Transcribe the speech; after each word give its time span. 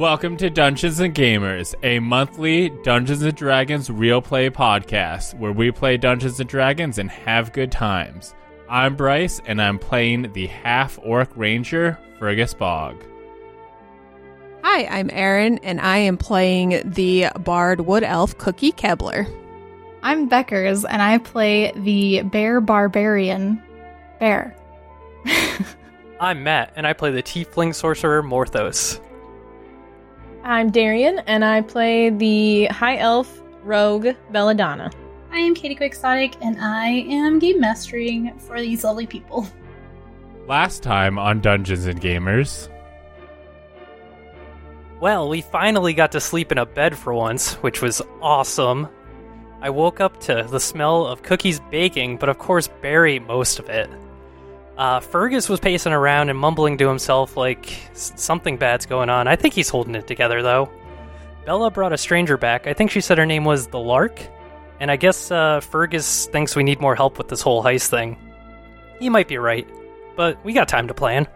Welcome 0.00 0.38
to 0.38 0.48
Dungeons 0.48 0.98
and 1.00 1.14
Gamers, 1.14 1.74
a 1.82 1.98
monthly 1.98 2.70
Dungeons 2.70 3.20
and 3.20 3.36
Dragons 3.36 3.90
real 3.90 4.22
play 4.22 4.48
podcast 4.48 5.34
where 5.34 5.52
we 5.52 5.70
play 5.70 5.98
Dungeons 5.98 6.40
and 6.40 6.48
Dragons 6.48 6.96
and 6.96 7.10
have 7.10 7.52
good 7.52 7.70
times. 7.70 8.34
I'm 8.66 8.96
Bryce, 8.96 9.42
and 9.44 9.60
I'm 9.60 9.78
playing 9.78 10.32
the 10.32 10.46
half 10.46 10.98
orc 11.02 11.28
ranger, 11.36 11.98
Fergus 12.18 12.54
Bog. 12.54 13.04
Hi, 14.64 14.86
I'm 14.86 15.10
Erin, 15.12 15.58
and 15.62 15.82
I 15.82 15.98
am 15.98 16.16
playing 16.16 16.80
the 16.82 17.26
Bard 17.38 17.82
Wood 17.82 18.02
Elf 18.02 18.38
Cookie 18.38 18.72
Kebler. 18.72 19.30
I'm 20.02 20.30
Beckers, 20.30 20.86
and 20.88 21.02
I 21.02 21.18
play 21.18 21.72
the 21.76 22.22
Bear 22.22 22.62
Barbarian 22.62 23.62
Bear. 24.18 24.56
I'm 26.20 26.42
Matt, 26.42 26.72
and 26.74 26.86
I 26.86 26.94
play 26.94 27.10
the 27.10 27.22
Tiefling 27.22 27.74
Sorcerer 27.74 28.22
Morthos. 28.22 28.98
I'm 30.42 30.70
Darian, 30.70 31.18
and 31.26 31.44
I 31.44 31.60
play 31.60 32.08
the 32.08 32.66
High 32.66 32.96
Elf 32.96 33.42
Rogue 33.62 34.08
Belladonna. 34.32 34.90
I 35.30 35.38
am 35.38 35.54
Katie 35.54 35.74
Quixotic, 35.74 36.34
and 36.40 36.58
I 36.60 36.88
am 36.88 37.38
game 37.38 37.60
mastering 37.60 38.36
for 38.38 38.58
these 38.58 38.82
lovely 38.82 39.06
people. 39.06 39.46
Last 40.46 40.82
time 40.82 41.18
on 41.18 41.40
Dungeons 41.40 41.84
and 41.84 42.00
Gamers. 42.00 42.68
Well, 44.98 45.28
we 45.28 45.42
finally 45.42 45.92
got 45.92 46.12
to 46.12 46.20
sleep 46.20 46.50
in 46.50 46.58
a 46.58 46.66
bed 46.66 46.96
for 46.96 47.12
once, 47.12 47.54
which 47.56 47.82
was 47.82 48.00
awesome. 48.22 48.88
I 49.60 49.68
woke 49.68 50.00
up 50.00 50.20
to 50.20 50.46
the 50.50 50.58
smell 50.58 51.06
of 51.06 51.22
cookies 51.22 51.60
baking, 51.70 52.16
but 52.16 52.30
of 52.30 52.38
course, 52.38 52.68
Barry 52.80 53.18
most 53.18 53.58
of 53.58 53.68
it. 53.68 53.90
Uh, 54.80 54.98
Fergus 54.98 55.46
was 55.46 55.60
pacing 55.60 55.92
around 55.92 56.30
and 56.30 56.38
mumbling 56.38 56.78
to 56.78 56.88
himself 56.88 57.36
like 57.36 57.78
something 57.92 58.56
bad's 58.56 58.86
going 58.86 59.10
on. 59.10 59.28
I 59.28 59.36
think 59.36 59.52
he's 59.52 59.68
holding 59.68 59.94
it 59.94 60.06
together, 60.06 60.42
though. 60.42 60.70
Bella 61.44 61.70
brought 61.70 61.92
a 61.92 61.98
stranger 61.98 62.38
back. 62.38 62.66
I 62.66 62.72
think 62.72 62.90
she 62.90 63.02
said 63.02 63.18
her 63.18 63.26
name 63.26 63.44
was 63.44 63.66
the 63.66 63.78
Lark. 63.78 64.22
And 64.80 64.90
I 64.90 64.96
guess 64.96 65.30
uh, 65.30 65.60
Fergus 65.60 66.28
thinks 66.28 66.56
we 66.56 66.62
need 66.62 66.80
more 66.80 66.94
help 66.94 67.18
with 67.18 67.28
this 67.28 67.42
whole 67.42 67.62
heist 67.62 67.88
thing. 67.88 68.16
He 68.98 69.10
might 69.10 69.28
be 69.28 69.36
right, 69.36 69.68
but 70.16 70.42
we 70.46 70.54
got 70.54 70.66
time 70.66 70.88
to 70.88 70.94
plan. 70.94 71.28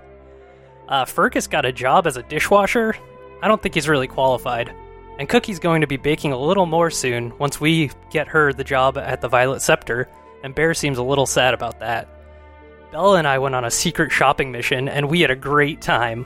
Uh, 0.88 1.04
Fergus 1.04 1.46
got 1.46 1.66
a 1.66 1.72
job 1.72 2.06
as 2.06 2.16
a 2.16 2.22
dishwasher. 2.22 2.96
I 3.42 3.48
don't 3.48 3.60
think 3.60 3.74
he's 3.74 3.90
really 3.90 4.08
qualified. 4.08 4.74
And 5.18 5.28
Cookie's 5.28 5.58
going 5.58 5.82
to 5.82 5.86
be 5.86 5.98
baking 5.98 6.32
a 6.32 6.38
little 6.38 6.64
more 6.64 6.90
soon 6.90 7.36
once 7.36 7.60
we 7.60 7.90
get 8.10 8.26
her 8.28 8.54
the 8.54 8.64
job 8.64 8.96
at 8.96 9.20
the 9.20 9.28
Violet 9.28 9.60
Scepter, 9.60 10.08
and 10.42 10.54
Bear 10.54 10.72
seems 10.72 10.96
a 10.96 11.02
little 11.02 11.26
sad 11.26 11.52
about 11.52 11.80
that. 11.80 12.08
Bella 12.94 13.18
and 13.18 13.26
I 13.26 13.40
went 13.40 13.56
on 13.56 13.64
a 13.64 13.72
secret 13.72 14.12
shopping 14.12 14.52
mission, 14.52 14.88
and 14.88 15.10
we 15.10 15.20
had 15.20 15.32
a 15.32 15.34
great 15.34 15.80
time. 15.80 16.24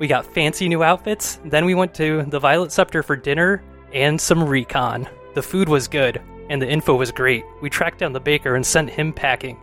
We 0.00 0.08
got 0.08 0.26
fancy 0.26 0.68
new 0.68 0.82
outfits, 0.82 1.38
then 1.44 1.64
we 1.64 1.76
went 1.76 1.94
to 1.94 2.24
the 2.24 2.40
Violet 2.40 2.72
Scepter 2.72 3.04
for 3.04 3.14
dinner 3.14 3.62
and 3.92 4.20
some 4.20 4.42
recon. 4.42 5.08
The 5.34 5.42
food 5.44 5.68
was 5.68 5.86
good, 5.86 6.20
and 6.48 6.60
the 6.60 6.68
info 6.68 6.96
was 6.96 7.12
great. 7.12 7.44
We 7.62 7.70
tracked 7.70 7.98
down 7.98 8.12
the 8.12 8.18
baker 8.18 8.56
and 8.56 8.66
sent 8.66 8.90
him 8.90 9.12
packing. 9.12 9.56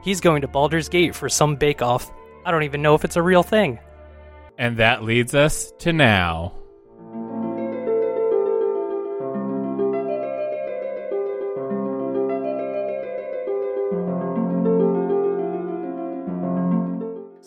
He's 0.00 0.20
going 0.20 0.40
to 0.42 0.46
Baldur's 0.46 0.88
Gate 0.88 1.16
for 1.16 1.28
some 1.28 1.56
bake 1.56 1.82
off. 1.82 2.12
I 2.44 2.52
don't 2.52 2.62
even 2.62 2.80
know 2.80 2.94
if 2.94 3.04
it's 3.04 3.16
a 3.16 3.22
real 3.22 3.42
thing. 3.42 3.80
And 4.56 4.76
that 4.76 5.02
leads 5.02 5.34
us 5.34 5.72
to 5.80 5.92
now. 5.92 6.54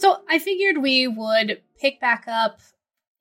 So 0.02 0.24
I 0.28 0.40
figured 0.40 0.80
we 0.80 1.08
would 1.08 1.62
pick 1.80 2.02
back 2.02 2.24
up. 2.28 2.60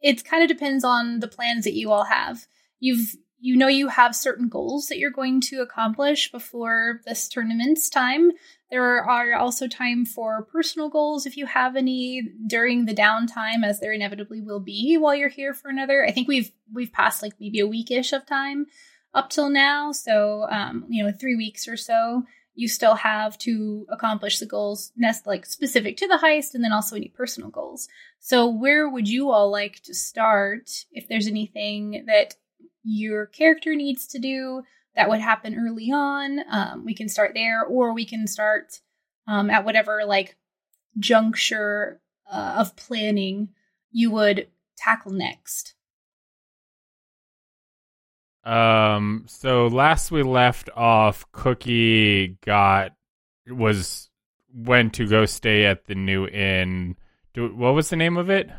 It 0.00 0.24
kind 0.24 0.42
of 0.42 0.48
depends 0.48 0.82
on 0.82 1.20
the 1.20 1.28
plans 1.28 1.64
that 1.64 1.74
you 1.74 1.92
all 1.92 2.04
have. 2.04 2.46
You've 2.78 3.16
you 3.38 3.54
know 3.54 3.68
you 3.68 3.88
have 3.88 4.16
certain 4.16 4.48
goals 4.48 4.88
that 4.88 4.98
you're 4.98 5.10
going 5.10 5.42
to 5.42 5.60
accomplish 5.60 6.32
before 6.32 7.02
this 7.04 7.28
tournament's 7.28 7.90
time. 7.90 8.32
There 8.70 9.04
are 9.04 9.34
also 9.34 9.68
time 9.68 10.06
for 10.06 10.46
personal 10.50 10.88
goals 10.88 11.26
if 11.26 11.36
you 11.36 11.44
have 11.44 11.76
any 11.76 12.22
during 12.46 12.86
the 12.86 12.94
downtime, 12.94 13.62
as 13.62 13.80
there 13.80 13.92
inevitably 13.92 14.40
will 14.40 14.60
be 14.60 14.96
while 14.96 15.14
you're 15.14 15.28
here 15.28 15.52
for 15.52 15.68
another. 15.68 16.02
I 16.06 16.12
think 16.12 16.28
we've 16.28 16.50
we've 16.72 16.92
passed 16.92 17.22
like 17.22 17.34
maybe 17.38 17.60
a 17.60 17.68
weekish 17.68 18.14
of 18.14 18.24
time 18.24 18.68
up 19.12 19.28
till 19.28 19.50
now, 19.50 19.92
so 19.92 20.46
um, 20.50 20.86
you 20.88 21.04
know 21.04 21.12
three 21.12 21.36
weeks 21.36 21.68
or 21.68 21.76
so. 21.76 22.24
You 22.54 22.68
still 22.68 22.96
have 22.96 23.38
to 23.38 23.86
accomplish 23.90 24.38
the 24.38 24.46
goals 24.46 24.92
nest 24.96 25.26
like 25.26 25.46
specific 25.46 25.96
to 25.98 26.08
the 26.08 26.20
heist, 26.22 26.54
and 26.54 26.62
then 26.62 26.72
also 26.72 26.96
any 26.96 27.08
personal 27.08 27.50
goals. 27.50 27.88
So 28.18 28.48
where 28.48 28.88
would 28.88 29.08
you 29.08 29.30
all 29.30 29.50
like 29.50 29.82
to 29.84 29.94
start? 29.94 30.70
If 30.92 31.08
there's 31.08 31.26
anything 31.26 32.04
that 32.06 32.34
your 32.82 33.26
character 33.26 33.74
needs 33.74 34.06
to 34.08 34.18
do 34.18 34.62
that 34.96 35.08
would 35.08 35.20
happen 35.20 35.56
early 35.58 35.90
on. 35.92 36.40
Um, 36.50 36.84
we 36.84 36.94
can 36.94 37.08
start 37.08 37.32
there, 37.34 37.64
or 37.64 37.94
we 37.94 38.04
can 38.04 38.26
start 38.26 38.80
um, 39.26 39.50
at 39.50 39.64
whatever 39.64 40.04
like 40.04 40.36
juncture 40.98 42.00
uh, 42.30 42.56
of 42.58 42.76
planning 42.76 43.50
you 43.92 44.10
would 44.10 44.48
tackle 44.76 45.12
next. 45.12 45.74
Um, 48.44 49.24
so 49.26 49.66
last 49.66 50.10
we 50.10 50.22
left 50.22 50.70
off, 50.74 51.30
Cookie 51.32 52.38
got 52.44 52.92
was 53.46 54.08
went 54.54 54.94
to 54.94 55.06
go 55.06 55.26
stay 55.26 55.66
at 55.66 55.86
the 55.86 55.94
new 55.94 56.26
inn. 56.26 56.96
Do, 57.34 57.54
what 57.54 57.74
was 57.74 57.90
the 57.90 57.96
name 57.96 58.16
of 58.16 58.30
it? 58.30 58.50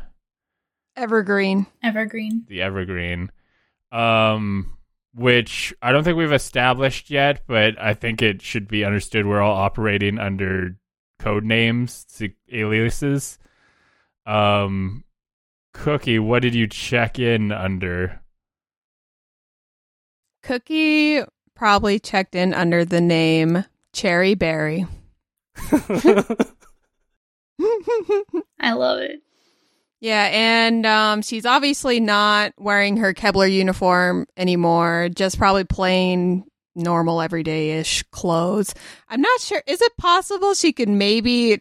Evergreen. 0.96 1.66
Evergreen. 1.82 2.44
The 2.48 2.62
Evergreen. 2.62 3.30
Um, 3.90 4.78
which 5.14 5.74
I 5.82 5.92
don't 5.92 6.04
think 6.04 6.16
we've 6.16 6.32
established 6.32 7.10
yet, 7.10 7.42
but 7.46 7.80
I 7.80 7.94
think 7.94 8.22
it 8.22 8.40
should 8.40 8.68
be 8.68 8.84
understood 8.84 9.26
we're 9.26 9.42
all 9.42 9.56
operating 9.56 10.18
under 10.18 10.76
code 11.18 11.44
names, 11.44 12.06
aliases. 12.50 13.38
Um, 14.24 15.04
Cookie, 15.74 16.18
what 16.18 16.42
did 16.42 16.54
you 16.54 16.66
check 16.66 17.18
in 17.18 17.52
under? 17.52 18.21
Cookie 20.42 21.22
probably 21.54 21.98
checked 21.98 22.34
in 22.34 22.54
under 22.54 22.84
the 22.84 23.00
name 23.00 23.64
Cherry 23.92 24.34
Berry. 24.34 24.86
I 28.60 28.72
love 28.72 28.98
it. 29.00 29.20
Yeah, 30.00 30.28
and 30.32 30.84
um, 30.84 31.22
she's 31.22 31.46
obviously 31.46 32.00
not 32.00 32.54
wearing 32.58 32.96
her 32.96 33.14
Kebler 33.14 33.52
uniform 33.52 34.26
anymore, 34.36 35.08
just 35.14 35.38
probably 35.38 35.62
plain 35.62 36.44
normal 36.74 37.20
everyday 37.20 37.78
ish 37.78 38.02
clothes. 38.10 38.74
I'm 39.08 39.20
not 39.20 39.40
sure. 39.40 39.62
Is 39.66 39.80
it 39.80 39.96
possible 39.98 40.54
she 40.54 40.72
could 40.72 40.88
maybe 40.88 41.60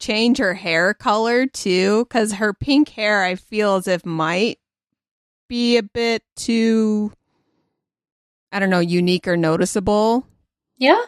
change 0.00 0.38
her 0.38 0.54
hair 0.54 0.92
color 0.92 1.46
too? 1.46 2.04
Because 2.04 2.32
her 2.32 2.52
pink 2.52 2.88
hair, 2.88 3.22
I 3.22 3.36
feel 3.36 3.76
as 3.76 3.86
if 3.86 4.04
might 4.04 4.58
be 5.48 5.76
a 5.76 5.82
bit 5.84 6.24
too, 6.34 7.12
I 8.52 8.58
don't 8.58 8.70
know, 8.70 8.80
unique 8.80 9.28
or 9.28 9.36
noticeable. 9.36 10.26
Yeah. 10.78 11.00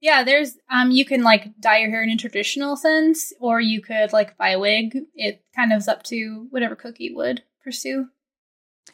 Yeah, 0.00 0.22
there's 0.22 0.58
um 0.70 0.90
you 0.90 1.04
can 1.06 1.22
like 1.22 1.58
dye 1.60 1.78
your 1.78 1.90
hair 1.90 2.02
in 2.02 2.10
a 2.10 2.16
traditional 2.16 2.76
sense, 2.76 3.32
or 3.40 3.58
you 3.60 3.80
could 3.80 4.12
like 4.12 4.36
buy 4.36 4.50
a 4.50 4.58
wig. 4.58 4.98
It 5.14 5.42
kind 5.56 5.72
of 5.72 5.78
is 5.78 5.88
up 5.88 6.02
to 6.04 6.46
whatever 6.50 6.76
Cookie 6.76 7.14
would 7.14 7.42
pursue. 7.62 8.08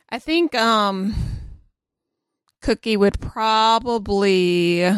I 0.09 0.21
think 0.21 0.55
um 0.55 1.15
Cookie 2.63 2.97
would 2.97 3.19
probably 3.21 4.89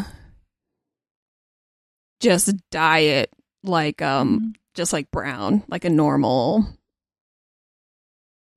just 2.20 2.52
dye 2.70 2.98
it 2.98 3.30
like 3.62 4.02
um 4.02 4.40
Mhm. 4.40 4.54
just 4.74 4.92
like 4.92 5.10
brown, 5.10 5.62
like 5.68 5.84
a 5.86 5.90
normal 5.90 6.66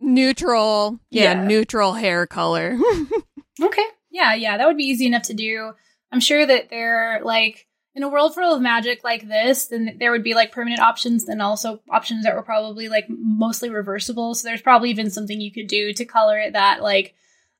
neutral, 0.02 1.00
yeah, 1.10 1.34
Yeah. 1.34 1.48
neutral 1.48 1.94
hair 1.94 2.28
color. 2.28 2.78
Okay. 3.62 3.86
Yeah, 4.12 4.34
yeah, 4.34 4.58
that 4.58 4.68
would 4.68 4.78
be 4.78 4.86
easy 4.86 5.06
enough 5.06 5.24
to 5.24 5.34
do. 5.34 5.74
I'm 6.12 6.20
sure 6.20 6.46
that 6.46 6.70
there, 6.70 7.18
are 7.18 7.24
like, 7.24 7.68
in 7.94 8.04
a 8.04 8.10
world 8.10 8.36
full 8.36 8.54
of 8.54 8.62
magic 8.62 9.04
like 9.04 9.28
this, 9.28 9.68
then 9.68 9.98
there 10.00 10.12
would 10.12 10.24
be 10.24 10.34
like 10.34 10.52
permanent 10.52 10.82
options, 10.82 11.28
and 11.30 11.42
also 11.42 11.82
options 11.90 12.24
that 12.24 12.36
were 12.36 12.44
probably 12.44 12.90
like 12.90 13.06
mostly 13.10 13.70
reversible. 13.70 14.36
So 14.36 14.48
there's 14.48 14.62
probably 14.62 14.90
even 14.90 15.10
something 15.10 15.40
you 15.40 15.52
could 15.52 15.68
do 15.68 15.94
to 15.94 16.06
color 16.06 16.38
it 16.40 16.54
that, 16.54 16.82
like, 16.82 17.14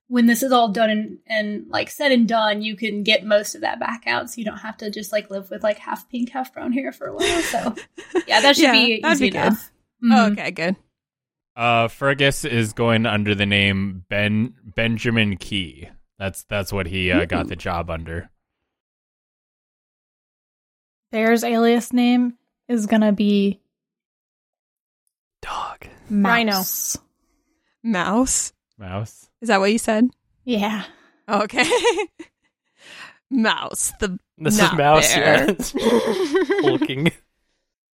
when 0.08 0.26
this 0.26 0.42
is 0.44 0.52
all 0.52 0.68
done 0.68 0.88
and, 0.90 1.18
and 1.26 1.68
like 1.68 1.90
said 1.90 2.12
and 2.12 2.28
done, 2.28 2.62
you 2.62 2.76
can 2.76 3.02
get 3.02 3.24
most 3.24 3.54
of 3.56 3.62
that 3.62 3.80
back 3.80 4.04
out, 4.06 4.30
so 4.30 4.38
you 4.38 4.44
don't 4.44 4.58
have 4.58 4.76
to 4.76 4.88
just 4.90 5.10
like 5.10 5.30
live 5.30 5.50
with 5.50 5.64
like 5.64 5.78
half 5.78 6.08
pink, 6.08 6.30
half 6.30 6.54
brown 6.54 6.72
hair 6.72 6.92
for 6.92 7.08
a 7.08 7.14
while. 7.14 7.42
So 7.42 7.74
yeah, 8.28 8.40
that 8.40 8.54
should 8.54 8.62
Yeah, 8.64 8.72
be 8.72 9.02
easy 9.04 9.30
be 9.30 9.36
enough. 9.36 9.72
Mhm. 10.04 10.32
okay, 10.32 10.50
good. 10.52 10.76
Uh, 11.56 11.88
Fergus 11.88 12.44
is 12.44 12.72
going 12.74 13.06
under 13.06 13.34
the 13.34 13.46
name 13.46 14.04
Ben 14.10 14.54
Benjamin 14.62 15.36
Key. 15.38 15.88
That's 16.18 16.44
that's 16.44 16.72
what 16.72 16.86
he 16.86 17.10
uh, 17.10 17.24
got 17.24 17.48
the 17.48 17.56
job 17.56 17.88
under. 17.90 18.30
Bear's 21.12 21.44
alias 21.44 21.92
name 21.92 22.34
is 22.68 22.86
gonna 22.86 23.12
be 23.12 23.60
Dog. 25.40 25.86
Rhino. 26.10 26.52
Mouse. 26.52 26.98
Mouse. 27.82 28.52
Mouse. 28.78 29.30
Is 29.40 29.48
that 29.48 29.60
what 29.60 29.72
you 29.72 29.78
said? 29.78 30.08
Yeah. 30.44 30.84
Okay. 31.28 31.64
Mouse. 33.30 33.92
The 34.00 34.18
This 34.38 34.58
not 34.58 34.72
is 34.72 34.78
Mouse, 34.78 35.14
bear. 35.14 35.46
yeah. 35.48 35.54
Hulking. 36.62 37.12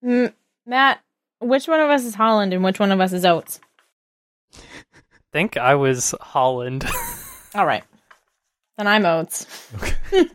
Mm, 0.03 0.33
Matt, 0.65 1.01
which 1.41 1.67
one 1.67 1.79
of 1.79 1.89
us 1.89 2.05
is 2.05 2.15
Holland 2.15 2.53
and 2.53 2.63
which 2.63 2.79
one 2.79 2.91
of 2.91 2.99
us 3.01 3.13
is 3.13 3.25
Oates? 3.25 3.59
think 5.33 5.57
I 5.57 5.75
was 5.75 6.13
Holland. 6.19 6.85
All 7.55 7.65
right. 7.65 7.83
Then 8.77 8.87
I'm 8.87 9.05
Oates. 9.05 9.47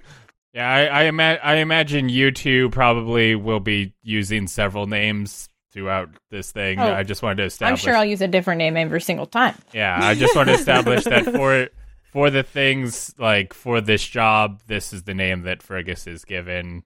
Yeah, 0.56 0.70
I 0.70 0.86
I, 0.86 1.02
ima- 1.02 1.38
I 1.42 1.56
imagine 1.56 2.08
you 2.08 2.30
two 2.30 2.70
probably 2.70 3.34
will 3.34 3.60
be 3.60 3.92
using 4.02 4.46
several 4.46 4.86
names 4.86 5.50
throughout 5.70 6.08
this 6.30 6.50
thing. 6.50 6.80
Oh, 6.80 6.94
I 6.94 7.02
just 7.02 7.22
wanted 7.22 7.36
to 7.36 7.42
establish. 7.44 7.82
I'm 7.82 7.84
sure 7.84 7.94
I'll 7.94 8.06
use 8.06 8.22
a 8.22 8.26
different 8.26 8.56
name 8.56 8.74
every 8.74 9.02
single 9.02 9.26
time. 9.26 9.54
Yeah, 9.74 9.98
I 10.00 10.14
just 10.14 10.34
want 10.34 10.48
to 10.48 10.54
establish 10.58 11.04
that 11.04 11.26
for 11.26 11.68
for 12.10 12.30
the 12.30 12.42
things 12.42 13.14
like 13.18 13.52
for 13.52 13.82
this 13.82 14.02
job, 14.02 14.62
this 14.66 14.94
is 14.94 15.02
the 15.02 15.12
name 15.12 15.42
that 15.42 15.62
Fergus 15.62 16.06
is 16.06 16.24
given, 16.24 16.84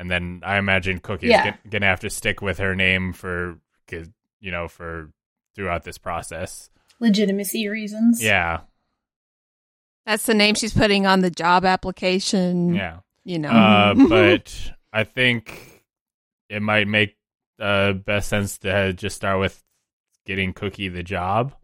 and 0.00 0.10
then 0.10 0.40
I 0.44 0.56
imagine 0.58 0.98
Cookie's 0.98 1.30
Yeah. 1.30 1.50
gon- 1.50 1.58
gonna 1.68 1.86
have 1.86 2.00
to 2.00 2.10
stick 2.10 2.40
with 2.42 2.58
her 2.58 2.74
name 2.74 3.12
for 3.12 3.58
'cause, 3.86 4.08
you 4.40 4.50
know 4.50 4.66
for 4.66 5.12
throughout 5.54 5.84
this 5.84 5.98
process. 5.98 6.70
Legitimacy 6.98 7.68
reasons. 7.68 8.22
Yeah, 8.22 8.60
That's 10.06 10.24
the 10.26 10.34
name 10.34 10.54
she's 10.54 10.72
putting 10.74 11.06
on 11.06 11.20
the 11.20 11.30
job 11.30 11.64
application. 11.64 12.74
yeah. 12.74 13.00
You 13.24 13.38
know. 13.38 13.50
Uh, 13.50 13.94
but 14.08 14.72
I 14.92 15.04
think 15.04 15.84
it 16.48 16.62
might 16.62 16.88
make 16.88 17.16
uh, 17.58 17.92
best 17.92 18.28
sense 18.30 18.56
to 18.58 18.92
just 18.94 19.14
start 19.16 19.38
with 19.38 19.62
getting 20.24 20.52
Cookie 20.54 20.88
the 20.88 21.02
job. 21.02 21.54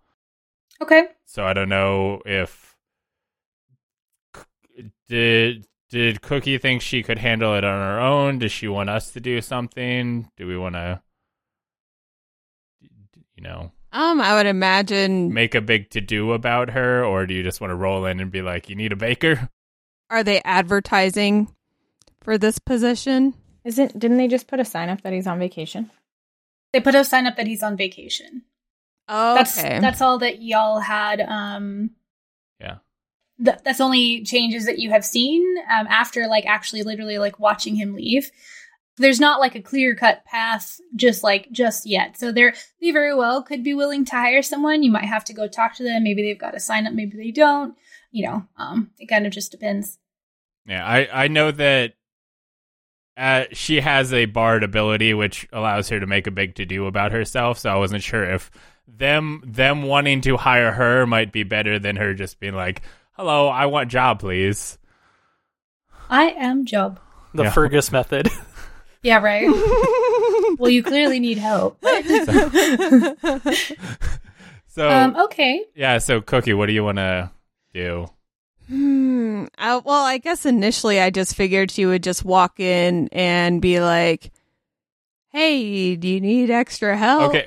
Okay. 0.83 1.07
So 1.25 1.45
I 1.47 1.55
don't 1.55 1.71
know 1.71 2.21
if 2.27 2.77
did 5.09 5.67
did 5.91 6.21
Cookie 6.23 6.59
think 6.59 6.83
she 6.83 7.03
could 7.03 7.19
handle 7.19 7.55
it 7.55 7.65
on 7.65 7.79
her 7.81 8.01
own? 8.01 8.39
Does 8.39 8.53
she 8.53 8.69
want 8.69 8.91
us 8.91 9.13
to 9.13 9.21
do 9.21 9.41
something? 9.41 10.31
Do 10.37 10.47
we 10.47 10.57
want 10.57 10.75
to, 10.75 11.01
you 13.37 13.43
know, 13.43 13.73
um, 13.93 14.21
I 14.21 14.35
would 14.35 14.47
imagine. 14.47 15.33
make 15.33 15.55
a 15.55 15.61
big 15.61 15.91
to 15.91 16.01
do 16.01 16.33
about 16.33 16.71
her, 16.71 17.05
or 17.05 17.27
do 17.27 17.35
you 17.35 17.43
just 17.43 17.61
want 17.61 17.71
to 17.71 17.77
roll 17.77 18.05
in 18.07 18.21
and 18.21 18.31
be 18.31 18.43
like, 18.43 18.69
"You 18.69 18.75
need 18.77 18.93
a 18.93 18.97
baker"? 18.97 19.49
Are 20.11 20.23
they 20.23 20.43
advertising 20.43 21.55
for 22.21 22.37
this 22.39 22.59
position? 22.59 23.35
Isn't 23.65 23.99
didn't 23.99 24.19
they 24.19 24.29
just 24.29 24.49
put 24.49 24.61
a 24.61 24.65
sign 24.65 24.89
up 24.89 25.03
that 25.03 25.13
he's 25.13 25.27
on 25.27 25.39
vacation? 25.39 25.91
They 26.73 26.81
put 26.81 26.95
a 26.95 27.05
sign 27.05 27.27
up 27.27 27.37
that 27.37 27.47
he's 27.47 27.63
on 27.63 27.77
vacation. 27.77 28.43
Oh, 29.09 29.35
That's 29.35 29.55
that's 29.63 30.01
all 30.01 30.19
that 30.19 30.43
y'all 30.43 30.81
had. 30.81 31.21
Um, 31.21 31.91
Yeah. 32.61 32.79
Th- 33.45 33.59
that's 33.65 33.81
only 33.81 34.23
changes 34.25 34.67
that 34.67 34.79
you 34.79 34.91
have 34.91 35.05
seen 35.05 35.43
um, 35.73 35.87
after 35.89 36.27
like 36.27 36.47
actually 36.47 36.83
literally 36.83 37.19
like 37.19 37.39
watching 37.39 37.77
him 37.77 37.95
leave. 37.95 38.31
There's 38.99 39.21
not 39.21 39.41
like 39.41 39.55
a 39.55 39.63
clear 39.63 39.95
cut 39.95 40.25
path 40.25 40.81
just 40.95 41.23
like 41.23 41.51
just 41.53 41.85
yet. 41.85 42.19
So 42.19 42.33
they're 42.33 42.55
they 42.81 42.93
very 42.93 43.15
well 43.15 43.43
could 43.43 43.63
be 43.63 43.75
willing 43.75 44.05
to 44.07 44.13
hire 44.13 44.43
someone. 44.43 44.83
You 44.83 44.91
might 44.91 45.05
have 45.05 45.25
to 45.27 45.35
go 45.35 45.49
talk 45.49 45.75
to 45.77 45.83
them. 45.83 46.03
Maybe 46.03 46.23
they've 46.23 46.39
got 46.39 46.57
a 46.57 46.61
sign 46.61 46.87
up. 46.87 46.95
Maybe 46.95 47.17
they 47.17 47.31
don't. 47.31 47.77
You 48.11 48.27
know, 48.27 48.49
um, 48.57 48.91
it 48.99 49.07
kind 49.07 49.27
of 49.27 49.33
just 49.33 49.51
depends. 49.51 49.99
Yeah, 50.67 50.87
I 50.87 51.25
I 51.25 51.29
know 51.29 51.51
that 51.51 51.93
uh, 53.17 53.45
she 53.53 53.81
has 53.81 54.13
a 54.13 54.27
bard 54.27 54.63
ability 54.63 55.15
which 55.15 55.49
allows 55.53 55.89
her 55.89 55.99
to 55.99 56.07
make 56.07 56.27
a 56.27 56.31
big 56.31 56.55
to 56.57 56.67
do 56.67 56.87
about 56.87 57.13
herself. 57.13 57.59
So 57.59 57.71
I 57.71 57.77
wasn't 57.77 58.03
sure 58.03 58.25
if 58.25 58.51
them 58.87 59.43
them 59.45 59.83
wanting 59.83 60.21
to 60.23 60.37
hire 60.37 60.73
her 60.73 61.07
might 61.07 61.33
be 61.33 61.43
better 61.43 61.79
than 61.79 61.97
her 61.97 62.15
just 62.15 62.39
being 62.41 62.55
like, 62.55 62.83
"Hello, 63.17 63.49
I 63.49 63.67
want 63.67 63.91
job, 63.91 64.21
please." 64.21 64.79
I 66.09 66.31
am 66.31 66.65
Job. 66.67 67.01
The 67.35 67.45
Yeah. 67.45 67.51
Fergus 67.51 67.91
method. 67.93 68.29
Yeah, 69.03 69.19
right. 69.19 69.47
well, 70.59 70.69
you 70.71 70.83
clearly 70.83 71.21
need 71.21 71.39
help. 71.39 71.79
So 74.77 74.91
um, 74.91 75.17
okay. 75.17 75.65
yeah, 75.75 75.97
so 75.99 76.21
Cookie, 76.21 76.53
what 76.53 76.67
do 76.67 76.75
you 76.75 76.85
want 76.85 76.99
to 76.99 77.31
do? 77.73 78.09
Hmm. 78.69 79.45
Uh, 79.57 79.81
well, 79.85 80.05
I 80.05 80.19
guess 80.19 80.45
initially 80.45 81.01
I 81.01 81.09
just 81.09 81.35
figured 81.35 81.71
she 81.71 81.87
would 81.87 82.03
just 82.03 82.27
walk 82.27 82.61
in 82.61 83.09
and 83.11 83.63
be 83.63 83.81
like, 83.81 84.33
"Hey, 85.29 85.97
do 85.97 86.07
you 86.07 86.21
need 86.21 86.51
extra 86.51 86.95
help?" 86.95 87.35
Okay, 87.35 87.47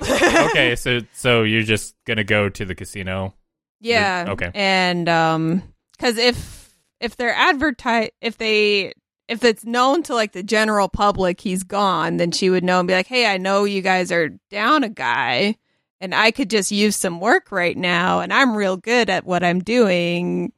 okay, 0.50 0.76
so 0.76 1.02
so 1.14 1.44
you're 1.44 1.62
just 1.62 1.94
gonna 2.06 2.24
go 2.24 2.50
to 2.50 2.66
the 2.66 2.74
casino? 2.74 3.36
Yeah. 3.80 4.26
Okay. 4.30 4.52
And 4.54 5.08
um, 5.10 5.64
because 5.92 6.18
if 6.18 6.74
if 7.00 7.16
they're 7.16 7.34
advertise 7.34 8.10
if 8.22 8.38
they 8.38 8.94
if 9.28 9.44
it's 9.44 9.64
known 9.64 10.04
to 10.04 10.16
like 10.16 10.32
the 10.32 10.44
general 10.44 10.90
public 10.90 11.40
he's 11.40 11.64
gone, 11.64 12.18
then 12.18 12.32
she 12.32 12.50
would 12.50 12.64
know 12.64 12.80
and 12.80 12.88
be 12.88 12.94
like, 12.94 13.08
"Hey, 13.08 13.26
I 13.26 13.38
know 13.38 13.64
you 13.64 13.82
guys 13.82 14.12
are 14.12 14.30
down 14.50 14.84
a 14.84 14.90
guy." 14.90 15.56
And 16.02 16.16
I 16.16 16.32
could 16.32 16.50
just 16.50 16.72
use 16.72 16.96
some 16.96 17.20
work 17.20 17.52
right 17.52 17.76
now, 17.76 18.22
and 18.22 18.32
I'm 18.32 18.56
real 18.56 18.78
good 18.78 19.10
at 19.10 19.26
what 19.26 19.44
I'm 19.44 19.60
doing. 19.60 20.54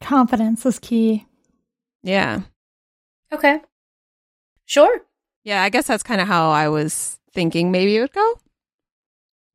Confidence 0.00 0.64
is 0.64 0.78
key. 0.78 1.26
Yeah. 2.02 2.40
Okay. 3.32 3.60
Sure. 4.64 5.00
Yeah, 5.44 5.62
I 5.62 5.68
guess 5.68 5.86
that's 5.86 6.02
kind 6.02 6.20
of 6.20 6.26
how 6.26 6.50
I 6.50 6.68
was 6.68 7.18
thinking 7.32 7.70
maybe 7.70 7.96
it 7.96 8.00
would 8.00 8.12
go. 8.12 8.40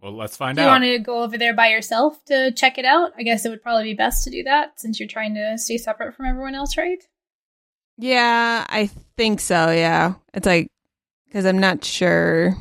Well, 0.01 0.13
let's 0.17 0.35
find 0.35 0.57
out. 0.57 0.63
Do 0.63 0.65
you 0.65 0.71
want 0.71 0.83
to 0.83 0.99
go 0.99 1.23
over 1.23 1.37
there 1.37 1.53
by 1.53 1.67
yourself 1.67 2.23
to 2.25 2.51
check 2.51 2.77
it 2.77 2.85
out? 2.85 3.11
I 3.17 3.23
guess 3.23 3.45
it 3.45 3.49
would 3.49 3.61
probably 3.61 3.83
be 3.83 3.93
best 3.93 4.23
to 4.23 4.31
do 4.31 4.43
that 4.43 4.79
since 4.79 4.99
you're 4.99 5.07
trying 5.07 5.35
to 5.35 5.57
stay 5.57 5.77
separate 5.77 6.15
from 6.15 6.25
everyone 6.25 6.55
else, 6.55 6.75
right? 6.75 7.03
Yeah, 7.97 8.65
I 8.67 8.89
think 9.15 9.39
so. 9.39 9.69
Yeah. 9.69 10.15
It's 10.33 10.47
like, 10.47 10.67
because 11.27 11.45
I'm 11.45 11.59
not 11.59 11.85
sure 11.85 12.57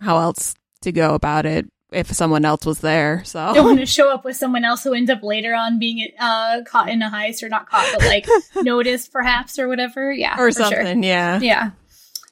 how 0.00 0.18
else 0.18 0.54
to 0.82 0.92
go 0.92 1.14
about 1.14 1.46
it 1.46 1.66
if 1.90 2.12
someone 2.12 2.44
else 2.44 2.66
was 2.66 2.80
there. 2.80 3.22
So, 3.24 3.52
Don't 3.54 3.64
want 3.64 3.78
to 3.78 3.86
show 3.86 4.12
up 4.12 4.26
with 4.26 4.36
someone 4.36 4.64
else 4.64 4.84
who 4.84 4.92
ends 4.92 5.10
up 5.10 5.22
later 5.22 5.54
on 5.54 5.78
being 5.78 6.06
uh, 6.18 6.60
caught 6.66 6.90
in 6.90 7.00
a 7.00 7.10
heist 7.10 7.42
or 7.42 7.48
not 7.48 7.68
caught, 7.68 7.88
but 7.96 8.06
like 8.06 8.26
noticed 8.62 9.10
perhaps 9.10 9.58
or 9.58 9.68
whatever. 9.68 10.12
Yeah, 10.12 10.34
or 10.34 10.52
for 10.52 10.52
sure. 10.52 10.70
something. 10.70 11.02
Yeah. 11.02 11.40
Yeah. 11.40 11.70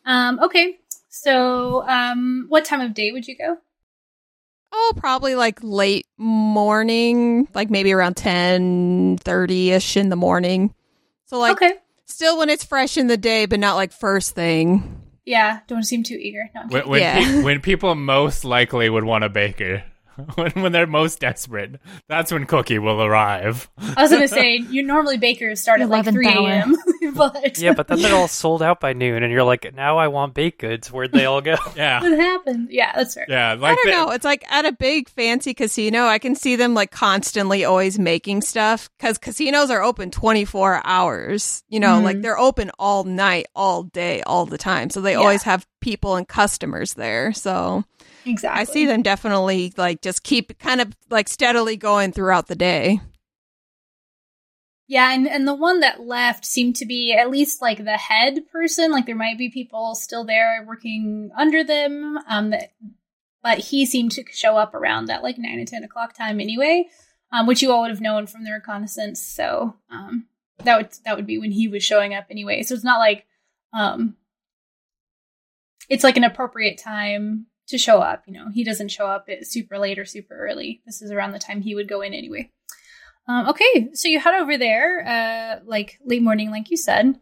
Um, 0.04 0.40
okay. 0.40 0.78
So, 1.22 1.86
um, 1.88 2.46
what 2.48 2.64
time 2.64 2.80
of 2.80 2.92
day 2.94 3.10
would 3.10 3.26
you 3.26 3.36
go? 3.36 3.56
Oh, 4.72 4.92
probably 4.96 5.34
like 5.34 5.58
late 5.62 6.06
morning, 6.18 7.48
like 7.54 7.70
maybe 7.70 7.92
around 7.92 8.16
10 8.16 9.16
30 9.18 9.70
ish 9.70 9.96
in 9.96 10.10
the 10.10 10.16
morning. 10.16 10.74
So, 11.26 11.38
like, 11.38 11.52
okay. 11.52 11.74
still 12.04 12.38
when 12.38 12.50
it's 12.50 12.64
fresh 12.64 12.96
in 12.98 13.06
the 13.06 13.16
day, 13.16 13.46
but 13.46 13.58
not 13.60 13.76
like 13.76 13.92
first 13.92 14.34
thing. 14.34 15.02
Yeah. 15.24 15.60
Don't 15.66 15.84
seem 15.84 16.02
too 16.02 16.16
eager. 16.20 16.50
No, 16.54 16.62
when 16.68 16.88
when, 16.88 17.00
Yeah. 17.00 17.18
pe- 17.18 17.42
when 17.42 17.60
people 17.60 17.94
most 17.94 18.44
likely 18.44 18.88
would 18.90 19.04
want 19.04 19.24
a 19.24 19.28
baker, 19.28 19.84
when 20.34 20.50
when 20.52 20.72
they're 20.72 20.86
most 20.86 21.20
desperate, 21.20 21.80
that's 22.08 22.32
when 22.32 22.46
Cookie 22.46 22.78
will 22.78 23.02
arrive. 23.02 23.68
I 23.78 24.02
was 24.02 24.10
gonna 24.10 24.28
say 24.40 24.56
you 24.56 24.82
normally 24.82 25.18
bakers 25.18 25.60
start 25.60 25.80
at 25.80 25.88
like 25.88 26.04
three 26.06 26.26
a.m. 26.28 26.74
but 27.14 27.58
yeah, 27.58 27.72
but 27.74 27.88
then 27.88 28.02
they're 28.02 28.14
all 28.14 28.28
sold 28.28 28.62
out 28.62 28.80
by 28.80 28.92
noon, 28.92 29.22
and 29.22 29.32
you're 29.32 29.42
like, 29.44 29.74
now 29.74 29.98
I 29.98 30.08
want 30.08 30.34
baked 30.34 30.60
goods. 30.60 30.90
Where'd 30.90 31.12
they 31.12 31.24
all 31.26 31.40
go? 31.40 31.56
Yeah, 31.76 32.00
what 32.00 32.18
happened? 32.18 32.68
Yeah, 32.70 32.92
that's 32.94 33.14
fair. 33.14 33.26
yeah. 33.28 33.52
I 33.52 33.56
don't 33.56 33.78
the- 33.86 33.90
know. 33.92 34.10
It's 34.10 34.24
like 34.24 34.44
at 34.50 34.64
a 34.64 34.72
big 34.72 35.08
fancy 35.08 35.54
casino, 35.54 36.04
I 36.06 36.18
can 36.18 36.34
see 36.34 36.56
them 36.56 36.74
like 36.74 36.90
constantly 36.90 37.64
always 37.64 37.98
making 37.98 38.42
stuff 38.42 38.90
because 38.98 39.18
casinos 39.18 39.70
are 39.70 39.82
open 39.82 40.10
24 40.10 40.82
hours. 40.84 41.62
You 41.68 41.80
know, 41.80 42.00
Mhm. 42.00 42.04
like 42.04 42.22
they're 42.22 42.38
open 42.38 42.70
all 42.78 43.04
night, 43.04 43.46
all 43.54 43.82
day, 43.84 44.22
all 44.22 44.46
the 44.46 44.58
time. 44.58 44.90
So 44.90 45.00
they 45.00 45.12
Yeah. 45.12 45.18
always 45.18 45.42
have 45.44 45.66
people 45.80 46.16
and 46.16 46.26
customers 46.26 46.94
there. 46.94 47.32
So 47.32 47.84
Exactly. 48.26 48.60
I 48.60 48.64
see 48.64 48.86
them 48.86 49.02
definitely 49.02 49.72
like 49.76 50.02
just 50.02 50.24
keep 50.24 50.58
kind 50.58 50.80
of 50.80 50.92
like 51.08 51.28
steadily 51.28 51.76
going 51.76 52.12
throughout 52.12 52.48
the 52.48 52.56
day. 52.56 53.00
Yeah, 54.88 55.12
and, 55.12 55.26
and 55.26 55.48
the 55.48 55.54
one 55.54 55.80
that 55.80 56.02
left 56.02 56.44
seemed 56.44 56.76
to 56.76 56.86
be 56.86 57.12
at 57.12 57.30
least 57.30 57.60
like 57.60 57.84
the 57.84 57.96
head 57.96 58.48
person. 58.52 58.90
Like 58.90 59.06
there 59.06 59.16
might 59.16 59.38
be 59.38 59.50
people 59.50 59.94
still 59.94 60.24
there 60.24 60.64
working 60.66 61.30
under 61.36 61.64
them. 61.64 62.18
Um, 62.28 62.50
that, 62.50 62.72
but 63.42 63.58
he 63.58 63.86
seemed 63.86 64.12
to 64.12 64.24
show 64.32 64.56
up 64.56 64.74
around 64.74 65.06
that 65.06 65.22
like 65.22 65.38
nine 65.38 65.60
or 65.60 65.64
ten 65.64 65.84
o'clock 65.84 66.14
time 66.14 66.40
anyway, 66.40 66.88
um, 67.32 67.46
which 67.46 67.62
you 67.62 67.72
all 67.72 67.82
would 67.82 67.90
have 67.90 68.00
known 68.00 68.26
from 68.26 68.44
the 68.44 68.52
reconnaissance. 68.52 69.20
So 69.20 69.74
um, 69.90 70.26
that 70.64 70.76
would 70.76 70.88
that 71.04 71.16
would 71.16 71.26
be 71.26 71.38
when 71.38 71.52
he 71.52 71.68
was 71.68 71.84
showing 71.84 72.14
up 72.14 72.26
anyway. 72.30 72.62
So 72.62 72.74
it's 72.74 72.84
not 72.84 72.98
like 72.98 73.24
um, 73.72 74.16
it's 75.88 76.04
like 76.04 76.16
an 76.16 76.24
appropriate 76.24 76.78
time 76.78 77.46
to 77.68 77.78
show 77.78 77.98
up. 77.98 78.24
You 78.26 78.34
know, 78.34 78.46
he 78.52 78.64
doesn't 78.64 78.88
show 78.88 79.06
up 79.06 79.28
super 79.42 79.78
late 79.78 79.98
or 79.98 80.04
super 80.04 80.36
early. 80.36 80.82
This 80.86 81.02
is 81.02 81.10
around 81.10 81.32
the 81.32 81.38
time 81.38 81.60
he 81.60 81.74
would 81.74 81.88
go 81.88 82.00
in 82.00 82.14
anyway. 82.14 82.50
Um, 83.28 83.48
okay, 83.48 83.88
so 83.92 84.08
you 84.08 84.20
head 84.20 84.34
over 84.34 84.56
there, 84.56 85.04
uh, 85.06 85.60
like 85.64 85.98
late 86.04 86.22
morning, 86.22 86.50
like 86.50 86.70
you 86.70 86.76
said. 86.76 87.18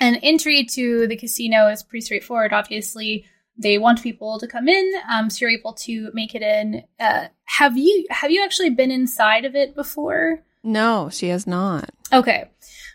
And 0.00 0.20
entry 0.22 0.64
to 0.74 1.08
the 1.08 1.16
casino 1.16 1.68
is 1.68 1.82
pretty 1.82 2.04
straightforward. 2.04 2.52
Obviously, 2.52 3.24
they 3.56 3.78
want 3.78 4.02
people 4.02 4.38
to 4.38 4.46
come 4.46 4.68
in, 4.68 4.92
um, 5.12 5.28
so 5.28 5.40
you're 5.40 5.58
able 5.58 5.72
to 5.72 6.10
make 6.14 6.36
it 6.36 6.42
in. 6.42 6.84
Uh, 7.00 7.26
have 7.44 7.76
you 7.76 8.06
have 8.10 8.30
you 8.30 8.44
actually 8.44 8.70
been 8.70 8.92
inside 8.92 9.44
of 9.44 9.56
it 9.56 9.74
before? 9.74 10.44
No, 10.62 11.08
she 11.10 11.28
has 11.28 11.46
not. 11.46 11.90
Okay, 12.12 12.48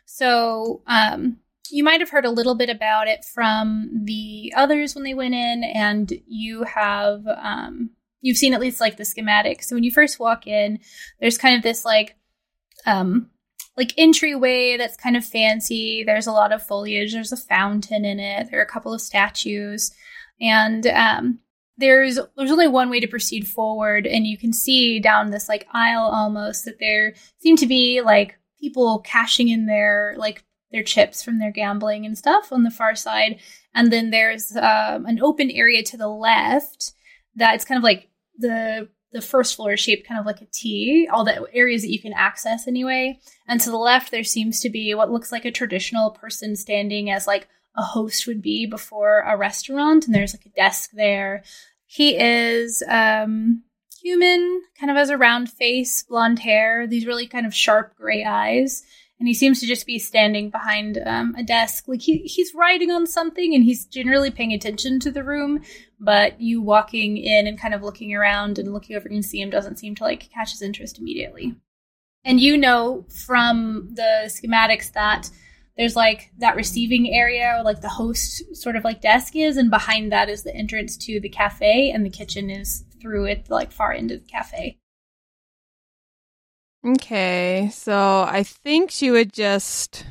so 0.05 0.81
um, 0.87 1.39
you 1.69 1.83
might 1.83 2.01
have 2.01 2.09
heard 2.09 2.25
a 2.25 2.31
little 2.31 2.55
bit 2.55 2.69
about 2.69 3.07
it 3.07 3.23
from 3.25 3.89
the 4.03 4.53
others 4.55 4.95
when 4.95 5.03
they 5.03 5.13
went 5.13 5.33
in, 5.33 5.63
and 5.63 6.11
you 6.27 6.63
have 6.63 7.25
um, 7.27 7.91
you've 8.21 8.37
seen 8.37 8.53
at 8.53 8.61
least 8.61 8.81
like 8.81 8.97
the 8.97 9.05
schematic. 9.05 9.63
So 9.63 9.75
when 9.75 9.83
you 9.83 9.91
first 9.91 10.19
walk 10.19 10.47
in, 10.47 10.79
there's 11.19 11.37
kind 11.37 11.55
of 11.55 11.63
this 11.63 11.85
like 11.85 12.15
um 12.85 13.29
like 13.77 13.93
entryway 13.97 14.77
that's 14.77 14.97
kind 14.97 15.17
of 15.17 15.25
fancy. 15.25 16.03
There's 16.03 16.27
a 16.27 16.31
lot 16.31 16.51
of 16.51 16.65
foliage. 16.65 17.13
There's 17.13 17.31
a 17.31 17.37
fountain 17.37 18.05
in 18.05 18.19
it. 18.19 18.49
There 18.49 18.59
are 18.59 18.63
a 18.63 18.67
couple 18.67 18.93
of 18.93 19.01
statues, 19.01 19.91
and 20.39 20.85
um, 20.87 21.39
there's 21.77 22.19
there's 22.37 22.51
only 22.51 22.67
one 22.67 22.89
way 22.89 22.99
to 22.99 23.07
proceed 23.07 23.47
forward, 23.47 24.05
and 24.05 24.27
you 24.27 24.37
can 24.37 24.53
see 24.53 24.99
down 24.99 25.31
this 25.31 25.49
like 25.49 25.67
aisle 25.71 26.09
almost 26.13 26.65
that 26.65 26.79
there 26.79 27.15
seem 27.39 27.55
to 27.57 27.65
be 27.65 28.01
like 28.01 28.37
people 28.59 28.99
cashing 28.99 29.49
in 29.49 29.65
their 29.65 30.15
like 30.17 30.43
their 30.73 30.83
chips 30.83 31.23
from 31.23 31.39
their 31.39 31.51
gambling 31.51 32.05
and 32.05 32.17
stuff 32.17 32.51
on 32.51 32.63
the 32.63 32.71
far 32.71 32.95
side, 32.95 33.39
and 33.73 33.93
then 33.93 34.09
there's 34.09 34.53
um, 34.57 35.05
an 35.05 35.21
open 35.21 35.49
area 35.49 35.83
to 35.83 35.95
the 35.95 36.09
left 36.09 36.91
that's 37.35 37.63
kind 37.63 37.77
of 37.77 37.83
like 37.83 38.09
the 38.37 38.89
the 39.13 39.21
first 39.21 39.55
floor 39.55 39.73
is 39.73 39.79
shaped 39.79 40.07
kind 40.07 40.19
of 40.19 40.25
like 40.25 40.41
a 40.41 40.47
T, 40.51 41.07
all 41.11 41.23
the 41.23 41.45
areas 41.53 41.83
that 41.83 41.91
you 41.91 42.01
can 42.01 42.13
access 42.13 42.67
anyway. 42.67 43.19
And 43.47 43.61
to 43.61 43.69
the 43.69 43.77
left, 43.77 44.09
there 44.11 44.23
seems 44.23 44.59
to 44.61 44.69
be 44.69 44.93
what 44.95 45.11
looks 45.11 45.31
like 45.31 45.45
a 45.45 45.51
traditional 45.51 46.09
person 46.09 46.55
standing 46.55 47.11
as 47.11 47.27
like 47.27 47.47
a 47.77 47.83
host 47.83 48.25
would 48.27 48.41
be 48.41 48.65
before 48.65 49.19
a 49.21 49.37
restaurant. 49.37 50.05
And 50.05 50.15
there's 50.15 50.33
like 50.33 50.47
a 50.47 50.49
desk 50.49 50.89
there. 50.93 51.43
He 51.85 52.17
is 52.17 52.83
um, 52.87 53.61
human, 54.01 54.63
kind 54.79 54.89
of 54.89 54.97
has 54.97 55.11
a 55.11 55.17
round 55.17 55.51
face, 55.51 56.03
blonde 56.03 56.39
hair, 56.39 56.87
these 56.87 57.05
really 57.05 57.27
kind 57.27 57.45
of 57.45 57.53
sharp 57.53 57.95
gray 57.95 58.23
eyes. 58.23 58.83
And 59.23 59.29
he 59.29 59.33
seems 59.33 59.61
to 59.61 59.65
just 59.65 59.85
be 59.85 59.99
standing 59.99 60.49
behind 60.49 61.01
um, 61.05 61.33
a 61.37 61.43
desk. 61.43 61.85
Like 61.87 62.01
he, 62.01 62.17
he's 62.25 62.53
writing 62.53 62.91
on 62.91 63.07
something 63.07 63.55
and 63.55 63.63
he's 63.63 63.85
generally 63.85 64.29
paying 64.29 64.51
attention 64.51 64.99
to 64.99 65.11
the 65.11 65.23
room, 65.23 65.61
but 65.97 66.41
you 66.41 66.61
walking 66.61 67.15
in 67.15 67.47
and 67.47 67.57
kind 67.57 67.73
of 67.73 67.81
looking 67.81 68.13
around 68.13 68.59
and 68.59 68.73
looking 68.73 68.97
over 68.97 69.07
and 69.07 69.23
see 69.23 69.39
him 69.39 69.49
doesn't 69.49 69.79
seem 69.79 69.95
to 69.95 70.03
like 70.03 70.29
catch 70.33 70.51
his 70.51 70.61
interest 70.61 70.99
immediately. 70.99 71.55
And 72.25 72.41
you 72.41 72.57
know 72.57 73.05
from 73.25 73.91
the 73.93 74.25
schematics 74.25 74.91
that 74.91 75.29
there's 75.77 75.95
like 75.95 76.33
that 76.39 76.57
receiving 76.57 77.09
area 77.15 77.55
or 77.57 77.63
like 77.63 77.79
the 77.79 77.87
host 77.87 78.53
sort 78.53 78.75
of 78.75 78.83
like 78.83 78.99
desk 78.99 79.37
is, 79.37 79.55
and 79.55 79.69
behind 79.69 80.11
that 80.11 80.27
is 80.27 80.43
the 80.43 80.53
entrance 80.53 80.97
to 80.97 81.21
the 81.21 81.29
cafe, 81.29 81.91
and 81.91 82.05
the 82.05 82.09
kitchen 82.09 82.49
is 82.49 82.83
through 83.01 83.23
it, 83.27 83.49
like 83.49 83.71
far 83.71 83.93
into 83.93 84.17
the 84.17 84.25
cafe. 84.25 84.79
Okay, 86.85 87.69
so 87.71 88.25
I 88.27 88.43
think 88.43 88.91
she 88.91 89.09
would 89.09 89.31
just 89.31 90.05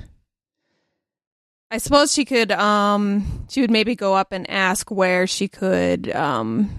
I 1.70 1.78
suppose 1.78 2.12
she 2.12 2.24
could 2.24 2.50
um 2.52 3.46
she 3.50 3.60
would 3.60 3.70
maybe 3.70 3.94
go 3.94 4.14
up 4.14 4.32
and 4.32 4.48
ask 4.50 4.90
where 4.90 5.26
she 5.26 5.48
could 5.48 6.10
um 6.14 6.70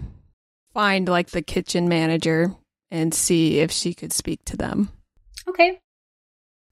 find 0.73 1.07
like 1.07 1.29
the 1.29 1.43
kitchen 1.43 1.87
manager 1.87 2.55
and 2.89 3.13
see 3.13 3.59
if 3.59 3.71
she 3.71 3.93
could 3.93 4.13
speak 4.13 4.43
to 4.45 4.57
them. 4.57 4.89
Okay. 5.47 5.79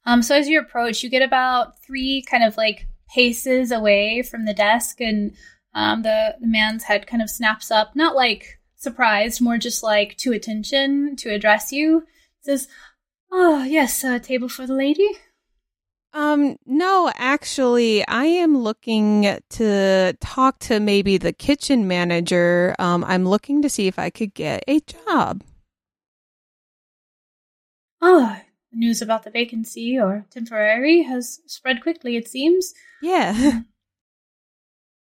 Um 0.06 0.24
so 0.24 0.36
as 0.36 0.48
you 0.48 0.60
approach, 0.60 1.04
you 1.04 1.10
get 1.10 1.22
about 1.22 1.84
3 1.84 2.24
kind 2.24 2.44
of 2.44 2.58
like 2.58 2.88
paces 3.14 3.72
away 3.72 4.24
from 4.24 4.46
the 4.46 4.54
desk 4.54 5.00
and 5.00 5.36
um 5.76 6.02
the 6.02 6.36
the 6.42 6.48
man's 6.48 6.84
head 6.84 7.06
kind 7.06 7.22
of 7.22 7.30
snaps 7.30 7.70
up, 7.70 7.96
not 7.96 8.16
like 8.16 8.60
surprised, 8.78 9.42
more 9.42 9.60
just 9.60 9.84
like 9.84 10.18
to 10.18 10.34
attention 10.34 11.16
to 11.18 11.30
address 11.30 11.72
you. 11.72 12.08
Says, 12.44 12.68
Oh, 13.32 13.64
yes, 13.64 14.04
a 14.04 14.20
table 14.20 14.50
for 14.50 14.68
the 14.68 14.74
lady? 14.74 15.08
Um, 16.14 16.58
no, 16.66 17.12
actually, 17.16 18.06
I 18.06 18.26
am 18.26 18.58
looking 18.58 19.40
to 19.52 20.18
talk 20.20 20.60
to 20.60 20.82
maybe 20.82 21.18
the 21.18 21.32
kitchen 21.32 21.88
manager. 21.88 22.76
Um, 22.80 23.06
I'm 23.06 23.26
looking 23.26 23.62
to 23.62 23.70
see 23.70 23.88
if 23.88 23.98
I 23.98 24.10
could 24.10 24.34
get 24.34 24.64
a 24.68 24.82
job. 24.82 25.44
Oh, 28.02 28.38
news 28.74 29.02
about 29.02 29.24
the 29.24 29.30
vacancy 29.30 29.98
or 29.98 30.26
temporary 30.30 31.04
has 31.04 31.40
spread 31.46 31.82
quickly, 31.82 32.18
it 32.18 32.28
seems. 32.28 32.74
Yeah. 33.02 33.62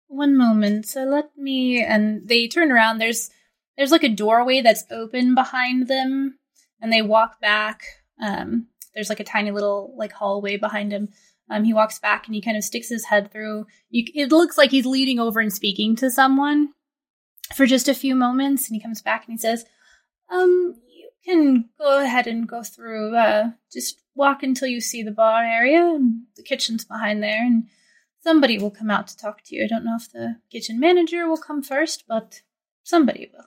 One 0.09 0.37
moment, 0.37 0.85
so 0.87 1.05
let 1.05 1.39
me 1.39 1.83
and 1.83 2.29
they 2.29 2.47
turn 2.47 2.71
around, 2.71 2.99
there's 2.99 3.31
there's 3.79 3.91
like 3.93 4.05
a 4.05 4.11
doorway 4.11 4.61
that's 4.61 4.85
open 4.91 5.35
behind 5.35 5.89
them, 5.89 6.39
and 6.83 6.93
they 6.93 7.01
walk 7.01 7.41
back 7.41 8.02
um, 8.23 8.69
there's 8.95 9.09
like 9.09 9.21
a 9.21 9.25
tiny 9.25 9.51
little 9.51 9.95
like 9.97 10.13
hallway 10.13 10.57
behind 10.57 10.93
him. 10.93 11.09
Um, 11.51 11.65
he 11.65 11.75
walks 11.75 11.99
back 11.99 12.27
and 12.27 12.35
he 12.35 12.41
kind 12.41 12.57
of 12.57 12.65
sticks 12.65 12.89
his 12.89 13.05
head 13.05 13.31
through. 13.31 13.67
You, 13.91 14.05
it 14.15 14.33
looks 14.33 14.57
like 14.57 14.71
he's 14.71 14.87
leaning 14.87 15.19
over 15.19 15.41
and 15.41 15.53
speaking 15.53 15.97
to 15.97 16.11
someone 16.11 16.71
for 17.55 17.67
just 17.67 17.89
a 17.89 17.95
few 17.95 18.15
moments, 18.15 18.69
and 18.69 18.77
he 18.77 18.81
comes 18.81 19.03
back 19.03 19.27
and 19.27 19.35
he 19.35 19.39
says, 19.39 19.67
"Um, 20.31 20.77
you 20.87 21.11
can 21.25 21.69
go 21.79 22.03
ahead 22.03 22.27
and 22.27 22.49
go 22.49 22.63
through. 22.63 23.17
Uh, 23.17 23.51
just 23.71 24.01
walk 24.15 24.43
until 24.43 24.69
you 24.69 24.81
see 24.81 25.03
the 25.03 25.11
bar 25.11 25.43
area, 25.43 25.85
and 25.85 26.23
the 26.37 26.43
kitchen's 26.43 26.85
behind 26.85 27.23
there, 27.23 27.45
and 27.45 27.65
somebody 28.23 28.57
will 28.57 28.71
come 28.71 28.91
out 28.91 29.09
to 29.09 29.17
talk 29.17 29.43
to 29.45 29.57
you. 29.57 29.65
I 29.65 29.67
don't 29.67 29.85
know 29.85 29.97
if 29.99 30.11
the 30.11 30.37
kitchen 30.51 30.79
manager 30.79 31.29
will 31.29 31.37
come 31.37 31.63
first, 31.63 32.05
but 32.07 32.43
somebody 32.85 33.31
will." 33.33 33.47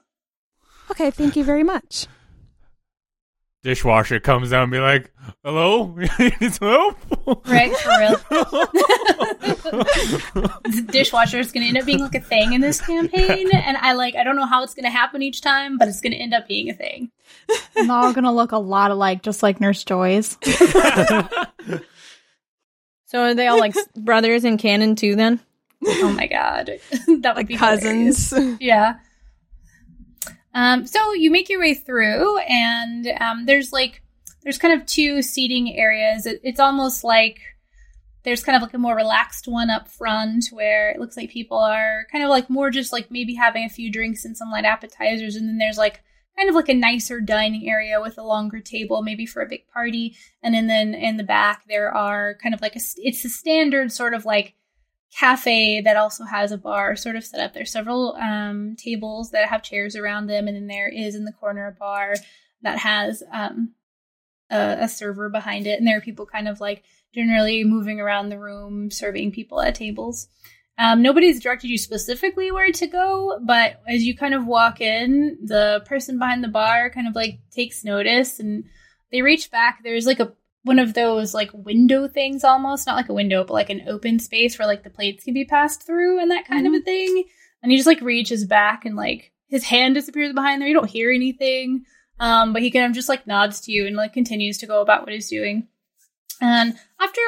Okay, 0.90 1.10
thank 1.10 1.34
you 1.34 1.42
very 1.42 1.64
much 1.64 2.06
dishwasher 3.66 4.20
comes 4.20 4.52
out 4.52 4.62
and 4.62 4.70
be 4.70 4.78
like, 4.78 5.10
"Hello, 5.42 5.86
hello." 6.18 6.94
Right, 7.44 7.76
for 7.76 7.88
real. 7.98 8.16
the 10.62 10.86
dishwasher 10.88 11.40
is 11.40 11.50
going 11.50 11.64
to 11.64 11.68
end 11.70 11.78
up 11.78 11.84
being 11.84 11.98
like 11.98 12.14
a 12.14 12.20
thing 12.20 12.52
in 12.52 12.60
this 12.60 12.80
campaign, 12.80 13.50
and 13.52 13.76
I 13.76 13.94
like 13.94 14.14
I 14.14 14.22
don't 14.22 14.36
know 14.36 14.46
how 14.46 14.62
it's 14.62 14.74
going 14.74 14.84
to 14.84 14.90
happen 14.90 15.20
each 15.20 15.40
time, 15.40 15.78
but 15.78 15.88
it's 15.88 16.00
going 16.00 16.12
to 16.12 16.18
end 16.18 16.32
up 16.32 16.46
being 16.46 16.70
a 16.70 16.74
thing. 16.74 17.10
And 17.76 17.90
they're 17.90 17.96
all 17.96 18.12
going 18.12 18.22
to 18.24 18.30
look 18.30 18.52
a 18.52 18.58
lot 18.58 18.92
alike, 18.92 19.22
just 19.22 19.42
like 19.42 19.60
Nurse 19.60 19.82
Joy's. 19.82 20.38
so 23.06 23.22
are 23.22 23.34
they 23.34 23.48
all 23.48 23.58
like 23.58 23.74
brothers 23.96 24.44
in 24.44 24.58
canon 24.58 24.94
too? 24.94 25.16
Then? 25.16 25.40
Oh 25.84 26.12
my 26.12 26.28
god, 26.28 26.70
that 26.90 27.08
would 27.08 27.24
like 27.24 27.48
be 27.48 27.56
cousins. 27.56 28.30
hilarious. 28.30 28.60
Yeah. 28.60 28.98
Um, 30.56 30.86
so 30.86 31.12
you 31.12 31.30
make 31.30 31.50
your 31.50 31.60
way 31.60 31.74
through, 31.74 32.38
and 32.38 33.06
um, 33.20 33.44
there's 33.44 33.74
like 33.74 34.00
there's 34.42 34.56
kind 34.56 34.72
of 34.72 34.86
two 34.86 35.20
seating 35.20 35.76
areas. 35.76 36.24
It, 36.24 36.40
it's 36.42 36.58
almost 36.58 37.04
like 37.04 37.40
there's 38.22 38.42
kind 38.42 38.56
of 38.56 38.62
like 38.62 38.72
a 38.72 38.78
more 38.78 38.96
relaxed 38.96 39.46
one 39.46 39.68
up 39.68 39.86
front 39.86 40.46
where 40.50 40.90
it 40.92 40.98
looks 40.98 41.14
like 41.14 41.28
people 41.28 41.58
are 41.58 42.06
kind 42.10 42.24
of 42.24 42.30
like 42.30 42.48
more 42.48 42.70
just 42.70 42.90
like 42.90 43.10
maybe 43.10 43.34
having 43.34 43.64
a 43.64 43.68
few 43.68 43.92
drinks 43.92 44.24
and 44.24 44.34
some 44.34 44.50
light 44.50 44.64
appetizers, 44.64 45.36
and 45.36 45.46
then 45.46 45.58
there's 45.58 45.76
like 45.76 46.00
kind 46.38 46.48
of 46.48 46.54
like 46.54 46.70
a 46.70 46.74
nicer 46.74 47.20
dining 47.20 47.68
area 47.68 48.00
with 48.00 48.16
a 48.16 48.22
longer 48.22 48.58
table, 48.58 49.02
maybe 49.02 49.26
for 49.26 49.42
a 49.42 49.48
big 49.48 49.68
party. 49.68 50.16
And 50.42 50.54
then, 50.54 50.68
then 50.68 50.94
in 50.94 51.18
the 51.18 51.22
back 51.22 51.64
there 51.68 51.94
are 51.94 52.34
kind 52.42 52.54
of 52.54 52.62
like 52.62 52.76
a 52.76 52.80
it's 52.96 53.26
a 53.26 53.28
standard 53.28 53.92
sort 53.92 54.14
of 54.14 54.24
like 54.24 54.54
cafe 55.14 55.80
that 55.80 55.96
also 55.96 56.24
has 56.24 56.52
a 56.52 56.58
bar 56.58 56.96
sort 56.96 57.16
of 57.16 57.24
set 57.24 57.40
up. 57.40 57.54
There's 57.54 57.72
several 57.72 58.14
um, 58.16 58.76
tables 58.76 59.30
that 59.30 59.48
have 59.48 59.62
chairs 59.62 59.96
around 59.96 60.26
them, 60.26 60.46
and 60.46 60.56
then 60.56 60.66
there 60.66 60.88
is 60.88 61.14
in 61.14 61.24
the 61.24 61.32
corner 61.32 61.66
a 61.66 61.72
bar 61.72 62.14
that 62.62 62.78
has 62.78 63.22
um, 63.32 63.74
a, 64.50 64.78
a, 64.80 64.88
server 64.88 65.28
behind 65.28 65.66
it, 65.66 65.78
and 65.78 65.86
there 65.86 65.96
are 65.96 66.02
people 66.02 66.26
kind 66.26 66.48
of 66.48 66.60
like 66.60 66.82
generally 67.14 67.64
moving 67.64 68.00
around 68.00 68.28
the 68.28 68.38
room 68.38 68.90
serving 68.90 69.32
people 69.32 69.60
at 69.60 69.74
tables. 69.74 70.28
Um, 70.78 71.00
nobody's 71.00 71.40
directed 71.40 71.68
you 71.68 71.78
specifically 71.78 72.52
where 72.52 72.70
to 72.72 72.86
go, 72.86 73.40
but 73.42 73.80
as 73.88 74.04
you 74.04 74.14
kind 74.14 74.34
of 74.34 74.46
walk 74.46 74.80
in, 74.80 75.38
the 75.42 75.82
person 75.86 76.18
behind 76.18 76.44
the 76.44 76.48
bar 76.48 76.90
kind 76.90 77.08
of 77.08 77.14
like 77.14 77.38
takes 77.50 77.82
notice 77.82 78.38
and 78.38 78.64
they 79.10 79.22
reach 79.22 79.50
back. 79.50 79.80
There's 79.82 80.04
like 80.04 80.20
a 80.20 80.34
one 80.66 80.80
of 80.80 80.94
those 80.94 81.32
like 81.32 81.50
window 81.52 82.08
things 82.08 82.42
almost, 82.42 82.88
not 82.88 82.96
like 82.96 83.08
a 83.08 83.14
window, 83.14 83.44
but 83.44 83.54
like 83.54 83.70
an 83.70 83.84
open 83.86 84.18
space 84.18 84.58
where 84.58 84.66
like 84.66 84.82
the 84.82 84.90
plates 84.90 85.22
can 85.22 85.32
be 85.32 85.44
passed 85.44 85.86
through 85.86 86.20
and 86.20 86.28
that 86.32 86.44
kind 86.44 86.66
mm-hmm. 86.66 86.74
of 86.74 86.82
a 86.82 86.84
thing. 86.84 87.24
And 87.62 87.70
he 87.70 87.78
just 87.78 87.86
like 87.86 88.00
reaches 88.00 88.44
back 88.44 88.84
and 88.84 88.96
like 88.96 89.32
his 89.46 89.62
hand 89.62 89.94
disappears 89.94 90.34
behind 90.34 90.60
there. 90.60 90.66
You 90.66 90.74
don't 90.74 90.90
hear 90.90 91.12
anything. 91.12 91.84
Um, 92.18 92.52
but 92.52 92.62
he 92.62 92.72
kind 92.72 92.86
of 92.86 92.92
just 92.92 93.08
like 93.08 93.28
nods 93.28 93.60
to 93.62 93.72
you 93.72 93.86
and 93.86 93.94
like 93.94 94.12
continues 94.12 94.58
to 94.58 94.66
go 94.66 94.80
about 94.80 95.02
what 95.02 95.12
he's 95.12 95.28
doing. 95.28 95.68
And 96.40 96.74
after 97.00 97.20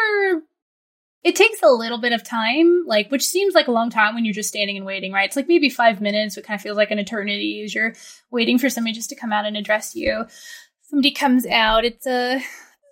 it 1.23 1.37
takes 1.37 1.63
a 1.63 1.69
little 1.69 1.99
bit 1.99 2.13
of 2.13 2.25
time, 2.25 2.85
like 2.87 3.09
which 3.09 3.25
seems 3.25 3.55
like 3.55 3.69
a 3.69 3.73
long 3.73 3.89
time 3.89 4.17
when 4.17 4.25
you're 4.25 4.35
just 4.35 4.49
standing 4.49 4.77
and 4.77 4.87
waiting, 4.87 5.13
right? 5.13 5.27
It's 5.27 5.37
like 5.37 5.47
maybe 5.47 5.71
five 5.71 6.01
minutes, 6.01 6.37
it 6.37 6.45
kind 6.45 6.59
of 6.59 6.63
feels 6.63 6.77
like 6.77 6.91
an 6.91 6.99
eternity 6.99 7.63
as 7.65 7.73
you're 7.73 7.95
waiting 8.33 8.59
for 8.59 8.69
somebody 8.69 8.95
just 8.95 9.11
to 9.11 9.17
come 9.17 9.33
out 9.33 9.47
and 9.47 9.57
address 9.57 9.95
you. 9.95 10.25
Somebody 10.83 11.13
comes 11.13 11.47
out. 11.47 11.85
It's 11.85 12.07
a 12.07 12.43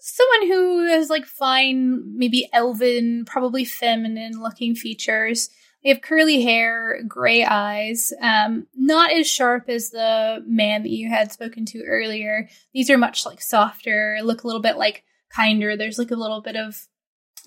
someone 0.09 0.47
who 0.47 0.87
has 0.87 1.11
like 1.11 1.27
fine, 1.27 2.17
maybe 2.17 2.49
elven, 2.53 3.25
probably 3.25 3.65
feminine 3.65 4.41
looking 4.41 4.77
features. 4.77 5.51
They 5.83 5.89
have 5.89 6.01
curly 6.01 6.43
hair, 6.43 7.03
gray 7.09 7.45
eyes, 7.45 8.13
um, 8.21 8.69
not 8.75 9.13
as 9.13 9.29
sharp 9.29 9.69
as 9.69 9.91
the 9.91 10.45
man 10.47 10.85
that 10.85 10.91
you 10.91 11.09
had 11.09 11.33
spoken 11.33 11.65
to 11.67 11.83
earlier. 11.83 12.49
These 12.73 12.89
are 12.89 12.97
much 12.97 13.27
like 13.27 13.41
softer, 13.41 14.19
look 14.23 14.45
a 14.45 14.47
little 14.47 14.63
bit 14.63 14.77
like 14.77 15.03
kinder. 15.29 15.77
There's 15.77 15.99
like 15.99 16.13
a 16.13 16.17
little 16.17 16.41
bit 16.41 16.55
of 16.57 16.87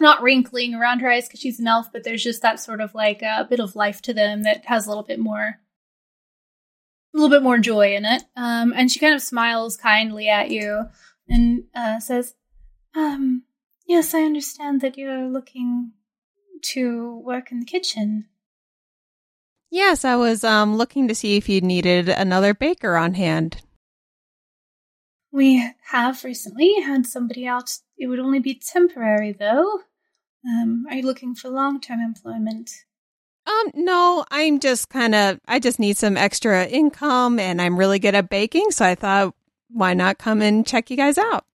not 0.01 0.21
wrinkling 0.21 0.75
around 0.75 0.99
her 0.99 1.09
eyes 1.09 1.27
because 1.27 1.39
she's 1.39 1.61
an 1.61 1.67
elf, 1.67 1.87
but 1.93 2.03
there's 2.03 2.23
just 2.23 2.41
that 2.41 2.59
sort 2.59 2.81
of 2.81 2.93
like 2.93 3.21
a 3.21 3.47
bit 3.49 3.61
of 3.61 3.77
life 3.77 4.01
to 4.01 4.13
them 4.13 4.43
that 4.43 4.65
has 4.65 4.85
a 4.85 4.89
little 4.89 5.03
bit 5.03 5.19
more, 5.19 5.59
a 7.13 7.17
little 7.17 7.29
bit 7.29 7.43
more 7.43 7.57
joy 7.57 7.95
in 7.95 8.03
it. 8.03 8.23
Um, 8.35 8.73
and 8.75 8.91
she 8.91 8.99
kind 8.99 9.15
of 9.15 9.21
smiles 9.21 9.77
kindly 9.77 10.27
at 10.27 10.51
you 10.51 10.85
and 11.29 11.63
uh, 11.73 11.99
says, 11.99 12.35
"Um, 12.95 13.43
yes, 13.85 14.13
I 14.13 14.23
understand 14.23 14.81
that 14.81 14.97
you're 14.97 15.27
looking 15.27 15.93
to 16.73 17.19
work 17.19 17.51
in 17.51 17.59
the 17.59 17.65
kitchen." 17.65 18.27
Yes, 19.71 20.03
I 20.03 20.15
was 20.15 20.43
um 20.43 20.75
looking 20.75 21.07
to 21.07 21.15
see 21.15 21.37
if 21.37 21.47
you 21.47 21.61
needed 21.61 22.09
another 22.09 22.53
baker 22.53 22.95
on 22.95 23.13
hand. 23.13 23.61
We 25.31 25.73
have 25.91 26.23
recently 26.23 26.81
had 26.81 27.05
somebody 27.05 27.47
out. 27.47 27.77
It 27.97 28.07
would 28.07 28.19
only 28.19 28.39
be 28.39 28.55
temporary, 28.55 29.31
though. 29.31 29.81
Um, 30.45 30.85
are 30.89 30.95
you 30.95 31.03
looking 31.03 31.35
for 31.35 31.49
long-term 31.49 31.99
employment? 31.99 32.71
Um, 33.45 33.71
no, 33.73 34.25
I'm 34.31 34.59
just 34.59 34.89
kind 34.89 35.13
of, 35.13 35.39
I 35.47 35.59
just 35.59 35.79
need 35.79 35.97
some 35.97 36.17
extra 36.17 36.65
income 36.65 37.39
and 37.39 37.61
I'm 37.61 37.77
really 37.77 37.99
good 37.99 38.15
at 38.15 38.29
baking. 38.29 38.71
So 38.71 38.85
I 38.85 38.95
thought, 38.95 39.35
why 39.69 39.93
not 39.93 40.17
come 40.17 40.41
and 40.41 40.65
check 40.65 40.89
you 40.89 40.97
guys 40.97 41.17
out? 41.17 41.45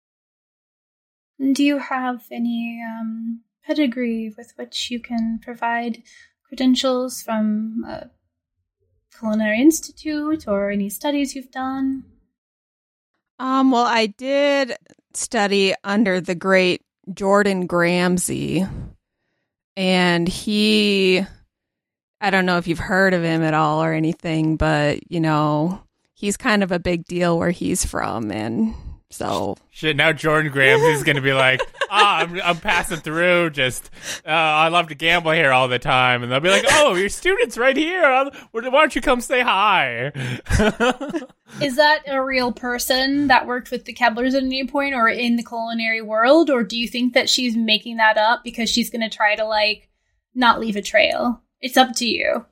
Do 1.38 1.64
you 1.64 1.79
have 1.79 2.25
any 2.31 2.83
um, 2.87 3.41
pedigree 3.67 4.33
with 4.37 4.53
which 4.57 4.91
you 4.91 5.00
can 5.00 5.41
provide 5.43 6.03
credentials 6.47 7.23
from 7.23 7.85
a 7.87 8.11
culinary 9.19 9.61
institute 9.61 10.47
or 10.47 10.71
any 10.71 10.88
studies 10.88 11.35
you've 11.35 11.50
done? 11.50 12.05
Um, 13.38 13.71
well, 13.71 13.85
I 13.85 14.07
did 14.07 14.76
study 15.12 15.75
under 15.83 16.21
the 16.21 16.35
great 16.35 16.83
Jordan 17.12 17.67
Gramsci, 17.67 18.69
and 19.76 20.29
he, 20.29 21.25
I 22.21 22.31
don't 22.31 22.47
know 22.47 22.59
if 22.59 22.69
you've 22.69 22.79
heard 22.79 23.12
of 23.12 23.23
him 23.23 23.43
at 23.43 23.55
all 23.55 23.83
or 23.83 23.93
anything, 23.93 24.57
but 24.57 25.11
you 25.11 25.21
know, 25.21 25.83
he's 26.14 26.37
kind 26.37 26.62
of 26.62 26.71
a 26.71 26.79
big 26.79 27.05
deal 27.07 27.38
where 27.38 27.50
he's 27.50 27.85
from, 27.85 28.31
and 28.31 28.75
so 29.14 29.56
Shit, 29.71 29.97
now 29.97 30.12
Jordan 30.12 30.52
Grams 30.52 30.83
is 30.83 31.02
going 31.02 31.16
to 31.16 31.23
be 31.23 31.33
like, 31.33 31.61
ah, 31.90 32.18
I'm, 32.18 32.40
I'm 32.42 32.56
passing 32.59 32.99
through. 32.99 33.50
Just, 33.50 33.90
uh, 34.25 34.30
I 34.30 34.68
love 34.68 34.88
to 34.88 34.94
gamble 34.94 35.33
here 35.33 35.50
all 35.50 35.66
the 35.66 35.80
time. 35.80 36.23
And 36.23 36.30
they'll 36.30 36.38
be 36.38 36.49
like, 36.49 36.64
oh, 36.71 36.94
your 36.94 37.09
student's 37.09 37.59
right 37.59 37.76
here. 37.76 38.30
Why 38.52 38.61
don't 38.62 38.94
you 38.94 39.00
come 39.00 39.21
say 39.21 39.40
hi? 39.40 40.12
Is 41.61 41.76
that 41.76 42.02
a 42.06 42.25
real 42.25 42.52
person 42.52 43.26
that 43.26 43.49
worked 43.49 43.71
with 43.71 43.85
the 43.85 43.92
Keblers 43.92 44.35
at 44.35 44.44
any 44.44 44.64
point 44.66 44.94
or 44.94 45.09
in 45.09 45.35
the 45.35 45.44
culinary 45.44 46.02
world? 46.02 46.50
Or 46.50 46.62
do 46.62 46.78
you 46.78 46.87
think 46.87 47.14
that 47.14 47.28
she's 47.28 47.56
making 47.56 47.97
that 47.97 48.16
up 48.16 48.44
because 48.44 48.71
she's 48.71 48.90
going 48.90 49.09
to 49.09 49.16
try 49.16 49.34
to, 49.34 49.45
like, 49.45 49.89
not 50.36 50.60
leave 50.60 50.76
a 50.76 50.82
trail? 50.82 51.43
It's 51.60 51.76
up 51.76 51.95
to 51.97 52.06
you. 52.06 52.47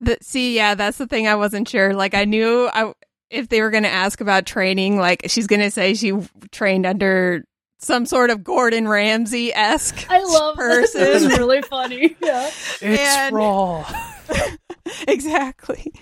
The, 0.00 0.16
see, 0.22 0.56
yeah, 0.56 0.74
that's 0.74 0.98
the 0.98 1.06
thing 1.06 1.28
I 1.28 1.34
wasn't 1.34 1.68
sure. 1.68 1.92
Like, 1.94 2.14
I 2.14 2.24
knew 2.24 2.70
I 2.72 2.94
if 3.32 3.48
they 3.48 3.62
were 3.62 3.70
going 3.70 3.82
to 3.84 3.88
ask 3.88 4.20
about 4.20 4.46
training, 4.46 4.98
like 4.98 5.22
she's 5.26 5.46
going 5.46 5.60
to 5.62 5.70
say 5.70 5.94
she 5.94 6.12
trained 6.50 6.86
under 6.86 7.44
some 7.78 8.06
sort 8.06 8.30
of 8.30 8.44
Gordon 8.44 8.86
Ramsay 8.86 9.52
esque. 9.52 10.06
I 10.08 10.22
love 10.22 10.56
this. 10.56 10.92
person. 10.92 11.00
This 11.00 11.22
is 11.24 11.38
really 11.38 11.62
funny. 11.62 12.16
Yeah. 12.22 12.46
It's 12.46 12.82
And- 12.82 13.34
raw. 13.34 13.84
exactly, 15.08 15.92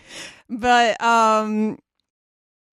but 0.49 1.01
um, 1.03 1.79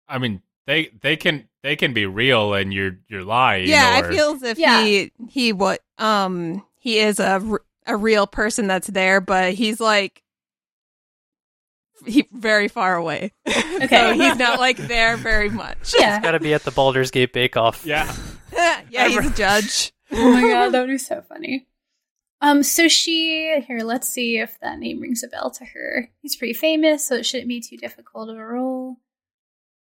I 0.07 0.17
mean, 0.17 0.41
they 0.67 0.91
they 1.01 1.15
can 1.17 1.47
they 1.63 1.75
can 1.75 1.93
be 1.93 2.05
real 2.05 2.53
and 2.53 2.73
you're 2.73 2.97
you're 3.07 3.23
lying. 3.23 3.67
yeah, 3.67 3.99
or, 4.01 4.05
I 4.05 4.09
feel 4.09 4.29
as 4.35 4.43
if 4.43 4.57
Yeah. 4.59 4.83
he 4.83 5.11
he 5.29 5.53
what 5.53 5.81
um 5.97 6.63
he 6.77 6.99
is 6.99 7.19
a 7.19 7.41
a 7.87 7.95
real 7.97 8.27
person 8.27 8.67
that's 8.67 8.87
there, 8.87 9.21
but 9.21 9.53
he's 9.53 9.79
like. 9.79 10.20
He 12.05 12.27
very 12.31 12.67
far 12.67 12.95
away. 12.95 13.33
Okay. 13.81 13.87
so 13.87 14.13
he's 14.13 14.35
not 14.37 14.59
like 14.59 14.77
there 14.77 15.17
very 15.17 15.49
much. 15.49 15.95
Yeah. 15.97 16.15
He's 16.17 16.23
got 16.23 16.31
to 16.31 16.39
be 16.39 16.53
at 16.53 16.63
the 16.63 16.69
Baldur's 16.69 17.09
Gate 17.09 17.33
Bake 17.33 17.57
Off. 17.57 17.83
yeah. 17.83 18.13
yeah, 18.53 19.07
he's 19.07 19.25
a 19.25 19.33
judge. 19.33 19.91
oh 20.11 20.31
my 20.33 20.41
god, 20.41 20.69
that 20.69 20.81
would 20.81 20.89
be 20.89 20.97
so 20.99 21.23
funny. 21.27 21.65
Um, 22.41 22.63
so 22.63 22.87
she 22.87 23.61
here, 23.65 23.79
let's 23.79 24.09
see 24.09 24.37
if 24.37 24.59
that 24.59 24.77
name 24.77 24.99
rings 24.99 25.23
a 25.23 25.27
bell 25.27 25.49
to 25.51 25.65
her. 25.65 26.09
He's 26.21 26.35
pretty 26.35 26.53
famous, 26.53 27.07
so 27.07 27.15
it 27.15 27.25
shouldn't 27.25 27.47
be 27.47 27.61
too 27.61 27.77
difficult 27.77 28.29
of 28.29 28.37
a 28.37 28.45
role. 28.45 28.97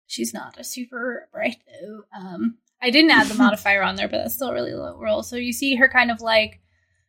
She's 0.05 0.33
not 0.33 0.59
a 0.59 0.63
super 0.63 1.27
bright 1.31 1.57
though. 1.81 2.03
Um, 2.15 2.57
I 2.81 2.89
didn't 2.89 3.11
add 3.11 3.27
the 3.27 3.35
modifier 3.35 3.81
on 3.83 3.95
there, 3.95 4.07
but 4.07 4.17
that's 4.17 4.35
still 4.35 4.49
a 4.49 4.53
really 4.53 4.73
low 4.73 4.97
roll. 4.97 5.23
So 5.23 5.35
you 5.35 5.53
see 5.53 5.75
her 5.75 5.89
kind 5.89 6.11
of 6.11 6.21
like 6.21 6.59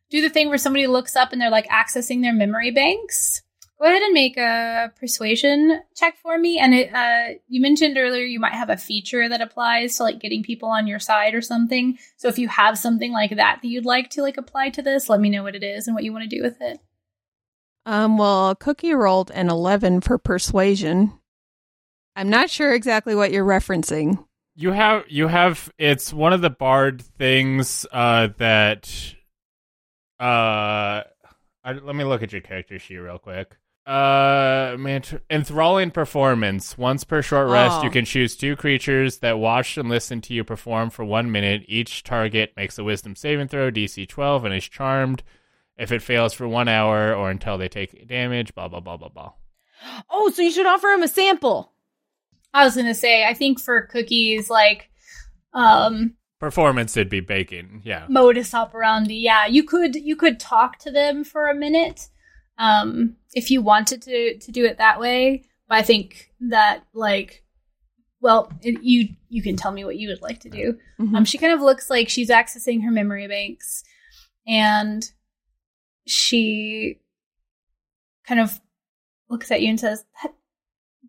do 0.09 0.21
the 0.21 0.29
thing 0.29 0.49
where 0.49 0.57
somebody 0.57 0.87
looks 0.87 1.15
up 1.15 1.31
and 1.31 1.41
they're 1.41 1.49
like 1.49 1.67
accessing 1.67 2.21
their 2.21 2.33
memory 2.33 2.71
banks. 2.71 3.41
Go 3.79 3.85
ahead 3.85 4.01
and 4.01 4.13
make 4.13 4.35
a 4.35 4.91
persuasion 4.99 5.79
check 5.95 6.17
for 6.17 6.37
me. 6.37 6.59
And 6.59 6.73
it, 6.73 6.93
uh, 6.93 7.39
you 7.47 7.61
mentioned 7.61 7.97
earlier 7.97 8.25
you 8.25 8.39
might 8.39 8.53
have 8.53 8.69
a 8.69 8.75
feature 8.75 9.29
that 9.29 9.39
applies 9.39 9.95
to 9.97 10.03
like 10.03 10.19
getting 10.19 10.43
people 10.43 10.67
on 10.67 10.85
your 10.85 10.99
side 10.99 11.33
or 11.33 11.41
something. 11.41 11.97
So 12.17 12.27
if 12.27 12.37
you 12.37 12.49
have 12.49 12.77
something 12.77 13.13
like 13.13 13.37
that 13.37 13.59
that 13.61 13.67
you'd 13.67 13.85
like 13.85 14.09
to 14.11 14.21
like 14.21 14.35
apply 14.35 14.71
to 14.71 14.81
this, 14.81 15.07
let 15.07 15.21
me 15.21 15.29
know 15.29 15.43
what 15.43 15.55
it 15.55 15.63
is 15.63 15.87
and 15.87 15.95
what 15.95 16.03
you 16.03 16.11
want 16.11 16.29
to 16.29 16.35
do 16.35 16.43
with 16.43 16.57
it. 16.59 16.81
Um, 17.85 18.17
well, 18.17 18.53
Cookie 18.53 18.93
rolled 18.93 19.31
an 19.31 19.49
11 19.49 20.01
for 20.01 20.17
persuasion. 20.17 21.13
I'm 22.17 22.29
not 22.29 22.49
sure 22.49 22.73
exactly 22.73 23.15
what 23.15 23.31
you're 23.31 23.45
referencing. 23.45 24.25
You 24.55 24.71
have 24.71 25.05
you 25.07 25.29
have 25.29 25.71
it's 25.77 26.11
one 26.11 26.33
of 26.33 26.41
the 26.41 26.49
bard 26.49 27.01
things 27.01 27.85
uh 27.93 28.27
that 28.39 29.15
uh 30.19 31.03
I, 31.63 31.73
let 31.81 31.95
me 31.95 32.03
look 32.03 32.23
at 32.23 32.33
your 32.33 32.41
character 32.41 32.77
sheet 32.77 32.97
real 32.97 33.19
quick. 33.19 33.55
Uh 33.89 34.75
man, 34.77 35.01
enthralling 35.31 35.89
performance. 35.89 36.77
Once 36.77 37.03
per 37.03 37.23
short 37.23 37.49
rest, 37.49 37.77
Oh. 37.79 37.83
you 37.83 37.89
can 37.89 38.05
choose 38.05 38.35
two 38.37 38.55
creatures 38.55 39.17
that 39.17 39.39
watch 39.39 39.77
and 39.77 39.89
listen 39.89 40.21
to 40.21 40.33
you 40.35 40.43
perform 40.43 40.91
for 40.91 41.03
1 41.03 41.31
minute. 41.31 41.63
Each 41.67 42.03
target 42.03 42.53
makes 42.55 42.77
a 42.77 42.83
wisdom 42.83 43.15
saving 43.15 43.47
throw 43.47 43.71
DC 43.71 44.05
12 44.07 44.45
and 44.45 44.53
is 44.53 44.69
charmed 44.69 45.23
if 45.75 45.91
it 45.91 46.03
fails 46.03 46.33
for 46.33 46.47
1 46.47 46.67
hour 46.67 47.15
or 47.15 47.31
until 47.31 47.57
they 47.57 47.67
take 47.67 48.07
damage, 48.07 48.53
blah 48.53 48.67
blah 48.67 48.79
blah 48.79 48.97
blah 48.97 49.09
blah. 49.09 49.31
Oh, 50.09 50.29
so 50.29 50.43
you 50.43 50.51
should 50.51 50.67
offer 50.67 50.89
him 50.89 51.01
a 51.01 51.07
sample. 51.07 51.73
I 52.53 52.65
was 52.65 52.75
gonna 52.75 52.93
say, 52.93 53.25
I 53.25 53.33
think 53.33 53.59
for 53.59 53.81
cookies, 53.83 54.49
like, 54.51 54.89
um, 55.53 56.13
Performance 56.39 56.95
would 56.95 57.09
be 57.09 57.21
baking. 57.21 57.81
Yeah. 57.83 58.05
modus 58.07 58.53
operandi. 58.53 59.15
Yeah, 59.15 59.47
you 59.47 59.63
could 59.63 59.95
you 59.95 60.15
could 60.15 60.39
talk 60.39 60.77
to 60.79 60.91
them 60.91 61.23
for 61.23 61.47
a 61.49 61.55
minute, 61.55 62.07
um, 62.59 63.15
if 63.33 63.49
you 63.49 63.61
wanted 63.63 64.01
to 64.03 64.37
to 64.37 64.51
do 64.51 64.65
it 64.65 64.77
that 64.77 64.99
way. 64.99 65.43
But 65.67 65.77
I 65.79 65.81
think 65.81 66.31
that 66.41 66.83
like, 66.93 67.43
well, 68.21 68.51
it, 68.61 68.83
you 68.83 69.09
you 69.29 69.41
can 69.41 69.55
tell 69.55 69.71
me 69.71 69.85
what 69.85 69.97
you 69.97 70.09
would 70.09 70.21
like 70.21 70.41
to 70.41 70.49
do. 70.49 70.77
Mhm. 70.99 71.15
Um, 71.15 71.25
she 71.25 71.37
kind 71.39 71.53
of 71.53 71.61
looks 71.61 71.89
like 71.89 72.09
she's 72.09 72.29
accessing 72.29 72.83
her 72.83 72.91
memory 72.91 73.27
banks, 73.27 73.83
and 74.47 75.09
she 76.05 76.99
kind 78.27 78.39
of 78.41 78.59
looks 79.29 79.51
at 79.51 79.61
you 79.61 79.69
and 79.69 79.79
says, 79.79 80.05
"That 80.21 80.33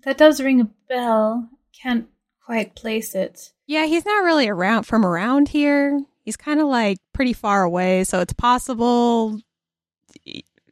that 0.04 0.18
does 0.18 0.40
ring 0.40 0.60
a 0.60 0.70
bell. 0.88 1.48
Can't 1.82 2.06
quite 2.44 2.74
place 2.74 3.14
it." 3.14 3.52
Yeah, 3.66 3.86
he's 3.86 4.04
not 4.04 4.24
really 4.24 4.48
around 4.48 4.84
from 4.84 5.04
around 5.06 5.48
here. 5.48 6.00
He's 6.24 6.36
kind 6.36 6.60
of 6.60 6.66
like 6.68 6.98
pretty 7.14 7.32
far 7.32 7.62
away, 7.62 8.04
so 8.04 8.20
it's 8.20 8.34
possible 8.34 9.40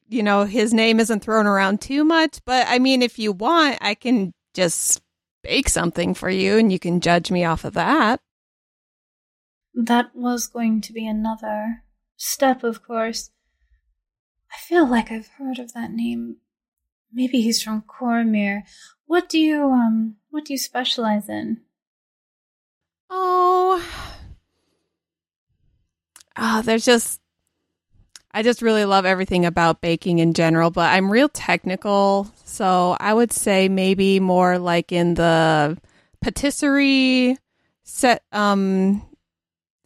you 0.08 0.22
know, 0.22 0.44
his 0.44 0.72
name 0.72 1.00
isn't 1.00 1.20
thrown 1.20 1.46
around 1.46 1.80
too 1.80 2.04
much, 2.04 2.38
but 2.44 2.66
I 2.68 2.78
mean 2.78 3.02
if 3.02 3.18
you 3.18 3.32
want, 3.32 3.78
I 3.80 3.94
can 3.94 4.32
just 4.54 5.02
bake 5.42 5.68
something 5.68 6.14
for 6.14 6.30
you 6.30 6.58
and 6.58 6.72
you 6.72 6.78
can 6.78 7.00
judge 7.00 7.30
me 7.30 7.44
off 7.44 7.64
of 7.64 7.74
that. 7.74 8.20
That 9.74 10.14
was 10.14 10.46
going 10.46 10.80
to 10.82 10.92
be 10.92 11.06
another 11.06 11.84
step, 12.16 12.64
of 12.64 12.82
course. 12.82 13.30
I 14.50 14.56
feel 14.58 14.86
like 14.86 15.12
I've 15.12 15.28
heard 15.38 15.58
of 15.58 15.74
that 15.74 15.92
name. 15.92 16.38
Maybe 17.12 17.40
he's 17.40 17.62
from 17.62 17.82
Cormyr. 17.82 18.62
What 19.06 19.28
do 19.28 19.38
you 19.38 19.70
um 19.70 20.16
what 20.30 20.44
do 20.44 20.52
you 20.52 20.58
specialize 20.58 21.28
in? 21.28 21.60
Oh. 23.10 23.82
Ah, 26.36 26.62
there's 26.64 26.84
just 26.84 27.20
I 28.32 28.42
just 28.42 28.62
really 28.62 28.84
love 28.84 29.06
everything 29.06 29.46
about 29.46 29.80
baking 29.80 30.18
in 30.18 30.34
general, 30.34 30.70
but 30.70 30.92
I'm 30.92 31.10
real 31.10 31.28
technical, 31.28 32.30
so 32.44 32.96
I 33.00 33.14
would 33.14 33.32
say 33.32 33.68
maybe 33.68 34.20
more 34.20 34.58
like 34.58 34.92
in 34.92 35.14
the 35.14 35.78
patisserie 36.20 37.38
set 37.84 38.22
um 38.32 39.02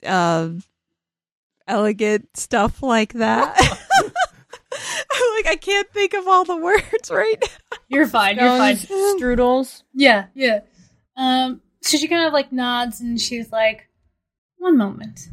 uh 0.05 0.49
elegant 1.69 2.37
stuff 2.37 2.83
like 2.83 3.13
that. 3.15 3.57
like 4.73 5.47
I 5.47 5.57
can't 5.61 5.89
think 5.91 6.15
of 6.15 6.27
all 6.27 6.45
the 6.45 6.57
words 6.57 7.11
right 7.11 7.37
now. 7.41 7.79
You're 7.89 8.09
fine. 8.09 8.37
You're 8.37 8.59
fine. 8.59 8.77
Strudels. 8.77 9.83
Yeah, 9.95 10.27
yeah. 10.35 10.61
Um, 11.17 11.61
so 11.83 11.99
she 11.99 12.09
kind 12.09 12.27
of 12.27 12.33
like 12.33 12.53
nods 12.53 13.01
and 13.01 13.21
she's 13.21 13.53
like, 13.53 13.89
one 14.57 14.79
moment. 14.79 15.29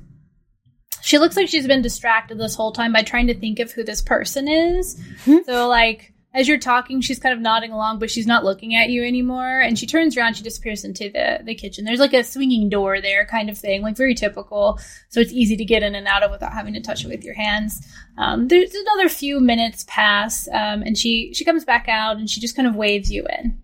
She 1.10 1.18
looks 1.18 1.36
like 1.36 1.50
she's 1.50 1.66
been 1.66 1.82
distracted 1.82 2.38
this 2.38 2.54
whole 2.54 2.72
time 2.72 2.94
by 2.94 3.02
trying 3.02 3.26
to 3.26 3.34
think 3.34 3.58
of 3.58 3.72
who 3.72 3.84
this 3.84 4.00
person 4.00 4.48
is. 4.48 4.96
so, 5.44 5.68
like, 5.68 6.14
as 6.36 6.48
you're 6.48 6.60
talking, 6.60 7.02
she's 7.02 7.18
kind 7.18 7.34
of 7.34 7.40
nodding 7.40 7.72
along, 7.72 7.98
but 7.98 8.12
she's 8.12 8.28
not 8.28 8.46
looking 8.46 8.76
at 8.76 8.92
you 8.92 9.04
anymore. 9.04 9.60
And 9.60 9.80
she 9.80 9.88
turns 9.88 10.16
around, 10.16 10.36
she 10.36 10.44
disappears 10.44 10.86
into 10.86 11.10
the, 11.10 11.40
the 11.44 11.56
kitchen. 11.56 11.84
There's 11.84 12.00
like 12.00 12.14
a 12.14 12.24
swinging 12.24 12.70
door 12.70 13.02
there, 13.02 13.26
kind 13.26 13.50
of 13.50 13.58
thing, 13.58 13.82
like 13.82 13.98
very 13.98 14.14
typical. 14.14 14.80
So 15.10 15.20
it's 15.20 15.34
easy 15.34 15.58
to 15.58 15.66
get 15.66 15.82
in 15.82 15.96
and 15.96 16.06
out 16.06 16.22
of 16.22 16.30
without 16.30 16.54
having 16.54 16.76
to 16.76 16.80
touch 16.80 17.04
it 17.04 17.08
with 17.08 17.24
your 17.24 17.34
hands. 17.34 17.84
Um, 18.20 18.48
there's 18.48 18.76
another 18.76 19.10
few 19.10 19.40
minutes 19.40 19.86
pass, 19.88 20.48
um, 20.50 20.84
and 20.84 20.96
she 20.96 21.34
she 21.34 21.44
comes 21.44 21.66
back 21.66 21.88
out 21.90 22.18
and 22.18 22.30
she 22.30 22.40
just 22.40 22.56
kind 22.56 22.68
of 22.68 22.76
waves 22.76 23.12
you 23.12 23.26
in 23.40 23.64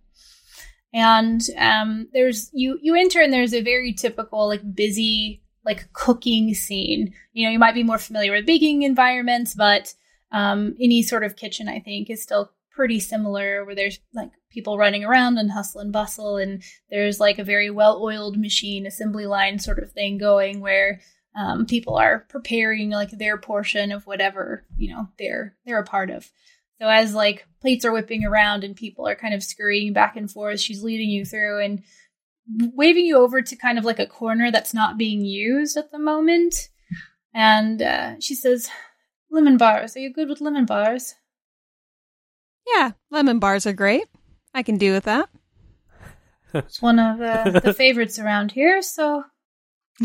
and 0.96 1.42
um, 1.58 2.08
there's 2.14 2.50
you 2.54 2.80
you 2.82 2.96
enter 2.96 3.20
and 3.22 3.32
there's 3.32 3.54
a 3.54 3.62
very 3.62 3.94
typical 3.94 4.48
like 4.48 4.62
busy 4.74 5.44
like 5.66 5.92
cooking 5.94 6.54
scene. 6.54 7.14
You 7.34 7.46
know 7.46 7.52
you 7.52 7.60
might 7.60 7.74
be 7.74 7.84
more 7.84 7.98
familiar 7.98 8.32
with 8.32 8.46
baking 8.46 8.84
environments 8.84 9.54
but 9.54 9.94
um, 10.32 10.76
any 10.80 11.02
sort 11.02 11.24
of 11.24 11.36
kitchen 11.36 11.68
i 11.68 11.80
think 11.80 12.10
is 12.10 12.22
still 12.22 12.52
pretty 12.72 13.00
similar 13.00 13.64
where 13.64 13.76
there's 13.76 14.00
like 14.14 14.32
people 14.50 14.78
running 14.78 15.06
around 15.06 15.38
and 15.38 15.52
hustle 15.52 15.80
and 15.82 15.94
bustle 15.94 16.36
and 16.38 16.62
there's 16.90 17.20
like 17.20 17.40
a 17.40 17.44
very 17.44 17.70
well 17.70 18.02
oiled 18.04 18.38
machine 18.38 18.86
assembly 18.86 19.26
line 19.26 19.60
sort 19.60 19.80
of 19.80 19.92
thing 19.92 20.18
going 20.18 20.60
where 20.60 21.00
um, 21.36 21.66
people 21.66 21.96
are 21.96 22.26
preparing 22.30 22.90
like 22.90 23.12
their 23.12 23.38
portion 23.38 23.92
of 23.92 24.08
whatever 24.08 24.66
you 24.78 24.94
know 24.94 25.08
they're 25.20 25.56
they're 25.66 25.80
a 25.80 25.86
part 25.86 26.10
of. 26.10 26.30
So 26.80 26.88
as 26.90 27.14
like 27.14 27.48
plates 27.62 27.86
are 27.86 27.92
whipping 27.92 28.26
around 28.26 28.64
and 28.64 28.76
people 28.76 29.08
are 29.08 29.16
kind 29.16 29.34
of 29.34 29.44
scurrying 29.44 29.94
back 29.94 30.18
and 30.18 30.30
forth, 30.30 30.60
she's 30.60 30.84
leading 30.84 31.10
you 31.10 31.24
through 31.24 31.64
and 31.64 31.84
waving 32.48 33.06
you 33.06 33.18
over 33.18 33.42
to 33.42 33.56
kind 33.56 33.78
of 33.78 33.86
like 33.86 34.00
a 34.00 34.08
corner 34.08 34.52
that's 34.52 34.74
not 34.74 34.98
being 34.98 35.26
used 35.26 35.78
at 35.78 35.92
the 35.92 36.00
moment. 36.00 36.70
And 37.34 37.82
uh, 37.82 38.20
she 38.20 38.36
says, 38.36 38.70
"Lemon 39.30 39.58
bars. 39.58 39.96
Are 39.96 40.00
you 40.00 40.14
good 40.14 40.30
with 40.30 40.42
lemon 40.42 40.66
bars?" 40.66 41.16
Yeah, 42.68 42.92
lemon 43.12 43.40
bars 43.40 43.68
are 43.68 43.74
great. 43.74 44.06
I 44.54 44.64
can 44.64 44.78
do 44.78 44.94
with 44.94 45.04
that. 45.04 45.30
It's 46.54 46.82
one 46.82 47.00
of 47.00 47.22
uh, 47.22 47.60
the 47.60 47.74
favorites 47.78 48.18
around 48.18 48.52
here. 48.54 48.82
So 48.82 49.24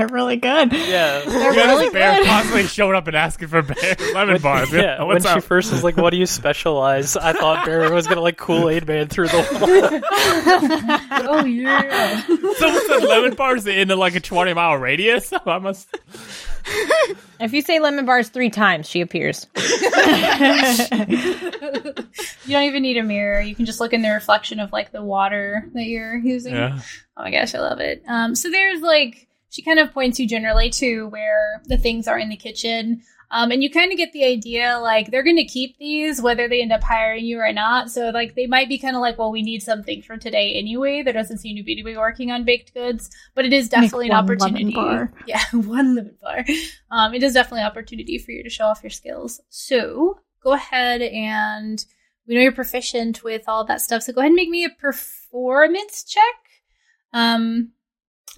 They're 0.00 0.08
really 0.08 0.36
good. 0.36 0.72
Yeah. 0.72 1.20
They're 1.20 1.50
You 1.52 1.54
got 1.54 1.66
really 1.78 1.90
bear 1.90 2.16
good. 2.16 2.26
constantly 2.26 2.62
showing 2.68 2.96
up 2.96 3.06
and 3.06 3.14
asking 3.14 3.48
for 3.48 3.60
bear 3.60 3.96
lemon 4.14 4.32
When- 4.34 4.40
bars. 4.42 4.72
yeah, 4.72 4.98
when 5.00 5.08
What's 5.08 5.30
she 5.30 5.40
first 5.40 5.70
was 5.72 5.84
like, 5.84 5.98
"What 5.98 6.08
do 6.10 6.16
you 6.16 6.24
specialize?" 6.24 7.18
I 7.18 7.34
thought 7.34 7.66
Bear 7.66 7.92
was 7.92 8.06
gonna 8.06 8.22
like 8.22 8.38
Kool 8.38 8.70
Aid 8.70 8.88
Man 8.88 9.08
through 9.08 9.28
the 9.28 9.36
wall. 9.36 11.30
oh 11.30 11.44
yeah. 11.44 12.22
Someone 12.22 12.86
said 12.86 13.02
lemon 13.04 13.34
bars 13.34 13.66
in 13.66 13.88
like 13.90 14.14
a 14.14 14.20
20 14.20 14.54
mile 14.54 14.76
radius. 14.78 15.32
I 15.46 15.58
must. 15.58 15.94
If 17.38 17.52
you 17.52 17.60
say 17.62 17.78
lemon 17.78 18.06
bars 18.06 18.28
three 18.30 18.48
times, 18.50 18.88
she 18.88 19.00
appears. 19.02 19.46
you 19.56 19.66
don't 22.48 22.62
even 22.64 22.82
need 22.82 22.96
a 22.96 23.02
mirror. 23.02 23.40
You 23.40 23.54
can 23.54 23.66
just 23.66 23.80
look 23.80 23.92
in 23.92 24.02
the 24.02 24.10
reflection 24.10 24.60
of 24.60 24.72
like 24.72 24.92
the 24.92 25.02
water 25.02 25.68
that 25.74 25.84
you're 25.84 26.16
using. 26.16 26.54
Yeah. 26.54 26.80
Oh 27.16 27.22
my 27.22 27.30
gosh, 27.30 27.54
I 27.54 27.58
love 27.60 27.80
it. 27.80 28.02
Um, 28.08 28.34
so 28.34 28.50
there's 28.50 28.80
like 28.80 29.26
she 29.50 29.62
kind 29.62 29.78
of 29.78 29.92
points 29.92 30.18
you 30.18 30.26
generally 30.26 30.70
to 30.70 31.06
where 31.08 31.60
the 31.66 31.76
things 31.76 32.08
are 32.08 32.18
in 32.18 32.28
the 32.28 32.36
kitchen. 32.36 33.02
Um, 33.32 33.52
and 33.52 33.62
you 33.62 33.70
kind 33.70 33.92
of 33.92 33.98
get 33.98 34.12
the 34.12 34.24
idea 34.24 34.78
like 34.80 35.10
they're 35.10 35.22
going 35.22 35.36
to 35.36 35.44
keep 35.44 35.78
these 35.78 36.20
whether 36.20 36.48
they 36.48 36.62
end 36.62 36.72
up 36.72 36.82
hiring 36.82 37.24
you 37.24 37.38
or 37.38 37.52
not. 37.52 37.90
So 37.90 38.10
like 38.10 38.34
they 38.34 38.46
might 38.46 38.68
be 38.68 38.78
kind 38.78 38.96
of 38.96 39.02
like, 39.02 39.18
well, 39.18 39.30
we 39.30 39.42
need 39.42 39.62
something 39.62 40.02
for 40.02 40.16
today 40.16 40.54
anyway. 40.54 41.02
There 41.02 41.12
doesn't 41.12 41.38
seem 41.38 41.56
to 41.56 41.62
be 41.62 41.80
be 41.80 41.96
working 41.96 42.32
on 42.32 42.44
baked 42.44 42.74
goods, 42.74 43.08
but 43.36 43.44
it 43.44 43.52
is 43.52 43.68
definitely 43.68 44.08
an 44.08 44.14
opportunity. 44.14 44.74
bar. 44.74 45.12
Yeah, 45.26 45.44
one 45.52 45.94
lemon 45.94 46.16
bar. 46.20 46.44
Um, 46.90 47.14
it 47.14 47.22
is 47.22 47.34
definitely 47.34 47.60
an 47.60 47.68
opportunity 47.68 48.18
for 48.18 48.32
you 48.32 48.42
to 48.42 48.50
show 48.50 48.64
off 48.64 48.82
your 48.82 48.90
skills. 48.90 49.40
So 49.48 50.18
go 50.42 50.52
ahead 50.52 51.00
and 51.00 51.84
we 52.26 52.34
know 52.34 52.40
you're 52.40 52.52
proficient 52.52 53.22
with 53.22 53.48
all 53.48 53.64
that 53.66 53.80
stuff. 53.80 54.02
So 54.02 54.12
go 54.12 54.20
ahead 54.20 54.30
and 54.30 54.36
make 54.36 54.48
me 54.48 54.64
a 54.64 54.70
performance 54.70 56.02
check. 56.02 56.22
Um, 57.12 57.72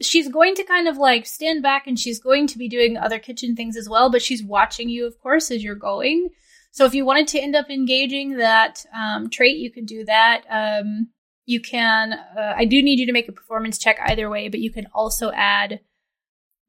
she's 0.01 0.29
going 0.29 0.55
to 0.55 0.65
kind 0.65 0.89
of 0.89 0.97
like 0.97 1.27
stand 1.27 1.63
back 1.63 1.87
and 1.87 1.99
she's 1.99 2.21
going 2.21 2.47
to 2.49 2.59
be 2.59 2.69
doing 2.69 2.97
other 2.97 3.19
kitchen 3.19 3.55
things 3.55 3.77
as 3.77 3.89
well, 3.89 4.11
but 4.11 4.23
she's 4.23 4.43
watching 4.43 4.89
you, 4.89 5.07
of 5.07 5.19
course, 5.21 5.51
as 5.51 5.63
you're 5.63 5.75
going. 5.75 6.31
So 6.71 6.87
if 6.87 6.95
you 6.95 7.05
wanted 7.05 7.29
to 7.29 7.41
end 7.41 7.55
up 7.55 7.69
engaging 7.69 8.39
that 8.39 8.85
um, 8.95 9.29
trait, 9.29 9.59
you 9.59 9.71
could 9.71 9.87
do 9.87 10.05
that. 10.07 10.45
Um, 10.49 11.09
you 11.45 11.61
can. 11.61 12.15
Uh, 12.15 12.55
I 12.57 12.65
do 12.65 12.83
need 12.83 12.99
you 12.99 13.07
to 13.07 13.13
make 13.13 13.29
a 13.29 13.33
performance 13.33 13.77
check 13.77 13.99
either 14.01 14.31
way, 14.31 14.49
but 14.49 14.61
you 14.61 14.71
can 14.71 14.87
also 14.95 15.31
add 15.33 15.81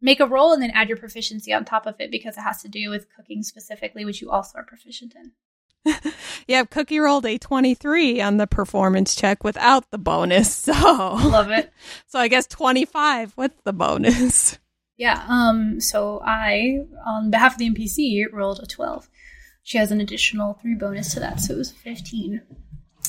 make 0.02 0.20
a 0.20 0.28
roll 0.28 0.52
and 0.52 0.62
then 0.62 0.72
add 0.72 0.90
your 0.90 0.98
proficiency 0.98 1.54
on 1.54 1.64
top 1.64 1.86
of 1.88 1.96
it 2.00 2.12
because 2.12 2.38
it 2.38 2.42
has 2.42 2.62
to 2.62 2.68
do 2.68 2.90
with 2.90 3.08
cooking 3.16 3.42
specifically, 3.42 4.04
which 4.04 4.22
you 4.22 4.30
also 4.30 4.58
are 4.58 4.66
proficient 4.66 5.14
in. 5.16 5.32
Yeah, 6.48 6.66
Cookie 6.66 7.00
rolled 7.00 7.26
a 7.26 7.38
23 7.38 8.20
on 8.20 8.36
the 8.36 8.48
performance 8.48 9.16
check 9.16 9.44
without 9.44 9.90
the 9.92 9.98
bonus. 9.98 10.54
So, 10.74 10.74
Love 10.74 11.52
it. 11.52 11.72
so 12.08 12.20
I 12.20 12.28
guess 12.28 12.48
25 12.48 13.34
with 13.38 13.54
the 13.64 13.72
bonus. 13.72 14.60
Yeah. 14.98 15.24
Um. 15.28 15.80
So 15.80 16.22
I, 16.24 16.86
on 17.06 17.32
behalf 17.32 17.54
of 17.54 17.58
the 17.58 17.70
NPC, 17.70 18.26
rolled 18.32 18.60
a 18.62 18.66
twelve. 18.66 19.10
She 19.64 19.78
has 19.78 19.92
an 19.92 20.00
additional 20.00 20.60
three 20.62 20.76
bonus 20.76 21.14
to 21.14 21.20
that, 21.20 21.40
so 21.40 21.56
it 21.56 21.58
was 21.58 21.72
fifteen. 21.72 22.42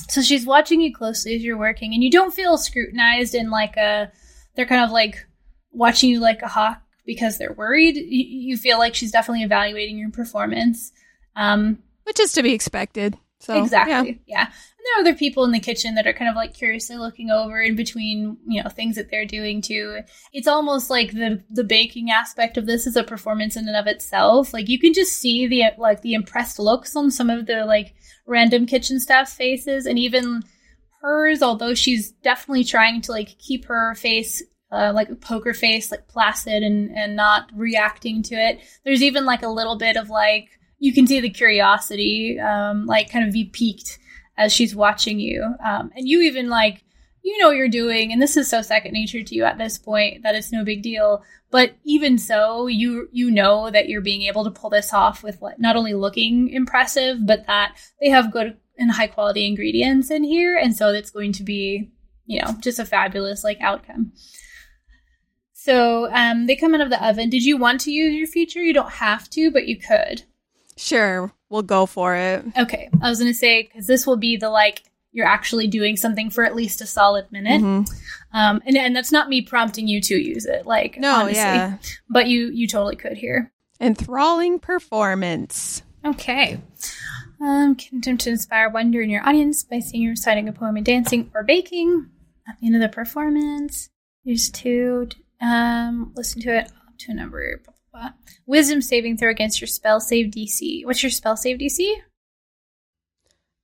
So 0.08 0.22
she's 0.22 0.46
watching 0.46 0.80
you 0.80 0.92
closely 0.92 1.36
as 1.36 1.44
you're 1.44 1.58
working, 1.58 1.94
and 1.94 2.02
you 2.02 2.10
don't 2.10 2.34
feel 2.34 2.58
scrutinized 2.58 3.34
and 3.34 3.50
like 3.50 3.76
a. 3.76 4.10
They're 4.56 4.66
kind 4.66 4.82
of 4.82 4.90
like 4.90 5.26
watching 5.72 6.10
you 6.10 6.20
like 6.20 6.42
a 6.42 6.48
hawk 6.48 6.80
because 7.04 7.38
they're 7.38 7.52
worried. 7.52 7.96
You, 7.96 8.24
you 8.50 8.56
feel 8.56 8.78
like 8.78 8.94
she's 8.94 9.12
definitely 9.12 9.44
evaluating 9.44 9.98
your 9.98 10.10
performance. 10.10 10.90
Um. 11.36 11.83
Which 12.04 12.20
is 12.20 12.32
to 12.34 12.42
be 12.42 12.52
expected. 12.52 13.16
So, 13.40 13.62
exactly. 13.62 14.22
Yeah. 14.26 14.40
And 14.44 14.50
there 14.84 14.96
are 14.96 15.00
other 15.00 15.18
people 15.18 15.44
in 15.44 15.52
the 15.52 15.60
kitchen 15.60 15.94
that 15.96 16.06
are 16.06 16.14
kind 16.14 16.30
of 16.30 16.36
like 16.36 16.54
curiously 16.54 16.96
looking 16.96 17.30
over 17.30 17.60
in 17.60 17.76
between, 17.76 18.38
you 18.46 18.62
know, 18.62 18.70
things 18.70 18.96
that 18.96 19.10
they're 19.10 19.26
doing 19.26 19.60
too. 19.60 20.00
It's 20.32 20.48
almost 20.48 20.88
like 20.88 21.12
the 21.12 21.42
the 21.50 21.64
baking 21.64 22.10
aspect 22.10 22.56
of 22.56 22.66
this 22.66 22.86
is 22.86 22.96
a 22.96 23.04
performance 23.04 23.56
in 23.56 23.68
and 23.68 23.76
of 23.76 23.86
itself. 23.86 24.54
Like 24.54 24.68
you 24.68 24.78
can 24.78 24.94
just 24.94 25.12
see 25.12 25.46
the 25.46 25.64
like 25.78 26.00
the 26.00 26.14
impressed 26.14 26.58
looks 26.58 26.96
on 26.96 27.10
some 27.10 27.28
of 27.28 27.46
the 27.46 27.66
like 27.66 27.94
random 28.26 28.64
kitchen 28.64 28.98
staff's 28.98 29.34
faces 29.34 29.84
and 29.84 29.98
even 29.98 30.42
hers, 31.02 31.42
although 31.42 31.74
she's 31.74 32.12
definitely 32.12 32.64
trying 32.64 33.02
to 33.02 33.12
like 33.12 33.38
keep 33.38 33.66
her 33.66 33.94
face 33.94 34.42
uh, 34.72 34.90
like 34.92 35.10
a 35.10 35.16
poker 35.16 35.52
face, 35.52 35.90
like 35.90 36.08
placid 36.08 36.62
and 36.62 36.90
and 36.96 37.14
not 37.14 37.50
reacting 37.54 38.22
to 38.22 38.34
it. 38.34 38.60
There's 38.84 39.02
even 39.02 39.26
like 39.26 39.42
a 39.42 39.48
little 39.48 39.76
bit 39.76 39.96
of 39.96 40.08
like 40.08 40.48
you 40.84 40.92
can 40.92 41.06
see 41.06 41.18
the 41.18 41.30
curiosity, 41.30 42.38
um, 42.38 42.84
like 42.84 43.10
kind 43.10 43.26
of 43.26 43.32
be 43.32 43.46
piqued 43.46 43.98
as 44.36 44.52
she's 44.52 44.76
watching 44.76 45.18
you, 45.18 45.42
um, 45.64 45.90
and 45.96 46.06
you 46.06 46.20
even 46.20 46.50
like 46.50 46.84
you 47.22 47.38
know 47.38 47.48
what 47.48 47.56
you're 47.56 47.68
doing, 47.68 48.12
and 48.12 48.20
this 48.20 48.36
is 48.36 48.50
so 48.50 48.60
second 48.60 48.92
nature 48.92 49.22
to 49.22 49.34
you 49.34 49.44
at 49.44 49.56
this 49.56 49.78
point 49.78 50.22
that 50.24 50.34
it's 50.34 50.52
no 50.52 50.62
big 50.62 50.82
deal. 50.82 51.24
But 51.50 51.74
even 51.84 52.18
so, 52.18 52.66
you 52.66 53.08
you 53.12 53.30
know 53.30 53.70
that 53.70 53.88
you're 53.88 54.02
being 54.02 54.22
able 54.22 54.44
to 54.44 54.50
pull 54.50 54.68
this 54.68 54.92
off 54.92 55.22
with 55.22 55.42
not 55.56 55.74
only 55.74 55.94
looking 55.94 56.50
impressive, 56.50 57.26
but 57.26 57.46
that 57.46 57.78
they 57.98 58.10
have 58.10 58.30
good 58.30 58.58
and 58.76 58.90
high 58.90 59.06
quality 59.06 59.46
ingredients 59.46 60.10
in 60.10 60.22
here, 60.22 60.54
and 60.54 60.76
so 60.76 60.90
it's 60.90 61.10
going 61.10 61.32
to 61.32 61.42
be 61.42 61.90
you 62.26 62.42
know 62.42 62.56
just 62.60 62.78
a 62.78 62.84
fabulous 62.84 63.42
like 63.42 63.58
outcome. 63.62 64.12
So 65.54 66.12
um, 66.12 66.44
they 66.44 66.56
come 66.56 66.74
out 66.74 66.82
of 66.82 66.90
the 66.90 67.02
oven. 67.02 67.30
Did 67.30 67.42
you 67.42 67.56
want 67.56 67.80
to 67.82 67.90
use 67.90 68.14
your 68.14 68.26
feature? 68.26 68.60
You 68.60 68.74
don't 68.74 68.92
have 68.92 69.30
to, 69.30 69.50
but 69.50 69.66
you 69.66 69.78
could. 69.80 70.24
Sure, 70.76 71.32
we'll 71.48 71.62
go 71.62 71.86
for 71.86 72.14
it. 72.16 72.44
Okay, 72.58 72.88
I 73.02 73.08
was 73.08 73.18
gonna 73.18 73.34
say 73.34 73.62
because 73.62 73.86
this 73.86 74.06
will 74.06 74.16
be 74.16 74.36
the 74.36 74.50
like 74.50 74.82
you're 75.12 75.26
actually 75.26 75.68
doing 75.68 75.96
something 75.96 76.28
for 76.30 76.42
at 76.44 76.56
least 76.56 76.80
a 76.80 76.86
solid 76.86 77.30
minute, 77.30 77.62
Mhm. 77.62 77.88
um, 78.32 78.60
and 78.66 78.76
and 78.76 78.96
that's 78.96 79.12
not 79.12 79.28
me 79.28 79.40
prompting 79.42 79.86
you 79.86 80.00
to 80.00 80.16
use 80.16 80.44
it, 80.46 80.66
like 80.66 80.98
No, 80.98 81.14
honestly, 81.22 81.34
yeah. 81.36 81.78
but 82.08 82.26
you 82.26 82.50
you 82.52 82.66
totally 82.66 82.96
could 82.96 83.16
here. 83.18 83.52
Enthralling 83.80 84.58
performance. 84.58 85.82
Okay, 86.04 86.60
um, 87.40 87.76
can 87.76 87.98
attempt 87.98 88.24
to 88.24 88.30
inspire 88.30 88.68
wonder 88.68 89.00
in 89.00 89.10
your 89.10 89.26
audience 89.26 89.62
by 89.62 89.78
singing, 89.80 90.08
reciting 90.08 90.48
a 90.48 90.52
poem, 90.52 90.76
and 90.76 90.84
dancing 90.84 91.30
or 91.34 91.42
baking. 91.44 92.10
At 92.46 92.58
the 92.60 92.66
end 92.66 92.74
of 92.76 92.82
the 92.82 92.88
performance, 92.90 93.88
there's 94.24 94.50
two. 94.50 95.08
Um, 95.40 96.12
listen 96.16 96.42
to 96.42 96.58
it 96.58 96.66
up 96.66 96.98
to 96.98 97.12
a 97.12 97.14
number. 97.14 97.60
Wisdom 98.46 98.82
saving 98.82 99.16
throw 99.16 99.30
against 99.30 99.60
your 99.60 99.68
spell 99.68 100.00
save 100.00 100.30
DC. 100.30 100.84
What's 100.84 101.02
your 101.02 101.10
spell 101.10 101.36
save 101.36 101.58
DC? 101.58 101.94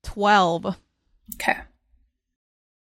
12. 0.02 0.76
Okay. 1.34 1.56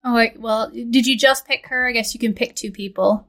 Oh 0.04 0.16
wait, 0.16 0.40
well, 0.40 0.70
did 0.72 1.06
you 1.06 1.18
just 1.18 1.48
pick 1.48 1.68
her? 1.68 1.88
I 1.88 1.92
guess 1.92 2.14
you 2.14 2.20
can 2.20 2.34
pick 2.34 2.56
two 2.56 2.72
people, 2.72 3.28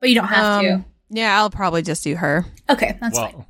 but 0.00 0.08
you 0.08 0.14
don't 0.14 0.28
have 0.28 0.64
Um, 0.64 0.84
Yeah, 1.10 1.36
I'll 1.38 1.50
probably 1.50 1.82
just 1.82 2.02
do 2.04 2.14
her. 2.16 2.46
Okay, 2.68 2.96
that's 3.00 3.16
well, 3.16 3.46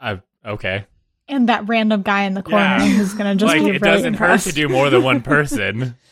fine. 0.00 0.22
I 0.44 0.50
okay. 0.50 0.84
And 1.28 1.48
that 1.48 1.66
random 1.68 2.02
guy 2.02 2.22
in 2.24 2.34
the 2.34 2.42
corner 2.42 2.58
Yeah. 2.58 2.86
who's 2.96 3.14
gonna 3.14 3.34
just 3.34 3.48
like 3.48 3.60
be 3.62 3.66
it 3.68 3.68
really 3.68 3.78
doesn't 3.78 4.14
impressed. 4.14 4.46
hurt 4.46 4.50
to 4.50 4.56
do 4.56 4.68
more 4.68 4.90
than 4.90 5.02
one 5.02 5.20
person. 5.22 5.96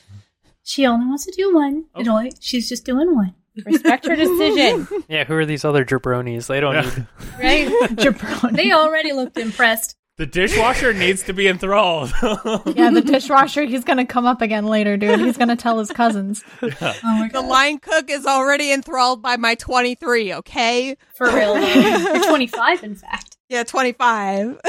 She 0.66 0.86
only 0.86 1.04
wants 1.04 1.26
to 1.26 1.32
do 1.36 1.54
one. 1.54 1.84
Oh. 1.94 1.98
You 1.98 2.04
know, 2.06 2.30
she's 2.40 2.70
just 2.70 2.86
doing 2.86 3.14
one. 3.14 3.34
Respect 3.64 4.06
her 4.06 4.16
decision. 4.16 4.86
Yeah, 5.08 5.24
who 5.24 5.34
are 5.34 5.46
these 5.46 5.64
other 5.64 5.84
jabronis? 5.84 6.46
They 6.48 6.60
don't 6.60 6.74
Yeah. 6.74 6.82
need. 6.82 7.06
Right? 7.38 7.68
Jabroni. 7.98 8.56
they 8.56 8.72
already 8.72 9.12
looked 9.12 9.36
impressed. 9.38 9.96
The 10.16 10.26
dishwasher 10.26 10.92
needs 10.94 11.24
to 11.24 11.32
be 11.32 11.48
enthralled. 11.48 12.12
yeah, 12.22 12.90
the 12.90 13.02
dishwasher. 13.04 13.64
He's 13.64 13.82
gonna 13.82 14.06
come 14.06 14.26
up 14.26 14.40
again 14.42 14.64
later, 14.66 14.96
dude. 14.96 15.18
He's 15.20 15.36
gonna 15.36 15.56
tell 15.56 15.78
his 15.80 15.90
cousins. 15.90 16.44
Oh 16.62 16.68
my 17.02 17.26
The 17.28 17.40
god. 17.42 17.48
line 17.48 17.78
cook 17.78 18.08
is 18.08 18.24
already 18.24 18.72
enthralled 18.72 19.22
by 19.22 19.36
my 19.36 19.56
23, 19.56 20.34
okay? 20.34 20.96
For 21.16 21.26
real 21.26 21.54
though. 21.54 21.66
You're 21.66 22.28
25 22.28 22.84
in 22.84 22.94
fact. 22.94 23.36
Yeah, 23.48 23.64
25. 23.64 24.60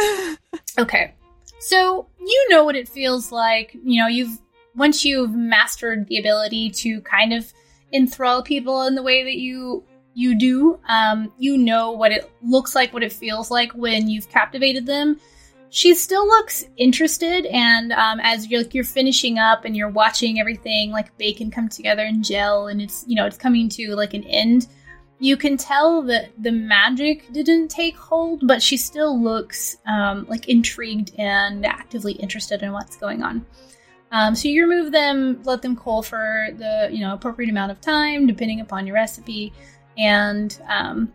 Okay. 0.79 1.13
So 1.59 2.07
you 2.19 2.47
know 2.49 2.63
what 2.63 2.75
it 2.75 2.87
feels 2.89 3.31
like. 3.31 3.75
You 3.83 4.01
know, 4.01 4.07
you've 4.07 4.39
once 4.75 5.05
you've 5.05 5.33
mastered 5.35 6.07
the 6.07 6.17
ability 6.17 6.71
to 6.71 7.01
kind 7.01 7.33
of 7.33 7.53
enthrall 7.95 8.43
people 8.43 8.83
in 8.83 8.95
the 8.95 9.03
way 9.03 9.23
that 9.23 9.37
you 9.37 9.83
you 10.15 10.37
do, 10.37 10.79
um, 10.87 11.31
you 11.37 11.57
know 11.57 11.91
what 11.91 12.11
it 12.11 12.31
looks 12.41 12.73
like, 12.73 12.93
what 12.93 13.03
it 13.03 13.11
feels 13.11 13.51
like 13.51 13.73
when 13.73 14.09
you've 14.09 14.29
captivated 14.29 14.85
them. 14.85 15.19
She 15.69 15.93
still 15.93 16.25
looks 16.25 16.63
interested, 16.77 17.45
and 17.47 17.91
um, 17.91 18.21
as 18.21 18.47
you're 18.47 18.61
like 18.61 18.73
you're 18.73 18.85
finishing 18.85 19.39
up 19.39 19.65
and 19.65 19.75
you're 19.75 19.89
watching 19.89 20.39
everything 20.39 20.91
like 20.91 21.15
bacon 21.17 21.51
come 21.51 21.67
together 21.67 22.03
and 22.03 22.23
gel, 22.23 22.67
and 22.67 22.81
it's 22.81 23.03
you 23.07 23.15
know 23.15 23.25
it's 23.25 23.37
coming 23.37 23.67
to 23.69 23.93
like 23.95 24.13
an 24.13 24.23
end. 24.23 24.67
You 25.19 25.37
can 25.37 25.57
tell 25.57 26.01
that 26.03 26.29
the 26.41 26.51
magic 26.51 27.31
didn't 27.31 27.69
take 27.69 27.97
hold, 27.97 28.47
but 28.47 28.61
she 28.61 28.77
still 28.77 29.21
looks 29.21 29.77
um, 29.85 30.25
like 30.29 30.47
intrigued 30.47 31.13
and 31.17 31.65
actively 31.65 32.13
interested 32.13 32.63
in 32.63 32.71
what's 32.71 32.97
going 32.97 33.21
on. 33.21 33.45
Um, 34.15 34.33
so 34.33 34.47
you 34.47 34.65
remove 34.65 34.93
them, 34.93 35.41
let 35.43 35.61
them 35.61 35.75
cool 35.75 36.01
for 36.01 36.47
the 36.57 36.87
you 36.89 37.01
know 37.01 37.13
appropriate 37.13 37.49
amount 37.49 37.73
of 37.73 37.81
time, 37.81 38.25
depending 38.25 38.61
upon 38.61 38.87
your 38.87 38.93
recipe, 38.93 39.51
and 39.97 40.57
um, 40.69 41.11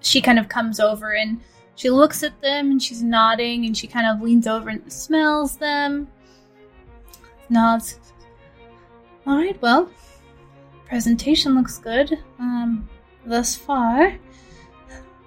she 0.00 0.22
kind 0.22 0.38
of 0.38 0.48
comes 0.48 0.80
over 0.80 1.12
and 1.12 1.38
she 1.74 1.90
looks 1.90 2.22
at 2.22 2.40
them 2.40 2.70
and 2.70 2.82
she's 2.82 3.02
nodding 3.02 3.66
and 3.66 3.76
she 3.76 3.86
kind 3.86 4.06
of 4.06 4.22
leans 4.22 4.46
over 4.46 4.70
and 4.70 4.90
smells 4.90 5.58
them, 5.58 6.08
nods. 7.50 8.00
All 9.26 9.36
right, 9.36 9.60
well, 9.60 9.90
presentation 10.88 11.54
looks 11.54 11.76
good. 11.76 12.18
Um, 12.38 12.88
thus 13.26 13.54
far. 13.54 14.18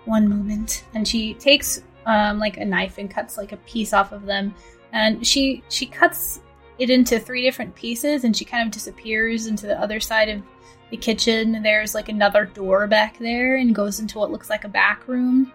One 0.05 0.27
moment, 0.27 0.85
and 0.95 1.07
she 1.07 1.35
takes 1.35 1.83
um, 2.07 2.39
like 2.39 2.57
a 2.57 2.65
knife 2.65 2.97
and 2.97 3.11
cuts 3.11 3.37
like 3.37 3.51
a 3.51 3.57
piece 3.57 3.93
off 3.93 4.11
of 4.11 4.25
them, 4.25 4.55
and 4.91 5.27
she 5.27 5.61
she 5.69 5.85
cuts 5.85 6.41
it 6.79 6.89
into 6.89 7.19
three 7.19 7.43
different 7.43 7.75
pieces, 7.75 8.23
and 8.23 8.35
she 8.35 8.45
kind 8.45 8.65
of 8.65 8.73
disappears 8.73 9.47
into 9.47 9.67
the 9.67 9.79
other 9.79 9.99
side 9.99 10.29
of 10.29 10.41
the 10.89 10.97
kitchen. 10.97 11.61
There's 11.61 11.93
like 11.93 12.09
another 12.09 12.45
door 12.45 12.87
back 12.87 13.17
there, 13.19 13.57
and 13.57 13.75
goes 13.75 13.99
into 13.99 14.17
what 14.17 14.31
looks 14.31 14.49
like 14.49 14.63
a 14.63 14.69
back 14.69 15.07
room. 15.07 15.53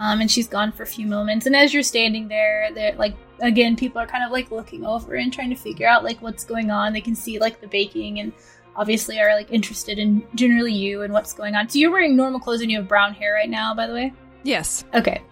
Um, 0.00 0.20
and 0.20 0.30
she's 0.30 0.46
gone 0.46 0.70
for 0.70 0.84
a 0.84 0.86
few 0.86 1.06
moments, 1.06 1.46
and 1.46 1.56
as 1.56 1.74
you're 1.74 1.82
standing 1.82 2.28
there, 2.28 2.70
there 2.72 2.94
like 2.94 3.16
again, 3.40 3.76
people 3.76 4.00
are 4.00 4.06
kind 4.06 4.24
of 4.24 4.30
like 4.30 4.50
looking 4.50 4.84
over 4.84 5.14
and 5.14 5.32
trying 5.32 5.50
to 5.50 5.56
figure 5.56 5.86
out 5.86 6.04
like 6.04 6.20
what's 6.22 6.44
going 6.44 6.70
on. 6.70 6.92
They 6.92 7.00
can 7.00 7.14
see 7.14 7.38
like 7.38 7.60
the 7.60 7.68
baking 7.68 8.20
and 8.20 8.32
obviously 8.76 9.18
are 9.20 9.34
like 9.34 9.50
interested 9.50 9.98
in 9.98 10.26
generally 10.34 10.72
you 10.72 11.02
and 11.02 11.12
what's 11.12 11.32
going 11.32 11.54
on. 11.54 11.68
So 11.68 11.78
you're 11.78 11.90
wearing 11.90 12.16
normal 12.16 12.40
clothes 12.40 12.60
and 12.60 12.70
you 12.70 12.78
have 12.78 12.88
brown 12.88 13.12
hair 13.12 13.34
right 13.34 13.50
now, 13.50 13.74
by 13.74 13.86
the 13.86 13.94
way. 13.94 14.12
yes. 14.44 14.84
Okay. 14.94 15.22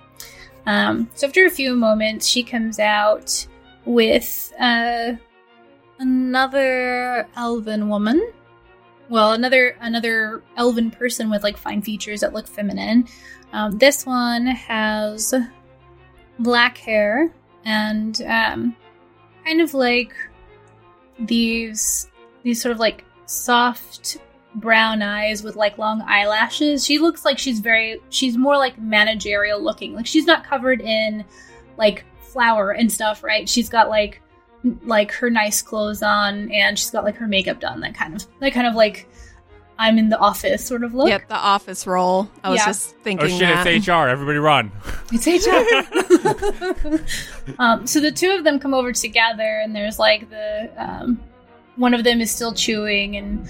Um, 0.66 1.08
so 1.14 1.28
after 1.28 1.46
a 1.46 1.50
few 1.50 1.76
moments, 1.76 2.26
she 2.26 2.42
comes 2.42 2.80
out 2.80 3.46
with 3.86 4.52
uh, 4.60 5.12
another 5.98 7.26
elven 7.36 7.88
woman. 7.88 8.32
Well, 9.08 9.32
another 9.32 9.76
another 9.80 10.42
elven 10.56 10.90
person 10.90 11.30
with 11.30 11.42
like 11.42 11.56
fine 11.56 11.80
features 11.80 12.20
that 12.20 12.32
look 12.32 12.46
feminine. 12.46 13.06
Um, 13.52 13.78
this 13.78 14.04
one 14.04 14.46
has 14.46 15.32
black 16.40 16.76
hair 16.76 17.32
and 17.64 18.20
um, 18.22 18.76
kind 19.44 19.60
of 19.60 19.72
like 19.74 20.12
these 21.20 22.10
these 22.42 22.60
sort 22.60 22.72
of 22.72 22.78
like 22.78 23.04
soft 23.26 24.18
brown 24.56 25.02
eyes 25.02 25.42
with 25.42 25.56
like 25.56 25.78
long 25.78 26.02
eyelashes. 26.02 26.84
She 26.84 26.98
looks 26.98 27.24
like 27.24 27.38
she's 27.38 27.60
very 27.60 28.00
she's 28.08 28.36
more 28.36 28.56
like 28.56 28.78
managerial 28.78 29.62
looking. 29.62 29.94
Like 29.94 30.06
she's 30.06 30.26
not 30.26 30.44
covered 30.44 30.80
in 30.80 31.24
like 31.76 32.04
flour 32.26 32.70
and 32.72 32.90
stuff, 32.90 33.22
right? 33.22 33.48
She's 33.48 33.68
got 33.68 33.88
like 33.88 34.20
like 34.84 35.12
her 35.12 35.30
nice 35.30 35.62
clothes 35.62 36.02
on 36.02 36.50
and 36.50 36.78
she's 36.78 36.90
got 36.90 37.04
like 37.04 37.16
her 37.16 37.26
makeup 37.26 37.60
done. 37.60 37.80
That 37.80 37.94
kind 37.94 38.14
of 38.14 38.26
that 38.40 38.52
kind 38.52 38.66
of 38.66 38.74
like 38.74 39.08
I'm 39.78 39.98
in 39.98 40.08
the 40.08 40.18
office 40.18 40.64
sort 40.64 40.84
of 40.84 40.94
look. 40.94 41.08
Yep, 41.08 41.28
the 41.28 41.36
office 41.36 41.86
role. 41.86 42.30
I 42.42 42.50
was 42.50 42.60
Yeah. 42.60 42.66
just 42.66 42.96
thinking 42.98 43.26
oh 43.26 43.38
shit, 43.38 43.40
that. 43.40 43.66
it's 43.66 43.86
HR. 43.86 44.08
Everybody 44.08 44.38
run. 44.38 44.72
It's 45.12 45.26
HR. 45.26 45.50
um, 47.58 47.86
so 47.86 48.00
the 48.00 48.10
two 48.10 48.30
of 48.30 48.44
them 48.44 48.58
come 48.58 48.74
over 48.74 48.92
together, 48.92 49.60
and 49.62 49.74
there's 49.76 49.98
like 49.98 50.28
the 50.30 50.70
um, 50.76 51.20
one 51.76 51.94
of 51.94 52.04
them 52.04 52.20
is 52.20 52.30
still 52.30 52.52
chewing, 52.52 53.16
and 53.16 53.48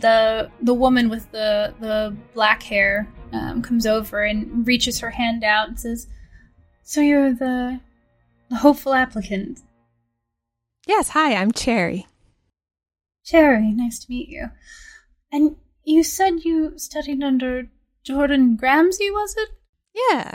the 0.00 0.50
the 0.62 0.74
woman 0.74 1.08
with 1.10 1.30
the 1.30 1.74
the 1.80 2.16
black 2.32 2.62
hair 2.62 3.06
um, 3.32 3.62
comes 3.62 3.86
over 3.86 4.22
and 4.24 4.66
reaches 4.66 4.98
her 5.00 5.10
hand 5.10 5.44
out 5.44 5.68
and 5.68 5.78
says, 5.78 6.06
"So 6.84 7.00
you're 7.00 7.32
the 7.32 7.80
the 8.50 8.56
hopeful 8.56 8.94
applicant, 8.94 9.60
Yes, 10.86 11.08
hi, 11.08 11.34
I'm 11.34 11.50
Cherry. 11.50 12.06
Cherry. 13.24 13.72
Nice 13.72 13.98
to 14.00 14.10
meet 14.10 14.28
you. 14.28 14.50
And 15.32 15.56
you 15.82 16.04
said 16.04 16.44
you 16.44 16.78
studied 16.78 17.22
under 17.24 17.68
Jordan 18.04 18.56
Gramsci, 18.56 19.10
was 19.10 19.34
it?" 19.36 19.48
Yeah. 19.94 20.34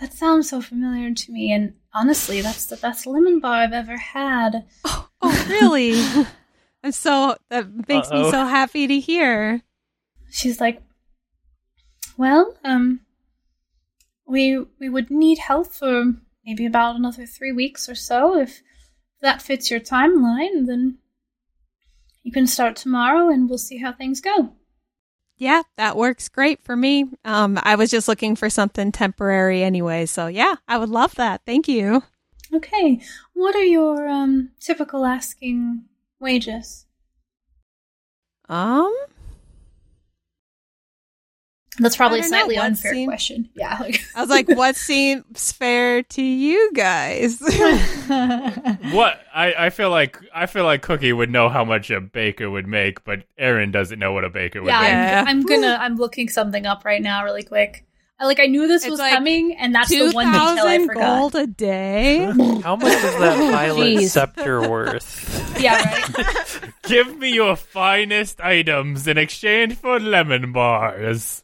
That 0.00 0.12
sounds 0.12 0.48
so 0.48 0.60
familiar 0.60 1.12
to 1.14 1.32
me, 1.32 1.52
and 1.52 1.74
honestly, 1.92 2.40
that's 2.40 2.64
the 2.66 2.76
best 2.76 3.06
lemon 3.06 3.38
bar 3.38 3.62
I've 3.62 3.72
ever 3.72 3.96
had. 3.98 4.64
Oh, 4.84 5.08
oh 5.22 5.46
really? 5.48 6.02
I'm 6.82 6.92
so 6.92 7.36
that 7.50 7.68
makes 7.86 8.10
me 8.10 8.22
Uh-oh. 8.22 8.30
so 8.30 8.44
happy 8.46 8.86
to 8.86 8.98
hear. 8.98 9.62
She's 10.30 10.58
like, 10.60 10.82
"Well, 12.16 12.56
um, 12.64 13.00
we 14.30 14.64
we 14.78 14.88
would 14.88 15.10
need 15.10 15.38
help 15.38 15.72
for 15.72 16.14
maybe 16.44 16.66
about 16.66 16.96
another 16.96 17.26
three 17.26 17.52
weeks 17.52 17.88
or 17.88 17.94
so. 17.94 18.38
If 18.38 18.62
that 19.20 19.42
fits 19.42 19.70
your 19.70 19.80
timeline, 19.80 20.66
then 20.66 20.98
you 22.22 22.32
can 22.32 22.46
start 22.46 22.76
tomorrow, 22.76 23.28
and 23.28 23.48
we'll 23.48 23.58
see 23.58 23.78
how 23.78 23.92
things 23.92 24.20
go." 24.20 24.54
Yeah, 25.36 25.62
that 25.76 25.96
works 25.96 26.28
great 26.28 26.62
for 26.62 26.76
me. 26.76 27.06
Um, 27.24 27.58
I 27.62 27.74
was 27.74 27.90
just 27.90 28.08
looking 28.08 28.36
for 28.36 28.50
something 28.50 28.92
temporary 28.92 29.62
anyway, 29.62 30.06
so 30.06 30.26
yeah, 30.26 30.56
I 30.68 30.76
would 30.78 30.90
love 30.90 31.14
that. 31.14 31.42
Thank 31.46 31.66
you. 31.66 32.02
Okay, 32.52 33.00
what 33.32 33.54
are 33.54 33.64
your 33.64 34.08
um 34.08 34.50
typical 34.60 35.06
asking 35.06 35.84
wages? 36.20 36.86
Um, 38.48 38.94
That's 41.78 41.96
probably 41.96 42.18
I 42.18 42.20
a 42.20 42.22
don't 42.22 42.30
know, 42.32 42.38
slightly 42.38 42.56
unfair 42.58 42.92
seem- 42.92 43.08
question. 43.08 43.48
Yeah, 43.54 43.78
like 43.80 44.02
I 44.14 44.20
was 44.20 44.28
like, 44.30 44.48
what 44.48 44.76
seems 44.76 45.52
fair 45.52 46.02
to 46.02 46.22
you 46.22 46.72
guys? 46.74 47.40
What 48.92 49.20
I, 49.32 49.54
I 49.66 49.70
feel 49.70 49.90
like 49.90 50.18
I 50.34 50.46
feel 50.46 50.64
like 50.64 50.82
Cookie 50.82 51.12
would 51.12 51.30
know 51.30 51.48
how 51.48 51.64
much 51.64 51.90
a 51.90 52.00
baker 52.00 52.50
would 52.50 52.66
make, 52.66 53.04
but 53.04 53.22
Erin 53.38 53.70
doesn't 53.70 53.98
know 53.98 54.12
what 54.12 54.24
a 54.24 54.30
baker 54.30 54.60
would 54.62 54.68
yeah, 54.68 54.80
make. 54.80 54.88
Yeah. 54.88 55.24
I'm, 55.26 55.28
I'm 55.28 55.42
gonna 55.42 55.78
I'm 55.80 55.96
looking 55.96 56.28
something 56.28 56.66
up 56.66 56.84
right 56.84 57.00
now, 57.00 57.24
really 57.24 57.44
quick. 57.44 57.84
I, 58.20 58.26
like 58.26 58.38
I 58.38 58.46
knew 58.46 58.68
this 58.68 58.82
It's 58.84 58.90
was 58.90 58.98
like 59.00 59.14
coming, 59.14 59.54
and 59.56 59.74
that's 59.74 59.88
the 59.88 60.10
one 60.12 60.26
detail 60.26 60.42
I 60.42 60.56
thousand 60.56 60.86
forgot. 60.88 61.18
gold 61.20 61.34
a 61.36 61.46
day. 61.46 62.18
How 62.62 62.76
much 62.76 62.92
is 62.92 63.02
that 63.18 63.38
violet 63.52 63.96
Jeez. 63.96 64.10
scepter 64.10 64.68
worth? 64.68 65.36
Yeah, 65.60 65.76
right. 65.76 66.72
Give 66.84 67.18
me 67.18 67.34
your 67.34 67.54
finest 67.54 68.40
items 68.40 69.06
in 69.06 69.18
exchange 69.18 69.74
for 69.76 70.00
lemon 70.00 70.52
bars. 70.52 71.42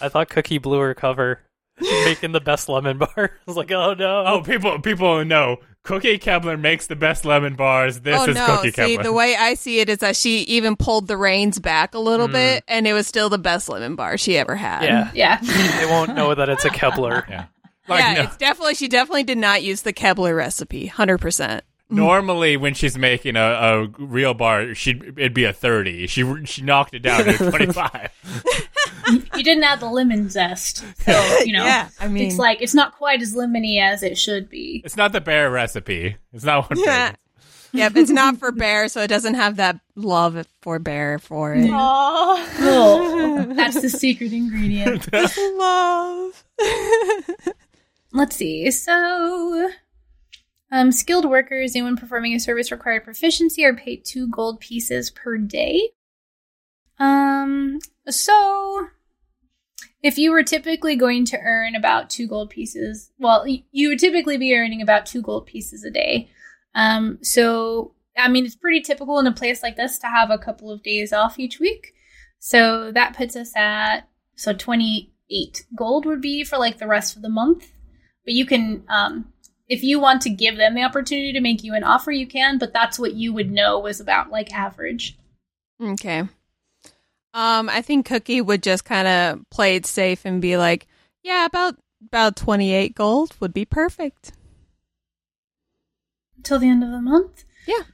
I 0.00 0.08
thought 0.08 0.28
Cookie 0.28 0.58
blew 0.58 0.80
her 0.80 0.92
cover, 0.94 1.38
making 2.04 2.32
the 2.32 2.40
best 2.40 2.68
lemon 2.68 2.98
bar. 2.98 3.10
I 3.16 3.28
was 3.46 3.56
like, 3.56 3.70
oh 3.72 3.94
no. 3.94 4.24
Oh, 4.26 4.40
people 4.42 4.78
people 4.80 5.24
know 5.24 5.58
Cookie 5.82 6.18
Kebler 6.18 6.60
makes 6.60 6.86
the 6.86 6.96
best 6.96 7.24
lemon 7.24 7.54
bars. 7.56 8.00
This 8.00 8.18
oh 8.20 8.24
is 8.28 8.34
no! 8.34 8.46
Cookie 8.46 8.70
See, 8.70 8.96
Kebler. 8.98 9.02
the 9.02 9.12
way 9.12 9.34
I 9.34 9.54
see 9.54 9.80
it 9.80 9.88
is 9.88 9.98
that 9.98 10.14
she 10.16 10.40
even 10.42 10.76
pulled 10.76 11.08
the 11.08 11.16
reins 11.16 11.58
back 11.58 11.94
a 11.94 11.98
little 11.98 12.28
Mm. 12.28 12.32
bit, 12.32 12.64
and 12.68 12.86
it 12.86 12.92
was 12.92 13.06
still 13.06 13.28
the 13.30 13.38
best 13.38 13.68
lemon 13.68 13.96
bar 13.96 14.18
she 14.18 14.36
ever 14.36 14.54
had. 14.56 14.84
yeah. 14.84 15.10
Yeah. 15.14 15.40
They 15.80 15.86
won't 15.86 16.14
know 16.14 16.34
that 16.34 16.48
it's 16.50 16.64
a 16.64 16.70
Kebler. 16.70 17.28
yeah. 17.28 17.46
Like 17.88 18.00
yeah, 18.04 18.12
no- 18.14 18.22
it's 18.24 18.36
definitely 18.36 18.74
she 18.74 18.88
definitely 18.88 19.24
did 19.24 19.38
not 19.38 19.62
use 19.62 19.82
the 19.82 19.92
Kebler 19.92 20.36
recipe, 20.36 20.86
hundred 20.86 21.18
percent. 21.18 21.64
Normally 21.90 22.56
when 22.56 22.74
she's 22.74 22.96
making 22.96 23.36
a, 23.36 23.40
a 23.40 23.86
real 23.98 24.34
bar, 24.34 24.74
she 24.74 24.94
would 24.94 25.18
it'd 25.18 25.34
be 25.34 25.44
a 25.44 25.52
thirty. 25.52 26.06
She 26.06 26.44
she 26.44 26.62
knocked 26.62 26.94
it 26.94 27.00
down 27.00 27.24
to 27.24 27.32
twenty 27.50 27.72
five. 27.72 28.10
you, 29.08 29.22
you 29.36 29.44
didn't 29.44 29.64
add 29.64 29.80
the 29.80 29.88
lemon 29.88 30.28
zest, 30.28 30.84
so 31.02 31.38
you 31.44 31.52
know 31.52 31.64
yeah, 31.64 31.88
I 31.98 32.08
mean, 32.08 32.26
it's 32.26 32.38
like 32.38 32.62
it's 32.62 32.74
not 32.74 32.96
quite 32.96 33.22
as 33.22 33.34
lemony 33.34 33.80
as 33.80 34.02
it 34.02 34.16
should 34.16 34.48
be. 34.48 34.82
It's 34.84 34.96
not 34.96 35.12
the 35.12 35.20
bear 35.20 35.50
recipe. 35.50 36.16
It's 36.32 36.44
not 36.44 36.70
one. 36.70 36.78
Yeah. 36.78 37.10
bear. 37.10 37.16
Yep, 37.72 37.96
it's 37.96 38.10
not 38.10 38.36
for 38.38 38.50
bear, 38.50 38.88
so 38.88 39.00
it 39.00 39.06
doesn't 39.06 39.34
have 39.34 39.56
that 39.56 39.78
love 39.94 40.44
for 40.60 40.80
bear 40.80 41.20
for 41.20 41.54
it. 41.54 41.70
Aww. 41.70 42.46
Oh, 42.58 43.46
that's 43.54 43.80
the 43.80 43.88
secret 43.88 44.32
ingredient. 44.32 45.08
love. 45.12 46.44
Let's 48.12 48.34
see. 48.34 48.70
So, 48.72 49.70
um, 50.70 50.92
skilled 50.92 51.28
workers, 51.28 51.74
anyone 51.74 51.96
performing 51.96 52.34
a 52.34 52.40
service 52.40 52.70
required 52.70 53.04
proficiency, 53.04 53.64
are 53.64 53.74
paid 53.74 54.04
two 54.04 54.28
gold 54.28 54.60
pieces 54.60 55.10
per 55.10 55.36
day. 55.36 55.90
Um, 56.98 57.78
so 58.08 58.88
if 60.02 60.18
you 60.18 60.30
were 60.30 60.42
typically 60.42 60.96
going 60.96 61.24
to 61.26 61.38
earn 61.38 61.74
about 61.74 62.10
two 62.10 62.26
gold 62.26 62.50
pieces, 62.50 63.10
well, 63.18 63.46
you 63.46 63.88
would 63.88 63.98
typically 63.98 64.38
be 64.38 64.54
earning 64.54 64.82
about 64.82 65.06
two 65.06 65.22
gold 65.22 65.46
pieces 65.46 65.84
a 65.84 65.90
day. 65.90 66.30
Um, 66.74 67.18
so 67.22 67.94
I 68.16 68.28
mean, 68.28 68.44
it's 68.44 68.56
pretty 68.56 68.80
typical 68.80 69.18
in 69.18 69.26
a 69.26 69.32
place 69.32 69.62
like 69.62 69.76
this 69.76 69.98
to 70.00 70.06
have 70.06 70.30
a 70.30 70.38
couple 70.38 70.70
of 70.70 70.82
days 70.82 71.12
off 71.12 71.38
each 71.38 71.58
week. 71.58 71.94
So 72.38 72.92
that 72.92 73.16
puts 73.16 73.36
us 73.36 73.54
at 73.56 74.08
so 74.36 74.52
twenty 74.52 75.12
eight 75.30 75.64
gold 75.76 76.06
would 76.06 76.20
be 76.20 76.44
for 76.44 76.58
like 76.58 76.78
the 76.78 76.86
rest 76.86 77.16
of 77.16 77.22
the 77.22 77.28
month. 77.28 77.70
But 78.24 78.34
you 78.34 78.44
can, 78.44 78.84
um, 78.88 79.32
if 79.70 79.84
you 79.84 80.00
want 80.00 80.20
to 80.22 80.30
give 80.30 80.56
them 80.56 80.74
the 80.74 80.82
opportunity 80.82 81.32
to 81.32 81.40
make 81.40 81.62
you 81.62 81.74
an 81.74 81.84
offer, 81.84 82.10
you 82.10 82.26
can. 82.26 82.58
But 82.58 82.72
that's 82.72 82.98
what 82.98 83.14
you 83.14 83.32
would 83.32 83.50
know 83.50 83.78
was 83.78 84.00
about 84.00 84.30
like 84.30 84.52
average. 84.52 85.16
Okay. 85.80 86.18
Um, 87.32 87.68
I 87.68 87.80
think 87.80 88.06
Cookie 88.06 88.40
would 88.40 88.64
just 88.64 88.84
kind 88.84 89.06
of 89.06 89.48
play 89.48 89.76
it 89.76 89.86
safe 89.86 90.24
and 90.24 90.42
be 90.42 90.56
like, 90.56 90.88
"Yeah, 91.22 91.46
about 91.46 91.76
about 92.04 92.34
twenty 92.34 92.74
eight 92.74 92.96
gold 92.96 93.36
would 93.38 93.54
be 93.54 93.64
perfect." 93.64 94.32
Until 96.36 96.58
the 96.58 96.68
end 96.68 96.82
of 96.82 96.90
the 96.90 97.00
month. 97.00 97.44
Yeah. 97.66 97.84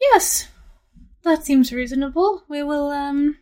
Yes, 0.00 0.48
that 1.22 1.44
seems 1.44 1.72
reasonable. 1.72 2.44
We 2.48 2.62
will. 2.62 2.90
Um, 2.90 3.36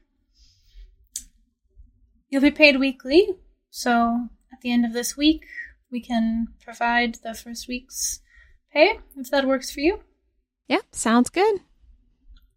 you'll 2.29 2.43
be 2.43 2.51
paid 2.51 2.81
weekly, 2.81 3.37
so 3.71 4.29
at 4.53 4.61
the 4.63 4.73
end 4.73 4.85
of 4.85 4.93
this 4.93 5.17
week, 5.17 5.47
we 5.91 6.01
can 6.01 6.49
provide 6.63 7.17
the 7.23 7.35
first 7.35 7.69
week's 7.69 8.21
pay 8.73 8.99
if 9.17 9.31
that 9.31 9.47
works 9.47 9.71
for 9.71 9.81
you. 9.81 10.01
Yeah, 10.69 10.81
sounds 10.93 11.31
good. 11.31 11.61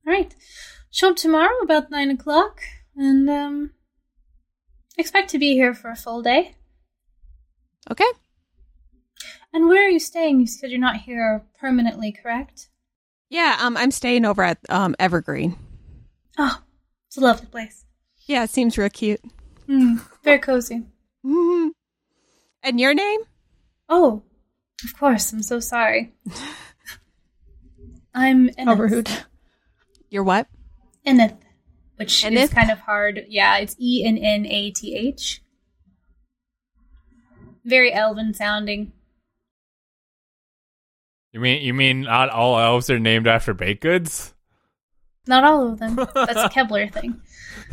All 0.05 0.13
right. 0.13 0.33
Show 0.91 1.11
up 1.11 1.15
tomorrow 1.17 1.57
about 1.61 1.91
nine 1.91 2.09
o'clock, 2.09 2.61
and 2.95 3.29
um, 3.29 3.71
expect 4.97 5.29
to 5.31 5.37
be 5.39 5.53
here 5.53 5.73
for 5.73 5.91
a 5.91 5.95
full 5.95 6.21
day. 6.23 6.55
Okay. 7.91 8.09
And 9.53 9.67
where 9.67 9.85
are 9.85 9.89
you 9.89 9.99
staying? 9.99 10.39
You 10.39 10.47
said 10.47 10.71
you're 10.71 10.79
not 10.79 10.97
here 10.97 11.43
permanently, 11.59 12.11
correct? 12.11 12.69
Yeah, 13.29 13.57
um, 13.59 13.77
I'm 13.77 13.91
staying 13.91 14.25
over 14.25 14.41
at 14.43 14.57
um 14.69 14.95
Evergreen. 14.99 15.55
Oh, 16.37 16.61
it's 17.07 17.17
a 17.17 17.21
lovely 17.21 17.47
place. 17.47 17.85
Yeah, 18.25 18.43
it 18.43 18.49
seems 18.49 18.77
real 18.77 18.89
cute. 18.89 19.21
Hmm, 19.67 19.97
very 20.23 20.39
cozy. 20.39 20.85
Mhm. 21.25 21.69
And 22.63 22.79
your 22.79 22.93
name? 22.93 23.21
Oh, 23.87 24.23
of 24.83 24.97
course. 24.97 25.31
I'm 25.33 25.43
so 25.43 25.59
sorry. 25.59 26.13
I'm 28.13 28.49
How 28.57 28.75
Enith. 28.75 28.91
rude. 28.91 29.09
Your 30.09 30.23
what? 30.23 30.47
Enith, 31.05 31.37
which 31.95 32.23
is 32.25 32.49
kind 32.49 32.71
of 32.71 32.79
hard. 32.79 33.25
Yeah, 33.29 33.57
it's 33.57 33.75
E 33.79 34.03
N 34.05 34.17
N 34.17 34.45
A 34.45 34.71
T 34.71 34.95
H. 34.95 35.41
Very 37.63 37.93
elven 37.93 38.33
sounding. 38.33 38.91
You 41.31 41.39
mean 41.39 41.61
you 41.61 41.73
mean 41.73 42.01
not 42.01 42.29
all 42.29 42.59
elves 42.59 42.89
are 42.89 42.99
named 42.99 43.27
after 43.27 43.53
baked 43.53 43.81
goods? 43.81 44.33
Not 45.27 45.43
all 45.43 45.71
of 45.73 45.79
them. 45.79 45.95
That's 46.15 46.39
a 46.39 46.49
Kebler 46.49 46.91
thing. 46.91 47.21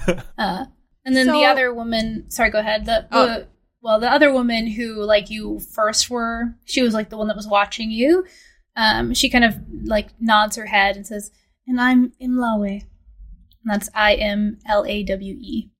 Uh, 0.38 0.66
and 1.04 1.16
then 1.16 1.26
the 1.26 1.44
other 1.46 1.72
woman. 1.72 2.30
Sorry, 2.30 2.50
go 2.50 2.58
ahead. 2.58 2.84
The, 2.84 3.08
Oh. 3.10 3.44
Well, 3.86 4.00
the 4.00 4.10
other 4.10 4.32
woman 4.32 4.66
who 4.66 5.04
like 5.04 5.30
you 5.30 5.60
first 5.60 6.10
were. 6.10 6.56
She 6.64 6.82
was 6.82 6.92
like 6.92 7.08
the 7.08 7.16
one 7.16 7.28
that 7.28 7.36
was 7.36 7.46
watching 7.46 7.92
you. 7.92 8.26
Um, 8.74 9.14
she 9.14 9.30
kind 9.30 9.44
of 9.44 9.60
like 9.84 10.08
nods 10.20 10.56
her 10.56 10.66
head 10.66 10.96
and 10.96 11.06
says, 11.06 11.30
"And 11.68 11.80
I'm 11.80 12.10
Imlawe." 12.20 12.80
And 12.82 13.64
that's 13.64 13.88
I 13.94 14.14
M 14.14 14.58
L 14.68 14.84
A 14.88 15.04
W 15.04 15.36
E. 15.40 15.70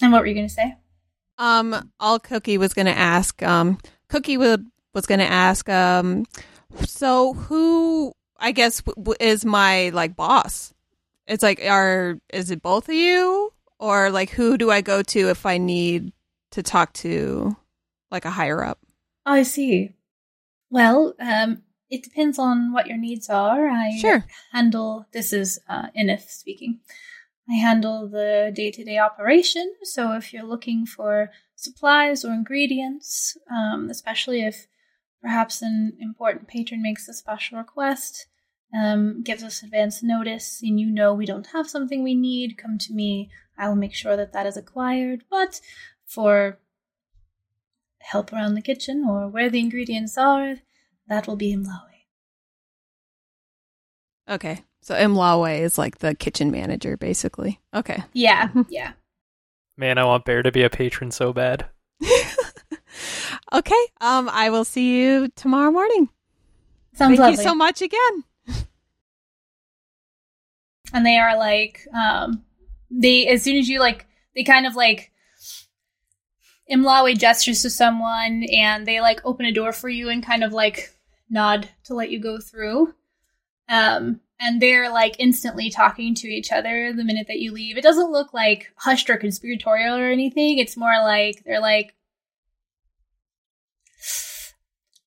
And 0.00 0.12
what 0.12 0.20
were 0.20 0.28
you 0.28 0.34
going 0.34 0.46
to 0.46 0.54
say? 0.54 0.76
Um, 1.36 1.90
all 1.98 2.20
Cookie 2.20 2.58
was 2.58 2.72
gonna 2.72 2.90
ask. 2.90 3.42
Um, 3.42 3.78
Cookie 4.08 4.36
would 4.36 4.64
was 4.94 5.06
gonna 5.06 5.24
ask. 5.24 5.68
Um, 5.68 6.26
so 6.84 7.34
who? 7.34 8.12
I 8.38 8.52
guess 8.52 8.82
w- 8.82 9.16
is 9.18 9.44
my 9.44 9.88
like 9.88 10.14
boss. 10.14 10.72
It's 11.26 11.42
like, 11.42 11.60
are 11.66 12.18
is 12.32 12.52
it 12.52 12.62
both 12.62 12.88
of 12.88 12.94
you, 12.94 13.52
or 13.80 14.10
like 14.10 14.30
who 14.30 14.56
do 14.56 14.70
I 14.70 14.80
go 14.80 15.02
to 15.02 15.28
if 15.30 15.44
I 15.44 15.58
need 15.58 16.12
to 16.56 16.62
talk 16.62 16.92
to 16.94 17.54
like 18.10 18.24
a 18.24 18.30
higher 18.30 18.64
up? 18.64 18.78
I 19.26 19.42
see. 19.42 19.92
Well, 20.70 21.14
um, 21.20 21.62
it 21.90 22.02
depends 22.02 22.38
on 22.38 22.72
what 22.72 22.86
your 22.86 22.96
needs 22.96 23.28
are. 23.28 23.68
I 23.68 23.96
Sure. 23.98 24.24
handle 24.52 25.06
this 25.12 25.32
is 25.34 25.60
uh, 25.68 25.88
Enith 25.96 26.28
speaking. 26.28 26.80
I 27.48 27.54
handle 27.54 28.08
the 28.08 28.50
day 28.54 28.70
to 28.72 28.84
day 28.84 28.98
operation. 28.98 29.70
So 29.82 30.12
if 30.14 30.32
you're 30.32 30.42
looking 30.44 30.86
for 30.86 31.30
supplies 31.54 32.24
or 32.24 32.32
ingredients, 32.32 33.36
um, 33.50 33.88
especially 33.90 34.40
if 34.42 34.66
perhaps 35.20 35.60
an 35.60 35.92
important 36.00 36.48
patron 36.48 36.82
makes 36.82 37.06
a 37.06 37.12
special 37.12 37.58
request, 37.58 38.26
um, 38.74 39.22
gives 39.22 39.42
us 39.42 39.62
advance 39.62 40.02
notice, 40.02 40.60
and 40.62 40.80
you 40.80 40.86
know 40.90 41.12
we 41.12 41.26
don't 41.26 41.48
have 41.48 41.68
something 41.68 42.02
we 42.02 42.14
need, 42.14 42.58
come 42.58 42.78
to 42.78 42.94
me. 42.94 43.30
I 43.58 43.68
will 43.68 43.76
make 43.76 43.94
sure 43.94 44.16
that 44.16 44.32
that 44.32 44.46
is 44.46 44.56
acquired. 44.56 45.22
But 45.30 45.60
for 46.16 46.58
help 48.00 48.32
around 48.32 48.54
the 48.54 48.62
kitchen 48.62 49.04
or 49.06 49.28
where 49.28 49.50
the 49.50 49.60
ingredients 49.60 50.16
are, 50.16 50.56
that 51.08 51.26
will 51.26 51.36
be 51.36 51.54
Imlawe. 51.54 51.82
Okay, 54.26 54.64
so 54.80 54.94
Imlawe 54.94 55.60
is 55.60 55.76
like 55.76 55.98
the 55.98 56.14
kitchen 56.14 56.50
manager, 56.50 56.96
basically. 56.96 57.60
Okay. 57.74 58.02
Yeah, 58.14 58.48
yeah. 58.70 58.92
Man, 59.76 59.98
I 59.98 60.04
want 60.04 60.24
Bear 60.24 60.42
to 60.42 60.50
be 60.50 60.62
a 60.62 60.70
patron 60.70 61.10
so 61.10 61.34
bad. 61.34 61.68
okay. 63.52 63.84
Um, 64.00 64.30
I 64.32 64.48
will 64.48 64.64
see 64.64 64.98
you 64.98 65.28
tomorrow 65.36 65.70
morning. 65.70 66.08
Sounds 66.94 67.10
Thank 67.10 67.20
lovely. 67.20 67.44
you 67.44 67.50
so 67.50 67.54
much 67.54 67.82
again. 67.82 68.24
and 70.94 71.04
they 71.04 71.18
are 71.18 71.36
like 71.36 71.80
um 71.92 72.42
they 72.90 73.26
as 73.26 73.42
soon 73.42 73.58
as 73.58 73.68
you 73.68 73.80
like 73.80 74.06
they 74.34 74.44
kind 74.44 74.66
of 74.66 74.74
like 74.74 75.12
Imlawe 76.70 77.16
gestures 77.16 77.62
to 77.62 77.70
someone 77.70 78.44
and 78.52 78.86
they 78.86 79.00
like 79.00 79.20
open 79.24 79.46
a 79.46 79.52
door 79.52 79.72
for 79.72 79.88
you 79.88 80.08
and 80.08 80.24
kind 80.24 80.42
of 80.42 80.52
like 80.52 80.92
nod 81.30 81.68
to 81.84 81.94
let 81.94 82.10
you 82.10 82.20
go 82.20 82.38
through. 82.38 82.94
Um 83.68 84.20
and 84.38 84.60
they're 84.60 84.90
like 84.90 85.16
instantly 85.18 85.70
talking 85.70 86.14
to 86.16 86.28
each 86.28 86.52
other 86.52 86.92
the 86.92 87.04
minute 87.04 87.26
that 87.28 87.38
you 87.38 87.52
leave. 87.52 87.76
It 87.78 87.82
doesn't 87.82 88.10
look 88.12 88.34
like 88.34 88.70
hushed 88.76 89.08
or 89.08 89.16
conspiratorial 89.16 89.96
or 89.96 90.10
anything. 90.10 90.58
It's 90.58 90.76
more 90.76 90.98
like 91.00 91.42
they're 91.44 91.60
like 91.60 91.94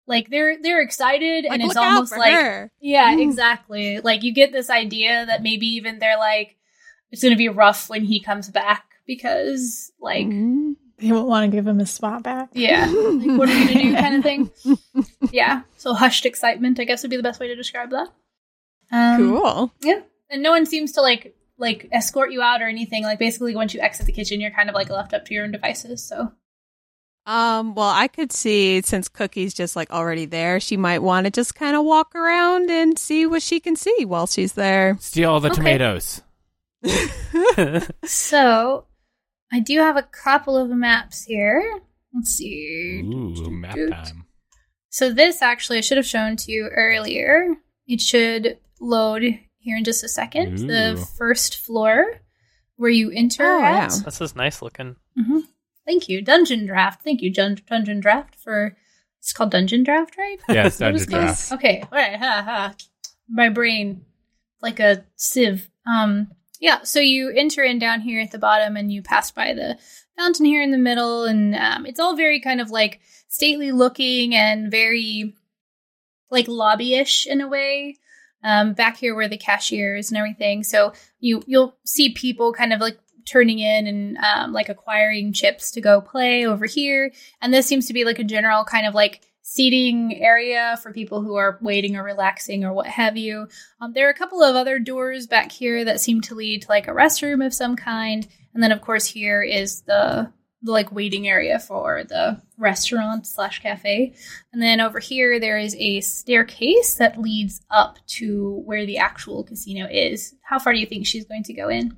like 0.07 0.29
they're 0.29 0.57
they're 0.61 0.81
excited 0.81 1.45
Like, 1.45 1.53
and 1.53 1.61
it's 1.63 1.75
almost 1.77 2.17
like 2.17 2.33
her. 2.33 2.71
yeah, 2.79 3.13
Mm. 3.15 3.21
exactly. 3.21 3.99
Like 3.99 4.23
you 4.23 4.33
get 4.33 4.51
this 4.51 4.69
idea 4.69 5.25
that 5.25 5.43
maybe 5.43 5.67
even 5.67 5.99
they're 5.99 6.17
like, 6.17 6.57
it's 7.11 7.21
gonna 7.21 7.35
be 7.35 7.49
rough 7.49 7.89
when 7.89 8.03
he 8.05 8.19
comes 8.19 8.49
back 8.49 8.85
because, 9.05 9.91
like, 9.99 10.25
Mhm. 10.25 10.75
They 10.99 11.11
won't 11.11 11.27
want 11.27 11.49
to 11.49 11.55
give 11.55 11.65
him 11.67 11.79
his 11.79 11.89
spot 11.91 12.23
back. 12.23 12.49
yeah, 12.53 12.85
like, 12.87 13.37
what 13.37 13.49
are 13.49 13.53
we 13.53 13.67
gonna 13.67 13.83
do, 13.83 13.93
kind 13.95 14.15
of 14.15 14.23
thing. 14.23 14.51
Yeah, 15.31 15.61
so 15.77 15.93
hushed 15.93 16.25
excitement, 16.25 16.79
I 16.79 16.83
guess, 16.83 17.01
would 17.03 17.09
be 17.11 17.17
the 17.17 17.23
best 17.23 17.39
way 17.39 17.47
to 17.47 17.55
describe 17.55 17.91
that. 17.91 18.09
Um, 18.91 19.17
Cool. 19.17 19.71
Yeah, 19.81 20.01
and 20.29 20.41
no 20.43 20.51
one 20.51 20.65
seems 20.65 20.91
to 20.93 21.01
like 21.01 21.35
like 21.57 21.87
escort 21.91 22.31
you 22.31 22.41
out 22.41 22.61
or 22.61 22.67
anything. 22.67 23.03
Like 23.03 23.19
basically, 23.19 23.55
once 23.55 23.73
you 23.73 23.79
exit 23.81 24.05
the 24.05 24.11
kitchen, 24.11 24.39
you're 24.41 24.51
kind 24.51 24.69
of 24.69 24.75
like 24.75 24.89
left 24.89 25.13
up 25.13 25.25
to 25.25 25.33
your 25.33 25.43
own 25.43 25.51
devices. 25.51 26.03
So 26.07 26.31
Um, 27.25 27.75
well, 27.75 27.89
I 27.89 28.07
could 28.07 28.31
see 28.31 28.81
since 28.81 29.07
Cookie's 29.07 29.53
just 29.53 29.75
like 29.75 29.91
already 29.91 30.25
there, 30.25 30.59
she 30.59 30.77
might 30.77 30.99
want 31.03 31.25
to 31.25 31.31
just 31.31 31.53
kind 31.55 31.75
of 31.75 31.85
walk 31.85 32.15
around 32.15 32.71
and 32.71 32.97
see 32.97 33.25
what 33.25 33.41
she 33.43 33.59
can 33.59 33.75
see 33.75 34.05
while 34.05 34.25
she's 34.27 34.53
there. 34.53 34.97
Steal 34.99 35.29
all 35.31 35.39
the 35.39 35.49
Okay. 35.49 35.55
tomatoes. 35.57 36.21
so 38.05 38.85
I 39.51 39.59
do 39.59 39.79
have 39.79 39.97
a 39.97 40.03
couple 40.03 40.55
of 40.57 40.69
maps 40.69 41.23
here. 41.23 41.79
Let's 42.13 42.31
see. 42.31 43.01
Ooh, 43.03 43.49
map 43.49 43.75
time. 43.75 44.25
So 44.89 45.11
this 45.11 45.41
actually 45.41 45.77
I 45.77 45.81
should 45.81 45.97
have 45.97 46.05
shown 46.05 46.35
to 46.37 46.51
you 46.51 46.67
earlier. 46.67 47.55
It 47.87 48.01
should 48.01 48.57
load 48.79 49.23
here 49.57 49.77
in 49.77 49.83
just 49.83 50.03
a 50.03 50.07
second. 50.07 50.59
Ooh. 50.59 50.67
The 50.67 51.07
first 51.17 51.57
floor 51.57 52.21
where 52.75 52.89
you 52.89 53.11
enter 53.11 53.43
Oh, 53.45 53.61
at. 53.63 53.91
yeah. 53.91 53.97
This 54.05 54.21
is 54.21 54.35
nice 54.35 54.61
looking. 54.61 54.95
hmm 55.17 55.39
Thank 55.85 56.07
you, 56.07 56.21
Dungeon 56.21 56.67
Draft. 56.67 57.03
Thank 57.03 57.21
you, 57.21 57.33
Dun- 57.33 57.57
Dungeon 57.67 57.99
Draft 57.99 58.35
for. 58.35 58.77
It's 59.17 59.33
called 59.33 59.51
Dungeon 59.51 59.83
Draft, 59.83 60.15
right? 60.17 60.37
Yes, 60.47 60.79
What 60.79 60.93
is 60.95 61.05
Dungeon 61.07 61.27
this? 61.27 61.49
Draft. 61.49 61.51
Okay, 61.53 61.81
all 61.81 61.97
right. 61.97 62.15
Ha 62.17 62.41
ha. 62.45 62.75
My 63.27 63.49
brain, 63.49 64.05
like 64.61 64.79
a 64.79 65.03
sieve. 65.15 65.69
Um, 65.85 66.29
yeah. 66.59 66.83
So 66.83 66.99
you 66.99 67.29
enter 67.29 67.63
in 67.63 67.79
down 67.79 68.01
here 68.01 68.21
at 68.21 68.31
the 68.31 68.39
bottom, 68.39 68.75
and 68.75 68.91
you 68.91 69.01
pass 69.01 69.31
by 69.31 69.53
the 69.53 69.77
fountain 70.17 70.45
here 70.45 70.61
in 70.61 70.71
the 70.71 70.77
middle, 70.77 71.25
and 71.25 71.55
um, 71.55 71.85
it's 71.85 71.99
all 71.99 72.15
very 72.15 72.39
kind 72.39 72.61
of 72.61 72.69
like 72.69 72.99
stately 73.27 73.71
looking 73.71 74.35
and 74.35 74.69
very 74.69 75.35
like 76.29 76.47
lobby-ish 76.47 77.25
in 77.27 77.41
a 77.41 77.47
way. 77.47 77.97
Um, 78.41 78.71
back 78.71 78.95
here 78.95 79.15
where 79.15 79.27
the 79.27 79.37
cashiers 79.37 80.09
and 80.09 80.17
everything. 80.17 80.63
So 80.63 80.93
you 81.19 81.43
you'll 81.45 81.75
see 81.85 82.13
people 82.13 82.53
kind 82.53 82.71
of 82.71 82.79
like 82.79 82.97
turning 83.25 83.59
in 83.59 83.85
and 83.85 84.17
um, 84.17 84.53
like 84.53 84.69
acquiring 84.69 85.33
chips 85.33 85.71
to 85.71 85.81
go 85.81 86.01
play 86.01 86.45
over 86.45 86.65
here. 86.65 87.11
And 87.41 87.53
this 87.53 87.67
seems 87.67 87.87
to 87.87 87.93
be 87.93 88.05
like 88.05 88.19
a 88.19 88.23
general 88.23 88.63
kind 88.63 88.87
of 88.87 88.95
like 88.95 89.21
seating 89.51 90.15
area 90.21 90.77
for 90.83 90.93
people 90.93 91.23
who 91.23 91.33
are 91.33 91.57
waiting 91.59 91.95
or 91.95 92.03
relaxing 92.03 92.63
or 92.63 92.71
what 92.71 92.85
have 92.85 93.17
you. 93.17 93.47
Um, 93.81 93.93
there 93.93 94.05
are 94.05 94.11
a 94.11 94.17
couple 94.17 94.43
of 94.43 94.55
other 94.55 94.77
doors 94.77 95.25
back 95.25 95.51
here 95.51 95.83
that 95.85 95.99
seem 95.99 96.21
to 96.21 96.35
lead 96.35 96.61
to 96.61 96.67
like 96.69 96.87
a 96.87 96.91
restroom 96.91 97.43
of 97.43 97.51
some 97.51 97.75
kind. 97.75 98.27
And 98.53 98.61
then 98.61 98.71
of 98.71 98.81
course 98.81 99.07
here 99.07 99.41
is 99.41 99.81
the 99.81 100.31
the 100.61 100.71
like 100.71 100.91
waiting 100.91 101.27
area 101.27 101.57
for 101.57 102.03
the 102.03 102.39
restaurant 102.59 103.25
slash 103.25 103.59
cafe. 103.59 104.13
And 104.53 104.61
then 104.61 104.81
over 104.81 104.99
here 104.99 105.39
there 105.39 105.57
is 105.57 105.75
a 105.79 106.01
staircase 106.01 106.95
that 106.95 107.19
leads 107.19 107.59
up 107.71 107.97
to 108.19 108.61
where 108.65 108.85
the 108.85 108.99
actual 108.99 109.43
casino 109.43 109.87
is. 109.89 110.35
How 110.43 110.59
far 110.59 110.73
do 110.73 110.79
you 110.79 110.85
think 110.85 111.07
she's 111.07 111.25
going 111.25 111.43
to 111.43 111.53
go 111.53 111.69
in? 111.69 111.97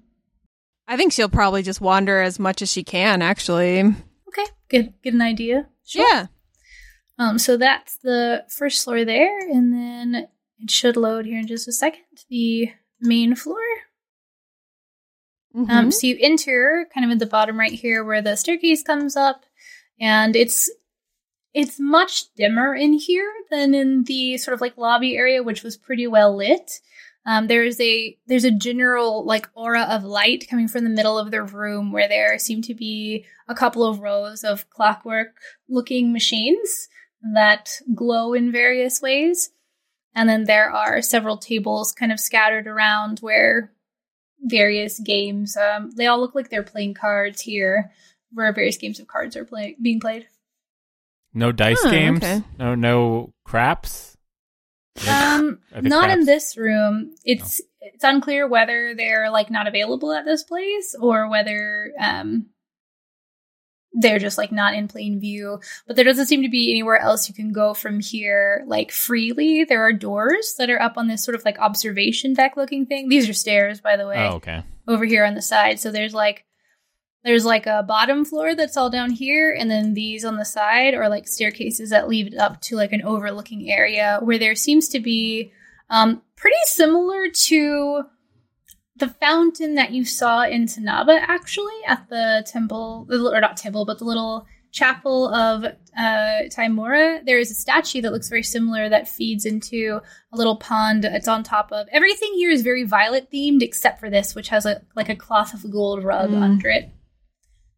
I 0.88 0.96
think 0.96 1.12
she'll 1.12 1.28
probably 1.28 1.64
just 1.64 1.82
wander 1.82 2.22
as 2.22 2.40
much 2.40 2.62
as 2.62 2.72
she 2.72 2.84
can, 2.84 3.22
actually. 3.22 3.80
Okay, 3.82 4.46
get 4.70 5.02
get 5.02 5.14
an 5.14 5.22
idea. 5.22 5.68
Yeah. 5.94 6.28
Um, 7.18 7.38
so 7.38 7.58
that's 7.58 7.98
the 7.98 8.46
first 8.50 8.84
floor 8.84 9.06
there, 9.06 9.40
and 9.50 9.72
then 9.74 10.28
it 10.60 10.72
should 10.72 10.98
load 10.98 11.26
here 11.26 11.40
in 11.40 11.48
just 11.48 11.68
a 11.68 11.72
second. 11.72 12.04
The 12.30 12.72
main 13.00 13.36
floor. 13.36 13.60
Um, 15.54 15.68
Mhm. 15.68 15.94
so 15.94 16.08
you 16.08 16.18
enter 16.20 16.88
kind 16.94 17.06
of 17.06 17.12
at 17.12 17.20
the 17.20 17.26
bottom 17.26 17.60
right 17.60 17.74
here 17.74 18.04
where 18.06 18.22
the 18.22 18.36
staircase 18.38 18.84
comes 18.84 19.16
up, 19.16 19.46
and 20.00 20.36
it's 20.36 20.70
it's 21.54 21.78
much 21.82 22.34
dimmer 22.36 22.74
in 22.74 22.94
here 22.94 23.30
than 23.50 23.74
in 23.76 24.04
the 24.06 24.38
sort 24.38 24.54
of 24.56 24.62
like 24.62 24.78
lobby 24.78 25.18
area, 25.18 25.44
which 25.44 25.64
was 25.64 25.76
pretty 25.76 26.08
well 26.08 26.34
lit. 26.36 26.80
Um, 27.26 27.48
there's 27.48 27.80
a 27.82 28.18
there's 28.26 28.46
a 28.46 28.52
general 28.52 29.26
like 29.26 29.50
aura 29.54 29.82
of 29.84 30.06
light 30.06 30.48
coming 30.50 30.70
from 30.70 30.86
the 30.86 30.90
middle 30.90 31.20
of 31.20 31.30
the 31.30 31.44
room 31.44 31.92
where 31.92 32.08
there 32.08 32.40
seem 32.40 32.62
to 32.64 32.74
be 32.74 33.26
a 33.50 33.54
couple 33.54 33.84
of 33.84 34.00
rows 34.00 34.44
of 34.46 34.70
clockwork 34.70 35.36
looking 35.68 36.14
machines 36.14 36.88
that 37.34 37.80
glow 37.94 38.34
in 38.34 38.52
various 38.52 39.02
ways. 39.02 39.52
And 40.14 40.28
then 40.28 40.44
there 40.44 40.70
are 40.72 41.02
several 41.02 41.38
tables 41.38 41.94
kind 41.94 42.12
of 42.12 42.20
scattered 42.20 42.68
around 42.68 43.20
where 43.20 43.72
various 44.42 45.00
games, 45.00 45.56
um, 45.56 45.92
they 45.92 46.08
all 46.08 46.20
look 46.20 46.36
like 46.36 46.50
they're 46.50 46.64
playing 46.64 46.96
cards 46.96 47.42
here, 47.42 47.92
where 48.34 48.52
various 48.52 48.78
games 48.78 49.00
of 49.00 49.08
cards 49.08 49.36
are 49.38 49.46
play- 49.46 49.78
being 49.82 50.00
played. 50.00 50.28
No 51.34 51.52
dice 51.52 51.80
Huh, 51.82 51.92
games. 51.92 52.18
okay. 52.18 52.44
No, 52.60 52.76
no 52.76 53.34
craps. 53.46 54.18
Um, 55.08 55.60
Are 55.74 55.82
they 55.82 55.88
not 55.90 56.10
in 56.10 56.26
this 56.26 56.58
room. 56.58 57.16
It's 57.24 57.62
it's 57.80 58.04
unclear 58.04 58.48
whether 58.48 58.94
they're 58.94 59.32
like 59.32 59.50
not 59.50 59.66
available 59.68 60.12
at 60.12 60.26
this 60.26 60.44
place 60.44 60.94
or 61.00 61.30
whether 61.30 61.92
um 62.00 62.48
they're 63.94 64.20
just 64.20 64.38
like 64.38 64.52
not 64.52 64.74
in 64.74 64.88
plain 64.88 65.20
view. 65.20 65.60
But 65.86 65.96
there 65.96 66.06
doesn't 66.06 66.28
seem 66.28 66.44
to 66.44 66.50
be 66.50 66.72
anywhere 66.72 66.98
else 67.00 67.28
you 67.28 67.36
can 67.36 67.52
go 67.52 67.74
from 67.74 68.00
here 68.00 68.64
like 68.68 68.92
freely. 68.92 69.64
There 69.66 69.82
are 69.84 69.94
doors 69.94 70.56
that 70.58 70.70
are 70.70 70.82
up 70.82 70.98
on 70.98 71.08
this 71.08 71.24
sort 71.24 71.36
of 71.36 71.44
like 71.46 71.60
observation 71.60 72.34
deck 72.34 72.56
looking 72.56 72.86
thing. 72.86 73.10
These 73.10 73.28
are 73.30 73.34
stairs, 73.34 73.82
by 73.82 73.98
the 73.98 74.08
way 74.08 74.18
Oh, 74.18 74.36
okay. 74.36 74.64
over 74.88 75.06
here 75.06 75.26
on 75.26 75.36
the 75.36 75.42
side. 75.42 75.80
So 75.80 75.92
there's 75.92 76.14
like 76.14 76.46
there's 77.24 77.46
like 77.46 77.68
a 77.68 77.84
bottom 77.84 78.26
floor 78.26 78.56
that's 78.56 78.78
all 78.78 78.90
down 78.90 79.12
here, 79.12 79.54
and 79.54 79.70
then 79.70 79.94
these 79.94 80.26
on 80.26 80.38
the 80.38 80.46
side 80.46 80.96
are 80.96 81.08
like 81.08 81.28
staircases 81.28 81.92
that 81.92 82.08
lead 82.08 82.34
up 82.36 82.60
to 82.62 82.76
like 82.76 82.94
an 82.94 83.04
overlooking 83.04 83.70
area 83.72 84.20
where 84.24 84.40
there 84.40 84.56
seems 84.56 84.88
to 84.90 85.00
be 85.00 85.52
um, 85.92 86.22
pretty 86.36 86.56
similar 86.66 87.28
to 87.30 88.04
the 89.02 89.10
fountain 89.10 89.76
that 89.76 89.92
you 89.92 90.06
saw 90.06 90.44
in 90.44 90.66
Tanaba, 90.66 91.20
actually, 91.20 91.74
at 91.86 92.08
the 92.10 92.44
temple, 92.48 93.06
or 93.12 93.42
not 93.42 93.58
temple, 93.58 93.84
but 93.86 94.00
the 94.00 94.06
little 94.06 94.46
chapel 94.72 95.28
of 95.34 95.66
uh, 95.66 96.48
Tymora. 96.48 97.26
There 97.26 97.38
is 97.40 97.52
a 97.52 97.54
statue 97.54 98.02
that 98.04 98.14
looks 98.14 98.30
very 98.30 98.44
similar 98.44 98.88
that 98.88 99.10
feeds 99.10 99.46
into 99.46 100.00
a 100.32 100.38
little 100.38 100.56
pond. 100.56 101.04
It's 101.04 101.28
on 101.28 101.44
top 101.44 101.74
of 101.74 101.88
everything 101.92 102.32
here 102.36 102.50
is 102.50 102.62
very 102.62 102.84
violet 102.86 103.30
themed, 103.30 103.62
except 103.62 104.00
for 104.00 104.10
this, 104.10 104.34
which 104.34 104.48
has 104.48 104.66
a 104.66 104.82
like 104.96 105.10
a 105.10 105.16
cloth 105.16 105.54
of 105.54 105.70
gold 105.70 106.04
rug 106.06 106.30
Mm. 106.30 106.42
under 106.42 106.70
it. 106.70 106.90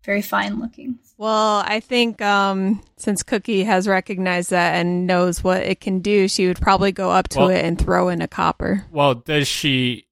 Very 0.06 0.22
fine 0.22 0.60
looking. 0.60 1.00
Well, 1.18 1.64
I 1.66 1.80
think 1.80 2.22
um, 2.22 2.84
since 2.98 3.24
Cookie 3.24 3.64
has 3.64 3.88
recognized 3.88 4.50
that 4.52 4.76
and 4.76 5.08
knows 5.08 5.44
what 5.44 5.64
it 5.64 5.80
can 5.80 6.00
do, 6.00 6.28
she 6.28 6.46
would 6.46 6.60
probably 6.62 6.92
go 6.92 7.10
up 7.10 7.30
to 7.30 7.40
Well- 7.40 7.50
it 7.50 7.64
and 7.66 7.80
throw 7.80 8.10
in 8.10 8.22
a 8.22 8.28
copper. 8.28 8.86
Well, 8.92 9.16
does 9.16 9.48
she? 9.48 10.06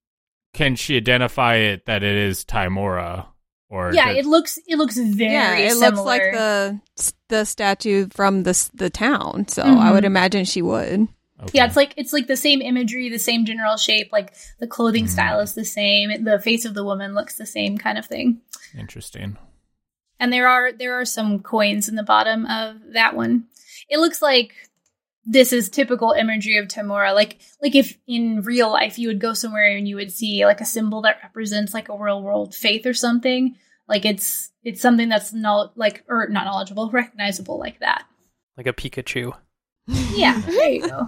Can 0.54 0.76
she 0.76 0.98
identify 0.98 1.56
it 1.56 1.86
that 1.86 2.04
it 2.04 2.16
is 2.16 2.44
Tymora? 2.46 3.28
Or 3.70 3.94
yeah, 3.94 4.08
does- 4.10 4.18
it 4.18 4.26
looks 4.26 4.60
it 4.68 4.78
looks 4.78 4.98
very 4.98 5.32
yeah, 5.34 5.56
it 5.58 5.72
similar. 5.72 5.92
looks 5.96 6.06
like 6.06 6.22
the 6.34 6.82
the 7.30 7.46
statue 7.46 8.08
from 8.12 8.44
the 8.44 8.70
the 8.74 8.90
town. 8.90 9.48
So 9.48 9.64
I 9.64 9.92
would 9.92 10.04
Mhm. 10.04 10.08
imagine 10.08 10.46
she 10.46 10.62
would. 10.62 11.08
okay. 11.42 11.52
Yeah, 11.54 11.66
it's 11.68 11.78
like 11.78 11.94
it's 11.96 12.12
like 12.12 12.28
the 12.28 12.36
same 12.36 12.62
imagery, 12.62 13.08
the 13.10 13.18
same 13.18 13.46
general 13.46 13.78
shape, 13.78 14.10
like 14.12 14.34
the 14.60 14.68
clothing 14.68 15.06
Mm. 15.06 15.10
style 15.10 15.40
is 15.40 15.54
the 15.54 15.64
same, 15.66 16.24
the 16.26 16.38
face 16.40 16.66
of 16.66 16.74
the 16.74 16.84
woman 16.84 17.16
looks 17.16 17.36
the 17.36 17.46
same 17.46 17.78
kind 17.78 17.98
of 17.98 18.06
thing. 18.06 18.42
interesting. 18.78 19.38
And 20.20 20.32
there 20.34 20.48
are 20.50 20.72
there 20.74 20.94
are 21.00 21.06
some 21.06 21.40
coins 21.40 21.88
in 21.90 21.96
the 21.96 22.04
bottom 22.04 22.46
of 22.46 22.76
that 22.94 23.16
one. 23.16 23.46
It 23.90 24.00
looks 24.00 24.22
like 24.22 24.54
this 25.26 25.54
is 25.54 25.70
typical 25.70 26.12
imagery 26.12 26.58
of 26.58 26.68
Tymora. 26.68 27.14
Like 27.14 27.40
like 27.62 27.76
if 27.76 27.98
in 28.08 28.42
real 28.42 28.72
life 28.72 28.98
you 28.98 29.08
would 29.08 29.20
go 29.20 29.34
somewhere 29.34 29.76
and 29.76 29.88
you 29.88 29.96
would 29.96 30.12
see 30.12 30.46
like 30.46 30.62
a 30.62 30.66
symbol 30.66 31.02
that 31.04 31.20
represents 31.24 31.74
like 31.74 31.90
a 31.90 31.98
real 31.98 32.22
world 32.24 32.56
faith 32.56 32.86
or 32.86 32.94
something. 32.94 33.56
Like 33.88 34.06
it's 34.06 34.52
it's 34.64 34.82
something 34.82 35.10
that's 35.10 35.34
not 35.34 35.78
like 35.78 36.04
or 36.08 36.28
not 36.30 36.46
knowledgeable, 36.46 36.90
recognizable 36.92 37.60
like 37.60 37.80
that. 37.80 38.06
Like 38.58 38.68
a 38.68 38.74
Pikachu. 38.74 39.34
Yeah, 39.88 40.40
there 40.46 40.70
you 40.70 40.88
go. 40.88 41.08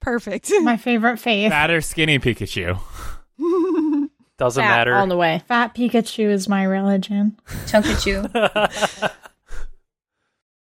Perfect. 0.00 0.52
My 0.62 0.76
favorite 0.76 1.18
faith. 1.18 1.50
Fat 1.50 1.70
or 1.70 1.80
skinny 1.80 2.18
Pikachu? 2.18 2.78
Doesn't 4.38 4.62
Fat 4.62 4.68
matter. 4.68 4.94
On 4.94 5.08
the 5.08 5.16
way. 5.16 5.42
Fat 5.48 5.74
Pikachu 5.74 6.28
is 6.28 6.48
my 6.48 6.62
religion. 6.62 7.38
Chunkachu. 7.66 8.30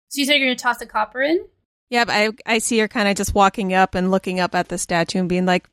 So 0.09 0.19
you 0.19 0.25
said 0.25 0.35
you're 0.35 0.47
gonna 0.47 0.55
toss 0.55 0.81
a 0.81 0.87
copper 0.87 1.21
in? 1.21 1.45
Yep, 1.89 2.07
I 2.11 2.29
I 2.45 2.57
see 2.59 2.77
her 2.79 2.87
kind 2.87 3.07
of 3.07 3.15
just 3.15 3.33
walking 3.33 3.73
up 3.73 3.95
and 3.95 4.11
looking 4.11 4.39
up 4.39 4.53
at 4.55 4.69
the 4.69 4.77
statue 4.77 5.19
and 5.19 5.29
being 5.29 5.45
like, 5.45 5.67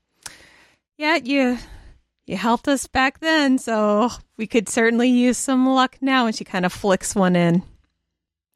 "Yeah, 0.97 1.17
you 1.17 1.59
you 2.27 2.37
helped 2.37 2.69
us 2.69 2.87
back 2.87 3.21
then, 3.21 3.59
so 3.59 4.11
we 4.37 4.47
could 4.47 4.69
certainly 4.69 5.09
use 5.11 5.37
some 5.39 5.67
luck 5.69 5.97
now." 6.01 6.27
And 6.27 6.35
she 6.35 6.45
kind 6.45 6.65
of 6.65 6.73
flicks 6.73 7.15
one 7.15 7.37
in. 7.37 7.63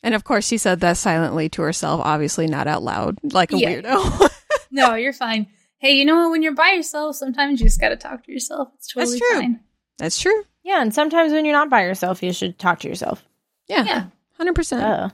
And 0.02 0.14
of 0.14 0.24
course, 0.24 0.46
she 0.46 0.56
said 0.56 0.80
that 0.80 0.96
silently 0.96 1.50
to 1.50 1.62
herself, 1.62 2.00
obviously 2.02 2.46
not 2.46 2.66
out 2.66 2.82
loud, 2.82 3.18
like 3.22 3.52
a 3.52 3.58
Yeah. 3.58 3.70
weirdo. 3.82 4.30
No, 4.72 4.94
you're 4.94 5.12
fine. 5.12 5.48
Hey, 5.78 5.94
you 5.94 6.04
know 6.04 6.14
what? 6.16 6.30
When 6.30 6.42
you're 6.42 6.54
by 6.54 6.70
yourself, 6.70 7.16
sometimes 7.16 7.61
you 7.61 7.66
just 7.66 7.80
gotta 7.80 7.96
talk 7.96 8.24
to 8.24 8.32
yourself. 8.32 8.68
It's 8.76 8.94
That's 8.94 9.11
totally 9.11 9.18
true. 9.18 9.40
fine. 9.40 9.61
That's 9.98 10.20
true. 10.20 10.44
Yeah, 10.62 10.80
and 10.80 10.94
sometimes 10.94 11.32
when 11.32 11.44
you're 11.44 11.54
not 11.56 11.68
by 11.70 11.82
yourself, 11.82 12.22
you 12.22 12.32
should 12.32 12.56
talk 12.58 12.78
to 12.80 12.88
yourself. 12.88 13.24
Yeah, 13.66 13.84
Yeah. 13.84 14.04
hundred 14.38 14.54
percent. 14.54 15.12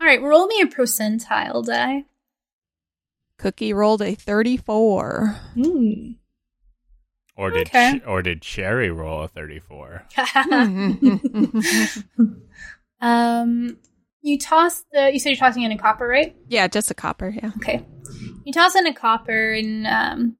Duh. 0.00 0.04
All 0.04 0.08
right, 0.08 0.22
roll 0.22 0.46
me 0.46 0.60
a 0.60 0.66
percentile 0.66 1.64
die. 1.64 2.04
Cookie 3.38 3.72
rolled 3.72 4.02
a 4.02 4.14
thirty-four. 4.14 5.36
Hmm. 5.54 6.12
Or 7.36 7.50
did 7.52 7.68
Okay. 7.68 8.00
Ch- 8.00 8.06
or 8.06 8.20
did 8.22 8.42
Cherry 8.42 8.90
roll 8.90 9.22
a 9.22 9.28
thirty-four? 9.28 10.04
um, 13.00 13.78
you 14.22 14.38
toss 14.38 14.84
the. 14.92 15.10
You 15.12 15.18
said 15.20 15.30
you're 15.30 15.36
tossing 15.38 15.62
in 15.62 15.72
a 15.72 15.78
copper, 15.78 16.06
right? 16.06 16.34
yeah, 16.48 16.66
just 16.68 16.90
a 16.90 16.94
copper. 16.94 17.28
Yeah. 17.30 17.50
Okay. 17.56 17.84
You 18.44 18.52
toss 18.52 18.74
in 18.74 18.86
a 18.86 18.94
copper, 18.94 19.52
and 19.52 19.86
um, 19.86 20.36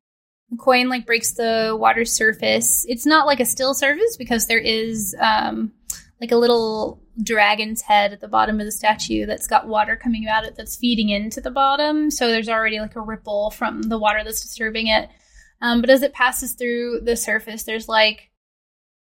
the 0.51 0.57
coin 0.57 0.89
like 0.89 1.07
breaks 1.07 1.35
the 1.35 1.77
water 1.79 2.05
surface. 2.05 2.85
It's 2.89 3.07
not 3.07 3.27
like 3.27 3.39
a 3.41 3.45
still 3.47 3.75
surface 3.75 4.17
because 4.17 4.47
there 4.47 4.59
is 4.59 5.15
um, 5.21 5.73
like 6.21 6.33
a 6.33 6.37
little 6.37 7.01
dragon's 7.23 7.83
head 7.83 8.13
at 8.13 8.21
the 8.21 8.29
bottom 8.29 8.61
of 8.61 8.67
the 8.67 8.73
statue 8.73 9.27
that's 9.27 9.47
got 9.47 9.69
water 9.69 9.97
coming 9.97 10.27
out 10.27 10.45
of 10.45 10.51
it 10.51 10.57
that's 10.57 10.77
feeding 10.77 11.09
into 11.11 11.41
the 11.41 11.51
bottom. 11.51 12.11
So 12.11 12.29
there's 12.29 12.49
already 12.49 12.81
like 12.81 12.97
a 12.97 13.01
ripple 13.01 13.51
from 13.51 13.83
the 13.83 13.99
water 13.99 14.23
that's 14.25 14.43
disturbing 14.43 14.89
it. 14.89 15.09
Um, 15.61 15.81
but 15.81 15.91
as 15.91 16.03
it 16.03 16.13
passes 16.13 16.53
through 16.53 17.01
the 17.05 17.17
surface, 17.17 17.65
there's 17.65 17.89
like 17.89 18.31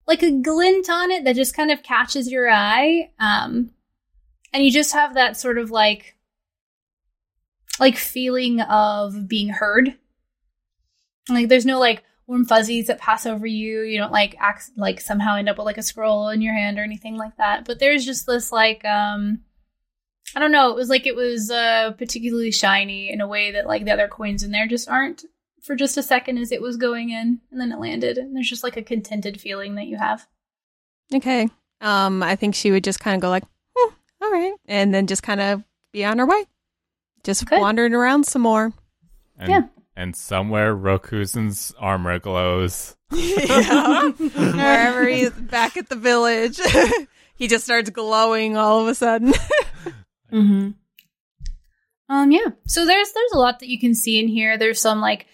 like 0.07 0.23
a 0.23 0.31
glint 0.31 0.89
on 0.89 1.11
it 1.11 1.25
that 1.25 1.37
just 1.37 1.57
kind 1.57 1.71
of 1.71 1.83
catches 1.83 2.31
your 2.31 2.49
eye. 2.49 3.11
Um, 3.19 3.71
and 4.53 4.65
you 4.65 4.71
just 4.71 4.93
have 4.93 5.15
that 5.15 5.37
sort 5.37 5.59
of 5.59 5.71
like, 5.71 6.15
like 7.81 7.97
feeling 7.97 8.61
of 8.61 9.29
being 9.29 9.49
heard. 9.49 9.97
Like 11.29 11.49
there's 11.49 11.67
no 11.67 11.81
like 11.81 12.05
warm 12.27 12.45
fuzzies 12.45 12.89
that 12.89 12.99
pass 12.99 13.27
over 13.27 13.47
you. 13.47 13.83
You 13.83 13.99
don't 13.99 14.12
like 14.12 14.37
act 14.39 14.70
like 14.77 15.01
somehow 15.01 15.37
end 15.37 15.49
up 15.49 15.59
with 15.59 15.66
like 15.66 15.79
a 15.79 15.83
scroll 15.83 16.29
in 16.29 16.43
your 16.43 16.55
hand 16.55 16.79
or 16.79 16.83
anything 16.83 17.16
like 17.16 17.37
that. 17.37 17.64
But 17.64 17.79
there's 17.79 18.05
just 18.05 18.27
this 18.27 18.51
like, 18.53 18.85
um, 18.85 19.41
I 20.35 20.41
don't 20.41 20.53
know. 20.53 20.70
It 20.70 20.77
was 20.77 20.89
like 20.89 21.07
it 21.07 21.14
was 21.16 21.51
uh, 21.51 21.93
particularly 21.93 22.51
shiny 22.51 23.11
in 23.12 23.20
a 23.20 23.29
way 23.29 23.53
that 23.53 23.66
like 23.66 23.85
the 23.85 23.93
other 23.93 24.09
coins 24.09 24.43
in 24.43 24.51
there 24.51 24.66
just 24.66 24.89
aren't 24.89 25.24
for 25.62 25.77
just 25.77 25.97
a 25.97 26.03
second 26.03 26.39
as 26.39 26.53
it 26.53 26.62
was 26.62 26.77
going 26.77 27.11
in, 27.11 27.41
and 27.51 27.61
then 27.61 27.72
it 27.72 27.79
landed. 27.81 28.18
And 28.18 28.35
there's 28.35 28.49
just 28.49 28.64
like 28.64 28.77
a 28.77 28.83
contented 28.83 29.41
feeling 29.41 29.77
that 29.77 29.87
you 29.87 29.97
have. 29.97 30.27
Okay. 31.14 31.49
Um, 31.81 32.22
I 32.22 32.37
think 32.37 32.55
she 32.55 32.70
would 32.70 32.85
just 32.85 33.01
kind 33.01 33.14
of 33.14 33.20
go 33.20 33.29
like, 33.29 33.45
hmm, 33.77 33.95
all 34.22 34.31
right, 34.33 34.55
and 34.66 34.95
then 34.95 35.07
just 35.07 35.22
kind 35.22 35.41
of 35.41 35.62
be 35.93 36.05
on 36.05 36.18
her 36.18 36.27
way, 36.27 36.45
just 37.22 37.47
Good. 37.47 37.61
wandering 37.61 37.95
around 37.95 38.24
some 38.24 38.43
more. 38.43 38.72
And, 39.39 39.49
Yeah. 39.49 39.62
And 39.97 40.14
somewhere 40.14 40.76
Rokuzen's 40.76 41.74
armor 41.78 42.18
glows. 42.18 42.97
yeah. 43.12 44.11
Wherever 44.11 45.09
he's 45.09 45.30
back 45.30 45.78
at 45.78 45.88
the 45.88 45.97
village, 45.97 46.61
he 47.36 47.49
just 47.49 47.64
starts 47.64 47.88
glowing 47.88 48.59
all 48.59 48.80
of 48.80 48.88
a 48.88 48.94
sudden. 48.94 49.32
Mm-hmm. 50.32 50.70
Um, 52.09 52.30
yeah. 52.32 52.49
So 52.66 52.84
there's 52.84 53.12
there's 53.12 53.32
a 53.32 53.38
lot 53.38 53.61
that 53.61 53.68
you 53.68 53.78
can 53.78 53.94
see 53.94 54.18
in 54.18 54.26
here. 54.26 54.59
There's 54.59 54.80
some 54.80 55.01
like 55.01 55.26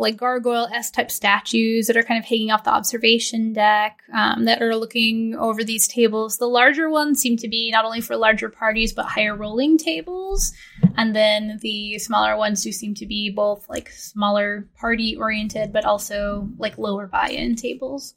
like 0.00 0.16
gargoyle 0.16 0.66
s 0.74 0.90
type 0.90 1.10
statues 1.10 1.86
that 1.86 1.96
are 1.96 2.02
kind 2.02 2.18
of 2.18 2.24
hanging 2.24 2.50
off 2.50 2.64
the 2.64 2.70
observation 2.70 3.52
deck 3.52 3.98
um, 4.14 4.46
that 4.46 4.62
are 4.62 4.74
looking 4.74 5.36
over 5.36 5.62
these 5.62 5.86
tables. 5.86 6.38
The 6.38 6.46
larger 6.46 6.88
ones 6.88 7.20
seem 7.20 7.36
to 7.36 7.48
be 7.48 7.70
not 7.70 7.84
only 7.84 8.00
for 8.00 8.16
larger 8.16 8.48
parties 8.48 8.92
but 8.92 9.04
higher 9.04 9.36
rolling 9.36 9.76
tables, 9.76 10.52
and 10.96 11.14
then 11.14 11.58
the 11.60 11.98
smaller 11.98 12.36
ones 12.36 12.64
do 12.64 12.72
seem 12.72 12.94
to 12.94 13.06
be 13.06 13.30
both 13.30 13.68
like 13.68 13.90
smaller 13.90 14.68
party 14.80 15.16
oriented 15.16 15.72
but 15.72 15.84
also 15.84 16.48
like 16.58 16.78
lower 16.78 17.06
buy-in 17.06 17.54
tables. 17.54 18.14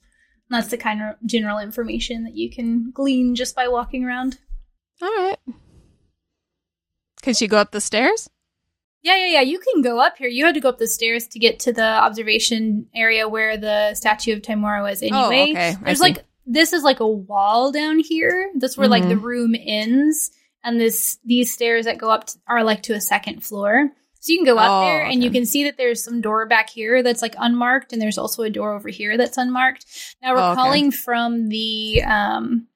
And 0.49 0.57
that's 0.57 0.71
the 0.71 0.77
kind 0.77 1.01
of 1.01 1.15
general 1.25 1.59
information 1.59 2.23
that 2.23 2.35
you 2.35 2.49
can 2.49 2.91
glean 2.91 3.35
just 3.35 3.55
by 3.55 3.67
walking 3.67 4.05
around. 4.05 4.39
all 5.01 5.09
right. 5.09 5.37
Can 7.21 7.33
she 7.33 7.47
go 7.47 7.57
up 7.57 7.71
the 7.71 7.81
stairs? 7.81 8.29
Yeah, 9.03 9.17
yeah, 9.17 9.25
yeah. 9.33 9.41
You 9.41 9.59
can 9.59 9.81
go 9.81 9.99
up 9.99 10.17
here. 10.17 10.29
You 10.29 10.45
had 10.45 10.55
to 10.55 10.61
go 10.61 10.69
up 10.69 10.77
the 10.79 10.87
stairs 10.87 11.27
to 11.29 11.39
get 11.39 11.59
to 11.61 11.73
the 11.73 11.83
observation 11.85 12.87
area 12.95 13.27
where 13.27 13.57
the 13.57 13.93
statue 13.95 14.33
of 14.33 14.41
Tymora 14.41 14.81
was 14.81 15.01
anyway. 15.03 15.47
Oh, 15.49 15.51
okay. 15.51 15.75
There's 15.83 15.99
like 15.99 16.23
this 16.45 16.73
is 16.73 16.83
like 16.83 16.99
a 17.01 17.07
wall 17.07 17.71
down 17.71 17.99
here. 17.99 18.51
That's 18.55 18.77
where 18.77 18.87
like 18.87 19.03
the 19.03 19.15
Mm-hmm. 19.15 19.25
room 19.25 19.55
ends, 19.59 20.31
and 20.63 20.79
this 20.79 21.19
these 21.25 21.53
stairs 21.53 21.85
that 21.85 21.97
go 21.97 22.09
up 22.09 22.27
to, 22.27 22.37
are 22.47 22.63
like 22.63 22.83
to 22.83 22.93
a 22.93 23.01
second 23.01 23.43
floor. 23.43 23.89
So 24.21 24.31
you 24.31 24.37
can 24.37 24.45
go 24.45 24.57
up 24.57 24.71
Oh, 24.71 24.79
there, 24.85 25.03
and 25.03 25.21
you 25.21 25.29
can 25.29 25.45
see 25.45 25.65
that 25.65 25.75
there's 25.75 26.01
some 26.01 26.21
door 26.21 26.45
back 26.45 26.69
here 26.69 27.03
that's 27.03 27.21
like 27.21 27.35
unmarked, 27.37 27.91
and 27.91 28.01
there's 28.01 28.17
also 28.17 28.43
a 28.43 28.49
door 28.49 28.73
over 28.73 28.87
here 28.87 29.17
that's 29.17 29.37
unmarked. 29.37 29.85
Now, 30.21 30.31
Oh, 30.35 30.37
okay. 30.37 30.49
recalling 30.51 30.91
from 30.91 31.49
the 31.49 32.01
um 32.03 32.67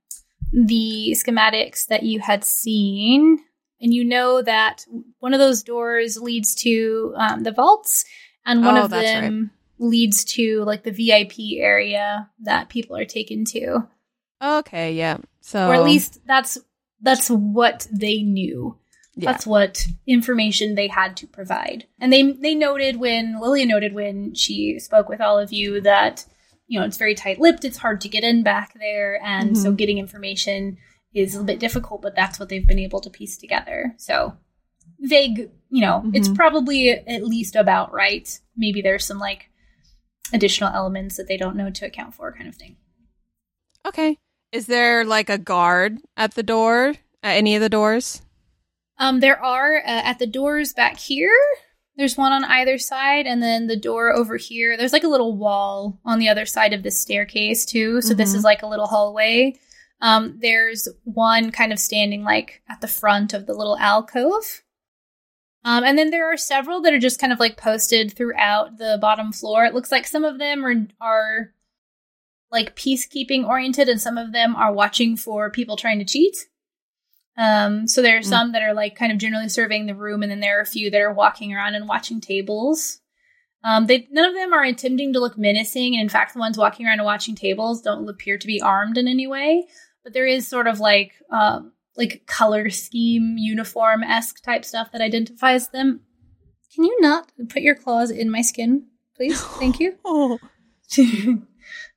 the 0.51 1.15
schematics 1.17 1.88
that 1.88 2.03
you 2.03 2.19
had 2.19 2.43
seen, 2.43 3.39
and 3.82 3.93
you 3.93 4.03
know 4.03 4.41
that 4.41 4.86
one 5.19 5.34
of 5.34 5.39
those 5.39 5.63
doors 5.63 6.17
leads 6.17 6.55
to 6.55 7.13
um, 7.17 7.43
the 7.43 7.51
vaults, 7.51 8.05
and 8.45 8.63
one 8.65 8.78
Oh, 8.78 8.86
of 8.86 8.89
them 8.91 9.51
leads 9.80 10.23
to 10.25 10.63
like 10.63 10.84
the 10.84 10.91
VIP 10.91 11.59
area 11.61 12.30
that 12.39 12.69
people 12.69 12.95
are 12.97 13.05
taken 13.05 13.45
to, 13.45 13.88
Okay, 14.43 14.93
yeah. 14.93 15.17
So 15.41 15.69
or 15.69 15.75
at 15.75 15.84
least 15.84 16.19
that's 16.25 16.57
that's 17.01 17.28
what 17.30 17.88
they 17.91 18.21
knew. 18.23 18.78
yeah. 19.15 19.32
That's 19.32 19.45
what 19.47 19.86
information 20.07 20.75
they 20.75 20.88
had 20.88 21.15
to 21.17 21.28
provide. 21.28 21.86
And 21.99 22.11
they 22.11 22.32
they 22.32 22.55
noted 22.55 22.97
when 22.99 23.39
Lilia 23.39 23.65
noted 23.65 23.93
when 23.93 24.34
she 24.36 24.80
spoke 24.80 25.09
with 25.09 25.21
all 25.21 25.39
of 25.39 25.51
you 25.53 25.82
that 25.82 26.25
you 26.67 26.80
know 26.80 26.86
it's 26.86 26.97
very 26.97 27.15
tight 27.15 27.39
lipped, 27.39 27.63
it's 27.65 27.78
hard 27.78 28.01
to 28.01 28.09
get 28.09 28.23
in 28.23 28.43
back 28.43 28.73
there, 28.80 29.19
and 29.23 29.57
so 29.57 29.71
getting 29.71 29.97
information 29.99 30.78
is 31.14 31.34
a 31.34 31.38
little 31.38 31.45
bit 31.47 31.60
difficult. 31.60 32.01
But 32.01 32.16
that's 32.16 32.39
what 32.39 32.49
they've 32.49 32.68
been 32.68 32.80
able 32.80 32.99
to 33.01 33.10
piece 33.10 33.38
together. 33.38 33.93
So 33.97 34.38
vague, 34.99 35.49
you 35.70 35.82
know, 35.82 36.10
it's 36.14 36.30
probably 36.30 36.89
at 36.91 37.24
least 37.26 37.55
about 37.55 37.93
right. 37.93 38.28
Maybe 38.55 38.82
there's 38.82 39.05
some 39.05 39.20
like 39.20 39.49
additional 40.34 40.74
elements 40.74 41.18
that 41.18 41.28
they 41.28 41.38
don't 41.38 41.55
know 41.55 41.70
to 41.70 41.86
account 41.86 42.14
for, 42.16 42.32
kind 42.34 42.47
of 42.49 42.55
thing. 42.55 42.78
okay. 43.86 44.18
Is 44.53 44.66
there 44.68 45.03
like 45.03 45.30
a 45.30 45.38
guard 45.38 45.97
at 46.16 46.36
the 46.36 46.43
door? 46.43 46.93
At 47.24 47.36
any 47.36 47.55
of 47.55 47.62
the 47.62 47.68
doors? 47.70 48.22
Um, 48.97 49.20
there 49.20 49.43
are 49.43 49.78
uh, 49.78 49.82
at 49.86 50.20
the 50.20 50.28
doors 50.28 50.72
back 50.72 50.97
here. 50.97 51.32
There's 51.97 52.16
one 52.16 52.32
on 52.32 52.43
either 52.45 52.78
side, 52.78 53.26
and 53.28 53.41
then 53.43 53.68
the 53.68 53.76
door 53.76 54.14
over 54.14 54.38
here. 54.38 54.78
There's 54.78 54.93
like 54.93 55.03
a 55.03 55.08
little 55.10 55.36
wall 55.36 55.99
on 56.05 56.20
the 56.20 56.30
other 56.30 56.45
side 56.45 56.72
of 56.74 56.84
this 56.84 56.99
staircase 57.01 57.66
too. 57.66 58.01
So 58.01 58.14
this 58.14 58.32
Mhm. 58.34 58.36
is 58.38 58.43
like 58.43 58.62
a 58.62 58.68
little 58.68 58.86
hallway. 58.88 59.55
Um, 60.02 60.38
there's 60.41 60.88
one 61.04 61.52
kind 61.52 61.74
of 61.74 61.80
standing 61.80 62.24
like 62.24 62.62
at 62.70 62.82
the 62.82 62.88
front 62.88 63.34
of 63.34 63.45
the 63.48 63.54
little 63.54 63.78
alcove. 63.78 64.64
Um, 65.64 65.84
and 65.84 65.98
then 65.98 66.12
there 66.12 66.32
are 66.32 66.38
several 66.38 66.82
that 66.82 66.93
are 66.93 67.00
just 67.00 67.20
kind 67.20 67.34
of 67.34 67.39
like 67.39 67.58
posted 67.58 68.16
throughout 68.16 68.78
the 68.78 68.98
bottom 69.02 69.34
floor. 69.34 69.66
It 69.66 69.74
looks 69.74 69.91
like 69.91 70.06
some 70.08 70.24
of 70.24 70.39
them 70.39 70.64
are 70.64 70.76
are 71.02 71.54
like 72.52 72.76
peacekeeping 72.76 73.45
oriented, 73.45 73.89
and 73.89 74.00
some 74.00 74.18
of 74.18 74.32
them 74.32 74.56
are 74.56 74.72
watching 74.72 75.18
for 75.18 75.50
people 75.50 75.76
trying 75.76 76.00
to 76.00 76.06
cheat. 76.06 76.38
Um, 77.36 77.88
so 77.88 78.02
there 78.02 78.18
are 78.18 78.22
Mm. 78.22 78.26
some 78.26 78.52
that 78.54 78.62
are 78.64 78.74
like 78.74 78.95
kind 78.95 79.12
of 79.12 79.18
generally 79.18 79.50
surveying 79.50 79.86
the 79.88 79.95
room, 79.95 80.24
and 80.24 80.32
then 80.32 80.39
there 80.39 80.58
are 80.60 80.62
a 80.62 80.66
few 80.66 80.89
that 80.89 81.02
are 81.02 81.14
walking 81.14 81.54
around 81.54 81.76
and 81.76 81.88
watching 81.88 82.22
tables. 82.22 83.00
Um, 83.64 83.88
they 83.88 84.08
none 84.12 84.26
of 84.26 84.34
them 84.36 84.54
are 84.54 84.64
attempting 84.64 85.12
to 85.14 85.20
look 85.20 85.38
menacing, 85.38 85.95
and 85.95 86.02
in 86.04 86.10
fact, 86.10 86.34
the 86.34 86.39
ones 86.39 86.58
walking 86.58 86.86
around 86.86 87.00
and 87.00 87.06
watching 87.06 87.36
tables 87.36 87.82
don't 87.82 88.08
appear 88.08 88.38
to 88.38 88.48
be 88.48 88.62
armed 88.62 88.98
in 88.98 89.08
any 89.08 89.28
way. 89.28 89.68
But 90.08 90.14
there 90.14 90.26
is 90.26 90.47
sort 90.47 90.68
of 90.68 90.80
like 90.80 91.12
um, 91.30 91.74
like 91.97 92.26
color 92.28 92.70
scheme 92.70 93.36
uniform 93.38 94.03
esque 94.03 94.41
type 94.41 94.64
stuff 94.64 94.93
that 94.93 95.01
identifies 95.01 95.68
them. 95.68 95.99
Can 96.74 96.86
you 96.86 96.97
not 97.01 97.30
put 97.49 97.62
your 97.62 97.76
claws 97.76 98.10
in 98.10 98.32
my 98.32 98.39
skin, 98.39 98.86
please? 99.18 99.41
Thank 99.60 99.82
you. 99.82 99.97
Oh. 100.05 100.39
she, 100.88 101.36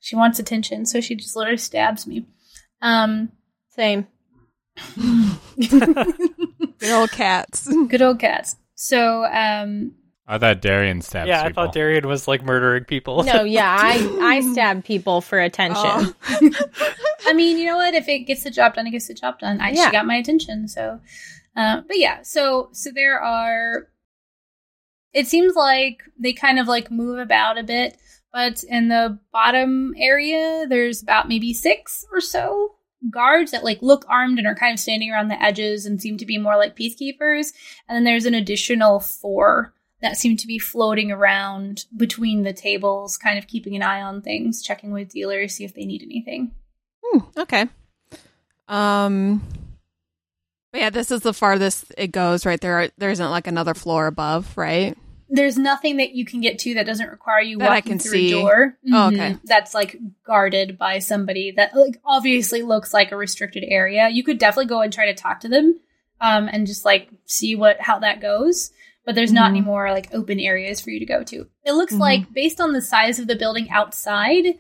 she 0.01 0.17
wants 0.17 0.41
attention, 0.41 0.87
so 0.87 1.01
she 1.01 1.15
just 1.15 1.37
literally 1.37 1.57
stabs 1.57 2.05
me. 2.05 2.27
Um, 2.83 3.31
Same. 3.69 4.09
Good 5.57 6.91
old 6.91 7.13
cats. 7.13 7.73
good 7.87 8.03
old 8.03 8.19
cats. 8.19 8.57
So, 8.75 9.25
um, 9.27 9.93
I 10.31 10.39
thought 10.39 10.61
Darian 10.61 11.03
stabs 11.03 11.27
yeah, 11.27 11.43
I 11.43 11.51
thought 11.53 11.73
Darian 11.73 12.07
was 12.07 12.29
like 12.29 12.45
murdering 12.45 12.85
people. 12.85 13.25
No, 13.25 13.43
yeah, 13.43 13.77
I 13.79 14.19
I 14.23 14.53
stab 14.53 14.85
people 14.85 15.21
for 15.21 15.41
attention. 15.41 15.83
Oh. 15.85 16.15
I 17.27 17.33
mean, 17.33 17.59
you 17.59 17.67
know 17.67 17.75
what? 17.77 17.95
If 17.95 18.09
it 18.09 18.21
gets 18.21 18.45
the 18.45 18.51
job 18.51 18.75
done, 18.75 18.87
it 18.87 18.93
gets 18.93 19.09
the 19.09 19.15
job 19.15 19.41
done. 19.41 19.61
I 19.61 19.71
Yeah. 19.71 19.87
she 19.87 19.91
got 19.91 20.07
my 20.07 20.15
attention. 20.15 20.69
So, 20.69 21.01
uh, 21.57 21.81
but 21.81 21.99
yeah. 21.99 22.23
So 22.23 22.69
so 22.71 22.91
there 22.95 23.21
are. 23.21 23.89
It 25.13 25.27
seems 25.27 25.57
like 25.57 26.05
they 26.17 26.33
kind 26.33 26.61
of 26.61 26.69
like 26.69 26.93
move 26.93 27.19
about 27.19 27.59
a 27.59 27.65
bit, 27.65 27.97
but 28.33 28.63
in 28.63 28.87
the 28.87 29.19
bottom 29.33 29.95
area, 29.99 30.65
there's 30.69 31.03
about 31.03 31.29
maybe 31.29 31.53
six 31.53 32.07
or 32.13 32.21
so 32.21 32.77
guards 33.11 33.51
that 33.51 33.65
like 33.65 33.83
look 33.83 34.05
armed 34.09 34.39
and 34.39 34.47
are 34.47 34.55
kind 34.55 34.73
of 34.73 34.79
standing 34.79 35.11
around 35.11 35.27
the 35.27 35.43
edges 35.43 35.87
and 35.87 36.01
seem 36.01 36.19
to 36.19 36.27
be 36.27 36.39
more 36.39 36.57
like 36.57 36.77
peacekeepers. 36.77 37.53
And 37.89 37.97
then 37.97 38.05
there's 38.05 38.27
an 38.27 38.35
additional 38.35 39.01
four 39.01 39.75
that 40.03 40.17
seem 40.17 40.37
to 40.39 40.47
be 40.47 40.59
floating 40.59 41.11
around 41.13 41.85
between 41.97 42.43
the 42.43 42.53
tables, 42.53 43.17
kind 43.17 43.39
of 43.39 43.47
keeping 43.47 43.77
an 43.77 43.83
eye 43.83 44.01
on 44.01 44.23
things, 44.23 44.63
checking 44.63 44.93
with 44.93 45.11
dealers, 45.11 45.55
see 45.55 45.65
if 45.65 45.75
they 45.75 45.85
need 45.85 46.03
anything. 46.03 46.53
Hmm, 47.05 47.19
okay. 47.37 47.67
Um. 48.69 49.43
but 50.73 50.81
yeah, 50.81 50.91
this 50.91 51.11
is 51.11 51.21
the 51.23 51.35
farthest 51.35 51.93
it 51.99 52.13
goes. 52.13 52.47
Right 52.47 52.61
there, 52.61 52.81
are, 52.81 52.89
there 52.99 53.11
isn't 53.11 53.31
like 53.31 53.47
another 53.47 53.75
floor 53.75 54.07
above, 54.07 54.57
right? 54.57 54.97
there's 55.33 55.57
nothing 55.57 55.99
that 55.99 56.11
you 56.13 56.25
can 56.25 56.41
get 56.41 56.59
to 56.59 56.75
that 56.75 56.85
doesn't 56.87 57.09
require 57.09 57.41
you 57.41 57.57
That 57.59 57.71
I 57.71 57.75
walking 57.77 57.93
can 57.93 57.99
through 58.01 58.11
see. 58.11 58.33
a 58.33 58.41
door. 58.41 58.77
Oh, 58.89 58.91
Mhm. 58.91 59.13
okay. 59.15 59.37
That's 59.45 59.75
like 59.75 59.97
guarded 60.25 60.77
by 60.77 60.99
somebody 60.99 61.53
that 61.53 61.73
like 61.77 62.01
obviously 62.05 62.63
looks 62.63 62.93
like 62.93 63.13
a 63.13 63.17
restricted 63.17 63.63
area. 63.65 64.09
You 64.09 64.25
could 64.25 64.39
definitely 64.39 64.67
go 64.67 64.81
and 64.81 64.93
try 64.93 65.07
to 65.07 65.15
talk 65.15 65.39
to 65.43 65.49
them, 65.49 65.79
um, 66.21 66.49
and 66.53 66.67
just 66.67 66.85
like 66.85 67.11
see 67.27 67.55
what 67.55 67.81
how 67.81 68.01
that 68.01 68.21
goes. 68.21 68.73
But 69.07 69.15
there's 69.15 69.33
not 69.33 69.47
Mhm. 69.51 69.57
any 69.57 69.61
more 69.63 69.91
like 69.91 70.13
open 70.15 70.39
areas 70.39 70.81
for 70.81 70.91
you 70.91 71.01
to 71.01 71.07
go 71.07 71.23
to. 71.25 71.47
It 71.65 71.73
looks 71.73 71.95
Mhm. 71.95 72.01
like 72.01 72.33
based 72.33 72.61
on 72.61 72.73
the 72.73 72.83
size 72.83 73.19
of 73.19 73.27
the 73.27 73.37
building 73.37 73.71
outside, 73.71 74.59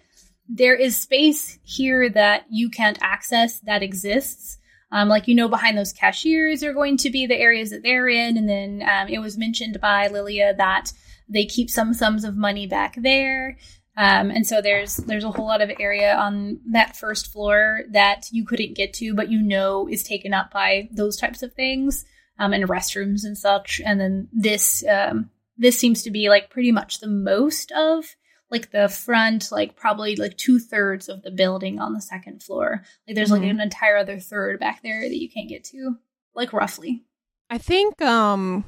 there 0.49 0.74
is 0.74 0.97
space 0.97 1.59
here 1.62 2.09
that 2.11 2.47
you 2.51 2.70
can't 2.70 2.99
access 3.01 3.61
that 3.61 3.82
exists. 3.82 4.59
Um, 4.93 5.09
like 5.09 5.28
you 5.28 5.34
know, 5.36 5.49
behind 5.49 5.78
those 5.78 5.93
cashiers 5.93 6.64
are 6.64 6.72
going 6.72 6.97
to 6.99 7.11
be 7.11 7.26
the 7.26 7.38
areas 7.38 7.70
that 7.70 7.82
they're 7.84 8.09
in, 8.09 8.36
and 8.36 8.49
then 8.49 8.82
um, 8.82 9.09
it 9.09 9.18
was 9.20 9.38
mentioned 9.38 9.80
by 9.80 10.09
Lilia 10.09 10.55
that 10.57 10.93
they 11.28 11.45
keep 11.45 11.70
some 11.70 11.95
sums 11.95 12.24
of 12.24 12.36
money 12.36 12.66
back 12.66 12.97
there. 12.97 13.57
Um, 13.97 14.30
and 14.30 14.47
so 14.47 14.61
there's 14.61 14.97
there's 14.97 15.22
a 15.24 15.30
whole 15.30 15.47
lot 15.47 15.61
of 15.61 15.70
area 15.78 16.16
on 16.16 16.59
that 16.72 16.97
first 16.97 17.30
floor 17.30 17.82
that 17.93 18.26
you 18.32 18.45
couldn't 18.45 18.74
get 18.74 18.93
to, 18.95 19.14
but 19.14 19.30
you 19.30 19.41
know 19.43 19.86
is 19.88 20.03
taken 20.03 20.32
up 20.34 20.51
by 20.51 20.88
those 20.91 21.16
types 21.16 21.43
of 21.45 21.53
things 21.53 22.05
um, 22.41 22.53
and 22.53 22.64
restrooms 22.68 23.22
and 23.22 23.38
such. 23.38 23.80
And 23.84 24.01
then 24.01 24.28
this 24.32 24.84
um, 24.88 25.30
this 25.57 25.78
seems 25.78 26.03
to 26.03 26.11
be 26.11 26.28
like 26.28 26.51
pretty 26.51 26.72
much 26.72 26.99
the 26.99 27.07
most 27.07 27.70
of 27.70 28.05
like 28.51 28.72
the 28.72 28.88
front, 28.88 29.53
like 29.53 29.76
probably 29.76 30.16
like 30.16 30.36
two 30.36 30.59
thirds 30.59 31.09
of 31.09 31.22
the 31.22 31.30
building 31.30 31.78
on 31.78 31.93
the 31.95 32.01
second 32.01 32.43
floor. 32.43 32.82
Like 33.07 33.14
there's 33.14 33.30
like 33.30 33.43
Mhm. 33.43 33.51
an 33.51 33.61
entire 33.61 33.97
other 33.99 34.18
third 34.18 34.59
back 34.59 34.82
there 34.82 35.03
that 35.03 35.16
you 35.16 35.28
can't 35.30 35.49
get 35.49 35.62
to, 35.66 35.95
like 36.34 36.53
roughly. 36.53 37.05
I 37.49 37.59
think 37.59 38.03
um 38.03 38.64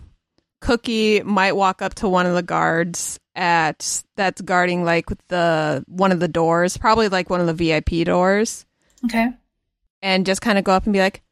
Cookie 0.61 1.23
might 1.25 1.57
walk 1.57 1.83
up 1.83 1.95
to 1.95 2.09
one 2.09 2.27
of 2.27 2.35
the 2.35 2.43
guards 2.43 3.18
at 3.35 4.05
that's 4.14 4.41
guarding 4.43 4.85
like 4.85 5.07
the 5.29 5.83
one 5.89 6.12
of 6.12 6.20
the 6.20 6.29
doors, 6.29 6.77
probably 6.77 7.09
like 7.09 7.29
one 7.31 7.41
of 7.41 7.47
the 7.49 7.55
VIP 7.55 8.05
doors, 8.05 8.64
Okay. 9.07 9.29
and 10.03 10.25
just 10.27 10.41
kind 10.43 10.59
of 10.59 10.64
go 10.64 10.73
up 10.73 10.85
and 10.85 10.93
be 10.93 11.01
like, 11.01 11.23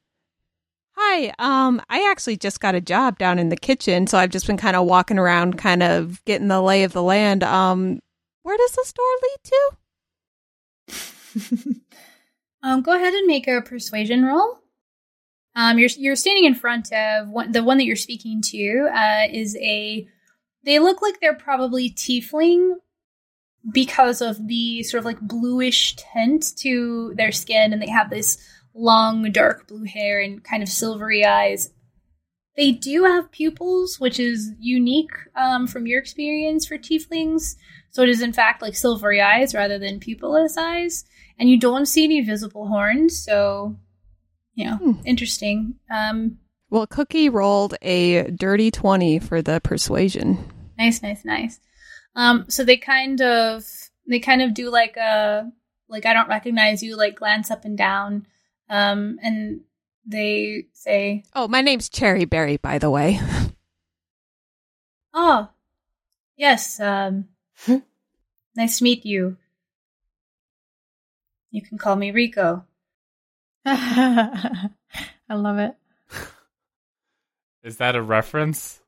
"Hi, 1.03 1.33
um 1.39 1.81
I 1.89 2.07
actually 2.11 2.37
just 2.37 2.61
got 2.61 2.75
a 2.75 2.81
job 2.81 3.19
down 3.19 3.39
in 3.39 3.49
the 3.49 3.57
kitchen, 3.57 4.07
so 4.07 4.19
I've 4.19 4.29
just 4.31 4.47
been 4.47 4.59
kind 4.59 4.77
of 4.77 4.85
walking 4.87 5.19
around 5.19 5.57
kind 5.59 5.83
of 5.83 6.23
getting 6.27 6.49
the 6.49 6.61
lay 6.61 6.85
of 6.85 6.93
the 6.93 7.03
land. 7.03 7.43
Um 7.43 8.01
where 8.43 8.59
does 8.59 8.73
the 8.73 8.85
store 8.85 9.07
lead 9.23 9.39
to?" 9.45 9.71
Um, 12.63 12.83
go 12.83 12.95
ahead 12.95 13.15
and 13.15 13.27
make 13.27 13.49
a 13.49 13.63
persuasion 13.63 14.25
roll. 14.25 14.59
Um, 15.57 15.79
you're 15.79 15.89
you're 15.97 16.17
standing 16.17 16.45
in 16.45 16.55
front 16.55 16.93
of 16.93 17.29
one, 17.29 17.53
the 17.53 17.65
one 17.65 17.79
that 17.79 17.85
you're 17.85 17.97
speaking 17.97 18.43
to. 18.43 18.89
Uh, 18.95 19.27
is 19.33 19.57
a 19.57 20.07
they 20.65 20.79
look 20.79 21.03
like 21.03 21.21
they're 21.21 21.35
probably 21.35 21.91
tiefling 21.91 22.75
because 23.73 24.21
of 24.21 24.47
the 24.47 24.83
sort 24.83 25.01
of 25.01 25.05
like 25.05 25.21
bluish 25.21 25.97
tint 25.97 26.57
to 26.59 27.13
their 27.17 27.33
skin, 27.33 27.73
and 27.73 27.81
they 27.81 27.89
have 27.89 28.11
this 28.11 28.39
long 28.75 29.31
dark 29.33 29.67
blue 29.69 29.85
hair 29.85 30.21
and 30.21 30.43
kind 30.45 30.63
of 30.63 30.69
silvery 30.69 31.25
eyes. 31.25 31.71
They 32.57 32.73
do 32.73 33.05
have 33.05 33.31
pupils, 33.33 33.99
which 34.01 34.19
is 34.21 34.53
unique 34.59 35.13
um, 35.37 35.67
from 35.67 35.87
your 35.87 35.99
experience 36.01 36.67
for 36.67 36.77
tieflings. 36.77 37.55
So 37.91 38.03
it 38.03 38.09
is 38.09 38.23
in 38.23 38.33
fact 38.33 38.63
like 38.63 38.75
silvery 38.75 39.21
eyes 39.21 39.55
rather 39.55 39.79
than 39.79 39.99
pupilless 40.01 40.57
eyes 40.57 41.05
and 41.39 41.49
you 41.49 41.59
don't 41.59 41.87
see 41.87 42.05
any 42.05 42.21
visible 42.21 42.69
horns 42.69 43.19
so 43.25 43.77
you 44.55 44.65
know 44.67 44.77
Hmm. 44.77 44.93
interesting 45.05 45.75
um 45.91 46.39
Well, 46.69 46.87
Cookie 46.87 47.29
rolled 47.29 47.75
a 47.83 48.31
dirty 48.31 48.71
20 48.71 49.19
for 49.19 49.43
the 49.43 49.61
persuasion. 49.61 50.39
nice 50.79 51.03
nice 51.03 51.25
nice 51.25 51.59
um 52.15 52.45
so 52.49 52.63
they 52.65 52.77
kind 52.77 53.21
of 53.23 53.65
they 54.07 54.21
kind 54.21 54.43
of 54.43 54.55
do 54.55 54.71
like 54.71 54.97
a 54.97 55.51
like 55.89 56.07
i 56.07 56.13
don't 56.13 56.29
recognize 56.29 56.83
you 56.83 56.97
like 56.97 57.17
glance 57.17 57.51
up 57.51 57.65
and 57.65 57.77
down 57.79 58.27
um 58.71 59.19
and 59.23 59.61
they 60.07 60.65
say 60.73 61.25
Oh, 61.35 61.47
my 61.49 61.61
name's 61.61 61.89
Cherry 61.91 62.25
Berry, 62.25 62.57
by 62.57 62.79
the 62.79 62.89
way. 62.91 63.21
oh 65.13 65.49
yes 66.37 66.81
um 66.81 67.27
nice 68.57 68.79
to 68.79 68.85
meet 68.85 69.05
you 69.05 69.37
you 71.51 71.61
can 71.63 71.77
call 71.79 71.97
me 71.97 72.11
rico 72.13 72.65
I 73.67 74.71
love 75.35 75.59
it. 75.59 75.77
Is 77.63 77.77
that 77.77 77.95
a 77.95 78.01
reference? 78.03 78.81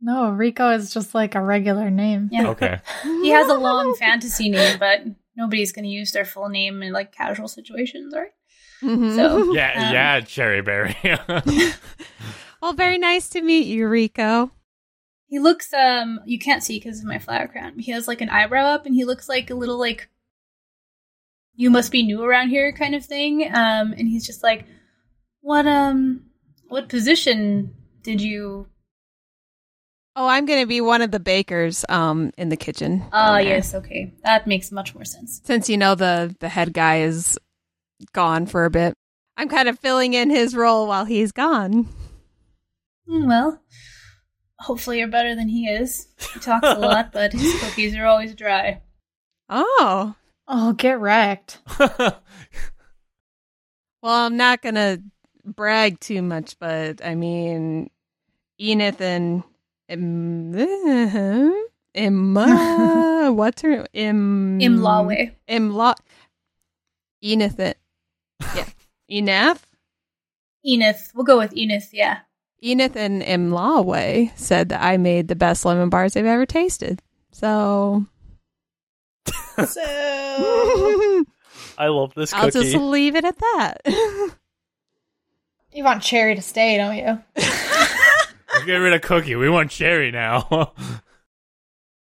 No, 0.00 0.30
Rico 0.30 0.70
is 0.70 0.92
just 0.92 1.14
like 1.14 1.34
a 1.34 1.40
regular 1.42 1.90
name. 1.90 2.30
yeah 2.32 2.48
Okay. 2.48 2.80
he 3.02 3.28
has 3.28 3.48
a 3.48 3.54
long 3.58 3.94
fantasy 3.96 4.48
name 4.48 4.78
but 4.78 5.02
nobody's 5.36 5.70
going 5.72 5.84
to 5.84 5.90
use 5.90 6.12
their 6.12 6.24
full 6.24 6.48
name 6.48 6.82
in 6.82 6.92
like 6.94 7.12
casual 7.12 7.46
situations 7.46 8.14
right 8.16 8.32
Mhm. 8.82 9.14
So- 9.16 9.52
Yeah, 9.54 9.72
Um, 9.88 9.92
yeah, 9.94 10.20
Cherryberry. 10.20 10.96
well, 12.62 12.72
very 12.72 12.98
nice 12.98 13.28
to 13.30 13.40
meet 13.40 13.66
you, 13.66 13.86
Rico. 13.88 14.50
He 15.28 15.38
looks 15.38 15.72
um 15.72 16.20
you 16.26 16.38
can't 16.38 16.62
see 16.62 16.78
because 16.78 16.98
of 17.00 17.06
my 17.06 17.18
flower 17.18 17.48
crown. 17.48 17.78
He 17.78 17.92
has 17.92 18.06
like 18.06 18.20
an 18.20 18.28
eyebrow 18.28 18.66
up 18.66 18.84
and 18.86 18.94
he 18.94 19.04
looks 19.04 19.28
like 19.28 19.48
a 19.50 19.54
little 19.54 19.78
like 19.78 20.08
you 21.54 21.70
must 21.70 21.90
be 21.92 22.02
new 22.02 22.22
around 22.22 22.48
here 22.50 22.72
kind 22.72 22.94
of 22.94 23.04
thing. 23.04 23.44
Um 23.46 23.92
and 23.96 24.08
he's 24.08 24.26
just 24.26 24.42
like 24.42 24.66
what 25.40 25.66
um 25.66 26.24
what 26.68 26.88
position 26.88 27.74
did 28.02 28.20
you 28.20 28.66
Oh, 30.14 30.28
I'm 30.28 30.44
going 30.44 30.60
to 30.60 30.66
be 30.66 30.82
one 30.82 31.00
of 31.00 31.10
the 31.10 31.20
bakers 31.20 31.86
um 31.88 32.32
in 32.36 32.50
the 32.50 32.56
kitchen. 32.56 33.02
Ah 33.12 33.36
down 33.38 33.44
there. 33.46 33.54
yes, 33.54 33.74
okay. 33.74 34.12
That 34.24 34.46
makes 34.46 34.70
much 34.70 34.94
more 34.94 35.06
sense. 35.06 35.40
Since 35.44 35.70
you 35.70 35.78
know 35.78 35.94
the 35.94 36.36
the 36.40 36.50
head 36.50 36.74
guy 36.74 37.00
is 37.00 37.38
gone 38.12 38.46
for 38.46 38.64
a 38.64 38.70
bit. 38.70 38.94
I'm 39.36 39.48
kind 39.48 39.68
of 39.68 39.78
filling 39.78 40.14
in 40.14 40.30
his 40.30 40.54
role 40.54 40.86
while 40.86 41.04
he's 41.04 41.32
gone. 41.32 41.88
Hmm, 43.08 43.26
Well, 43.26 43.60
hopefully 44.58 44.98
you're 44.98 45.08
better 45.08 45.34
than 45.34 45.48
he 45.48 45.66
is. 45.68 46.08
He 46.34 46.40
talks 46.40 46.66
a 46.68 46.74
lot, 46.78 47.12
but 47.12 47.32
his 47.32 47.60
cookies 47.60 47.94
are 47.96 48.06
always 48.06 48.34
dry. 48.34 48.80
Oh. 49.48 50.14
Oh, 50.48 50.72
get 50.74 50.98
wrecked. 51.00 51.60
Well, 54.02 54.26
I'm 54.26 54.36
not 54.36 54.62
going 54.62 54.74
to 54.74 55.00
brag 55.44 56.00
too 56.00 56.22
much, 56.22 56.58
but 56.58 57.04
I 57.04 57.14
mean 57.14 57.88
Enith 58.60 59.00
and 59.00 59.44
Im, 59.88 60.54
Emma, 61.94 63.30
what's 63.32 63.62
her 63.62 63.86
Im 63.92 64.58
Imlawe. 64.60 65.32
Imla 65.48 65.94
Enith 67.24 67.58
and- 67.60 67.68
yeah. 67.68 67.72
Eneth? 69.12 69.60
Enith. 70.66 71.14
We'll 71.14 71.24
go 71.24 71.38
with 71.38 71.52
Enith, 71.52 71.88
yeah. 71.92 72.20
Enith 72.64 72.96
and 72.96 73.22
Imlawe 73.22 74.36
said 74.38 74.68
that 74.70 74.82
I 74.82 74.96
made 74.96 75.28
the 75.28 75.34
best 75.34 75.64
lemon 75.64 75.90
bars 75.90 76.14
they've 76.14 76.24
ever 76.24 76.46
tasted. 76.46 77.02
So 77.32 78.06
So 79.66 81.24
I 81.78 81.88
love 81.88 82.14
this 82.14 82.32
I'll 82.32 82.50
just 82.50 82.74
leave 82.74 83.16
it 83.16 83.24
at 83.24 83.38
that. 83.38 83.78
you 85.72 85.84
want 85.84 86.02
Cherry 86.02 86.34
to 86.34 86.42
stay, 86.42 86.76
don't 86.76 86.96
you? 86.96 87.22
Get 88.66 88.76
rid 88.76 88.92
of 88.92 89.02
Cookie. 89.02 89.34
We 89.34 89.48
want 89.48 89.70
Cherry 89.70 90.10
now. 90.10 90.72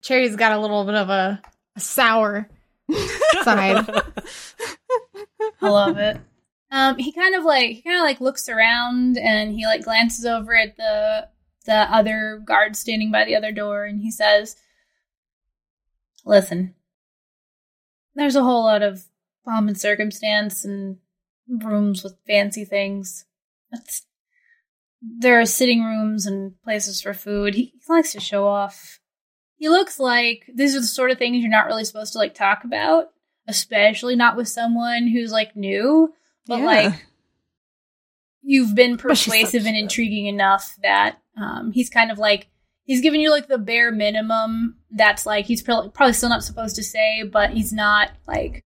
Cherry's 0.02 0.36
got 0.36 0.54
a 0.54 0.60
little 0.60 0.86
bit 0.86 0.96
of 0.96 1.10
a, 1.10 1.42
a 1.76 1.80
sour 1.80 2.50
side. 3.44 3.86
I 5.62 5.70
love 5.70 5.98
it. 5.98 6.20
Um, 6.72 6.98
he 6.98 7.12
kind 7.12 7.36
of 7.36 7.44
like 7.44 7.70
he 7.72 7.82
kind 7.82 7.98
of 7.98 8.04
like 8.04 8.20
looks 8.20 8.50
around 8.50 9.18
and 9.18 9.54
he 9.54 9.66
like 9.66 9.84
glances 9.84 10.26
over 10.26 10.56
at 10.56 10.76
the 10.76 11.30
the 11.66 11.74
other 11.74 12.42
guard 12.46 12.76
standing 12.76 13.12
by 13.12 13.26
the 13.26 13.36
other 13.36 13.52
door 13.52 13.86
and 13.86 14.02
he 14.02 14.12
says, 14.12 14.56
"Listen, 16.26 16.76
there's 18.16 18.36
a 18.36 18.44
whole 18.44 18.64
lot 18.66 18.84
of 18.84 19.06
pomp 19.46 19.68
and 19.68 19.80
circumstance 19.80 20.66
and 20.66 20.98
rooms 21.48 22.04
with 22.04 22.18
fancy 22.28 22.66
things. 22.66 23.26
There 25.02 25.40
are 25.40 25.46
sitting 25.46 25.84
rooms 25.84 26.26
and 26.26 26.60
places 26.64 27.02
for 27.02 27.14
food. 27.14 27.54
He, 27.56 27.74
he 27.76 27.94
likes 27.94 28.12
to 28.12 28.20
show 28.20 28.48
off. 28.48 29.00
He 29.56 29.70
looks 29.70 30.00
like 30.00 30.44
these 30.54 30.76
are 30.76 30.82
the 30.82 30.88
sort 30.88 31.12
of 31.12 31.18
things 31.18 31.38
you're 31.38 31.50
not 31.50 31.68
really 31.68 31.86
supposed 31.86 32.14
to 32.14 32.20
like 32.20 32.34
talk 32.34 32.64
about." 32.64 33.08
especially 33.48 34.16
not 34.16 34.36
with 34.36 34.48
someone 34.48 35.08
who's 35.08 35.32
like 35.32 35.56
new, 35.56 36.14
but 36.48 36.60
Yeah. 36.60 36.66
like 36.66 37.06
you've 38.42 38.76
been 38.76 38.98
persuasive 38.98 39.66
and 39.66 39.76
intriguing 39.76 40.28
enough 40.28 40.76
that 40.84 41.20
um, 41.40 41.72
he's 41.72 41.90
kind 41.90 42.12
of 42.12 42.18
like 42.18 42.48
he's 42.86 43.02
giving 43.02 43.20
you 43.22 43.30
like 43.32 43.48
the 43.48 43.58
bare 43.58 43.92
minimum 43.92 44.78
that's 44.92 45.26
like 45.26 45.46
he's 45.46 45.62
probably 45.62 45.90
probably 45.92 46.14
still 46.14 46.30
not 46.30 46.44
supposed 46.44 46.76
to 46.78 46.84
say, 46.84 47.24
but 47.24 47.52
he's 47.52 47.74
not 47.74 48.12
like 48.28 48.64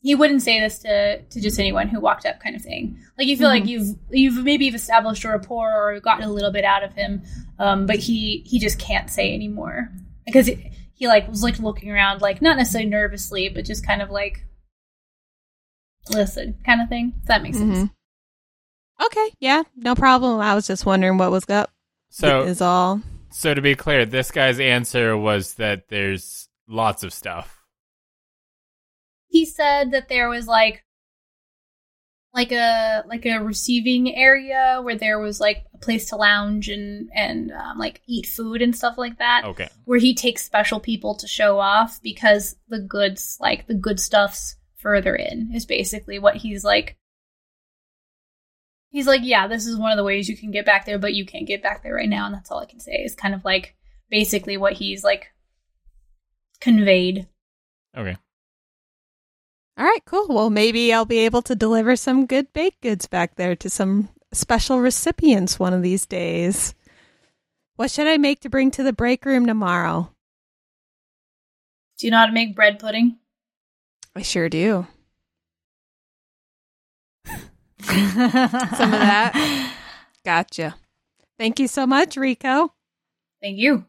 he 0.00 0.14
wouldn't 0.14 0.42
say 0.42 0.60
this 0.60 0.80
to 0.80 1.22
to 1.22 1.40
just 1.40 1.58
anyone 1.58 1.88
who 1.88 2.00
walked 2.00 2.26
up 2.26 2.40
kind 2.40 2.56
of 2.56 2.62
thing. 2.62 2.98
Like 3.18 3.26
you 3.26 3.36
feel 3.36 3.48
like 3.48 3.66
you've 3.66 3.96
you've 4.10 4.42
maybe 4.42 4.64
you've 4.66 4.74
established 4.74 5.24
a 5.24 5.28
rapport 5.28 5.72
or 5.72 6.00
gotten 6.00 6.24
a 6.24 6.32
little 6.32 6.52
bit 6.52 6.64
out 6.64 6.82
of 6.82 6.92
him, 6.94 7.22
um, 7.58 7.86
but 7.86 7.96
he 7.96 8.42
he 8.46 8.58
just 8.58 8.78
can't 8.78 9.10
say 9.10 9.34
anymore 9.34 9.90
because 10.26 10.48
it, 10.48 10.58
he 10.94 11.06
like 11.06 11.28
was 11.28 11.42
like 11.42 11.58
looking 11.58 11.90
around 11.90 12.20
like 12.22 12.40
not 12.42 12.56
necessarily 12.56 12.88
nervously, 12.88 13.48
but 13.48 13.64
just 13.64 13.86
kind 13.86 14.00
of 14.02 14.10
like 14.10 14.44
listen 16.10 16.56
kind 16.64 16.80
of 16.80 16.88
thing. 16.88 17.14
If 17.22 17.26
that 17.28 17.42
makes 17.42 17.58
sense. 17.58 17.78
Mhm. 17.78 17.90
Okay, 19.06 19.32
yeah, 19.40 19.62
no 19.76 19.94
problem. 19.94 20.40
I 20.40 20.54
was 20.54 20.66
just 20.66 20.86
wondering 20.86 21.18
what 21.18 21.30
was 21.30 21.48
up. 21.48 21.70
so, 22.10 22.42
is 22.44 22.60
all. 22.60 23.02
so 23.30 23.52
to 23.54 23.60
be 23.60 23.74
clear, 23.74 24.06
this 24.06 24.30
guy's 24.30 24.60
answer 24.60 25.16
was 25.16 25.54
that 25.54 25.88
there's 25.88 26.48
lots 26.68 27.02
of 27.02 27.12
stuff. 27.12 27.60
He 29.28 29.44
said 29.44 29.90
that 29.90 30.08
there 30.08 30.28
was 30.28 30.46
like 30.46 30.84
like 32.32 32.52
a 32.52 33.04
like 33.06 33.26
a 33.26 33.38
receiving 33.38 34.14
area 34.14 34.80
where 34.82 34.96
there 34.96 35.18
was 35.18 35.40
like 35.40 35.64
a 35.74 35.78
place 35.78 36.06
to 36.10 36.16
lounge 36.16 36.68
and 36.68 37.08
and 37.14 37.50
um, 37.52 37.78
like 37.78 38.00
eat 38.06 38.26
food 38.26 38.62
and 38.62 38.76
stuff 38.76 38.96
like 38.96 39.18
that. 39.18 39.42
Okay. 39.44 39.68
Where 39.84 39.98
he 39.98 40.14
takes 40.14 40.44
special 40.44 40.80
people 40.80 41.16
to 41.16 41.26
show 41.26 41.58
off 41.58 42.00
because 42.02 42.56
the 42.68 42.80
goods 42.80 43.38
like 43.40 43.66
the 43.66 43.74
good 43.74 43.98
stuff's 44.00 44.56
further 44.84 45.16
in 45.16 45.50
is 45.52 45.66
basically 45.66 46.20
what 46.20 46.36
he's 46.36 46.62
like. 46.62 46.96
He's 48.90 49.08
like, 49.08 49.22
yeah, 49.24 49.48
this 49.48 49.66
is 49.66 49.76
one 49.76 49.90
of 49.90 49.96
the 49.96 50.04
ways 50.04 50.28
you 50.28 50.36
can 50.36 50.52
get 50.52 50.64
back 50.64 50.86
there, 50.86 51.00
but 51.00 51.14
you 51.14 51.26
can't 51.26 51.48
get 51.48 51.64
back 51.64 51.82
there 51.82 51.94
right 51.94 52.08
now, 52.08 52.26
and 52.26 52.34
that's 52.34 52.52
all 52.52 52.60
I 52.60 52.66
can 52.66 52.78
say. 52.78 52.92
Is 52.92 53.16
kind 53.16 53.34
of 53.34 53.44
like 53.44 53.74
basically 54.08 54.56
what 54.56 54.74
he's 54.74 55.02
like 55.02 55.32
conveyed. 56.60 57.26
Okay. 57.96 58.16
All 59.76 59.84
right, 59.84 60.04
cool. 60.04 60.28
Well, 60.28 60.50
maybe 60.50 60.92
I'll 60.92 61.04
be 61.04 61.18
able 61.18 61.42
to 61.42 61.56
deliver 61.56 61.96
some 61.96 62.26
good 62.26 62.52
baked 62.52 62.82
goods 62.82 63.06
back 63.06 63.34
there 63.34 63.56
to 63.56 63.68
some 63.68 64.10
special 64.32 64.80
recipients 64.80 65.58
one 65.58 65.74
of 65.74 65.82
these 65.82 66.06
days. 66.06 66.74
What 67.74 67.90
should 67.90 68.06
I 68.06 68.18
make 68.18 68.40
to 68.42 68.48
bring 68.48 68.70
to 68.72 68.84
the 68.84 68.92
break 68.92 69.24
room 69.24 69.46
tomorrow? 69.46 70.12
Do 71.98 72.06
you 72.06 72.12
know 72.12 72.18
how 72.18 72.26
to 72.26 72.32
make 72.32 72.54
bread 72.54 72.78
pudding? 72.78 73.18
I 74.16 74.22
sure 74.22 74.48
do. 74.48 74.86
Some 77.82 78.92
of 78.92 79.00
that. 79.00 79.74
Gotcha. 80.24 80.76
Thank 81.38 81.58
you 81.58 81.68
so 81.68 81.86
much, 81.86 82.16
Rico. 82.16 82.72
Thank 83.42 83.58
you. 83.58 83.84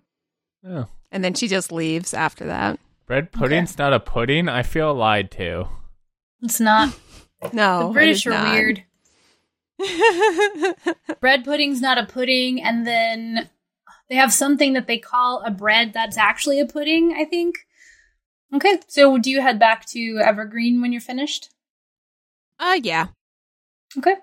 Oh. 0.67 0.87
And 1.11 1.23
then 1.23 1.33
she 1.33 1.47
just 1.47 1.71
leaves 1.71 2.13
after 2.13 2.45
that. 2.45 2.79
Bread 3.05 3.31
pudding's 3.31 3.77
not 3.77 3.93
a 3.93 3.99
pudding. 3.99 4.49
I 4.49 4.63
feel 4.63 4.93
lied 4.93 5.31
to. 5.31 5.67
It's 6.41 6.59
not. 6.59 6.93
No, 7.53 7.89
the 7.89 7.93
British 7.93 8.25
are 8.25 8.31
not. 8.31 8.53
weird. 8.53 8.83
bread 11.19 11.45
pudding's 11.45 11.79
not 11.79 11.99
a 11.99 12.05
pudding, 12.05 12.59
and 12.63 12.87
then 12.87 13.49
they 14.09 14.15
have 14.15 14.33
something 14.33 14.73
that 14.73 14.87
they 14.87 14.97
call 14.97 15.43
a 15.45 15.51
bread 15.51 15.93
that's 15.93 16.17
actually 16.17 16.59
a 16.59 16.65
pudding, 16.65 17.13
I 17.15 17.25
think. 17.25 17.57
Okay, 18.55 18.79
so 18.87 19.17
do 19.17 19.29
you 19.29 19.41
head 19.41 19.59
back 19.59 19.85
to 19.87 20.19
Evergreen 20.23 20.81
when 20.81 20.91
you're 20.91 21.01
finished? 21.01 21.49
uh, 22.59 22.79
yeah, 22.81 23.07
Okay. 23.97 24.15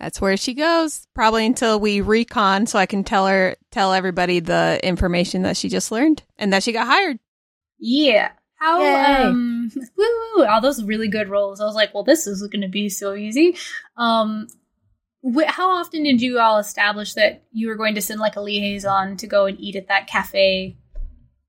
that's 0.00 0.20
where 0.20 0.36
she 0.36 0.54
goes. 0.54 1.06
Probably 1.14 1.46
until 1.46 1.78
we 1.78 2.00
recon, 2.00 2.66
so 2.66 2.78
I 2.78 2.86
can 2.86 3.04
tell 3.04 3.26
her, 3.28 3.56
tell 3.70 3.92
everybody 3.92 4.40
the 4.40 4.80
information 4.82 5.42
that 5.42 5.56
she 5.56 5.68
just 5.68 5.92
learned 5.92 6.24
and 6.36 6.52
that 6.52 6.62
she 6.64 6.72
got 6.72 6.86
hired. 6.88 7.18
Yeah. 7.78 8.32
How 8.56 8.80
Yay. 8.80 8.94
um 9.26 9.70
woo, 9.96 10.04
woo, 10.36 10.44
all 10.46 10.60
those 10.60 10.82
really 10.82 11.08
good 11.08 11.28
rolls. 11.28 11.60
I 11.60 11.64
was 11.64 11.74
like, 11.74 11.92
well, 11.94 12.02
this 12.04 12.26
is 12.26 12.40
going 12.48 12.62
to 12.62 12.68
be 12.68 12.88
so 12.88 13.14
easy. 13.14 13.56
Um 13.96 14.48
wh- 15.22 15.44
how 15.46 15.70
often 15.70 16.02
did 16.02 16.20
you 16.22 16.38
all 16.40 16.58
establish 16.58 17.14
that 17.14 17.44
you 17.52 17.68
were 17.68 17.74
going 17.76 17.94
to 17.96 18.00
send 18.02 18.20
like 18.20 18.36
a 18.36 18.40
liaison 18.40 19.16
to 19.18 19.26
go 19.26 19.46
and 19.46 19.60
eat 19.60 19.76
at 19.76 19.88
that 19.88 20.06
cafe 20.06 20.76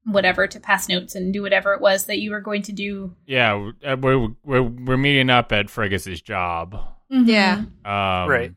whatever 0.05 0.47
to 0.47 0.59
pass 0.59 0.87
notes 0.87 1.15
and 1.15 1.33
do 1.33 1.41
whatever 1.41 1.73
it 1.73 1.81
was 1.81 2.05
that 2.05 2.19
you 2.19 2.31
were 2.31 2.41
going 2.41 2.61
to 2.63 2.71
do? 2.71 3.13
Yeah, 3.25 3.71
uh, 3.85 3.97
we're 3.99 4.27
we're 4.43 4.63
we're 4.63 4.97
meeting 4.97 5.29
up 5.29 5.51
at 5.51 5.69
Fergus's 5.69 6.21
job. 6.21 6.79
Yeah. 7.09 7.63
Um, 7.83 8.29
Right. 8.29 8.53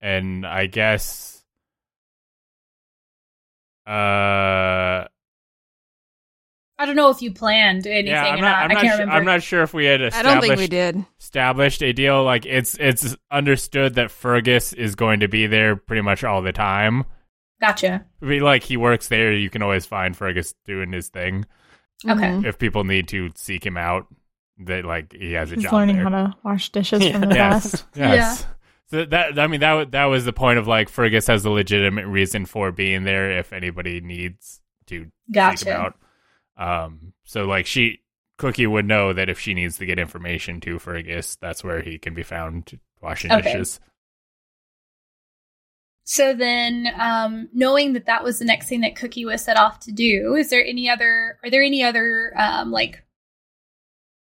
And 0.00 0.46
I 0.46 0.66
guess, 0.66 1.42
uh, 3.86 3.90
I 6.80 6.86
don't 6.86 6.94
know 6.94 7.10
if 7.10 7.20
you 7.22 7.32
planned 7.32 7.86
anything 7.88 8.06
yeah, 8.12 8.24
I'm 8.24 8.38
or 8.38 8.42
not. 8.42 8.50
not. 8.50 8.56
I'm 8.58 8.70
I 8.70 8.74
not, 8.74 8.82
can't 8.82 8.94
su- 8.94 9.00
remember. 9.00 9.14
I'm 9.18 9.24
not 9.24 9.42
sure 9.42 9.62
if 9.62 9.74
we 9.74 9.86
had 9.86 10.00
I 10.02 10.22
don't 10.22 10.40
think 10.40 10.56
we 10.58 10.68
did. 10.68 11.04
established 11.18 11.82
a 11.82 11.92
deal. 11.92 12.22
Like 12.22 12.46
it's 12.46 12.76
it's 12.78 13.16
understood 13.32 13.94
that 13.94 14.12
Fergus 14.12 14.72
is 14.72 14.94
going 14.94 15.20
to 15.20 15.28
be 15.28 15.48
there 15.48 15.74
pretty 15.74 16.02
much 16.02 16.22
all 16.22 16.42
the 16.42 16.52
time. 16.52 17.04
Gotcha. 17.60 18.04
I 18.22 18.24
mean, 18.24 18.42
like 18.42 18.62
he 18.62 18.76
works 18.76 19.08
there, 19.08 19.32
you 19.32 19.50
can 19.50 19.62
always 19.62 19.84
find 19.86 20.16
Fergus 20.16 20.54
doing 20.64 20.92
his 20.92 21.08
thing. 21.08 21.44
Okay. 22.08 22.20
Mhm. 22.28 22.44
If 22.46 22.58
people 22.58 22.84
need 22.84 23.08
to 23.08 23.30
seek 23.34 23.64
him 23.66 23.76
out, 23.76 24.06
that 24.60 24.84
like 24.84 25.12
he 25.12 25.32
has 25.32 25.50
a 25.52 25.54
He's 25.56 25.64
job 25.64 25.72
learning 25.72 25.96
there. 25.96 26.04
how 26.04 26.10
to 26.10 26.36
wash 26.44 26.70
dishes 26.70 27.04
Yeah. 27.04 27.12
from 27.20 27.28
the 27.28 27.34
yes, 27.34 27.70
past. 27.70 27.86
yes. 27.96 28.46
So 28.90 29.04
that 29.04 29.38
I 29.38 29.46
mean 29.48 29.60
that 29.60 29.74
wa- 29.74 29.84
that 29.90 30.04
was 30.06 30.24
the 30.24 30.32
point 30.32 30.58
of 30.58 30.66
like 30.66 30.88
Fergus 30.88 31.26
has 31.26 31.44
a 31.44 31.50
legitimate 31.50 32.06
reason 32.06 32.46
for 32.46 32.72
being 32.72 33.04
there 33.04 33.38
if 33.38 33.52
anybody 33.52 34.00
needs 34.00 34.60
to 34.86 35.10
seek 35.32 35.66
him 35.66 35.76
out. 35.76 35.94
Um, 36.56 37.12
so 37.24 37.44
like 37.44 37.66
she 37.66 38.00
Cookie 38.38 38.66
would 38.66 38.86
know 38.86 39.12
that 39.12 39.28
if 39.28 39.38
she 39.40 39.52
needs 39.54 39.78
to 39.78 39.86
get 39.86 39.98
information 39.98 40.60
to 40.60 40.78
Fergus, 40.78 41.36
that's 41.36 41.62
where 41.64 41.82
he 41.82 41.98
can 41.98 42.14
be 42.14 42.22
found 42.22 42.78
washing 43.02 43.30
Okay. 43.32 43.42
dishes. 43.52 43.80
So 46.10 46.32
then, 46.32 46.88
um, 46.98 47.50
knowing 47.52 47.92
that 47.92 48.06
that 48.06 48.24
was 48.24 48.38
the 48.38 48.46
next 48.46 48.66
thing 48.66 48.80
that 48.80 48.96
Cookie 48.96 49.26
was 49.26 49.44
set 49.44 49.58
off 49.58 49.80
to 49.80 49.92
do, 49.92 50.36
is 50.36 50.48
there 50.48 50.64
any 50.64 50.88
other? 50.88 51.38
Are 51.44 51.50
there 51.50 51.62
any 51.62 51.82
other 51.82 52.32
um, 52.34 52.70
like 52.70 53.04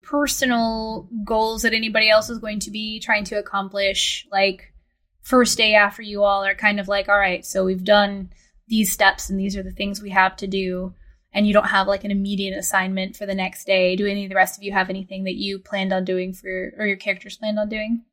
personal 0.04 1.08
goals 1.24 1.62
that 1.62 1.74
anybody 1.74 2.10
else 2.10 2.30
is 2.30 2.40
going 2.40 2.60
to 2.60 2.72
be 2.72 3.00
trying 3.00 3.24
to 3.24 3.40
accomplish? 3.40 4.28
Like 4.30 4.74
first 5.22 5.58
day 5.58 5.74
after 5.74 6.02
you 6.02 6.24
all 6.24 6.44
are 6.44 6.56
kind 6.56 6.78
of 6.78 6.90
like, 6.90 7.08
all 7.08 7.18
right, 7.18 7.46
so 7.46 7.64
we've 7.64 7.86
done 7.86 8.32
these 8.68 8.92
steps 8.92 9.30
and 9.30 9.40
these 9.40 9.56
are 9.56 9.64
the 9.64 9.72
things 9.72 10.02
we 10.02 10.10
have 10.10 10.36
to 10.36 10.48
do, 10.48 10.94
and 11.32 11.48
you 11.48 11.54
don't 11.54 11.70
have 11.70 11.88
like 11.88 12.04
an 12.04 12.12
immediate 12.12 12.58
assignment 12.58 13.16
for 13.16 13.26
the 13.26 13.34
next 13.34 13.64
day. 13.64 13.96
Do 13.96 14.08
any 14.08 14.26
of 14.26 14.30
the 14.30 14.36
rest 14.36 14.58
of 14.58 14.64
you 14.64 14.74
have 14.74 14.90
anything 14.90 15.24
that 15.24 15.36
you 15.36 15.58
planned 15.58 15.94
on 15.94 16.04
doing 16.04 16.34
for, 16.34 16.74
or 16.78 16.86
your 16.86 16.98
characters 16.98 17.38
planned 17.38 17.60
on 17.60 17.70
doing? 17.70 18.04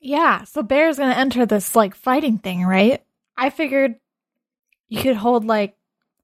Yeah, 0.00 0.44
so 0.44 0.62
Bear's 0.62 0.98
gonna 0.98 1.14
enter 1.14 1.46
this 1.46 1.74
like 1.74 1.94
fighting 1.94 2.38
thing, 2.38 2.64
right? 2.64 3.02
I 3.36 3.50
figured 3.50 3.96
you 4.88 5.02
could 5.02 5.16
hold 5.16 5.44
like 5.44 5.76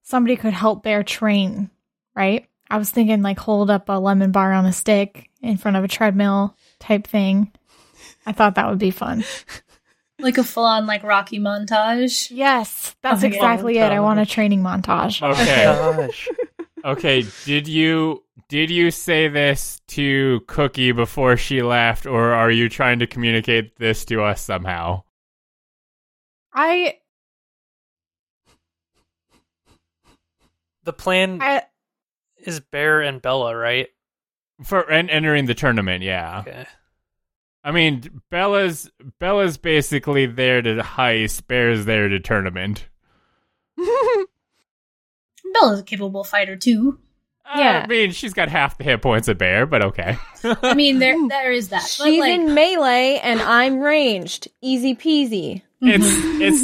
somebody 0.03 0.35
could 0.35 0.53
help 0.53 0.83
Bear 0.83 1.03
train, 1.03 1.69
right? 2.15 2.47
I 2.69 2.77
was 2.77 2.89
thinking 2.89 3.21
like 3.21 3.39
hold 3.39 3.69
up 3.69 3.89
a 3.89 3.99
lemon 3.99 4.31
bar 4.31 4.53
on 4.53 4.65
a 4.65 4.73
stick 4.73 5.29
in 5.41 5.57
front 5.57 5.77
of 5.77 5.83
a 5.83 5.87
treadmill 5.87 6.55
type 6.79 7.07
thing. 7.07 7.51
I 8.25 8.31
thought 8.31 8.55
that 8.55 8.69
would 8.69 8.79
be 8.79 8.91
fun. 8.91 9.23
Like 10.17 10.37
a 10.37 10.45
full 10.45 10.63
on 10.63 10.85
like 10.85 11.03
Rocky 11.03 11.39
montage. 11.39 12.31
Yes, 12.31 12.95
that's 13.01 13.21
Oh 13.21 13.27
my 13.27 13.35
exactly 13.35 13.77
it. 13.79 13.91
I 13.91 13.99
want 13.99 14.19
a 14.19 14.25
training 14.25 14.61
montage. 14.61 15.21
Okay. 15.21 15.65
Oh 15.67 16.09
Gosh. 16.85 16.97
okay. 16.97 17.25
Did 17.45 17.67
you 17.67 18.23
did 18.47 18.69
you 18.69 18.91
say 18.91 19.27
this 19.27 19.81
to 19.89 20.41
Cookie 20.47 20.91
before 20.91 21.37
she 21.37 21.61
left, 21.61 22.05
or 22.05 22.33
are 22.33 22.51
you 22.51 22.69
trying 22.69 22.99
to 22.99 23.07
communicate 23.07 23.77
this 23.77 24.05
to 24.05 24.21
us 24.23 24.41
somehow? 24.41 25.03
I, 26.53 26.99
The 30.83 30.93
plan 30.93 31.39
I 31.41 31.63
is 32.37 32.59
Bear 32.59 33.01
and 33.01 33.21
Bella, 33.21 33.55
right? 33.55 33.87
For 34.63 34.89
en- 34.89 35.09
entering 35.09 35.47
the 35.47 35.55
tournament, 35.55 36.03
yeah. 36.03 36.39
Okay. 36.41 36.65
I 37.63 37.71
mean, 37.71 38.21
Bella's 38.29 38.91
Bella's 39.19 39.57
basically 39.57 40.27
there 40.27 40.61
to 40.61 40.77
heist. 40.77 41.47
Bear's 41.47 41.85
there 41.85 42.07
to 42.07 42.19
tournament. 42.19 42.87
Bella's 45.59 45.79
a 45.79 45.83
capable 45.83 46.23
fighter 46.23 46.55
too. 46.55 46.99
Yeah. 47.55 47.81
I 47.83 47.87
mean, 47.87 48.11
she's 48.11 48.33
got 48.33 48.49
half 48.49 48.77
the 48.77 48.83
hit 48.83 49.01
points 49.03 49.27
of 49.27 49.37
Bear, 49.37 49.65
but 49.67 49.83
okay. 49.83 50.17
I 50.43 50.73
mean, 50.75 50.97
there 50.99 51.15
there 51.29 51.51
is 51.51 51.69
that. 51.69 51.81
But 51.99 52.05
She's 52.07 52.19
like, 52.19 52.33
in 52.33 52.53
melee 52.55 53.19
and 53.21 53.39
I'm 53.39 53.79
ranged. 53.79 54.47
Easy 54.61 54.95
peasy. 54.95 55.61
it's 55.81 56.05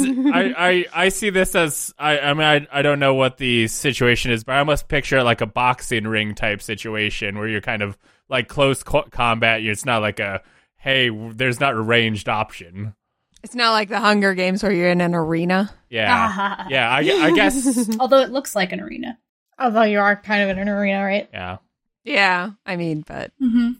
I, 0.34 0.54
I 0.92 1.04
I 1.04 1.08
see 1.10 1.30
this 1.30 1.54
as 1.54 1.94
I 1.98 2.18
I 2.18 2.34
mean 2.34 2.66
I 2.72 2.78
I 2.78 2.82
don't 2.82 2.98
know 2.98 3.14
what 3.14 3.36
the 3.36 3.68
situation 3.68 4.32
is, 4.32 4.42
but 4.42 4.56
I 4.56 4.58
almost 4.58 4.88
picture 4.88 5.18
it 5.18 5.22
like 5.24 5.40
a 5.40 5.46
boxing 5.46 6.04
ring 6.08 6.34
type 6.34 6.60
situation 6.60 7.38
where 7.38 7.46
you're 7.46 7.60
kind 7.60 7.82
of 7.82 7.96
like 8.28 8.48
close 8.48 8.82
co- 8.82 9.06
combat. 9.10 9.62
It's 9.62 9.84
not 9.84 10.02
like 10.02 10.18
a 10.18 10.42
hey, 10.78 11.10
there's 11.10 11.60
not 11.60 11.74
a 11.74 11.80
ranged 11.80 12.28
option. 12.28 12.94
It's 13.42 13.54
not 13.54 13.72
like 13.72 13.88
the 13.88 13.98
Hunger 14.00 14.34
Games 14.34 14.62
where 14.62 14.72
you're 14.72 14.90
in 14.90 15.00
an 15.00 15.14
arena. 15.14 15.70
Yeah, 15.90 16.66
yeah. 16.70 16.90
I, 16.90 16.98
I 16.98 17.34
guess 17.34 17.90
Although 18.00 18.20
it 18.20 18.30
looks 18.30 18.54
like 18.54 18.72
an 18.72 18.80
arena. 18.80 19.18
although 19.58 19.82
you 19.82 19.98
are 20.00 20.16
kind 20.16 20.42
of 20.42 20.48
in 20.50 20.58
an 20.58 20.68
arena, 20.68 21.02
right? 21.04 21.28
yeah. 21.32 21.58
Yeah, 22.04 22.50
I 22.66 22.76
mean, 22.76 23.04
but 23.06 23.30
Mm-hmm. 23.40 23.72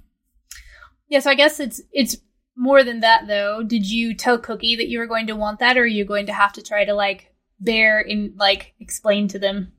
Yeah, 1.09 1.21
so 1.21 1.31
I 1.31 1.35
guess 1.35 1.61
it's 1.61 1.81
it's 1.93 2.17
more 2.57 2.85
than 2.85 3.01
that 3.01 3.27
though. 3.27 3.63
Did 3.63 3.89
you 3.89 4.15
tell 4.15 4.39
Cookie 4.39 4.77
that 4.77 4.89
you 4.89 4.99
were 4.99 5.07
going 5.07 5.27
to 5.27 5.37
want 5.37 5.59
that, 5.59 5.77
or 5.77 5.83
are 5.83 5.87
you 5.87 6.05
going 6.05 6.27
to 6.27 6.33
have 6.33 6.53
to 6.55 6.63
try 6.63 6.85
to 6.85 6.95
like 6.95 7.33
bear 7.61 8.01
in 8.01 8.35
like 8.37 8.75
explain 8.81 9.29
to 9.29 9.39
them? 9.39 9.73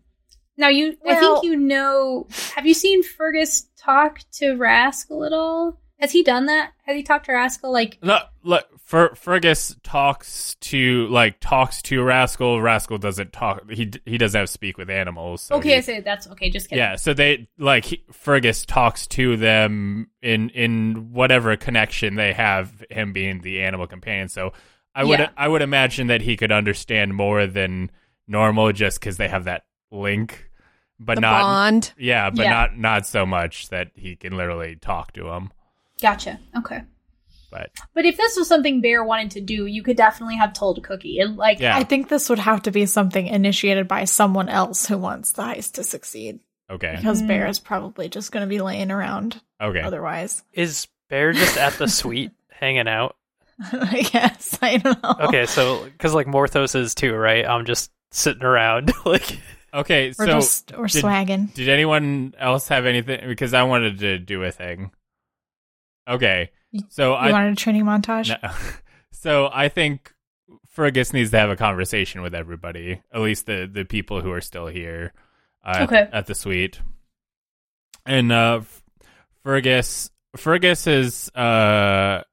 Now 0.57 0.67
you, 0.69 0.95
I 1.07 1.15
think 1.19 1.43
you 1.43 1.55
know. 1.55 2.27
Have 2.55 2.67
you 2.67 2.73
seen 2.75 3.01
Fergus 3.01 3.67
talk 3.77 4.19
to 4.33 4.55
Rascal 4.55 5.23
at 5.25 5.33
all? 5.33 5.79
Has 5.99 6.11
he 6.11 6.21
done 6.21 6.45
that? 6.47 6.73
Has 6.85 6.95
he 6.95 7.01
talked 7.03 7.25
to 7.25 7.31
Rascal? 7.33 7.71
Like, 7.71 7.97
No, 8.03 8.19
look, 8.43 8.67
Fer- 8.83 9.15
Fergus 9.15 9.75
talks 9.81 10.55
to 10.55 11.07
like 11.07 11.39
talks 11.39 11.81
to 11.83 12.03
Rascal. 12.03 12.61
Rascal 12.61 12.97
doesn't 12.97 13.31
talk. 13.33 13.69
He 13.71 13.91
he 14.05 14.17
doesn't 14.17 14.37
have 14.37 14.49
speak 14.49 14.77
with 14.77 14.89
animals. 14.89 15.41
so 15.43 15.55
okay, 15.55 15.69
he- 15.69 15.75
I 15.75 15.79
say 15.79 15.99
that's 16.01 16.27
okay. 16.27 16.49
Just 16.49 16.69
kidding. 16.69 16.83
yeah. 16.83 16.95
So 16.97 17.13
they 17.13 17.47
like 17.57 17.85
he, 17.85 18.03
Fergus 18.11 18.65
talks 18.65 19.07
to 19.07 19.37
them 19.37 20.09
in 20.21 20.49
in 20.49 21.13
whatever 21.13 21.55
connection 21.55 22.15
they 22.15 22.33
have. 22.33 22.83
Him 22.91 23.13
being 23.13 23.41
the 23.41 23.61
animal 23.63 23.87
companion. 23.87 24.27
So 24.29 24.51
I 24.93 25.03
would 25.05 25.19
Yeah. 25.19 25.29
I 25.37 25.47
would 25.47 25.61
imagine 25.61 26.07
that 26.07 26.21
he 26.21 26.35
could 26.37 26.51
understand 26.51 27.13
more 27.15 27.47
than 27.47 27.89
normal 28.27 28.71
just 28.73 28.99
because 28.99 29.15
they 29.17 29.29
have 29.29 29.45
that 29.45 29.63
link, 29.91 30.49
but 30.99 31.15
the 31.15 31.21
not 31.21 31.41
bond. 31.41 31.93
yeah, 31.97 32.29
but 32.29 32.43
Yeah. 32.43 32.49
not 32.51 32.77
not 32.77 33.07
so 33.07 33.25
much 33.25 33.69
that 33.69 33.91
he 33.95 34.15
can 34.17 34.35
literally 34.35 34.75
talk 34.75 35.13
to 35.13 35.29
him. 35.29 35.51
Gotcha. 36.01 36.37
Okay. 36.57 36.81
But 37.53 37.69
But 37.93 38.05
if 38.05 38.17
this 38.17 38.35
was 38.35 38.47
something 38.47 38.81
Bear 38.81 39.03
wanted 39.03 39.31
to 39.31 39.41
do, 39.41 39.67
you 39.67 39.83
could 39.83 39.95
definitely 39.95 40.37
have 40.37 40.53
told 40.53 40.83
Cookie. 40.83 41.19
And 41.19 41.37
like, 41.37 41.59
yeah, 41.59 41.77
I 41.77 41.83
think 41.83 42.09
this 42.09 42.27
would 42.29 42.39
have 42.39 42.63
to 42.63 42.71
be 42.71 42.87
something 42.87 43.27
initiated 43.27 43.87
by 43.87 44.05
someone 44.05 44.49
else 44.49 44.87
who 44.87 44.97
wants 44.97 45.33
the 45.33 45.43
heist 45.43 45.73
to 45.73 45.83
succeed. 45.83 46.39
okay, 46.71 46.95
Because 46.97 47.21
Mm. 47.21 47.27
Bear 47.27 47.47
is 47.47 47.59
probably 47.59 48.09
just 48.09 48.31
going 48.31 48.41
to 48.43 48.49
be 48.49 48.59
laying 48.61 48.89
around 48.89 49.39
okay. 49.61 49.81
otherwise. 49.81 50.41
Is 50.53 50.87
Bear 51.09 51.31
just 51.31 51.57
at 51.57 51.73
the 51.73 51.87
suite 51.87 52.31
hanging 52.49 52.87
out? 52.87 53.15
I 53.71 54.01
guess. 54.01 54.57
I 54.63 54.77
don't 54.77 55.03
know. 55.03 55.15
Okay, 55.27 55.45
so 55.45 55.83
because 55.83 56.15
like 56.15 56.25
Morthos 56.25 56.75
is 56.75 56.95
too, 56.95 57.13
right? 57.13 57.45
I'm 57.45 57.65
just 57.65 57.91
sitting 58.09 58.43
around 58.43 58.91
like. 59.05 59.37
Okay, 59.75 60.09
Or 60.09 60.13
so 60.13 60.25
just 60.27 60.71
or 60.75 60.87
did- 60.87 61.03
swagging. 61.03 61.53
Did 61.53 61.69
anyone 61.69 62.33
else 62.39 62.67
have 62.69 62.85
anything? 62.87 63.27
Because 63.27 63.53
I 63.53 63.61
wanted 63.63 63.99
to 63.99 64.17
do 64.19 64.43
a 64.43 64.51
thing. 64.51 64.91
Okay, 66.07 66.51
so 66.89 67.09
You 67.11 67.15
I 67.15 67.31
wanted 67.31 67.53
a 67.53 67.55
training 67.55 67.83
montage? 67.85 68.29
no. 68.29 68.49
so 69.11 69.49
I 69.53 69.69
think 69.69 70.13
Fergus 70.69 71.13
needs 71.13 71.31
to 71.31 71.37
have 71.39 71.49
a 71.49 71.55
conversation 71.55 72.21
with 72.21 72.33
everybody, 72.33 73.01
at 73.13 73.21
least 73.21 73.45
the 73.45 73.69
the 73.71 73.85
people 73.85 74.21
who 74.21 74.31
are 74.31 74.41
still 74.41 74.67
here 74.67 75.13
uh, 75.65 75.73
at- 75.77 75.81
Okay. 75.83 76.07
at, 76.11 76.25
the 76.25 76.35
suite. 76.35 76.79
And 78.05 78.31
uh, 78.31 78.61
Fergus 79.43 80.09
Fergus 80.35 80.87
is 80.87 81.29
uh 81.35 82.23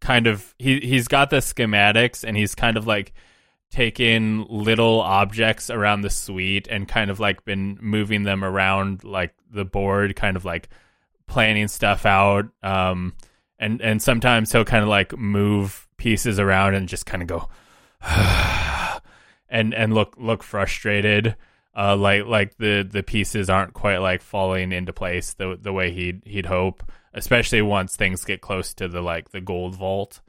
kind 0.00 0.26
of 0.26 0.54
he 0.58 0.80
he's 0.80 1.08
got 1.08 1.30
the 1.30 1.36
schematics 1.38 2.22
and 2.24 2.36
he's 2.36 2.54
kind 2.54 2.76
of 2.76 2.86
like 2.86 3.14
taken 3.70 4.44
little 4.50 5.00
objects 5.00 5.70
around 5.70 6.02
the 6.02 6.10
suite 6.10 6.68
and 6.70 6.86
kind 6.86 7.10
of 7.10 7.18
like 7.18 7.44
been 7.44 7.78
moving 7.80 8.22
them 8.22 8.44
around 8.44 9.02
like 9.02 9.34
the 9.50 9.64
board 9.64 10.14
kind 10.14 10.36
of 10.36 10.44
like 10.44 10.68
planning 11.26 11.66
stuff 11.66 12.04
out 12.04 12.44
um 12.62 13.14
and 13.58 13.80
and 13.80 14.02
sometimes 14.02 14.52
he'll 14.52 14.64
kind 14.64 14.82
of 14.82 14.88
like 14.88 15.16
move 15.16 15.88
pieces 15.96 16.38
around 16.38 16.74
and 16.74 16.88
just 16.88 17.06
kind 17.06 17.22
of 17.22 17.28
go 17.28 17.48
and 19.48 19.74
and 19.74 19.94
look 19.94 20.14
look 20.18 20.42
frustrated. 20.42 21.36
Uh 21.76 21.96
like 21.96 22.26
like 22.26 22.56
the 22.56 22.86
the 22.88 23.02
pieces 23.02 23.50
aren't 23.50 23.74
quite 23.74 23.98
like 23.98 24.22
falling 24.22 24.72
into 24.72 24.92
place 24.92 25.34
the 25.34 25.58
the 25.60 25.72
way 25.72 25.90
he'd 25.90 26.22
he'd 26.24 26.46
hope 26.46 26.84
especially 27.12 27.62
once 27.62 27.96
things 27.96 28.24
get 28.24 28.40
close 28.40 28.74
to 28.74 28.88
the 28.88 29.00
like 29.00 29.30
the 29.30 29.40
gold 29.40 29.74
vault 29.74 30.20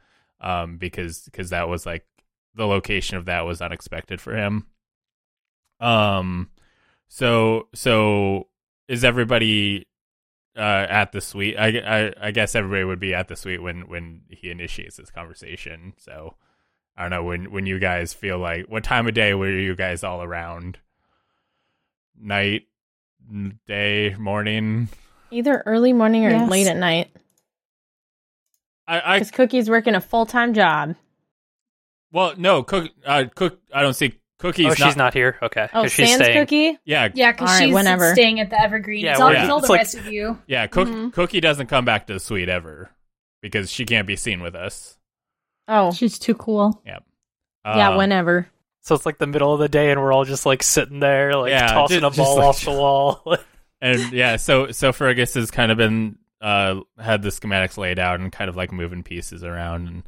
um 0.42 0.78
because 0.78 1.22
because 1.26 1.50
that 1.50 1.68
was 1.68 1.86
like 1.86 2.06
the 2.56 2.66
location 2.66 3.18
of 3.18 3.26
that 3.26 3.46
was 3.46 3.62
unexpected 3.62 4.22
for 4.22 4.36
him. 4.36 4.66
Um 5.80 6.50
so 7.08 7.68
so 7.74 8.48
is 8.88 9.04
everybody 9.04 9.86
uh 10.58 10.86
at 10.90 11.12
the 11.12 11.20
suite 11.22 11.56
I, 11.58 11.68
I 11.80 12.14
i 12.28 12.32
guess 12.32 12.56
everybody 12.56 12.84
would 12.86 13.00
be 13.00 13.14
at 13.14 13.28
the 13.28 13.36
suite 13.36 13.62
when 13.62 13.82
when 13.90 14.22
he 14.30 14.50
initiates 14.50 14.96
this 14.98 15.12
conversation 15.12 15.94
so 15.98 16.36
i 16.96 17.02
don't 17.02 17.12
know 17.12 17.24
when 17.24 17.52
when 17.52 17.66
you 17.66 17.78
guys 17.80 18.14
feel 18.14 18.38
like 18.40 18.66
what 18.68 18.84
time 18.84 19.08
of 19.08 19.14
day 19.14 19.34
were 19.34 19.50
you 19.52 19.76
guys 19.76 20.04
all 20.04 20.24
around 20.24 20.78
night 22.20 22.64
day 23.68 24.16
morning 24.18 24.88
Either 25.32 25.64
early 25.66 25.92
morning 25.92 26.26
or 26.26 26.30
Yes. 26.30 26.50
late 26.50 26.68
at 26.68 26.78
night. 26.78 27.10
i 28.88 29.02
i 29.02 29.20
Because 29.20 29.32
Cookie's 29.32 29.70
working 29.70 29.96
a 29.96 30.02
full 30.02 30.26
time 30.26 30.54
job. 30.54 30.96
well 32.12 32.34
no 32.38 32.64
cook 32.64 32.92
uh 33.06 33.26
cook 33.36 33.60
i 33.74 33.82
don't 33.82 33.96
see 33.96 34.14
cookies 34.40 34.68
oh, 34.72 34.74
she's 34.76 34.96
not 34.96 35.14
here. 35.14 35.38
Okay, 35.42 35.68
Oh, 35.74 35.84
'cause 35.84 35.92
she's 35.94 36.10
Sans 36.10 36.22
staying. 36.24 36.40
Cookie? 36.46 36.78
yeah 36.86 37.10
yeah, 37.14 37.32
because 37.32 37.50
All 37.50 37.56
right, 37.58 37.66
she's 37.66 37.74
whenever. 37.74 38.14
staying 38.14 38.40
at 38.40 38.50
the 38.50 38.60
Evergreen. 38.62 39.04
Yeah, 39.06 39.12
it's 39.14 39.22
all, 39.22 39.30
we're- 39.30 39.42
it's 39.42 39.50
all 39.50 39.58
it's 39.60 39.68
the 39.68 39.72
like- 39.74 39.80
rest 39.80 39.96
of 39.96 40.06
you. 40.08 40.38
yeah 40.48 40.68
cook, 40.68 40.88
Mhm. 40.88 41.14
cookie 41.14 41.40
doesn't 41.42 41.68
come 41.68 41.86
back 41.86 42.08
to 42.08 42.14
the 42.14 42.20
suite 42.20 42.50
ever 42.50 42.90
because 43.42 43.72
she 43.72 43.86
can't 43.86 44.08
be 44.08 44.16
seen 44.16 44.42
with 44.42 44.56
us 44.56 44.98
Oh, 45.68 45.92
She's 45.92 46.20
too 46.20 46.36
cool. 46.36 46.82
yeah, 46.86 47.00
Uh, 47.64 47.96
whenever. 47.96 48.48
So 48.82 48.94
it's 48.94 49.06
like 49.06 49.18
the 49.18 49.26
middle 49.26 49.52
of 49.52 49.60
the 49.60 49.68
day, 49.68 49.90
and 49.90 50.00
we're 50.00 50.14
all 50.14 50.26
just 50.26 50.46
like 50.46 50.62
sitting 50.62 51.00
there, 51.00 51.36
like 51.36 51.50
Yeah, 51.50 51.68
tossing 51.68 52.02
just- 52.02 52.18
a 52.20 52.22
ball 52.22 52.36
like- 52.36 52.46
off 52.46 52.64
the 52.64 52.72
wall. 52.72 53.38
and 53.82 54.12
yeah, 54.14 54.36
so 54.36 54.70
so 54.72 54.92
Fergus 54.92 55.34
has 55.34 55.50
kind 55.50 55.72
of 55.72 55.78
been 55.78 56.18
uh 56.42 56.82
had 57.00 57.24
the 57.24 57.30
schematics 57.30 57.78
laid 57.78 57.98
out 57.98 58.20
and 58.20 58.32
kind 58.32 58.48
of 58.50 58.56
like 58.56 58.72
moving 58.72 59.02
pieces 59.02 59.44
around 59.44 59.88
and 59.88 60.04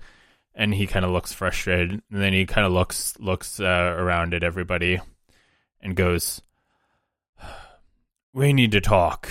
and 0.58 0.74
he 0.74 0.88
kind 0.88 1.06
of 1.06 1.12
looks 1.12 1.32
frustrated 1.32 1.92
and 1.92 2.02
then 2.10 2.34
he 2.34 2.46
kind 2.46 2.66
of 2.66 2.74
looks 2.74 3.18
looks 3.20 3.60
uh, 3.60 3.96
around 3.96 4.34
at 4.34 4.44
everybody 4.44 5.00
and 5.82 5.96
goes 5.96 6.42
we 8.34 8.52
need 8.54 8.72
to 8.74 8.82
talk. 8.82 9.30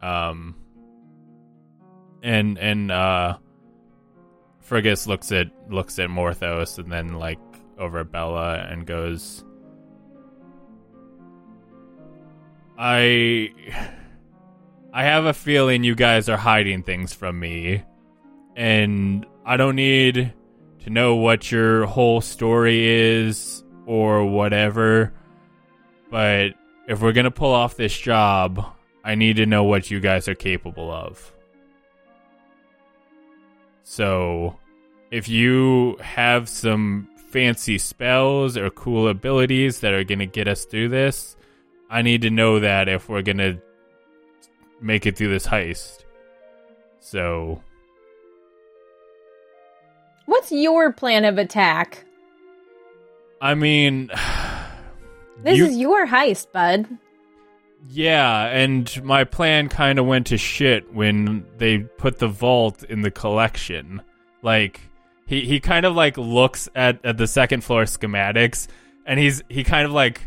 Um 0.00 0.54
and 2.22 2.58
and 2.58 2.90
uh 2.90 3.38
Fergus 4.60 5.06
looks 5.06 5.32
at 5.32 5.48
looks 5.68 5.98
at 5.98 6.08
Morthos 6.08 6.78
and 6.78 6.90
then 6.90 7.14
like 7.14 7.38
over 7.76 8.00
at 8.00 8.12
Bella 8.12 8.66
and 8.70 8.86
goes 8.86 9.44
I 12.78 13.52
I 14.92 15.04
have 15.04 15.24
a 15.24 15.34
feeling 15.34 15.82
you 15.82 15.96
guys 15.96 16.28
are 16.28 16.36
hiding 16.36 16.84
things 16.84 17.12
from 17.12 17.40
me 17.40 17.82
and 18.56 19.26
I 19.44 19.56
don't 19.56 19.76
need 19.76 20.32
to 20.84 20.90
know 20.90 21.16
what 21.16 21.50
your 21.50 21.86
whole 21.86 22.20
story 22.20 22.86
is 22.86 23.62
or 23.86 24.24
whatever 24.24 25.12
but 26.10 26.52
if 26.86 27.00
we're 27.00 27.12
going 27.12 27.24
to 27.24 27.30
pull 27.30 27.52
off 27.52 27.76
this 27.76 27.98
job 27.98 28.64
I 29.04 29.14
need 29.14 29.36
to 29.36 29.46
know 29.46 29.64
what 29.64 29.90
you 29.90 30.00
guys 30.00 30.28
are 30.28 30.34
capable 30.34 30.90
of 30.90 31.32
so 33.82 34.58
if 35.10 35.28
you 35.28 35.96
have 36.00 36.48
some 36.48 37.08
fancy 37.28 37.78
spells 37.78 38.56
or 38.56 38.70
cool 38.70 39.08
abilities 39.08 39.80
that 39.80 39.92
are 39.92 40.04
going 40.04 40.20
to 40.20 40.26
get 40.26 40.48
us 40.48 40.64
through 40.64 40.88
this 40.88 41.36
I 41.90 42.02
need 42.02 42.22
to 42.22 42.30
know 42.30 42.60
that 42.60 42.88
if 42.88 43.08
we're 43.08 43.22
gonna 43.22 43.60
make 44.80 45.06
it 45.06 45.16
through 45.16 45.30
this 45.30 45.46
heist. 45.46 46.04
So 47.00 47.62
What's 50.26 50.50
your 50.52 50.92
plan 50.92 51.24
of 51.24 51.38
attack? 51.38 52.04
I 53.40 53.54
mean 53.54 54.10
This 55.42 55.58
you- 55.58 55.66
is 55.66 55.76
your 55.76 56.06
heist, 56.06 56.52
bud. 56.52 56.86
Yeah, 57.90 58.46
and 58.46 59.04
my 59.04 59.24
plan 59.24 59.68
kind 59.68 59.98
of 59.98 60.06
went 60.06 60.28
to 60.28 60.38
shit 60.38 60.90
when 60.94 61.44
they 61.58 61.78
put 61.80 62.18
the 62.18 62.28
vault 62.28 62.82
in 62.84 63.02
the 63.02 63.10
collection. 63.10 64.00
Like 64.40 64.80
he 65.26 65.42
he 65.42 65.60
kind 65.60 65.84
of 65.84 65.94
like 65.94 66.16
looks 66.16 66.68
at 66.74 67.04
at 67.04 67.18
the 67.18 67.26
second 67.26 67.62
floor 67.62 67.82
schematics 67.84 68.68
and 69.06 69.20
he's 69.20 69.42
he 69.50 69.64
kind 69.64 69.84
of 69.84 69.92
like 69.92 70.22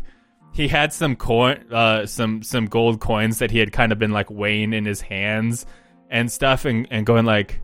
he 0.54 0.68
had 0.68 0.92
some 0.92 1.16
coin 1.16 1.64
uh 1.72 2.06
some 2.06 2.42
some 2.44 2.66
gold 2.66 3.00
coins 3.00 3.38
that 3.40 3.50
he 3.50 3.58
had 3.58 3.72
kind 3.72 3.90
of 3.92 3.98
been 3.98 4.12
like 4.12 4.30
weighing 4.30 4.72
in 4.72 4.84
his 4.84 5.00
hands 5.00 5.66
and 6.10 6.30
stuff 6.30 6.64
and 6.64 6.86
and 6.92 7.06
going 7.06 7.24
like 7.24 7.60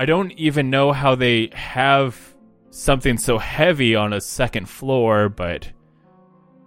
I 0.00 0.06
don't 0.06 0.32
even 0.32 0.70
know 0.70 0.92
how 0.92 1.14
they 1.14 1.50
have 1.52 2.34
something 2.70 3.18
so 3.18 3.36
heavy 3.36 3.94
on 3.94 4.14
a 4.14 4.20
second 4.22 4.66
floor, 4.66 5.28
but 5.28 5.70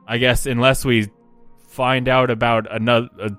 I 0.07 0.19
guess 0.19 0.45
unless 0.45 0.85
we 0.85 1.09
find 1.67 2.07
out 2.07 2.29
about 2.29 2.71
another 2.71 3.09
a, 3.19 3.31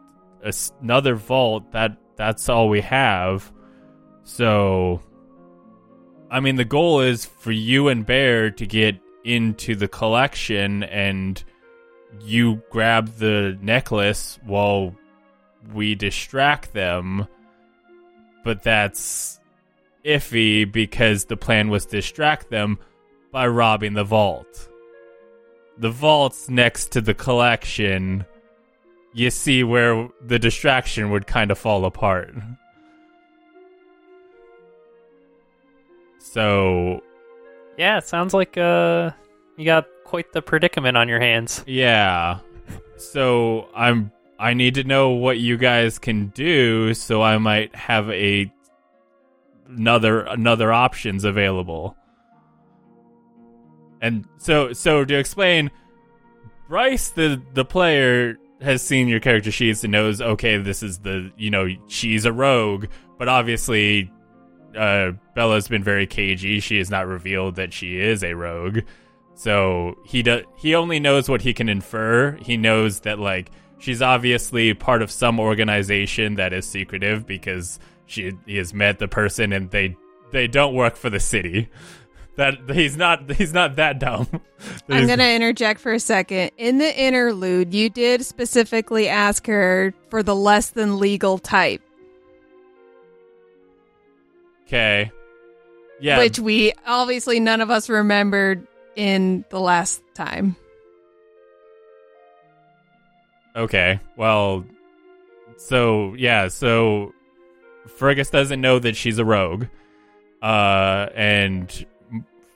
a 0.48 0.52
another 0.82 1.14
vault 1.14 1.70
that 1.70 1.96
that's 2.16 2.48
all 2.48 2.68
we 2.68 2.80
have. 2.80 3.52
So 4.24 5.00
i 6.28 6.40
mean 6.40 6.56
the 6.56 6.64
goal 6.64 7.00
is 7.00 7.24
for 7.24 7.52
you 7.52 7.86
and 7.86 8.04
bear 8.04 8.50
to 8.50 8.66
get 8.66 8.98
into 9.22 9.76
the 9.76 9.86
collection 9.86 10.82
and 10.82 11.44
you 12.20 12.60
grab 12.68 13.16
the 13.18 13.56
necklace 13.62 14.40
while 14.44 14.92
we 15.72 15.94
distract 15.94 16.72
them. 16.72 17.28
But 18.42 18.64
that's 18.64 19.38
iffy 20.04 20.70
because 20.70 21.24
the 21.24 21.36
plan 21.36 21.68
was 21.68 21.86
to 21.86 21.96
distract 21.96 22.50
them 22.50 22.78
by 23.32 23.46
robbing 23.46 23.94
the 23.94 24.04
vault. 24.04 24.68
The 25.78 25.90
vault's 25.90 26.48
next 26.48 26.92
to 26.92 27.00
the 27.00 27.14
collection. 27.14 28.24
You 29.12 29.30
see 29.30 29.64
where 29.64 30.08
the 30.24 30.38
distraction 30.38 31.10
would 31.10 31.26
kind 31.26 31.50
of 31.50 31.58
fall 31.58 31.84
apart. 31.84 32.34
So, 36.18 37.02
yeah, 37.76 37.98
it 37.98 38.06
sounds 38.06 38.34
like 38.34 38.56
uh 38.56 39.10
you 39.56 39.64
got 39.64 39.86
quite 40.04 40.32
the 40.32 40.42
predicament 40.42 40.96
on 40.96 41.08
your 41.08 41.20
hands. 41.20 41.62
Yeah. 41.66 42.40
So, 42.96 43.68
I'm 43.74 44.10
I 44.38 44.54
need 44.54 44.74
to 44.74 44.84
know 44.84 45.10
what 45.10 45.38
you 45.38 45.56
guys 45.56 45.98
can 45.98 46.28
do 46.28 46.94
so 46.94 47.22
I 47.22 47.38
might 47.38 47.74
have 47.74 48.10
a 48.10 48.52
another 49.76 50.20
another 50.22 50.72
options 50.72 51.24
available. 51.24 51.96
And 54.00 54.26
so 54.38 54.72
so 54.72 55.04
to 55.04 55.14
explain 55.14 55.70
Bryce 56.68 57.10
the 57.10 57.42
the 57.52 57.64
player 57.64 58.38
has 58.60 58.82
seen 58.82 59.08
your 59.08 59.20
character 59.20 59.50
sheets 59.50 59.84
and 59.84 59.92
knows 59.92 60.20
okay 60.20 60.56
this 60.58 60.82
is 60.82 61.00
the 61.00 61.30
you 61.36 61.50
know 61.50 61.68
she's 61.88 62.24
a 62.24 62.32
rogue. 62.32 62.86
But 63.18 63.28
obviously 63.28 64.10
uh 64.76 65.12
Bella's 65.34 65.68
been 65.68 65.84
very 65.84 66.06
cagey. 66.06 66.60
She 66.60 66.78
has 66.78 66.90
not 66.90 67.06
revealed 67.06 67.56
that 67.56 67.72
she 67.72 67.98
is 67.98 68.22
a 68.22 68.34
rogue. 68.34 68.80
So 69.34 69.98
he 70.04 70.22
does 70.22 70.44
he 70.56 70.74
only 70.74 71.00
knows 71.00 71.28
what 71.28 71.42
he 71.42 71.52
can 71.54 71.68
infer. 71.68 72.32
He 72.40 72.56
knows 72.56 73.00
that 73.00 73.18
like 73.18 73.50
she's 73.78 74.00
obviously 74.02 74.74
part 74.74 75.02
of 75.02 75.10
some 75.10 75.38
organization 75.40 76.36
that 76.36 76.52
is 76.52 76.66
secretive 76.66 77.26
because 77.26 77.78
she 78.06 78.32
he 78.46 78.56
has 78.56 78.74
met 78.74 78.98
the 78.98 79.08
person 79.08 79.52
and 79.52 79.70
they 79.70 79.96
they 80.30 80.46
don't 80.46 80.74
work 80.74 80.96
for 80.96 81.10
the 81.10 81.20
city 81.20 81.68
that 82.36 82.54
he's 82.70 82.96
not 82.96 83.30
he's 83.32 83.52
not 83.52 83.76
that 83.76 83.98
dumb 83.98 84.28
I'm 84.88 85.06
going 85.06 85.18
to 85.18 85.30
interject 85.30 85.80
for 85.80 85.92
a 85.92 86.00
second. 86.00 86.50
In 86.56 86.78
the 86.78 87.00
interlude, 87.00 87.72
you 87.72 87.90
did 87.90 88.24
specifically 88.24 89.08
ask 89.08 89.46
her 89.46 89.94
for 90.10 90.22
the 90.22 90.34
less 90.34 90.70
than 90.70 90.98
legal 90.98 91.38
type, 91.38 91.82
okay 94.66 95.12
yeah 96.00 96.18
which 96.18 96.38
we 96.38 96.72
obviously 96.86 97.38
none 97.38 97.60
of 97.60 97.70
us 97.70 97.88
remembered 97.88 98.66
in 98.96 99.44
the 99.50 99.60
last 99.60 100.02
time. 100.14 100.56
Okay. 103.56 104.00
Well, 104.16 104.64
so 105.56 106.14
yeah, 106.14 106.48
so 106.48 107.12
Fergus 107.88 108.30
doesn't 108.30 108.60
know 108.60 108.78
that 108.78 108.96
she's 108.96 109.18
a 109.18 109.24
rogue. 109.24 109.66
Uh 110.42 111.08
and 111.14 111.86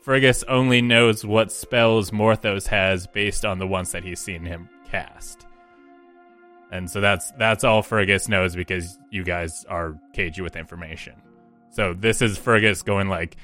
Fergus 0.03 0.43
only 0.45 0.81
knows 0.81 1.24
what 1.24 1.53
spells 1.53 2.11
Morthos 2.11 2.66
has 2.68 3.07
based 3.07 3.45
on 3.45 3.59
the 3.59 3.66
ones 3.66 3.93
that 3.93 4.05
he's 4.05 4.20
seen 4.20 4.45
him 4.45 4.68
cast. 4.91 5.47
And 6.70 6.91
so 6.91 7.01
that's 7.01 7.31
that's 7.33 7.64
all 7.64 7.83
Fergus 7.83 8.29
knows 8.29 8.55
because 8.55 8.99
you 9.11 9.24
guys 9.24 9.64
are 9.68 9.99
cagey 10.12 10.43
with 10.43 10.57
information. 10.57 11.14
So 11.70 11.95
this 11.95 12.22
is 12.22 12.37
Fergus 12.39 12.83
going 12.83 13.09
like, 13.09 13.37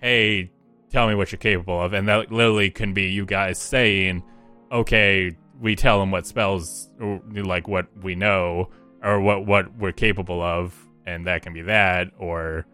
"Hey, 0.00 0.50
tell 0.90 1.08
me 1.08 1.14
what 1.14 1.32
you're 1.32 1.38
capable 1.38 1.80
of," 1.80 1.92
and 1.92 2.08
that 2.08 2.30
literally 2.30 2.70
can 2.70 2.92
be 2.92 3.04
you 3.04 3.24
guys 3.24 3.58
saying, 3.58 4.22
"Okay, 4.70 5.36
we 5.60 5.76
tell 5.76 6.02
him 6.02 6.10
what 6.10 6.26
spells, 6.26 6.90
or 7.00 7.20
like 7.32 7.68
what 7.68 7.86
we 8.02 8.14
know, 8.14 8.70
or 9.02 9.20
what 9.20 9.46
what 9.46 9.76
we're 9.76 9.92
capable 9.92 10.42
of, 10.42 10.76
and 11.10 11.26
that 11.26 11.42
can 11.42 11.52
be 11.52 11.62
that." 11.62 12.08
Or 12.18 12.66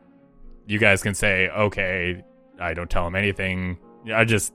you 0.66 0.78
guys 0.78 1.02
can 1.02 1.14
say, 1.14 1.48
"Okay, 1.48 2.22
I 2.60 2.74
don't 2.74 2.90
tell 2.90 3.06
him 3.06 3.16
anything. 3.16 3.78
I 4.12 4.24
just." 4.24 4.52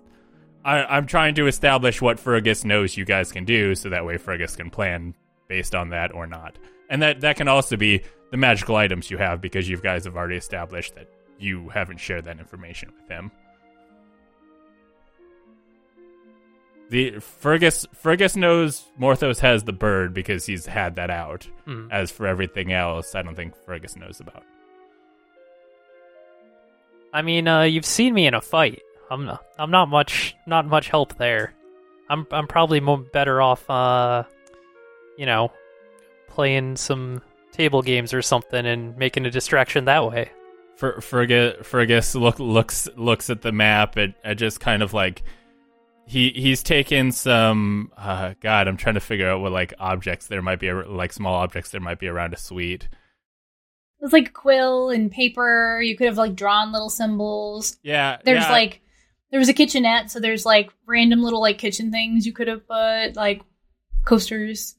I, 0.64 0.84
I'm 0.84 1.08
trying 1.08 1.34
to 1.36 1.48
establish 1.48 2.04
what 2.04 2.20
Fergus 2.20 2.64
knows 2.64 2.96
you 2.96 3.04
guys 3.04 3.32
can 3.32 3.46
do, 3.46 3.74
so 3.74 3.90
that 3.90 4.06
way 4.06 4.18
Fergus 4.18 4.56
can 4.56 4.70
plan 4.70 5.16
based 5.48 5.74
on 5.74 5.90
that 5.90 6.14
or 6.14 6.28
not. 6.28 6.60
And 6.90 7.02
that 7.02 7.22
that 7.22 7.36
can 7.36 7.48
also 7.48 7.78
be 7.78 8.04
the 8.32 8.38
magical 8.38 8.76
items 8.76 9.10
you 9.10 9.18
have 9.18 9.42
because 9.42 9.68
you 9.68 9.78
guys 9.78 10.06
have 10.06 10.16
already 10.16 10.38
established 10.38 10.96
that 10.96 11.08
you 11.40 11.70
haven't 11.70 11.98
shared 11.98 12.26
that 12.26 12.40
information 12.40 12.92
with 12.96 13.10
him. 13.10 13.32
The 16.92 17.20
Fergus 17.22 17.88
Fergus 17.94 18.36
knows 18.36 18.84
Morthos 19.00 19.39
has 19.39 19.64
the 19.64 19.72
bird 19.72 20.14
because 20.14 20.46
he's 20.46 20.66
had 20.66 20.96
that 20.96 21.10
out. 21.10 21.48
Hmm. 21.64 21.88
As 21.89 22.12
for 22.12 22.28
everything 22.28 22.74
else, 22.74 23.16
I 23.16 23.22
don't 23.22 23.34
think 23.34 23.56
Fergus 23.66 23.96
knows 23.96 24.20
about. 24.20 24.44
I 27.14 27.22
mean, 27.22 27.48
uh, 27.48 27.62
you've 27.62 27.86
seen 27.86 28.14
me 28.14 28.28
in 28.28 28.34
a 28.34 28.42
fight. 28.42 28.82
I'm 29.10 29.26
not, 29.26 29.42
I'm 29.58 29.72
not 29.72 29.88
much 29.88 30.36
not 30.46 30.68
much 30.68 30.89
help 30.89 31.18
there. 31.18 31.54
I'm 32.10 32.28
I'm 32.30 32.48
probably 32.48 32.82
more 32.82 32.98
better 32.98 33.42
off 33.42 33.70
uh 33.70 34.24
you 35.18 35.26
know 35.26 35.54
playing 36.28 36.76
some 36.76 37.22
table 37.54 37.82
games 37.82 38.14
or 38.14 38.22
something 38.22 38.66
and 38.66 38.98
making 38.98 39.26
a 39.26 39.32
distraction 39.32 39.86
that 39.86 40.06
way. 40.06 40.30
Fer, 40.76 41.00
Fergus 41.00 41.66
Fergus 41.66 42.16
look 42.16 42.38
looks 42.38 42.89
looks 42.98 43.30
at 43.30 43.44
the 43.44 43.54
map 43.54 43.96
and, 43.96 44.14
and 44.26 44.38
just 44.38 44.60
kind 44.60 44.84
of 44.84 44.94
like 44.94 45.24
he 46.06 46.32
he's 46.32 46.64
taken 46.64 47.12
some 47.12 47.91
uh, 47.97 48.34
God 48.39 48.68
I'm 48.68 48.78
trying 48.78 48.95
to 48.95 49.02
figure 49.02 49.30
out 49.30 49.41
what 49.41 49.52
like 49.52 49.74
objects 49.80 50.28
there 50.28 50.41
might 50.41 50.60
be 50.60 50.72
like 50.72 51.14
small 51.14 51.36
objects 51.36 51.72
there 51.72 51.82
might 51.82 51.99
be 51.99 52.08
around 52.08 52.34
a 52.34 52.38
suite. 52.38 52.84
It 52.84 54.06
was 54.06 54.14
like 54.14 54.34
quill 54.34 54.89
and 54.89 55.12
paper. 55.12 55.80
You 55.82 55.95
could 55.95 56.08
have 56.08 56.18
like 56.18 56.36
drawn 56.36 56.72
little 56.72 56.89
symbols. 56.89 57.78
Yeah, 57.84 58.18
There's 58.26 58.43
yeah, 58.43 58.52
like 58.52 58.82
there 59.30 59.39
was 59.39 59.49
a 59.49 59.54
kitchenette, 59.54 60.12
so 60.12 60.20
there's 60.20 60.45
like 60.45 60.72
random 60.86 61.22
little 61.22 61.39
like 61.39 61.58
kitchen 61.58 61.91
things 61.91 62.26
you 62.26 62.34
could 62.34 62.47
have 62.47 62.68
put, 62.68 63.16
like 63.16 63.41
coasters. 64.06 64.76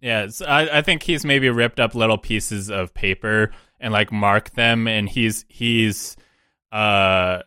Yeah, 0.00 0.28
so 0.28 0.46
I, 0.46 0.78
I 0.78 0.82
think 0.82 1.04
he's 1.04 1.24
maybe 1.24 1.48
ripped 1.48 1.78
up 1.78 1.94
little 1.94 2.18
pieces 2.18 2.70
of 2.70 2.92
paper 2.92 3.52
and 3.78 3.92
like 3.92 4.10
marked 4.10 4.56
them, 4.56 4.88
and 4.88 5.08
he's 5.08 5.44
he's 5.48 6.16
uh 6.72 7.42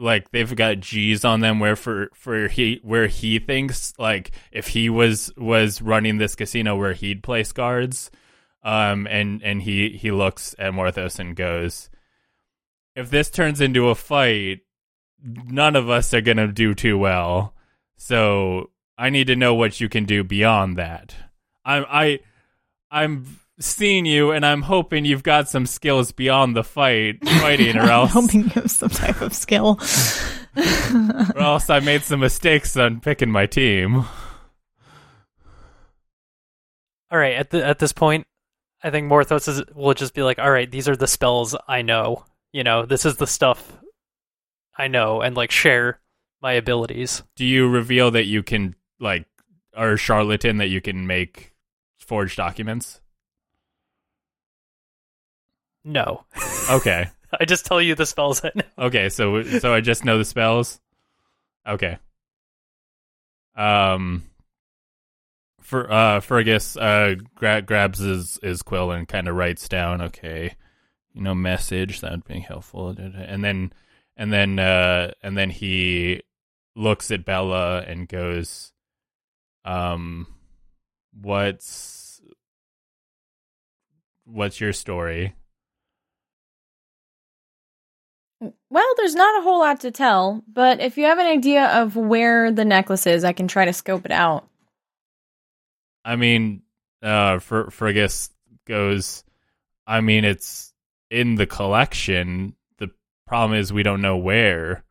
like 0.00 0.30
they've 0.30 0.56
got 0.56 0.80
G's 0.80 1.24
on 1.24 1.40
them 1.40 1.60
where 1.60 1.76
for 1.76 2.08
for 2.14 2.48
he 2.48 2.80
where 2.82 3.06
he 3.06 3.38
thinks 3.38 3.92
like 3.98 4.32
if 4.50 4.68
he 4.68 4.88
was 4.88 5.32
was 5.36 5.82
running 5.82 6.18
this 6.18 6.34
casino 6.34 6.76
where 6.76 6.94
he'd 6.94 7.22
place 7.22 7.52
guards, 7.52 8.10
um 8.62 9.06
and 9.08 9.42
and 9.42 9.62
he 9.62 9.90
he 9.90 10.10
looks 10.10 10.54
at 10.58 10.72
Morthos 10.72 11.18
and 11.18 11.36
goes, 11.36 11.90
if 12.96 13.10
this 13.10 13.30
turns 13.30 13.60
into 13.60 13.88
a 13.88 13.94
fight, 13.94 14.60
none 15.22 15.76
of 15.76 15.90
us 15.90 16.12
are 16.14 16.22
gonna 16.22 16.48
do 16.48 16.74
too 16.74 16.98
well. 16.98 17.54
So 17.96 18.70
I 18.96 19.10
need 19.10 19.26
to 19.26 19.36
know 19.36 19.54
what 19.54 19.80
you 19.80 19.88
can 19.88 20.04
do 20.04 20.24
beyond 20.24 20.78
that. 20.78 21.14
I'm 21.64 21.84
I 21.88 22.20
I'm 22.90 23.26
seeing 23.60 24.06
you 24.06 24.32
and 24.32 24.44
I'm 24.44 24.62
hoping 24.62 25.04
you've 25.04 25.22
got 25.22 25.48
some 25.48 25.66
skills 25.66 26.12
beyond 26.12 26.56
the 26.56 26.64
fight 26.64 27.22
fighting 27.26 27.76
or 27.76 27.80
I'm 27.82 27.90
else 27.90 28.12
hoping 28.12 28.44
you 28.44 28.48
have 28.50 28.70
some 28.70 28.88
type 28.88 29.20
of 29.20 29.34
skill. 29.34 29.78
or 31.34 31.40
else 31.40 31.70
I 31.70 31.80
made 31.80 32.02
some 32.02 32.20
mistakes 32.20 32.76
on 32.76 33.00
picking 33.00 33.30
my 33.30 33.46
team. 33.46 34.04
All 37.12 37.18
right, 37.18 37.34
at 37.34 37.50
the 37.50 37.64
at 37.64 37.78
this 37.80 37.92
point, 37.92 38.26
I 38.82 38.90
think 38.90 39.10
Morthos 39.10 39.48
is, 39.48 39.62
will 39.74 39.94
just 39.94 40.14
be 40.14 40.22
like, 40.22 40.38
"All 40.38 40.50
right, 40.50 40.70
these 40.70 40.88
are 40.88 40.96
the 40.96 41.08
spells 41.08 41.56
I 41.66 41.82
know. 41.82 42.24
You 42.52 42.62
know, 42.62 42.86
this 42.86 43.04
is 43.04 43.16
the 43.16 43.26
stuff 43.26 43.76
I 44.78 44.86
know, 44.86 45.20
and 45.20 45.36
like 45.36 45.50
share 45.50 46.00
my 46.40 46.52
abilities." 46.52 47.24
Do 47.34 47.44
you 47.44 47.68
reveal 47.68 48.12
that 48.12 48.26
you 48.26 48.44
can 48.44 48.76
like 49.00 49.26
or 49.76 49.96
charlatan 49.96 50.58
that 50.58 50.68
you 50.68 50.80
can 50.80 51.06
make 51.06 51.52
forged 51.98 52.36
documents? 52.36 53.00
No, 55.84 56.24
Okay. 56.70 57.08
I 57.40 57.44
just 57.44 57.64
tell 57.64 57.80
you 57.80 57.94
the 57.94 58.06
spells 58.06 58.44
I 58.44 58.50
know. 58.54 58.86
Okay, 58.86 59.08
so 59.08 59.42
so 59.42 59.72
I 59.72 59.80
just 59.80 60.04
know 60.04 60.18
the 60.18 60.24
spells. 60.24 60.80
Okay. 61.66 61.98
Um. 63.56 64.24
For 65.60 65.90
uh, 65.92 66.18
Fergus 66.20 66.76
uh 66.76 67.14
gra- 67.36 67.62
grabs 67.62 68.00
his 68.00 68.38
his 68.42 68.62
quill 68.62 68.90
and 68.90 69.06
kind 69.06 69.28
of 69.28 69.36
writes 69.36 69.68
down. 69.68 70.00
Okay, 70.02 70.56
you 71.14 71.22
know, 71.22 71.34
message 71.34 72.00
that 72.00 72.10
would 72.10 72.24
be 72.24 72.40
helpful. 72.40 72.88
And 72.88 73.44
then 73.44 73.72
and 74.16 74.32
then 74.32 74.58
uh 74.58 75.12
and 75.22 75.38
then 75.38 75.50
he 75.50 76.22
looks 76.74 77.10
at 77.12 77.24
Bella 77.24 77.82
and 77.82 78.08
goes, 78.08 78.72
um, 79.64 80.26
what's 81.12 82.20
what's 84.24 84.60
your 84.60 84.72
story? 84.72 85.34
Well, 88.40 88.94
there's 88.96 89.14
not 89.14 89.38
a 89.38 89.42
whole 89.42 89.60
lot 89.60 89.80
to 89.80 89.90
tell, 89.90 90.42
but 90.50 90.80
if 90.80 90.96
you 90.96 91.04
have 91.04 91.18
an 91.18 91.26
idea 91.26 91.66
of 91.66 91.96
where 91.96 92.50
the 92.50 92.64
necklace 92.64 93.06
is, 93.06 93.22
I 93.22 93.32
can 93.32 93.48
try 93.48 93.66
to 93.66 93.72
scope 93.72 94.06
it 94.06 94.12
out. 94.12 94.48
I 96.04 96.16
mean, 96.16 96.62
uh, 97.02 97.38
Fer- 97.40 97.70
Fergus 97.70 98.30
goes, 98.66 99.24
I 99.86 100.00
mean, 100.00 100.24
it's 100.24 100.72
in 101.10 101.34
the 101.34 101.46
collection. 101.46 102.54
The 102.78 102.90
problem 103.26 103.58
is 103.58 103.72
we 103.72 103.82
don't 103.82 104.00
know 104.00 104.16
where. 104.16 104.84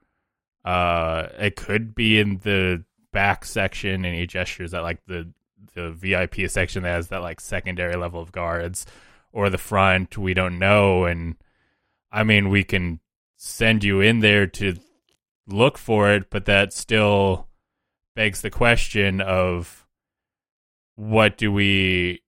Uh, 0.63 1.29
it 1.39 1.55
could 1.55 1.95
be 1.95 2.19
in 2.19 2.39
the 2.43 2.83
back 3.11 3.45
section, 3.45 4.05
and 4.05 4.15
he 4.15 4.27
gestures 4.27 4.73
at 4.73 4.83
like 4.83 5.03
the 5.07 5.31
the 5.75 5.91
VIP 5.91 6.49
section 6.49 6.83
that 6.83 6.89
has 6.89 7.07
that 7.09 7.21
like 7.21 7.39
secondary 7.39 7.95
level 7.95 8.21
of 8.21 8.31
guards, 8.31 8.85
or 9.31 9.49
the 9.49 9.57
front. 9.57 10.17
We 10.17 10.33
don't 10.33 10.59
know, 10.59 11.05
and 11.05 11.35
I 12.11 12.23
mean, 12.23 12.49
we 12.49 12.63
can 12.63 12.99
send 13.41 13.85
you 13.85 14.01
in 14.01 14.19
there 14.19 14.45
to 14.45 14.75
look 15.47 15.77
for 15.77 16.11
it, 16.11 16.29
but 16.29 16.45
that 16.45 16.73
still 16.73 17.47
begs 18.13 18.41
the 18.41 18.49
question 18.49 19.21
of 19.21 19.87
what 20.95 21.37
do 21.37 21.51
we 21.51 22.21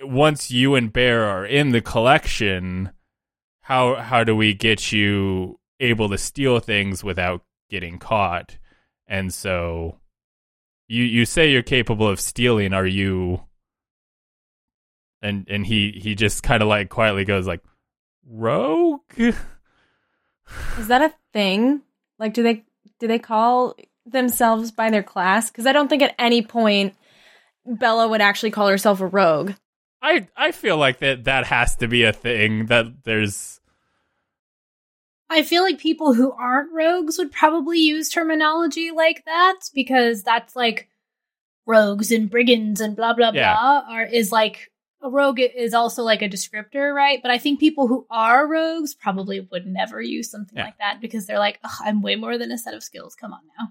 once 0.00 0.50
you 0.50 0.76
and 0.76 0.92
Bear 0.92 1.24
are 1.24 1.44
in 1.44 1.70
the 1.70 1.80
collection, 1.80 2.92
how 3.62 3.96
how 3.96 4.22
do 4.22 4.34
we 4.36 4.54
get 4.54 4.92
you 4.92 5.58
able 5.80 6.08
to 6.08 6.16
steal 6.16 6.60
things 6.60 7.02
without 7.02 7.42
getting 7.68 7.98
caught? 7.98 8.58
And 9.08 9.34
so 9.34 9.98
you 10.86 11.02
you 11.02 11.26
say 11.26 11.50
you're 11.50 11.62
capable 11.62 12.06
of 12.08 12.20
stealing, 12.20 12.72
are 12.72 12.86
you 12.86 13.42
and 15.20 15.46
and 15.50 15.66
he 15.66 16.00
he 16.00 16.14
just 16.14 16.44
kind 16.44 16.62
of 16.62 16.68
like 16.68 16.90
quietly 16.90 17.24
goes 17.24 17.48
like 17.48 17.62
rogue 18.30 19.00
Is 19.18 20.88
that 20.88 21.02
a 21.02 21.12
thing? 21.32 21.82
Like, 22.18 22.32
do 22.34 22.42
they 22.42 22.64
do 22.98 23.06
they 23.06 23.18
call 23.18 23.74
themselves 24.06 24.70
by 24.70 24.90
their 24.90 25.02
class? 25.02 25.50
Because 25.50 25.66
I 25.66 25.72
don't 25.72 25.88
think 25.88 26.02
at 26.02 26.14
any 26.18 26.42
point 26.42 26.94
Bella 27.66 28.08
would 28.08 28.20
actually 28.20 28.50
call 28.50 28.68
herself 28.68 29.00
a 29.00 29.06
rogue. 29.06 29.52
I 30.02 30.28
I 30.36 30.52
feel 30.52 30.76
like 30.76 30.98
that 31.00 31.24
that 31.24 31.46
has 31.46 31.76
to 31.76 31.88
be 31.88 32.04
a 32.04 32.12
thing 32.12 32.66
that 32.66 33.04
there's 33.04 33.60
I 35.28 35.42
feel 35.42 35.62
like 35.62 35.78
people 35.78 36.14
who 36.14 36.32
aren't 36.32 36.72
rogues 36.72 37.16
would 37.18 37.30
probably 37.30 37.78
use 37.78 38.08
terminology 38.08 38.90
like 38.90 39.24
that 39.26 39.60
because 39.74 40.22
that's 40.24 40.56
like 40.56 40.88
rogues 41.66 42.10
and 42.10 42.28
brigands 42.30 42.80
and 42.80 42.96
blah 42.96 43.12
blah 43.12 43.30
Yeah. 43.32 43.54
blah 43.54 43.84
are 43.88 44.04
is 44.04 44.32
like 44.32 44.70
a 45.02 45.08
rogue 45.10 45.40
is 45.40 45.72
also 45.74 46.02
like 46.02 46.20
a 46.22 46.28
descriptor, 46.28 46.94
right? 46.94 47.20
But 47.22 47.30
I 47.30 47.38
think 47.38 47.58
people 47.60 47.86
who 47.88 48.06
are 48.10 48.46
rogues 48.46 48.94
probably 48.94 49.40
would 49.50 49.66
never 49.66 50.00
use 50.02 50.30
something 50.30 50.56
Yeah. 50.58 50.64
like 50.66 50.78
that 50.78 51.00
because 51.00 51.26
they're 51.26 51.38
like, 51.38 51.58
Ugh, 51.64 51.70
I'm 51.82 52.02
way 52.02 52.16
more 52.16 52.36
than 52.38 52.50
a 52.52 52.58
set 52.58 52.74
of 52.74 52.82
skills. 52.82 53.14
Come 53.14 53.32
on 53.32 53.40
now. 53.58 53.68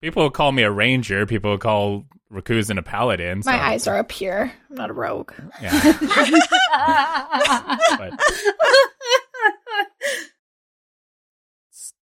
people 0.00 0.22
would 0.24 0.32
call 0.34 0.52
me 0.52 0.62
a 0.62 0.70
ranger, 0.70 1.26
people 1.26 1.50
would 1.52 1.60
call 1.60 2.06
Rakuzan 2.32 2.78
a 2.78 2.82
paladin. 2.82 3.42
My 3.44 3.62
eyes 3.62 3.86
are 3.86 3.98
up 3.98 4.10
here. 4.10 4.50
I'm 4.70 4.76
not 4.76 4.90
a 4.90 4.94
rogue. 4.94 5.32
Yeah. 5.62 5.98
But- 7.98 8.20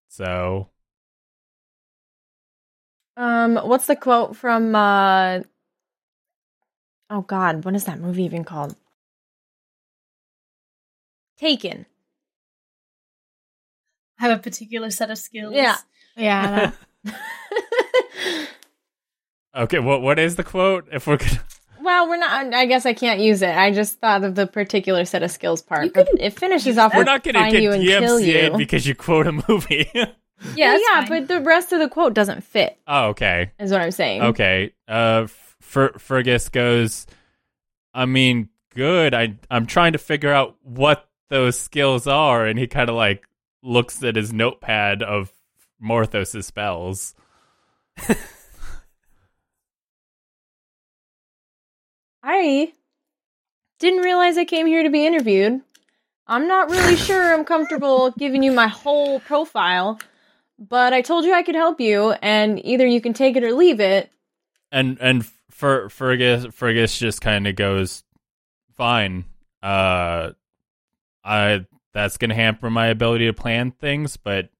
So 0.08 0.68
Um, 3.16 3.56
what's 3.56 3.86
the 3.86 3.96
quote 3.96 4.36
from? 4.36 4.74
uh 4.74 5.40
Oh 7.10 7.20
God, 7.22 7.64
what 7.64 7.74
is 7.74 7.84
that 7.84 8.00
movie 8.00 8.24
even 8.24 8.44
called? 8.44 8.74
Taken. 11.38 11.86
have 14.18 14.38
a 14.38 14.42
particular 14.42 14.90
set 14.90 15.10
of 15.10 15.18
skills. 15.18 15.52
Yeah. 15.54 15.76
Yeah. 16.16 16.72
that- 17.04 17.14
okay, 19.56 19.78
what 19.80 20.00
what 20.02 20.18
is 20.18 20.36
the 20.36 20.44
quote? 20.44 20.88
If 20.92 21.06
we're 21.06 21.16
gonna 21.18 21.42
well, 21.82 22.08
we're 22.08 22.16
not. 22.16 22.54
I 22.54 22.64
guess 22.64 22.86
I 22.86 22.94
can't 22.94 23.20
use 23.20 23.42
it. 23.42 23.54
I 23.54 23.70
just 23.70 23.98
thought 24.00 24.24
of 24.24 24.34
the 24.34 24.46
particular 24.46 25.04
set 25.04 25.22
of 25.22 25.30
skills 25.30 25.60
part. 25.60 25.84
You 25.84 25.90
But 25.92 26.06
can 26.06 26.18
it 26.18 26.38
finishes 26.38 26.78
off 26.78 26.94
we're 26.94 27.00
with 27.00 27.06
not 27.06 27.22
gonna 27.24 27.40
find 27.40 27.52
get 27.52 27.62
you 27.62 27.72
and 27.72 27.82
kill 27.84 28.18
DMCA'd 28.18 28.52
you. 28.52 28.56
because 28.56 28.86
you 28.86 28.94
quote 28.94 29.26
a 29.26 29.32
movie. 29.48 29.90
Yeah, 30.56 30.74
yeah, 30.74 30.78
yeah, 30.92 31.00
fine. 31.06 31.08
but 31.08 31.28
the 31.28 31.40
rest 31.40 31.72
of 31.72 31.78
the 31.78 31.88
quote 31.88 32.12
doesn't 32.12 32.42
fit. 32.44 32.76
oh, 32.86 33.06
okay. 33.10 33.52
Is 33.58 33.70
what 33.70 33.80
I'm 33.80 33.92
saying. 33.92 34.20
Okay. 34.22 34.72
Uh 34.86 35.26
Fer- 35.64 35.98
Fergus 35.98 36.48
goes 36.48 37.06
I 37.92 38.06
mean, 38.06 38.48
good. 38.74 39.14
I 39.14 39.36
I'm 39.50 39.66
trying 39.66 39.92
to 39.92 39.98
figure 39.98 40.32
out 40.32 40.56
what 40.62 41.08
those 41.28 41.58
skills 41.58 42.06
are 42.06 42.46
and 42.46 42.58
he 42.58 42.66
kind 42.66 42.88
of 42.90 42.96
like 42.96 43.24
looks 43.62 44.02
at 44.02 44.16
his 44.16 44.32
notepad 44.32 45.02
of 45.02 45.32
Morthos' 45.82 46.44
spells. 46.44 47.14
I 52.22 52.72
didn't 53.78 54.00
realize 54.02 54.38
I 54.38 54.44
came 54.44 54.66
here 54.66 54.82
to 54.82 54.90
be 54.90 55.06
interviewed. 55.06 55.60
I'm 56.26 56.48
not 56.48 56.70
really 56.70 56.96
sure 57.08 57.34
I'm 57.34 57.44
comfortable 57.44 58.10
giving 58.12 58.42
you 58.42 58.52
my 58.52 58.66
whole 58.68 59.20
profile, 59.20 60.00
but 60.58 60.92
I 60.92 61.02
told 61.02 61.24
you 61.24 61.34
I 61.34 61.42
could 61.42 61.54
help 61.54 61.80
you, 61.80 62.12
and 62.22 62.64
either 62.64 62.86
you 62.86 63.00
can 63.00 63.12
take 63.12 63.36
it 63.36 63.44
or 63.44 63.52
leave 63.52 63.80
it. 63.80 64.10
and 64.72 64.98
and 65.00 65.26
Fer- 65.54 65.88
Fergus 65.88 66.46
Fergus 66.52 66.98
just 66.98 67.20
kind 67.20 67.46
of 67.46 67.54
goes, 67.54 68.02
"Fine, 68.72 69.24
uh, 69.62 70.32
I 71.22 71.66
that's 71.92 72.16
gonna 72.16 72.34
hamper 72.34 72.70
my 72.70 72.88
ability 72.88 73.26
to 73.26 73.32
plan 73.32 73.70
things, 73.70 74.16
but 74.16 74.50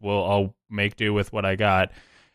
we'll 0.00 0.24
I'll 0.24 0.56
make 0.68 0.96
do 0.96 1.14
with 1.14 1.32
what 1.32 1.44
I 1.44 1.54
got." 1.54 1.92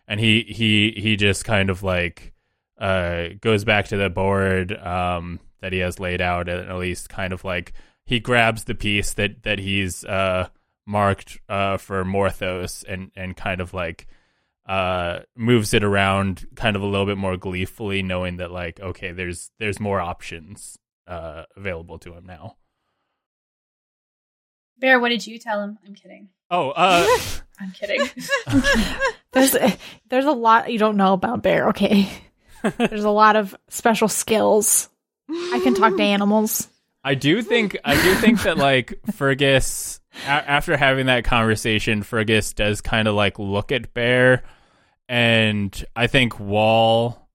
And 0.07 0.21
he 0.21 0.43
he 0.43 0.93
he 0.95 1.17
just 1.17 1.43
kind 1.43 1.69
of 1.69 1.83
like 1.83 2.33
uh 2.77 3.29
goes 3.41 3.65
back 3.65 3.87
to 3.87 3.97
the 3.97 4.09
board 4.09 4.71
um 4.71 5.41
that 5.59 5.73
he 5.73 5.79
has 5.79 5.99
laid 5.99 6.21
out, 6.21 6.47
and 6.47 6.69
at 6.69 6.77
least 6.77 7.09
kind 7.09 7.33
of 7.33 7.43
like 7.43 7.73
he 8.05 8.21
grabs 8.21 8.63
the 8.63 8.75
piece 8.75 9.13
that 9.15 9.43
that 9.43 9.59
he's 9.59 10.05
uh 10.05 10.47
marked 10.85 11.39
uh 11.49 11.75
for 11.75 12.05
Morthos 12.05 12.85
and 12.87 13.11
and 13.17 13.35
kind 13.35 13.59
of 13.59 13.73
like 13.73 14.07
uh 14.67 15.19
moves 15.35 15.73
it 15.73 15.83
around 15.83 16.45
kind 16.55 16.75
of 16.75 16.81
a 16.81 16.85
little 16.85 17.05
bit 17.05 17.17
more 17.17 17.37
gleefully 17.37 18.01
knowing 18.03 18.37
that 18.37 18.51
like 18.51 18.79
okay 18.81 19.11
there's 19.13 19.49
there's 19.59 19.79
more 19.79 19.99
options 20.01 20.77
uh 21.07 21.43
available 21.55 21.97
to 21.99 22.13
him 22.13 22.25
now 22.25 22.55
Bear, 24.79 24.99
what 24.99 25.09
did 25.09 25.25
you 25.25 25.39
tell 25.39 25.63
him? 25.63 25.79
I'm 25.87 25.95
kidding. 25.95 26.29
oh 26.51 26.69
uh 26.71 27.05
I'm 27.59 27.71
kidding. 27.71 28.07
there's 29.31 29.55
there's 30.09 30.25
a 30.25 30.31
lot 30.31 30.71
you 30.71 30.77
don't 30.77 30.97
know 30.97 31.13
about 31.13 31.41
Bear. 31.41 31.69
Okay, 31.69 32.07
there's 32.77 33.03
a 33.03 33.09
lot 33.09 33.35
of 33.35 33.55
special 33.69 34.07
skills. 34.07 34.89
I 35.29 35.59
can 35.63 35.73
talk 35.73 35.97
to 35.97 36.03
animals. 36.03 36.67
i 37.03 37.15
do 37.15 37.41
think 37.41 37.77
i 37.83 37.95
do 38.01 38.13
think 38.15 38.41
that 38.43 38.57
like 38.57 38.99
fergus 39.13 39.99
a- 40.25 40.29
after 40.29 40.75
having 40.77 41.07
that 41.07 41.23
conversation 41.25 42.01
fergus 42.03 42.53
does 42.53 42.79
kind 42.81 43.07
of 43.09 43.15
like 43.15 43.37
look 43.39 43.71
at 43.73 43.93
bear 43.93 44.43
and 45.09 45.85
i 45.95 46.07
think 46.07 46.39
wall 46.39 47.29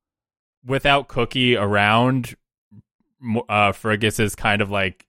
without 0.64 1.08
cookie 1.08 1.56
around 1.56 2.36
uh 3.48 3.72
fergus 3.72 4.18
is 4.18 4.34
kind 4.34 4.60
of 4.60 4.70
like 4.70 5.06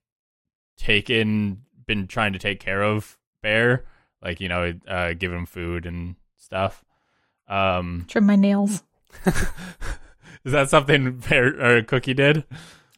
taken 0.76 1.62
been 1.86 2.06
trying 2.06 2.32
to 2.32 2.38
take 2.38 2.60
care 2.60 2.82
of 2.82 3.18
bear 3.42 3.84
like 4.22 4.40
you 4.40 4.48
know 4.48 4.72
uh 4.88 5.12
give 5.12 5.32
him 5.32 5.46
food 5.46 5.84
and 5.86 6.16
stuff 6.36 6.84
um 7.48 8.06
Trim 8.08 8.24
my 8.24 8.36
nails. 8.36 8.82
is 9.26 10.52
that 10.52 10.70
something 10.70 11.18
bear 11.18 11.78
or 11.78 11.82
cookie 11.82 12.14
did 12.14 12.44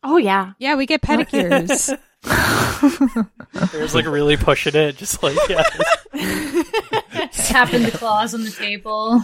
Oh 0.09 0.19
yeah. 0.19 0.53
Yeah, 0.61 0.77
we 0.77 0.87
get 0.87 1.03
pedicures. 1.03 1.99
There's 3.73 3.95
like 3.95 4.07
really 4.07 4.37
pushing 4.37 4.77
it, 4.77 4.97
just 4.97 5.21
like 5.21 5.37
yeah. 5.49 5.65
Tapping 7.33 7.83
the 7.83 7.91
claws 7.93 8.33
on 8.33 8.45
the 8.45 8.51
table. 8.51 9.21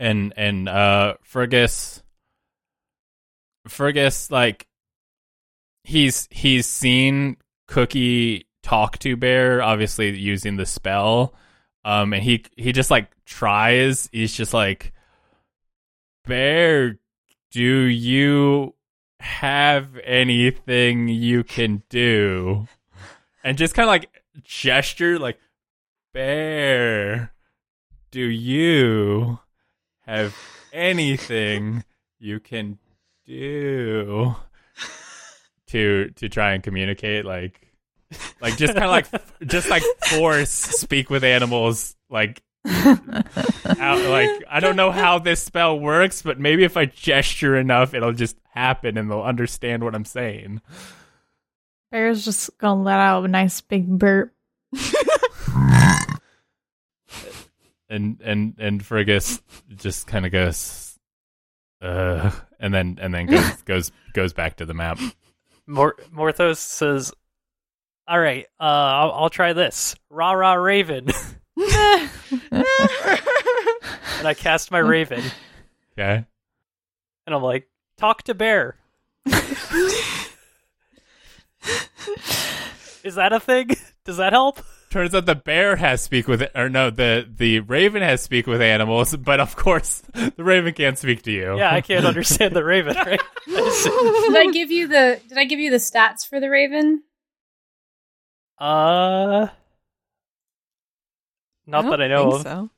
And 0.00 0.32
and 0.36 0.68
uh 0.68 1.14
Fergus 1.22 2.02
Fergus 3.68 4.30
like 4.30 4.66
he's 5.84 6.26
he's 6.30 6.66
seen 6.66 7.36
Cookie 7.68 8.46
talk 8.62 8.98
to 9.00 9.16
Bear 9.16 9.62
obviously 9.62 10.18
using 10.18 10.56
the 10.56 10.66
spell 10.66 11.34
um 11.84 12.12
and 12.12 12.22
he 12.22 12.44
he 12.56 12.72
just 12.72 12.90
like 12.90 13.10
tries. 13.26 14.08
He's 14.12 14.34
just 14.34 14.52
like 14.54 14.92
Bear 16.26 16.98
do 17.50 17.84
you 17.84 18.74
have 19.20 19.98
anything 20.04 21.08
you 21.08 21.44
can 21.44 21.82
do? 21.88 22.66
And 23.44 23.58
just 23.58 23.74
kind 23.74 23.84
of 23.84 23.90
like 23.90 24.08
gesture 24.42 25.18
like 25.18 25.38
Bear 26.12 27.32
do 28.10 28.22
you 28.22 29.38
have 30.10 30.36
anything 30.72 31.84
you 32.18 32.40
can 32.40 32.78
do 33.26 34.34
to 35.68 36.10
to 36.16 36.28
try 36.28 36.52
and 36.52 36.64
communicate 36.64 37.24
like 37.24 37.68
like 38.42 38.56
just 38.56 38.74
kind 38.74 38.84
of 38.84 38.90
like 38.90 39.06
just 39.46 39.70
like 39.70 39.84
force 40.08 40.50
speak 40.50 41.10
with 41.10 41.22
animals 41.22 41.94
like 42.08 42.42
out, 42.66 44.00
like 44.10 44.30
I 44.50 44.58
don't 44.60 44.74
know 44.74 44.90
how 44.90 45.20
this 45.20 45.40
spell 45.42 45.78
works 45.78 46.22
but 46.22 46.40
maybe 46.40 46.64
if 46.64 46.76
I 46.76 46.86
gesture 46.86 47.56
enough 47.56 47.94
it'll 47.94 48.12
just 48.12 48.36
happen 48.52 48.98
and 48.98 49.08
they'll 49.08 49.22
understand 49.22 49.84
what 49.84 49.94
I'm 49.94 50.04
saying 50.04 50.60
Bear's 51.92 52.24
just 52.24 52.58
gonna 52.58 52.82
let 52.82 52.98
out 52.98 53.24
a 53.24 53.28
nice 53.28 53.60
big 53.60 53.86
burp. 53.88 54.32
and 57.90 58.18
and 58.24 58.54
and 58.58 58.82
Fergus 58.84 59.42
just 59.76 60.06
kind 60.06 60.24
of 60.24 60.32
goes 60.32 60.98
uh 61.82 62.30
and 62.58 62.72
then 62.72 62.98
and 63.00 63.12
then 63.12 63.26
goes 63.26 63.62
goes 63.64 63.92
goes 64.14 64.32
back 64.32 64.56
to 64.56 64.64
the 64.64 64.74
map 64.74 64.98
Mor- 65.66 65.96
Morthos 66.12 66.56
says, 66.56 67.12
All 68.08 68.18
right, 68.18 68.44
uh, 68.58 68.62
I'll, 68.64 69.12
I'll 69.12 69.30
try 69.30 69.52
this. 69.52 69.94
Rah 70.08 70.32
rah 70.32 70.54
raven, 70.54 71.06
and 71.56 72.10
I 74.24 74.34
cast 74.36 74.72
my 74.72 74.78
raven, 74.78 75.22
Okay. 75.96 76.24
and 77.26 77.34
I'm 77.34 77.42
like, 77.42 77.68
talk 77.98 78.24
to 78.24 78.34
bear. 78.34 78.74
Is 83.04 83.14
that 83.14 83.32
a 83.32 83.38
thing? 83.40 83.70
Does 84.04 84.16
that 84.16 84.32
help? 84.32 84.60
Turns 84.90 85.14
out 85.14 85.24
the 85.24 85.36
bear 85.36 85.76
has 85.76 86.02
speak 86.02 86.26
with 86.26 86.42
or 86.56 86.68
no, 86.68 86.90
the 86.90 87.24
the 87.28 87.60
raven 87.60 88.02
has 88.02 88.22
speak 88.22 88.48
with 88.48 88.60
animals, 88.60 89.16
but 89.16 89.38
of 89.38 89.54
course 89.54 90.02
the 90.14 90.42
raven 90.42 90.74
can't 90.74 90.98
speak 90.98 91.22
to 91.22 91.30
you. 91.30 91.56
Yeah, 91.56 91.72
I 91.72 91.80
can't 91.80 92.04
understand 92.04 92.56
the 92.56 92.64
raven, 92.64 92.96
right? 93.06 93.20
Did 93.46 94.36
I 94.36 94.50
give 94.52 94.72
you 94.72 94.88
the 94.88 95.20
Did 95.28 95.38
I 95.38 95.44
give 95.44 95.60
you 95.60 95.70
the 95.70 95.76
stats 95.76 96.28
for 96.28 96.40
the 96.40 96.50
Raven? 96.50 97.04
Uh, 98.58 99.46
not 101.66 101.82
don't 101.82 101.90
that 101.90 102.02
I 102.02 102.08
know 102.08 102.32
think 102.32 102.34
of. 102.34 102.42
So. 102.42 102.70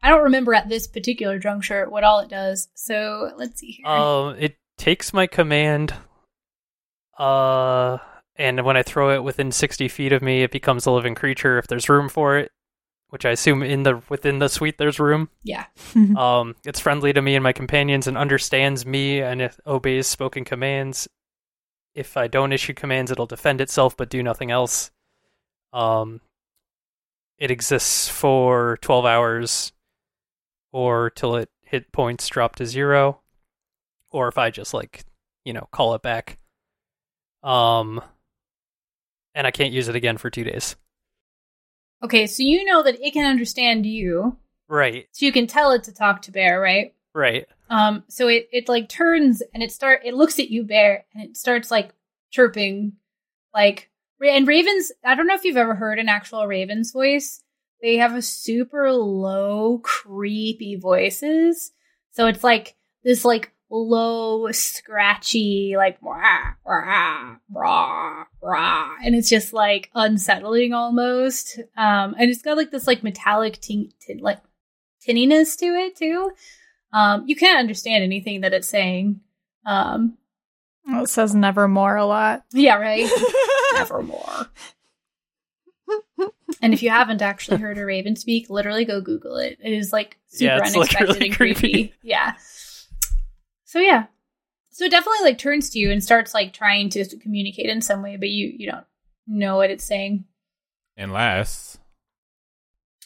I 0.00 0.10
don't 0.10 0.24
remember 0.24 0.54
at 0.54 0.68
this 0.68 0.86
particular 0.86 1.40
juncture 1.40 1.88
what 1.90 2.04
all 2.04 2.20
it 2.20 2.30
does. 2.30 2.68
So 2.74 3.32
let's 3.36 3.58
see 3.58 3.72
here. 3.72 3.86
Um, 3.86 4.36
it 4.38 4.56
takes 4.76 5.12
my 5.12 5.26
command. 5.26 5.92
Uh, 7.18 7.98
and 8.38 8.64
when 8.64 8.76
I 8.76 8.82
throw 8.82 9.14
it 9.14 9.22
within 9.22 9.52
sixty 9.52 9.88
feet 9.88 10.12
of 10.12 10.22
me, 10.22 10.42
it 10.42 10.50
becomes 10.50 10.86
a 10.86 10.90
living 10.90 11.14
creature 11.14 11.58
if 11.58 11.66
there's 11.66 11.88
room 11.88 12.08
for 12.08 12.38
it. 12.38 12.50
Which 13.10 13.24
I 13.24 13.30
assume 13.30 13.62
in 13.62 13.84
the 13.84 14.02
within 14.08 14.38
the 14.38 14.48
suite 14.48 14.76
there's 14.78 14.98
room. 15.00 15.30
yeah. 15.42 15.64
Um, 16.16 16.56
it's 16.66 16.80
friendly 16.80 17.12
to 17.14 17.22
me 17.22 17.36
and 17.36 17.42
my 17.42 17.52
companions 17.54 18.06
and 18.06 18.18
understands 18.18 18.84
me 18.84 19.20
and 19.20 19.40
it 19.40 19.56
obeys 19.66 20.06
spoken 20.06 20.44
commands. 20.44 21.08
If 21.94 22.16
I 22.18 22.26
don't 22.28 22.52
issue 22.52 22.74
commands, 22.74 23.10
it'll 23.10 23.26
defend 23.26 23.60
itself 23.62 23.96
but 23.96 24.10
do 24.10 24.22
nothing 24.22 24.50
else. 24.50 24.90
Um, 25.72 26.20
it 27.38 27.50
exists 27.50 28.08
for 28.08 28.78
12 28.82 29.06
hours 29.06 29.72
or 30.70 31.08
till 31.10 31.36
it 31.36 31.48
hit 31.62 31.90
points 31.92 32.28
drop 32.28 32.56
to 32.56 32.66
zero, 32.66 33.20
or 34.10 34.28
if 34.28 34.36
I 34.36 34.50
just 34.50 34.74
like, 34.74 35.04
you 35.44 35.52
know, 35.54 35.66
call 35.72 35.94
it 35.94 36.02
back. 36.02 36.38
Um, 37.42 38.02
and 39.38 39.46
I 39.46 39.52
can't 39.52 39.72
use 39.72 39.86
it 39.86 39.94
again 39.94 40.18
for 40.18 40.30
two 40.30 40.42
days. 40.42 40.74
Okay, 42.02 42.26
so 42.26 42.42
you 42.42 42.64
know 42.64 42.82
that 42.82 43.00
it 43.00 43.12
can 43.12 43.24
understand 43.24 43.86
you, 43.86 44.36
Right, 44.66 45.06
so 45.12 45.24
you 45.24 45.32
can 45.32 45.46
tell 45.46 45.70
it 45.70 45.84
to 45.84 45.94
talk 45.94 46.22
to 46.22 46.32
Bear, 46.32 46.60
right? 46.60 46.92
right. 47.14 47.46
Um, 47.70 48.02
so 48.08 48.28
it 48.28 48.48
it 48.52 48.68
like 48.68 48.88
turns 48.88 49.42
and 49.54 49.62
it 49.62 49.70
start 49.70 50.00
it 50.04 50.14
looks 50.14 50.38
at 50.40 50.50
you, 50.50 50.64
Bear, 50.64 51.06
and 51.14 51.22
it 51.22 51.36
starts 51.36 51.70
like 51.70 51.90
chirping, 52.30 52.94
like 53.54 53.90
and 54.20 54.46
ravens. 54.46 54.90
I 55.04 55.14
don't 55.14 55.28
know 55.28 55.34
if 55.34 55.44
you've 55.44 55.56
ever 55.56 55.76
heard 55.76 56.00
an 56.00 56.08
actual 56.08 56.46
raven's 56.46 56.90
voice. 56.90 57.40
They 57.80 57.98
have 57.98 58.16
a 58.16 58.22
super 58.22 58.90
low, 58.90 59.78
creepy 59.78 60.74
voices. 60.74 61.70
So 62.10 62.26
it's 62.26 62.42
like 62.42 62.74
this 63.04 63.24
like 63.24 63.52
low, 63.70 64.50
scratchy, 64.52 65.74
like 65.76 65.98
rah, 66.02 66.52
rah, 66.66 67.36
rah, 67.52 68.24
rah. 68.42 68.94
And 69.04 69.14
it's 69.14 69.28
just 69.28 69.52
like 69.52 69.90
unsettling 69.94 70.72
almost. 70.72 71.58
Um, 71.76 72.14
and 72.18 72.30
it's 72.30 72.42
got 72.42 72.56
like 72.56 72.70
this 72.70 72.86
like 72.86 73.02
metallic 73.02 73.60
tin, 73.60 73.90
tin 74.00 74.18
like 74.18 74.38
tinniness 75.06 75.56
to 75.58 75.66
it 75.66 75.96
too. 75.96 76.30
Um, 76.92 77.24
you 77.26 77.36
can't 77.36 77.58
understand 77.58 78.02
anything 78.02 78.40
that 78.40 78.54
it's 78.54 78.68
saying. 78.68 79.20
Um, 79.66 80.16
Well, 80.86 81.04
it 81.04 81.08
says 81.10 81.34
nevermore 81.34 81.96
a 81.96 82.06
lot. 82.06 82.44
yeah, 82.52 82.76
right. 82.76 83.06
Nevermore. 83.74 84.46
and 86.62 86.72
if 86.74 86.82
you 86.82 86.90
haven't 86.90 87.22
actually 87.22 87.58
heard 87.58 87.78
a 87.78 87.84
raven 87.84 88.16
speak, 88.16 88.48
literally 88.50 88.84
go 88.84 89.00
Google 89.00 89.36
it. 89.36 89.58
It 89.62 89.72
is 89.72 89.92
like 89.92 90.16
super 90.28 90.44
Yeah, 90.54 90.58
it's, 90.58 90.74
like, 90.76 90.88
unexpected 90.90 91.08
really 91.16 91.26
and 91.28 91.36
creepy. 91.36 91.60
creepy. 91.60 91.94
Yeah. 92.02 92.32
So 93.68 93.80
yeah. 93.80 94.06
So 94.70 94.86
it 94.86 94.90
definitely 94.90 95.24
like 95.24 95.36
turns 95.36 95.68
to 95.70 95.78
you 95.78 95.90
and 95.90 96.02
starts 96.02 96.32
like 96.32 96.54
trying 96.54 96.88
to 96.88 97.04
communicate 97.18 97.66
in 97.66 97.82
some 97.82 98.02
way, 98.02 98.16
but 98.16 98.30
you 98.30 98.50
you 98.56 98.70
don't 98.70 98.86
know 99.26 99.56
what 99.56 99.70
it's 99.70 99.84
saying 99.84 100.24
Unless 100.96 101.76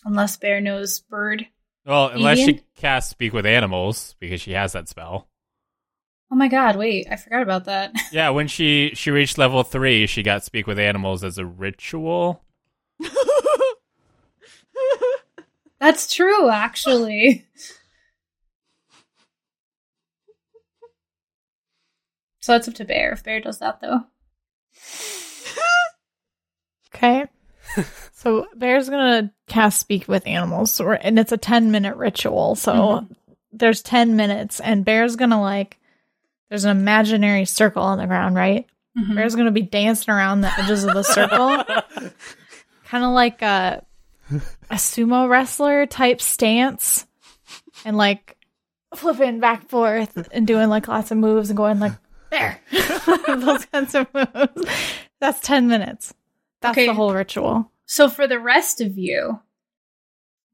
unless 0.04 0.36
Bear 0.36 0.60
knows 0.60 1.00
bird. 1.00 1.48
well, 1.84 2.10
unless 2.10 2.38
Ian? 2.38 2.46
she 2.46 2.60
casts 2.76 3.10
speak 3.10 3.32
with 3.32 3.44
animals 3.44 4.14
because 4.20 4.40
she 4.40 4.52
has 4.52 4.72
that 4.74 4.88
spell. 4.88 5.26
Oh 6.30 6.36
my 6.36 6.46
god, 6.46 6.76
wait, 6.76 7.08
I 7.10 7.16
forgot 7.16 7.42
about 7.42 7.64
that. 7.64 7.92
Yeah, 8.12 8.30
when 8.30 8.46
she 8.46 8.92
she 8.94 9.10
reached 9.10 9.38
level 9.38 9.64
three, 9.64 10.06
she 10.06 10.22
got 10.22 10.44
speak 10.44 10.68
with 10.68 10.78
animals 10.78 11.24
as 11.24 11.38
a 11.38 11.44
ritual. 11.44 12.44
That's 15.80 16.14
true, 16.14 16.48
actually. 16.48 17.46
So 22.42 22.54
it's 22.56 22.68
up 22.68 22.74
to 22.74 22.84
Bear 22.84 23.12
if 23.12 23.22
Bear 23.24 23.40
does 23.40 23.58
that 23.60 23.80
though. 23.80 24.00
Okay. 26.94 27.24
so 28.12 28.46
Bear's 28.56 28.90
gonna 28.90 29.32
cast 29.48 29.78
speak 29.78 30.06
with 30.08 30.26
animals, 30.26 30.70
so 30.72 30.92
and 30.92 31.18
it's 31.18 31.32
a 31.32 31.38
ten 31.38 31.70
minute 31.70 31.96
ritual. 31.96 32.54
So 32.54 32.72
Mhm. 32.74 33.16
there's 33.50 33.80
ten 33.82 34.14
minutes, 34.14 34.60
and 34.60 34.84
Bear's 34.84 35.16
gonna 35.16 35.40
like. 35.40 35.78
There's 36.50 36.64
an 36.66 36.76
imaginary 36.76 37.46
circle 37.46 37.82
on 37.82 37.96
the 37.96 38.06
ground, 38.06 38.36
right? 38.36 38.66
Mhm. 38.98 39.14
Bear's 39.14 39.34
gonna 39.36 39.50
be 39.52 39.62
dancing 39.62 40.12
around 40.12 40.42
the 40.42 40.52
edges 40.60 40.84
of 40.84 40.92
the 40.92 41.02
circle, 41.02 41.64
kind 42.84 43.04
of 43.04 43.12
like 43.12 43.40
a 43.40 43.82
a 44.70 44.74
sumo 44.74 45.26
wrestler 45.30 45.86
type 45.86 46.20
stance, 46.20 47.06
and 47.86 47.96
like 47.96 48.36
flipping 48.94 49.40
back 49.40 49.60
and 49.62 49.70
forth 49.70 50.28
and 50.30 50.46
doing 50.46 50.68
like 50.68 50.88
lots 50.88 51.10
of 51.10 51.16
moves 51.16 51.48
and 51.48 51.56
going 51.56 51.78
like 51.78 51.92
there, 52.32 52.58
those 53.36 53.64
kinds 53.66 53.94
of 53.94 54.08
moves. 54.12 54.68
That's 55.20 55.38
ten 55.40 55.68
minutes. 55.68 56.12
That's 56.60 56.76
Okay. 56.76 56.86
the 56.86 56.94
whole 56.94 57.14
ritual. 57.14 57.70
So 57.86 58.08
for 58.08 58.26
the 58.26 58.40
rest 58.40 58.80
of 58.80 58.98
you, 58.98 59.40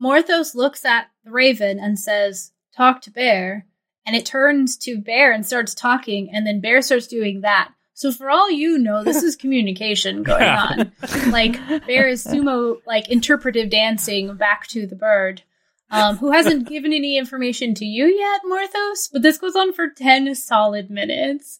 Morthos 0.02 0.54
looks 0.54 0.84
at 0.84 1.06
the 1.24 1.30
raven 1.30 1.78
and 1.78 1.98
says, 1.98 2.52
Talk 2.76 3.00
to 3.02 3.10
Bear. 3.10 3.66
And 4.06 4.16
it 4.16 4.24
turns 4.24 4.76
to 4.78 4.98
Bear 4.98 5.32
and 5.32 5.44
starts 5.44 5.74
talking, 5.74 6.30
and 6.32 6.46
then 6.46 6.60
Bear 6.60 6.80
starts 6.80 7.06
doing 7.06 7.42
that. 7.42 7.72
So 7.92 8.10
for 8.12 8.30
all 8.30 8.50
you 8.50 8.78
know, 8.78 9.02
this 9.04 9.22
is 9.22 9.36
communication 9.44 10.22
going 10.22 10.44
on. 10.44 10.92
Like 11.30 11.58
Bear 11.86 12.08
is 12.08 12.24
sumo 12.26 12.78
like 12.86 13.08
interpretive 13.10 13.68
dancing 13.70 14.34
back 14.36 14.66
to 14.68 14.86
the 14.86 14.96
bird. 14.96 15.42
Um, 15.90 16.16
who 16.18 16.30
hasn't 16.32 16.68
given 16.68 16.92
any 16.92 17.16
information 17.18 17.74
to 17.74 17.84
you 17.84 18.06
yet, 18.06 18.40
Morthos? 18.50 19.08
But 19.12 19.22
this 19.22 19.38
goes 19.38 19.56
on 19.56 19.72
for 19.72 19.88
10 19.88 20.34
solid 20.34 20.90
minutes. 20.90 21.58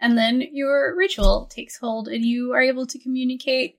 And 0.00 0.16
then 0.16 0.42
your 0.52 0.94
ritual 0.96 1.46
takes 1.46 1.76
hold 1.76 2.08
and 2.08 2.24
you 2.24 2.52
are 2.52 2.60
able 2.62 2.86
to 2.86 2.98
communicate 2.98 3.78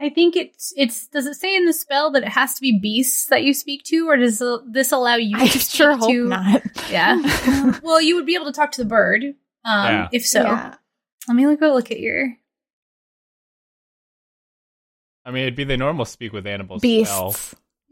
I 0.00 0.10
think 0.10 0.34
it's 0.34 0.74
it's. 0.76 1.06
Does 1.06 1.26
it 1.26 1.34
say 1.34 1.54
in 1.54 1.66
the 1.66 1.72
spell 1.72 2.10
that 2.12 2.24
it 2.24 2.28
has 2.30 2.54
to 2.54 2.60
be 2.60 2.78
beasts 2.80 3.26
that 3.26 3.44
you 3.44 3.54
speak 3.54 3.84
to, 3.84 4.08
or 4.08 4.16
does 4.16 4.42
this 4.66 4.90
allow 4.90 5.14
you 5.14 5.36
I 5.38 5.46
to 5.46 5.58
speak 5.58 5.76
sure 5.76 5.96
hope 5.96 6.10
to? 6.10 6.28
not. 6.28 6.62
Yeah. 6.90 7.78
well, 7.82 8.00
you 8.02 8.16
would 8.16 8.26
be 8.26 8.34
able 8.34 8.46
to 8.46 8.52
talk 8.52 8.72
to 8.72 8.82
the 8.82 8.88
bird, 8.88 9.22
um, 9.24 9.32
Yeah. 9.64 10.08
if 10.12 10.26
so. 10.26 10.42
Yeah. 10.42 10.74
Let 11.28 11.34
me 11.36 11.56
go 11.56 11.72
look 11.72 11.92
at 11.92 12.00
your. 12.00 12.36
I 15.24 15.30
mean, 15.30 15.42
it'd 15.44 15.56
be 15.56 15.64
the 15.64 15.76
normal 15.76 16.04
speak 16.04 16.32
with 16.32 16.46
animals 16.46 16.82
Beasts. 16.82 17.14
spell. 17.14 17.34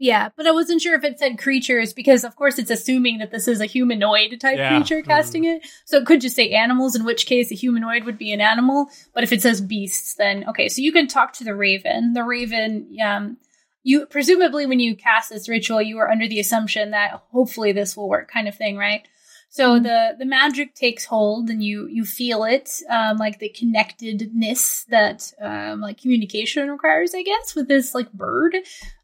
Yeah, 0.03 0.27
but 0.35 0.45
I 0.45 0.51
wasn't 0.51 0.81
sure 0.81 0.95
if 0.95 1.05
it 1.05 1.17
said 1.17 1.39
creatures 1.39 1.93
because, 1.93 2.25
of 2.25 2.35
course, 2.35 2.59
it's 2.59 2.69
assuming 2.69 3.19
that 3.19 3.31
this 3.31 3.47
is 3.47 3.61
a 3.61 3.65
humanoid 3.65 4.37
type 4.41 4.57
Yeah. 4.57 4.75
creature 4.75 5.01
casting 5.01 5.45
it. 5.45 5.65
So 5.85 5.95
it 5.95 6.05
could 6.05 6.19
just 6.19 6.35
say 6.35 6.49
animals, 6.49 6.93
in 6.93 7.05
which 7.05 7.25
case 7.25 7.53
a 7.53 7.55
humanoid 7.55 8.03
would 8.03 8.17
be 8.17 8.33
an 8.33 8.41
animal. 8.41 8.89
But 9.13 9.23
if 9.23 9.31
it 9.31 9.41
says 9.41 9.61
beasts, 9.61 10.15
then 10.15 10.43
okay. 10.49 10.67
So 10.67 10.81
you 10.81 10.91
can 10.91 11.07
talk 11.07 11.31
to 11.35 11.45
the 11.45 11.55
raven. 11.55 12.11
The 12.11 12.25
raven, 12.25 12.97
um, 13.01 13.37
you 13.83 14.05
presumably 14.05 14.65
when 14.65 14.81
you 14.81 14.93
cast 14.93 15.29
this 15.29 15.47
ritual, 15.47 15.81
you 15.81 15.99
are 15.99 16.11
under 16.11 16.27
the 16.27 16.41
assumption 16.41 16.91
that 16.91 17.23
hopefully 17.31 17.71
this 17.71 17.95
will 17.95 18.09
work, 18.09 18.29
kind 18.29 18.49
of 18.49 18.57
thing, 18.57 18.75
right? 18.75 19.07
So 19.49 19.79
the 19.79 20.15
the 20.19 20.25
magic 20.25 20.75
takes 20.75 21.05
hold, 21.05 21.49
and 21.49 21.63
you 21.63 21.87
you 21.87 22.03
feel 22.03 22.43
it, 22.43 22.81
um, 22.89 23.17
like 23.17 23.39
the 23.39 23.47
connectedness 23.49 24.83
that 24.89 25.31
um, 25.39 25.79
like 25.79 26.01
communication 26.01 26.69
requires, 26.71 27.13
I 27.13 27.23
guess, 27.23 27.55
with 27.55 27.69
this 27.69 27.95
like 27.95 28.11
bird. 28.11 28.57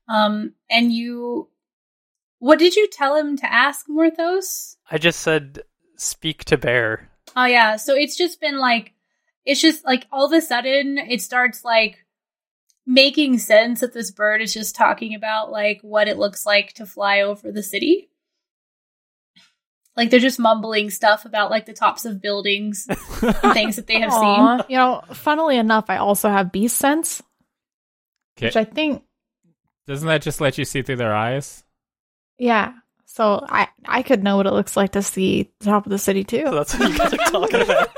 Um, 0.09 0.53
and 0.69 0.91
you, 0.91 1.49
what 2.39 2.57
did 2.59 2.75
you 2.75 2.87
tell 2.89 3.15
him 3.15 3.37
to 3.37 3.51
ask, 3.53 3.87
Morthos? 3.87 4.75
I 4.89 4.97
just 4.97 5.19
said 5.19 5.61
speak 5.97 6.43
to 6.45 6.57
bear. 6.57 7.09
Oh 7.35 7.45
yeah, 7.45 7.75
so 7.75 7.93
it's 7.95 8.17
just 8.17 8.41
been 8.41 8.57
like, 8.57 8.93
it's 9.45 9.61
just 9.61 9.85
like 9.85 10.07
all 10.11 10.25
of 10.25 10.33
a 10.33 10.41
sudden 10.41 10.97
it 10.97 11.21
starts 11.21 11.63
like 11.63 12.05
making 12.87 13.37
sense 13.37 13.81
that 13.81 13.93
this 13.93 14.09
bird 14.09 14.41
is 14.41 14.53
just 14.53 14.75
talking 14.75 15.13
about 15.13 15.51
like 15.51 15.79
what 15.83 16.07
it 16.07 16.17
looks 16.17 16.43
like 16.45 16.73
to 16.73 16.85
fly 16.87 17.21
over 17.21 17.51
the 17.51 17.61
city. 17.61 18.09
Like 19.95 20.09
they're 20.09 20.19
just 20.19 20.39
mumbling 20.39 20.89
stuff 20.89 21.25
about 21.25 21.51
like 21.51 21.65
the 21.65 21.73
tops 21.73 22.05
of 22.05 22.21
buildings 22.21 22.87
and 22.89 23.35
things 23.53 23.75
that 23.75 23.85
they 23.85 23.99
have 23.99 24.13
seen. 24.13 24.65
You 24.69 24.77
know, 24.77 25.03
funnily 25.13 25.57
enough, 25.57 25.85
I 25.89 25.97
also 25.97 26.29
have 26.29 26.51
beast 26.51 26.77
sense, 26.77 27.21
Okay. 28.37 28.47
which 28.47 28.55
I 28.55 28.63
think, 28.63 29.03
Doesn't 29.89 30.07
that 30.07 30.21
just 30.21 30.39
let 30.39 30.57
you 30.59 30.65
see 30.65 30.83
through 30.83 30.97
their 30.97 31.15
eyes? 31.15 31.63
yeah. 32.37 32.73
So 33.11 33.43
I 33.49 33.67
I 33.87 34.03
could 34.03 34.23
know 34.23 34.37
what 34.37 34.45
it 34.45 34.53
looks 34.53 34.77
like 34.77 34.91
to 34.91 35.01
see 35.01 35.49
the 35.59 35.65
top 35.65 35.87
of 35.87 35.89
the 35.91 35.97
city 35.97 36.23
too. 36.23 36.43
That's 36.51 36.77
what 36.77 36.91
you 36.91 36.97
guys 36.97 37.11
are 37.13 37.17
talking 37.17 37.61
about. 37.61 37.89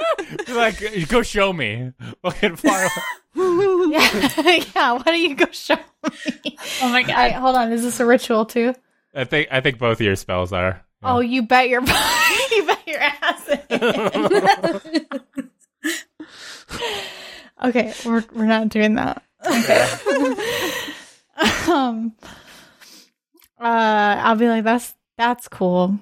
You're 0.47 0.55
like, 0.65 1.09
go 1.09 1.22
show 1.22 1.51
me. 1.51 1.91
Fucking 2.23 2.55
far 2.55 2.84
away. 3.35 3.91
yeah, 3.91 4.63
yeah. 4.73 4.91
Why 4.93 5.01
don't 5.03 5.19
you 5.19 5.35
go 5.35 5.47
show 5.51 5.76
me? 5.76 6.57
Oh 6.81 6.89
my 6.89 7.01
All 7.01 7.07
right, 7.07 7.07
god. 7.34 7.41
hold 7.41 7.55
on. 7.57 7.73
Is 7.73 7.84
this 7.84 7.99
a 7.99 8.05
ritual 8.05 8.45
too? 8.45 8.73
I 9.13 9.26
think 9.26 9.49
I 9.51 9.59
think 9.59 9.77
both 9.80 9.97
of 9.99 10.01
your 10.05 10.15
spells 10.15 10.53
are. 10.53 10.81
Oh, 11.03 11.19
you 11.19 11.41
bet 11.43 11.68
your 11.68 11.81
you 11.81 12.65
bet 12.65 12.88
your 12.88 12.99
ass. 13.01 13.49
okay, 17.65 17.93
we're 18.05 18.23
we're 18.34 18.45
not 18.45 18.69
doing 18.69 18.95
that. 18.95 19.23
Um, 21.72 22.14
uh, 23.60 24.22
I'll 24.23 24.35
be 24.35 24.48
like, 24.48 24.64
that's 24.64 24.93
that's 25.18 25.48
cool. 25.48 25.99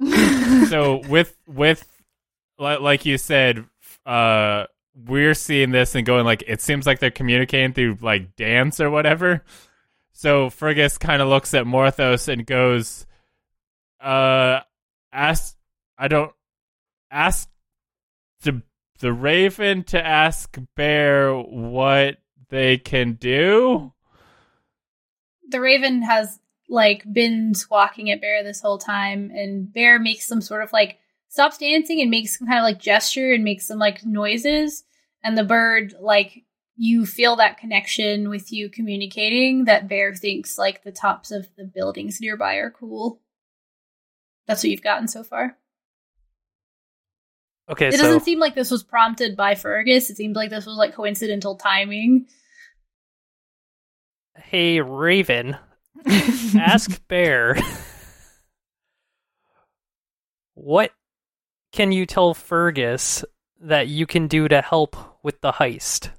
so 0.68 1.00
with 1.08 1.36
with 1.46 1.86
like 2.58 3.04
you 3.04 3.18
said 3.18 3.64
uh 4.06 4.64
we're 4.94 5.34
seeing 5.34 5.70
this 5.70 5.94
and 5.94 6.06
going 6.06 6.24
like 6.24 6.42
it 6.46 6.60
seems 6.60 6.86
like 6.86 6.98
they're 6.98 7.10
communicating 7.10 7.72
through 7.72 7.96
like 8.00 8.36
dance 8.36 8.80
or 8.80 8.90
whatever 8.90 9.44
so 10.12 10.50
fergus 10.50 10.98
kind 10.98 11.22
of 11.22 11.28
looks 11.28 11.54
at 11.54 11.64
morthos 11.64 12.28
and 12.28 12.46
goes 12.46 13.06
uh 14.00 14.60
ask 15.12 15.56
i 15.98 16.08
don't 16.08 16.32
ask 17.10 17.48
the 18.42 18.62
the 19.00 19.12
raven 19.12 19.82
to 19.82 20.04
ask 20.04 20.56
bear 20.76 21.34
what 21.34 22.18
they 22.50 22.76
can 22.76 23.14
do 23.14 23.92
the 25.52 25.60
raven 25.60 26.02
has 26.02 26.38
like 26.68 27.04
been 27.12 27.54
squawking 27.54 28.10
at 28.10 28.20
bear 28.20 28.42
this 28.42 28.60
whole 28.60 28.78
time 28.78 29.30
and 29.34 29.72
bear 29.72 29.98
makes 29.98 30.26
some 30.26 30.40
sort 30.40 30.62
of 30.62 30.72
like 30.72 30.98
stops 31.28 31.58
dancing 31.58 32.00
and 32.00 32.10
makes 32.10 32.38
some 32.38 32.46
kind 32.46 32.58
of 32.58 32.64
like 32.64 32.78
gesture 32.78 33.32
and 33.32 33.44
makes 33.44 33.66
some 33.66 33.78
like 33.78 34.04
noises 34.04 34.84
and 35.22 35.36
the 35.36 35.44
bird 35.44 35.94
like 36.00 36.44
you 36.76 37.04
feel 37.06 37.36
that 37.36 37.58
connection 37.58 38.28
with 38.28 38.52
you 38.52 38.68
communicating 38.68 39.66
that 39.66 39.88
bear 39.88 40.14
thinks 40.14 40.58
like 40.58 40.82
the 40.82 40.92
tops 40.92 41.30
of 41.30 41.48
the 41.56 41.64
buildings 41.64 42.20
nearby 42.20 42.54
are 42.54 42.70
cool. 42.70 43.20
That's 44.46 44.62
what 44.62 44.70
you've 44.70 44.82
gotten 44.82 45.06
so 45.06 45.22
far. 45.22 45.56
Okay, 47.70 47.88
it 47.88 47.92
so 47.92 47.98
doesn't 47.98 48.20
seem 48.24 48.38
like 48.38 48.54
this 48.54 48.70
was 48.70 48.82
prompted 48.82 49.36
by 49.36 49.54
fergus. 49.54 50.10
It 50.10 50.16
seems 50.16 50.34
like 50.34 50.50
this 50.50 50.66
was 50.66 50.76
like 50.76 50.94
coincidental 50.94 51.56
timing 51.56 52.26
hey 54.36 54.80
Raven, 54.80 55.56
ask 56.58 57.06
Bear. 57.08 57.56
what 60.54 60.92
can 61.72 61.92
you 61.92 62.06
tell 62.06 62.34
Fergus 62.34 63.24
that 63.60 63.88
you 63.88 64.06
can 64.06 64.26
do 64.28 64.48
to 64.48 64.60
help 64.60 64.96
with 65.22 65.40
the 65.40 65.52
heist? 65.52 66.10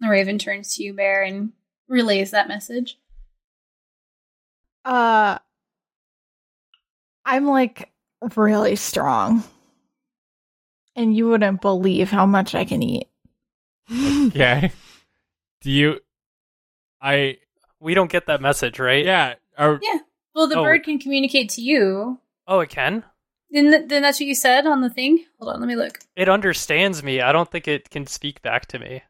the 0.00 0.08
raven 0.08 0.36
turns 0.36 0.74
to 0.74 0.82
you 0.82 0.92
bear 0.92 1.22
and 1.22 1.52
relays 1.88 2.32
that 2.32 2.48
message 2.48 2.98
Uh, 4.84 5.38
I'm 7.24 7.46
like 7.46 7.92
really 8.36 8.74
strong, 8.74 9.44
and 10.96 11.16
you 11.16 11.28
wouldn't 11.28 11.60
believe 11.60 12.10
how 12.10 12.26
much 12.26 12.56
I 12.56 12.64
can 12.64 12.82
eat. 12.82 13.06
okay 13.92 14.72
do 15.62 15.70
you 15.70 16.00
i 17.00 17.38
We 17.80 17.94
don't 17.94 18.10
get 18.10 18.26
that 18.26 18.40
message, 18.40 18.78
right? 18.78 19.04
yeah 19.04 19.34
or 19.58 19.80
Yeah. 19.82 19.98
Well, 20.34 20.48
the 20.48 20.58
Oh. 20.58 20.62
bird 20.62 20.82
can 20.84 20.98
communicate 20.98 21.50
to 21.50 21.60
you. 21.60 22.18
Oh, 22.46 22.60
it 22.60 22.70
can? 22.70 23.04
Then, 23.50 23.70
th- 23.70 23.88
then 23.88 24.00
that's 24.02 24.18
what 24.18 24.26
you 24.26 24.34
said 24.34 24.66
on 24.66 24.80
the 24.80 24.88
thing. 24.88 25.26
Hold 25.38 25.52
on, 25.54 25.60
let 25.60 25.68
me 25.68 25.76
look. 25.76 25.98
It 26.16 26.28
understands 26.28 27.02
me. 27.02 27.20
I 27.20 27.32
don't 27.32 27.50
think 27.50 27.68
it 27.68 27.90
can 27.90 28.06
speak 28.06 28.40
back 28.40 28.64
to 28.68 28.78
me. 28.78 29.02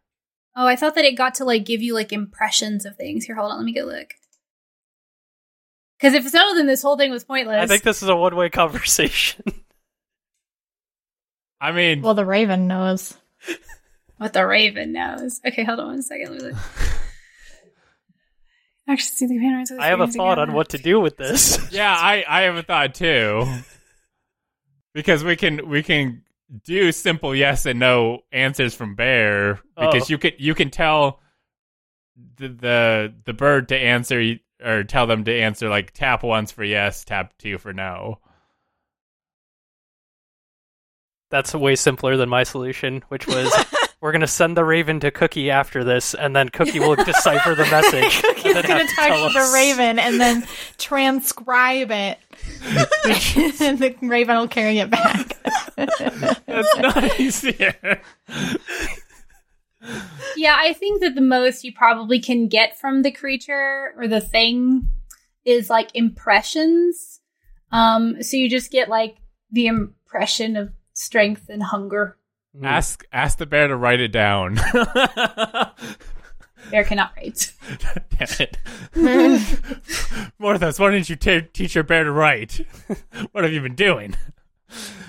Oh, 0.56 0.66
I 0.66 0.74
thought 0.74 0.96
that 0.96 1.04
it 1.04 1.16
got 1.16 1.34
to 1.36 1.44
like 1.44 1.64
give 1.64 1.80
you 1.80 1.94
like 1.94 2.12
impressions 2.12 2.84
of 2.84 2.96
things. 2.96 3.24
Here, 3.24 3.36
hold 3.36 3.52
on, 3.52 3.58
let 3.58 3.64
me 3.64 3.72
go 3.72 3.84
look. 3.84 4.14
Because 5.98 6.14
if 6.14 6.28
so, 6.28 6.54
then 6.56 6.66
this 6.66 6.82
whole 6.82 6.96
thing 6.96 7.12
was 7.12 7.22
pointless. 7.24 7.62
I 7.62 7.66
think 7.68 7.84
this 7.84 8.02
is 8.02 8.08
a 8.08 8.16
one 8.16 8.34
way 8.34 8.50
conversation. 8.62 9.44
i 11.60 11.70
mean 11.70 12.02
Well, 12.02 12.14
the 12.14 12.26
raven 12.26 12.66
knows. 12.66 13.14
what 14.22 14.32
the 14.32 14.46
raven 14.46 14.92
knows. 14.92 15.40
Okay, 15.46 15.64
hold 15.64 15.80
on 15.80 15.86
one 15.88 16.02
second. 16.02 16.30
Let 16.32 16.42
me 16.42 16.48
look. 16.50 16.58
Actually, 18.88 19.10
see 19.16 19.26
the 19.26 19.34
panoramics 19.34 19.78
I 19.78 19.86
have 19.88 20.00
a 20.00 20.06
thought 20.08 20.38
again. 20.38 20.50
on 20.50 20.54
what 20.54 20.70
to 20.70 20.78
do 20.78 20.98
with 21.00 21.16
this. 21.16 21.58
yeah 21.72 21.94
i 21.98 22.24
i 22.28 22.42
have 22.42 22.56
a 22.56 22.62
thought 22.64 22.94
too 22.94 23.46
because 24.92 25.22
we 25.22 25.36
can 25.36 25.68
we 25.68 25.82
can 25.84 26.22
do 26.64 26.90
simple 26.92 27.34
yes 27.34 27.64
and 27.64 27.78
no 27.78 28.20
answers 28.32 28.74
from 28.74 28.94
bear 28.96 29.60
because 29.76 30.04
Oh. 30.04 30.06
you 30.12 30.18
can 30.18 30.32
you 30.38 30.54
can 30.54 30.70
tell 30.70 31.20
the, 32.36 32.48
the 32.48 33.14
the 33.24 33.32
bird 33.32 33.68
to 33.68 33.76
answer 33.76 34.34
or 34.62 34.82
tell 34.84 35.06
them 35.06 35.24
to 35.24 35.32
answer 35.32 35.68
like 35.68 35.92
tap 35.92 36.22
once 36.24 36.50
for 36.52 36.64
yes 36.64 37.04
tap 37.04 37.34
two 37.38 37.58
for 37.58 37.72
no 37.72 38.18
That's 41.30 41.54
way 41.54 41.76
simpler 41.76 42.18
than 42.18 42.28
my 42.28 42.42
solution, 42.42 43.02
which 43.08 43.26
was 43.26 43.50
we're 44.02 44.10
gonna 44.10 44.26
send 44.26 44.56
the 44.56 44.64
Raven 44.64 44.98
to 45.00 45.12
Cookie 45.12 45.48
after 45.48 45.84
this, 45.84 46.12
and 46.12 46.34
then 46.34 46.48
Cookie 46.48 46.80
will 46.80 46.96
decipher 47.04 47.54
the 47.54 47.64
message. 47.66 48.20
Cookie's 48.20 48.56
and 48.56 48.66
gonna 48.66 48.80
have 48.80 48.88
to 48.88 48.94
talk 48.96 49.32
to 49.32 49.38
the 49.38 49.50
raven 49.54 50.00
and 50.00 50.20
then 50.20 50.44
transcribe 50.76 51.92
it, 51.92 52.18
and 53.60 53.78
the 53.78 53.94
raven 54.02 54.36
will 54.36 54.48
carry 54.48 54.80
it 54.80 54.90
back. 54.90 55.38
that's 55.76 56.76
not 56.78 57.20
easier 57.20 58.00
Yeah, 60.36 60.56
I 60.58 60.72
think 60.72 61.00
that 61.00 61.14
the 61.14 61.20
most 61.20 61.62
you 61.62 61.72
probably 61.72 62.20
can 62.20 62.48
get 62.48 62.78
from 62.78 63.02
the 63.02 63.12
creature 63.12 63.94
or 63.96 64.08
the 64.08 64.20
thing 64.20 64.88
is 65.44 65.70
like 65.70 65.90
impressions. 65.94 67.20
Um, 67.70 68.20
so 68.22 68.36
you 68.36 68.50
just 68.50 68.72
get 68.72 68.88
like 68.88 69.16
the 69.52 69.68
impression 69.68 70.56
of 70.56 70.72
strength 70.92 71.48
and 71.48 71.62
hunger. 71.62 72.16
Hmm. 72.56 72.64
ask 72.64 73.04
ask 73.12 73.38
the 73.38 73.46
bear 73.46 73.68
to 73.68 73.76
write 73.76 74.00
it 74.00 74.12
down 74.12 74.56
Bear 76.70 76.84
cannot 76.84 77.12
write. 77.16 77.52
Damn 78.18 78.28
it. 78.40 78.56
Morthos, 80.40 80.78
why 80.78 80.90
didn't 80.90 81.10
you 81.10 81.16
ta 81.16 81.40
teach 81.52 81.74
your 81.74 81.84
bear 81.84 82.04
to 82.04 82.12
write? 82.12 82.64
what 83.32 83.44
have 83.44 83.52
you 83.52 83.60
been 83.60 83.74
doing? 83.74 84.14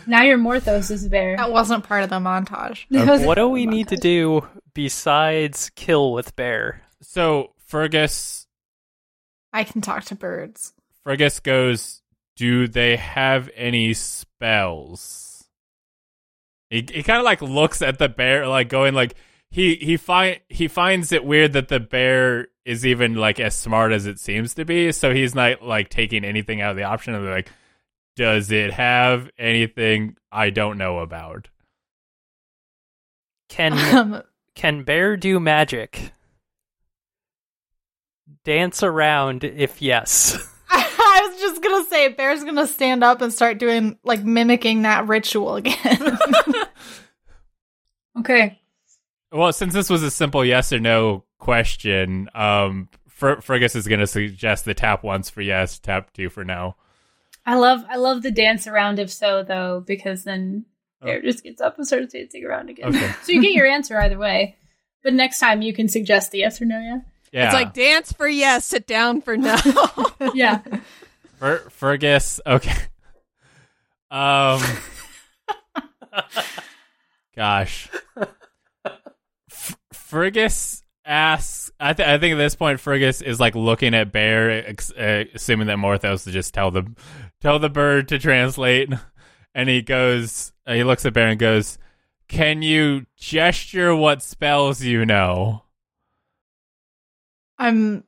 Now 0.07 0.23
you're 0.23 0.37
Morthos 0.37 0.91
as 0.91 1.05
a 1.05 1.09
bear. 1.09 1.37
that 1.37 1.51
wasn't 1.51 1.85
part 1.85 2.03
of 2.03 2.09
the 2.09 2.19
montage. 2.19 2.85
What 3.25 3.35
do 3.35 3.47
we 3.47 3.65
need 3.65 3.87
to 3.89 3.95
do 3.95 4.45
besides 4.73 5.69
kill 5.75 6.11
with 6.11 6.35
Bear? 6.35 6.81
So 7.01 7.53
Fergus 7.67 8.43
I 9.53 9.63
can 9.63 9.81
talk 9.81 10.05
to 10.05 10.15
birds. 10.15 10.73
Fergus 11.03 11.39
goes, 11.39 12.01
Do 12.35 12.67
they 12.67 12.97
have 12.97 13.49
any 13.55 13.93
spells? 13.93 15.32
He 16.73 16.83
he 16.91 17.03
kinda 17.03 17.21
like 17.21 17.39
looks 17.39 17.83
at 17.83 17.99
the 17.99 18.09
bear 18.09 18.47
like 18.47 18.67
going 18.67 18.95
like 18.95 19.13
he 19.51 19.75
he 19.75 19.95
find 19.95 20.39
he 20.49 20.67
finds 20.67 21.11
it 21.11 21.23
weird 21.23 21.53
that 21.53 21.67
the 21.67 21.79
bear 21.79 22.47
is 22.65 22.83
even 22.83 23.13
like 23.13 23.39
as 23.39 23.53
smart 23.55 23.91
as 23.91 24.07
it 24.07 24.17
seems 24.17 24.55
to 24.55 24.65
be, 24.65 24.91
so 24.91 25.13
he's 25.13 25.35
not 25.35 25.61
like 25.61 25.89
taking 25.89 26.25
anything 26.25 26.61
out 26.61 26.71
of 26.71 26.77
the 26.77 26.83
option 26.83 27.13
of 27.13 27.21
like 27.21 27.47
does 28.15 28.51
it 28.51 28.73
have 28.73 29.29
anything 29.37 30.17
I 30.31 30.49
don't 30.49 30.79
know 30.79 30.97
about? 30.97 31.49
Can 33.49 33.73
Um, 33.95 34.23
can 34.55 34.81
Bear 34.81 35.15
do 35.15 35.39
magic? 35.39 36.11
Dance 38.43 38.81
around 38.81 39.43
if 39.43 39.79
yes. 39.79 40.49
I 41.73 41.79
was 41.79 41.87
gonna 41.89 41.89
say, 41.89 42.07
Bear's 42.09 42.43
gonna 42.43 42.67
stand 42.67 43.03
up 43.03 43.21
and 43.21 43.33
start 43.33 43.57
doing 43.57 43.97
like 44.03 44.23
mimicking 44.23 44.83
that 44.83 45.07
ritual 45.07 45.55
again. 45.55 46.17
Okay. 48.19 48.59
Well, 49.31 49.51
since 49.51 49.73
this 49.73 49.89
was 49.89 50.03
a 50.03 50.11
simple 50.11 50.45
yes 50.45 50.71
or 50.71 50.79
no 50.79 51.23
question, 51.39 52.29
um, 52.35 52.89
Fer- 53.09 53.41
Fergus 53.41 53.75
is 53.75 53.87
going 53.87 53.99
to 53.99 54.07
suggest 54.07 54.65
the 54.65 54.73
tap 54.75 55.03
once 55.03 55.29
for 55.29 55.41
yes, 55.41 55.79
tap 55.79 56.13
two 56.13 56.29
for 56.29 56.43
no. 56.43 56.75
I 57.45 57.55
love 57.55 57.83
I 57.89 57.97
love 57.97 58.21
the 58.21 58.31
dance 58.31 58.67
around 58.67 58.99
if 58.99 59.09
so 59.11 59.43
though, 59.43 59.83
because 59.85 60.23
then 60.23 60.65
Oh. 61.01 61.07
Bear 61.07 61.21
just 61.21 61.43
gets 61.43 61.59
up 61.59 61.77
and 61.77 61.85
starts 61.85 62.13
dancing 62.13 62.45
around 62.45 62.69
again. 62.69 62.95
Okay. 62.95 63.11
so 63.23 63.33
you 63.33 63.41
get 63.41 63.51
your 63.51 63.65
answer 63.65 63.99
either 63.99 64.17
way. 64.17 64.55
But 65.03 65.13
next 65.13 65.39
time 65.39 65.61
you 65.61 65.73
can 65.73 65.89
suggest 65.89 66.31
the 66.31 66.37
yes 66.37 66.61
or 66.61 66.65
no, 66.65 66.79
yeah? 66.79 66.99
Yeah, 67.33 67.45
It's 67.47 67.53
like 67.53 67.73
dance 67.73 68.13
for 68.13 68.25
yes, 68.27 68.63
sit 68.65 68.87
down 68.87 69.19
for 69.21 69.35
no. 69.35 69.57
Yeah. 70.33 70.61
Fer- 71.43 71.69
Fergus. 71.71 72.39
Okay. 72.45 72.71
Um. 74.09 74.61
gosh. 77.35 77.89
F- 79.51 79.77
Fergus 79.91 80.83
asks. 81.03 81.69
I, 81.81 81.91
th- 81.91 82.07
I 82.07 82.17
think 82.19 82.33
at 82.33 82.37
this 82.37 82.55
point, 82.55 82.79
Fergus 82.79 83.21
is 83.21 83.41
like 83.41 83.55
looking 83.55 83.93
at 83.93 84.13
Bear, 84.13 84.51
ex- 84.69 84.93
uh, 84.93 85.25
assuming 85.33 85.67
that 85.67 85.79
Morthos 85.79 86.23
to 86.23 86.31
just 86.31 86.53
tell 86.53 86.71
the 86.71 86.85
tell 87.41 87.59
the 87.59 87.69
bird 87.69 88.07
to 88.09 88.19
translate, 88.19 88.93
and 89.53 89.67
he 89.67 89.81
goes. 89.81 90.53
Uh, 90.65 90.75
he 90.75 90.85
looks 90.85 91.05
at 91.05 91.13
Bear 91.13 91.27
and 91.27 91.39
goes, 91.39 91.77
"Can 92.29 92.61
you 92.61 93.05
gesture 93.17 93.93
what 93.93 94.21
spells 94.21 94.81
you 94.81 95.05
know?" 95.05 95.63
I'm 97.57 98.05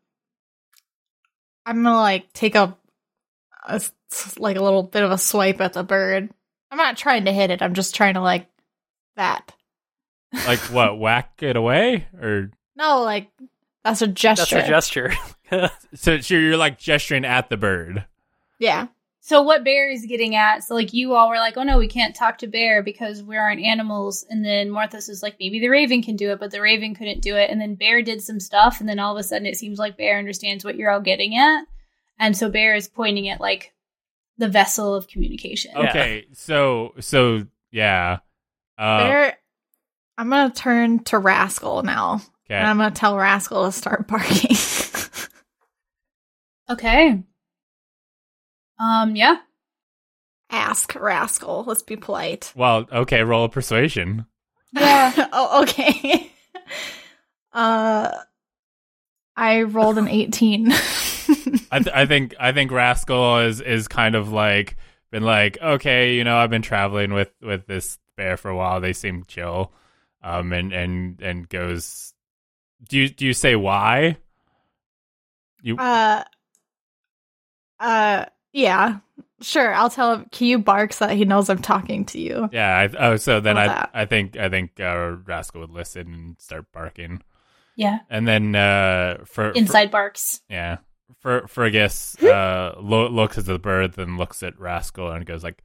I'm 1.65 1.83
gonna 1.83 1.97
like 1.97 2.31
take 2.31 2.55
a, 2.55 2.77
a 3.67 3.75
s- 3.75 4.37
like 4.37 4.57
a 4.57 4.61
little 4.63 4.83
bit 4.83 5.03
of 5.03 5.11
a 5.11 5.17
swipe 5.17 5.61
at 5.61 5.73
the 5.73 5.83
bird. 5.83 6.29
I'm 6.71 6.77
not 6.77 6.97
trying 6.97 7.25
to 7.25 7.31
hit 7.33 7.51
it. 7.51 7.61
I'm 7.61 7.73
just 7.73 7.95
trying 7.95 8.15
to 8.15 8.21
like 8.21 8.47
that. 9.15 9.53
Like 10.47 10.59
what? 10.71 10.99
whack 10.99 11.41
it 11.41 11.55
away, 11.55 12.07
or 12.21 12.51
No, 12.75 13.01
like 13.03 13.29
that's 13.83 14.01
a 14.01 14.07
gesture. 14.07 14.55
That's 14.55 14.67
a 14.67 14.69
gesture. 14.69 15.13
so, 15.93 16.19
so 16.19 16.33
you're 16.33 16.57
like 16.57 16.77
gesturing 16.79 17.23
at 17.25 17.49
the 17.49 17.57
bird. 17.57 18.05
yeah. 18.59 18.87
So 19.21 19.41
what 19.41 19.63
Bear 19.63 19.89
is 19.89 20.05
getting 20.05 20.35
at, 20.35 20.63
so 20.63 20.75
like 20.75 20.93
you 20.93 21.15
all 21.15 21.29
were 21.29 21.37
like, 21.37 21.57
oh 21.57 21.63
no, 21.63 21.79
we 21.79 21.87
can't 21.87 22.15
talk 22.15 22.37
to 22.39 22.47
Bear 22.47 22.83
because 22.83 23.23
we 23.23 23.35
aren't 23.37 23.59
animals. 23.59 24.23
And 24.29 24.45
then 24.45 24.69
Morthos 24.69 25.09
is 25.09 25.23
like, 25.23 25.37
maybe 25.39 25.59
the 25.59 25.69
Raven 25.69 26.03
can 26.03 26.15
do 26.15 26.29
it, 26.29 26.39
but 26.39 26.51
the 26.51 26.61
Raven 26.61 26.93
couldn't 26.93 27.21
do 27.23 27.35
it. 27.35 27.49
And 27.49 27.59
then 27.59 27.73
Bear 27.73 28.03
did 28.03 28.21
some 28.21 28.39
stuff, 28.39 28.79
and 28.79 28.87
then 28.87 28.99
all 28.99 29.17
of 29.17 29.19
a 29.19 29.23
sudden 29.23 29.47
it 29.47 29.57
seems 29.57 29.79
like 29.79 29.97
Bear 29.97 30.19
understands 30.19 30.63
what 30.63 30.75
you're 30.75 30.91
all 30.91 31.01
getting 31.01 31.35
at. 31.35 31.63
And 32.19 32.35
so 32.35 32.49
Bear 32.49 32.75
is 32.75 32.87
pointing 32.87 33.29
at 33.29 33.41
like 33.41 33.73
the 34.37 34.47
vessel 34.47 34.95
of 34.95 35.07
communication. 35.07 35.71
Yeah. 35.75 35.89
Okay, 35.89 36.25
so 36.33 36.93
so 36.99 37.45
yeah. 37.71 38.19
Uh, 38.77 38.99
There 38.99 39.37
I'm 40.17 40.29
gonna 40.29 40.53
turn 40.53 41.03
to 41.05 41.17
Rascal 41.17 41.83
now. 41.83 42.15
okay. 42.45 42.55
And 42.55 42.67
I'm 42.67 42.77
gonna 42.77 42.91
tell 42.91 43.17
Rascal 43.17 43.65
to 43.65 43.71
start 43.71 44.07
barking. 44.07 44.55
Okay. 46.69 47.21
Um, 48.79 49.15
yeah. 49.15 49.37
Ask 50.49 50.95
Rascal. 50.95 51.63
Let's 51.67 51.83
be 51.83 51.95
polite. 51.95 52.51
well, 52.55 52.85
okay. 52.91 53.23
Roll 53.23 53.45
a 53.45 53.49
persuasion. 53.49 54.25
Yeah. 54.73 55.13
oh, 55.33 55.63
okay. 55.63 56.31
uh 57.53 58.11
I 59.37 59.63
rolled 59.63 59.97
an 59.97 60.07
18. 60.07 60.71
I 61.71 61.79
th- 61.79 61.95
I 61.95 62.05
think 62.05 62.35
I 62.39 62.51
think 62.51 62.71
Rascal 62.71 63.39
is 63.39 63.61
is 63.61 63.87
kind 63.87 64.15
of 64.15 64.31
like 64.31 64.75
been 65.11 65.23
like 65.23 65.57
okay, 65.61 66.15
you 66.15 66.23
know, 66.23 66.37
I've 66.37 66.49
been 66.49 66.61
traveling 66.61 67.13
with 67.13 67.31
with 67.41 67.67
this 67.67 67.97
bear 68.17 68.37
for 68.37 68.49
a 68.49 68.55
while. 68.55 68.79
They 68.81 68.93
seem 68.93 69.23
chill, 69.27 69.71
um, 70.23 70.53
and 70.53 70.71
and 70.73 71.21
and 71.21 71.47
goes. 71.49 72.13
Do 72.87 72.97
you 72.99 73.09
do 73.09 73.25
you 73.25 73.33
say 73.33 73.55
why? 73.55 74.17
You 75.61 75.77
Uh, 75.77 76.23
uh, 77.79 78.25
yeah, 78.53 78.97
sure. 79.41 79.73
I'll 79.73 79.89
tell 79.89 80.13
him. 80.13 80.25
Caillou 80.31 80.59
barks 80.59 80.99
that 80.99 81.11
he 81.11 81.25
knows 81.25 81.49
I'm 81.49 81.61
talking 81.61 82.05
to 82.05 82.19
you. 82.19 82.49
yeah. 82.51 82.77
I, 82.77 82.89
oh, 83.11 83.15
so 83.17 83.39
then 83.39 83.57
I 83.57 83.65
about 83.65 83.89
I 83.93 84.05
think 84.05 84.37
I 84.37 84.49
think 84.49 84.79
uh, 84.79 85.15
Rascal 85.25 85.61
would 85.61 85.71
listen 85.71 86.13
and 86.13 86.35
start 86.39 86.71
barking, 86.71 87.21
Yeah. 87.75 87.99
and 88.09 88.27
then 88.27 88.55
uh 88.55 89.19
for 89.25 89.25
for- 89.25 89.51
Inside 89.51 89.91
barks. 89.91 90.41
Yeah. 90.49 90.77
Fer- 91.21 91.47
Fergus 91.47 92.21
uh, 92.23 92.75
lo- 92.79 93.09
looks 93.09 93.37
at 93.37 93.45
the 93.45 93.59
bird, 93.59 93.93
then 93.93 94.17
looks 94.17 94.43
at 94.43 94.59
Rascal 94.59 95.11
and 95.11 95.25
goes 95.25 95.43
like, 95.43 95.63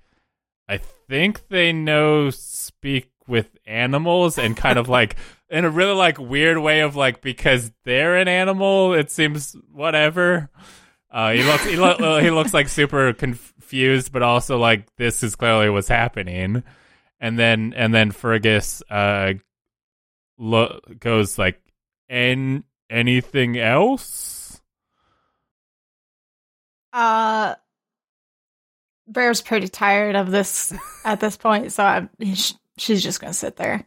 "I 0.69 0.79
think 0.79 1.49
they 1.49 1.73
know 1.73 2.31
speak 2.31 3.11
with 3.27 3.49
animals," 3.67 4.39
and 4.39 4.57
kind 4.57 4.79
of 4.79 4.89
like 4.89 5.17
in 5.51 5.65
a 5.65 5.71
really 5.71 5.95
like 5.95 6.19
weird 6.19 6.59
way 6.59 6.81
of 6.81 6.97
like 6.97 7.21
because 7.21 7.73
they're 7.85 8.17
an 8.17 8.29
animal, 8.29 8.95
it 8.95 9.11
seems 9.11 9.57
whatever. 9.73 10.51
Uh, 11.11 11.33
he 11.33 11.43
looks 11.43 11.65
he, 11.65 11.77
lo- 11.77 12.21
he 12.21 12.31
looks 12.31 12.55
like 12.55 12.69
super 12.69 13.13
confused, 13.13 14.13
but 14.13 14.23
also 14.23 14.59
like 14.59 14.87
this 14.97 15.23
is 15.23 15.35
clearly 15.35 15.69
what's 15.69 15.89
happening. 15.89 16.63
And 17.19 17.39
then 17.39 17.75
and 17.77 17.93
then 17.93 18.13
Fergus 18.13 18.83
uh 18.91 19.35
lo- 20.39 20.81
goes 20.99 21.39
like, 21.39 21.61
"And 22.09 22.65
anything 22.89 23.59
else?" 23.59 24.40
Uh, 26.93 27.55
Bear's 29.09 29.41
pretty 29.43 29.69
tired 29.69 30.15
of 30.17 30.31
this 30.31 30.73
at 31.05 31.21
this 31.21 31.37
point, 31.37 31.73
so 31.73 31.83
I'm, 31.85 32.11
she's 32.79 33.03
just 33.03 33.21
gonna 33.21 33.33
sit 33.33 33.57
there. 33.57 33.85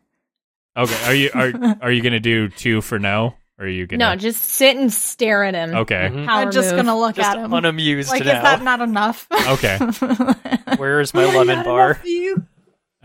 Okay, 0.75 1.05
are 1.05 1.13
you 1.13 1.29
are 1.33 1.77
are 1.83 1.91
you 1.91 2.01
gonna 2.01 2.19
do 2.19 2.49
two 2.49 2.81
for 2.81 2.99
no? 2.99 3.35
Or 3.59 3.65
are 3.65 3.69
you 3.69 3.85
gonna? 3.85 3.99
No, 4.11 4.15
just 4.15 4.41
sit 4.41 4.75
and 4.75 4.91
stare 4.91 5.43
at 5.43 5.53
him. 5.53 5.75
okay, 5.75 6.09
Mhm. 6.11 6.27
I'm 6.27 6.51
just 6.51 6.71
move. 6.71 6.77
gonna 6.85 6.97
look 6.99 7.15
Just 7.15 7.29
at 7.29 7.37
him. 7.37 7.53
unamused 7.53 8.09
like, 8.09 8.21
is 8.21 8.27
that 8.27 8.63
not 8.63 8.81
enough? 8.81 9.27
Okay. 9.31 9.77
Where's 10.77 11.13
my 11.13 11.25
lemon 11.25 11.63
bar? 11.63 11.99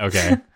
okay. 0.01 0.37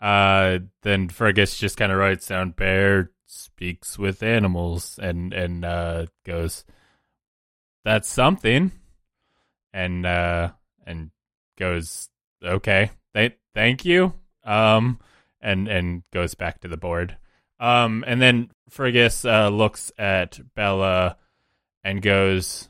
Uh, 0.00 0.60
then 0.82 1.08
Fergus 1.08 1.58
just 1.58 1.76
kind 1.76 1.90
of 1.90 1.98
writes 1.98 2.28
down 2.28 2.50
bear 2.52 3.10
speaks 3.26 3.98
with 3.98 4.22
animals 4.22 4.96
and 5.02 5.32
and 5.32 5.64
uh 5.64 6.06
goes, 6.24 6.64
that's 7.84 8.08
something, 8.08 8.70
and 9.72 10.06
uh 10.06 10.50
and 10.86 11.10
goes 11.58 12.08
okay, 12.42 12.90
th- 13.14 13.38
thank 13.54 13.84
you, 13.84 14.14
um, 14.44 14.98
and 15.40 15.68
and 15.68 16.02
goes 16.12 16.34
back 16.34 16.60
to 16.60 16.68
the 16.68 16.76
board, 16.76 17.16
um, 17.60 18.04
and 18.06 18.20
then 18.20 18.50
Fergus 18.68 19.24
uh 19.24 19.48
looks 19.48 19.92
at 19.98 20.40
Bella 20.54 21.16
and 21.84 22.02
goes, 22.02 22.68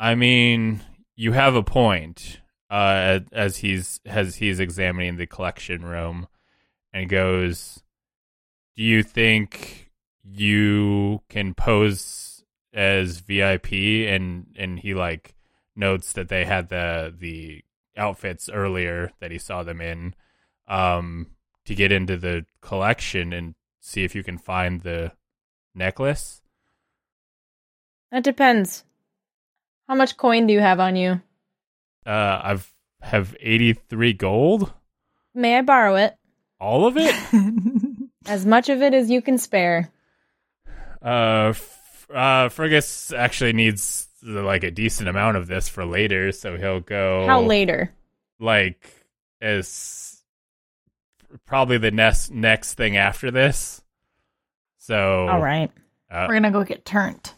I 0.00 0.14
mean, 0.14 0.82
you 1.16 1.32
have 1.32 1.54
a 1.54 1.62
point. 1.62 2.40
Uh, 2.70 3.20
as 3.32 3.56
he's 3.56 3.98
as 4.04 4.36
he's 4.36 4.60
examining 4.60 5.16
the 5.16 5.26
collection 5.26 5.82
room, 5.86 6.28
and 6.92 7.08
goes, 7.08 7.82
"Do 8.76 8.82
you 8.82 9.02
think 9.02 9.90
you 10.22 11.22
can 11.30 11.54
pose 11.54 12.27
as 12.72 13.20
VIP?" 13.20 13.72
And 14.08 14.54
and 14.56 14.78
he 14.78 14.94
like 14.94 15.34
notes 15.76 16.12
that 16.14 16.28
they 16.28 16.44
had 16.44 16.68
the 16.68 17.14
the 17.16 17.64
outfits 17.96 18.48
earlier 18.48 19.12
that 19.20 19.30
he 19.30 19.38
saw 19.38 19.62
them 19.62 19.80
in, 19.80 20.14
um, 20.68 21.28
to 21.64 21.74
get 21.74 21.92
into 21.92 22.16
the 22.16 22.44
collection 22.60 23.32
and 23.32 23.54
see 23.80 24.04
if 24.04 24.14
you 24.14 24.22
can 24.22 24.38
find 24.38 24.82
the 24.82 25.12
necklace. 25.74 26.42
That 28.10 28.24
depends. 28.24 28.84
How 29.88 29.94
much 29.94 30.16
coin 30.16 30.46
do 30.46 30.52
you 30.52 30.60
have 30.60 30.80
on 30.80 30.96
you? 30.96 31.20
Uh, 32.06 32.40
I've 32.42 32.72
have 33.00 33.36
eighty 33.40 33.72
three 33.72 34.12
gold. 34.12 34.72
May 35.34 35.56
I 35.56 35.62
borrow 35.62 35.96
it? 35.96 36.16
All 36.60 36.86
of 36.86 36.96
it. 36.96 37.14
As 38.26 38.44
much 38.44 38.68
of 38.68 38.82
it 38.82 38.92
as 38.92 39.08
you 39.08 39.22
can 39.22 39.38
spare. 39.38 39.88
Uh, 41.00 41.50
f- 41.50 41.77
uh, 42.12 42.48
Fergus 42.48 43.12
actually 43.12 43.52
needs 43.52 44.08
like 44.22 44.64
a 44.64 44.70
decent 44.70 45.08
amount 45.08 45.36
of 45.36 45.46
this 45.46 45.68
for 45.68 45.84
later, 45.84 46.32
so 46.32 46.56
he'll 46.56 46.80
go. 46.80 47.26
How 47.26 47.40
later? 47.40 47.92
Like 48.40 48.88
as 49.40 50.22
probably 51.46 51.78
the 51.78 51.90
next 51.90 52.30
next 52.30 52.74
thing 52.74 52.96
after 52.96 53.30
this. 53.30 53.82
So 54.78 55.28
All 55.28 55.40
right. 55.40 55.70
uh, 56.10 56.26
We're 56.28 56.34
gonna 56.34 56.50
go 56.50 56.64
get 56.64 56.84
turned. 56.84 57.32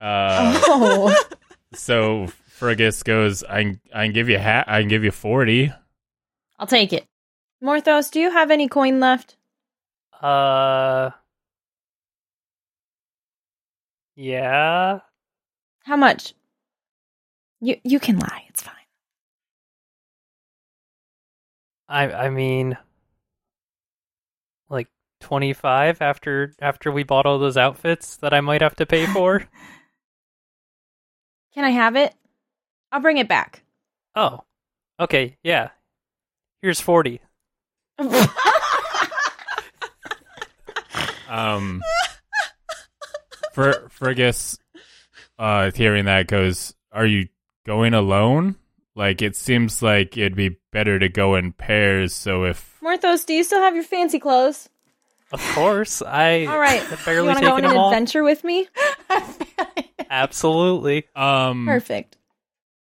uh, 0.00 0.60
Oh. 0.66 1.24
so 1.74 2.26
Fergus 2.48 3.02
goes. 3.02 3.42
I 3.44 3.76
I 3.94 4.04
can 4.04 4.12
give 4.12 4.28
you 4.28 4.38
ha- 4.38 4.64
I 4.66 4.80
can 4.80 4.88
give 4.88 5.04
you 5.04 5.10
forty. 5.10 5.72
I'll 6.58 6.66
take 6.66 6.92
it. 6.92 7.06
Morthos, 7.62 8.10
do 8.10 8.20
you 8.20 8.30
have 8.30 8.50
any 8.50 8.68
coin 8.68 9.00
left? 9.00 9.36
Uh. 10.20 11.10
Yeah. 14.14 15.00
How 15.84 15.96
much? 15.96 16.34
You 17.60 17.76
you 17.84 17.98
can 18.00 18.18
lie. 18.18 18.44
It's 18.48 18.62
fine. 18.62 18.74
I 21.88 22.12
I 22.12 22.30
mean, 22.30 22.76
like 24.68 24.88
twenty 25.20 25.52
five 25.52 26.00
after 26.02 26.54
after 26.60 26.90
we 26.90 27.02
bought 27.04 27.26
all 27.26 27.38
those 27.38 27.56
outfits 27.56 28.16
that 28.16 28.34
I 28.34 28.40
might 28.40 28.62
have 28.62 28.76
to 28.76 28.86
pay 28.86 29.06
for. 29.06 29.40
Can 31.54 31.64
I 31.64 31.70
have 31.70 31.96
it? 31.96 32.14
I'll 32.90 33.00
bring 33.00 33.18
it 33.18 33.28
back. 33.28 33.62
oh, 34.14 34.40
okay, 34.98 35.36
yeah. 35.42 35.70
Here's 36.60 36.80
forty. 36.80 37.20
Um, 41.28 41.80
Fer- 43.54 43.88
Fergus, 43.90 44.58
uh, 45.38 45.70
hearing 45.72 46.04
that 46.06 46.26
goes, 46.26 46.74
"Are 46.92 47.06
you 47.06 47.28
going 47.66 47.94
alone? 47.94 48.56
Like 48.94 49.22
it 49.22 49.36
seems 49.36 49.82
like 49.82 50.16
it'd 50.18 50.34
be 50.36 50.56
better 50.70 50.98
to 50.98 51.08
go 51.08 51.34
in 51.36 51.52
pairs. 51.52 52.12
So 52.14 52.44
if 52.44 52.78
Morthos, 52.82 53.24
do 53.24 53.32
you 53.34 53.42
still 53.44 53.60
have 53.60 53.74
your 53.74 53.84
fancy 53.84 54.18
clothes? 54.18 54.68
Of 55.32 55.40
course, 55.54 56.02
I 56.02 56.44
All 56.44 56.58
right. 56.58 56.82
have 56.82 57.06
You 57.14 57.24
want 57.24 57.38
to 57.38 57.44
go 57.44 57.54
on 57.54 57.64
an 57.64 57.74
all. 57.76 57.88
adventure 57.88 58.22
with 58.22 58.44
me? 58.44 58.68
Absolutely. 60.10 61.04
um 61.16 61.66
Perfect. 61.66 62.16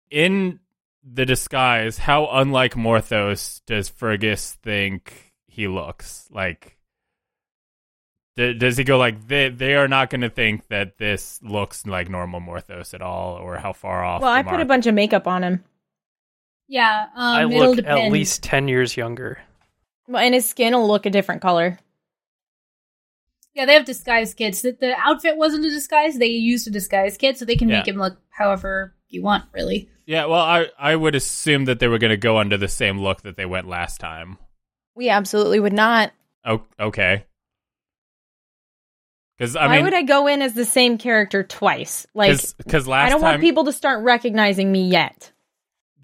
in 0.10 0.60
the 1.04 1.26
disguise, 1.26 1.98
how 1.98 2.28
unlike 2.32 2.74
Morthos 2.74 3.62
does 3.66 3.90
Fergus 3.90 4.54
think 4.64 5.34
he 5.48 5.68
looks? 5.68 6.28
Like, 6.32 6.66
d- 6.66 6.74
does 8.40 8.78
he 8.78 8.84
go 8.84 8.98
like 8.98 9.28
they 9.28 9.50
they 9.50 9.76
are 9.76 9.88
not 9.88 10.10
going 10.10 10.22
to 10.22 10.30
think 10.30 10.68
that 10.70 10.98
this 10.98 11.40
looks 11.44 11.86
like 11.86 12.10
normal 12.10 12.40
Morthos 12.40 12.94
at 12.94 13.02
all, 13.02 13.36
or 13.36 13.58
how 13.58 13.74
far 13.74 14.04
off? 14.04 14.22
Well, 14.22 14.32
I 14.32 14.44
put 14.44 14.62
a 14.62 14.66
bunch 14.66 14.88
of 14.88 14.96
makeup 14.96 15.28
on 15.28 15.44
him. 15.44 15.64
Yeah, 16.68 17.08
um, 17.16 17.36
I 17.36 17.46
it'll 17.46 17.70
look 17.70 17.76
depend. 17.78 18.00
at 18.00 18.12
least 18.12 18.44
10 18.44 18.68
years 18.68 18.96
younger. 18.96 19.40
Well, 20.08 20.22
and 20.24 20.36
his 20.36 20.48
skin 20.48 20.74
will 20.74 20.88
look 20.88 21.06
a 21.06 21.10
different 21.10 21.42
color. 21.42 21.80
Yeah, 23.54 23.66
they 23.66 23.74
have 23.74 23.86
disguise 23.86 24.34
kits. 24.34 24.62
The, 24.62 24.78
the 24.80 24.96
outfit 24.98 25.36
wasn't 25.36 25.66
a 25.66 25.70
disguise; 25.70 26.18
they 26.18 26.28
used 26.28 26.68
a 26.68 26.72
disguise 26.72 27.18
kit, 27.18 27.38
so 27.38 27.46
they 27.46 27.56
can 27.56 27.68
make 27.68 27.88
him 27.88 27.98
look 27.98 28.18
however 28.30 28.96
you 29.10 29.22
want. 29.24 29.46
Really, 29.54 29.90
Yeah, 30.06 30.26
well, 30.26 30.42
I 30.42 30.68
I 30.78 30.96
would 30.96 31.16
assume 31.16 31.66
that 31.66 31.80
they 31.80 31.88
were 31.88 31.98
going 31.98 32.12
to 32.12 32.18
go 32.18 32.38
under 32.38 32.58
the 32.58 32.68
same 32.68 33.00
look 33.00 33.24
that 33.24 33.36
they 33.36 33.46
went 33.46 33.68
last 33.68 34.00
time. 34.00 34.38
We 34.96 35.10
absolutely 35.10 35.60
would 35.60 35.74
not. 35.74 36.12
Oh, 36.46 36.64
okay. 36.80 37.26
Because 39.40 39.56
I 39.56 39.68
Why 39.68 39.78
mean, 39.78 39.86
would 39.86 39.94
I 39.94 40.02
go 40.04 40.28
in 40.28 40.42
as 40.44 40.54
the 40.54 40.66
same 40.66 40.98
character 41.00 41.44
twice? 41.44 42.06
Like, 42.14 42.38
because 42.58 42.88
last 42.88 43.08
I 43.08 43.10
don't 43.10 43.22
time 43.22 43.32
want 43.32 43.42
people 43.42 43.64
to 43.64 43.72
start 43.74 44.04
recognizing 44.04 44.70
me 44.72 44.88
yet. 44.90 45.32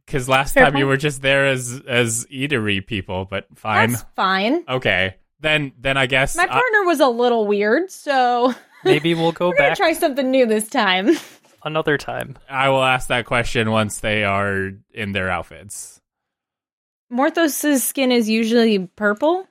because 0.06 0.28
last 0.30 0.53
Fair 0.53 0.64
time 0.66 0.78
you 0.78 0.88
were 0.88 0.95
just 0.98 1.22
there 1.22 1.45
as 1.45 1.82
as 1.88 2.26
eatery 2.28 2.86
people, 2.86 3.26
but 3.26 3.45
fine. 3.56 3.91
That's 3.91 4.06
fine. 4.16 4.64
Okay, 4.70 5.16
then 5.41 5.74
then 5.78 5.98
I 5.98 6.06
guess 6.06 6.36
My 6.38 6.44
I- 6.44 6.48
partner 6.48 6.84
was 6.86 7.02
a 7.02 7.07
little 7.10 7.45
weird, 7.45 7.91
so 7.91 8.53
Maybe 8.86 9.14
we'll 9.14 9.34
go 9.34 9.49
we're 9.49 9.57
back 9.57 9.76
try 9.78 9.91
something 9.94 10.32
new 10.32 10.45
this 10.45 10.70
time. 10.70 11.10
another 11.66 11.98
time. 11.98 12.38
I 12.49 12.70
will 12.70 12.84
ask 12.84 13.10
that 13.10 13.26
question 13.26 13.70
once 13.72 13.99
they 13.99 14.24
are 14.24 14.72
in 14.94 15.12
their 15.12 15.30
outfits. 15.30 15.99
Morthos's 17.10 17.84
skin 17.84 18.12
is 18.12 18.30
usually 18.30 18.80
purple. 18.80 19.45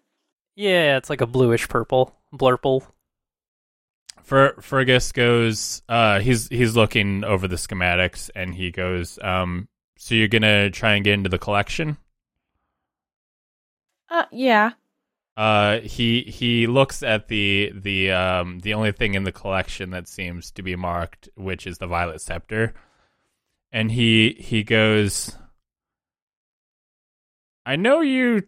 Yeah, 0.56 0.97
it's 0.97 1.11
like 1.11 1.20
a 1.20 1.27
bluish 1.27 1.69
purple. 1.69 2.15
Blurple. 2.32 2.82
Fer- 4.25 4.57
Fergus 4.61 5.13
goes. 5.13 5.83
Uh, 5.89 6.19
he's 6.21 6.49
he's 6.49 6.75
looking 6.75 7.25
over 7.25 7.47
the 7.47 7.57
schematics, 7.57 8.31
and 8.35 8.55
he 8.55 8.71
goes. 8.71 9.19
Um, 9.23 9.69
so 9.99 10.15
you're 10.15 10.29
gonna 10.29 10.71
try 10.71 10.95
and 10.95 11.05
get 11.05 11.15
into 11.15 11.29
the 11.29 11.39
collection? 11.39 11.99
Uh, 14.11 14.25
yeah. 14.33 14.73
Uh, 15.37 15.81
he 15.81 16.23
he 16.23 16.67
looks 16.67 17.03
at 17.03 17.29
the 17.29 17.73
the 17.75 18.13
um 18.13 18.61
the 18.61 18.73
only 18.75 18.93
thing 18.93 19.15
in 19.15 19.25
the 19.25 19.33
collection 19.33 19.91
that 19.91 20.09
seems 20.09 20.51
to 20.53 20.63
be 20.63 20.75
marked, 20.75 21.29
which 21.35 21.67
is 21.67 21.79
the 21.79 21.87
violet 21.87 22.21
scepter, 22.21 22.73
and 23.73 23.93
he 23.93 24.37
he 24.41 24.63
goes. 24.63 25.37
I 27.67 27.77
know 27.77 28.01
you 28.01 28.43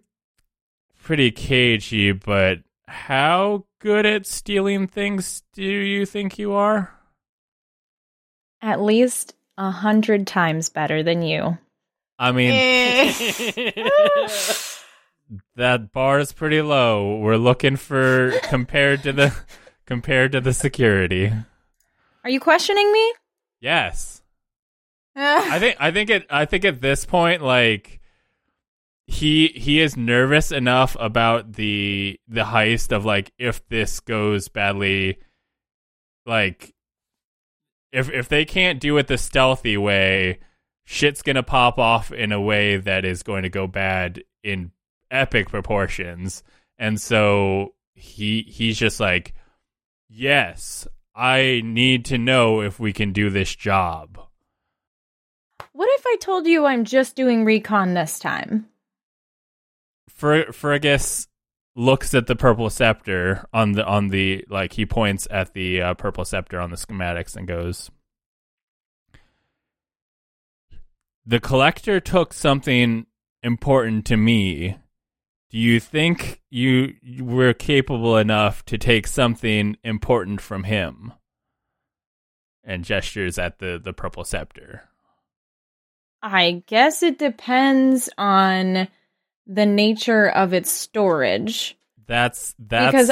pretty 1.03 1.31
cagey, 1.31 2.13
but 2.13 2.61
how 2.89 3.65
good 3.81 4.07
at 4.07 4.27
stealing 4.27 4.87
things 4.87 5.43
do 5.53 5.63
you 5.63 6.07
think 6.07 6.39
you 6.39 6.53
are? 6.53 6.93
At 8.63 8.81
least 8.81 9.35
a 9.59 9.71
hundred 9.71 10.27
times 10.27 10.69
better 10.69 11.03
than 11.03 11.23
you. 11.23 11.59
I 12.19 12.33
mean, 12.33 12.53
eh. 12.53 13.13
that 15.57 15.93
bar 15.93 16.19
is 16.19 16.33
pretty 16.33 16.63
low. 16.63 17.19
We're 17.19 17.37
looking 17.37 17.77
for 17.77 18.33
compared 18.45 19.03
to 19.03 19.13
the 19.13 19.37
compared 19.87 20.33
to 20.33 20.41
the 20.41 20.55
security. 20.55 21.33
Are 22.25 22.31
you 22.31 22.41
questioning 22.41 22.91
me? 22.93 23.15
Yes. 23.61 24.23
I 25.17 25.59
think 25.59 25.77
I 25.79 25.91
think 25.91 26.11
it 26.11 26.27
I 26.31 26.45
think 26.45 26.65
at 26.65 26.81
this 26.81 27.05
point 27.05 27.43
like 27.43 28.01
he 29.07 29.49
he 29.49 29.81
is 29.81 29.97
nervous 29.97 30.51
enough 30.51 30.97
about 30.99 31.53
the 31.53 32.19
the 32.27 32.43
heist 32.43 32.91
of 32.91 33.05
like 33.05 33.33
if 33.39 33.67
this 33.69 34.01
goes 34.01 34.49
badly 34.49 35.19
like 36.25 36.75
if 37.93 38.11
if 38.11 38.29
they 38.29 38.45
can't 38.45 38.81
do 38.81 38.99
it 38.99 39.07
the 39.07 39.17
stealthy 39.17 39.77
way 39.77 40.41
shit's 40.85 41.23
going 41.23 41.37
to 41.37 41.43
pop 41.43 41.79
off 41.79 42.13
in 42.13 42.33
a 42.33 42.41
way 42.41 42.77
that 42.77 43.05
is 43.05 43.23
going 43.23 43.45
to 43.45 43.49
go 43.49 43.67
bad 43.67 44.23
in 44.43 44.73
epic 45.11 45.49
proportions 45.49 46.43
and 46.79 47.01
so 47.01 47.75
he 47.95 48.43
he's 48.43 48.77
just 48.77 48.99
like 48.99 49.35
yes 50.09 50.87
I 51.15 51.63
need 51.65 52.05
to 52.07 52.19
know 52.19 52.61
if 52.61 52.79
we 52.79 52.93
can 52.93 53.13
do 53.13 53.31
this 53.31 53.55
job 53.55 54.19
What 55.73 55.89
if 55.93 56.05
I 56.07 56.17
told 56.21 56.49
you 56.49 56.67
I'm 56.67 56.85
just 56.85 57.15
doing 57.15 57.45
recon 57.45 57.95
this 57.95 58.19
time? 58.19 58.67
Fer- 60.17 60.53
Fergus 60.53 61.29
looks 61.75 62.15
at 62.15 62.27
the 62.27 62.37
purple 62.37 62.71
scepter 62.71 63.45
on 63.53 63.73
the 63.73 63.85
on 63.85 64.09
the 64.09 64.45
like 64.49 64.73
he 64.73 64.87
points 64.87 65.29
at 65.31 65.53
the 65.53 65.83
uh, 65.83 65.95
purple 65.95 66.25
scepter 66.25 66.59
on 66.59 66.71
the 66.71 66.77
schematics 66.77 67.37
and 67.37 67.47
goes 67.47 67.91
The 71.29 71.41
collector 71.41 71.99
took 71.99 72.33
something 72.33 73.07
important 73.43 74.07
to 74.07 74.17
me. 74.17 74.79
Do 75.51 75.59
you 75.59 75.81
think 75.81 76.41
you 76.51 76.95
were 77.21 77.53
capable 77.53 78.17
enough 78.17 78.65
to 78.67 78.79
take 78.79 79.09
something 79.09 79.77
important 79.83 80.41
from 80.41 80.65
him? 80.65 81.13
And 82.63 82.85
gestures 82.85 83.39
at 83.39 83.59
the 83.59 83.81
the 83.83 83.93
purple 83.93 84.25
scepter. 84.25 84.89
I 86.23 86.63
guess 86.67 87.03
it 87.03 87.19
depends 87.19 88.09
on 88.17 88.89
the 89.47 89.67
nature 89.67 90.29
of 90.29 90.53
its 90.53 90.71
storage. 90.71 91.77
That's 92.07 92.55
that's 92.59 92.93
Because- 92.93 93.11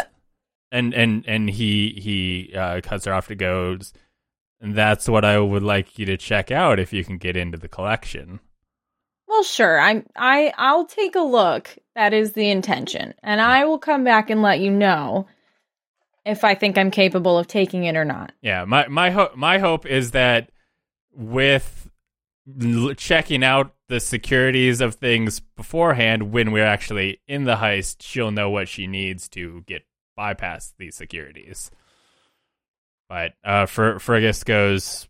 and 0.72 0.92
and 0.94 1.24
and 1.26 1.48
he 1.48 1.90
he 2.00 2.56
uh, 2.56 2.80
cuts 2.82 3.04
her 3.04 3.12
off 3.14 3.28
to 3.28 3.34
go. 3.34 3.78
And 4.60 4.74
that's 4.74 5.08
what 5.08 5.24
I 5.24 5.38
would 5.38 5.62
like 5.62 5.98
you 5.98 6.06
to 6.06 6.16
check 6.16 6.50
out 6.50 6.78
if 6.80 6.92
you 6.92 7.04
can 7.04 7.18
get 7.18 7.36
into 7.36 7.58
the 7.58 7.68
collection. 7.68 8.40
Well, 9.28 9.42
sure. 9.42 9.78
I'm 9.78 10.06
I 10.16 10.52
I'll 10.56 10.86
take 10.86 11.14
a 11.16 11.20
look. 11.20 11.76
That 11.94 12.12
is 12.14 12.32
the 12.32 12.48
intention. 12.50 13.14
And 13.22 13.40
I 13.40 13.64
will 13.66 13.78
come 13.78 14.04
back 14.04 14.30
and 14.30 14.42
let 14.42 14.60
you 14.60 14.70
know 14.70 15.26
if 16.24 16.44
I 16.44 16.54
think 16.54 16.78
I'm 16.78 16.90
capable 16.90 17.38
of 17.38 17.46
taking 17.46 17.84
it 17.84 17.96
or 17.96 18.04
not. 18.04 18.32
Yeah, 18.40 18.64
my 18.64 18.88
my 18.88 19.10
ho- 19.10 19.32
my 19.36 19.58
hope 19.58 19.84
is 19.86 20.12
that 20.12 20.50
with 21.12 21.90
l- 22.62 22.94
checking 22.94 23.44
out 23.44 23.73
the 23.88 24.00
securities 24.00 24.80
of 24.80 24.94
things 24.94 25.40
beforehand, 25.40 26.32
when 26.32 26.52
we're 26.52 26.64
actually 26.64 27.20
in 27.26 27.44
the 27.44 27.56
heist, 27.56 27.96
she'll 28.00 28.30
know 28.30 28.50
what 28.50 28.68
she 28.68 28.86
needs 28.86 29.28
to 29.30 29.62
get 29.66 29.82
bypass 30.16 30.72
these 30.78 30.96
securities. 30.96 31.70
But 33.08 33.32
uh, 33.44 33.66
Fer- 33.66 33.98
Fergus 33.98 34.44
goes 34.44 35.06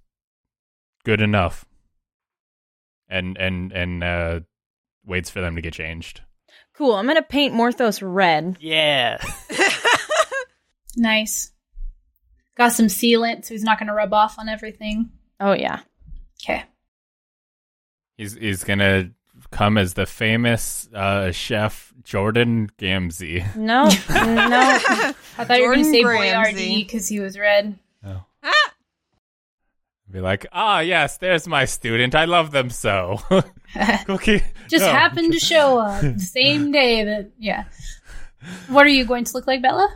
good 1.05 1.21
enough, 1.21 1.65
and 3.09 3.37
and 3.39 3.73
and 3.73 4.03
uh, 4.03 4.41
waits 5.07 5.31
for 5.31 5.41
them 5.41 5.57
to 5.57 5.63
get 5.63 5.75
changed. 5.75 6.23
Cool. 6.77 6.95
I'm 6.95 7.07
going 7.07 7.17
to 7.17 7.23
paint 7.23 7.55
Morthos 7.55 8.03
red. 8.03 8.57
Yeah. 8.61 9.23
nice. 10.97 11.53
Got 12.57 12.73
some 12.73 12.87
sealant, 12.87 13.45
so 13.45 13.55
he's 13.55 13.63
not 13.63 13.79
going 13.79 13.87
to 13.87 13.95
rub 13.95 14.13
off 14.13 14.39
on 14.39 14.49
everything. 14.49 15.11
Oh 15.39 15.53
yeah. 15.53 15.81
Okay. 16.43 16.65
He's 18.16 18.35
he's 18.35 18.65
gonna 18.65 19.11
come 19.51 19.78
as 19.78 19.95
the 19.95 20.07
famous 20.07 20.89
uh, 20.95 21.32
chef 21.32 21.93
Gordon 22.11 22.70
Ramsay. 22.81 23.45
No. 23.57 23.85
no. 23.85 23.91
I 24.09 25.15
thought 25.36 25.59
you 25.59 25.69
were 25.69 25.74
going 25.74 25.85
to 25.85 25.91
Jordan 25.91 25.93
say 25.93 26.03
Gramsci. 26.03 26.55
Boyardee 26.55 26.86
because 26.86 27.09
he 27.09 27.20
was 27.20 27.39
red. 27.39 27.78
Oh. 28.05 28.24
Be 30.15 30.20
like, 30.20 30.47
ah, 30.53 30.78
yes, 30.78 31.16
there's 31.16 31.49
my 31.49 31.65
student. 31.65 32.15
I 32.15 32.27
love 32.27 32.53
them 32.53 32.70
so. 32.70 33.19
Cookie 34.07 34.45
Just 34.69 34.85
no. 34.85 34.93
happened 34.93 35.32
to 35.32 35.41
show 35.41 35.78
up 35.78 36.03
the 36.03 36.20
same 36.20 36.70
day 36.70 37.03
that, 37.03 37.31
yeah. 37.36 37.65
What 38.69 38.86
are 38.86 38.91
you 38.91 39.05
going 39.05 39.24
to 39.24 39.32
look 39.32 39.49
like, 39.49 39.61
Bella? 39.61 39.93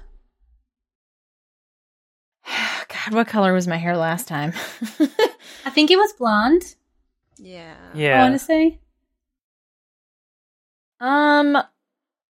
God, 2.49 3.15
what 3.15 3.28
color 3.28 3.53
was 3.53 3.69
my 3.69 3.77
hair 3.77 3.97
last 3.97 4.27
time? 4.27 4.55
I 5.65 5.70
think 5.70 5.93
it 5.93 5.97
was 5.97 6.12
blonde. 6.15 6.74
Yeah. 7.39 7.74
I 7.94 7.98
Yeah. 7.98 8.23
want 8.23 8.35
to 8.35 8.39
say. 8.39 8.78
um 11.01 11.56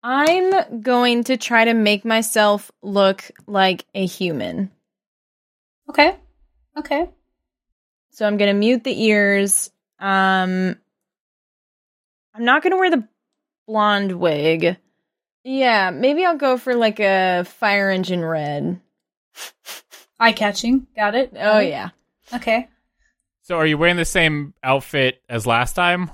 I'm 0.02 0.80
going 0.80 1.24
to 1.24 1.36
try 1.36 1.64
to 1.64 1.74
make 1.74 2.04
myself 2.04 2.70
look 2.82 3.30
like 3.46 3.84
a 3.94 4.06
human. 4.06 4.70
Okay. 5.88 6.16
Okay. 6.76 7.10
So 8.10 8.26
I'm 8.26 8.36
going 8.36 8.48
to 8.48 8.58
mute 8.58 8.84
the 8.84 9.04
ears. 9.06 9.70
Um, 9.98 10.76
I'm 12.34 12.44
not 12.44 12.62
gonna 12.62 12.76
wear 12.76 12.90
the 12.90 13.08
blonde 13.66 14.12
wig. 14.12 14.76
Yeah, 15.42 15.90
maybe 15.90 16.24
I'll 16.24 16.36
go 16.36 16.56
for 16.56 16.74
like 16.76 17.00
a 17.00 17.44
fire 17.44 17.90
engine 17.90 18.24
red. 18.24 18.80
Eye 20.20 20.32
catching. 20.32 20.86
Got 20.94 21.16
it. 21.16 21.32
Oh 21.36 21.58
it. 21.58 21.70
yeah. 21.70 21.90
Okay. 22.32 22.68
So 23.48 23.56
are 23.56 23.66
you 23.66 23.78
wearing 23.78 23.96
the 23.96 24.04
same 24.04 24.52
outfit 24.62 25.22
as 25.26 25.46
last 25.46 25.72
time? 25.72 26.10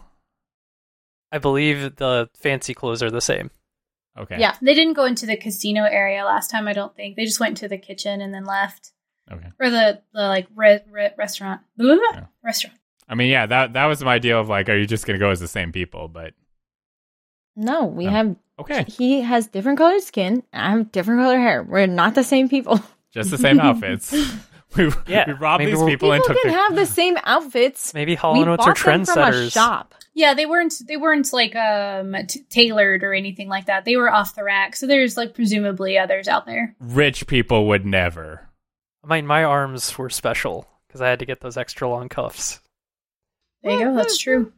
I 1.33 1.39
believe 1.39 1.97
the 1.97 2.31
fancy 2.37 2.75
clothes 2.75 3.03
are 3.03 3.11
the 3.11 3.21
same. 3.21 3.51
Okay. 4.17 4.39
Yeah. 4.39 4.55
They 4.63 4.73
didn't 4.73 4.93
go 4.93 5.05
into 5.05 5.27
the 5.27 5.37
casino 5.37 5.83
area 5.83 6.25
last 6.25 6.49
time. 6.49 6.69
I 6.69 6.73
don't 6.73 6.95
think 6.95 7.17
they 7.17 7.25
just 7.25 7.41
went 7.41 7.57
to 7.57 7.67
the 7.69 7.77
kitchen 7.77 8.21
and 8.21 8.33
then 8.33 8.45
left, 8.45 8.93
Okay. 9.33 9.49
or 9.59 9.69
the 9.69 10.01
the 10.13 10.23
like 10.29 10.47
re- 10.55 10.79
re- 10.89 11.11
restaurant. 11.19 11.63
Yeah. 11.77 12.27
Restaurant. 12.45 12.79
I 13.09 13.17
mean, 13.17 13.31
yeah, 13.31 13.47
that 13.47 13.73
that 13.73 13.87
was 13.87 14.05
my 14.05 14.21
deal 14.21 14.39
of 14.41 14.49
like, 14.49 14.69
are 14.69 14.77
you 14.79 14.87
just 14.87 15.05
gonna 15.05 15.19
go 15.19 15.31
as 15.31 15.41
the 15.41 15.49
same 15.49 15.73
people? 15.73 16.07
But 16.07 16.35
No, 17.57 17.87
we 17.87 18.07
Oh. 18.07 18.11
have. 18.11 18.37
okay, 18.61 18.85
He 18.85 19.23
has 19.23 19.49
different 19.49 19.79
colored 19.79 20.03
skin. 20.03 20.45
I 20.53 20.71
have 20.71 20.93
different 20.93 21.21
color 21.21 21.39
hair. 21.41 21.65
We're 21.65 21.89
not 21.89 22.15
the 22.15 22.23
same 22.23 22.49
people. 22.49 22.81
just 23.13 23.33
the 23.33 23.39
same 23.39 23.59
outfits. 23.67 24.15
we, 24.77 24.91
Yeah, 25.07 25.25
we 25.27 25.33
robbed 25.35 25.61
maybe 25.61 25.73
these 25.73 25.79
we'll- 25.79 25.89
people 25.89 26.13
and 26.13 26.23
People 26.23 26.37
can 26.43 26.51
their 26.51 26.61
have 26.61 26.75
the 26.75 26.87
same 26.87 27.17
outfits. 27.25 27.95
Maybe 27.95 28.15
Hall 28.15 28.35
we 28.35 28.41
and 28.41 28.51
Oates 28.51 28.67
are 28.67 28.75
from 28.75 29.03
a 29.03 29.05
trendsetters. 29.05 29.53
shop. 29.53 29.95
Yeah, 30.17 30.35
they 30.35 30.47
weren't 30.47 30.75
they 30.87 30.97
weren't 30.97 31.33
like 31.33 31.57
um 31.57 32.15
t- 32.29 32.45
tailored 32.49 33.03
or 33.03 33.13
anything 33.15 33.49
like 33.49 33.67
that. 33.67 33.85
They 33.85 33.97
were 33.97 34.11
off 34.11 34.37
the 34.37 34.45
rack. 34.45 34.77
So 34.77 34.87
there's 34.87 35.17
like 35.17 35.35
presumably 35.35 35.99
others 35.99 36.29
out 36.29 36.47
there. 36.47 36.77
rich 36.81 37.27
people 37.27 37.67
would 37.69 37.85
never. 37.85 38.49
I 39.03 39.13
mean, 39.15 39.27
my 39.27 39.43
arms 39.45 39.99
were 39.99 40.09
special 40.11 40.69
because 40.87 41.01
I 41.01 41.09
had 41.09 41.19
to 41.19 41.27
get 41.27 41.41
those 41.41 41.57
extra 41.57 41.89
long 41.89 42.09
cuffs. 42.09 42.61
There 43.63 43.73
you 43.73 43.85
go. 43.87 43.95
That's 43.97 44.17
true. 44.19 44.53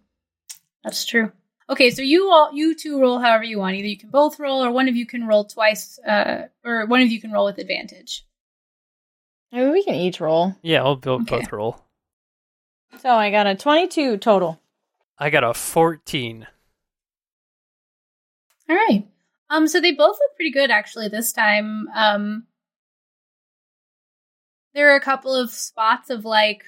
That's 0.84 1.06
true. 1.06 1.32
Okay, 1.70 1.90
so 1.90 2.02
you 2.02 2.28
all 2.30 2.52
you 2.52 2.74
two 2.74 3.01
roll 3.01 3.18
however 3.18 3.44
you 3.44 3.59
want. 3.59 3.76
Either 3.76 3.88
you 3.88 3.97
can 3.98 4.10
both 4.10 4.38
roll, 4.38 4.62
or 4.62 4.70
one 4.70 4.88
of 4.88 4.94
you 4.97 5.06
can 5.06 5.26
roll 5.26 5.44
twice, 5.44 5.98
uh, 6.06 6.43
or 6.64 6.84
one 6.86 7.01
of 7.01 7.09
you 7.10 7.20
can 7.20 7.32
roll 7.32 7.47
with 7.47 7.56
advantage. 7.59 8.26
I 9.57 9.61
mean, 9.61 9.73
we 9.73 9.83
can 9.83 9.95
each 9.95 10.20
roll. 10.20 10.55
Yeah, 10.61 10.83
I'll 10.83 10.97
bo- 10.97 11.15
Okay. 11.15 11.41
both 11.41 11.51
roll. 11.51 11.81
So 12.99 13.11
I 13.11 13.31
got 13.31 13.47
a 13.47 13.55
22 13.55 14.19
total. 14.19 14.61
I 15.19 15.31
got 15.31 15.45
a 15.45 15.55
14. 15.55 16.47
All 18.69 18.77
right. 18.77 19.07
Um, 19.49 19.66
so 19.66 19.81
they 19.81 19.93
both 19.93 20.19
look 20.20 20.37
pretty 20.37 20.51
good 20.51 20.70
actually 20.70 21.09
this 21.09 21.33
time. 21.33 21.89
Um, 21.95 22.47
there 24.74 24.93
are 24.93 24.97
a 24.97 25.01
couple 25.01 25.35
of 25.35 25.51
spots 25.51 26.11
of 26.11 26.27
like 26.27 26.62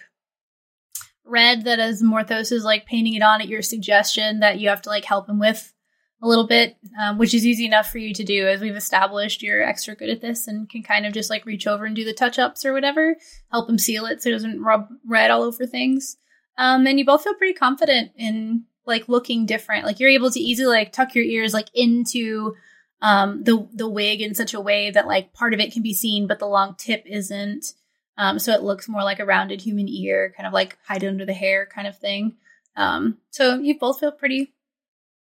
red 1.25 1.65
that 1.65 1.79
as 1.81 2.03
Morthos 2.03 2.53
is 2.53 2.65
like 2.65 2.87
painting 2.87 3.13
it 3.15 3.23
on 3.23 3.43
at 3.43 3.49
your 3.49 3.61
suggestion 3.61 4.41
that 4.41 4.61
you 4.61 4.71
have 4.71 4.81
to 4.83 4.89
like 4.89 5.05
help 5.05 5.29
him 5.29 5.39
with 5.39 5.75
a 6.21 6.27
little 6.27 6.47
bit, 6.47 6.77
um, 7.01 7.19
which 7.19 7.33
is 7.33 7.47
easy 7.47 7.65
enough 7.65 7.91
for 7.91 7.99
you 7.99 8.13
to 8.13 8.25
do 8.25 8.49
as 8.49 8.61
we've 8.61 8.77
established 8.77 9.43
you're 9.43 9.63
extra 9.63 9.95
good 9.95 10.11
at 10.11 10.21
this 10.21 10.49
and 10.49 10.69
can 10.69 10.83
kind 10.83 11.07
of 11.07 11.13
just 11.13 11.31
like 11.31 11.47
reach 11.47 11.67
over 11.67 11.85
and 11.85 11.95
do 11.95 12.05
the 12.05 12.13
touch 12.13 12.39
ups 12.39 12.65
or 12.65 12.73
whatever, 12.73 13.17
help 13.53 13.69
him 13.69 13.79
seal 13.79 14.07
it 14.07 14.23
so 14.23 14.29
it 14.29 14.33
doesn't 14.33 14.63
rub 14.63 14.89
red 15.07 15.31
all 15.31 15.43
over 15.43 15.67
things. 15.67 16.17
Um, 16.57 16.87
and 16.87 16.99
you 16.99 17.05
both 17.05 17.23
feel 17.23 17.35
pretty 17.35 17.55
confident 17.55 18.11
in 18.17 18.65
like 18.85 19.09
looking 19.09 19.47
different. 19.47 19.85
Like 19.85 20.01
you're 20.01 20.11
able 20.11 20.31
to 20.31 20.41
easily 20.41 20.67
like 20.69 20.93
tuck 20.93 21.15
your 21.15 21.25
ears 21.25 21.55
like 21.55 21.69
into 21.73 22.57
um 23.01 23.45
the 23.45 23.69
the 23.73 23.89
wig 23.89 24.21
in 24.21 24.35
such 24.35 24.55
a 24.55 24.61
way 24.61 24.91
that 24.91 25.07
like 25.07 25.33
part 25.33 25.55
of 25.55 25.61
it 25.61 25.73
can 25.73 25.83
be 25.83 25.95
seen 25.95 26.27
but 26.27 26.41
the 26.41 26.47
long 26.47 26.75
tip 26.77 27.05
isn't. 27.07 27.75
Um, 28.17 28.41
so 28.41 28.53
it 28.53 28.65
looks 28.65 28.89
more 28.89 29.05
like 29.05 29.21
a 29.21 29.25
rounded 29.25 29.61
human 29.61 29.89
ear, 29.89 30.35
kind 30.37 30.49
of 30.49 30.53
like 30.53 30.77
hide 30.85 31.05
under 31.05 31.25
the 31.25 31.33
hair 31.33 31.69
kind 31.73 31.87
of 31.87 31.97
thing. 31.97 32.35
Um, 32.75 33.19
so 33.31 33.61
you 33.61 33.79
both 33.79 34.01
feel 34.01 34.11
pretty 34.11 34.53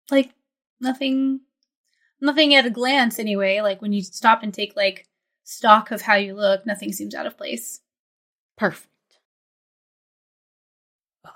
like 0.10 0.32
nothing 0.82 1.42
nothing 2.20 2.54
at 2.56 2.66
a 2.66 2.70
glance 2.70 3.20
anyway. 3.20 3.62
Like 3.62 3.82
when 3.82 3.94
you 3.94 4.02
stop 4.02 4.44
and 4.44 4.54
take 4.54 4.76
like 4.76 5.08
stock 5.44 5.92
of 5.92 6.02
how 6.02 6.16
you 6.16 6.34
look, 6.34 6.66
nothing 6.66 6.92
seems 6.92 7.16
out 7.16 7.26
of 7.26 7.38
place. 7.38 7.82
Perfect. 8.58 8.88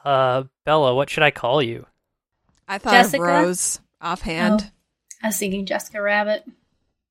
Uh, 0.03 0.43
Bella, 0.65 0.93
what 0.93 1.09
should 1.09 1.23
I 1.23 1.31
call 1.31 1.61
you? 1.61 1.85
I 2.67 2.77
thought 2.77 2.93
Jessica? 2.93 3.23
of 3.23 3.27
Rose 3.27 3.79
offhand. 4.01 4.71
I 5.23 5.27
was 5.27 5.37
thinking 5.37 5.65
Jessica 5.65 6.01
Rabbit. 6.01 6.45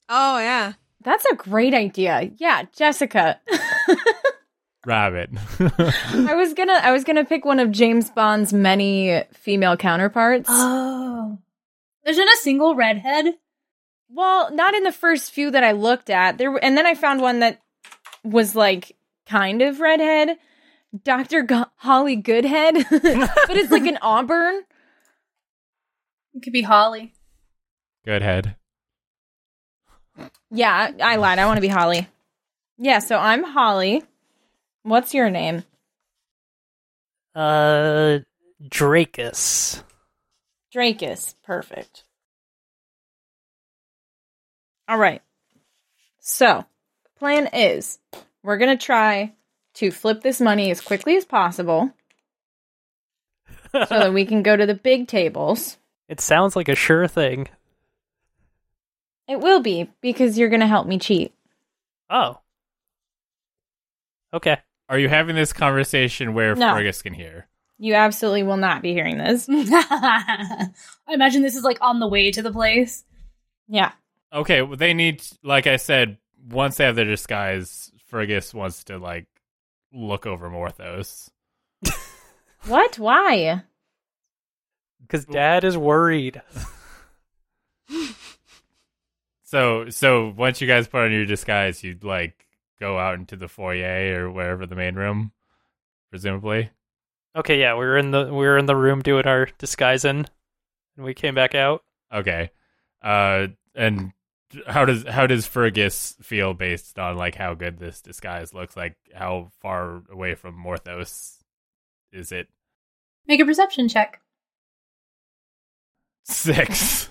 Oh, 0.09 0.39
yeah. 0.39 0.75
That's 1.03 1.25
a 1.27 1.35
great 1.35 1.75
idea. 1.75 2.31
Yeah, 2.37 2.63
Jessica. 2.73 3.41
Rabbit. 4.87 5.31
I 5.61 6.35
was 6.35 6.53
gonna 6.53 6.75
I 6.75 6.93
was 6.93 7.05
gonna 7.05 7.25
pick 7.25 7.45
one 7.45 7.59
of 7.59 7.71
James 7.71 8.11
Bond's 8.11 8.53
many 8.53 9.23
female 9.33 9.77
counterparts. 9.79 10.49
Oh. 10.51 11.39
There's 12.05 12.19
not 12.19 12.29
a 12.33 12.37
single 12.39 12.75
redhead. 12.75 13.35
well, 14.09 14.53
not 14.55 14.75
in 14.75 14.83
the 14.85 14.93
first 14.93 15.33
few 15.33 15.51
that 15.51 15.65
I 15.65 15.73
looked 15.73 16.11
at. 16.11 16.39
There 16.39 16.55
and 16.63 16.77
then 16.77 16.87
I 16.87 16.95
found 16.95 17.21
one 17.23 17.41
that 17.41 17.61
was 18.23 18.55
like 18.55 18.97
kind 19.27 19.63
of 19.63 19.81
redhead. 19.81 20.37
Dr. 21.03 21.43
Go- 21.43 21.67
Holly 21.77 22.15
Goodhead, 22.17 22.75
but 22.91 23.57
it's 23.57 23.73
like 23.73 23.87
an 23.87 23.99
auburn. 24.01 24.63
It 26.35 26.43
could 26.43 26.53
be 26.53 26.63
Holly. 26.63 27.13
Goodhead. 28.05 28.55
Yeah, 30.51 30.93
I 31.03 31.17
lied. 31.17 31.39
I 31.41 31.47
want 31.47 31.57
to 31.57 31.61
be 31.63 31.67
Holly. 31.69 32.07
Yeah, 32.79 33.01
so 33.01 33.19
I'm 33.19 33.43
Holly. 33.43 34.05
What's 34.85 35.15
your 35.15 35.31
name? 35.31 35.65
Uh, 37.35 38.19
Dracus. 38.69 39.83
Dracus. 40.75 41.37
Perfect. 41.45 42.03
All 44.89 44.99
right. 44.99 45.23
So, 46.19 46.65
plan 47.17 47.49
is 47.53 48.01
we're 48.43 48.59
going 48.59 48.77
to 48.77 48.85
try 48.85 49.35
to 49.75 49.93
flip 49.93 50.23
this 50.23 50.41
money 50.41 50.73
as 50.73 50.81
quickly 50.81 51.17
as 51.17 51.25
possible 51.25 51.93
so 53.73 53.87
that 53.89 54.13
we 54.13 54.27
can 54.27 54.43
go 54.43 54.57
to 54.57 54.67
the 54.67 54.75
big 54.75 55.09
tables. 55.09 55.79
It 56.07 56.21
sounds 56.21 56.55
like 56.55 56.69
a 56.69 56.75
sure 56.75 57.09
thing. 57.09 57.49
It 59.27 59.41
will 59.41 59.61
be 59.61 59.91
because 60.03 60.37
you're 60.37 60.51
going 60.51 60.61
to 60.61 60.67
help 60.67 60.87
me 60.87 60.99
cheat. 60.99 61.33
Oh. 62.11 62.41
Okay. 64.35 64.59
Are 64.91 64.99
you 64.99 65.09
having 65.09 65.35
this 65.35 65.55
conversation 65.55 66.35
where 66.35 66.55
No. 66.55 66.75
Fergus 66.75 67.01
can 67.01 67.15
hear? 67.15 67.49
You 67.79 67.95
absolutely 67.95 68.45
will 68.45 68.57
not 68.57 68.83
be 68.83 68.93
hearing 68.93 69.19
this. 69.19 69.47
I 69.51 70.69
imagine 71.09 71.43
this 71.43 71.57
is 71.57 71.65
like 71.65 71.79
on 71.81 71.99
the 72.01 72.09
way 72.09 72.31
to 72.31 72.43
the 72.43 72.53
place. 72.53 73.05
Yeah. 73.69 73.93
Okay, 74.33 74.63
well, 74.63 74.77
they 74.77 74.95
need, 74.95 75.23
like 75.43 75.67
I 75.67 75.77
said, 75.77 76.19
once 76.49 76.77
they 76.77 76.85
have 76.85 76.97
their 76.97 77.05
disguise, 77.05 77.91
Fergus 78.07 78.55
wants 78.55 78.85
to 78.85 78.99
like 78.99 79.27
look 79.93 80.27
over 80.27 80.49
Morthos. 80.51 81.31
What? 82.67 82.99
Why? 82.99 83.63
Because 85.03 85.27
Dad 85.27 85.65
is 85.65 85.77
worried. 85.77 86.41
So, 89.55 89.89
so 89.89 90.35
once 90.37 90.61
you 90.61 90.67
guys 90.67 90.89
put 90.89 91.03
on 91.03 91.13
your 91.13 91.27
disguise, 91.27 91.85
you'd 91.85 92.03
like 92.03 92.45
go 92.81 92.99
out 92.99 93.21
into 93.21 93.37
the 93.37 93.47
foyer 93.47 94.25
or 94.27 94.33
wherever 94.33 94.67
the 94.67 94.75
main 94.75 94.97
room, 94.97 95.31
presumably. 96.11 96.71
Okay, 97.37 97.59
yeah, 97.61 97.75
we 97.75 97.81
were 97.81 97.99
in 97.99 98.11
the 98.11 98.25
we 98.27 98.47
were 98.47 98.59
in 98.59 98.67
the 98.67 98.77
room 98.77 99.03
doing 99.03 99.27
our 99.27 99.49
disguising, 99.59 100.27
and 100.97 101.05
we 101.05 101.15
came 101.15 101.35
back 101.35 101.55
out. 101.55 101.83
Okay, 102.13 102.51
uh, 103.03 103.49
and 103.75 104.13
how 104.67 104.85
does 104.85 105.05
how 105.05 105.27
does 105.27 105.47
Fergus 105.47 106.17
feel 106.23 106.55
based 106.55 106.99
on 106.99 107.17
like 107.17 107.35
how 107.35 107.55
good 107.55 107.79
this 107.79 108.01
disguise 108.01 108.55
looks? 108.55 108.77
Like 108.77 108.97
how 109.13 109.51
far 109.61 110.03
away 110.11 110.35
from 110.35 110.55
Morthos 110.57 111.39
is 112.13 112.31
it? 112.31 112.49
Make 113.27 113.41
a 113.41 113.45
perception 113.45 113.89
check. 113.89 114.21
Six. 116.25 117.09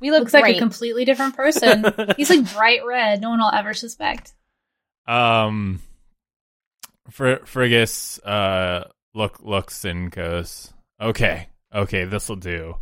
We 0.00 0.10
look 0.10 0.20
Looks 0.20 0.34
like 0.34 0.56
a 0.56 0.58
completely 0.58 1.04
different 1.04 1.34
person. 1.34 1.84
He's 2.16 2.30
like 2.30 2.52
bright 2.54 2.86
red. 2.86 3.20
No 3.20 3.30
one 3.30 3.40
will 3.40 3.50
ever 3.50 3.74
suspect. 3.74 4.32
Um, 5.06 5.80
Fer- 7.10 7.44
Fergus 7.44 8.18
uh 8.20 8.88
look 9.14 9.40
looks 9.42 9.84
and 9.84 10.10
goes, 10.10 10.72
okay, 11.00 11.48
okay, 11.74 12.04
this 12.04 12.28
will 12.28 12.36
do. 12.36 12.76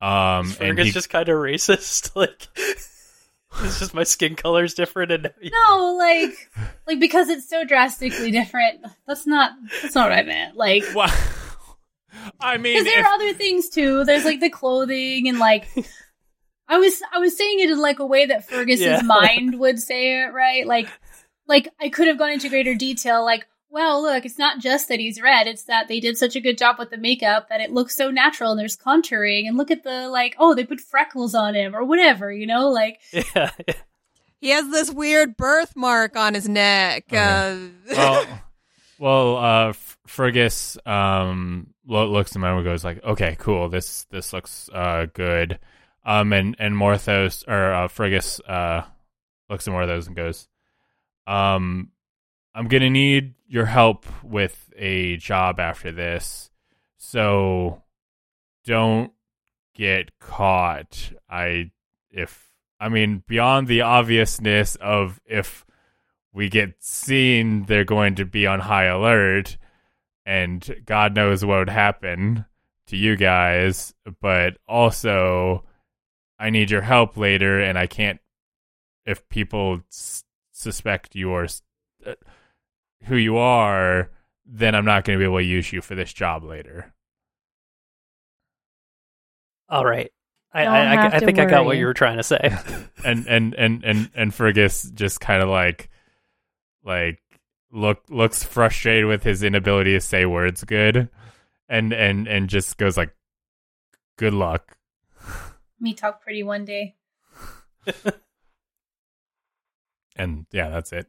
Um, 0.00 0.46
and 0.46 0.52
Fergus 0.54 0.86
he, 0.86 0.92
just 0.92 1.10
kind 1.10 1.28
of 1.28 1.36
racist. 1.36 2.10
Like, 3.54 3.64
it's 3.64 3.78
just 3.80 3.92
my 3.92 4.02
skin 4.04 4.34
color 4.34 4.64
is 4.64 4.72
different, 4.74 5.12
and 5.12 5.30
No, 5.42 5.94
like, 5.98 6.32
like 6.86 6.98
because 6.98 7.28
it's 7.28 7.48
so 7.48 7.64
drastically 7.64 8.30
different. 8.30 8.80
That's 9.06 9.26
not. 9.26 9.52
That's 9.82 9.94
not 9.94 10.08
what 10.08 10.18
I 10.18 10.22
meant. 10.22 10.56
Like, 10.56 10.84
Wow. 10.94 11.06
I 12.40 12.56
mean, 12.58 12.72
because 12.74 12.84
there 12.86 13.00
if- 13.00 13.06
are 13.06 13.12
other 13.12 13.34
things 13.34 13.68
too. 13.68 14.04
There's 14.04 14.24
like 14.24 14.40
the 14.40 14.48
clothing 14.50 15.28
and 15.28 15.38
like. 15.38 15.66
I 16.68 16.78
was 16.78 17.02
I 17.12 17.18
was 17.18 17.36
saying 17.36 17.60
it 17.60 17.70
in 17.70 17.78
like 17.78 17.98
a 17.98 18.06
way 18.06 18.24
that 18.26 18.48
Fergus's 18.48 18.80
Yeah. 18.80 19.02
mind 19.02 19.58
would 19.60 19.78
say 19.78 20.22
it, 20.22 20.32
right? 20.32 20.66
Like, 20.66 20.88
like 21.46 21.68
I 21.78 21.90
could 21.90 22.06
have 22.08 22.16
gone 22.18 22.30
into 22.30 22.48
greater 22.48 22.74
detail. 22.74 23.22
Like, 23.24 23.46
well, 23.72 24.02
look, 24.02 24.24
it's 24.24 24.38
not 24.38 24.60
just 24.60 24.88
that 24.88 25.00
he's 25.00 25.20
red, 25.20 25.46
it's 25.46 25.64
that 25.64 25.88
they 25.88 25.98
did 25.98 26.16
such 26.18 26.36
a 26.36 26.40
good 26.40 26.58
job 26.58 26.76
with 26.78 26.90
the 26.90 26.98
makeup 26.98 27.48
that 27.48 27.60
it 27.60 27.72
looks 27.72 27.96
so 27.96 28.10
natural 28.10 28.50
and 28.52 28.60
there's 28.60 28.76
contouring. 28.76 29.48
And 29.48 29.56
look 29.56 29.70
at 29.70 29.82
the, 29.82 30.08
like, 30.08 30.36
oh, 30.38 30.54
they 30.54 30.64
put 30.64 30.80
freckles 30.80 31.34
on 31.34 31.54
him 31.54 31.74
or 31.74 31.82
whatever, 31.82 32.30
you 32.30 32.46
know? 32.46 32.68
Like, 32.68 33.00
Yeah. 33.12 33.50
He 34.42 34.50
has 34.50 34.68
this 34.70 34.90
weird 34.90 35.36
birthmark 35.36 36.16
on 36.16 36.34
his 36.34 36.48
neck. 36.48 37.04
Okay. 37.08 37.16
Uh, 37.16 37.94
well, 37.96 38.26
well, 38.98 39.36
uh, 39.36 39.72
Fergus 40.08 40.76
um 40.84 41.68
lo- 41.86 42.10
looks 42.10 42.32
at 42.32 42.36
him 42.36 42.44
and 42.44 42.64
goes 42.64 42.82
like, 42.84 43.04
"Okay, 43.04 43.36
cool. 43.38 43.68
This 43.68 44.02
this 44.10 44.32
looks 44.32 44.68
uh 44.74 45.06
good." 45.14 45.60
Um, 46.04 46.32
and 46.32 46.56
and 46.58 46.74
Morthos 46.74 47.46
or 47.46 47.72
uh, 47.72 47.86
Fergus 47.86 48.40
uh 48.40 48.82
looks 49.48 49.68
at 49.68 49.72
Morthos 49.72 50.08
and 50.08 50.16
goes, 50.16 50.48
"Um, 51.28 51.90
I'm 52.54 52.68
gonna 52.68 52.90
need 52.90 53.34
your 53.46 53.66
help 53.66 54.06
with 54.22 54.70
a 54.76 55.16
job 55.16 55.58
after 55.58 55.92
this, 55.92 56.50
so 56.96 57.82
don't 58.64 59.12
get 59.74 60.18
caught. 60.18 61.12
I 61.28 61.70
if 62.10 62.50
I 62.78 62.88
mean 62.88 63.22
beyond 63.26 63.68
the 63.68 63.82
obviousness 63.82 64.76
of 64.76 65.20
if." 65.26 65.64
we 66.32 66.48
get 66.48 66.82
seen, 66.82 67.64
they're 67.64 67.84
going 67.84 68.14
to 68.16 68.24
be 68.24 68.46
on 68.46 68.60
high 68.60 68.84
alert, 68.84 69.58
and 70.24 70.82
God 70.84 71.14
knows 71.14 71.44
what 71.44 71.58
would 71.58 71.68
happen 71.68 72.46
to 72.86 72.96
you 72.96 73.16
guys. 73.16 73.94
But 74.20 74.56
also, 74.66 75.64
I 76.38 76.50
need 76.50 76.70
your 76.70 76.80
help 76.80 77.16
later, 77.16 77.60
and 77.60 77.78
I 77.78 77.86
can't. 77.86 78.18
If 79.04 79.28
people 79.28 79.80
s- 79.90 80.24
suspect 80.52 81.14
you 81.14 81.32
are 81.34 81.48
uh, 82.06 82.14
who 83.04 83.16
you 83.16 83.36
are, 83.36 84.10
then 84.46 84.74
I'm 84.74 84.84
not 84.84 85.04
going 85.04 85.18
to 85.18 85.22
be 85.22 85.24
able 85.24 85.38
to 85.38 85.44
use 85.44 85.72
you 85.72 85.80
for 85.80 85.94
this 85.94 86.12
job 86.12 86.44
later. 86.44 86.92
All 89.68 89.84
right. 89.84 90.10
I, 90.54 90.64
I, 90.66 90.94
I, 90.94 91.06
I 91.06 91.18
to 91.18 91.26
think 91.26 91.38
I 91.38 91.46
got 91.46 91.64
what 91.64 91.78
you 91.78 91.86
were 91.86 91.94
trying 91.94 92.18
to 92.18 92.22
say. 92.22 92.54
and 93.04 93.26
and 93.26 93.54
and 93.54 93.84
and 93.84 94.10
and 94.14 94.34
Fergus 94.34 94.82
just 94.90 95.20
kind 95.20 95.42
of 95.42 95.48
like 95.48 95.88
like 96.84 97.20
look 97.72 98.02
looks 98.10 98.44
frustrated 98.44 99.06
with 99.06 99.22
his 99.22 99.42
inability 99.42 99.92
to 99.92 100.00
say 100.00 100.26
words 100.26 100.62
good 100.64 101.08
and 101.70 101.94
and 101.94 102.28
and 102.28 102.50
just 102.50 102.76
goes 102.76 102.98
like 102.98 103.16
good 104.18 104.34
luck 104.34 104.76
me 105.82 105.92
talk 105.92 106.22
pretty 106.22 106.42
one 106.42 106.64
day. 106.64 106.94
and 110.16 110.46
yeah 110.52 110.68
that's 110.68 110.92
it 110.92 111.08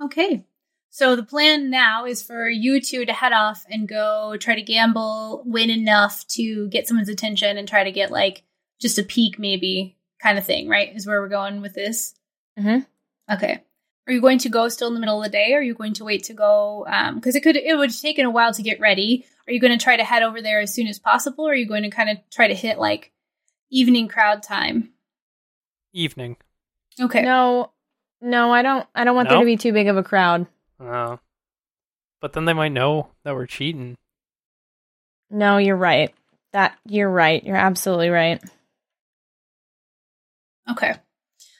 Okay. 0.00 0.44
So 0.90 1.14
the 1.14 1.22
plan 1.22 1.70
now 1.70 2.04
is 2.04 2.22
for 2.22 2.48
you 2.48 2.80
two 2.80 3.04
to 3.06 3.12
head 3.12 3.32
off 3.32 3.64
and 3.70 3.88
go 3.88 4.36
try 4.40 4.56
to 4.56 4.62
gamble, 4.62 5.42
win 5.46 5.70
enough 5.70 6.26
to 6.28 6.68
get 6.68 6.88
someone's 6.88 7.08
attention 7.08 7.56
and 7.56 7.68
try 7.68 7.84
to 7.84 7.92
get 7.92 8.10
like 8.10 8.42
just 8.80 8.98
a 8.98 9.04
peek 9.04 9.38
maybe 9.38 9.96
kind 10.20 10.36
of 10.36 10.44
thing, 10.44 10.68
right? 10.68 10.94
Is 10.94 11.06
where 11.06 11.20
we're 11.20 11.28
going 11.28 11.60
with 11.60 11.74
this. 11.74 12.14
Mhm. 12.58 12.86
Okay. 13.30 13.62
Are 14.06 14.12
you 14.12 14.20
going 14.20 14.38
to 14.38 14.48
go 14.48 14.68
still 14.68 14.88
in 14.88 14.94
the 14.94 15.00
middle 15.00 15.18
of 15.18 15.24
the 15.24 15.30
day? 15.30 15.52
Or 15.52 15.58
are 15.58 15.62
you 15.62 15.74
going 15.74 15.94
to 15.94 16.04
wait 16.04 16.24
to 16.24 16.34
go? 16.34 16.84
Um, 16.88 17.20
cause 17.20 17.36
it 17.36 17.42
could, 17.42 17.56
it 17.56 17.76
would 17.76 17.90
have 17.90 18.00
taken 18.00 18.26
a 18.26 18.30
while 18.30 18.52
to 18.52 18.62
get 18.62 18.80
ready. 18.80 19.24
Are 19.46 19.52
you 19.52 19.60
going 19.60 19.76
to 19.78 19.82
try 19.82 19.96
to 19.96 20.04
head 20.04 20.24
over 20.24 20.42
there 20.42 20.60
as 20.60 20.74
soon 20.74 20.88
as 20.88 20.98
possible? 20.98 21.46
Or 21.46 21.52
are 21.52 21.54
you 21.56 21.66
going 21.66 21.84
to 21.84 21.90
kind 21.90 22.10
of 22.10 22.18
try 22.30 22.48
to 22.48 22.54
hit 22.54 22.78
like 22.78 23.12
evening 23.70 24.08
crowd 24.08 24.42
time? 24.42 24.90
Evening. 25.92 26.36
Okay. 27.00 27.22
No, 27.22 27.70
no, 28.20 28.52
I 28.52 28.62
don't. 28.62 28.86
I 28.94 29.04
don't 29.04 29.16
want 29.16 29.28
there 29.28 29.38
to 29.38 29.44
be 29.44 29.56
too 29.56 29.72
big 29.72 29.88
of 29.88 29.96
a 29.96 30.02
crowd. 30.02 30.46
Oh. 30.78 31.18
But 32.20 32.32
then 32.34 32.44
they 32.44 32.52
might 32.52 32.72
know 32.72 33.08
that 33.24 33.34
we're 33.34 33.46
cheating. 33.46 33.96
No, 35.30 35.56
you're 35.56 35.76
right. 35.76 36.12
That 36.52 36.76
you're 36.84 37.10
right. 37.10 37.42
You're 37.42 37.56
absolutely 37.56 38.10
right. 38.10 38.42
Okay. 40.70 40.94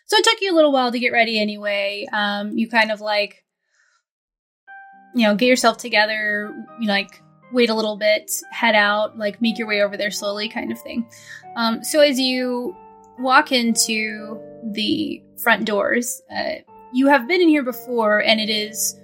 So 0.07 0.17
it 0.17 0.25
took 0.25 0.41
you 0.41 0.53
a 0.53 0.57
little 0.57 0.73
while 0.73 0.91
to 0.91 0.99
get 0.99 1.13
ready 1.13 1.41
anyway. 1.41 2.07
Um, 2.13 2.59
you 2.59 2.69
kind 2.69 2.91
of 2.91 3.01
like, 3.01 3.45
you 5.15 5.27
know, 5.27 5.37
get 5.37 5.47
yourself 5.47 5.79
together, 5.79 6.53
you 6.81 6.87
know, 6.87 6.93
like 6.93 7.23
wait 7.53 7.71
a 7.71 7.75
little 7.75 7.97
bit, 7.97 8.31
head 8.51 8.75
out, 8.75 9.19
like 9.19 9.41
make 9.41 9.57
your 9.57 9.69
way 9.69 9.83
over 9.83 9.97
there 9.97 10.11
slowly, 10.11 10.49
kind 10.49 10.73
of 10.73 10.81
thing. 10.81 11.09
Um, 11.57 11.85
so 11.85 12.01
as 12.01 12.19
you 12.19 12.77
walk 13.19 13.53
into 13.53 14.41
the 14.73 15.23
front 15.43 15.65
doors, 15.65 16.23
uh, 16.35 16.55
you 16.93 17.09
have 17.09 17.29
been 17.29 17.41
in 17.41 17.49
here 17.49 17.63
before, 17.63 18.23
and 18.23 18.41
it 18.41 18.51
is 18.51 18.99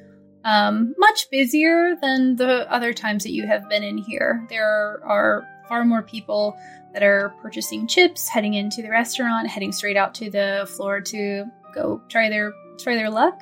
um, 0.45 0.95
much 0.99 1.28
busier 1.31 1.97
than 2.01 2.37
the 2.37 2.70
other 2.73 2.93
times 2.93 3.24
that 3.24 3.33
you 3.33 3.47
have 3.47 3.69
been 3.69 3.83
in 3.83 3.99
here. 3.99 4.47
There 4.49 5.01
are 5.05 5.47
far 5.69 5.85
more 5.85 6.03
people 6.03 6.57
that 6.93 7.03
are 7.03 7.35
purchasing 7.43 7.87
chips, 7.87 8.28
heading 8.28 8.55
into 8.55 8.83
the 8.83 8.91
restaurant, 8.91 9.49
heading 9.49 9.73
straight 9.73 9.97
out 9.97 10.15
to 10.15 10.31
the 10.31 10.69
floor 10.77 11.01
to 11.01 11.45
go 11.74 12.01
try 12.09 12.28
their 12.28 12.53
try 12.78 12.95
their 12.95 13.11
luck. 13.11 13.41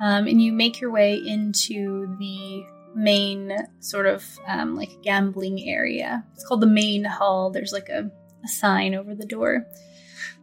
Um, 0.00 0.26
and 0.26 0.42
you 0.42 0.52
make 0.52 0.80
your 0.80 0.90
way 0.90 1.14
into 1.14 2.14
the 2.18 2.64
main 2.94 3.56
sort 3.80 4.06
of 4.06 4.24
um, 4.46 4.76
like 4.76 4.90
gambling 5.02 5.68
area. 5.68 6.24
It's 6.34 6.46
called 6.46 6.60
the 6.60 6.66
main 6.66 7.04
hall. 7.04 7.50
There's 7.50 7.72
like 7.72 7.88
a, 7.88 8.10
a 8.44 8.48
sign 8.48 8.94
over 8.94 9.14
the 9.14 9.26
door. 9.26 9.66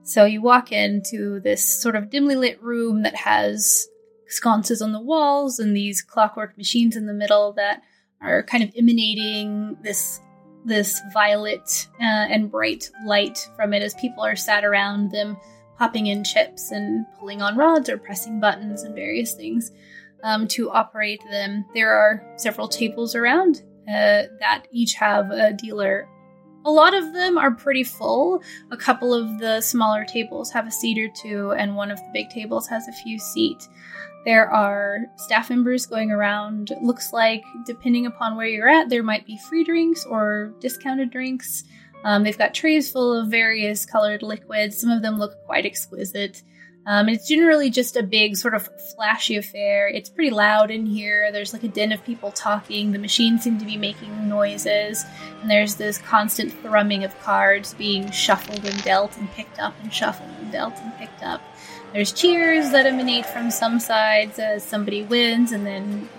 So 0.03 0.25
you 0.25 0.41
walk 0.41 0.71
into 0.71 1.39
this 1.41 1.81
sort 1.81 1.95
of 1.95 2.09
dimly 2.09 2.35
lit 2.35 2.61
room 2.61 3.03
that 3.03 3.15
has 3.15 3.87
sconces 4.27 4.81
on 4.81 4.91
the 4.93 5.01
walls 5.01 5.59
and 5.59 5.75
these 5.75 6.01
clockwork 6.01 6.57
machines 6.57 6.95
in 6.95 7.05
the 7.05 7.13
middle 7.13 7.53
that 7.53 7.83
are 8.21 8.43
kind 8.43 8.63
of 8.63 8.71
emanating 8.77 9.77
this 9.83 10.19
this 10.63 11.01
violet 11.11 11.87
uh, 11.99 12.03
and 12.29 12.51
bright 12.51 12.91
light 13.05 13.49
from 13.55 13.73
it 13.73 13.81
as 13.81 13.95
people 13.95 14.23
are 14.23 14.35
sat 14.35 14.63
around 14.63 15.11
them 15.11 15.35
popping 15.77 16.07
in 16.07 16.23
chips 16.23 16.71
and 16.71 17.05
pulling 17.19 17.41
on 17.41 17.57
rods 17.57 17.89
or 17.89 17.97
pressing 17.97 18.39
buttons 18.39 18.83
and 18.83 18.93
various 18.93 19.33
things 19.33 19.71
um, 20.23 20.47
to 20.47 20.69
operate 20.69 21.21
them. 21.31 21.65
There 21.73 21.91
are 21.91 22.23
several 22.37 22.67
tables 22.67 23.15
around 23.15 23.63
uh, 23.87 24.29
that 24.39 24.65
each 24.71 24.93
have 24.93 25.31
a 25.31 25.53
dealer. 25.53 26.07
A 26.63 26.71
lot 26.71 26.93
of 26.93 27.13
them 27.13 27.37
are 27.37 27.51
pretty 27.51 27.83
full. 27.83 28.43
A 28.71 28.77
couple 28.77 29.13
of 29.13 29.39
the 29.39 29.61
smaller 29.61 30.05
tables 30.05 30.51
have 30.51 30.67
a 30.67 30.71
seat 30.71 30.99
or 30.99 31.09
two, 31.09 31.51
and 31.51 31.75
one 31.75 31.89
of 31.89 31.97
the 31.97 32.09
big 32.13 32.29
tables 32.29 32.67
has 32.67 32.87
a 32.87 32.93
few 33.03 33.17
seats. 33.17 33.67
There 34.25 34.49
are 34.51 34.99
staff 35.17 35.49
members 35.49 35.87
going 35.87 36.11
around. 36.11 36.71
Looks 36.81 37.11
like, 37.11 37.43
depending 37.65 38.05
upon 38.05 38.37
where 38.37 38.47
you're 38.47 38.69
at, 38.69 38.89
there 38.89 39.01
might 39.01 39.25
be 39.25 39.39
free 39.49 39.63
drinks 39.63 40.05
or 40.05 40.53
discounted 40.59 41.09
drinks. 41.09 41.63
Um, 42.03 42.23
they've 42.23 42.37
got 42.37 42.53
trays 42.53 42.91
full 42.91 43.13
of 43.13 43.29
various 43.29 43.85
colored 43.85 44.21
liquids. 44.21 44.79
Some 44.79 44.91
of 44.91 45.01
them 45.01 45.17
look 45.17 45.43
quite 45.45 45.65
exquisite. 45.65 46.43
Um, 46.85 47.09
it's 47.09 47.27
generally 47.27 47.69
just 47.69 47.95
a 47.95 48.01
big, 48.01 48.35
sort 48.35 48.55
of 48.55 48.67
flashy 48.95 49.35
affair. 49.35 49.87
It's 49.87 50.09
pretty 50.09 50.31
loud 50.31 50.71
in 50.71 50.85
here. 50.85 51.31
There's 51.31 51.53
like 51.53 51.63
a 51.63 51.67
din 51.67 51.91
of 51.91 52.03
people 52.03 52.31
talking. 52.31 52.91
The 52.91 52.99
machines 52.99 53.43
seem 53.43 53.59
to 53.59 53.65
be 53.65 53.77
making 53.77 54.27
noises. 54.27 55.05
And 55.41 55.49
there's 55.49 55.75
this 55.75 55.99
constant 55.99 56.51
thrumming 56.51 57.03
of 57.03 57.17
cards 57.21 57.75
being 57.75 58.09
shuffled 58.09 58.65
and 58.65 58.83
dealt 58.83 59.15
and 59.17 59.29
picked 59.31 59.59
up 59.59 59.75
and 59.83 59.93
shuffled 59.93 60.31
and 60.39 60.51
dealt 60.51 60.75
and 60.79 60.95
picked 60.97 61.21
up. 61.21 61.41
There's 61.93 62.11
cheers 62.11 62.71
that 62.71 62.85
emanate 62.85 63.25
from 63.27 63.51
some 63.51 63.79
sides 63.79 64.39
as 64.39 64.63
somebody 64.63 65.03
wins, 65.03 65.51
and 65.51 65.65
then 65.65 66.09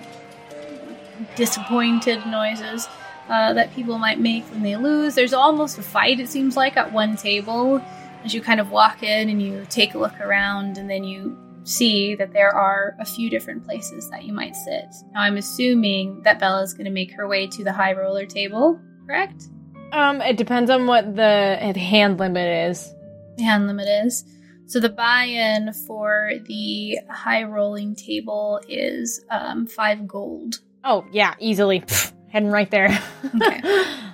disappointed 1.34 2.26
noises 2.26 2.86
uh, 3.28 3.54
that 3.54 3.74
people 3.74 3.98
might 3.98 4.20
make 4.20 4.44
when 4.44 4.62
they 4.62 4.76
lose. 4.76 5.14
There's 5.14 5.32
almost 5.32 5.78
a 5.78 5.82
fight, 5.82 6.20
it 6.20 6.28
seems 6.28 6.56
like, 6.56 6.76
at 6.76 6.92
one 6.92 7.16
table 7.16 7.82
as 8.24 8.34
you 8.34 8.40
kind 8.40 8.60
of 8.60 8.70
walk 8.70 9.02
in 9.02 9.28
and 9.28 9.42
you 9.42 9.66
take 9.70 9.94
a 9.94 9.98
look 9.98 10.20
around, 10.20 10.78
and 10.78 10.88
then 10.88 11.04
you 11.04 11.36
see 11.64 12.14
that 12.16 12.32
there 12.32 12.50
are 12.50 12.96
a 12.98 13.04
few 13.04 13.30
different 13.30 13.64
places 13.64 14.10
that 14.10 14.24
you 14.24 14.32
might 14.32 14.56
sit. 14.56 14.86
Now, 15.12 15.22
I'm 15.22 15.36
assuming 15.36 16.22
that 16.22 16.38
Bella 16.38 16.62
is 16.62 16.72
going 16.72 16.86
to 16.86 16.90
make 16.90 17.12
her 17.12 17.28
way 17.28 17.46
to 17.46 17.64
the 17.64 17.72
high 17.72 17.92
roller 17.92 18.26
table, 18.26 18.80
correct? 19.06 19.44
Um, 19.92 20.20
it 20.22 20.36
depends 20.36 20.70
on 20.70 20.86
what 20.86 21.16
the 21.16 21.72
hand 21.76 22.18
limit 22.18 22.70
is. 22.70 22.94
The 23.36 23.44
hand 23.44 23.66
limit 23.66 23.88
is. 23.88 24.24
So 24.66 24.80
the 24.80 24.88
buy-in 24.88 25.72
for 25.86 26.32
the 26.46 26.98
high 27.10 27.42
rolling 27.42 27.94
table 27.94 28.60
is 28.68 29.22
um, 29.30 29.66
five 29.66 30.06
gold. 30.08 30.60
Oh 30.84 31.04
yeah, 31.12 31.34
easily 31.38 31.84
heading 32.28 32.50
right 32.50 32.70
there. 32.70 32.98
Okay. 33.34 33.60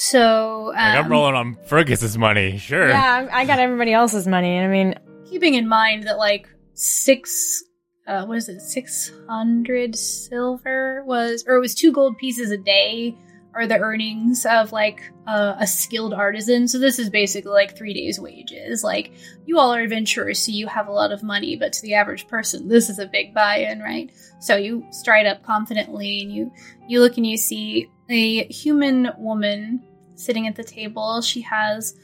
So 0.00 0.68
um, 0.68 0.74
like 0.76 1.04
i'm 1.04 1.10
rolling 1.10 1.34
on 1.34 1.58
fergus's 1.66 2.16
money 2.16 2.56
sure 2.56 2.88
yeah, 2.88 3.26
I 3.32 3.40
I 3.40 3.44
got 3.44 3.58
everybody 3.58 3.92
else's 3.92 4.28
money. 4.28 4.60
I 4.60 4.68
mean, 4.68 4.94
keeping 5.28 5.54
in 5.54 5.66
mind 5.66 6.04
that 6.04 6.18
like 6.18 6.48
six, 6.74 7.64
uh, 8.06 8.24
what 8.24 8.38
is 8.38 8.48
it, 8.48 8.60
six 8.60 9.10
hundred 9.28 9.96
silver 9.96 11.02
was, 11.04 11.44
or 11.48 11.56
it 11.56 11.60
was 11.60 11.74
two 11.74 11.90
gold 11.92 12.16
pieces 12.16 12.52
a 12.52 12.56
day, 12.56 13.16
are 13.54 13.66
the 13.66 13.76
earnings 13.78 14.46
of 14.46 14.70
like 14.70 15.00
a, 15.26 15.56
a 15.58 15.66
skilled 15.66 16.14
artisan. 16.14 16.68
So 16.68 16.78
this 16.78 17.00
is 17.00 17.10
basically 17.10 17.50
like 17.50 17.76
three 17.76 17.92
days' 17.92 18.20
wages. 18.20 18.84
Like 18.84 19.12
you 19.46 19.58
all 19.58 19.74
are 19.74 19.80
adventurers, 19.80 20.38
so 20.38 20.52
you 20.52 20.68
have 20.68 20.86
a 20.86 20.92
lot 20.92 21.10
of 21.10 21.24
money, 21.24 21.56
but 21.56 21.72
to 21.72 21.82
the 21.82 21.94
average 21.94 22.28
person, 22.28 22.68
this 22.68 22.88
is 22.88 23.00
a 23.00 23.06
big 23.06 23.34
buy-in, 23.34 23.80
right? 23.80 24.12
So 24.38 24.54
you 24.54 24.86
stride 24.92 25.26
up 25.26 25.42
confidently, 25.42 26.22
and 26.22 26.32
you 26.32 26.52
you 26.86 27.00
look 27.00 27.16
and 27.16 27.26
you 27.26 27.36
see 27.36 27.90
a 28.08 28.44
human 28.44 29.10
woman 29.18 29.82
sitting 30.18 30.46
at 30.46 30.56
the 30.56 30.64
table. 30.64 31.20
She 31.20 31.42
has 31.42 31.96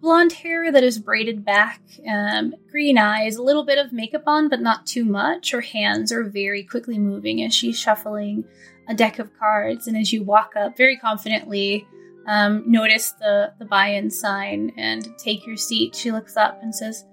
blonde 0.00 0.32
hair 0.32 0.70
that 0.70 0.84
is 0.84 0.98
braided 0.98 1.44
back, 1.44 1.80
um, 2.06 2.54
green 2.70 2.98
eyes, 2.98 3.36
a 3.36 3.42
little 3.42 3.64
bit 3.64 3.78
of 3.78 3.92
makeup 3.92 4.24
on, 4.26 4.48
but 4.48 4.60
not 4.60 4.86
too 4.86 5.04
much. 5.04 5.50
Her 5.50 5.62
hands 5.62 6.12
are 6.12 6.24
very 6.24 6.62
quickly 6.62 6.98
moving 6.98 7.42
as 7.42 7.54
she's 7.54 7.78
shuffling 7.78 8.44
a 8.86 8.94
deck 8.94 9.18
of 9.18 9.36
cards. 9.38 9.86
And 9.86 9.96
as 9.96 10.12
you 10.12 10.22
walk 10.22 10.52
up 10.56 10.76
very 10.76 10.98
confidently, 10.98 11.86
um, 12.26 12.64
notice 12.66 13.12
the, 13.12 13.54
the 13.58 13.64
buy 13.64 13.88
in 13.88 14.10
sign 14.10 14.72
and 14.76 15.16
take 15.18 15.46
your 15.46 15.56
seat, 15.56 15.94
she 15.94 16.12
looks 16.12 16.36
up 16.36 16.62
and 16.62 16.74
says, 16.74 17.04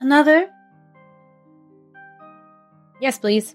Another? 0.00 0.50
Yes, 3.00 3.18
please. 3.18 3.54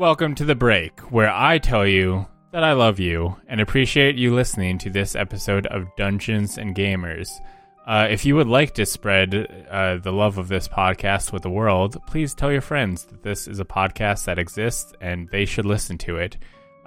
Welcome 0.00 0.34
to 0.36 0.46
the 0.46 0.54
break, 0.54 0.98
where 1.12 1.28
I 1.28 1.58
tell 1.58 1.86
you 1.86 2.26
that 2.52 2.64
I 2.64 2.72
love 2.72 2.98
you 2.98 3.36
and 3.46 3.60
appreciate 3.60 4.16
you 4.16 4.34
listening 4.34 4.78
to 4.78 4.88
this 4.88 5.14
episode 5.14 5.66
of 5.66 5.94
Dungeons 5.98 6.56
and 6.56 6.74
Gamers. 6.74 7.28
Uh, 7.86 8.08
if 8.10 8.24
you 8.24 8.34
would 8.36 8.46
like 8.46 8.72
to 8.76 8.86
spread 8.86 9.66
uh, 9.70 9.98
the 9.98 10.10
love 10.10 10.38
of 10.38 10.48
this 10.48 10.66
podcast 10.68 11.34
with 11.34 11.42
the 11.42 11.50
world, 11.50 11.98
please 12.06 12.32
tell 12.32 12.50
your 12.50 12.62
friends 12.62 13.04
that 13.04 13.22
this 13.22 13.46
is 13.46 13.60
a 13.60 13.64
podcast 13.66 14.24
that 14.24 14.38
exists 14.38 14.94
and 15.02 15.28
they 15.28 15.44
should 15.44 15.66
listen 15.66 15.98
to 15.98 16.16
it. 16.16 16.38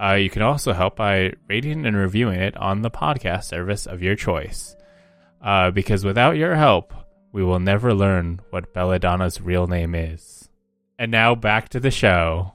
Uh, 0.02 0.14
you 0.14 0.31
can 0.31 0.41
also 0.41 0.73
help 0.73 0.95
by 0.95 1.34
rating 1.48 1.85
and 1.85 1.95
reviewing 1.95 2.40
it 2.40 2.57
on 2.57 2.81
the 2.81 2.90
podcast 2.90 3.44
service 3.44 3.85
of 3.85 4.02
your 4.02 4.15
choice. 4.15 4.76
Uh, 5.40 5.69
because 5.69 6.03
without 6.03 6.35
your 6.35 6.56
help, 6.56 6.91
we 7.31 7.44
will 7.44 7.60
never 7.60 7.94
learn 7.94 8.41
what 8.49 8.73
Belladonna's 8.73 9.40
real 9.40 9.68
name 9.68 9.94
is. 9.94 10.49
And 10.98 11.11
now 11.11 11.35
back 11.35 11.69
to 11.69 11.80
the 11.80 11.91
show. 11.91 12.52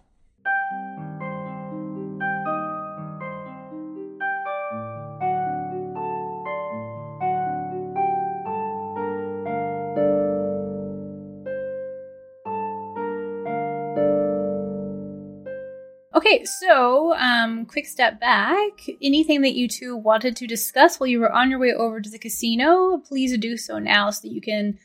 Okay, 16.29 16.45
so 16.45 17.15
um, 17.15 17.65
quick 17.65 17.87
step 17.87 18.21
back. 18.21 18.87
Anything 19.01 19.41
that 19.43 19.55
you 19.55 19.67
two 19.67 19.97
wanted 19.97 20.37
to 20.37 20.47
discuss 20.47 21.01
while 21.01 21.07
you 21.07 21.21
were 21.21 21.33
on 21.33 21.49
your 21.49 21.59
way 21.59 21.73
over 21.73 22.03
to 22.03 22.11
the 22.11 22.19
casino, 22.19 22.99
please 22.99 23.37
do 23.39 23.57
so 23.57 23.79
now 23.79 24.11
so 24.11 24.29
that 24.29 24.35
you 24.35 24.43
can 24.43 24.79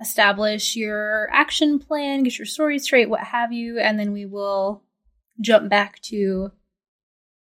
establish 0.00 0.74
your 0.74 1.28
action 1.32 1.78
plan, 1.78 2.24
get 2.24 2.36
your 2.36 2.46
story 2.46 2.80
straight, 2.80 3.08
what 3.08 3.20
have 3.20 3.52
you, 3.52 3.78
and 3.78 3.96
then 3.96 4.12
we 4.12 4.26
will 4.26 4.82
jump 5.40 5.68
back 5.68 6.00
to 6.00 6.50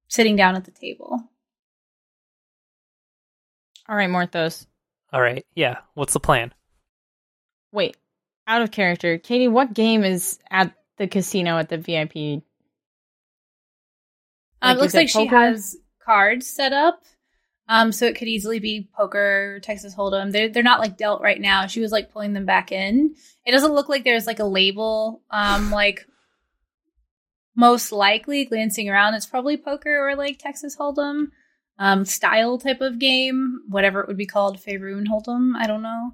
sitting 0.09 0.35
down 0.35 0.57
at 0.57 0.65
the 0.65 0.71
table. 0.71 1.21
All 3.87 3.97
right, 3.97 4.09
Morthos. 4.09 4.65
All 5.13 5.21
right, 5.21 5.45
yeah. 5.55 5.79
What's 5.93 6.15
the 6.15 6.21
plan? 6.21 6.55
Wait, 7.71 7.99
out 8.47 8.63
of 8.63 8.71
character. 8.71 9.19
Katie, 9.19 9.49
what 9.49 9.75
game 9.75 10.05
is 10.05 10.39
at 10.51 10.73
the 10.97 11.07
casino 11.07 11.59
at 11.59 11.69
the 11.69 11.77
VIP? 11.77 12.45
Um, 14.63 14.69
Like, 14.69 14.77
it 14.77 14.81
looks 14.81 14.95
like 14.95 15.09
she 15.09 15.27
has 15.27 15.77
cards 16.05 16.47
set 16.47 16.73
up. 16.73 17.03
Um, 17.69 17.93
so 17.93 18.07
it 18.07 18.17
could 18.17 18.29
easily 18.29 18.59
be 18.59 18.89
poker, 18.95 19.61
Texas 19.63 19.95
Hold'em. 19.95 20.33
They're 20.33 20.49
they're 20.49 20.63
not 20.63 20.81
like 20.81 20.97
dealt 20.97 21.23
right 21.23 21.41
now. 21.41 21.67
She 21.67 21.81
was 21.81 21.93
like 21.93 22.13
pulling 22.13 22.33
them 22.33 22.45
back 22.45 22.73
in. 22.73 23.15
It 23.47 23.53
doesn't 23.53 23.73
look 23.73 23.89
like 23.89 24.05
there's 24.05 24.27
like 24.27 24.41
a 24.41 24.45
label. 24.45 25.23
Um, 25.31 25.71
like 25.83 26.07
most 27.55 27.93
likely 27.93 28.45
glancing 28.45 28.89
around, 28.89 29.15
it's 29.15 29.27
probably 29.27 29.57
poker 29.57 30.09
or 30.09 30.17
like 30.17 30.39
Texas 30.39 30.77
Hold'em, 30.77 31.29
um, 31.79 32.05
style 32.05 32.59
type 32.59 32.81
of 32.81 32.99
game, 32.99 33.61
whatever 33.69 34.01
it 34.01 34.09
would 34.09 34.17
be 34.17 34.27
called, 34.27 34.59
Faerun 34.59 35.07
Hold'em. 35.07 35.55
I 35.57 35.67
don't 35.67 35.83
know. 35.83 36.13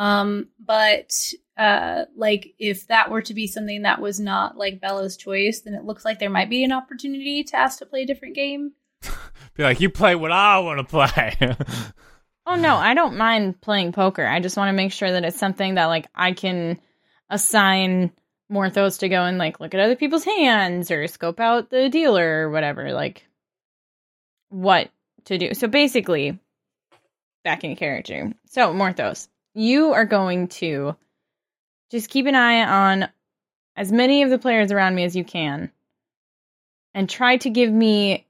Um, 0.00 0.48
but 0.58 1.14
uh, 1.58 2.06
like 2.16 2.54
if 2.58 2.86
that 2.86 3.10
were 3.10 3.20
to 3.20 3.34
be 3.34 3.46
something 3.46 3.82
that 3.82 4.00
was 4.00 4.18
not 4.18 4.56
like 4.56 4.80
Bella's 4.80 5.18
choice, 5.18 5.60
then 5.60 5.74
it 5.74 5.84
looks 5.84 6.06
like 6.06 6.18
there 6.18 6.30
might 6.30 6.48
be 6.48 6.64
an 6.64 6.72
opportunity 6.72 7.44
to 7.44 7.56
ask 7.56 7.78
to 7.78 7.86
play 7.86 8.02
a 8.02 8.06
different 8.06 8.34
game. 8.34 8.72
Be 9.54 9.62
like, 9.62 9.80
you 9.80 9.90
play 9.90 10.14
what 10.14 10.32
I 10.32 10.58
want 10.60 10.78
to 10.78 10.84
play. 10.84 11.36
Oh 12.46 12.56
no, 12.56 12.74
I 12.74 12.94
don't 12.94 13.16
mind 13.16 13.60
playing 13.60 13.92
poker. 13.92 14.26
I 14.26 14.40
just 14.40 14.56
want 14.56 14.70
to 14.70 14.76
make 14.76 14.90
sure 14.90 15.12
that 15.12 15.24
it's 15.24 15.38
something 15.38 15.76
that 15.76 15.86
like 15.86 16.08
I 16.16 16.32
can 16.32 16.80
assign 17.28 18.10
more 18.48 18.68
Morthos 18.68 18.98
to 19.00 19.08
go 19.08 19.22
and 19.24 19.38
like 19.38 19.60
look 19.60 19.72
at 19.72 19.80
other 19.80 19.94
people's 19.94 20.24
hands 20.24 20.90
or 20.90 21.06
scope 21.06 21.38
out 21.38 21.70
the 21.70 21.88
dealer 21.88 22.48
or 22.48 22.50
whatever, 22.50 22.92
like 22.92 23.24
what 24.48 24.90
to 25.26 25.38
do. 25.38 25.54
So 25.54 25.68
basically, 25.68 26.40
back 27.44 27.62
in 27.62 27.76
character. 27.76 28.32
So 28.46 28.72
Morthos, 28.72 29.28
you 29.54 29.92
are 29.92 30.04
going 30.04 30.48
to 30.48 30.96
just 31.90 32.08
keep 32.08 32.26
an 32.26 32.34
eye 32.34 32.64
on 32.64 33.08
as 33.76 33.90
many 33.90 34.22
of 34.22 34.30
the 34.30 34.38
players 34.38 34.72
around 34.72 34.94
me 34.94 35.04
as 35.04 35.16
you 35.16 35.24
can 35.24 35.70
and 36.94 37.08
try 37.08 37.36
to 37.38 37.50
give 37.50 37.70
me 37.70 38.26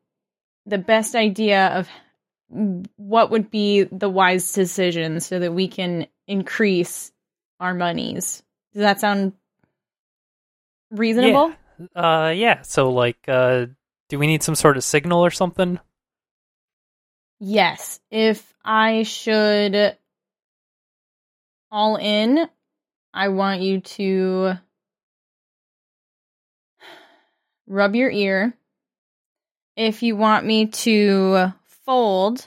the 0.67 0.79
best 0.79 1.15
idea 1.15 1.67
of 1.69 1.89
what 2.97 3.31
would 3.31 3.51
be 3.51 3.85
the 3.85 4.09
wise 4.09 4.53
decision 4.53 5.21
so 5.21 5.39
that 5.39 5.53
we 5.53 5.69
can 5.69 6.07
increase 6.27 7.13
our 7.59 7.75
monies. 7.75 8.43
Does 8.73 8.81
that 8.81 9.01
sound 9.01 9.33
reasonable? 10.91 11.53
Uh, 11.95 12.33
yeah. 12.35 12.63
So, 12.63 12.91
like, 12.91 13.19
uh, 13.29 13.67
do 14.09 14.19
we 14.19 14.27
need 14.27 14.43
some 14.43 14.55
sort 14.55 14.77
of 14.77 14.85
signal 14.85 15.25
or 15.25 15.31
something? 15.31 15.79
Yes. 17.39 18.01
If 18.11 18.53
I 18.65 19.05
should 19.05 19.97
all 21.71 21.97
in, 21.97 22.49
I 23.13 23.29
want 23.29 23.61
you 23.61 23.81
to 23.81 24.55
rub 27.67 27.95
your 27.95 28.11
ear. 28.11 28.55
If 29.77 30.03
you 30.03 30.17
want 30.17 30.45
me 30.45 30.67
to 30.67 31.53
fold, 31.87 32.47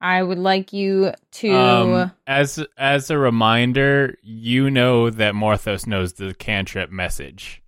I 0.00 0.22
would 0.22 0.38
like 0.38 0.72
you 0.72 1.12
to. 1.32 1.50
Um, 1.50 2.12
as 2.26 2.64
as 2.76 3.10
a 3.10 3.18
reminder, 3.18 4.16
you 4.22 4.70
know 4.70 5.10
that 5.10 5.34
Morthos 5.34 5.86
knows 5.86 6.14
the 6.14 6.34
cantrip 6.34 6.90
message. 6.90 7.62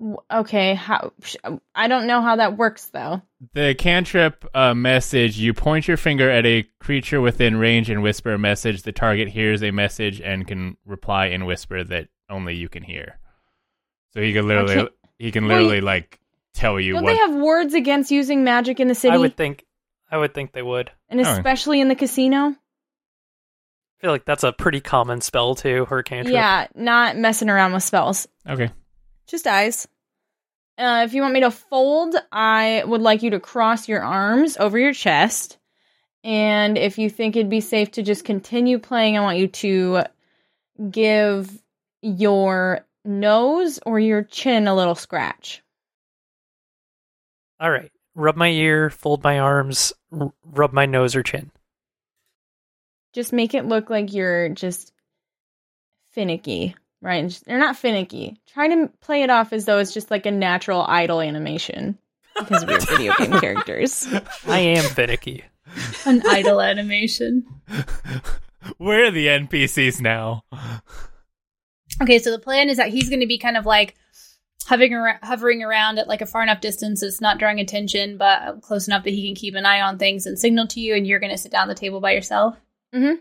W- 0.00 0.18
Okay, 0.32 0.74
how 0.74 1.12
I 1.74 1.88
don't 1.88 2.06
know 2.06 2.22
how 2.22 2.36
that 2.36 2.56
works 2.56 2.86
though. 2.86 3.20
The 3.54 3.74
cantrip 3.76 4.44
uh, 4.54 4.74
message: 4.74 5.38
you 5.38 5.52
point 5.54 5.88
your 5.88 5.96
finger 5.96 6.30
at 6.30 6.46
a 6.46 6.66
creature 6.80 7.20
within 7.20 7.56
range 7.56 7.90
and 7.90 8.02
whisper 8.02 8.32
a 8.34 8.38
message. 8.38 8.82
The 8.82 8.92
target 8.92 9.28
hears 9.28 9.62
a 9.62 9.70
message 9.72 10.20
and 10.20 10.46
can 10.46 10.76
reply 10.86 11.26
in 11.26 11.46
whisper 11.46 11.82
that 11.84 12.08
only 12.30 12.54
you 12.54 12.68
can 12.68 12.82
hear. 12.82 13.18
So 14.14 14.20
he 14.22 14.32
can 14.32 14.46
literally, 14.46 14.88
he 15.18 15.30
can 15.32 15.46
Well, 15.46 15.56
literally 15.58 15.80
like 15.80 16.20
tell 16.54 16.78
you 16.80 16.94
Don't 16.94 17.04
what. 17.04 17.12
they 17.12 17.18
have 17.18 17.34
words 17.34 17.74
against 17.74 18.10
using 18.10 18.44
magic 18.44 18.80
in 18.80 18.88
the 18.88 18.94
city, 18.94 19.14
I 19.14 19.18
would 19.18 19.36
think. 19.36 19.64
I 20.10 20.16
would 20.16 20.32
think 20.32 20.52
they 20.52 20.62
would. 20.62 20.90
and 21.08 21.20
Oh. 21.20 21.30
especially 21.32 21.80
in 21.80 21.88
the 21.88 21.94
casino? 21.94 22.38
I 22.38 22.54
feel 24.00 24.10
like 24.12 24.24
that's 24.24 24.44
a 24.44 24.52
pretty 24.52 24.80
common 24.80 25.20
spell 25.20 25.54
too. 25.56 25.84
Her 25.86 26.02
cantrip. 26.04 26.32
Yeah, 26.32 26.68
not 26.74 27.16
messing 27.16 27.50
around 27.50 27.72
with 27.72 27.82
spells. 27.82 28.28
okay, 28.48 28.70
Just 29.28 29.46
eyes. 29.46 29.86
Uh, 30.78 31.02
if 31.04 31.12
you 31.12 31.22
want 31.22 31.34
me 31.34 31.40
to 31.40 31.50
fold, 31.50 32.14
I 32.32 32.82
would 32.86 33.02
like 33.02 33.22
you 33.22 33.30
to 33.30 33.40
cross 33.40 33.88
your 33.88 34.02
arms 34.02 34.56
over 34.56 34.78
your 34.78 34.92
chest. 34.92 35.58
And 36.24 36.78
if 36.78 36.98
you 36.98 37.10
think 37.10 37.36
it'd 37.36 37.50
be 37.50 37.60
safe 37.60 37.92
to 37.92 38.02
just 38.02 38.24
continue 38.24 38.78
playing, 38.78 39.16
I 39.16 39.20
want 39.20 39.38
you 39.38 39.48
to 39.48 40.04
give 40.90 41.50
your 42.00 42.86
nose 43.04 43.80
or 43.84 43.98
your 43.98 44.22
chin 44.22 44.68
a 44.68 44.74
little 44.74 44.94
scratch. 44.94 45.62
All 47.60 47.70
right. 47.70 47.90
Rub 48.14 48.36
my 48.36 48.48
ear, 48.48 48.90
fold 48.90 49.22
my 49.22 49.38
arms, 49.38 49.92
r- 50.12 50.32
rub 50.44 50.72
my 50.72 50.86
nose 50.86 51.14
or 51.14 51.22
chin. 51.22 51.50
Just 53.12 53.32
make 53.32 53.54
it 53.54 53.64
look 53.64 53.90
like 53.90 54.12
you're 54.12 54.48
just 54.48 54.92
finicky, 56.10 56.74
right? 57.00 57.26
Just- 57.28 57.44
They're 57.44 57.58
not 57.58 57.76
finicky. 57.76 58.40
Trying 58.52 58.70
to 58.70 58.92
play 59.00 59.22
it 59.22 59.30
off 59.30 59.52
as 59.52 59.64
though 59.64 59.78
it's 59.78 59.92
just 59.94 60.10
like 60.10 60.26
a 60.26 60.30
natural 60.30 60.82
idle 60.86 61.20
animation. 61.20 61.98
because 62.38 62.64
we're 62.66 62.78
video 62.80 63.12
game 63.18 63.32
characters. 63.40 64.06
I 64.46 64.58
am 64.60 64.84
finicky. 64.84 65.44
An 66.06 66.22
idle 66.28 66.60
animation. 66.62 67.44
We're 68.78 69.10
the 69.10 69.26
NPCs 69.26 70.00
now. 70.00 70.44
Okay, 72.02 72.18
so 72.18 72.30
the 72.30 72.38
plan 72.38 72.68
is 72.68 72.76
that 72.76 72.88
he's 72.90 73.08
going 73.08 73.20
to 73.20 73.26
be 73.26 73.38
kind 73.38 73.56
of 73.56 73.66
like 73.66 73.94
hovering 74.66 74.94
around, 74.94 75.18
hovering 75.22 75.62
around 75.62 75.98
at 75.98 76.08
like 76.08 76.20
a 76.20 76.26
far 76.26 76.42
enough 76.42 76.60
distance 76.60 77.00
that's 77.00 77.20
not 77.20 77.38
drawing 77.38 77.60
attention, 77.60 78.18
but 78.18 78.60
close 78.62 78.86
enough 78.86 79.04
that 79.04 79.10
he 79.14 79.26
can 79.26 79.34
keep 79.34 79.54
an 79.54 79.64
eye 79.66 79.80
on 79.80 79.98
things 79.98 80.26
and 80.26 80.38
signal 80.38 80.66
to 80.68 80.80
you. 80.80 80.94
And 80.94 81.06
you're 81.06 81.20
going 81.20 81.32
to 81.32 81.38
sit 81.38 81.52
down 81.52 81.68
at 81.70 81.76
the 81.76 81.80
table 81.80 82.00
by 82.00 82.12
yourself. 82.12 82.56
Mhm. 82.94 83.18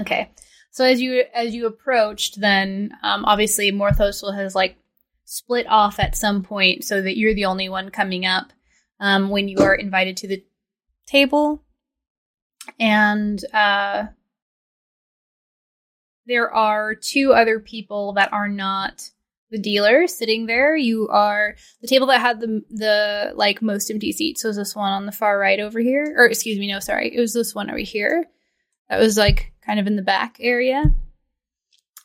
Okay. 0.00 0.30
So 0.70 0.84
as 0.84 1.00
you 1.00 1.24
as 1.34 1.54
you 1.54 1.66
approached, 1.66 2.40
then 2.40 2.92
um, 3.02 3.24
obviously 3.24 3.72
Morthos 3.72 4.22
has 4.34 4.54
like 4.54 4.76
split 5.24 5.66
off 5.68 5.98
at 5.98 6.16
some 6.16 6.42
point, 6.42 6.84
so 6.84 7.02
that 7.02 7.16
you're 7.16 7.34
the 7.34 7.44
only 7.44 7.68
one 7.68 7.90
coming 7.90 8.24
up 8.24 8.52
um, 9.00 9.30
when 9.30 9.48
you 9.48 9.58
are 9.58 9.74
invited 9.74 10.16
to 10.18 10.28
the 10.28 10.44
table, 11.06 11.64
and 12.78 13.44
uh, 13.52 14.06
there 16.26 16.52
are 16.52 16.94
two 16.94 17.32
other 17.32 17.58
people 17.58 18.12
that 18.12 18.32
are 18.32 18.48
not 18.48 19.10
the 19.50 19.58
dealer 19.58 20.06
sitting 20.06 20.46
there. 20.46 20.76
You 20.76 21.08
are 21.08 21.56
the 21.80 21.88
table 21.88 22.06
that 22.06 22.20
had 22.20 22.40
the 22.40 22.62
the 22.70 23.32
like 23.34 23.60
most 23.60 23.90
empty 23.90 24.12
seats 24.12 24.44
was 24.44 24.56
this 24.56 24.76
one 24.76 24.92
on 24.92 25.06
the 25.06 25.12
far 25.12 25.36
right 25.36 25.58
over 25.58 25.80
here, 25.80 26.14
or 26.16 26.26
excuse 26.26 26.58
me, 26.58 26.70
no, 26.70 26.78
sorry, 26.78 27.14
it 27.14 27.18
was 27.18 27.34
this 27.34 27.54
one 27.54 27.68
over 27.68 27.78
here. 27.78 28.26
That 28.88 29.00
was 29.00 29.16
like 29.16 29.52
kind 29.70 29.78
of 29.78 29.86
in 29.86 29.94
the 29.94 30.02
back 30.02 30.36
area. 30.40 30.82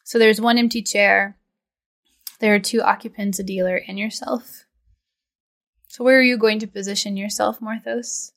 So 0.03 0.19
there's 0.19 0.39
one 0.39 0.59
empty 0.59 0.83
chair. 0.83 1.35
There 2.39 2.53
are 2.53 2.59
two 2.59 2.83
occupants, 2.83 3.39
a 3.39 3.43
dealer, 3.43 3.81
and 3.87 3.97
yourself. 3.97 4.65
So 5.87 6.03
where 6.03 6.19
are 6.19 6.21
you 6.21 6.37
going 6.37 6.59
to 6.59 6.67
position 6.67 7.17
yourself, 7.17 7.59
Morthos? 7.59 8.33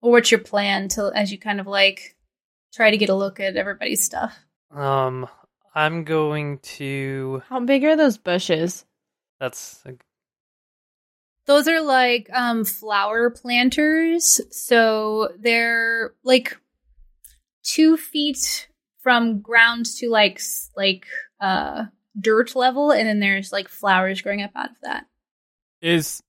Or 0.00 0.12
what's 0.12 0.30
your 0.30 0.38
plan 0.38 0.86
to 0.90 1.10
as 1.12 1.32
you 1.32 1.38
kind 1.38 1.58
of 1.58 1.66
like 1.66 2.14
try 2.72 2.92
to 2.92 2.96
get 2.96 3.08
a 3.08 3.16
look 3.16 3.40
at 3.40 3.56
everybody's 3.56 4.04
stuff? 4.04 4.38
Um, 4.70 5.26
I'm 5.74 6.04
going 6.04 6.60
to. 6.78 7.42
How 7.48 7.58
big 7.58 7.82
are 7.82 7.96
those 7.96 8.16
bushes? 8.16 8.84
That's 9.40 9.82
a, 9.84 9.94
Those 11.46 11.66
are 11.66 11.80
like 11.80 12.30
um 12.32 12.64
flower 12.64 13.28
planters. 13.30 14.40
So 14.52 15.30
they're 15.36 16.12
like 16.22 16.56
two 17.62 17.96
feet 17.96 18.68
from 19.00 19.40
ground 19.40 19.86
to 19.98 20.08
like 20.10 20.40
like 20.76 21.06
uh 21.40 21.84
dirt 22.18 22.54
level, 22.56 22.90
and 22.90 23.08
then 23.08 23.20
there's 23.20 23.52
like 23.52 23.68
flowers 23.68 24.20
growing 24.22 24.42
up 24.42 24.50
out 24.54 24.70
of 24.70 24.76
that. 24.82 25.06
Is 25.80 26.22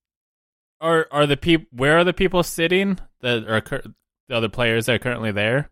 are 0.80 1.08
are 1.12 1.28
the 1.28 1.38
people? 1.38 1.68
Where 1.72 1.98
are 1.98 2.04
the 2.04 2.14
people 2.14 2.44
sitting? 2.44 3.00
That 3.22 3.48
are 3.48 3.62
cur- 3.62 3.84
the 4.28 4.36
other 4.38 4.50
players 4.50 4.86
that 4.88 4.96
are 4.96 5.00
currently 5.00 5.32
there? 5.32 5.70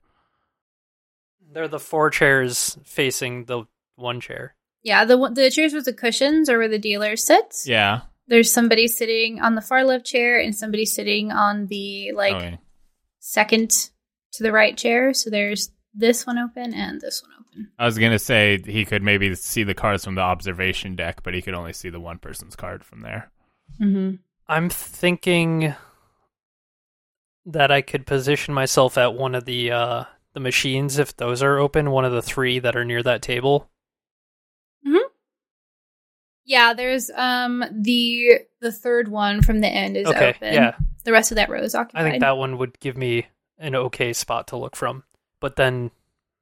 they're 1.52 1.68
the 1.68 1.80
four 1.80 2.11
chairs 2.11 2.77
facing 2.84 3.45
the 3.45 3.64
one 3.95 4.19
chair. 4.22 4.56
Yeah, 4.84 5.03
the 5.06 5.18
the 5.34 5.49
chairs 5.49 5.73
with 5.73 5.86
the 5.86 5.94
cushions 5.94 6.48
are 6.49 6.57
where 6.60 6.68
the 6.68 6.77
dealer 6.80 7.15
sits. 7.15 7.68
Yeah. 7.68 8.02
There's 8.27 8.52
somebody 8.52 8.88
sitting 8.88 9.41
on 9.41 9.56
the 9.56 9.61
far 9.61 9.84
left 9.84 10.06
chair 10.06 10.40
and 10.40 10.56
somebody 10.56 10.86
sitting 10.86 11.31
on 11.31 11.65
the 11.65 12.11
like 12.14 12.36
Okay. 12.36 12.60
second 13.19 13.90
to 14.34 14.43
the 14.43 14.51
right 14.51 14.77
chair. 14.77 15.14
So 15.14 15.30
there's 15.30 15.72
this 15.93 16.26
one 16.26 16.38
open 16.38 16.73
and 16.73 17.01
this 17.01 17.23
one 17.23 17.31
open. 17.39 17.72
I 17.77 17.85
was 17.85 17.97
gonna 17.97 18.19
say 18.19 18.61
he 18.64 18.85
could 18.85 19.03
maybe 19.03 19.34
see 19.35 19.64
the 19.64 19.73
cards 19.73 20.06
from 20.06 20.15
the 20.15 20.22
observation 20.22 20.95
deck, 20.95 21.23
but 21.23 21.34
he 21.34 21.41
could 21.41 21.53
only 21.53 21.73
see 21.73 21.89
the 21.89 21.99
one 21.99 22.19
person's 22.19 22.56
card 22.56 22.84
from 22.84 23.01
there. 23.01 23.31
Mm-hmm. 23.81 24.15
I'm 24.47 24.69
thinking 24.69 25.76
that 27.45 27.72
I 27.72 27.81
could 27.81 28.06
position 28.06 28.53
myself 28.53 28.97
at 28.97 29.14
one 29.14 29.35
of 29.35 29.45
the 29.45 29.72
uh 29.72 30.03
the 30.34 30.39
machines 30.39 30.99
if 30.99 31.15
those 31.18 31.41
are 31.41 31.57
open, 31.57 31.91
one 31.91 32.06
of 32.06 32.11
the 32.11 32.22
three 32.22 32.60
that 32.60 32.76
are 32.76 32.85
near 32.85 33.01
that 33.03 33.22
table. 33.22 33.69
Yeah, 36.49 36.73
there's 36.73 37.11
um 37.11 37.64
the 37.72 38.39
the 38.60 38.72
third 38.72 39.07
one 39.07 39.43
from 39.43 39.61
the 39.61 39.68
end 39.68 39.95
is 39.95 40.07
okay, 40.07 40.30
open. 40.30 40.53
yeah. 40.56 40.76
The 41.03 41.11
rest 41.11 41.31
of 41.31 41.35
that 41.35 41.47
row 41.47 41.61
is 41.61 41.76
occupied. 41.76 42.03
I 42.03 42.10
think 42.10 42.22
that 42.22 42.38
one 42.38 42.57
would 42.57 42.80
give 42.80 42.97
me 42.97 43.27
an 43.60 43.76
okay 43.76 44.14
spot 44.14 44.48
to 44.48 44.57
look 44.57 44.76
from. 44.76 45.03
But 45.40 45.56
then 45.57 45.91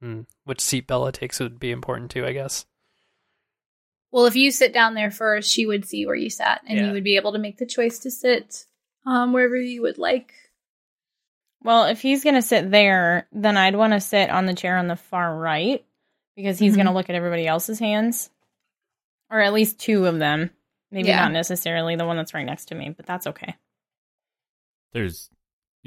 hmm, 0.00 0.22
which 0.44 0.60
seat 0.60 0.86
Bella 0.86 1.12
takes 1.12 1.40
would 1.40 1.58
be 1.60 1.70
important 1.70 2.10
too, 2.10 2.24
I 2.24 2.32
guess. 2.32 2.64
well, 4.10 4.24
if 4.26 4.36
you 4.36 4.50
sit 4.50 4.72
down 4.72 4.94
there 4.94 5.10
first, 5.10 5.50
she 5.50 5.66
would 5.66 5.84
see 5.84 6.06
where 6.06 6.14
you 6.14 6.30
sat, 6.30 6.62
and 6.66 6.78
Yeah. 6.78 6.86
you 6.86 6.92
would 6.92 7.04
be 7.04 7.16
able 7.16 7.32
to 7.32 7.38
make 7.38 7.58
the 7.58 7.66
choice 7.66 7.98
to 8.00 8.10
sit 8.10 8.64
um 9.04 9.32
wherever 9.32 9.56
you 9.56 9.82
would 9.82 9.98
like. 9.98 10.32
Well, 11.62 11.86
if 11.86 12.00
he's 12.00 12.22
going 12.22 12.36
to 12.36 12.42
sit 12.42 12.70
there, 12.70 13.26
then 13.32 13.56
I'd 13.56 13.74
want 13.74 13.92
to 13.92 14.00
sit 14.00 14.30
on 14.30 14.46
the 14.46 14.54
chair 14.54 14.76
on 14.78 14.86
the 14.86 14.94
far 14.96 15.36
right 15.36 15.84
because 16.36 16.56
he's 16.58 16.72
Mhm. 16.74 16.76
going 16.76 16.86
to 16.86 16.92
look 16.92 17.10
at 17.10 17.16
everybody 17.16 17.46
else's 17.48 17.80
hands, 17.80 18.30
or 19.28 19.40
at 19.40 19.52
least 19.52 19.80
two 19.80 20.06
of 20.06 20.18
them. 20.20 20.50
Maybe 20.92 21.08
Yeah. 21.08 21.16
not 21.24 21.32
necessarily 21.32 21.96
the 21.96 22.06
one 22.06 22.16
that's 22.16 22.32
right 22.32 22.46
next 22.46 22.66
to 22.66 22.74
me, 22.76 22.90
but 22.90 23.06
that's 23.06 23.26
okay. 23.26 23.56
There's 24.92 25.30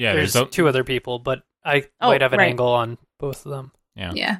yeah, 0.02 0.14
there's 0.14 0.34
there's, 0.34 0.48
a- 0.48 0.50
two 0.52 0.68
other 0.68 0.84
people, 0.84 1.20
but 1.20 1.44
I 1.64 1.84
Oh, 2.00 2.10
might 2.10 2.22
have 2.22 2.34
an 2.34 2.40
right. 2.40 2.50
angle 2.50 2.68
on 2.70 2.98
both 3.20 3.46
of 3.46 3.52
them. 3.52 3.72
yeah. 3.96 4.12
Yeah. 4.16 4.38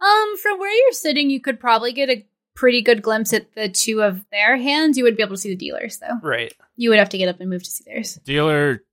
Um, 0.00 0.36
from 0.36 0.58
where 0.58 0.70
you're 0.72 0.92
sitting, 0.92 1.30
you 1.30 1.40
could 1.40 1.58
probably 1.58 1.92
get 1.92 2.10
a 2.10 2.26
pretty 2.54 2.82
good 2.82 3.00
glimpse 3.02 3.32
at 3.32 3.54
the 3.54 3.68
two 3.68 4.02
of 4.02 4.24
their 4.30 4.56
hands. 4.56 4.96
You 4.98 5.04
would 5.04 5.16
be 5.16 5.22
able 5.22 5.34
to 5.36 5.40
see 5.40 5.48
the 5.48 5.56
dealers, 5.56 5.98
though. 5.98 6.18
Right. 6.22 6.52
You 6.76 6.90
would 6.90 6.98
have 6.98 7.08
to 7.10 7.18
get 7.18 7.28
up 7.28 7.40
and 7.40 7.48
move 7.48 7.62
to 7.62 7.70
see 7.70 7.84
theirs. 7.86 8.14
Dealer 8.24 8.84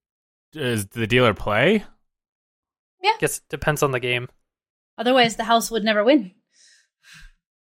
does 0.54 0.88
the 0.88 1.08
dealer 1.08 1.34
play? 1.34 1.84
Yeah. 3.04 3.12
Guess 3.20 3.42
depends 3.50 3.84
on 3.84 3.92
the 3.92 4.00
game. 4.00 4.30
Otherwise, 4.98 5.36
the 5.36 5.44
house 5.44 5.70
would 5.70 5.84
never 5.84 6.04
win. 6.04 6.32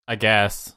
I 0.06 0.16
guess. 0.16 0.74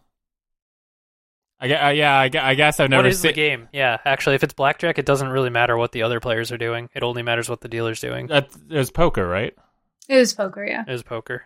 I 1.60 1.68
guess, 1.70 1.84
uh, 1.86 1.90
yeah, 1.90 2.18
I, 2.18 2.30
gue- 2.30 2.42
I 2.42 2.56
guess 2.56 2.80
I've 2.80 2.90
never 2.90 3.04
what 3.04 3.12
is 3.12 3.22
the 3.22 3.32
game? 3.32 3.70
Yeah, 3.72 3.98
actually, 4.04 4.36
if 4.36 4.44
it's 4.44 4.54
blackjack, 4.54 5.00
it 5.00 5.06
doesn't 5.06 5.30
really 5.30 5.50
matter 5.50 5.78
what 5.78 5.94
the 5.94 6.04
other 6.04 6.20
players 6.20 6.52
are 6.52 6.58
doing. 6.58 6.90
It 6.94 7.02
only 7.02 7.24
matters 7.24 7.50
what 7.50 7.62
the 7.62 7.70
dealer's 7.70 8.02
doing. 8.02 8.28
That, 8.28 8.50
there's 8.68 8.92
poker, 8.92 9.26
right? 9.26 9.56
It 10.10 10.18
was 10.18 10.34
poker, 10.34 10.66
yeah. 10.66 10.84
it 10.86 10.92
was 10.92 11.04
poker. 11.04 11.44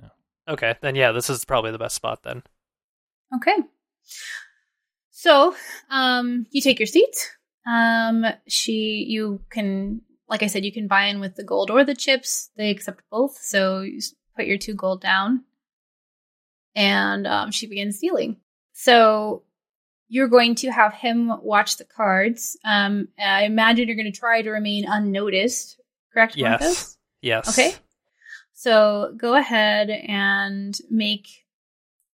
Yeah. 0.00 0.08
Okay, 0.48 0.76
then 0.80 0.94
yeah, 0.94 1.12
this 1.12 1.28
is 1.28 1.44
probably 1.44 1.72
the 1.72 1.78
best 1.78 1.96
spot 1.96 2.22
then. 2.22 2.42
Okay. 3.34 3.56
So, 5.10 5.54
um, 5.90 6.46
you 6.50 6.62
take 6.62 6.78
your 6.78 6.86
seat. 6.86 7.36
Um, 7.66 8.24
she, 8.46 9.04
you 9.08 9.40
can, 9.50 10.00
like 10.28 10.42
I 10.42 10.46
said, 10.46 10.64
you 10.64 10.72
can 10.72 10.86
buy 10.86 11.06
in 11.06 11.20
with 11.20 11.34
the 11.34 11.44
gold 11.44 11.70
or 11.70 11.84
the 11.84 11.94
chips. 11.94 12.50
They 12.56 12.70
accept 12.70 13.02
both. 13.10 13.36
So 13.36 13.80
you 13.80 14.00
put 14.36 14.46
your 14.46 14.58
two 14.58 14.74
gold 14.74 15.02
down, 15.02 15.44
and 16.74 17.26
um, 17.26 17.50
she 17.50 17.66
begins 17.66 17.98
dealing. 17.98 18.38
So 18.82 19.42
you're 20.08 20.28
going 20.28 20.54
to 20.56 20.70
have 20.70 20.94
him 20.94 21.30
watch 21.42 21.76
the 21.76 21.84
cards. 21.84 22.56
Um, 22.64 23.08
I 23.18 23.44
imagine 23.44 23.86
you're 23.86 23.96
going 23.96 24.10
to 24.10 24.18
try 24.18 24.40
to 24.40 24.50
remain 24.50 24.86
unnoticed. 24.88 25.78
Correct? 26.14 26.34
Yes. 26.34 26.62
Morthos? 26.62 26.96
Yes. 27.20 27.48
Okay. 27.58 27.74
So 28.54 29.12
go 29.16 29.34
ahead 29.34 29.90
and 29.90 30.78
make 30.90 31.28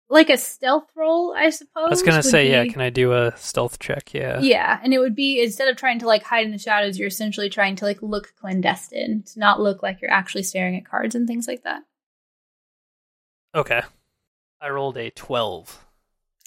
like 0.08 0.30
a 0.30 0.38
stealth 0.38 0.88
roll, 0.96 1.34
I 1.36 1.50
suppose. 1.50 1.88
I 1.88 1.90
was 1.90 2.04
gonna 2.04 2.22
say, 2.22 2.50
yeah. 2.50 2.66
Can 2.66 2.82
I 2.82 2.90
do 2.90 3.14
a 3.14 3.36
stealth 3.38 3.80
check? 3.80 4.14
Yeah. 4.14 4.40
yeah, 4.42 4.80
and 4.84 4.94
it 4.94 5.00
would 5.00 5.16
be 5.16 5.42
instead 5.42 5.68
of 5.68 5.78
trying 5.78 6.00
to 6.00 6.08
like 6.08 6.24
hide 6.24 6.46
in 6.46 6.52
the 6.52 6.58
shadows, 6.58 7.00
you're 7.00 7.08
essentially 7.08 7.50
trying 7.50 7.76
to 7.78 7.86
like 7.86 8.02
look 8.02 8.34
clandestine, 8.40 9.24
to 9.34 9.40
not 9.40 9.62
look 9.62 9.82
like 9.82 10.02
you're 10.02 10.12
actually 10.12 10.44
staring 10.44 10.76
at 10.76 10.86
cards 10.86 11.16
and 11.16 11.28
things 11.28 11.48
like 11.48 11.64
that. 11.64 11.84
Okay. 13.56 13.82
I 14.60 14.70
rolled 14.70 14.98
a 14.98 15.12
twelve. 15.12 15.86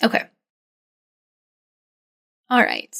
Okay. 0.02 0.24
All 2.50 2.62
right. 2.62 2.94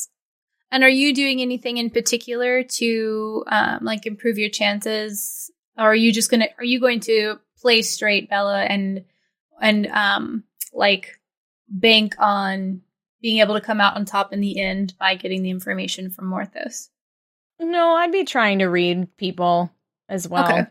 And 0.70 0.82
are 0.82 0.88
you 0.88 1.14
doing 1.14 1.40
anything 1.40 1.76
in 1.76 1.90
particular 1.90 2.64
to 2.64 3.44
um, 3.46 3.80
like 3.82 4.06
improve 4.06 4.38
your 4.38 4.50
chances, 4.50 5.50
or 5.78 5.84
are 5.84 5.94
you 5.94 6.12
just 6.12 6.30
gonna 6.30 6.48
are 6.58 6.64
you 6.64 6.80
going 6.80 7.00
to 7.00 7.38
play 7.60 7.82
straight, 7.82 8.28
Bella, 8.28 8.62
and 8.62 9.04
and 9.60 9.86
um 9.86 10.44
like 10.72 11.20
bank 11.68 12.16
on 12.18 12.82
being 13.20 13.38
able 13.38 13.54
to 13.54 13.60
come 13.60 13.80
out 13.80 13.94
on 13.94 14.04
top 14.04 14.32
in 14.32 14.40
the 14.40 14.60
end 14.60 14.94
by 14.98 15.14
getting 15.14 15.42
the 15.42 15.50
information 15.50 16.10
from 16.10 16.30
Morthos? 16.30 16.88
No, 17.60 17.94
I'd 17.94 18.10
be 18.12 18.24
trying 18.24 18.58
to 18.58 18.66
read 18.66 19.16
people 19.16 19.70
as 20.08 20.28
well. 20.28 20.44
Okay. 20.44 20.66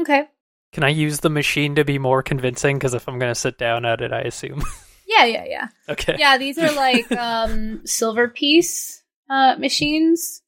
Okay. 0.00 0.28
Can 0.72 0.84
I 0.84 0.90
use 0.90 1.20
the 1.20 1.30
machine 1.30 1.76
to 1.76 1.84
be 1.84 1.98
more 1.98 2.22
convincing? 2.22 2.76
Because 2.76 2.94
if 2.94 3.08
I'm 3.08 3.18
gonna 3.18 3.34
sit 3.34 3.58
down 3.58 3.84
at 3.84 4.00
it, 4.00 4.12
I 4.12 4.22
assume. 4.22 4.62
Yeah, 5.18 5.24
yeah, 5.24 5.44
yeah. 5.46 5.68
okay. 5.88 6.16
yeah, 6.18 6.38
these 6.38 6.58
are 6.58 6.72
like 6.72 7.10
um 7.16 7.86
silver 7.86 8.28
piece 8.28 9.02
uh 9.28 9.56
machines. 9.58 10.42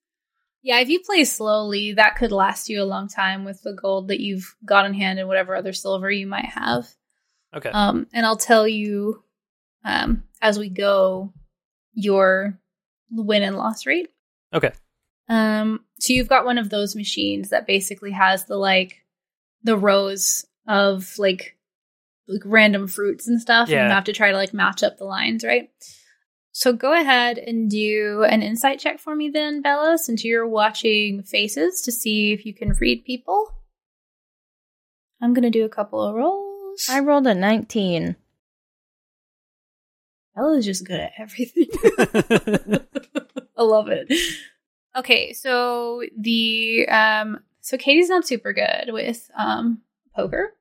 Yeah, 0.62 0.80
if 0.80 0.88
you 0.88 1.00
play 1.00 1.24
slowly, 1.24 1.94
that 1.94 2.16
could 2.16 2.32
last 2.32 2.68
you 2.68 2.82
a 2.82 2.84
long 2.84 3.08
time 3.08 3.44
with 3.44 3.62
the 3.62 3.72
gold 3.72 4.08
that 4.08 4.20
you've 4.20 4.54
got 4.64 4.84
in 4.84 4.92
hand 4.92 5.18
and 5.18 5.26
whatever 5.26 5.56
other 5.56 5.72
silver 5.72 6.10
you 6.10 6.26
might 6.26 6.46
have. 6.46 6.86
Okay. 7.54 7.70
Um 7.70 8.06
and 8.12 8.24
I'll 8.26 8.36
tell 8.36 8.68
you 8.68 9.22
um 9.84 10.24
as 10.42 10.58
we 10.58 10.68
go 10.68 11.32
your 11.94 12.58
win 13.10 13.42
and 13.42 13.56
loss 13.56 13.86
rate. 13.86 14.08
Okay. 14.54 14.72
Um, 15.28 15.84
so 15.98 16.12
you've 16.12 16.28
got 16.28 16.44
one 16.44 16.58
of 16.58 16.70
those 16.70 16.96
machines 16.96 17.50
that 17.50 17.66
basically 17.66 18.10
has 18.10 18.46
the 18.46 18.56
like 18.56 19.04
the 19.62 19.76
rows 19.76 20.44
of 20.66 21.14
like 21.18 21.56
like 22.30 22.42
random 22.44 22.86
fruits 22.88 23.26
and 23.28 23.40
stuff, 23.40 23.68
and 23.68 23.88
you 23.88 23.94
have 23.94 24.04
to 24.04 24.12
try 24.12 24.30
to 24.30 24.36
like 24.36 24.54
match 24.54 24.82
up 24.82 24.98
the 24.98 25.04
lines, 25.04 25.44
right? 25.44 25.68
So 26.52 26.72
go 26.72 26.92
ahead 26.92 27.38
and 27.38 27.70
do 27.70 28.24
an 28.28 28.42
insight 28.42 28.80
check 28.80 28.98
for 28.98 29.14
me 29.14 29.28
then, 29.30 29.62
Bella, 29.62 29.98
since 29.98 30.24
you're 30.24 30.46
watching 30.48 31.22
faces 31.22 31.80
to 31.82 31.92
see 31.92 32.32
if 32.32 32.44
you 32.44 32.54
can 32.54 32.70
read 32.80 33.04
people. 33.04 33.54
I'm 35.22 35.34
gonna 35.34 35.50
do 35.50 35.64
a 35.64 35.68
couple 35.68 36.02
of 36.02 36.14
rolls. 36.14 36.86
I 36.88 37.00
rolled 37.00 37.26
a 37.26 37.34
19. 37.34 38.16
Bella's 40.34 40.64
just 40.64 40.86
good 40.86 41.00
at 41.00 41.12
everything. 41.18 41.66
I 43.56 43.62
love 43.62 43.88
it. 43.88 44.12
Okay, 44.96 45.32
so 45.32 46.02
the 46.18 46.88
um 46.88 47.40
so 47.60 47.76
Katie's 47.76 48.08
not 48.08 48.26
super 48.26 48.52
good 48.52 48.92
with 48.92 49.30
um 49.36 49.82
poker, 50.16 50.54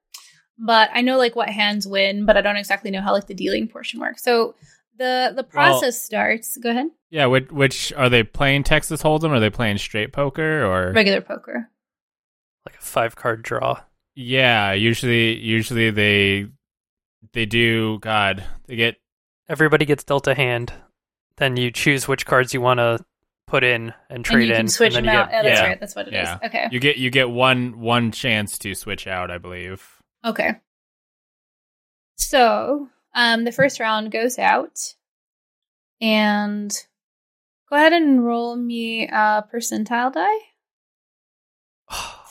but 0.60 0.90
I 0.94 1.02
know 1.02 1.18
like 1.18 1.36
what 1.36 1.50
hands 1.50 1.88
win, 1.88 2.26
but 2.26 2.38
I 2.38 2.42
don't 2.42 2.58
exactly 2.58 2.92
know 2.92 3.02
how 3.02 3.14
like 3.14 3.28
the 3.28 3.34
dealing 3.34 3.68
portion 3.68 4.00
works. 4.00 4.22
So 4.24 4.56
the 4.98 5.32
the 5.36 5.44
process 5.44 6.00
starts. 6.02 6.58
Go 6.58 6.70
ahead. 6.72 6.88
Yeah, 7.10 7.26
which, 7.28 7.50
which 7.52 7.94
are 7.94 8.10
they 8.10 8.22
playing 8.24 8.64
Texas 8.66 9.02
Hold'em? 9.02 9.32
Are 9.32 9.40
they 9.40 9.50
playing 9.50 9.78
straight 9.80 10.12
poker 10.14 10.64
or 10.64 10.92
Regular 10.92 11.22
poker. 11.22 11.70
like 12.66 12.76
a 12.76 12.82
five 12.82 13.16
card 13.16 13.42
draw. 13.42 13.80
Yeah, 14.16 14.74
usually 14.74 15.36
usually 15.38 15.90
they 15.92 16.48
they 17.34 17.46
do 17.46 18.00
God, 18.00 18.44
they 18.68 18.76
get 18.76 18.98
Everybody 19.48 19.86
gets 19.86 20.04
dealt 20.04 20.28
a 20.28 20.36
hand. 20.36 20.74
Then 21.38 21.56
you 21.58 21.72
choose 21.72 22.08
which 22.08 22.26
cards 22.28 22.54
you 22.54 22.62
want 22.62 22.80
to 22.80 23.04
put 23.48 23.64
in 23.64 23.94
and 24.10 24.24
trade 24.24 24.42
and 24.42 24.48
you 24.50 24.54
in. 24.54 24.58
can 24.60 24.68
switch 24.68 24.96
and 24.96 25.08
them 25.08 25.14
you 25.14 25.20
out. 25.20 25.30
get- 25.32 25.34
Yeah, 25.38 25.42
that's 25.50 25.60
yeah. 25.62 25.68
right. 25.68 25.80
That's 25.80 25.96
what 25.96 26.08
it 26.08 26.14
is. 26.14 26.28
Yeah. 26.28 26.38
Okay. 26.44 26.68
you 26.72 26.80
get 26.80 26.98
you 26.98 27.10
get 27.10 27.30
one 27.32 27.80
one 27.80 28.12
chance 28.12 28.58
to 28.60 28.76
switch 28.76 29.08
out, 29.08 29.32
I 29.32 29.38
believe. 29.40 29.96
Okay. 30.26 30.56
So, 32.18 32.90
um, 33.16 33.44
the 33.44 33.52
first 33.52 33.80
round 33.80 34.12
goes 34.12 34.38
out, 34.38 34.78
and 36.02 36.72
go 37.70 37.76
ahead 37.76 37.94
and 37.94 38.26
roll 38.26 38.56
me 38.56 39.08
a 39.08 39.46
percentile 39.54 40.14
die. 40.14 40.38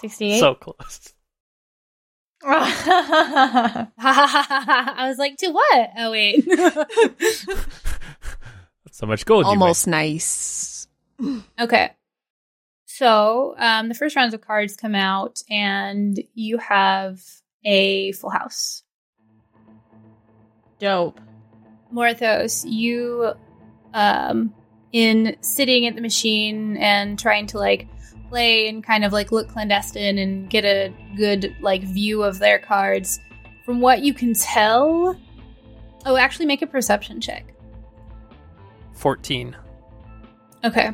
68. 0.01 0.39
so 0.41 0.55
close. 0.55 1.13
I 2.45 3.89
was 5.09 5.19
like, 5.19 5.37
to 5.39 5.49
what? 5.51 5.91
Oh 5.99 6.13
wait. 6.13 6.45
so 8.93 9.07
much 9.07 9.27
gold. 9.27 9.47
you 9.47 9.51
Almost 9.51 9.89
nice. 9.89 10.87
okay. 11.59 11.91
So, 12.87 13.55
um, 13.59 13.89
the 13.89 13.95
first 13.95 14.15
rounds 14.17 14.35
of 14.35 14.41
cards 14.41 14.77
come 14.77 14.95
out, 14.95 15.41
and 15.51 16.21
you 16.35 16.59
have 16.59 17.23
a 17.65 18.13
full 18.13 18.31
house. 18.31 18.83
Dope. 20.79 21.21
Morthos, 21.93 22.65
you, 22.71 23.33
um, 23.95 24.55
in 24.93 25.37
sitting 25.41 25.87
at 25.87 25.95
the 25.95 26.01
machine 26.01 26.77
and 26.77 27.19
trying 27.19 27.47
to 27.47 27.59
like 27.59 27.89
play 28.29 28.69
and 28.69 28.85
kind 28.85 29.05
of 29.05 29.13
like 29.13 29.33
look 29.33 29.49
clandestine 29.49 30.19
and 30.19 30.51
get 30.51 30.65
a 30.65 30.93
good 31.17 31.55
like 31.61 31.83
view 31.83 32.23
of 32.23 32.39
their 32.39 32.59
cards. 32.59 33.21
From 33.65 33.81
what 33.81 34.01
you 34.03 34.15
can 34.15 34.33
tell, 34.35 35.19
oh, 36.07 36.17
actually, 36.17 36.47
make 36.47 36.63
a 36.63 36.67
perception 36.67 37.21
check. 37.21 37.55
14. 38.95 39.57
Okay. 40.65 40.91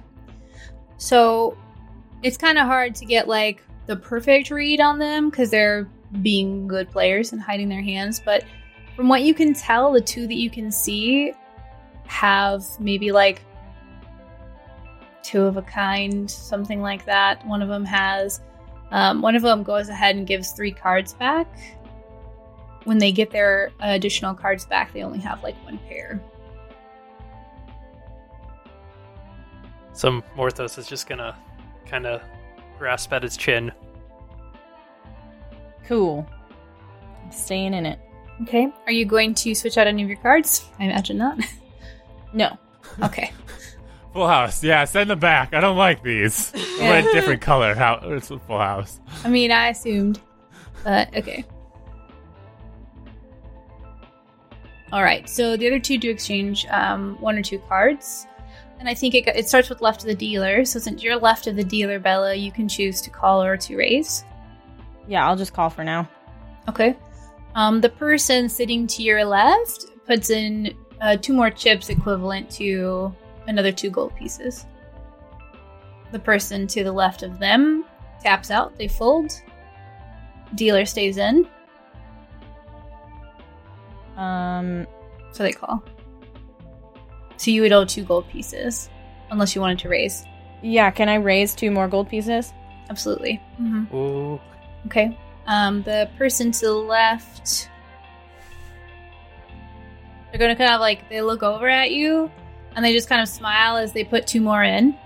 So 0.97 1.57
it's 2.23 2.37
kind 2.37 2.59
of 2.59 2.67
hard 2.67 2.95
to 2.97 3.05
get 3.05 3.29
like 3.29 3.63
the 3.87 3.97
perfect 3.97 4.51
read 4.51 4.81
on 4.81 4.99
them 4.99 5.31
because 5.31 5.51
they're 5.51 5.89
being 6.23 6.67
good 6.67 6.91
players 6.91 7.33
and 7.33 7.41
hiding 7.41 7.69
their 7.69 7.83
hands. 7.83 8.21
But 8.21 8.45
from 8.97 9.09
what 9.09 9.23
you 9.23 9.35
can 9.35 9.55
tell, 9.55 9.93
the 9.93 10.01
two 10.01 10.27
that 10.27 10.35
you 10.35 10.51
can 10.51 10.71
see 10.71 11.33
have 12.07 12.65
maybe 12.79 13.13
like 13.13 13.43
two 15.23 15.43
of 15.43 15.57
a 15.57 15.63
kind, 15.63 16.31
something 16.31 16.81
like 16.81 17.05
that. 17.07 17.45
One 17.47 17.63
of 17.63 17.69
them 17.69 17.85
has, 17.85 18.41
um, 18.91 19.23
one 19.23 19.35
of 19.35 19.43
them 19.43 19.63
goes 19.63 19.89
ahead 19.89 20.17
and 20.17 20.27
gives 20.27 20.53
three 20.53 20.73
cards 20.73 21.15
back. 21.15 21.49
When 22.85 22.99
they 22.99 23.11
get 23.13 23.31
their 23.31 23.73
additional 23.81 24.35
cards 24.35 24.67
back, 24.67 24.93
they 24.93 25.03
only 25.03 25.19
have 25.21 25.43
like 25.43 25.57
one 25.65 25.79
pair. 25.89 26.23
So 29.95 30.23
Morthos 30.37 30.77
is 30.77 30.87
just 30.87 31.09
gonna 31.09 31.37
kind 31.87 32.07
of 32.07 32.21
grasp 32.79 33.13
at 33.13 33.23
his 33.23 33.37
chin. 33.37 33.73
Cool. 35.87 36.27
I'm 37.23 37.33
staying 37.33 37.75
in 37.75 37.87
it. 37.87 37.99
Okay. 38.43 38.73
Are 38.87 38.93
you 38.93 39.05
going 39.05 39.35
to 39.35 39.55
switch 39.55 39.79
out 39.79 39.87
any 39.87 40.03
of 40.03 40.09
your 40.09 40.19
cards? 40.19 40.69
I 40.79 40.85
imagine 40.85 41.19
not. 41.19 41.39
No. 42.35 42.59
okay. 43.01 43.33
Full 44.13 44.27
house. 44.27 44.65
Yeah, 44.65 44.85
send 44.87 45.09
them 45.09 45.21
back. 45.21 45.55
I 45.55 45.61
don't 45.61 45.77
like 45.77 46.03
these. 46.03 46.53
I 46.81 46.91
want 46.91 47.07
a 47.07 47.13
different 47.13 47.41
color. 47.41 47.77
How 47.77 48.01
it's 48.03 48.29
a 48.31 48.41
full 48.41 48.59
house. 48.59 49.01
I 49.25 49.29
mean, 49.29 49.53
I 49.53 49.69
assumed. 49.69 50.21
But 50.83 51.17
okay. 51.17 51.45
All 54.93 55.03
right. 55.03 55.29
So 55.29 55.57
the 55.57 55.67
other 55.67 55.79
two 55.79 55.99
do 55.99 56.11
exchange 56.11 56.67
um, 56.71 57.21
one 57.21 57.37
or 57.37 57.43
two 57.43 57.61
cards. 57.61 58.27
And 58.79 58.89
I 58.89 58.95
think 58.95 59.15
it, 59.15 59.27
it 59.29 59.49
starts 59.49 59.69
with 59.69 59.81
left 59.81 60.03
of 60.03 60.09
the 60.09 60.15
dealer. 60.15 60.65
So 60.65 60.79
since 60.79 61.03
you're 61.03 61.17
left 61.17 61.47
of 61.47 61.57
the 61.57 61.65
dealer, 61.65 61.99
Bella, 61.99 62.35
you 62.35 62.53
can 62.53 62.69
choose 62.69 63.01
to 63.03 63.11
call 63.11 63.43
or 63.43 63.57
to 63.57 63.77
raise. 63.77 64.25
Yeah, 65.07 65.27
I'll 65.27 65.37
just 65.37 65.53
call 65.53 65.71
for 65.71 65.85
now. 65.85 66.09
Okay. 66.69 66.97
Um, 67.55 67.81
the 67.81 67.89
person 67.89 68.49
sitting 68.49 68.87
to 68.89 69.03
your 69.03 69.25
left 69.25 69.87
puts 70.07 70.31
in 70.31 70.75
uh, 71.01 71.17
two 71.17 71.33
more 71.33 71.51
chips 71.51 71.89
equivalent 71.91 72.51
to 72.53 73.15
another 73.47 73.71
two 73.73 73.91
gold 73.91 74.15
pieces. 74.17 74.67
The 76.13 76.19
person 76.19 76.67
to 76.69 76.85
the 76.85 76.93
left 76.93 77.23
of 77.23 77.39
them 77.39 77.85
taps 78.23 78.51
out, 78.51 78.77
they 78.77 78.89
fold. 78.89 79.33
Dealer 80.55 80.85
stays 80.85 81.17
in, 81.19 81.47
Um, 84.17 84.87
so 85.33 85.43
they 85.43 85.53
call. 85.53 85.83
So 87.37 87.51
you 87.51 87.63
would 87.63 87.73
owe 87.73 87.85
two 87.85 88.05
gold 88.05 88.29
pieces, 88.29 88.89
unless 89.31 89.55
you 89.55 89.61
wanted 89.61 89.81
to 89.81 89.89
raise. 89.89 90.25
yeah, 90.63 90.91
can 90.91 91.09
I 91.09 91.17
raise 91.17 91.55
two 91.55 91.71
more 91.71 91.89
gold 91.89 92.09
pieces? 92.09 92.53
Absolutely. 92.89 93.41
Mm-hmm. 93.61 94.37
Okay. 94.87 95.19
Um, 95.47 95.83
the 95.83 96.09
person 96.17 96.53
to 96.53 96.67
the 96.67 96.73
left, 96.73 97.69
they're 100.31 100.39
gonna 100.39 100.57
kind 100.57 100.73
of 100.73 100.81
like 100.81 101.09
they 101.09 101.21
look 101.21 101.43
over 101.43 101.69
at 101.69 101.91
you, 101.91 102.31
and 102.75 102.85
they 102.85 102.93
just 102.93 103.09
kind 103.09 103.21
of 103.21 103.29
smile 103.29 103.77
as 103.77 103.93
they 103.93 104.05
put 104.05 104.27
two 104.27 104.41
more 104.41 104.63
in. 104.63 104.97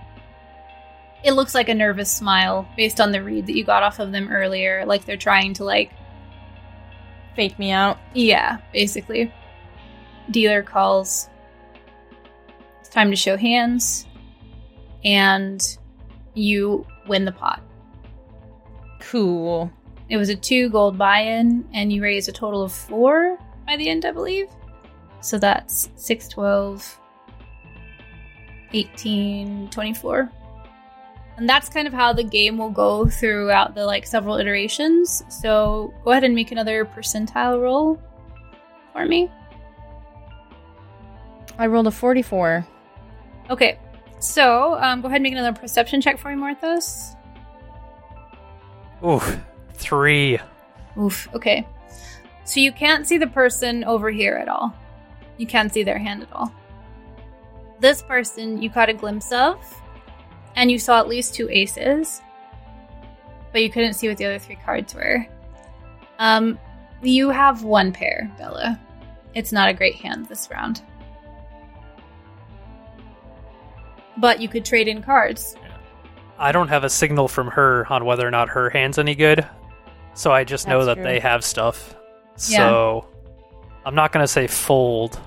It 1.23 1.33
looks 1.33 1.53
like 1.53 1.67
a 1.67 1.75
nervous 1.75 2.09
smile 2.09 2.67
based 2.77 3.01
on 3.01 3.11
the 3.11 3.21
read 3.21 3.47
that 3.47 3.55
you 3.55 3.65
got 3.65 3.83
off 3.83 3.99
of 3.99 4.11
them 4.13 4.29
earlier, 4.29 4.85
like 4.85 5.05
they're 5.05 5.17
trying 5.17 5.53
to 5.55 5.65
like, 5.65 5.91
Fake 7.35 7.59
me 7.59 7.71
out. 7.71 7.97
yeah, 8.13 8.57
basically. 8.73 9.33
Dealer 10.31 10.63
calls. 10.63 11.29
It's 12.79 12.89
time 12.89 13.09
to 13.11 13.15
show 13.17 13.35
hands, 13.35 14.07
and 15.03 15.77
you 16.33 16.85
win 17.07 17.25
the 17.25 17.31
pot. 17.31 17.61
Cool. 18.99 19.71
It 20.09 20.17
was 20.17 20.29
a 20.29 20.35
two 20.35 20.69
gold 20.69 20.97
buy 20.97 21.19
in, 21.19 21.67
and 21.73 21.91
you 21.91 22.01
raised 22.01 22.29
a 22.29 22.31
total 22.31 22.63
of 22.63 22.71
four 22.71 23.37
by 23.67 23.77
the 23.77 23.89
end, 23.89 24.05
I 24.05 24.11
believe. 24.11 24.47
So 25.21 25.37
that's 25.37 25.89
6, 25.95 26.27
12, 26.29 26.99
18, 28.73 29.69
24. 29.69 30.31
And 31.37 31.47
that's 31.47 31.69
kind 31.69 31.87
of 31.87 31.93
how 31.93 32.11
the 32.11 32.23
game 32.23 32.57
will 32.57 32.69
go 32.69 33.07
throughout 33.07 33.75
the 33.75 33.85
like 33.85 34.05
several 34.05 34.37
iterations. 34.37 35.23
So 35.29 35.93
go 36.03 36.11
ahead 36.11 36.23
and 36.23 36.35
make 36.35 36.51
another 36.51 36.83
percentile 36.83 37.61
roll 37.61 38.01
for 38.91 39.05
me. 39.05 39.31
I 41.57 41.67
rolled 41.67 41.87
a 41.87 41.91
44. 41.91 42.67
Okay. 43.49 43.79
So 44.19 44.77
um, 44.81 45.01
go 45.01 45.07
ahead 45.07 45.17
and 45.17 45.23
make 45.23 45.33
another 45.33 45.57
perception 45.57 46.01
check 46.01 46.17
for 46.17 46.35
me, 46.35 46.41
Morthos. 46.41 47.15
Ooh. 49.03 49.21
Three. 49.73 50.39
Oof. 50.97 51.27
Okay. 51.33 51.67
So 52.43 52.59
you 52.59 52.71
can't 52.71 53.07
see 53.07 53.17
the 53.17 53.27
person 53.27 53.83
over 53.83 54.09
here 54.09 54.35
at 54.35 54.49
all. 54.49 54.73
You 55.37 55.47
can't 55.47 55.71
see 55.73 55.83
their 55.83 55.97
hand 55.97 56.23
at 56.23 56.33
all. 56.33 56.53
This 57.79 58.01
person 58.01 58.61
you 58.61 58.69
caught 58.69 58.89
a 58.89 58.93
glimpse 58.93 59.31
of, 59.31 59.57
and 60.55 60.69
you 60.69 60.77
saw 60.77 60.99
at 60.99 61.07
least 61.07 61.33
two 61.33 61.49
aces, 61.49 62.21
but 63.53 63.61
you 63.61 63.69
couldn't 63.69 63.93
see 63.93 64.09
what 64.09 64.17
the 64.17 64.25
other 64.25 64.39
three 64.39 64.57
cards 64.65 64.93
were. 64.93 65.25
Um, 66.17 66.59
you 67.01 67.29
have 67.29 67.63
one 67.63 67.93
pair, 67.93 68.29
Bella. 68.37 68.79
It's 69.33 69.53
not 69.53 69.69
a 69.69 69.73
great 69.73 69.95
hand 69.95 70.25
this 70.25 70.49
round. 70.51 70.81
but 74.19 74.41
you 74.41 74.47
could 74.47 74.65
trade 74.65 74.87
in 74.87 75.01
cards. 75.01 75.55
I 76.39 76.51
don't 76.51 76.69
have 76.69 76.83
a 76.83 76.89
signal 76.89 77.27
from 77.27 77.47
her 77.47 77.85
on 77.91 78.05
whether 78.05 78.27
or 78.27 78.31
not 78.31 78.49
her 78.49 78.69
hand's 78.69 78.97
any 78.97 79.13
good, 79.13 79.47
so 80.13 80.31
I 80.31 80.43
just 80.43 80.67
know 80.67 80.85
that 80.85 80.95
true. 80.95 81.03
they 81.03 81.19
have 81.19 81.43
stuff. 81.43 81.95
So 82.37 83.05
I'm 83.85 83.95
not 83.95 84.11
gonna 84.11 84.27
say 84.27 84.47
fold, 84.47 85.19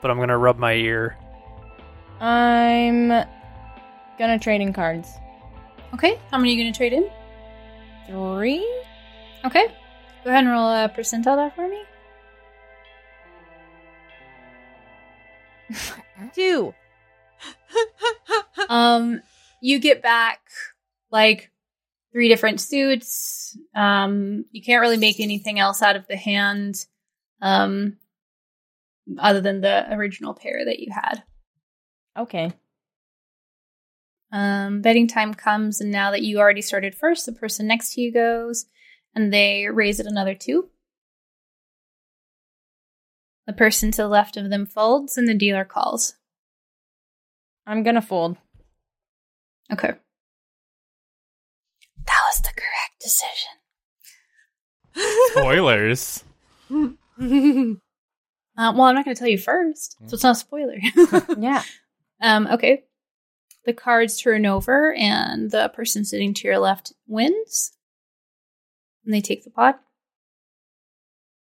but 0.00 0.10
I'm 0.10 0.18
gonna 0.18 0.38
rub 0.38 0.58
my 0.58 0.74
ear. 0.74 1.18
I'm 2.20 3.08
gonna 4.18 4.38
trade 4.38 4.60
in 4.60 4.72
cards. 4.72 5.08
Okay, 5.94 6.18
how 6.30 6.38
many 6.38 6.50
are 6.50 6.56
you 6.56 6.62
going 6.62 6.72
to 6.72 6.76
trade 6.76 6.92
in? 6.92 7.08
Three? 8.06 8.66
Okay, 9.44 9.66
go 10.24 10.30
ahead 10.30 10.44
and 10.44 10.48
roll 10.48 10.68
a 10.68 10.88
percentile 10.88 11.36
die 11.36 11.50
for 11.50 11.68
me. 11.68 11.82
Two. 16.34 16.74
um 18.68 19.22
you 19.60 19.78
get 19.78 20.02
back 20.02 20.40
like 21.10 21.50
three 22.12 22.28
different 22.28 22.60
suits 22.60 23.56
um 23.74 24.44
you 24.50 24.62
can't 24.62 24.80
really 24.80 24.96
make 24.96 25.20
anything 25.20 25.58
else 25.58 25.82
out 25.82 25.96
of 25.96 26.06
the 26.06 26.16
hand 26.16 26.86
um 27.42 27.96
other 29.18 29.40
than 29.40 29.60
the 29.60 29.92
original 29.94 30.34
pair 30.34 30.64
that 30.64 30.80
you 30.80 30.92
had 30.92 31.22
Okay. 32.18 32.52
um 34.32 34.80
betting 34.82 35.06
time 35.06 35.34
comes 35.34 35.80
and 35.80 35.90
now 35.90 36.10
that 36.10 36.22
you 36.22 36.38
already 36.38 36.62
started 36.62 36.94
first 36.94 37.26
the 37.26 37.32
person 37.32 37.66
next 37.66 37.94
to 37.94 38.00
you 38.00 38.12
goes 38.12 38.66
and 39.14 39.32
they 39.32 39.66
raise 39.66 40.00
it 40.00 40.06
another 40.06 40.34
two 40.34 40.68
the 43.46 43.52
person 43.52 43.90
to 43.90 44.02
the 44.02 44.08
left 44.08 44.36
of 44.36 44.50
them 44.50 44.66
folds 44.66 45.16
and 45.16 45.26
the 45.26 45.34
dealer 45.34 45.64
calls 45.64 46.14
I'm 47.66 47.82
gonna 47.82 48.00
fold. 48.00 48.38
Okay 49.72 49.92
that 52.06 52.22
was 52.30 52.40
the 52.42 52.52
correct 52.54 53.00
decision 53.00 53.58
Spoilers. 55.30 56.24
Uh, 58.58 58.72
well, 58.74 58.86
I'm 58.86 58.96
not 58.96 59.04
going 59.04 59.14
to 59.14 59.18
tell 59.18 59.28
you 59.28 59.38
first, 59.38 59.96
so 60.06 60.14
it's 60.14 60.24
not 60.24 60.32
a 60.32 60.34
spoiler. 60.34 60.78
Yeah. 61.38 61.62
um, 62.20 62.48
okay. 62.48 62.82
The 63.66 63.72
cards 63.72 64.20
turn 64.20 64.46
over, 64.46 64.92
and 64.94 65.48
the 65.48 65.68
person 65.68 66.04
sitting 66.04 66.34
to 66.34 66.48
your 66.48 66.58
left 66.58 66.92
wins. 67.06 67.70
And 69.04 69.14
they 69.14 69.20
take 69.20 69.44
the 69.44 69.50
pot. 69.50 69.80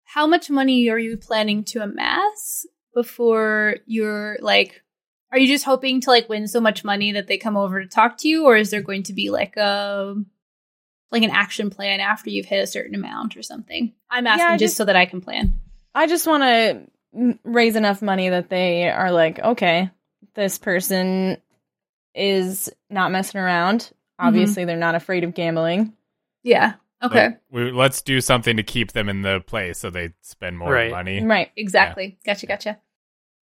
How 0.04 0.28
much 0.28 0.52
money 0.52 0.88
are 0.90 0.99
you 0.99 1.18
planning 1.18 1.64
to 1.66 1.82
amass 1.82 2.68
before 2.94 3.78
you're 3.88 4.38
like? 4.40 4.84
Are 5.32 5.38
you 5.38 5.48
just 5.48 5.66
hoping 5.66 6.02
to 6.02 6.10
like 6.10 6.30
win 6.30 6.48
so 6.48 6.62
much 6.62 6.84
money 6.84 7.12
that 7.14 7.28
they 7.28 7.38
come 7.38 7.58
over 7.58 7.82
to 7.82 7.88
talk 7.88 8.18
to 8.20 8.28
you, 8.30 8.45
or 8.45 8.56
is 8.56 8.70
there 8.70 8.82
going 8.82 9.04
to 9.04 9.14
be 9.14 9.30
like 9.30 9.58
a 9.58 10.16
like 11.12 11.24
an 11.24 11.32
action 11.32 11.70
plan 11.70 11.99
after 11.99 12.30
you've 12.30 12.45
hit 12.45 12.64
a 12.64 12.68
certain 12.68 12.95
amount 12.95 13.36
or 13.38 13.44
something? 13.44 13.94
I'm 14.10 14.28
asking 14.28 14.45
I 14.45 14.52
just 14.54 14.62
just- 14.62 14.78
so 14.78 14.86
that 14.86 14.95
I 14.95 15.06
can 15.06 15.22
plan. 15.22 15.60
I 15.95 16.08
just 16.08 16.28
want 16.28 16.44
to 16.44 17.38
raise 17.44 17.76
enough 17.76 18.02
money 18.02 18.30
that 18.30 18.49
they 18.49 18.88
are 18.90 19.12
like, 19.12 19.40
okay, 19.40 19.90
this 20.36 20.58
person 20.60 21.38
is 22.14 22.70
not 22.90 23.12
messing 23.12 23.41
around. 23.41 23.80
Mm-hmm. 23.82 24.28
Obviously, 24.28 24.66
they're 24.66 24.78
not 24.78 24.95
afraid 24.95 25.24
of 25.24 25.34
gambling. 25.34 25.94
Yeah. 26.44 26.74
Okay. 27.04 27.26
Like, 27.28 27.40
we, 27.52 27.72
let's 27.72 28.02
do 28.02 28.22
something 28.22 28.58
to 28.58 28.64
keep 28.64 28.91
them 28.91 29.10
in 29.10 29.22
the 29.24 29.44
place 29.45 29.80
so 29.80 29.90
they 29.90 30.14
spend 30.22 30.58
more 30.58 30.72
Right. 30.72 30.91
money. 30.91 31.24
Right. 31.24 31.52
Exactly. 31.56 32.18
Gotcha. 32.26 32.45
Gotcha. 32.45 32.80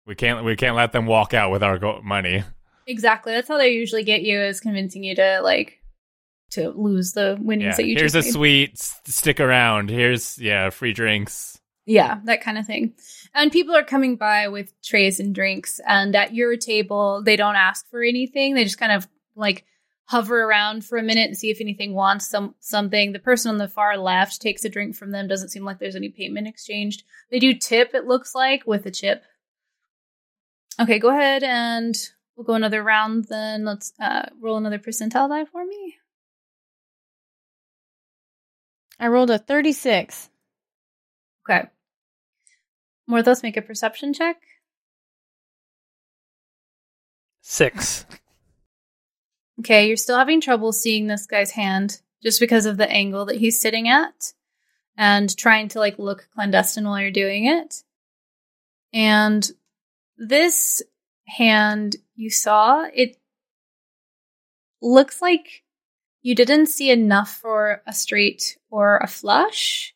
We 0.08 0.16
can't 0.16 0.44
we 0.46 0.56
can't 0.56 0.76
let 0.76 0.92
them 0.94 1.06
walk 1.06 1.34
out 1.34 1.52
with 1.52 1.62
our 1.64 1.78
go- 1.78 2.02
money. 2.02 2.44
Exactly. 2.88 3.34
That's 3.34 3.50
how 3.50 3.58
they 3.58 3.70
usually 3.74 4.04
get 4.04 4.22
you 4.22 4.40
is 4.40 4.62
convincing 4.62 5.04
you 5.04 5.14
to 5.16 5.42
like 5.44 5.80
to 6.52 6.70
lose 6.70 7.12
the 7.12 7.38
winnings 7.40 7.72
Yeah. 7.72 7.76
that 7.76 7.86
you 7.86 7.96
Here's 7.98 8.16
a 8.16 8.22
made. 8.22 8.32
sweet. 8.34 8.78
Stick 8.80 9.40
around. 9.42 9.90
Here's 9.90 10.40
yeah, 10.40 10.70
free 10.70 10.94
drinks. 10.94 11.60
Yeah, 11.86 12.20
that 12.26 12.42
kind 12.42 12.58
of 12.58 12.66
thing. 12.66 12.94
And 13.34 13.52
people 13.52 13.76
are 13.76 13.84
coming 13.84 14.16
by 14.18 14.48
with 14.50 14.74
trays 14.82 15.20
and 15.22 15.34
drinks, 15.36 15.80
and 15.88 16.14
at 16.16 16.34
your 16.34 16.58
table, 16.58 17.22
they 17.24 17.36
don't 17.38 17.56
ask 17.56 17.90
for 17.90 18.02
anything. 18.04 18.56
They 18.56 18.64
just 18.66 18.78
kind 18.80 18.92
of 18.92 19.08
like 19.36 19.66
hover 20.06 20.42
around 20.42 20.86
for 20.86 20.98
a 20.98 21.04
minute 21.04 21.28
and 21.28 21.38
see 21.38 21.50
if 21.50 21.60
anything 21.62 21.94
wants 21.94 22.30
some 22.30 22.56
something. 22.60 23.12
The 23.12 23.20
person 23.20 23.52
on 23.52 23.58
the 23.58 23.68
far 23.70 23.98
left 23.98 24.42
takes 24.42 24.64
a 24.66 24.70
drink 24.70 24.96
from 24.96 25.12
them. 25.12 25.28
Doesn't 25.28 25.50
seem 25.50 25.64
like 25.66 25.80
there's 25.80 25.96
any 25.98 26.10
payment 26.10 26.48
exchanged. 26.48 27.04
They 27.32 27.40
do 27.40 27.54
tip. 27.54 27.94
It 27.94 28.06
looks 28.06 28.34
like 28.36 28.66
with 28.66 28.86
a 28.86 28.92
chip. 28.92 29.24
Okay, 30.80 31.00
go 31.00 31.10
ahead 31.10 31.44
and 31.44 31.96
we'll 32.36 32.46
go 32.46 32.54
another 32.54 32.84
round. 32.84 33.26
Then 33.26 33.66
let's 33.66 33.94
uh, 34.00 34.30
roll 34.40 34.58
another 34.58 34.80
percentile 34.80 35.30
die 35.30 35.46
for 35.46 35.66
me. 35.66 35.96
I 39.00 39.08
rolled 39.08 39.30
a 39.30 39.38
36. 39.38 40.30
Okay. 41.50 41.68
Morthos, 43.10 43.44
make 43.44 43.58
a 43.58 43.62
perception 43.62 44.14
check. 44.14 44.38
Six. 47.42 48.06
Okay, 49.60 49.88
you're 49.88 49.98
still 49.98 50.20
having 50.20 50.40
trouble 50.40 50.72
seeing 50.72 51.08
this 51.08 51.26
guy's 51.26 51.50
hand 51.50 52.00
just 52.22 52.40
because 52.40 52.68
of 52.68 52.78
the 52.78 52.88
angle 52.92 53.26
that 53.26 53.38
he's 53.38 53.60
sitting 53.60 53.90
at 53.90 54.34
and 54.96 55.36
trying 55.36 55.68
to 55.70 55.80
like 55.80 55.98
look 55.98 56.28
clandestine 56.36 56.88
while 56.88 57.00
you're 57.00 57.10
doing 57.10 57.48
it. 57.48 57.84
And 58.94 59.50
this 60.18 60.82
hand 61.28 61.96
you 62.16 62.30
saw, 62.30 62.86
it 62.94 63.18
looks 64.82 65.22
like 65.22 65.64
you 66.22 66.36
didn't 66.36 66.68
see 66.68 66.92
enough 66.92 67.32
for 67.32 67.82
a 67.86 67.94
straight 67.94 68.58
or 68.70 68.98
a 68.98 69.08
flush. 69.08 69.94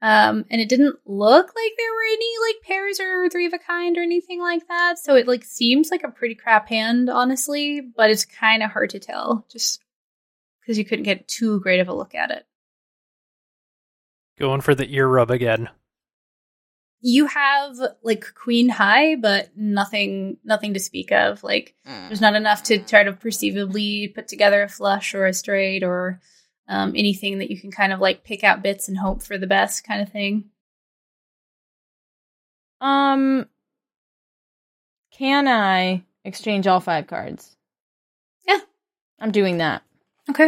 Um, 0.00 0.46
and 0.50 0.60
it 0.60 0.68
didn't 0.68 0.96
look 1.06 1.46
like 1.46 1.72
there 1.76 1.92
were 1.92 2.12
any 2.12 2.32
like 2.48 2.62
pairs 2.62 2.98
or 2.98 3.28
three 3.28 3.46
of 3.46 3.52
a 3.52 3.58
kind 3.58 3.96
or 3.96 4.02
anything 4.02 4.40
like 4.40 4.66
that. 4.66 4.98
So 4.98 5.14
it 5.14 5.28
like 5.28 5.44
seems 5.44 5.90
like 5.90 6.02
a 6.02 6.10
pretty 6.10 6.34
crap 6.34 6.68
hand, 6.68 7.08
honestly, 7.08 7.80
but 7.80 8.10
it's 8.10 8.24
kind 8.24 8.64
of 8.64 8.72
hard 8.72 8.90
to 8.90 8.98
tell 8.98 9.46
just 9.50 9.80
because 10.60 10.76
you 10.76 10.84
couldn't 10.84 11.04
get 11.04 11.28
too 11.28 11.60
great 11.60 11.80
of 11.80 11.88
a 11.88 11.94
look 11.94 12.14
at 12.16 12.32
it. 12.32 12.44
Going 14.38 14.60
for 14.60 14.74
the 14.74 14.92
ear 14.92 15.06
rub 15.06 15.30
again. 15.30 15.68
You 17.04 17.26
have 17.26 17.76
like 18.02 18.32
queen 18.34 18.68
high, 18.68 19.16
but 19.16 19.50
nothing, 19.56 20.38
nothing 20.44 20.74
to 20.74 20.80
speak 20.80 21.10
of. 21.10 21.42
Like 21.42 21.74
there's 21.84 22.20
not 22.20 22.36
enough 22.36 22.62
to 22.64 22.78
try 22.78 23.02
to 23.02 23.12
perceivably 23.12 24.08
put 24.08 24.28
together 24.28 24.62
a 24.62 24.68
flush 24.68 25.14
or 25.14 25.26
a 25.26 25.34
straight 25.34 25.82
or 25.82 26.20
um, 26.68 26.92
anything 26.94 27.38
that 27.38 27.50
you 27.50 27.60
can 27.60 27.72
kind 27.72 27.92
of 27.92 28.00
like 28.00 28.22
pick 28.22 28.44
out 28.44 28.62
bits 28.62 28.88
and 28.88 28.96
hope 28.96 29.22
for 29.22 29.36
the 29.36 29.48
best 29.48 29.84
kind 29.84 30.00
of 30.00 30.10
thing. 30.10 30.44
Um, 32.80 33.46
can 35.12 35.46
I 35.46 36.04
exchange 36.24 36.66
all 36.66 36.80
five 36.80 37.06
cards? 37.06 37.56
Yeah. 38.46 38.58
I'm 39.20 39.32
doing 39.32 39.58
that. 39.58 39.82
Okay. 40.30 40.46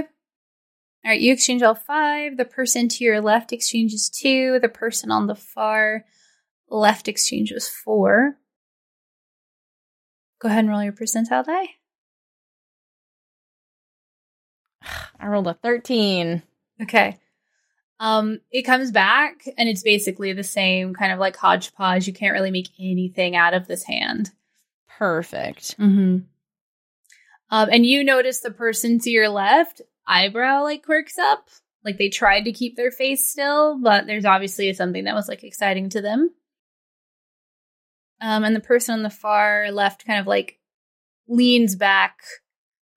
All 1.05 1.11
right, 1.11 1.21
you 1.21 1.33
exchange 1.33 1.63
all 1.63 1.75
five. 1.75 2.37
The 2.37 2.45
person 2.45 2.89
to 2.89 3.05
your 3.05 3.21
left 3.21 3.53
exchanges 3.53 4.09
two. 4.09 4.59
The 4.61 4.69
person 4.69 5.11
on 5.11 5.27
the 5.27 5.35
far 5.35 6.05
left 6.69 7.09
exchange 7.09 7.53
was 7.53 7.69
four. 7.69 8.37
Go 10.41 10.49
ahead 10.49 10.61
and 10.61 10.69
roll 10.69 10.83
your 10.83 10.93
percentile 10.93 11.45
die. 11.45 11.69
I 15.21 15.27
rolled 15.27 15.47
a 15.47 15.55
13. 15.55 16.43
Okay. 16.83 17.19
Um, 18.01 18.41
it 18.51 18.63
comes 18.63 18.91
back 18.91 19.45
and 19.57 19.69
it's 19.69 19.83
basically 19.83 20.33
the 20.33 20.43
same 20.43 20.95
kind 20.95 21.13
of 21.13 21.19
like 21.19 21.37
hodgepodge. 21.37 22.07
You 22.07 22.13
can't 22.13 22.35
really 22.35 22.51
make 22.51 22.69
anything 22.79 23.37
out 23.37 23.55
of 23.55 23.67
this 23.67 23.85
hand. 23.85 24.31
Perfect. 24.99 25.79
Mm-hmm. 25.79 26.19
Um, 27.51 27.69
and 27.71 27.87
you 27.87 28.05
notice 28.05 28.41
the 28.41 28.51
person 28.51 28.99
to 29.01 29.11
your 29.11 29.29
left 29.29 29.81
eyebrow 30.07 30.63
like 30.65 30.85
quirks 30.85 31.19
up. 31.19 31.49
Like 31.85 31.99
they 31.99 32.09
tried 32.09 32.43
to 32.43 32.53
keep 32.53 32.77
their 32.77 32.91
face 32.91 33.29
still, 33.29 33.79
but 33.81 34.07
there's 34.07 34.25
obviously 34.25 34.73
something 34.73 35.05
that 35.05 35.15
was 35.15 35.29
like 35.29 35.45
exciting 35.45 35.91
to 35.91 36.01
them. 36.01 36.31
Um, 38.21 38.45
and 38.45 38.55
the 38.55 38.61
person 38.61 38.95
on 38.95 39.03
the 39.03 39.11
far 39.11 39.71
left 39.71 40.07
kind 40.07 40.21
of 40.21 40.27
like 40.27 40.59
leans 41.29 41.77
back, 41.77 42.21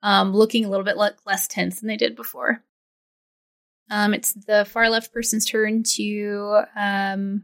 um, 0.04 0.34
looking 0.34 0.66
a 0.66 0.70
little 0.70 0.86
bit 0.86 0.98
le- 0.98 1.16
less 1.26 1.48
tense 1.48 1.80
than 1.80 1.88
they 1.88 1.98
did 1.98 2.16
before. 2.16 2.64
Um, 3.90 4.14
it's 4.14 4.34
the 4.34 4.66
far 4.66 4.90
left 4.90 5.14
person's 5.14 5.46
turn 5.46 5.84
to 5.96 6.62
um, 6.76 7.44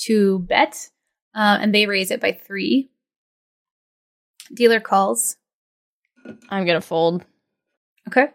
to 0.00 0.38
bet, 0.40 0.90
uh, 1.34 1.58
and 1.60 1.74
they 1.74 1.86
raise 1.86 2.10
it 2.10 2.20
by 2.20 2.32
three. 2.32 2.90
Dealer 4.52 4.80
calls. 4.80 5.36
I'm 6.50 6.66
going 6.66 6.80
to 6.80 6.86
fold. 6.86 7.24
Okay. 8.08 8.28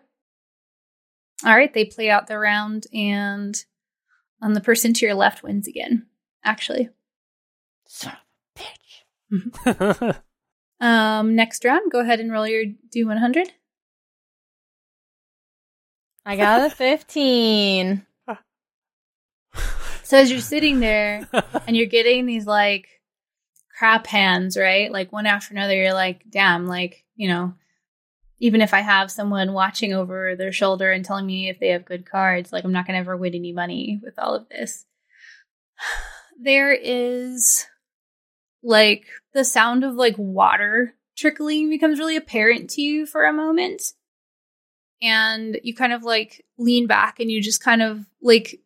All 1.46 1.56
right, 1.56 1.74
they 1.74 1.86
play 1.86 2.10
out 2.10 2.28
the 2.28 2.40
round, 2.40 2.88
and 2.94 3.56
on 4.42 4.54
the 4.54 4.62
person 4.62 4.94
to 4.94 5.06
your 5.06 5.16
left 5.16 5.44
wins 5.44 5.68
again. 5.68 6.08
Actually, 6.44 6.90
Son 7.94 8.12
of 8.12 9.40
a 9.70 9.70
bitch. 9.70 10.20
Um, 10.82 11.36
next 11.36 11.64
round, 11.64 11.94
go 11.94 12.02
ahead 12.02 12.20
and 12.20 12.30
roll 12.30 12.46
your 12.46 12.66
D100. 12.94 13.48
I 16.26 16.36
got 16.36 16.68
a 16.68 16.70
15. 16.76 18.06
So 20.06 20.18
as 20.18 20.30
you're 20.30 20.42
sitting 20.42 20.82
there 20.82 21.26
and 21.66 21.78
you're 21.78 21.88
getting 21.88 22.26
these 22.26 22.46
like 22.46 22.88
crap 23.78 24.06
hands, 24.06 24.58
right? 24.58 24.92
Like 24.92 25.14
one 25.14 25.26
after 25.26 25.54
another, 25.54 25.76
you're 25.76 25.94
like, 25.94 26.24
damn, 26.30 26.68
like, 26.68 27.06
you 27.16 27.30
know, 27.30 27.54
even 28.40 28.62
if 28.62 28.74
I 28.74 28.82
have 28.82 29.10
someone 29.10 29.54
watching 29.54 29.94
over 29.94 30.36
their 30.36 30.52
shoulder 30.52 30.92
and 30.92 31.06
telling 31.06 31.26
me 31.26 31.48
if 31.48 31.58
they 31.60 31.70
have 31.70 31.86
good 31.86 32.06
cards, 32.06 32.52
like 32.52 32.66
I'm 32.66 32.74
not 32.74 32.86
gonna 32.86 33.00
ever 33.00 33.16
win 33.16 33.34
any 33.34 33.54
money 33.54 34.02
with 34.04 34.16
all 34.20 34.36
of 34.36 34.50
this. 34.50 34.86
There 36.40 36.74
is 36.74 37.68
like 38.64 39.06
the 39.34 39.44
sound 39.44 39.84
of 39.84 39.96
like 39.96 40.16
water 40.18 40.96
trickling 41.18 41.70
becomes 41.70 42.00
really 42.00 42.16
apparent 42.16 42.70
to 42.72 42.82
you 42.82 43.06
for 43.06 43.26
a 43.26 43.34
moment. 43.34 43.84
And 45.02 45.60
you 45.64 45.76
kind 45.76 45.94
of 45.94 46.04
like 46.04 46.46
lean 46.58 46.88
back 46.88 47.20
and 47.20 47.30
you 47.30 47.42
just 47.42 47.62
kind 47.62 47.82
of 47.82 48.06
like 48.22 48.62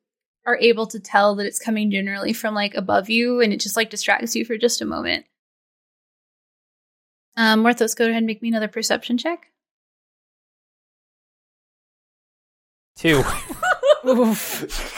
are 0.46 0.58
able 0.58 0.88
to 0.88 1.00
tell 1.00 1.36
that 1.36 1.46
it's 1.46 1.60
coming 1.60 1.92
generally 1.92 2.32
from 2.32 2.54
like 2.54 2.76
above 2.76 3.10
you 3.10 3.42
and 3.42 3.52
it 3.52 3.60
just 3.60 3.76
like 3.76 3.90
distracts 3.90 4.36
you 4.36 4.46
for 4.46 4.58
just 4.58 4.82
a 4.82 4.86
moment. 4.86 5.26
Um, 7.36 7.64
Morthos, 7.64 7.96
go 7.96 8.06
ahead 8.06 8.18
and 8.18 8.26
make 8.26 8.42
me 8.42 8.50
another 8.50 8.68
perception 8.68 9.18
check. 9.18 9.52
Two. 12.96 13.24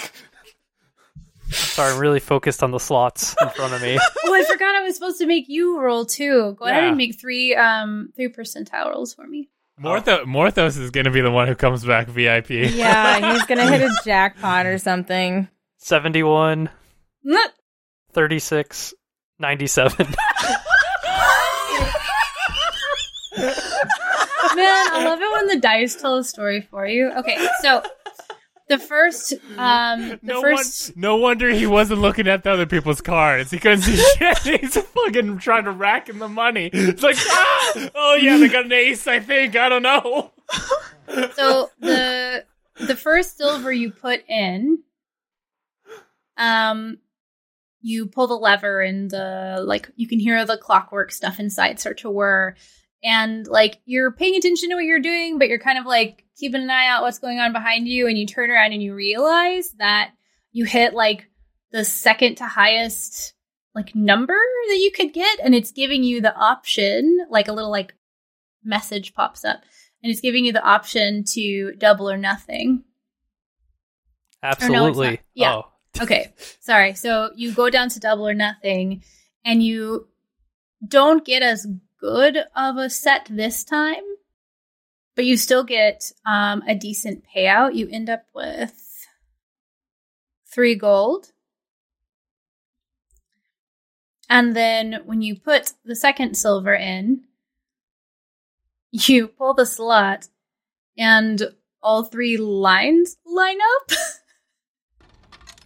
Sorry, 1.80 1.94
I'm 1.94 2.00
really 2.00 2.20
focused 2.20 2.62
on 2.62 2.72
the 2.72 2.80
slots 2.80 3.36
in 3.42 3.50
front 3.52 3.74
of 3.74 3.82
me. 3.82 3.98
Oh, 4.26 4.34
I 4.36 4.44
forgot 4.44 4.76
I 4.76 4.84
was 4.84 4.96
supposed 4.96 5.18
to 5.20 5.26
make 5.26 5.46
you 5.48 5.80
roll 5.80 6.06
too. 6.06 6.56
Go 6.60 6.66
ahead 6.66 6.84
Yeah. 6.84 6.90
and 6.90 6.98
make 6.98 7.18
three 7.20 7.56
um 7.56 8.12
three 8.18 8.28
percentile 8.28 8.92
rolls 8.92 9.14
for 9.14 9.26
me. 9.26 9.50
Mortho- 9.80 10.26
Morthos 10.26 10.78
is 10.78 10.92
going 10.92 11.06
to 11.06 11.10
be 11.12 11.22
the 11.22 11.32
one 11.32 11.48
who 11.48 11.56
comes 11.56 11.86
back 11.86 12.08
VIP. 12.08 12.50
Yeah, 12.50 13.32
he's 13.34 13.44
gonna 13.46 13.66
hit 13.66 13.82
a 13.82 13.96
jackpot 14.04 14.66
or 14.66 14.78
something. 14.78 15.48
71, 15.78 16.70
36, 18.12 18.94
97. 19.40 20.08
Man, 23.38 24.66
I 24.92 25.04
love 25.06 25.22
it 25.22 25.32
when 25.32 25.48
the 25.48 25.60
dice 25.62 25.96
tell 25.96 26.18
a 26.18 26.24
story 26.24 26.62
for 26.70 26.86
you. 26.86 27.12
Okay, 27.18 27.38
so 27.62 27.82
the 28.70 28.78
first 28.78 29.34
um 29.58 30.10
the 30.10 30.20
No, 30.22 30.42
first 30.42 30.96
one, 30.96 31.02
no 31.02 31.16
wonder 31.18 31.50
he 31.50 31.66
wasn't 31.66 32.00
looking 32.02 32.28
at 32.28 32.44
the 32.44 32.52
other 32.52 32.66
people's 32.66 33.02
cards. 33.02 33.52
He 33.52 33.60
couldn't 33.60 33.82
see 33.82 33.96
shit. 34.18 34.38
He's 34.62 34.78
fucking 34.78 35.40
trying 35.40 35.66
to 35.66 35.72
rack 35.72 36.08
in 36.08 36.20
the 36.20 36.30
money. 36.30 36.70
It's 36.72 37.04
like, 37.04 37.18
ah! 37.20 37.90
oh 37.96 38.18
yeah, 38.22 38.38
they 38.38 38.48
got 38.48 38.66
an 38.66 38.72
ace. 38.72 39.08
I 39.08 39.20
think 39.20 39.56
I 39.56 39.68
don't 39.70 39.84
know. 39.84 40.32
so 41.34 41.70
the 41.80 42.46
the 42.80 42.96
first 42.96 43.38
silver 43.38 43.72
you 43.74 43.92
put 43.92 44.24
in 44.30 44.84
um 46.38 46.98
you 47.82 48.06
pull 48.08 48.28
the 48.28 48.34
lever 48.36 48.82
and 48.82 49.10
the 49.10 49.62
like 49.66 49.90
you 49.96 50.08
can 50.08 50.20
hear 50.20 50.46
the 50.46 50.58
clockwork 50.58 51.12
stuff 51.12 51.40
inside 51.40 51.80
start 51.80 51.98
to 51.98 52.10
whir 52.10 52.56
and 53.04 53.48
like 53.48 53.80
you're 53.86 54.12
paying 54.12 54.36
attention 54.36 54.70
to 54.70 54.76
what 54.76 54.84
you're 54.86 55.00
doing 55.00 55.40
but 55.40 55.50
you're 55.50 55.60
kind 55.60 55.78
of 55.80 55.86
like 55.86 56.24
keeping 56.40 56.62
an 56.62 56.70
eye 56.70 56.88
out 56.88 57.02
what's 57.02 57.20
going 57.20 57.40
on 57.40 57.52
behind 57.54 57.88
you 57.88 58.08
and 58.08 58.18
you 58.18 58.26
turn 58.26 58.50
around 58.52 58.72
and 58.72 58.82
you 58.82 58.96
realize 58.96 59.72
that 59.78 60.12
you 60.52 60.66
hit 60.66 60.94
like 60.94 61.28
the 61.72 61.86
second 61.86 62.36
to 62.36 62.46
highest 62.46 63.34
like 63.76 63.94
number 63.94 64.38
that 64.70 64.78
you 64.78 64.92
could 64.92 65.14
get 65.14 65.40
and 65.44 65.54
it's 65.54 65.72
giving 65.72 66.04
you 66.04 66.22
the 66.22 66.36
option 66.36 67.20
like 67.30 67.48
a 67.48 67.54
little 67.54 67.72
like 67.72 67.94
message 68.64 69.14
pops 69.14 69.46
up 69.46 69.62
and 70.04 70.12
it's 70.12 70.22
giving 70.22 70.46
you 70.46 70.54
the 70.54 70.64
option 70.64 71.24
to 71.34 71.74
double 71.78 72.10
or 72.10 72.18
nothing. 72.18 72.84
Absolutely. 74.42 75.10
not. 75.10 75.20
Yeah. 75.34 75.56
Oh. 75.56 75.66
Okay, 76.02 76.32
sorry. 76.60 76.94
So 76.94 77.32
you 77.36 77.52
go 77.52 77.70
down 77.70 77.90
to 77.90 78.00
double 78.00 78.26
or 78.26 78.36
nothing, 78.36 79.04
and 79.44 79.62
you 79.62 80.08
don't 80.88 81.26
get 81.26 81.42
as 81.42 81.66
good 82.00 82.38
of 82.56 82.78
a 82.78 82.92
set 82.92 83.28
this 83.30 83.64
time, 83.64 84.04
but 85.20 85.26
you 85.26 85.36
still 85.36 85.66
get 85.66 86.14
um, 86.26 86.64
a 86.66 86.74
decent 86.74 87.26
payout. 87.36 87.76
You 87.76 87.90
end 87.92 88.10
up 88.10 88.24
with 88.34 89.06
three 90.50 90.76
gold. 90.76 91.34
And 94.30 94.56
then 94.56 95.02
when 95.04 95.22
you 95.22 95.36
put 95.36 95.74
the 95.84 95.98
second 95.98 96.38
silver 96.38 96.74
in, 96.74 97.26
you 98.94 99.28
pull 99.28 99.54
the 99.54 99.66
slot 99.66 100.30
and 100.98 101.44
all 101.84 102.04
three 102.04 102.38
lines 102.38 103.18
line 103.26 103.60
up. 103.76 103.92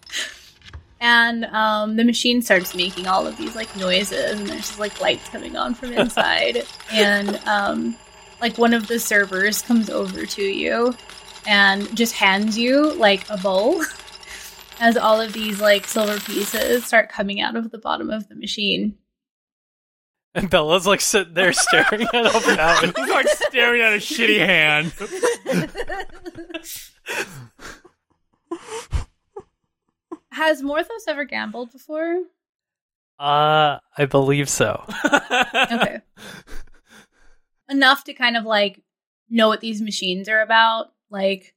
and 0.99 1.45
um, 1.45 1.95
the 1.95 2.03
machine 2.03 2.41
starts 2.41 2.73
making 2.73 3.05
all 3.05 3.27
of 3.27 3.37
these 3.37 3.55
like 3.55 3.77
noises 3.77 4.39
and 4.39 4.49
there's 4.49 4.61
just 4.61 4.79
like 4.79 4.99
lights 4.99 5.29
coming 5.29 5.55
on 5.55 5.75
from 5.75 5.93
inside 5.93 6.63
and 6.91 7.35
um, 7.45 7.95
like 8.43 8.57
one 8.57 8.73
of 8.73 8.87
the 8.87 8.99
servers 8.99 9.61
comes 9.61 9.89
over 9.89 10.25
to 10.25 10.41
you 10.43 10.93
and 11.47 11.95
just 11.95 12.11
hands 12.13 12.57
you 12.57 12.93
like 12.95 13.23
a 13.29 13.37
bowl 13.37 13.81
as 14.81 14.97
all 14.97 15.21
of 15.21 15.31
these 15.31 15.61
like 15.61 15.87
silver 15.87 16.19
pieces 16.19 16.83
start 16.85 17.07
coming 17.09 17.39
out 17.39 17.55
of 17.55 17.71
the 17.71 17.77
bottom 17.77 18.09
of 18.09 18.27
the 18.27 18.35
machine 18.35 18.97
And 20.35 20.49
Bella's 20.49 20.85
like 20.85 20.99
sitting 20.99 21.33
there 21.35 21.53
staring 21.65 22.01
at 22.01 22.15
up 22.15 22.45
and. 22.83 22.93
He's 22.97 23.09
like 23.09 23.29
staring 23.29 23.81
at 23.81 23.93
a 23.93 23.97
shitty 23.97 24.39
hand. 24.39 24.91
has 30.31 30.61
morthos 30.61 31.07
ever 31.07 31.23
gambled 31.23 31.71
before 31.71 32.23
Uh, 33.19 33.77
I 33.97 34.05
believe 34.09 34.49
so. 34.49 34.83
okay 35.71 36.01
enough 37.69 38.03
to 38.05 38.13
kind 38.13 38.35
of 38.37 38.43
like 38.45 38.81
know 39.29 39.47
what 39.47 39.61
these 39.61 39.81
machines 39.81 40.27
are 40.29 40.41
about 40.41 40.87
like 41.09 41.53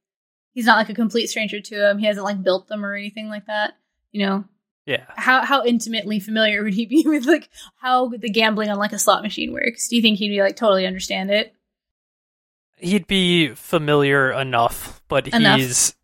he's 0.53 0.67
not 0.67 0.77
like 0.79 0.89
a 0.89 0.95
complete 0.95 1.27
stranger 1.29 1.61
to 1.61 1.77
them 1.77 1.99
he 1.99 2.07
hasn't 2.07 2.25
like 2.25 2.43
built 2.43 2.69
them 2.69 2.85
or 2.85 2.95
anything 2.95 3.29
like 3.29 3.47
that 3.47 3.75
you 4.13 4.25
know 4.25 4.45
Yeah. 4.87 5.05
how 5.17 5.45
how 5.45 5.65
intimately 5.65 6.21
familiar 6.21 6.63
would 6.63 6.75
he 6.75 6.87
be 6.87 7.03
with 7.07 7.27
like 7.27 7.49
how 7.77 8.09
the 8.09 8.31
gambling 8.31 8.71
on 8.71 8.79
like 8.79 8.93
a 8.93 8.99
slot 8.99 9.23
machine 9.23 9.53
works 9.53 9.89
do 9.89 9.97
you 9.97 10.03
think 10.03 10.19
he'd 10.19 10.29
be 10.31 10.41
like 10.41 10.57
totally 10.57 10.87
understand 10.87 11.31
it 11.31 11.53
He'd 12.79 13.07
be 13.07 13.55
familiar 13.55 14.31
enough, 14.33 15.01
but 15.09 15.27
Enough. 15.29 15.59
he's 15.59 15.95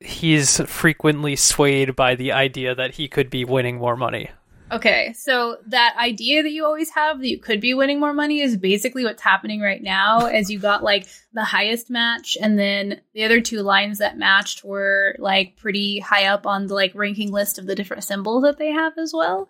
he's 0.00 0.60
frequently 0.68 1.36
swayed 1.36 1.96
by 1.96 2.14
the 2.14 2.32
idea 2.32 2.74
that 2.74 2.94
he 2.94 3.06
could 3.06 3.30
be 3.30 3.44
winning 3.44 3.76
more 3.78 3.96
money. 3.96 4.30
Okay, 4.70 5.14
so 5.14 5.56
that 5.68 5.96
idea 5.98 6.42
that 6.42 6.50
you 6.50 6.64
always 6.64 6.90
have 6.90 7.20
that 7.20 7.28
you 7.28 7.38
could 7.38 7.60
be 7.60 7.72
winning 7.72 7.98
more 7.98 8.12
money 8.12 8.40
is 8.40 8.56
basically 8.56 9.02
what's 9.02 9.22
happening 9.22 9.60
right 9.60 9.82
now. 9.82 10.26
as 10.26 10.50
you 10.50 10.58
got 10.58 10.82
like 10.82 11.06
the 11.32 11.44
highest 11.44 11.88
match, 11.88 12.36
and 12.40 12.58
then 12.58 13.00
the 13.14 13.24
other 13.24 13.40
two 13.40 13.62
lines 13.62 13.98
that 13.98 14.18
matched 14.18 14.64
were 14.64 15.16
like 15.18 15.56
pretty 15.56 16.00
high 16.00 16.26
up 16.26 16.46
on 16.46 16.66
the 16.66 16.74
like 16.74 16.94
ranking 16.94 17.32
list 17.32 17.58
of 17.58 17.66
the 17.66 17.74
different 17.74 18.04
symbols 18.04 18.42
that 18.42 18.58
they 18.58 18.70
have 18.70 18.98
as 18.98 19.12
well. 19.14 19.48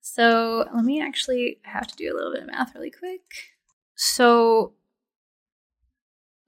So 0.00 0.68
let 0.72 0.84
me 0.84 1.02
actually 1.02 1.58
I 1.66 1.70
have 1.70 1.88
to 1.88 1.96
do 1.96 2.12
a 2.12 2.14
little 2.14 2.32
bit 2.32 2.42
of 2.42 2.48
math 2.48 2.74
really 2.74 2.92
quick. 2.92 3.22
So 3.96 4.74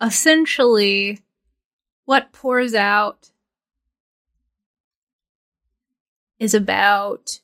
essentially, 0.00 1.20
what 2.04 2.32
pours 2.32 2.72
out 2.74 3.30
is 6.38 6.54
about 6.54 7.40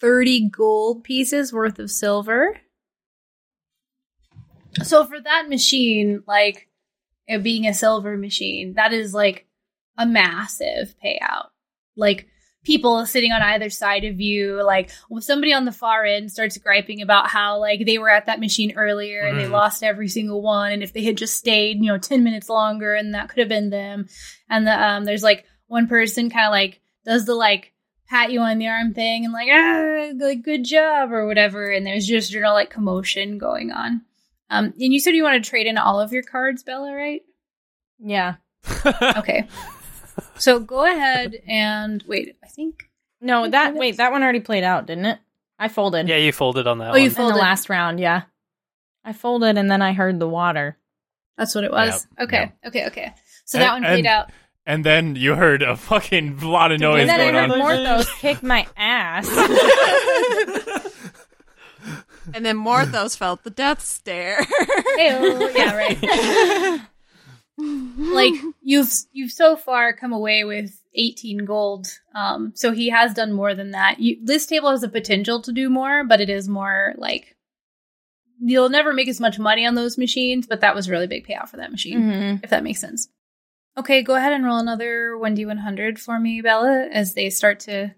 30 0.00 0.48
gold 0.48 1.04
pieces 1.04 1.52
worth 1.52 1.78
of 1.78 1.90
silver. 1.90 2.60
So 4.82 5.04
for 5.04 5.20
that 5.20 5.48
machine, 5.48 6.22
like 6.26 6.68
it 7.26 7.42
being 7.42 7.66
a 7.66 7.74
silver 7.74 8.16
machine, 8.16 8.74
that 8.74 8.92
is 8.92 9.12
like 9.12 9.46
a 9.98 10.06
massive 10.06 10.94
payout. 11.04 11.48
Like 11.96 12.28
people 12.64 13.04
sitting 13.06 13.32
on 13.32 13.42
either 13.42 13.70
side 13.70 14.04
of 14.04 14.20
you, 14.20 14.62
like 14.64 14.90
somebody 15.20 15.52
on 15.52 15.64
the 15.64 15.72
far 15.72 16.04
end 16.04 16.30
starts 16.30 16.56
griping 16.58 17.02
about 17.02 17.28
how 17.28 17.58
like 17.58 17.84
they 17.84 17.98
were 17.98 18.10
at 18.10 18.26
that 18.26 18.40
machine 18.40 18.72
earlier 18.76 19.24
and 19.24 19.38
they 19.38 19.44
Mhm. 19.44 19.52
lost 19.52 19.82
every 19.82 20.08
single 20.08 20.40
one, 20.42 20.72
and 20.72 20.82
if 20.82 20.92
they 20.92 21.02
had 21.04 21.16
just 21.16 21.36
stayed, 21.36 21.78
you 21.78 21.86
know, 21.86 21.98
10 21.98 22.22
minutes 22.24 22.48
longer 22.48 22.94
and 22.94 23.14
that 23.14 23.28
could 23.28 23.38
have 23.38 23.48
been 23.48 23.70
them. 23.70 24.08
And 24.48 24.66
the, 24.66 24.82
um, 24.82 25.04
there's 25.04 25.22
like 25.22 25.44
one 25.66 25.88
person 25.88 26.30
kind 26.30 26.46
of 26.46 26.52
like 26.52 26.80
does 27.04 27.24
the 27.24 27.34
like 27.34 27.72
pat 28.10 28.30
you 28.32 28.40
on 28.40 28.58
the 28.58 28.66
arm 28.68 28.92
thing 28.92 29.24
and 29.24 29.32
like 29.32 29.48
ah 29.50 30.10
like 30.24 30.42
good 30.42 30.64
job 30.64 31.12
or 31.12 31.26
whatever 31.26 31.70
and 31.70 31.86
there's 31.86 32.06
just 32.06 32.32
you 32.32 32.40
know 32.40 32.52
like 32.52 32.68
commotion 32.68 33.38
going 33.38 33.70
on 33.70 34.02
um 34.50 34.66
and 34.66 34.92
you 34.92 34.98
said 34.98 35.14
you 35.14 35.22
want 35.22 35.42
to 35.42 35.48
trade 35.48 35.66
in 35.68 35.78
all 35.78 36.00
of 36.00 36.12
your 36.12 36.22
cards 36.24 36.62
bella 36.64 36.92
right 36.94 37.22
Yeah. 38.00 38.34
okay 39.16 39.46
so 40.36 40.58
go 40.60 40.84
ahead 40.84 41.36
and 41.46 42.02
wait 42.06 42.36
i 42.44 42.48
think 42.48 42.90
No, 43.20 43.42
Okay, 43.42 43.50
that 43.52 43.74
wait, 43.74 43.96
that 43.98 44.12
one 44.12 44.22
already 44.22 44.40
played 44.40 44.64
out, 44.64 44.86
didn't 44.86 45.04
it? 45.06 45.18
I 45.58 45.68
folded. 45.68 46.08
Yeah, 46.08 46.16
you 46.16 46.32
folded 46.32 46.66
on 46.66 46.78
that 46.78 46.92
Oh, 46.92 46.96
you 46.96 47.02
one. 47.02 47.10
in 47.10 47.14
folded. 47.14 47.34
the 47.36 47.40
last 47.40 47.68
round, 47.68 48.00
yeah. 48.00 48.22
I 49.04 49.12
folded 49.12 49.58
and 49.58 49.70
then 49.70 49.82
I 49.82 49.92
heard 49.92 50.18
the 50.18 50.28
water. 50.28 50.78
That's 51.36 51.54
what 51.54 51.64
it 51.64 51.70
was. 51.70 52.06
Yep, 52.18 52.28
Okay, 52.28 52.40
yep. 52.40 52.54
okay, 52.66 52.86
okay. 52.86 53.14
So 53.44 53.58
And- 53.58 53.62
that 53.66 53.72
one 53.74 53.82
played 53.82 53.98
and- 53.98 54.06
out. 54.06 54.30
And 54.70 54.84
then 54.84 55.16
you 55.16 55.34
heard 55.34 55.62
a 55.62 55.76
fucking 55.76 56.38
lot 56.40 56.70
of 56.70 56.78
noise 56.80 57.00
and 57.00 57.08
then 57.10 57.18
going 57.18 57.34
I 57.34 57.40
heard 57.40 57.50
on. 57.50 57.60
Morthos 58.04 58.06
kick 58.20 58.42
my 58.42 58.66
ass. 58.76 59.26
And 62.32 62.44
then 62.46 62.56
Morthos 62.58 63.16
felt 63.16 63.42
the 63.42 63.50
death 63.50 63.80
stare. 63.82 64.38
Ew, 64.98 65.50
yeah, 65.56 65.74
right. 65.74 66.80
like 67.58 68.34
you've 68.62 68.88
you've 69.12 69.32
so 69.32 69.56
far 69.56 69.92
come 69.94 70.12
away 70.12 70.44
with 70.44 70.80
18 70.94 71.44
gold. 71.44 71.88
Um, 72.14 72.52
so 72.54 72.70
he 72.72 72.90
has 72.90 73.14
done 73.14 73.32
more 73.32 73.54
than 73.54 73.72
that. 73.72 73.98
You, 73.98 74.18
this 74.22 74.46
table 74.46 74.70
has 74.70 74.82
the 74.82 74.88
potential 74.88 75.40
to 75.42 75.52
do 75.52 75.68
more, 75.68 76.04
but 76.04 76.20
it 76.20 76.30
is 76.30 76.48
more 76.48 76.94
like 76.98 77.36
you'll 78.38 78.68
never 78.68 78.92
make 78.92 79.08
as 79.08 79.18
much 79.20 79.38
money 79.38 79.66
on 79.66 79.74
those 79.74 79.98
machines. 79.98 80.46
But 80.46 80.60
that 80.60 80.74
was 80.76 80.86
a 80.86 80.90
really 80.92 81.08
big 81.08 81.26
payout 81.26 81.48
for 81.48 81.56
that 81.56 81.72
machine, 81.72 82.00
Mhm. 82.02 82.44
if 82.44 82.50
that 82.50 82.62
makes 82.62 82.80
sense. 82.80 83.08
Okay, 83.78 84.02
go 84.02 84.14
ahead 84.16 84.32
and 84.32 84.44
roll 84.44 84.58
another 84.58 85.12
1d100 85.20 85.98
for 85.98 86.18
me, 86.18 86.40
Bella, 86.42 86.88
as 86.92 87.14
they 87.14 87.30
start 87.30 87.60
to 87.60 87.94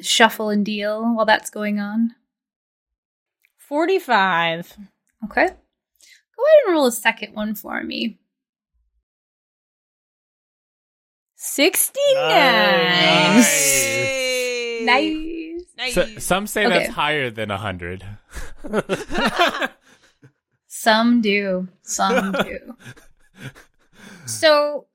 shuffle 0.00 0.48
and 0.50 0.64
deal 0.64 1.02
while 1.14 1.26
that's 1.26 1.50
going 1.50 1.80
on. 1.80 2.14
45. 3.58 4.76
Okay. 5.24 5.46
Go 5.46 5.50
ahead 5.50 5.56
and 6.66 6.74
roll 6.74 6.86
a 6.86 6.92
second 6.92 7.34
one 7.34 7.54
for 7.54 7.82
me. 7.82 8.18
69. 11.34 12.14
Nice. 13.34 14.80
Nice. 14.84 15.62
Nice. 15.76 15.94
So, 15.94 16.06
some 16.18 16.46
say 16.46 16.66
Okay. 16.66 16.78
that's 16.78 16.90
higher 16.94 17.30
than 17.30 17.50
100. 17.50 18.04
Some 20.66 21.20
do. 21.20 21.68
Some 21.82 22.32
do. 22.32 22.58
so 24.28 24.86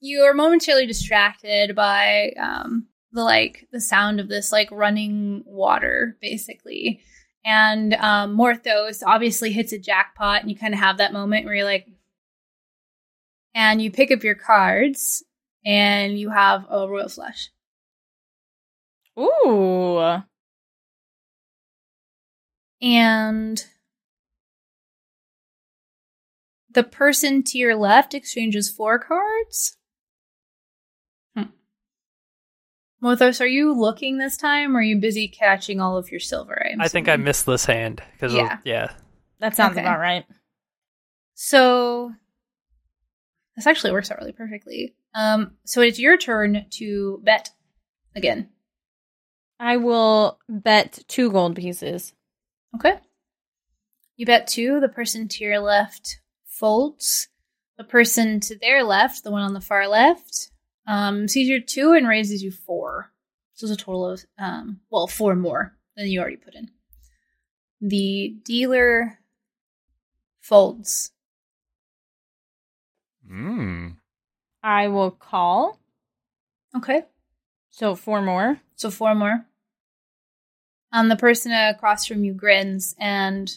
you 0.00 0.22
are 0.22 0.34
momentarily 0.34 0.86
distracted 0.86 1.76
by 1.76 2.32
um 2.40 2.86
the 3.12 3.22
like 3.22 3.68
the 3.72 3.80
sound 3.80 4.20
of 4.20 4.28
this 4.28 4.52
like 4.52 4.70
running 4.70 5.42
water 5.46 6.16
basically 6.20 7.00
and 7.44 7.94
um 7.94 8.36
morthos 8.36 9.02
obviously 9.06 9.52
hits 9.52 9.72
a 9.72 9.78
jackpot 9.78 10.40
and 10.40 10.50
you 10.50 10.56
kind 10.56 10.74
of 10.74 10.80
have 10.80 10.98
that 10.98 11.12
moment 11.12 11.44
where 11.44 11.54
you're 11.54 11.64
like 11.64 11.86
and 13.54 13.82
you 13.82 13.90
pick 13.90 14.10
up 14.10 14.22
your 14.22 14.34
cards 14.34 15.24
and 15.64 16.18
you 16.18 16.30
have 16.30 16.64
a 16.70 16.88
royal 16.88 17.08
flush 17.08 17.50
Ooh. 19.18 20.22
and 22.80 23.66
the 26.72 26.84
person 26.84 27.42
to 27.44 27.58
your 27.58 27.74
left 27.74 28.14
exchanges 28.14 28.70
four 28.70 28.98
cards. 28.98 29.76
Hmm. 31.36 31.44
Morthos, 33.02 33.40
are 33.40 33.46
you 33.46 33.72
looking 33.72 34.18
this 34.18 34.36
time, 34.36 34.76
or 34.76 34.80
are 34.80 34.82
you 34.82 34.96
busy 35.00 35.28
catching 35.28 35.80
all 35.80 35.96
of 35.96 36.10
your 36.10 36.20
silver? 36.20 36.66
I'm 36.70 36.80
I 36.80 36.88
think 36.88 37.08
I 37.08 37.16
missed 37.16 37.46
this 37.46 37.64
hand 37.64 38.02
because 38.12 38.32
Yeah. 38.34 38.58
yeah. 38.64 38.92
That 39.40 39.56
sounds 39.56 39.72
Okay. 39.72 39.80
about 39.80 39.98
right. 40.00 40.24
So 41.34 42.12
this 43.56 43.66
actually 43.66 43.92
works 43.92 44.10
out 44.10 44.18
really 44.18 44.32
perfectly. 44.32 44.94
Um, 45.14 45.56
so 45.64 45.80
it's 45.80 45.98
your 45.98 46.16
turn 46.16 46.66
to 46.70 47.20
bet 47.24 47.50
again. 48.14 48.50
I 49.58 49.76
will 49.78 50.38
bet 50.48 51.00
two 51.08 51.30
gold 51.32 51.56
pieces. 51.56 52.12
Okay. 52.74 52.98
You 54.16 54.26
bet 54.26 54.46
two. 54.46 54.80
The 54.80 54.88
person 54.88 55.28
to 55.28 55.44
your 55.44 55.58
left 55.58 56.19
folds. 56.60 57.28
The 57.78 57.84
person 57.84 58.38
to 58.40 58.58
their 58.58 58.84
left, 58.84 59.24
the 59.24 59.30
one 59.30 59.42
on 59.42 59.54
the 59.54 59.60
far 59.60 59.88
left, 59.88 60.50
um, 60.86 61.26
sees 61.26 61.48
your 61.48 61.60
two 61.60 61.92
and 61.94 62.06
raises 62.06 62.42
you 62.42 62.50
four. 62.50 63.10
So 63.54 63.66
it's 63.66 63.74
a 63.74 63.84
total 63.84 64.10
of, 64.10 64.24
um, 64.38 64.80
well, 64.90 65.06
four 65.06 65.34
more 65.34 65.74
than 65.96 66.08
you 66.08 66.20
already 66.20 66.36
put 66.36 66.54
in. 66.54 66.70
The 67.80 68.36
dealer 68.44 69.18
folds. 70.40 71.12
Mm. 73.30 73.96
I 74.62 74.88
will 74.88 75.10
call. 75.10 75.80
Okay. 76.76 77.04
So 77.70 77.94
four 77.94 78.20
more. 78.20 78.60
So 78.76 78.90
four 78.90 79.14
more. 79.14 79.46
Um, 80.92 81.08
the 81.08 81.16
person 81.16 81.52
across 81.52 82.04
from 82.04 82.24
you 82.24 82.34
grins 82.34 82.94
and 82.98 83.50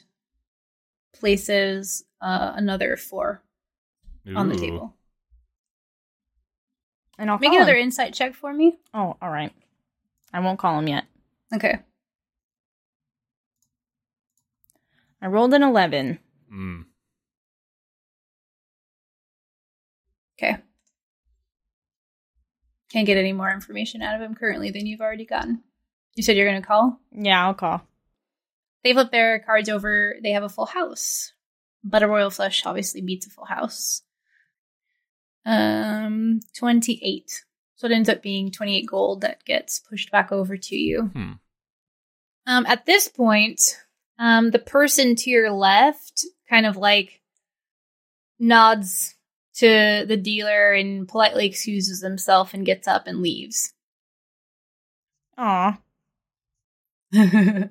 places 1.13 2.05
uh, 2.23 2.53
another 2.55 2.95
four 2.97 3.43
on 4.35 4.47
the 4.49 4.55
table. 4.55 4.95
And 7.19 7.29
I'll 7.29 7.37
Make 7.37 7.53
another 7.53 7.75
him. 7.75 7.83
insight 7.83 8.13
check 8.13 8.33
for 8.33 8.51
me. 8.53 8.79
Oh, 8.93 9.15
all 9.21 9.29
right. 9.29 9.51
I 10.33 10.39
won't 10.39 10.57
call 10.57 10.79
him 10.79 10.87
yet. 10.87 11.03
Okay. 11.53 11.79
I 15.21 15.27
rolled 15.27 15.53
an 15.53 15.61
11. 15.63 16.17
Mm. 16.51 16.85
Okay. 20.39 20.57
Can't 22.91 23.05
get 23.05 23.17
any 23.17 23.33
more 23.33 23.51
information 23.51 24.01
out 24.01 24.15
of 24.15 24.21
him 24.21 24.35
currently 24.35 24.71
than 24.71 24.85
you've 24.87 25.01
already 25.01 25.25
gotten. 25.25 25.61
You 26.15 26.23
said 26.23 26.35
you're 26.35 26.49
going 26.49 26.61
to 26.61 26.67
call? 26.67 26.99
Yeah, 27.11 27.45
I'll 27.45 27.53
call. 27.53 27.81
They 28.83 28.93
flip 28.93 29.11
their 29.11 29.39
cards 29.39 29.69
over. 29.69 30.15
They 30.21 30.31
have 30.31 30.43
a 30.43 30.49
full 30.49 30.65
house. 30.65 31.33
But 31.83 32.03
a 32.03 32.07
royal 32.07 32.29
flush 32.29 32.65
obviously 32.65 33.01
beats 33.01 33.27
a 33.27 33.29
full 33.29 33.45
house. 33.45 34.01
Um, 35.45 36.39
28. 36.57 37.43
So 37.75 37.87
it 37.87 37.93
ends 37.93 38.07
up 38.07 38.21
being 38.21 38.51
28 38.51 38.85
gold 38.87 39.21
that 39.21 39.43
gets 39.43 39.79
pushed 39.79 40.11
back 40.11 40.31
over 40.31 40.55
to 40.55 40.75
you. 40.75 41.11
Hmm. 41.13 41.31
Um, 42.45 42.65
at 42.65 42.85
this 42.85 43.07
point, 43.07 43.77
um, 44.19 44.51
the 44.51 44.59
person 44.59 45.15
to 45.15 45.29
your 45.29 45.51
left 45.51 46.25
kind 46.49 46.65
of 46.65 46.77
like 46.77 47.21
nods 48.39 49.15
to 49.55 50.05
the 50.07 50.17
dealer 50.17 50.73
and 50.73 51.07
politely 51.07 51.45
excuses 51.45 52.01
himself 52.01 52.53
and 52.53 52.65
gets 52.65 52.87
up 52.87 53.07
and 53.07 53.21
leaves. 53.21 53.73
Aw. 55.37 55.79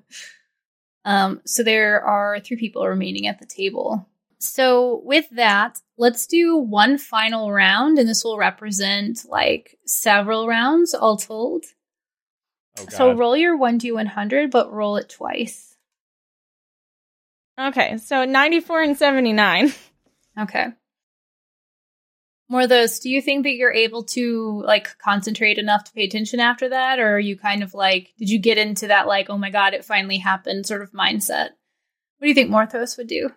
um, 1.04 1.40
so 1.44 1.62
there 1.62 2.02
are 2.04 2.40
three 2.40 2.56
people 2.56 2.86
remaining 2.86 3.26
at 3.26 3.38
the 3.38 3.46
table. 3.46 4.08
So 4.38 5.00
with 5.04 5.28
that, 5.30 5.78
let's 5.96 6.26
do 6.26 6.56
one 6.56 6.98
final 6.98 7.52
round, 7.52 7.98
and 7.98 8.08
this 8.08 8.24
will 8.24 8.38
represent 8.38 9.24
like 9.28 9.78
several 9.86 10.48
rounds 10.48 10.94
all 10.94 11.16
told. 11.16 11.64
Oh, 12.78 12.86
So 12.88 13.12
roll 13.12 13.36
your 13.36 13.56
one 13.56 13.78
to 13.80 13.92
one 13.92 14.06
hundred, 14.06 14.50
but 14.50 14.72
roll 14.72 14.96
it 14.96 15.08
twice. 15.08 15.76
Okay, 17.60 17.98
so 17.98 18.24
94 18.24 18.82
and 18.82 18.96
79. 18.96 19.72
Okay. 20.40 20.68
More 22.52 22.60
of 22.64 22.68
those. 22.68 22.98
Do 22.98 23.08
you 23.08 23.22
think 23.22 23.44
that 23.44 23.54
you're 23.54 23.72
able 23.72 24.02
to 24.04 24.62
like 24.66 24.98
concentrate 24.98 25.56
enough 25.56 25.84
to 25.84 25.92
pay 25.94 26.04
attention 26.04 26.38
after 26.38 26.68
that, 26.68 26.98
or 26.98 27.14
are 27.14 27.18
you 27.18 27.34
kind 27.34 27.62
of 27.62 27.72
like, 27.72 28.12
did 28.18 28.28
you 28.28 28.38
get 28.38 28.58
into 28.58 28.88
that 28.88 29.06
like, 29.06 29.30
oh 29.30 29.38
my 29.38 29.48
god, 29.48 29.72
it 29.72 29.86
finally 29.86 30.18
happened 30.18 30.66
sort 30.66 30.82
of 30.82 30.92
mindset? 30.92 31.52
What 32.18 32.26
do 32.26 32.28
you 32.28 32.34
think 32.34 32.50
Morthos 32.50 32.98
would 32.98 33.06
do? 33.06 33.30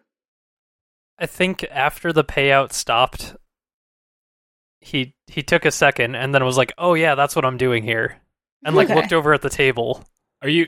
I 1.17 1.27
think 1.27 1.63
after 1.71 2.11
the 2.11 2.25
payout 2.25 2.73
stopped, 2.73 3.37
he 4.81 5.15
he 5.27 5.41
took 5.41 5.63
a 5.63 5.71
second 5.71 6.15
and 6.15 6.35
then 6.35 6.43
was 6.43 6.57
like, 6.57 6.73
"Oh 6.77 6.93
yeah, 6.93 7.15
that's 7.15 7.37
what 7.37 7.45
I'm 7.45 7.55
doing 7.55 7.83
here," 7.83 8.17
and 8.65 8.75
like 8.75 8.87
Okay. 8.87 8.95
looked 8.95 9.13
over 9.13 9.33
at 9.33 9.41
the 9.41 9.49
table. 9.49 10.03
Are 10.41 10.49
you 10.49 10.67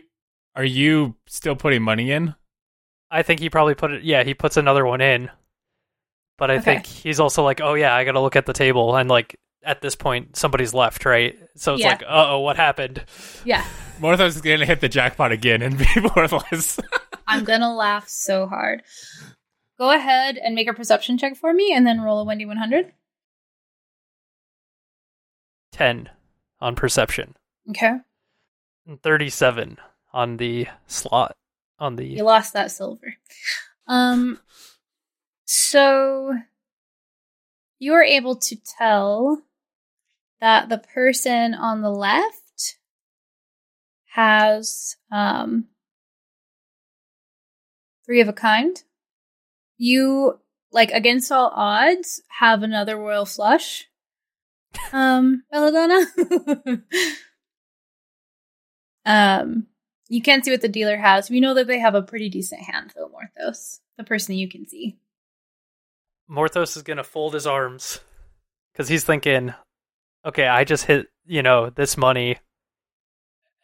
are 0.56 0.64
you 0.64 1.18
still 1.28 1.57
putting 1.57 1.82
money 1.82 2.11
in? 2.14 2.34
I 3.11 3.24
think 3.24 3.41
he 3.41 3.49
probably 3.49 3.76
put 3.76 3.91
it. 3.91 4.03
Yeah, 4.03 4.24
he 4.24 4.34
puts 4.34 4.56
another 4.56 4.86
one 4.86 5.02
in, 5.02 5.30
but 6.38 6.51
I 6.51 6.55
Okay. 6.55 6.64
think 6.64 6.85
he's 6.85 7.19
also 7.19 7.43
like, 7.43 7.61
"Oh 7.61 7.73
yeah, 7.73 7.93
I 7.95 8.03
got 8.03 8.14
to 8.14 8.19
look 8.22 8.35
at 8.35 8.45
the 8.45 8.53
table," 8.53 8.95
and 8.95 9.09
like 9.09 9.35
at 9.64 9.81
this 9.81 9.95
point, 9.95 10.35
somebody's 10.38 10.73
left, 10.73 11.05
right? 11.05 11.38
So 11.55 11.73
it's 11.73 11.81
Yeah. 11.84 11.89
like, 11.89 12.03
"Uh 12.03 12.30
oh, 12.31 12.39
what 12.39 12.55
happened?" 12.57 13.03
Yeah, 13.45 13.64
Morthos 13.99 14.27
is 14.27 14.41
going 14.41 14.59
to 14.59 14.65
hit 14.65 14.80
the 14.81 14.89
jackpot 14.89 15.31
again 15.31 15.61
and 15.61 15.77
be 15.77 15.85
worthless. 16.15 16.80
I'm 17.27 17.43
gonna 17.43 17.73
laugh 17.76 18.07
so 18.07 18.47
hard. 18.47 18.84
Go 19.77 19.91
ahead 19.91 20.38
and 20.38 20.55
make 20.55 20.68
a 20.68 20.73
perception 20.73 21.18
check 21.18 21.35
for 21.35 21.53
me, 21.53 21.73
and 21.73 21.85
then 21.85 22.01
roll 22.01 22.22
a 22.22 22.26
1d100. 22.26 22.91
Ten 25.72 26.09
on 26.59 26.76
perception, 26.76 27.35
Okay, 27.69 27.97
and 28.88 29.01
thirty-seven 29.03 29.77
on 30.14 30.38
the 30.38 30.68
slot 30.88 31.35
on 31.77 31.97
the. 31.97 32.05
you 32.07 32.23
lost 32.23 32.53
that 32.53 32.72
silver. 32.72 33.15
Um, 33.88 34.39
so 35.48 36.34
you 37.80 37.94
are 37.94 38.03
able 38.03 38.36
to 38.36 38.57
tell 38.78 39.41
that 40.41 40.68
the 40.68 40.78
person 40.78 41.53
on 41.53 41.82
the 41.82 41.90
left 41.90 42.78
has 44.14 44.98
um, 45.11 45.65
three 48.06 48.19
of 48.19 48.28
a 48.28 48.34
kind. 48.34 48.84
You, 49.78 50.40
like, 50.72 50.91
against 50.91 51.32
all 51.32 51.52
odds, 51.53 52.22
have 52.40 52.61
another 52.61 52.98
royal 52.98 53.26
flush. 53.26 53.86
Um, 54.91 55.44
Belladonna. 55.52 56.06
um, 59.06 59.68
you 60.10 60.22
can't 60.22 60.44
see 60.44 60.52
what 60.52 60.61
the 60.61 60.68
dealer 60.68 60.98
has. 60.98 61.30
We 61.30 61.40
know 61.40 61.53
that 61.53 61.68
they 61.68 61.80
have 61.80 61.95
a 61.95 62.02
pretty 62.02 62.30
decent 62.30 62.61
hand, 62.61 62.94
though, 62.95 63.10
Morthos, 63.10 63.80
the 63.98 64.03
person 64.03 64.36
you 64.36 64.49
can 64.49 64.68
see. 64.68 64.98
Morthos 66.29 66.75
is 66.77 66.83
gonna 66.83 67.03
fold 67.03 67.33
his 67.33 67.47
arms 67.47 67.99
because 68.73 68.87
he's 68.87 69.03
thinking, 69.03 69.53
okay, 70.25 70.47
I 70.47 70.63
just 70.63 70.85
hit 70.85 71.07
you 71.25 71.41
know 71.43 71.69
this 71.69 71.97
money, 71.97 72.37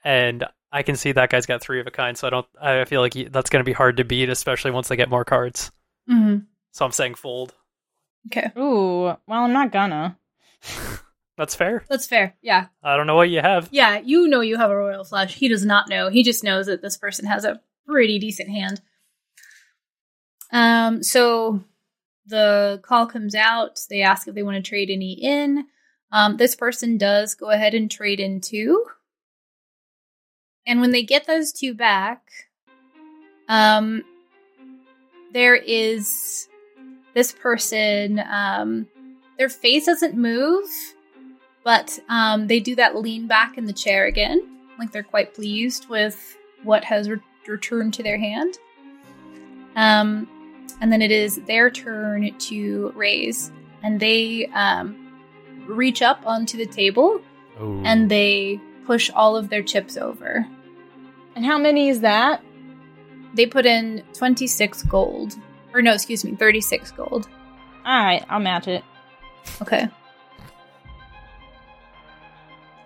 and 0.04 0.46
I 0.72 0.84
can 0.84 0.96
see 0.96 1.12
that 1.12 1.30
guy's 1.30 1.46
got 1.46 1.62
three 1.62 1.80
of 1.80 1.88
a 1.88 1.92
kind. 1.92 2.18
So 2.18 2.28
I 2.28 2.30
don't. 2.30 2.48
I 2.62 2.86
feel 2.86 3.02
like 3.02 3.14
he, 3.14 3.26
that's 3.26 3.50
gonna 3.50 3.64
be 3.64 3.74
hard 3.74 3.98
to 3.98 4.04
beat, 4.06 4.30
especially 4.30 4.72
once 4.72 4.88
they 4.88 4.96
get 4.96 5.10
more 5.10 5.26
cards. 5.26 5.72
Mm-hmm. 6.10 6.40
So 6.72 6.86
I'm 6.86 6.92
saying 6.92 7.16
fold. 7.16 7.54
Okay, 8.28 8.52
Ooh, 8.58 9.04
well, 9.04 9.20
I'm 9.28 9.54
not 9.54 9.72
gonna. 9.72 10.18
That's 11.36 11.56
fair. 11.56 11.84
that's 11.90 12.06
fair. 12.06 12.36
Yeah, 12.44 12.68
I 12.84 12.96
don't 12.96 13.08
know 13.08 13.16
what 13.16 13.28
you 13.32 13.42
have. 13.42 13.68
yeah. 13.72 13.98
You 13.98 14.28
know 14.28 14.42
you 14.42 14.56
have 14.58 14.70
a 14.70 14.78
royal 14.78 15.04
flush. 15.04 15.34
He 15.34 15.48
does 15.48 15.66
not 15.66 15.90
know. 15.90 16.10
He 16.10 16.22
just 16.22 16.44
knows 16.44 16.68
that 16.68 16.84
this 16.84 16.96
person 16.96 17.26
has 17.26 17.44
a 17.44 17.60
pretty 17.88 18.20
decent 18.20 18.50
hand. 18.50 18.80
Um. 20.52 21.02
So 21.02 21.64
the 22.26 22.80
call 22.84 23.06
comes 23.06 23.36
out. 23.36 23.80
They 23.90 24.02
ask 24.02 24.28
if 24.28 24.36
they 24.36 24.44
want 24.44 24.64
to 24.64 24.68
trade 24.68 24.90
any 24.90 25.14
in. 25.14 25.66
Um, 26.12 26.38
this 26.38 26.56
person 26.56 26.98
does 26.98 27.36
go 27.36 27.50
ahead 27.50 27.74
and 27.74 27.90
trade 27.90 28.20
in 28.20 28.40
two. 28.40 28.86
And 30.66 30.80
when 30.80 30.92
they 30.92 31.04
get 31.04 31.28
those 31.28 31.52
two 31.52 31.74
back, 31.74 32.22
um, 33.50 34.04
there 35.34 35.56
is 35.56 36.48
this 37.14 37.32
person, 37.32 38.20
um, 38.32 38.88
their 39.38 39.50
face 39.50 39.86
doesn't 39.86 40.16
move, 40.16 40.70
but 41.64 42.00
um, 42.10 42.48
they 42.48 42.60
do 42.60 42.76
that 42.76 42.96
lean 42.96 43.28
back 43.28 43.58
in 43.58 43.66
the 43.66 43.74
chair 43.74 44.06
again. 44.06 44.48
Like 44.80 44.92
they're 44.92 45.04
quite 45.04 45.34
pleased 45.34 45.90
with 45.90 46.38
what 46.64 46.84
has 46.84 47.10
re- 47.10 47.20
returned 47.48 47.94
to 47.96 48.04
their 48.04 48.18
hand. 48.18 48.58
Um, 49.76 50.28
and 50.82 50.92
then 50.92 51.02
it 51.02 51.12
is 51.12 51.38
their 51.48 51.70
turn 51.70 52.38
to 52.38 52.92
raise, 52.96 53.52
and 53.84 54.00
they 54.00 54.48
um, 54.48 55.04
reach 55.68 56.02
up 56.02 56.26
onto 56.26 56.58
the 56.58 56.66
table 56.66 57.22
Ooh. 57.62 57.82
and 57.84 58.10
they 58.10 58.60
push 58.86 59.10
all 59.14 59.36
of 59.36 59.50
their 59.50 59.64
chips 59.64 59.98
over. 59.98 60.46
And 61.36 61.46
how 61.46 61.58
many 61.58 61.90
is 61.90 62.02
that? 62.02 62.44
They 63.34 63.46
put 63.46 63.66
in 63.66 64.04
26 64.14 64.84
gold. 64.84 65.36
Or 65.74 65.82
no, 65.82 65.94
excuse 65.94 66.24
me, 66.24 66.36
36 66.36 66.92
gold. 66.92 67.28
All 67.86 68.04
right, 68.04 68.24
I'll 68.30 68.40
match 68.40 68.68
it. 68.68 68.84
Okay. 69.62 69.88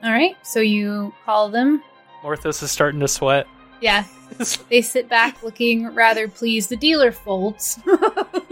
All 0.04 0.12
right, 0.12 0.38
so 0.44 0.60
you 0.60 1.14
call 1.26 1.50
them. 1.50 1.84
Morthos 2.24 2.64
is 2.64 2.72
starting 2.72 3.00
to 3.02 3.08
sweat. 3.08 3.48
Yeah, 3.82 4.06
they 4.70 4.82
sit 4.82 5.10
back 5.10 5.44
looking 5.44 5.94
rather 5.94 6.28
pleased. 6.28 6.70
The 6.70 6.76
dealer 6.78 7.12
folds. 7.12 7.80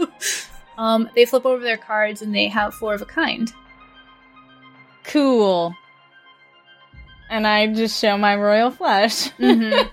um, 0.78 1.10
they 1.14 1.24
flip 1.24 1.44
over 1.46 1.62
their 1.62 1.76
cards 1.76 2.22
and 2.22 2.34
they 2.34 2.48
have 2.48 2.74
four 2.74 2.94
of 2.94 3.02
a 3.02 3.06
kind. 3.06 3.52
Cool. 5.04 5.74
And 7.28 7.46
I 7.46 7.66
just 7.72 8.00
show 8.00 8.16
my 8.16 8.36
royal 8.36 8.70
flush. 8.70 9.30
Mhm. 9.38 9.88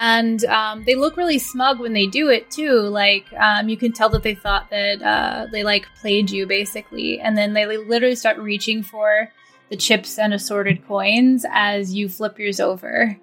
and 0.00 0.44
um, 0.46 0.84
they 0.84 0.96
look 0.96 1.16
really 1.16 1.38
smug 1.38 1.78
when 1.78 1.92
they 1.92 2.06
do 2.06 2.28
it 2.28 2.50
too. 2.50 2.80
Like 2.80 3.26
um, 3.38 3.68
you 3.68 3.76
can 3.76 3.92
tell 3.92 4.08
that 4.10 4.22
they 4.22 4.34
thought 4.34 4.70
that 4.70 5.00
uh, 5.02 5.46
they 5.52 5.62
like 5.62 5.86
played 6.00 6.30
you 6.30 6.46
basically, 6.46 7.20
and 7.20 7.38
then 7.38 7.52
they 7.54 7.66
literally 7.76 8.16
start 8.16 8.38
reaching 8.38 8.82
for 8.82 9.30
the 9.70 9.76
chips 9.76 10.18
and 10.18 10.34
assorted 10.34 10.86
coins 10.86 11.46
as 11.50 11.94
you 11.94 12.08
flip 12.08 12.38
yours 12.38 12.58
over. 12.60 13.16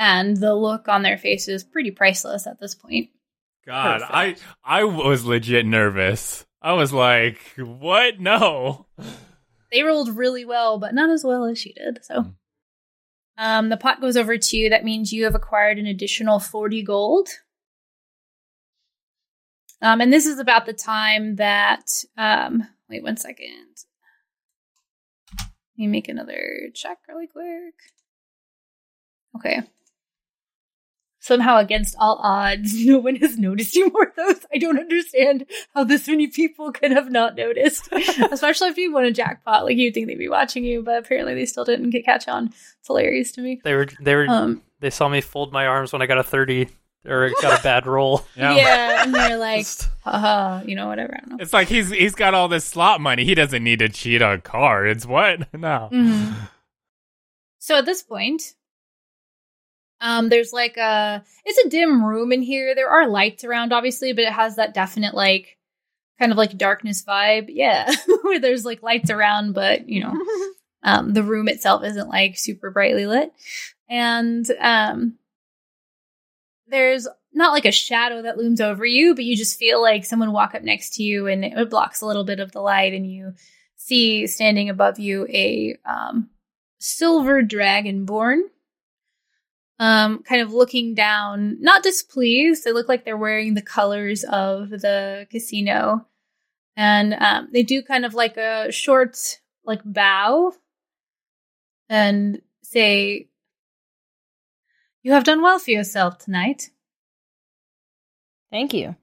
And 0.00 0.36
the 0.36 0.54
look 0.54 0.86
on 0.88 1.02
their 1.02 1.18
face 1.18 1.48
is 1.48 1.64
pretty 1.64 1.90
priceless 1.90 2.46
at 2.46 2.60
this 2.60 2.74
point. 2.74 3.10
God, 3.66 4.00
I 4.02 4.36
I 4.64 4.84
was 4.84 5.24
legit 5.24 5.66
nervous. 5.66 6.46
I 6.62 6.72
was 6.72 6.92
like, 6.92 7.38
"What? 7.58 8.18
No." 8.20 8.86
They 9.70 9.82
rolled 9.82 10.16
really 10.16 10.44
well, 10.46 10.78
but 10.78 10.94
not 10.94 11.10
as 11.10 11.24
well 11.24 11.44
as 11.44 11.58
she 11.58 11.72
did. 11.74 12.02
So, 12.04 12.14
Mm. 12.22 12.34
um, 13.36 13.68
the 13.68 13.76
pot 13.76 14.00
goes 14.00 14.16
over 14.16 14.38
to 14.38 14.56
you. 14.56 14.70
That 14.70 14.84
means 14.84 15.12
you 15.12 15.24
have 15.24 15.34
acquired 15.34 15.78
an 15.78 15.86
additional 15.86 16.38
forty 16.38 16.82
gold. 16.82 17.28
Um, 19.82 20.00
and 20.00 20.12
this 20.12 20.26
is 20.26 20.38
about 20.38 20.64
the 20.66 20.72
time 20.72 21.36
that. 21.36 21.84
Um, 22.16 22.66
wait 22.88 23.02
one 23.02 23.16
second. 23.16 23.66
Let 25.40 25.48
me 25.76 25.86
make 25.88 26.08
another 26.08 26.70
check 26.74 26.98
really 27.08 27.26
quick. 27.26 27.74
Okay. 29.36 29.62
Somehow, 31.28 31.58
against 31.58 31.94
all 31.98 32.18
odds, 32.22 32.72
no 32.86 32.98
one 32.98 33.16
has 33.16 33.36
noticed 33.36 33.76
you 33.76 33.90
Morthos. 33.90 34.46
I 34.50 34.56
don't 34.56 34.78
understand 34.78 35.44
how 35.74 35.84
this 35.84 36.08
many 36.08 36.28
people 36.28 36.72
could 36.72 36.90
have 36.90 37.10
not 37.10 37.36
noticed. 37.36 37.86
Especially 38.32 38.68
if 38.68 38.78
you 38.78 38.94
won 38.94 39.04
a 39.04 39.12
jackpot, 39.12 39.66
like 39.66 39.76
you'd 39.76 39.92
think 39.92 40.06
they'd 40.06 40.16
be 40.16 40.30
watching 40.30 40.64
you, 40.64 40.82
but 40.82 40.96
apparently 40.98 41.34
they 41.34 41.44
still 41.44 41.66
didn't 41.66 41.90
get 41.90 42.06
catch 42.06 42.28
on. 42.28 42.46
It's 42.46 42.86
hilarious 42.86 43.32
to 43.32 43.42
me. 43.42 43.60
They 43.62 43.74
were 43.74 43.88
they 44.00 44.14
were 44.14 44.26
Um, 44.26 44.62
they 44.80 44.88
saw 44.88 45.06
me 45.06 45.20
fold 45.20 45.52
my 45.52 45.66
arms 45.66 45.92
when 45.92 46.00
I 46.00 46.06
got 46.06 46.16
a 46.16 46.22
thirty 46.24 46.70
or 47.04 47.30
got 47.42 47.60
a 47.60 47.62
bad 47.62 47.86
roll. 47.86 48.24
yeah. 48.34 49.02
and 49.04 49.14
they're 49.14 49.36
like, 49.36 49.66
haha, 50.04 50.62
you 50.64 50.74
know, 50.76 50.88
whatever. 50.88 51.14
I 51.14 51.20
don't 51.20 51.30
know. 51.32 51.36
It's 51.40 51.52
like 51.52 51.68
he's 51.68 51.90
he's 51.90 52.14
got 52.14 52.32
all 52.32 52.48
this 52.48 52.64
slot 52.64 53.02
money. 53.02 53.26
He 53.26 53.34
doesn't 53.34 53.62
need 53.62 53.80
to 53.80 53.90
cheat 53.90 54.22
on 54.22 54.40
cards. 54.40 55.06
What? 55.06 55.52
No. 55.52 55.90
Mhm. 55.92 56.34
So 57.58 57.76
at 57.76 57.84
this 57.84 58.02
point, 58.02 58.54
um, 60.00 60.28
there's 60.28 60.52
like 60.52 60.76
a 60.76 61.24
it's 61.44 61.58
a 61.58 61.68
dim 61.68 62.04
room 62.04 62.32
in 62.32 62.42
here. 62.42 62.74
There 62.74 62.90
are 62.90 63.08
lights 63.08 63.44
around, 63.44 63.72
obviously, 63.72 64.12
but 64.12 64.24
it 64.24 64.32
has 64.32 64.56
that 64.56 64.74
definite 64.74 65.14
like 65.14 65.56
kind 66.18 66.32
of 66.32 66.38
like 66.38 66.56
darkness 66.56 67.02
vibe. 67.02 67.46
Yeah, 67.48 67.90
where 68.22 68.38
there's 68.38 68.64
like 68.64 68.82
lights 68.82 69.10
around, 69.10 69.54
but 69.54 69.88
you 69.88 70.02
know, 70.02 70.14
um, 70.82 71.12
the 71.14 71.22
room 71.22 71.48
itself 71.48 71.84
isn't 71.84 72.08
like 72.08 72.38
super 72.38 72.70
brightly 72.70 73.06
lit, 73.06 73.32
and 73.88 74.48
um, 74.60 75.18
there's 76.68 77.08
not 77.32 77.52
like 77.52 77.66
a 77.66 77.72
shadow 77.72 78.22
that 78.22 78.38
looms 78.38 78.60
over 78.60 78.84
you, 78.86 79.14
but 79.14 79.24
you 79.24 79.36
just 79.36 79.58
feel 79.58 79.82
like 79.82 80.04
someone 80.04 80.32
walk 80.32 80.54
up 80.54 80.62
next 80.62 80.94
to 80.94 81.02
you, 81.02 81.26
and 81.26 81.44
it 81.44 81.70
blocks 81.70 82.00
a 82.00 82.06
little 82.06 82.24
bit 82.24 82.40
of 82.40 82.52
the 82.52 82.60
light, 82.60 82.94
and 82.94 83.10
you 83.10 83.34
see 83.76 84.28
standing 84.28 84.68
above 84.68 85.00
you 85.00 85.26
a 85.28 85.76
um, 85.84 86.30
silver 86.78 87.42
dragonborn 87.42 88.42
um, 89.78 90.22
kind 90.22 90.42
of 90.42 90.52
looking 90.52 90.94
down, 90.94 91.60
not 91.60 91.82
displeased. 91.82 92.64
They 92.64 92.72
look 92.72 92.88
like 92.88 93.04
they're 93.04 93.16
wearing 93.16 93.54
the 93.54 93.62
colors 93.62 94.24
of 94.24 94.70
the 94.70 95.26
casino. 95.30 96.06
And 96.76 97.14
um, 97.14 97.48
they 97.52 97.62
do 97.62 97.82
kind 97.82 98.04
of 98.04 98.14
like 98.14 98.36
a 98.36 98.70
short, 98.70 99.40
like, 99.64 99.80
bow 99.84 100.52
and 101.88 102.40
say, 102.62 103.28
You 105.02 105.12
have 105.12 105.24
done 105.24 105.42
well 105.42 105.58
for 105.58 105.70
yourself 105.70 106.18
tonight. 106.18 106.70
Thank 108.50 108.74
you. 108.74 108.96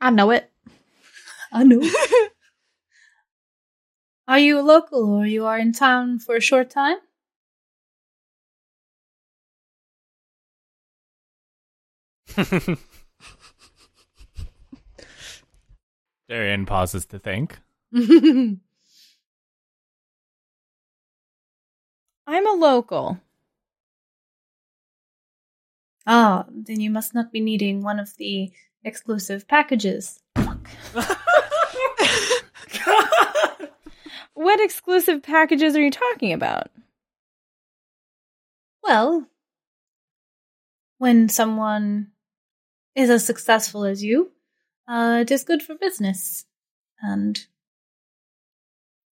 I 0.00 0.10
know 0.10 0.30
it. 0.30 0.50
I 1.52 1.64
know. 1.64 1.82
are 4.28 4.38
you 4.38 4.60
a 4.60 4.62
local 4.62 5.10
or 5.12 5.26
you 5.26 5.46
are 5.46 5.58
in 5.58 5.72
town 5.72 6.18
for 6.18 6.36
a 6.36 6.40
short 6.40 6.70
time? 6.70 6.98
Darian 16.28 16.66
pauses 16.66 17.06
to 17.06 17.18
think. 17.18 17.58
I'm 17.94 18.60
a 22.46 22.52
local. 22.52 23.18
Ah, 26.06 26.44
then 26.50 26.80
you 26.80 26.90
must 26.90 27.14
not 27.14 27.32
be 27.32 27.40
needing 27.40 27.82
one 27.82 27.98
of 27.98 28.16
the 28.16 28.52
exclusive 28.84 29.48
packages. 29.48 30.20
What 34.38 34.60
exclusive 34.60 35.24
packages 35.24 35.74
are 35.74 35.82
you 35.82 35.90
talking 35.90 36.32
about? 36.32 36.70
Well, 38.84 39.26
when 40.98 41.28
someone 41.28 42.12
is 42.98 43.10
as 43.10 43.24
successful 43.24 43.84
as 43.84 44.02
you, 44.02 44.32
uh, 44.88 45.18
it 45.20 45.30
is 45.30 45.44
good 45.44 45.62
for 45.62 45.76
business. 45.76 46.44
And 47.00 47.38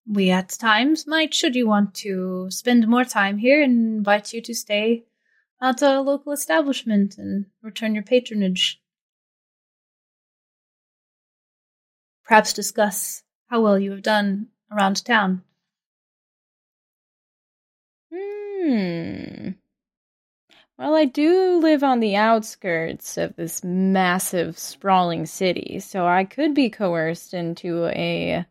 we 0.05 0.31
at 0.31 0.49
times 0.49 1.07
might, 1.07 1.33
should 1.33 1.55
you 1.55 1.69
want 1.69 1.95
to 1.95 2.49
spend 2.51 2.89
more 2.89 3.05
time 3.05 3.39
here, 3.39 3.63
invite 3.63 4.33
you 4.33 4.43
to 4.43 4.55
stay 4.55 5.05
at 5.63 5.83
a 5.83 6.01
local 6.01 6.33
establishment 6.33 7.17
and 7.17 7.47
return 7.63 7.95
your 7.95 8.03
patronage. 8.03 8.83
Perhaps 12.25 12.55
discuss 12.55 13.23
how 13.47 13.61
well 13.61 13.79
you 13.79 13.93
have 13.93 14.03
done 14.03 14.49
around 14.73 15.05
town. 15.05 15.43
Hmm. 18.13 19.51
Well, 20.79 20.95
I 20.95 21.07
do 21.07 21.59
live 21.59 21.83
on 21.83 22.01
the 22.01 22.17
outskirts 22.17 23.17
of 23.17 23.35
this 23.37 23.65
massive, 23.65 24.59
sprawling 24.59 25.25
city, 25.25 25.81
so 25.81 26.07
I 26.07 26.25
could 26.25 26.55
be 26.55 26.69
coerced 26.69 27.33
into 27.33 27.87
a 27.87 28.45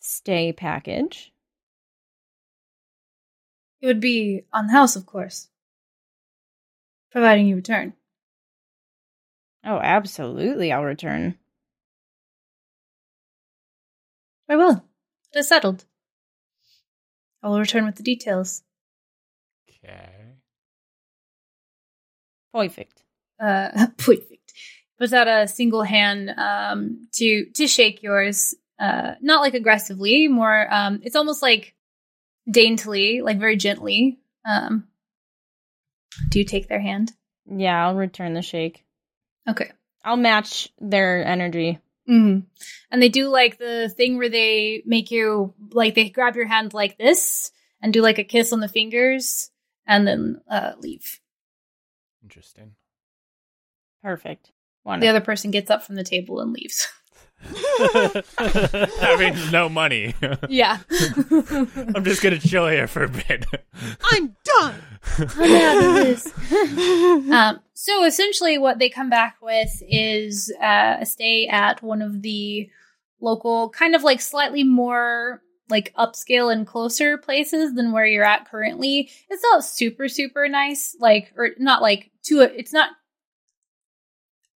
stay 0.00 0.52
package. 0.52 1.32
It 3.80 3.86
would 3.86 4.00
be 4.00 4.44
on 4.52 4.66
the 4.66 4.72
house, 4.74 4.96
of 4.96 5.06
course, 5.06 5.48
providing 7.10 7.46
you 7.46 7.56
return. 7.56 7.94
Oh, 9.64 9.78
absolutely, 9.78 10.72
I'll 10.72 10.84
return. 10.84 11.38
Very 14.46 14.58
well. 14.58 14.86
It 15.32 15.38
is 15.38 15.48
settled. 15.48 15.86
I 17.42 17.48
will 17.48 17.60
return 17.60 17.86
with 17.86 17.96
the 17.96 18.02
details. 18.02 18.62
Okay. 19.68 20.23
Perfect. 22.54 23.02
Uh, 23.40 23.88
perfect. 23.98 24.52
Puts 24.98 25.12
out 25.12 25.26
a 25.26 25.48
single 25.48 25.82
hand 25.82 26.30
um, 26.30 27.08
to 27.14 27.46
to 27.54 27.66
shake 27.66 28.02
yours, 28.02 28.54
uh, 28.78 29.14
not 29.20 29.40
like 29.40 29.54
aggressively, 29.54 30.28
more. 30.28 30.72
Um, 30.72 31.00
it's 31.02 31.16
almost 31.16 31.42
like 31.42 31.74
daintily, 32.48 33.20
like 33.20 33.38
very 33.38 33.56
gently. 33.56 34.20
Um, 34.44 34.86
do 36.28 36.38
you 36.38 36.44
take 36.44 36.68
their 36.68 36.80
hand? 36.80 37.12
Yeah, 37.46 37.86
I'll 37.86 37.96
return 37.96 38.34
the 38.34 38.42
shake. 38.42 38.84
Okay. 39.48 39.70
I'll 40.04 40.16
match 40.16 40.68
their 40.80 41.24
energy. 41.26 41.80
hmm 42.06 42.40
And 42.90 43.02
they 43.02 43.08
do 43.08 43.28
like 43.28 43.58
the 43.58 43.92
thing 43.94 44.16
where 44.18 44.28
they 44.28 44.82
make 44.86 45.10
you 45.10 45.54
like 45.72 45.94
they 45.94 46.08
grab 46.10 46.36
your 46.36 46.46
hand 46.46 46.72
like 46.72 46.98
this 46.98 47.50
and 47.80 47.92
do 47.92 48.00
like 48.00 48.18
a 48.18 48.24
kiss 48.24 48.52
on 48.52 48.60
the 48.60 48.68
fingers 48.68 49.50
and 49.86 50.06
then 50.06 50.40
uh, 50.48 50.72
leave. 50.78 51.20
Interesting. 52.24 52.72
Perfect. 54.02 54.50
The 54.84 55.08
other 55.08 55.20
person 55.20 55.50
gets 55.50 55.70
up 55.70 55.82
from 55.82 55.94
the 55.94 56.04
table 56.04 56.40
and 56.40 56.52
leaves. 56.52 56.88
Having 59.00 59.50
no 59.50 59.68
money. 59.68 60.14
yeah. 60.48 60.78
I'm 61.30 62.04
just 62.04 62.22
gonna 62.22 62.38
chill 62.38 62.66
here 62.68 62.86
for 62.86 63.04
a 63.04 63.08
bit. 63.08 63.46
I'm 64.12 64.36
done. 64.44 64.74
I'm 65.36 65.54
out 65.54 66.06
of 66.06 67.30
um, 67.30 67.60
so 67.74 68.04
essentially, 68.04 68.58
what 68.58 68.78
they 68.78 68.88
come 68.88 69.10
back 69.10 69.36
with 69.42 69.82
is 69.88 70.52
uh, 70.62 70.96
a 71.00 71.06
stay 71.06 71.46
at 71.46 71.82
one 71.82 72.02
of 72.02 72.22
the 72.22 72.70
local, 73.20 73.70
kind 73.70 73.94
of 73.94 74.02
like 74.02 74.20
slightly 74.20 74.64
more 74.64 75.42
like 75.68 75.94
upscale 75.98 76.52
and 76.52 76.66
closer 76.66 77.16
places 77.16 77.74
than 77.74 77.92
where 77.92 78.06
you're 78.06 78.24
at 78.24 78.50
currently. 78.50 79.10
It's 79.30 79.42
not 79.42 79.64
super 79.64 80.08
super 80.08 80.48
nice, 80.48 80.96
like 81.00 81.32
or 81.36 81.50
not 81.58 81.82
like 81.82 82.10
to 82.24 82.40
a, 82.40 82.44
it's 82.44 82.72
not 82.72 82.90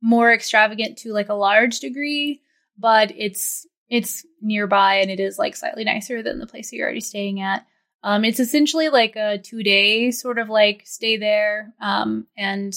more 0.00 0.32
extravagant 0.32 0.98
to 0.98 1.12
like 1.12 1.28
a 1.28 1.34
large 1.34 1.80
degree, 1.80 2.42
but 2.78 3.12
it's 3.16 3.66
it's 3.88 4.24
nearby 4.40 4.96
and 4.96 5.10
it 5.10 5.20
is 5.20 5.38
like 5.38 5.56
slightly 5.56 5.84
nicer 5.84 6.22
than 6.22 6.38
the 6.38 6.46
place 6.46 6.70
that 6.70 6.76
you're 6.76 6.86
already 6.86 7.00
staying 7.00 7.40
at. 7.40 7.66
Um, 8.02 8.24
it's 8.24 8.40
essentially 8.40 8.90
like 8.90 9.16
a 9.16 9.38
two 9.38 9.62
day 9.62 10.10
sort 10.10 10.38
of 10.38 10.48
like 10.48 10.82
stay 10.84 11.16
there. 11.16 11.74
Um, 11.80 12.26
and 12.36 12.74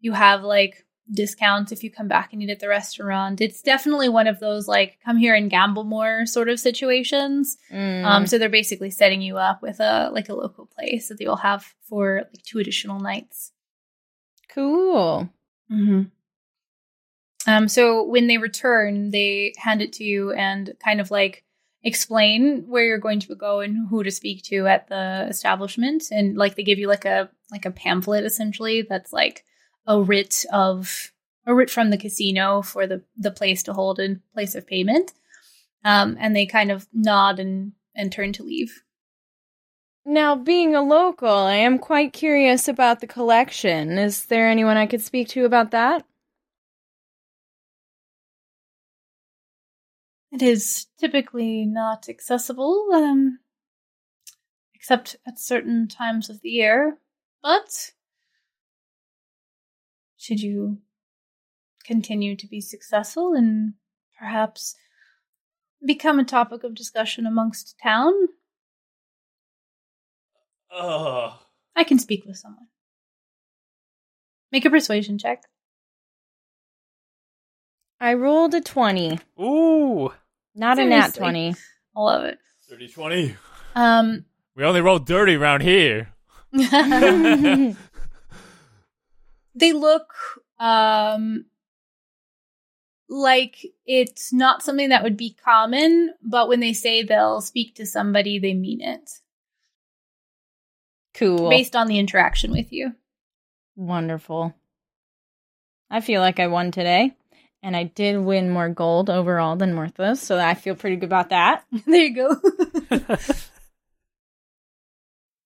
you 0.00 0.12
have 0.12 0.42
like 0.42 0.84
discounts 1.12 1.72
if 1.72 1.82
you 1.82 1.90
come 1.90 2.08
back 2.08 2.32
and 2.32 2.42
eat 2.42 2.50
at 2.50 2.60
the 2.60 2.68
restaurant. 2.68 3.40
It's 3.40 3.62
definitely 3.62 4.08
one 4.08 4.26
of 4.26 4.40
those 4.40 4.68
like 4.68 4.98
come 5.04 5.16
here 5.16 5.34
and 5.34 5.50
gamble 5.50 5.84
more 5.84 6.26
sort 6.26 6.48
of 6.48 6.60
situations. 6.60 7.56
Mm. 7.72 8.04
Um, 8.04 8.26
so 8.26 8.38
they're 8.38 8.48
basically 8.48 8.90
setting 8.90 9.22
you 9.22 9.38
up 9.38 9.62
with 9.62 9.80
a 9.80 10.10
like 10.12 10.28
a 10.28 10.34
local 10.34 10.66
place 10.66 11.08
that 11.08 11.20
you'll 11.20 11.36
have 11.36 11.74
for 11.88 12.22
like 12.32 12.42
two 12.42 12.58
additional 12.58 13.00
nights. 13.00 13.52
cool. 14.54 15.28
Mm-hmm. 15.70 16.02
Um, 17.46 17.68
so 17.68 18.02
when 18.02 18.26
they 18.26 18.38
return, 18.38 19.10
they 19.10 19.54
hand 19.56 19.80
it 19.80 19.94
to 19.94 20.04
you 20.04 20.32
and 20.32 20.74
kind 20.84 21.00
of 21.00 21.10
like 21.10 21.44
explain 21.82 22.64
where 22.66 22.84
you're 22.84 22.98
going 22.98 23.20
to 23.20 23.34
go 23.34 23.60
and 23.60 23.88
who 23.88 24.02
to 24.02 24.10
speak 24.10 24.42
to 24.44 24.66
at 24.66 24.88
the 24.88 25.26
establishment, 25.28 26.04
and 26.10 26.36
like 26.36 26.56
they 26.56 26.62
give 26.62 26.78
you 26.78 26.88
like 26.88 27.04
a 27.04 27.30
like 27.50 27.64
a 27.64 27.70
pamphlet 27.70 28.24
essentially 28.24 28.82
that's 28.82 29.12
like 29.12 29.44
a 29.88 30.00
writ 30.00 30.44
of 30.52 31.12
a 31.46 31.54
writ 31.54 31.70
from 31.70 31.90
the 31.90 31.98
casino 31.98 32.62
for 32.62 32.86
the 32.86 33.02
the 33.16 33.32
place 33.32 33.64
to 33.64 33.72
hold 33.72 33.98
in 33.98 34.22
place 34.34 34.54
of 34.54 34.66
payment. 34.66 35.12
Um, 35.84 36.16
and 36.20 36.36
they 36.36 36.46
kind 36.46 36.70
of 36.70 36.86
nod 36.92 37.40
and 37.40 37.72
and 37.96 38.12
turn 38.12 38.32
to 38.34 38.44
leave. 38.44 38.84
Now, 40.04 40.36
being 40.36 40.74
a 40.74 40.82
local, 40.82 41.28
I 41.28 41.56
am 41.56 41.78
quite 41.78 42.12
curious 42.12 42.68
about 42.68 43.00
the 43.00 43.06
collection. 43.06 43.98
Is 43.98 44.26
there 44.26 44.48
anyone 44.48 44.76
I 44.76 44.86
could 44.86 45.02
speak 45.02 45.28
to 45.28 45.44
about 45.44 45.70
that? 45.72 46.04
It 50.32 50.42
is 50.42 50.86
typically 50.98 51.64
not 51.64 52.08
accessible, 52.08 52.88
um, 52.94 53.40
except 54.74 55.16
at 55.26 55.38
certain 55.38 55.88
times 55.88 56.30
of 56.30 56.40
the 56.40 56.50
year. 56.50 56.98
But 57.42 57.92
should 60.28 60.40
you 60.42 60.76
continue 61.86 62.36
to 62.36 62.46
be 62.46 62.60
successful 62.60 63.32
and 63.32 63.72
perhaps 64.18 64.76
become 65.82 66.18
a 66.18 66.24
topic 66.24 66.64
of 66.64 66.74
discussion 66.74 67.24
amongst 67.24 67.76
town, 67.82 68.12
Ugh. 70.70 71.32
I 71.74 71.82
can 71.84 71.98
speak 71.98 72.26
with 72.26 72.36
someone. 72.36 72.66
Make 74.52 74.66
a 74.66 74.70
persuasion 74.70 75.16
check. 75.16 75.44
I 77.98 78.12
rolled 78.12 78.52
a 78.52 78.60
20, 78.60 79.18
Ooh. 79.40 80.12
not 80.54 80.78
a 80.78 80.84
nat 80.84 81.14
20. 81.14 81.54
I 81.96 82.00
love 82.00 82.24
it. 82.24 82.38
30 82.68 82.88
20. 82.88 83.36
Um, 83.74 84.26
We 84.54 84.64
only 84.64 84.82
roll 84.82 84.98
dirty 84.98 85.36
around 85.36 85.62
here. 85.62 86.08
they 89.58 89.72
look 89.72 90.12
um 90.58 91.44
like 93.08 93.66
it's 93.86 94.32
not 94.32 94.62
something 94.62 94.90
that 94.90 95.02
would 95.02 95.16
be 95.16 95.36
common, 95.44 96.14
but 96.22 96.48
when 96.48 96.60
they 96.60 96.72
say 96.72 97.02
they'll 97.02 97.40
speak 97.40 97.74
to 97.76 97.86
somebody, 97.86 98.38
they 98.38 98.54
mean 98.54 98.80
it 98.80 99.10
cool. 101.14 101.48
based 101.48 101.74
on 101.74 101.86
the 101.86 101.98
interaction 101.98 102.50
with 102.50 102.72
you. 102.72 102.92
Wonderful. 103.76 104.54
I 105.90 106.00
feel 106.00 106.20
like 106.20 106.38
I 106.38 106.48
won 106.48 106.70
today, 106.70 107.16
and 107.62 107.74
I 107.74 107.84
did 107.84 108.18
win 108.18 108.50
more 108.50 108.68
gold 108.68 109.08
overall 109.08 109.56
than 109.56 109.74
Morthos, 109.74 110.18
so 110.18 110.38
I 110.38 110.54
feel 110.54 110.74
pretty 110.74 110.96
good 110.96 111.06
about 111.06 111.30
that. 111.30 111.64
there 111.86 112.04
you 112.04 112.14
go. 112.14 112.36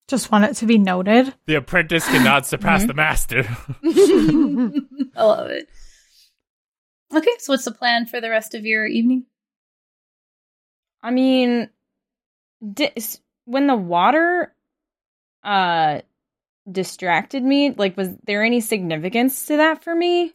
Just 0.08 0.30
want 0.30 0.44
it 0.44 0.54
to 0.56 0.66
be 0.66 0.78
noted. 0.78 1.32
The 1.46 1.54
apprentice 1.54 2.06
cannot 2.06 2.46
surpass 2.46 2.84
the 2.84 2.94
master. 2.94 3.44
I 3.84 5.22
love 5.24 5.50
it. 5.50 5.68
Okay, 7.14 7.30
so 7.38 7.52
what's 7.52 7.64
the 7.64 7.72
plan 7.72 8.06
for 8.06 8.20
the 8.20 8.30
rest 8.30 8.54
of 8.54 8.64
your 8.64 8.86
evening? 8.86 9.24
I 11.02 11.10
mean, 11.10 11.68
di- 12.72 12.92
when 13.44 13.66
the 13.66 13.76
water 13.76 14.54
uh 15.44 16.00
distracted 16.70 17.42
me, 17.42 17.70
like 17.72 17.96
was 17.96 18.10
there 18.24 18.42
any 18.44 18.60
significance 18.60 19.46
to 19.46 19.56
that 19.56 19.82
for 19.82 19.94
me? 19.94 20.32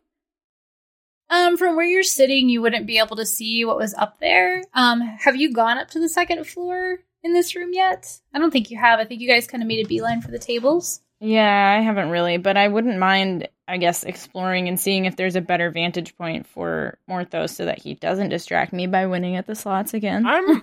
Um, 1.30 1.58
from 1.58 1.76
where 1.76 1.86
you're 1.86 2.04
sitting, 2.04 2.48
you 2.50 2.62
wouldn't 2.62 2.88
be 2.88 3.00
able 3.00 3.18
to 3.18 3.26
see 3.26 3.66
what 3.66 3.78
was 3.78 3.94
up 3.94 4.20
there. 4.20 4.64
Um, 4.74 5.02
have 5.02 5.36
you 5.36 5.54
gone 5.54 5.78
up 5.78 5.90
to 5.90 6.00
the 6.00 6.08
second 6.08 6.46
floor 6.48 7.00
in 7.24 7.34
this 7.34 7.56
room 7.56 7.70
yet? 7.74 8.20
I 8.34 8.40
don't 8.40 8.52
think 8.52 8.72
you 8.72 8.78
have. 8.78 9.00
I 9.00 9.06
think 9.06 9.22
you 9.22 9.28
guys 9.28 9.48
kind 9.48 9.64
of 9.64 9.68
made 9.68 9.86
a 9.86 9.88
beeline 9.88 10.22
for 10.22 10.32
the 10.32 10.40
tables. 10.40 11.02
Yeah, 11.20 11.76
I 11.78 11.82
haven't 11.82 12.10
really, 12.10 12.38
but 12.38 12.58
I 12.58 12.68
wouldn't 12.68 13.00
mind, 13.00 13.48
I 13.68 13.78
guess, 13.78 14.04
exploring 14.04 14.68
and 14.68 14.80
seeing 14.80 15.06
if 15.06 15.16
there's 15.16 15.36
a 15.36 15.42
better 15.42 15.72
vantage 15.72 16.16
point 16.16 16.46
for 16.46 17.00
Morthos 17.10 17.50
so 17.52 17.66
that 17.66 17.82
he 17.82 17.96
doesn't 17.96 18.30
distract 18.30 18.72
me 18.72 18.86
by 18.86 19.08
winning 19.08 19.36
at 19.36 19.48
the 19.48 19.56
slots 19.56 19.96
again. 19.96 20.28
I'm 20.28 20.62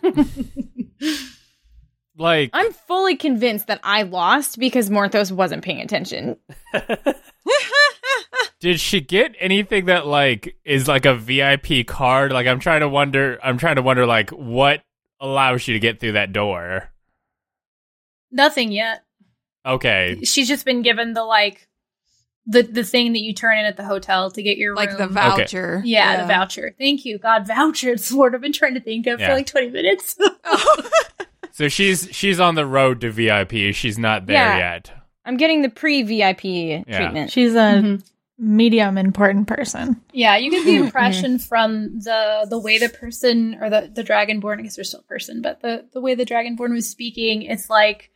like 2.16 2.50
I'm 2.52 2.72
fully 2.72 3.16
convinced 3.16 3.66
that 3.66 3.80
I 3.82 4.02
lost 4.02 4.60
because 4.60 4.90
Morthos 4.90 5.32
wasn't 5.32 5.64
paying 5.64 5.80
attention. 5.80 6.36
Did 8.60 8.78
she 8.78 9.00
get 9.00 9.34
anything 9.40 9.86
that 9.86 10.06
like 10.06 10.56
is 10.64 10.86
like 10.86 11.04
a 11.04 11.16
VIP 11.16 11.84
card? 11.86 12.32
Like 12.32 12.46
I'm 12.46 12.60
trying 12.60 12.80
to 12.80 12.88
wonder 12.88 13.40
I'm 13.42 13.58
trying 13.58 13.76
to 13.76 13.82
wonder 13.82 14.06
like 14.06 14.30
what 14.30 14.82
allows 15.20 15.66
you 15.68 15.74
to 15.74 15.80
get 15.80 16.00
through 16.00 16.12
that 16.12 16.32
door? 16.32 16.90
Nothing 18.30 18.72
yet. 18.72 19.04
Okay. 19.66 20.20
She's 20.24 20.48
just 20.48 20.64
been 20.64 20.82
given 20.82 21.12
the 21.14 21.24
like 21.24 21.68
the 22.46 22.62
the 22.62 22.84
thing 22.84 23.12
that 23.14 23.20
you 23.22 23.32
turn 23.32 23.58
in 23.58 23.64
at 23.64 23.76
the 23.76 23.84
hotel 23.84 24.30
to 24.30 24.42
get 24.42 24.58
your 24.58 24.74
like 24.76 24.90
the 24.98 25.04
room. 25.04 25.14
voucher. 25.14 25.80
yeah, 25.84 26.20
the 26.20 26.26
voucher. 26.26 26.74
Thank 26.78 27.04
you, 27.04 27.18
God, 27.18 27.46
voucher. 27.46 27.92
It's 27.92 28.08
the 28.10 28.16
word 28.18 28.34
I've 28.34 28.40
been 28.42 28.52
trying 28.52 28.74
to 28.74 28.80
think 28.80 29.06
of 29.06 29.18
Yeah. 29.20 29.28
for 29.28 29.34
like 29.34 29.46
twenty 29.46 29.70
minutes. 29.70 30.18
So 31.56 31.68
she's 31.68 32.08
she's 32.10 32.40
on 32.40 32.56
the 32.56 32.66
road 32.66 33.00
to 33.02 33.12
VIP. 33.12 33.72
She's 33.76 33.96
not 33.96 34.26
there 34.26 34.34
Yeah. 34.34 34.56
yet. 34.74 34.90
I'm 35.24 35.36
getting 35.36 35.62
the 35.62 35.68
pre 35.68 36.02
VIP 36.02 36.40
treatment. 36.90 37.30
She's 37.30 37.54
a 37.54 37.58
Mhm. 37.80 38.10
Medium 38.38 38.98
important 38.98 39.46
person. 39.46 40.00
Yeah, 40.12 40.36
you 40.36 40.50
get 40.50 40.64
the 40.64 40.76
impression 40.84 41.38
from 41.38 42.00
the 42.00 42.46
the 42.48 42.58
way 42.58 42.78
the 42.78 42.88
person 42.88 43.58
or 43.60 43.70
the 43.70 43.90
the 43.92 44.04
dragonborn, 44.04 44.58
I 44.58 44.62
guess 44.62 44.76
they're 44.76 44.84
still 44.84 45.00
a 45.00 45.04
person, 45.04 45.42
but 45.42 45.60
the 45.60 45.86
the 45.92 46.00
way 46.00 46.14
the 46.14 46.26
dragonborn 46.26 46.72
was 46.72 46.88
speaking, 46.88 47.42
it's 47.42 47.70
like 47.70 48.10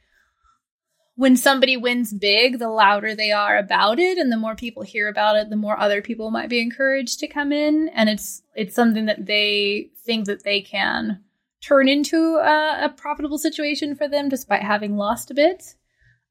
when 1.18 1.36
somebody 1.36 1.76
wins 1.76 2.12
big, 2.12 2.60
the 2.60 2.68
louder 2.68 3.12
they 3.12 3.32
are 3.32 3.58
about 3.58 3.98
it, 3.98 4.18
and 4.18 4.30
the 4.30 4.36
more 4.36 4.54
people 4.54 4.84
hear 4.84 5.08
about 5.08 5.36
it, 5.36 5.50
the 5.50 5.56
more 5.56 5.78
other 5.78 6.00
people 6.00 6.30
might 6.30 6.48
be 6.48 6.60
encouraged 6.60 7.18
to 7.20 7.26
come 7.26 7.52
in, 7.52 7.88
and 7.88 8.08
it's 8.08 8.42
it's 8.54 8.74
something 8.74 9.06
that 9.06 9.26
they 9.26 9.90
think 10.04 10.26
that 10.26 10.44
they 10.44 10.60
can 10.60 11.22
turn 11.60 11.88
into 11.88 12.36
a, 12.36 12.84
a 12.84 12.94
profitable 12.96 13.38
situation 13.38 13.96
for 13.96 14.08
them, 14.08 14.28
despite 14.28 14.62
having 14.62 14.96
lost 14.96 15.30
a 15.30 15.34
bit. 15.34 15.74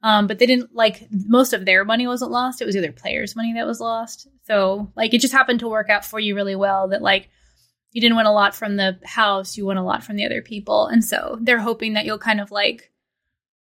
Um, 0.03 0.27
but 0.27 0.37
they 0.37 0.45
didn't 0.45 0.75
like 0.75 1.07
most 1.11 1.53
of 1.53 1.65
their 1.65 1.83
money 1.83 2.05
wasn't 2.05 2.31
lost. 2.31 2.61
It 2.61 2.65
was 2.65 2.75
either 2.75 2.91
players' 2.91 3.35
money 3.35 3.53
that 3.53 3.65
was 3.65 3.79
lost. 3.79 4.27
So 4.45 4.91
like 4.95 5.13
it 5.13 5.21
just 5.21 5.33
happened 5.33 5.59
to 5.61 5.67
work 5.67 5.89
out 5.89 6.05
for 6.05 6.19
you 6.19 6.35
really 6.35 6.55
well 6.55 6.89
that 6.89 7.01
like 7.01 7.29
you 7.91 8.01
didn't 8.01 8.15
win 8.17 8.27
a 8.27 8.33
lot 8.33 8.53
from 8.55 8.75
the 8.75 8.99
house, 9.03 9.57
you 9.57 9.65
won 9.65 9.77
a 9.77 9.83
lot 9.85 10.03
from 10.03 10.15
the 10.15 10.25
other 10.25 10.41
people. 10.43 10.85
And 10.87 11.03
so 11.03 11.37
they're 11.41 11.59
hoping 11.59 11.93
that 11.93 12.05
you'll 12.05 12.19
kind 12.19 12.39
of 12.39 12.51
like 12.51 12.91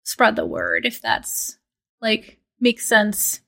spread 0.04 0.36
the 0.36 0.46
word 0.46 0.86
if 0.86 1.02
that's 1.02 1.58
like 2.02 2.38
makes 2.60 2.86
sense. 2.86 3.40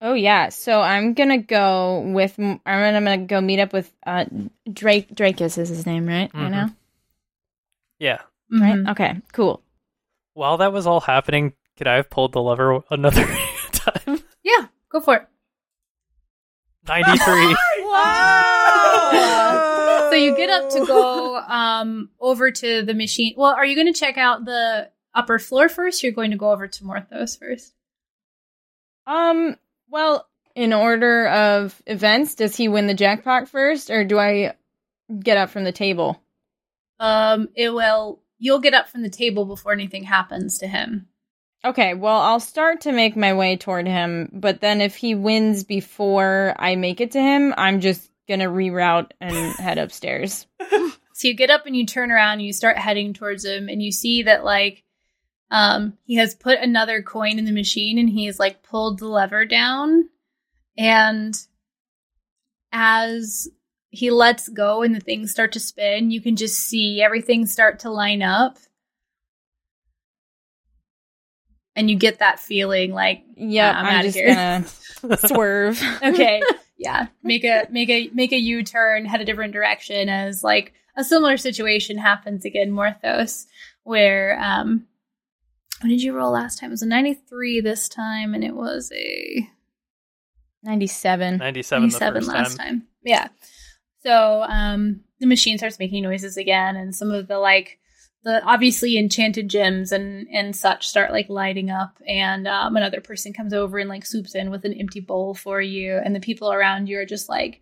Oh 0.00 0.14
yeah, 0.14 0.48
so 0.48 0.80
I'm 0.80 1.14
gonna 1.14 1.38
go 1.38 2.00
with 2.00 2.38
I'm 2.38 2.58
gonna, 2.64 2.96
I'm 2.96 3.04
gonna 3.04 3.18
go 3.18 3.40
meet 3.42 3.60
up 3.60 3.72
with 3.72 3.92
uh 4.06 4.24
Drake. 4.72 5.14
Drakus 5.14 5.58
is 5.58 5.68
his 5.68 5.84
name, 5.86 6.06
right? 6.06 6.30
I 6.34 6.38
Mhm. 6.38 6.50
know, 6.50 6.68
Yeah. 7.98 8.18
right? 8.50 8.76
Mhm. 8.76 8.90
Okay, 8.90 9.20
cool. 9.32 9.62
While 10.32 10.56
that 10.58 10.72
was 10.72 10.86
all 10.86 11.00
happening, 11.00 11.52
could 11.76 11.86
I 11.86 11.96
have 11.96 12.10
pulled 12.10 12.32
the 12.32 12.42
lever 12.42 12.80
another 12.90 13.26
time? 13.72 14.20
Yeah, 14.42 14.66
go 14.90 15.00
for 15.00 15.16
it. 15.16 15.26
93. 16.86 17.56
So 20.14 20.18
you 20.18 20.36
get 20.36 20.48
up 20.48 20.70
to 20.70 20.86
go 20.86 21.38
um 21.38 22.08
over 22.20 22.52
to 22.52 22.82
the 22.82 22.94
machine. 22.94 23.34
Well, 23.36 23.52
are 23.52 23.66
you 23.66 23.74
going 23.74 23.92
to 23.92 23.98
check 23.98 24.16
out 24.16 24.44
the 24.44 24.88
upper 25.12 25.40
floor 25.40 25.68
first? 25.68 26.02
Or 26.02 26.06
you're 26.06 26.14
going 26.14 26.30
to 26.30 26.36
go 26.36 26.52
over 26.52 26.68
to 26.68 26.84
Morthos 26.84 27.36
first. 27.36 27.74
Um, 29.08 29.56
well, 29.88 30.28
in 30.54 30.72
order 30.72 31.26
of 31.26 31.82
events, 31.86 32.36
does 32.36 32.56
he 32.56 32.68
win 32.68 32.86
the 32.86 32.94
jackpot 32.94 33.48
first, 33.48 33.90
or 33.90 34.04
do 34.04 34.18
I 34.18 34.54
get 35.18 35.36
up 35.36 35.50
from 35.50 35.64
the 35.64 35.72
table? 35.72 36.22
Um, 37.00 37.48
it 37.56 37.70
will. 37.70 38.20
You'll 38.38 38.60
get 38.60 38.74
up 38.74 38.88
from 38.88 39.02
the 39.02 39.10
table 39.10 39.46
before 39.46 39.72
anything 39.72 40.04
happens 40.04 40.58
to 40.58 40.68
him. 40.68 41.08
Okay, 41.64 41.94
well, 41.94 42.20
I'll 42.20 42.40
start 42.40 42.82
to 42.82 42.92
make 42.92 43.16
my 43.16 43.32
way 43.32 43.56
toward 43.56 43.86
him, 43.86 44.28
but 44.32 44.60
then 44.60 44.80
if 44.80 44.96
he 44.96 45.14
wins 45.14 45.64
before 45.64 46.54
I 46.58 46.76
make 46.76 47.00
it 47.00 47.12
to 47.12 47.20
him, 47.20 47.54
I'm 47.56 47.80
just 47.80 48.10
gonna 48.28 48.48
reroute 48.48 49.12
and 49.20 49.54
head 49.58 49.78
upstairs. 49.78 50.46
So 51.16 51.28
you 51.28 51.34
get 51.34 51.50
up 51.50 51.64
and 51.64 51.76
you 51.76 51.86
turn 51.86 52.10
around 52.10 52.34
and 52.34 52.42
you 52.42 52.52
start 52.52 52.76
heading 52.76 53.14
towards 53.14 53.44
him 53.44 53.68
and 53.68 53.80
you 53.80 53.92
see 53.92 54.24
that 54.24 54.44
like 54.44 54.82
um 55.50 55.96
he 56.04 56.16
has 56.16 56.34
put 56.34 56.58
another 56.58 57.02
coin 57.02 57.38
in 57.38 57.44
the 57.44 57.52
machine 57.52 57.98
and 57.98 58.10
he's 58.10 58.40
like 58.40 58.62
pulled 58.62 58.98
the 58.98 59.06
lever 59.06 59.44
down 59.44 60.08
and 60.76 61.34
as 62.72 63.48
he 63.90 64.10
lets 64.10 64.48
go 64.48 64.82
and 64.82 64.94
the 64.94 65.00
things 65.00 65.30
start 65.30 65.52
to 65.52 65.60
spin, 65.60 66.10
you 66.10 66.20
can 66.20 66.34
just 66.34 66.56
see 66.56 67.00
everything 67.00 67.46
start 67.46 67.78
to 67.78 67.90
line 67.90 68.22
up. 68.22 68.58
And 71.76 71.90
you 71.90 71.96
get 71.96 72.20
that 72.20 72.38
feeling 72.38 72.92
like 72.92 73.24
Yep, 73.36 73.74
I'm 73.74 73.86
I'm, 73.86 73.94
outta 73.96 74.08
just 74.08 74.16
here. 74.18 74.34
gonna 74.34 75.16
swerve. 75.26 75.82
okay 76.02 76.40
yeah 76.78 77.06
make 77.22 77.44
a 77.44 77.66
make 77.70 77.88
a 77.90 78.08
make 78.14 78.32
a 78.32 78.36
u-turn 78.38 79.04
head 79.06 79.20
a 79.20 79.24
different 79.24 79.52
direction 79.52 80.08
as 80.08 80.42
like 80.42 80.72
a 80.96 81.04
similar 81.04 81.36
situation 81.36 81.98
happens 81.98 82.44
again 82.44 82.70
morthos 82.72 83.46
where 83.84 84.38
um 84.42 84.86
what 85.80 85.88
did 85.88 86.02
you 86.02 86.12
roll 86.12 86.32
last 86.32 86.58
time 86.58 86.70
it 86.70 86.72
was 86.72 86.82
a 86.82 86.86
93 86.86 87.60
this 87.60 87.88
time 87.88 88.34
and 88.34 88.42
it 88.44 88.54
was 88.54 88.90
a 88.94 89.48
97. 90.62 91.38
97 91.38 91.82
the 91.82 91.98
97 91.98 92.14
first 92.22 92.28
last 92.28 92.56
time. 92.56 92.66
time. 92.66 92.82
Yeah. 93.04 93.28
So 94.02 94.42
um 94.48 95.00
the 95.20 95.26
machine 95.26 95.58
starts 95.58 95.78
making 95.78 96.02
noises 96.02 96.36
again 96.36 96.76
and 96.76 96.94
some 96.94 97.10
of 97.10 97.28
the 97.28 97.38
like 97.38 97.78
the 98.24 98.42
obviously 98.42 98.98
enchanted 98.98 99.48
gems 99.48 99.92
and 99.92 100.26
and 100.32 100.56
such 100.56 100.88
start 100.88 101.12
like 101.12 101.28
lighting 101.28 101.70
up 101.70 101.98
and 102.08 102.48
um 102.48 102.76
another 102.76 103.00
person 103.00 103.32
comes 103.32 103.52
over 103.52 103.78
and 103.78 103.88
like 103.88 104.04
swoops 104.04 104.34
in 104.34 104.50
with 104.50 104.64
an 104.64 104.72
empty 104.74 105.00
bowl 105.00 105.34
for 105.34 105.60
you 105.60 106.00
and 106.02 106.14
the 106.14 106.20
people 106.20 106.50
around 106.50 106.88
you 106.88 106.98
are 106.98 107.04
just 107.04 107.28
like 107.28 107.60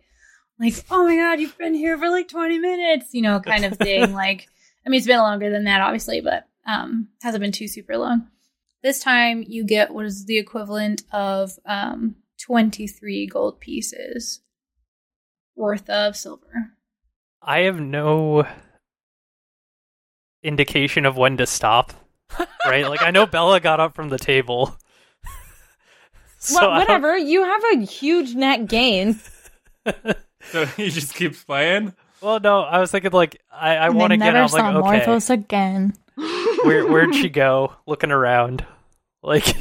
like 0.59 0.73
oh 0.89 1.05
my 1.05 1.15
god 1.15 1.39
you've 1.39 1.57
been 1.57 1.73
here 1.73 1.97
for 1.97 2.09
like 2.09 2.27
20 2.27 2.59
minutes 2.59 3.13
you 3.13 3.21
know 3.21 3.39
kind 3.39 3.65
of 3.65 3.77
thing 3.77 4.13
like 4.13 4.47
I 4.85 4.89
mean 4.89 4.97
it's 4.97 5.07
been 5.07 5.19
longer 5.19 5.49
than 5.49 5.65
that 5.65 5.81
obviously 5.81 6.21
but 6.21 6.47
um 6.65 7.09
hasn't 7.21 7.41
been 7.41 7.51
too 7.51 7.67
super 7.67 7.97
long. 7.97 8.27
This 8.81 8.99
time 8.99 9.45
you 9.47 9.65
get 9.65 9.93
what 9.93 10.05
is 10.05 10.25
the 10.25 10.37
equivalent 10.37 11.03
of 11.11 11.51
um 11.65 12.15
23 12.41 13.27
gold 13.27 13.59
pieces 13.59 14.41
worth 15.55 15.89
of 15.89 16.15
silver. 16.15 16.71
I 17.41 17.59
have 17.59 17.79
no 17.79 18.45
indication 20.43 21.05
of 21.05 21.17
when 21.17 21.37
to 21.37 21.47
stop. 21.47 21.93
right? 22.65 22.87
Like 22.87 23.01
I 23.01 23.11
know 23.11 23.25
Bella 23.25 23.59
got 23.59 23.79
up 23.79 23.95
from 23.95 24.09
the 24.09 24.17
table. 24.17 24.75
so 26.37 26.69
well, 26.69 26.79
whatever. 26.79 27.17
You 27.17 27.43
have 27.43 27.63
a 27.73 27.77
huge 27.85 28.35
net 28.35 28.67
gain. 28.67 29.19
So 30.51 30.65
he 30.65 30.89
just 30.89 31.15
keeps 31.15 31.43
playing. 31.43 31.93
Well, 32.21 32.39
no, 32.39 32.61
I 32.61 32.79
was 32.79 32.91
thinking 32.91 33.11
like 33.11 33.41
I, 33.51 33.75
I 33.75 33.89
want 33.89 34.11
to 34.11 34.17
get. 34.17 34.25
never 34.25 34.39
I'm 34.39 34.47
saw 34.49 34.57
like, 34.57 34.75
okay, 34.75 35.05
Morthos 35.05 35.29
again. 35.29 35.93
where 36.63 36.85
where'd 36.85 37.15
she 37.15 37.29
go? 37.29 37.73
Looking 37.85 38.11
around, 38.11 38.65
like 39.21 39.55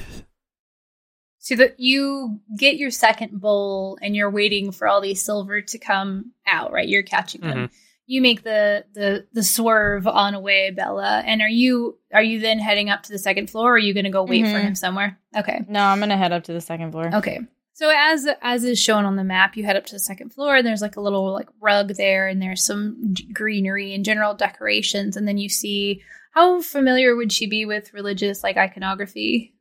So 1.38 1.56
that 1.56 1.80
you 1.80 2.40
get 2.56 2.76
your 2.76 2.90
second 2.90 3.40
bowl 3.40 3.98
and 4.00 4.14
you're 4.14 4.30
waiting 4.30 4.70
for 4.70 4.86
all 4.86 5.00
these 5.00 5.22
silver 5.22 5.60
to 5.60 5.78
come 5.78 6.32
out, 6.46 6.72
right? 6.72 6.88
You're 6.88 7.02
catching 7.02 7.40
them. 7.40 7.56
Mm-hmm. 7.56 7.74
You 8.06 8.20
make 8.20 8.42
the 8.42 8.84
the 8.94 9.26
the 9.32 9.42
swerve 9.42 10.06
on 10.06 10.34
away, 10.34 10.70
Bella. 10.70 11.22
And 11.24 11.40
are 11.40 11.48
you 11.48 11.98
are 12.12 12.22
you 12.22 12.40
then 12.40 12.58
heading 12.58 12.90
up 12.90 13.02
to 13.04 13.12
the 13.12 13.18
second 13.18 13.48
floor 13.48 13.70
or 13.70 13.74
are 13.74 13.78
you 13.78 13.94
gonna 13.94 14.10
go 14.10 14.24
wait 14.24 14.44
for 14.46 14.52
Mhm. 14.58 14.62
him 14.62 14.74
somewhere? 14.74 15.18
Okay. 15.36 15.60
No, 15.68 15.80
I'm 15.84 16.00
gonna 16.00 16.16
head 16.16 16.32
up 16.32 16.44
to 16.44 16.52
the 16.52 16.60
second 16.60 16.90
floor. 16.92 17.10
Okay. 17.14 17.40
So 17.74 17.90
as 17.94 18.26
as 18.42 18.64
is 18.64 18.78
shown 18.78 19.04
on 19.06 19.16
the 19.16 19.24
map, 19.24 19.56
you 19.56 19.64
head 19.64 19.76
up 19.76 19.86
to 19.86 19.94
the 19.94 19.98
second 20.00 20.30
floor. 20.34 20.56
And 20.56 20.66
there's 20.66 20.82
like 20.82 20.96
a 20.96 21.00
little 21.00 21.32
like 21.32 21.48
rug 21.60 21.94
there, 21.94 22.26
and 22.28 22.42
there's 22.42 22.62
some 22.64 23.14
greenery 23.32 23.94
and 23.94 24.04
general 24.04 24.34
decorations. 24.34 25.16
And 25.16 25.26
then 25.26 25.38
you 25.38 25.48
see 25.48 26.02
how 26.32 26.60
familiar 26.60 27.14
would 27.16 27.32
she 27.32 27.46
be 27.46 27.64
with 27.64 27.94
religious 27.94 28.42
like 28.42 28.56
iconography? 28.56 29.54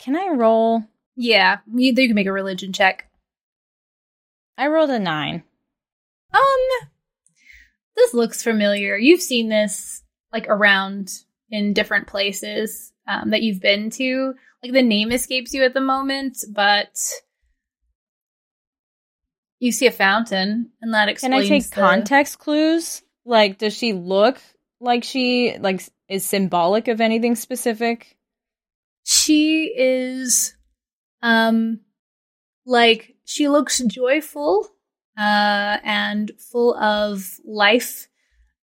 Can 0.00 0.16
I 0.16 0.28
roll? 0.28 0.84
Yeah, 1.14 1.58
you, 1.72 1.92
you 1.96 2.08
can 2.08 2.14
make 2.14 2.26
a 2.26 2.32
religion 2.32 2.72
check. 2.72 3.08
I 4.58 4.66
rolled 4.68 4.90
a 4.90 4.98
nine. 4.98 5.44
Um, 6.34 6.88
this 7.96 8.14
looks 8.14 8.42
familiar. 8.42 8.96
You've 8.96 9.22
seen 9.22 9.48
this 9.48 10.02
like 10.32 10.46
around 10.48 11.10
in 11.50 11.72
different 11.72 12.06
places 12.06 12.92
um, 13.08 13.30
that 13.30 13.42
you've 13.42 13.60
been 13.60 13.90
to. 13.90 14.34
Like 14.62 14.72
the 14.72 14.82
name 14.82 15.12
escapes 15.12 15.54
you 15.54 15.64
at 15.64 15.74
the 15.74 15.80
moment, 15.80 16.38
but 16.50 16.98
you 19.58 19.72
see 19.72 19.86
a 19.86 19.92
fountain, 19.92 20.70
and 20.82 20.94
that 20.94 21.08
explains. 21.08 21.46
Can 21.46 21.54
I 21.54 21.58
take 21.58 21.70
the- 21.70 21.74
context 21.74 22.38
clues? 22.38 23.02
Like, 23.24 23.58
does 23.58 23.76
she 23.76 23.92
look 23.92 24.38
like 24.80 25.04
she 25.04 25.56
like 25.58 25.82
is 26.08 26.24
symbolic 26.24 26.88
of 26.88 27.00
anything 27.00 27.34
specific? 27.34 28.16
She 29.04 29.72
is, 29.76 30.54
um, 31.22 31.80
like 32.64 33.14
she 33.24 33.48
looks 33.48 33.80
joyful, 33.84 34.68
uh, 35.16 35.78
and 35.82 36.32
full 36.38 36.76
of 36.76 37.38
life. 37.44 38.08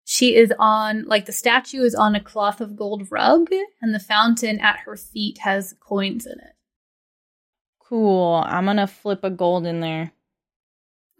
She 0.06 0.36
is 0.36 0.54
on 0.60 1.06
like 1.06 1.26
the 1.26 1.32
statue 1.32 1.82
is 1.82 1.96
on 1.96 2.16
a 2.16 2.20
cloth 2.20 2.60
of 2.62 2.76
gold 2.76 3.08
rug, 3.10 3.50
and 3.82 3.94
the 3.94 4.00
fountain 4.00 4.60
at 4.60 4.80
her 4.80 4.98
feet 4.98 5.40
has 5.40 5.76
coins 5.80 6.26
in 6.26 6.34
it. 6.34 6.56
Cool. 7.80 8.44
I'm 8.46 8.66
gonna 8.66 8.88
flip 8.88 9.24
a 9.24 9.30
gold 9.30 9.66
in 9.66 9.80
there. 9.80 10.12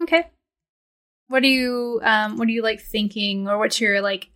Okay. 0.02 0.28
What 1.28 1.42
are 1.42 1.46
you 1.46 2.00
um 2.02 2.36
what 2.36 2.48
are 2.48 2.52
you 2.52 2.62
like 2.62 2.80
thinking 2.80 3.48
or 3.48 3.58
what's 3.58 3.80
your 3.80 4.02
like 4.02 4.30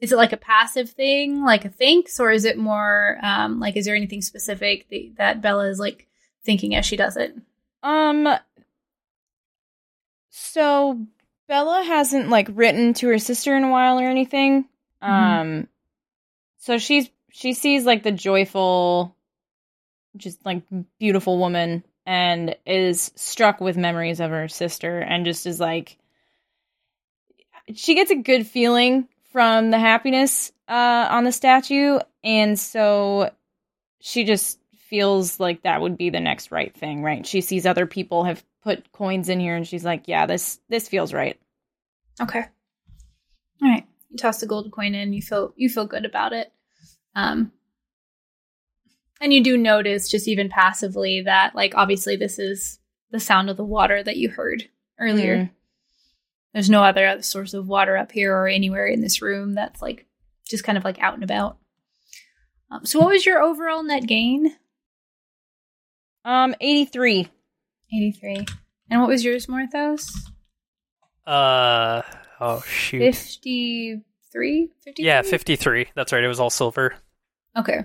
is 0.00 0.12
it 0.12 0.16
like 0.16 0.32
a 0.32 0.38
passive 0.38 0.90
thing, 0.90 1.44
like 1.44 1.64
a 1.64 1.68
thanks, 1.68 2.18
or 2.18 2.30
is 2.30 2.44
it 2.44 2.56
more 2.56 3.18
um, 3.22 3.60
like 3.60 3.76
is 3.76 3.84
there 3.84 3.94
anything 3.94 4.22
specific 4.22 4.88
that, 4.88 5.12
that 5.16 5.42
Bella 5.42 5.68
is 5.68 5.78
like 5.78 6.08
thinking 6.42 6.74
as 6.74 6.86
she 6.86 6.96
does 6.96 7.16
it? 7.16 7.36
Um. 7.82 8.28
So 10.30 11.06
Bella 11.48 11.82
hasn't 11.84 12.28
like 12.28 12.48
written 12.52 12.94
to 12.94 13.08
her 13.08 13.18
sister 13.18 13.56
in 13.56 13.64
a 13.64 13.70
while 13.70 13.98
or 14.00 14.08
anything. 14.08 14.66
Um. 15.02 15.68
So 16.58 16.78
she's 16.78 17.10
she 17.30 17.52
sees 17.52 17.84
like 17.84 18.02
the 18.02 18.12
joyful, 18.12 19.14
just 20.16 20.44
like 20.44 20.62
beautiful 20.98 21.38
woman, 21.38 21.84
and 22.06 22.56
is 22.66 23.12
struck 23.16 23.60
with 23.60 23.76
memories 23.76 24.20
of 24.20 24.30
her 24.30 24.48
sister, 24.48 24.98
and 24.98 25.24
just 25.24 25.46
is 25.46 25.58
like, 25.60 25.96
she 27.74 27.94
gets 27.94 28.10
a 28.10 28.16
good 28.16 28.46
feeling 28.46 29.08
from 29.32 29.70
the 29.70 29.78
happiness 29.78 30.52
uh 30.68 31.08
on 31.10 31.24
the 31.24 31.32
statue, 31.32 31.98
and 32.22 32.58
so 32.58 33.30
she 34.00 34.24
just 34.24 34.58
feels 34.88 35.40
like 35.40 35.62
that 35.62 35.80
would 35.80 35.96
be 35.96 36.10
the 36.10 36.20
next 36.20 36.50
right 36.50 36.74
thing, 36.74 37.02
right? 37.02 37.26
She 37.26 37.40
sees 37.40 37.64
other 37.64 37.86
people 37.86 38.24
have 38.24 38.44
put 38.62 38.92
coins 38.92 39.28
in 39.28 39.40
here 39.40 39.56
and 39.56 39.66
she's 39.66 39.84
like, 39.84 40.04
yeah, 40.06 40.26
this 40.26 40.60
this 40.68 40.88
feels 40.88 41.12
right. 41.12 41.38
Okay. 42.20 42.44
All 43.62 43.68
right. 43.68 43.86
You 44.10 44.18
toss 44.18 44.40
the 44.40 44.46
gold 44.46 44.70
coin 44.72 44.94
in. 44.94 45.12
You 45.12 45.22
feel 45.22 45.52
you 45.56 45.68
feel 45.68 45.86
good 45.86 46.04
about 46.04 46.32
it. 46.32 46.52
Um, 47.14 47.52
and 49.20 49.32
you 49.32 49.42
do 49.42 49.56
notice, 49.56 50.08
just 50.10 50.28
even 50.28 50.48
passively, 50.48 51.22
that 51.22 51.54
like 51.54 51.74
obviously 51.74 52.16
this 52.16 52.38
is 52.38 52.78
the 53.10 53.20
sound 53.20 53.50
of 53.50 53.56
the 53.56 53.64
water 53.64 54.02
that 54.02 54.16
you 54.16 54.30
heard 54.30 54.68
earlier. 54.98 55.36
Mm. 55.36 55.50
There's 56.52 56.70
no 56.70 56.82
other 56.82 57.22
source 57.22 57.54
of 57.54 57.68
water 57.68 57.96
up 57.96 58.12
here 58.12 58.34
or 58.34 58.48
anywhere 58.48 58.86
in 58.86 59.02
this 59.02 59.22
room 59.22 59.54
that's 59.54 59.80
like 59.80 60.06
just 60.48 60.64
kind 60.64 60.76
of 60.76 60.84
like 60.84 60.98
out 61.00 61.14
and 61.14 61.22
about. 61.22 61.58
Um, 62.70 62.84
so, 62.84 62.98
what 62.98 63.10
was 63.10 63.26
your 63.26 63.42
overall 63.42 63.82
net 63.82 64.06
gain? 64.06 64.56
Um 66.24 66.54
83. 66.60 67.28
83. 67.92 68.46
And 68.90 69.00
what 69.00 69.08
was 69.08 69.24
yours, 69.24 69.46
Morthos? 69.46 70.10
Uh 71.26 72.02
oh 72.40 72.60
shoot. 72.62 73.00
53? 73.00 74.02
53? 74.84 75.04
Yeah, 75.04 75.22
53. 75.22 75.86
That's 75.94 76.12
right. 76.12 76.24
It 76.24 76.28
was 76.28 76.40
all 76.40 76.50
silver. 76.50 76.94
Okay. 77.56 77.84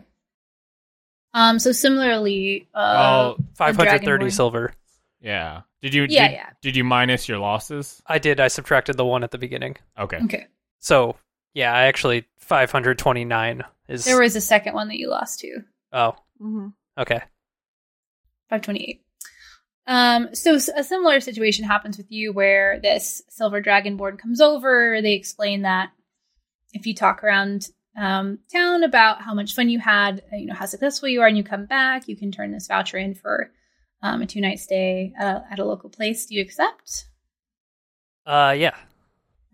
Um. 1.33 1.59
So 1.59 1.71
similarly, 1.71 2.67
uh, 2.73 3.35
Oh, 3.37 3.43
530 3.55 4.29
silver. 4.29 4.73
yeah. 5.19 5.61
Did 5.81 5.93
you? 5.93 6.03
Yeah, 6.09 6.27
did, 6.29 6.33
yeah. 6.33 6.49
Did 6.61 6.75
you 6.77 6.83
minus 6.83 7.27
your 7.29 7.37
losses? 7.39 8.01
I 8.07 8.17
did. 8.19 8.39
I 8.39 8.47
subtracted 8.47 8.97
the 8.97 9.05
one 9.05 9.23
at 9.23 9.31
the 9.31 9.37
beginning. 9.37 9.75
Okay. 9.99 10.17
okay. 10.23 10.47
So, 10.79 11.15
yeah, 11.53 11.73
I 11.73 11.83
actually 11.85 12.25
529 12.39 13.63
is 13.89 14.05
There 14.05 14.19
was 14.19 14.35
a 14.35 14.41
second 14.41 14.73
one 14.73 14.87
that 14.87 14.97
you 14.97 15.09
lost 15.09 15.39
to. 15.41 15.59
Oh, 15.91 16.15
Mm-hmm. 16.41 16.67
okay. 16.99 17.21
528. 18.49 19.01
Um, 19.87 20.33
so 20.33 20.55
a 20.55 20.83
similar 20.83 21.19
situation 21.19 21.65
happens 21.65 21.97
with 21.97 22.11
you 22.11 22.33
where 22.33 22.79
this 22.79 23.21
silver 23.29 23.61
dragonborn 23.61 24.17
comes 24.17 24.41
over. 24.41 24.99
They 25.01 25.13
explain 25.13 25.61
that 25.61 25.91
if 26.73 26.87
you 26.87 26.95
talk 26.95 27.23
around 27.23 27.69
um, 27.97 28.39
town 28.51 28.83
about 28.83 29.21
how 29.21 29.33
much 29.33 29.53
fun 29.53 29.69
you 29.69 29.79
had, 29.79 30.23
uh, 30.33 30.37
you 30.37 30.47
know, 30.47 30.55
how 30.55 30.65
successful 30.65 31.07
you 31.07 31.21
are, 31.21 31.27
and 31.27 31.37
you 31.37 31.43
come 31.43 31.65
back, 31.65 32.07
you 32.07 32.17
can 32.17 32.31
turn 32.31 32.51
this 32.51 32.67
voucher 32.67 32.97
in 32.97 33.13
for 33.13 33.51
um, 34.01 34.21
a 34.21 34.25
two 34.25 34.41
night 34.41 34.59
stay 34.59 35.13
uh, 35.19 35.39
at 35.49 35.59
a 35.59 35.65
local 35.65 35.89
place. 35.89 36.25
Do 36.25 36.35
you 36.35 36.41
accept? 36.41 37.05
Uh 38.25 38.55
yeah. 38.57 38.75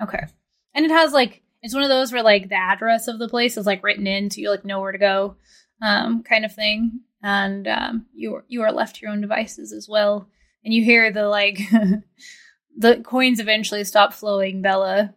Okay. 0.01 0.25
And 0.73 0.85
it 0.85 0.91
has 0.91 1.11
like 1.11 1.43
it's 1.61 1.73
one 1.73 1.83
of 1.83 1.89
those 1.89 2.11
where 2.11 2.23
like 2.23 2.49
the 2.49 2.55
address 2.55 3.07
of 3.07 3.19
the 3.19 3.29
place 3.29 3.57
is 3.57 3.65
like 3.65 3.83
written 3.83 4.07
in, 4.07 4.31
so 4.31 4.41
you 4.41 4.49
like 4.49 4.65
know 4.65 4.79
where 4.79 4.91
to 4.91 4.97
go, 4.97 5.35
um, 5.81 6.23
kind 6.23 6.45
of 6.45 6.53
thing. 6.53 7.01
And 7.23 7.67
um, 7.67 8.05
you 8.13 8.43
you 8.47 8.61
are 8.63 8.71
left 8.71 8.95
to 8.95 9.01
your 9.01 9.11
own 9.11 9.21
devices 9.21 9.71
as 9.71 9.87
well. 9.87 10.27
And 10.63 10.73
you 10.73 10.83
hear 10.83 11.11
the 11.11 11.27
like 11.27 11.59
the 12.77 13.01
coins 13.03 13.39
eventually 13.39 13.83
stop 13.83 14.13
flowing, 14.13 14.61
Bella. 14.61 15.13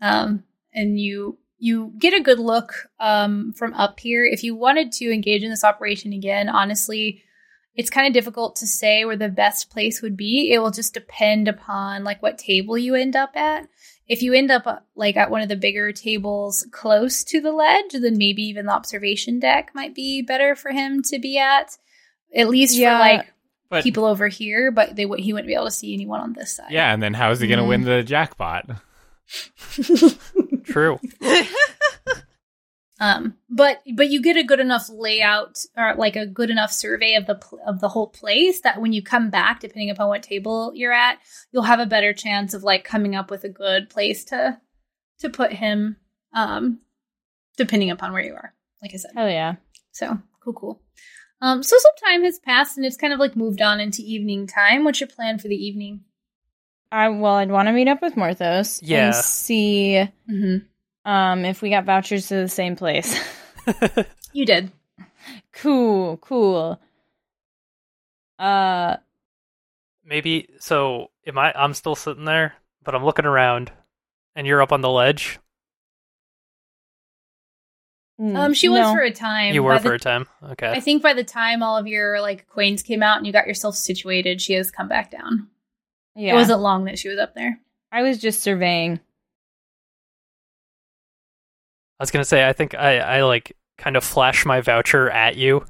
Um, 0.00 0.44
and 0.74 1.00
you 1.00 1.38
you 1.58 1.94
get 1.98 2.12
a 2.12 2.22
good 2.22 2.38
look 2.38 2.88
um 3.00 3.52
from 3.54 3.72
up 3.74 3.98
here. 4.00 4.24
If 4.24 4.44
you 4.44 4.54
wanted 4.54 4.92
to 4.92 5.12
engage 5.12 5.42
in 5.42 5.50
this 5.50 5.64
operation 5.64 6.12
again, 6.12 6.48
honestly, 6.48 7.22
it's 7.74 7.90
kind 7.90 8.06
of 8.06 8.14
difficult 8.14 8.56
to 8.56 8.66
say 8.66 9.04
where 9.04 9.16
the 9.16 9.28
best 9.28 9.70
place 9.70 10.00
would 10.02 10.16
be. 10.16 10.50
It 10.52 10.58
will 10.58 10.70
just 10.70 10.94
depend 10.94 11.46
upon 11.46 12.04
like 12.04 12.22
what 12.22 12.38
table 12.38 12.76
you 12.76 12.94
end 12.94 13.16
up 13.16 13.36
at. 13.36 13.68
If 14.08 14.22
you 14.22 14.32
end 14.34 14.50
up 14.50 14.66
uh, 14.66 14.76
like 14.94 15.16
at 15.16 15.30
one 15.30 15.42
of 15.42 15.48
the 15.48 15.56
bigger 15.56 15.90
tables 15.92 16.66
close 16.70 17.24
to 17.24 17.40
the 17.40 17.52
ledge, 17.52 17.92
then 17.92 18.16
maybe 18.18 18.42
even 18.42 18.66
the 18.66 18.72
observation 18.72 19.40
deck 19.40 19.72
might 19.74 19.94
be 19.94 20.22
better 20.22 20.54
for 20.54 20.70
him 20.70 21.02
to 21.04 21.18
be 21.18 21.38
at. 21.38 21.76
At 22.34 22.48
least 22.48 22.76
Yeah. 22.76 22.96
for 22.96 23.00
like 23.00 23.32
But 23.68 23.82
people 23.82 24.04
over 24.04 24.28
here, 24.28 24.70
but 24.70 24.94
they 24.96 25.06
would 25.06 25.20
he 25.20 25.32
wouldn't 25.32 25.48
be 25.48 25.54
able 25.54 25.64
to 25.64 25.70
see 25.72 25.92
anyone 25.94 26.20
on 26.20 26.32
this 26.34 26.54
side. 26.56 26.70
yeah, 26.70 26.92
and 26.92 27.02
then 27.02 27.14
how 27.14 27.30
is 27.32 27.40
he 27.40 27.48
going 27.48 27.58
to 27.58 27.64
Mm. 27.64 27.68
win 27.68 27.82
the 27.82 28.02
jackpot? 28.02 28.68
True. 30.64 31.00
Um, 32.98 33.34
but 33.50 33.82
but 33.94 34.08
you 34.08 34.22
get 34.22 34.36
a 34.38 34.42
good 34.42 34.58
enough 34.60 34.88
layout 34.88 35.58
or 35.76 35.94
like 35.96 36.16
a 36.16 36.26
good 36.26 36.48
enough 36.50 36.72
survey 36.72 37.14
of 37.14 37.26
the 37.26 37.34
pl- 37.34 37.60
of 37.66 37.80
the 37.80 37.88
whole 37.90 38.06
place 38.08 38.60
that 38.62 38.80
when 38.80 38.92
you 38.94 39.02
come 39.02 39.28
back, 39.28 39.60
depending 39.60 39.90
upon 39.90 40.08
what 40.08 40.22
table 40.22 40.72
you're 40.74 40.92
at, 40.94 41.18
you'll 41.52 41.64
have 41.64 41.78
a 41.80 41.84
better 41.86 42.14
chance 42.14 42.54
of 42.54 42.62
like 42.62 42.84
coming 42.84 43.14
up 43.14 43.30
with 43.30 43.44
a 43.44 43.50
good 43.50 43.90
place 43.90 44.24
to 44.26 44.58
to 45.18 45.28
put 45.28 45.52
him. 45.52 45.96
Um, 46.32 46.80
depending 47.56 47.90
upon 47.90 48.12
where 48.12 48.24
you 48.24 48.34
are, 48.34 48.54
like 48.82 48.92
I 48.94 48.96
said. 48.98 49.10
oh 49.16 49.26
yeah. 49.26 49.56
So 49.92 50.18
cool, 50.40 50.52
cool. 50.54 50.82
Um, 51.42 51.62
so 51.62 51.76
some 51.78 51.92
time 52.10 52.24
has 52.24 52.38
passed 52.38 52.78
and 52.78 52.86
it's 52.86 52.96
kind 52.96 53.12
of 53.12 53.18
like 53.18 53.36
moved 53.36 53.60
on 53.60 53.78
into 53.78 54.00
evening 54.02 54.46
time. 54.46 54.84
What's 54.84 55.00
your 55.00 55.08
plan 55.08 55.38
for 55.38 55.48
the 55.48 55.54
evening? 55.54 56.00
I 56.90 57.10
well, 57.10 57.34
I'd 57.34 57.50
want 57.50 57.68
to 57.68 57.72
meet 57.72 57.88
up 57.88 58.00
with 58.00 58.14
Morthos 58.14 58.80
Yeah. 58.82 59.06
and 59.06 59.14
see 59.14 60.08
Mm-hmm. 60.30 60.64
Um 61.06 61.44
if 61.46 61.62
we 61.62 61.70
got 61.70 61.84
vouchers 61.86 62.28
to 62.28 62.34
the 62.34 62.48
same 62.48 62.76
place. 62.76 63.18
You 64.32 64.44
did. 64.44 64.70
cool, 65.54 66.18
cool. 66.18 66.78
Uh 68.38 68.96
Maybe 70.04 70.50
so 70.60 71.10
am 71.26 71.38
I 71.38 71.52
I'm 71.56 71.72
still 71.72 71.94
sitting 71.94 72.26
there, 72.26 72.52
but 72.84 72.94
I'm 72.94 73.04
looking 73.04 73.24
around 73.24 73.72
and 74.34 74.46
you're 74.46 74.60
up 74.60 74.72
on 74.72 74.82
the 74.82 74.90
ledge. 74.90 75.38
Um, 78.18 78.54
she 78.54 78.68
was 78.68 78.80
no. 78.80 78.92
for 78.94 79.00
a 79.02 79.10
time. 79.10 79.54
you 79.54 79.62
By 79.62 79.66
were 79.66 79.78
the 79.78 79.80
for 79.88 79.94
a 79.94 79.98
time. 79.98 80.26
Okay. 80.42 80.70
I 80.70 80.80
think 80.80 81.02
by 81.02 81.12
the 81.12 81.24
time 81.24 81.62
all 81.62 81.76
of 81.76 81.86
your 81.86 82.20
like 82.20 82.46
queens 82.48 82.82
came 82.82 83.02
out 83.02 83.18
and 83.18 83.26
you 83.26 83.32
got 83.32 83.46
yourself 83.46 83.74
situated, 83.76 84.40
she 84.40 84.54
has 84.54 84.70
come 84.70 84.88
back 84.88 85.10
down. 85.10 85.48
yeah. 86.14 86.32
It 86.32 86.36
wasn't 86.36 86.60
long 86.60 86.84
that 86.84 86.98
she 86.98 87.08
was 87.08 87.18
up 87.18 87.34
there. 87.34 87.58
I 87.92 88.02
was 88.02 88.18
just 88.18 88.40
surveying. 88.42 89.00
I 91.98 92.02
was 92.02 92.10
gonna 92.10 92.24
say 92.24 92.46
I 92.46 92.52
think 92.52 92.74
I, 92.74 92.98
I 92.98 93.22
like 93.22 93.56
kind 93.78 93.96
of 93.96 94.04
flash 94.04 94.44
my 94.44 94.60
voucher 94.60 95.10
at 95.10 95.36
you. 95.36 95.64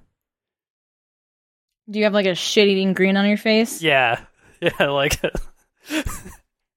Do 1.89 1.99
you 1.99 2.05
have 2.05 2.15
like 2.15 2.27
a 2.27 2.35
shit 2.35 2.67
eating 2.69 2.95
grin 2.95 3.17
on 3.17 3.27
your 3.29 3.37
face? 3.37 3.83
Yeah. 3.83 4.21
Yeah, 4.59 4.89
like 4.89 5.23
Look 5.23 5.35
what 5.93 6.05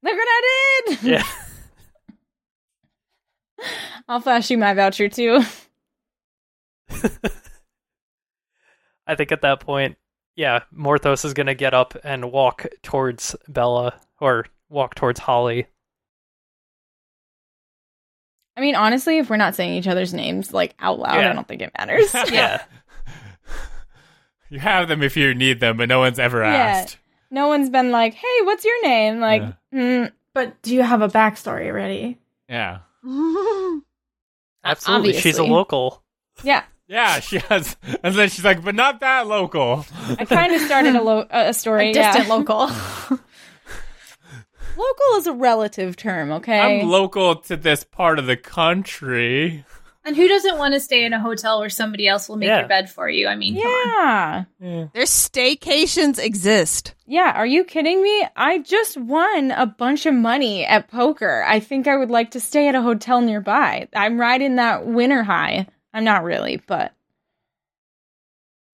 I 0.03 0.82
did! 0.88 1.02
yeah. 1.02 1.24
I'll 4.10 4.19
flash 4.19 4.52
you 4.52 4.58
my 4.58 4.74
voucher 4.74 5.08
too. 5.08 5.42
I 9.08 9.16
think 9.16 9.32
at 9.32 9.42
that 9.44 9.61
point, 9.61 9.98
yeah, 10.36 10.64
Morthos 10.78 11.24
is 11.24 11.34
gonna 11.34 11.56
get 11.56 11.74
up 11.74 11.95
and 12.03 12.34
walk 12.34 12.66
towards 12.84 13.34
Bella 13.48 13.98
or 14.19 14.45
walk 14.68 14.95
towards 14.95 15.22
Holly. 15.22 15.68
I 18.60 18.62
mean, 18.62 18.76
honestly, 18.76 19.20
if 19.20 19.30
we're 19.30 19.38
not 19.38 19.56
saying 19.56 19.74
each 19.76 19.88
other's 19.88 20.14
names 20.14 20.54
like 20.54 20.76
out 20.80 21.00
loud, 21.00 21.16
Yeah. 21.16 21.30
I 21.30 21.34
don't 21.34 21.48
think 21.48 21.62
it 21.62 21.72
matters. 21.78 22.14
Yeah. 22.32 22.62
You 24.50 24.60
have 24.60 24.88
them 24.90 25.02
if 25.04 25.16
you 25.16 25.34
need 25.36 25.60
them, 25.60 25.78
but 25.78 25.88
no 25.88 26.00
one's 26.00 26.18
ever 26.20 26.42
Yeah. 26.44 26.54
asked. 26.56 26.98
no 27.32 27.48
one's 27.48 27.70
been 27.70 27.92
like, 27.92 28.16
"Hey, 28.16 28.42
what's 28.44 28.66
your 28.66 28.82
name?" 28.84 29.20
Like, 29.20 29.44
Yeah. 29.72 29.80
mm, 29.80 30.12
But 30.34 30.62
do 30.64 30.74
you 30.74 30.82
have 30.82 31.02
a 31.04 31.08
backstory 31.08 31.72
ready? 31.74 32.18
Yeah. 32.50 32.80
Absolutely. 34.64 35.14
She's 35.14 35.38
a 35.38 35.44
local. 35.44 36.04
yeah. 36.44 36.64
Yeah, 36.88 37.20
she 37.20 37.38
has. 37.38 37.78
And 38.04 38.16
then 38.16 38.30
she's 38.30 38.44
like, 38.44 38.64
but 38.64 38.74
not 38.74 39.00
that 39.02 39.28
local. 39.28 39.86
I 40.18 40.26
kind 40.26 40.56
of 40.56 40.62
started 40.62 40.96
a, 40.96 41.04
lo- 41.04 41.28
a 41.30 41.54
story. 41.54 41.92
A 41.92 41.94
distant 41.94 42.28
yeah. 42.28 42.34
local. 42.34 42.72
Local 44.80 45.17
is 45.17 45.27
a 45.27 45.33
relative 45.33 45.98
term, 45.98 46.32
okay? 46.32 46.80
I'm 46.82 46.88
local 46.88 47.35
to 47.35 47.58
this 47.58 47.83
part 47.83 48.17
of 48.17 48.27
the 48.27 48.38
country. 48.38 49.66
And 50.06 50.16
who 50.16 50.30
doesn't 50.30 50.58
want 50.58 50.74
to 50.74 50.80
stay 50.80 51.03
in 51.03 51.11
a 51.11 51.19
hotel 51.19 51.59
where 51.59 51.69
somebody 51.69 52.08
else 52.08 52.30
will 52.30 52.38
make 52.38 52.48
Yeah. 52.48 52.59
your 52.59 52.69
bed 52.69 52.90
for 52.90 53.09
you? 53.09 53.27
I 53.27 53.35
mean, 53.35 53.61
come 53.61 53.66
on. 53.69 54.48
Yeah. 54.61 54.85
There's 54.93 55.09
staycations 55.09 56.17
exist. 56.17 56.95
Yeah, 57.06 57.33
are 57.35 57.45
you 57.45 57.66
kidding 57.66 58.01
me? 58.01 58.25
I 58.38 58.59
just 58.59 58.95
won 58.95 59.51
a 59.51 59.66
bunch 59.66 60.06
of 60.06 60.14
money 60.14 60.66
at 60.66 60.88
poker. 60.90 61.43
I 61.45 61.59
think 61.59 61.85
I 61.88 61.98
would 61.98 62.09
like 62.09 62.32
to 62.32 62.40
stay 62.40 62.69
at 62.69 62.75
a 62.75 62.82
hotel 62.82 63.19
nearby. 63.19 63.90
I'm 63.93 64.17
riding 64.17 64.56
that 64.56 64.85
winter 64.88 65.24
high. 65.24 65.67
I'm 65.93 66.06
not 66.06 66.24
really, 66.24 66.61
but 66.66 66.93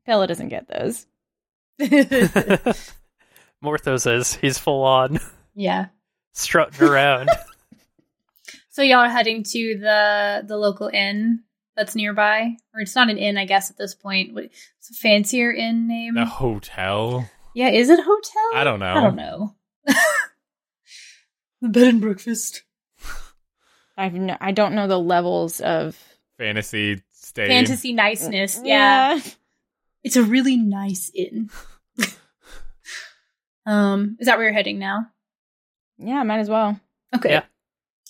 Bella 0.06 0.27
doesn't 0.27 0.50
get 0.50 0.67
those. 0.67 1.08
Morthos 3.64 4.06
is 4.19 4.35
he's 4.35 4.59
full 4.59 4.84
on 4.84 5.19
yeah. 5.56 5.88
Strutting 6.36 6.88
around. 6.88 7.30
So 8.70 8.82
y'all 8.82 9.00
are 9.06 9.10
heading 9.10 9.44
to 9.44 9.78
the 9.80 10.44
the 10.46 10.58
local 10.58 10.90
inn 10.94 11.44
that's 11.78 11.96
nearby, 11.96 12.58
or 12.74 12.82
it's 12.82 12.94
not 12.94 13.10
an 13.10 13.18
inn, 13.18 13.38
I 13.38 13.46
guess, 13.46 13.70
at 13.72 13.78
this 13.78 13.96
point. 13.96 14.34
What- 14.34 14.50
It's 14.80 14.90
a 14.90 14.94
fancier 14.96 15.50
inn 15.50 15.88
name. 15.88 16.16
The 16.16 16.26
hotel. 16.26 17.30
Yeah, 17.54 17.70
is 17.70 17.90
it 17.90 18.02
hotel? 18.04 18.52
I 18.54 18.66
don't 18.66 18.80
know. 18.82 18.94
I 18.94 19.02
don't 19.02 19.16
know. 19.16 19.56
the 21.62 21.70
bed 21.70 21.88
and 21.88 22.02
breakfast. 22.02 22.64
I've 23.98 24.14
no, 24.14 24.36
I 24.42 24.52
don't 24.52 24.76
know 24.76 24.90
the 24.90 25.00
levels 25.00 25.62
of 25.62 25.98
Fantasy 26.38 27.02
stay. 27.14 27.48
Fantasy 27.48 27.94
niceness. 27.94 28.60
Yeah. 28.62 29.22
It's 30.04 30.18
a 30.18 30.24
really 30.24 30.58
nice 30.58 31.10
inn. 31.16 31.50
um, 33.66 34.18
is 34.20 34.28
that 34.28 34.38
where 34.38 34.48
you're 34.48 34.54
heading 34.54 34.80
now? 34.80 35.08
Yeah, 35.98 36.24
might 36.24 36.40
as 36.40 36.50
well. 36.50 36.80
Okay. 37.16 37.30
Yeah. 37.30 37.44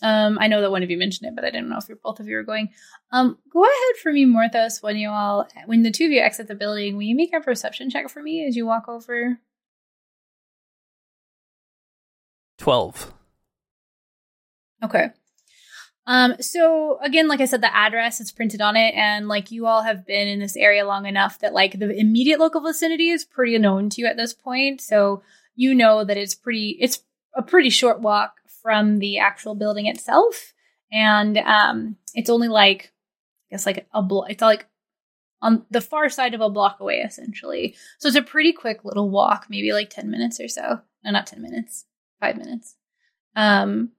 Um, 0.01 0.37
I 0.39 0.47
know 0.47 0.61
that 0.61 0.71
one 0.71 0.83
of 0.83 0.89
you 0.89 0.97
mentioned 0.97 1.29
it, 1.29 1.35
but 1.35 1.45
I 1.45 1.51
didn't 1.51 1.69
know 1.69 1.77
if 1.77 1.87
you're 1.87 1.97
both 1.97 2.19
of 2.19 2.27
you 2.27 2.35
were 2.35 2.43
going. 2.43 2.69
Um, 3.11 3.37
go 3.51 3.63
ahead 3.63 4.01
for 4.01 4.11
me, 4.11 4.25
Morthos, 4.25 4.83
when 4.83 4.97
you 4.97 5.09
all 5.09 5.47
when 5.65 5.83
the 5.83 5.91
two 5.91 6.05
of 6.05 6.11
you 6.11 6.19
exit 6.19 6.47
the 6.47 6.55
building, 6.55 6.95
will 6.95 7.03
you 7.03 7.15
make 7.15 7.33
a 7.33 7.39
perception 7.39 7.89
check 7.89 8.09
for 8.09 8.21
me 8.21 8.45
as 8.45 8.55
you 8.55 8.65
walk 8.65 8.89
over? 8.89 9.39
Twelve. 12.57 13.13
Okay. 14.83 15.11
Um, 16.07 16.35
so 16.39 16.99
again, 17.01 17.27
like 17.27 17.41
I 17.41 17.45
said, 17.45 17.61
the 17.61 17.75
address 17.75 18.19
is 18.21 18.31
printed 18.31 18.61
on 18.61 18.75
it, 18.75 18.93
and 18.95 19.27
like 19.27 19.49
you 19.49 19.65
all 19.65 19.81
have 19.81 20.05
been 20.05 20.27
in 20.27 20.39
this 20.39 20.55
area 20.55 20.85
long 20.85 21.05
enough 21.05 21.39
that 21.39 21.53
like 21.53 21.79
the 21.79 21.97
immediate 21.97 22.39
local 22.39 22.61
vicinity 22.61 23.09
is 23.09 23.25
pretty 23.25 23.57
known 23.57 23.89
to 23.91 24.01
you 24.01 24.07
at 24.07 24.17
this 24.17 24.33
point. 24.33 24.81
So 24.81 25.23
you 25.55 25.73
know 25.73 26.03
that 26.03 26.17
it's 26.17 26.35
pretty 26.35 26.77
it's 26.79 26.99
a 27.35 27.41
pretty 27.41 27.69
short 27.69 28.01
walk 28.01 28.35
from 28.61 28.99
the 28.99 29.19
actual 29.19 29.55
building 29.55 29.87
itself. 29.87 30.53
And 30.91 31.37
um 31.37 31.97
it's 32.13 32.29
only 32.29 32.47
like 32.47 32.93
I 33.49 33.55
guess 33.55 33.65
like 33.65 33.87
a 33.93 34.01
block 34.01 34.29
it's 34.29 34.41
like 34.41 34.67
on 35.41 35.65
the 35.69 35.81
far 35.81 36.09
side 36.09 36.33
of 36.33 36.41
a 36.41 36.49
block 36.49 36.79
away 36.79 36.99
essentially. 36.99 37.75
So 37.99 38.07
it's 38.07 38.17
a 38.17 38.21
pretty 38.21 38.53
quick 38.53 38.83
little 38.83 39.09
walk, 39.09 39.47
maybe 39.49 39.73
like 39.73 39.89
10 39.89 40.09
minutes 40.09 40.39
or 40.39 40.47
so. 40.47 40.79
No, 41.03 41.11
not 41.11 41.27
10 41.27 41.41
minutes. 41.41 41.85
5 42.21 42.37
minutes. 42.37 42.75
Um 43.35 43.91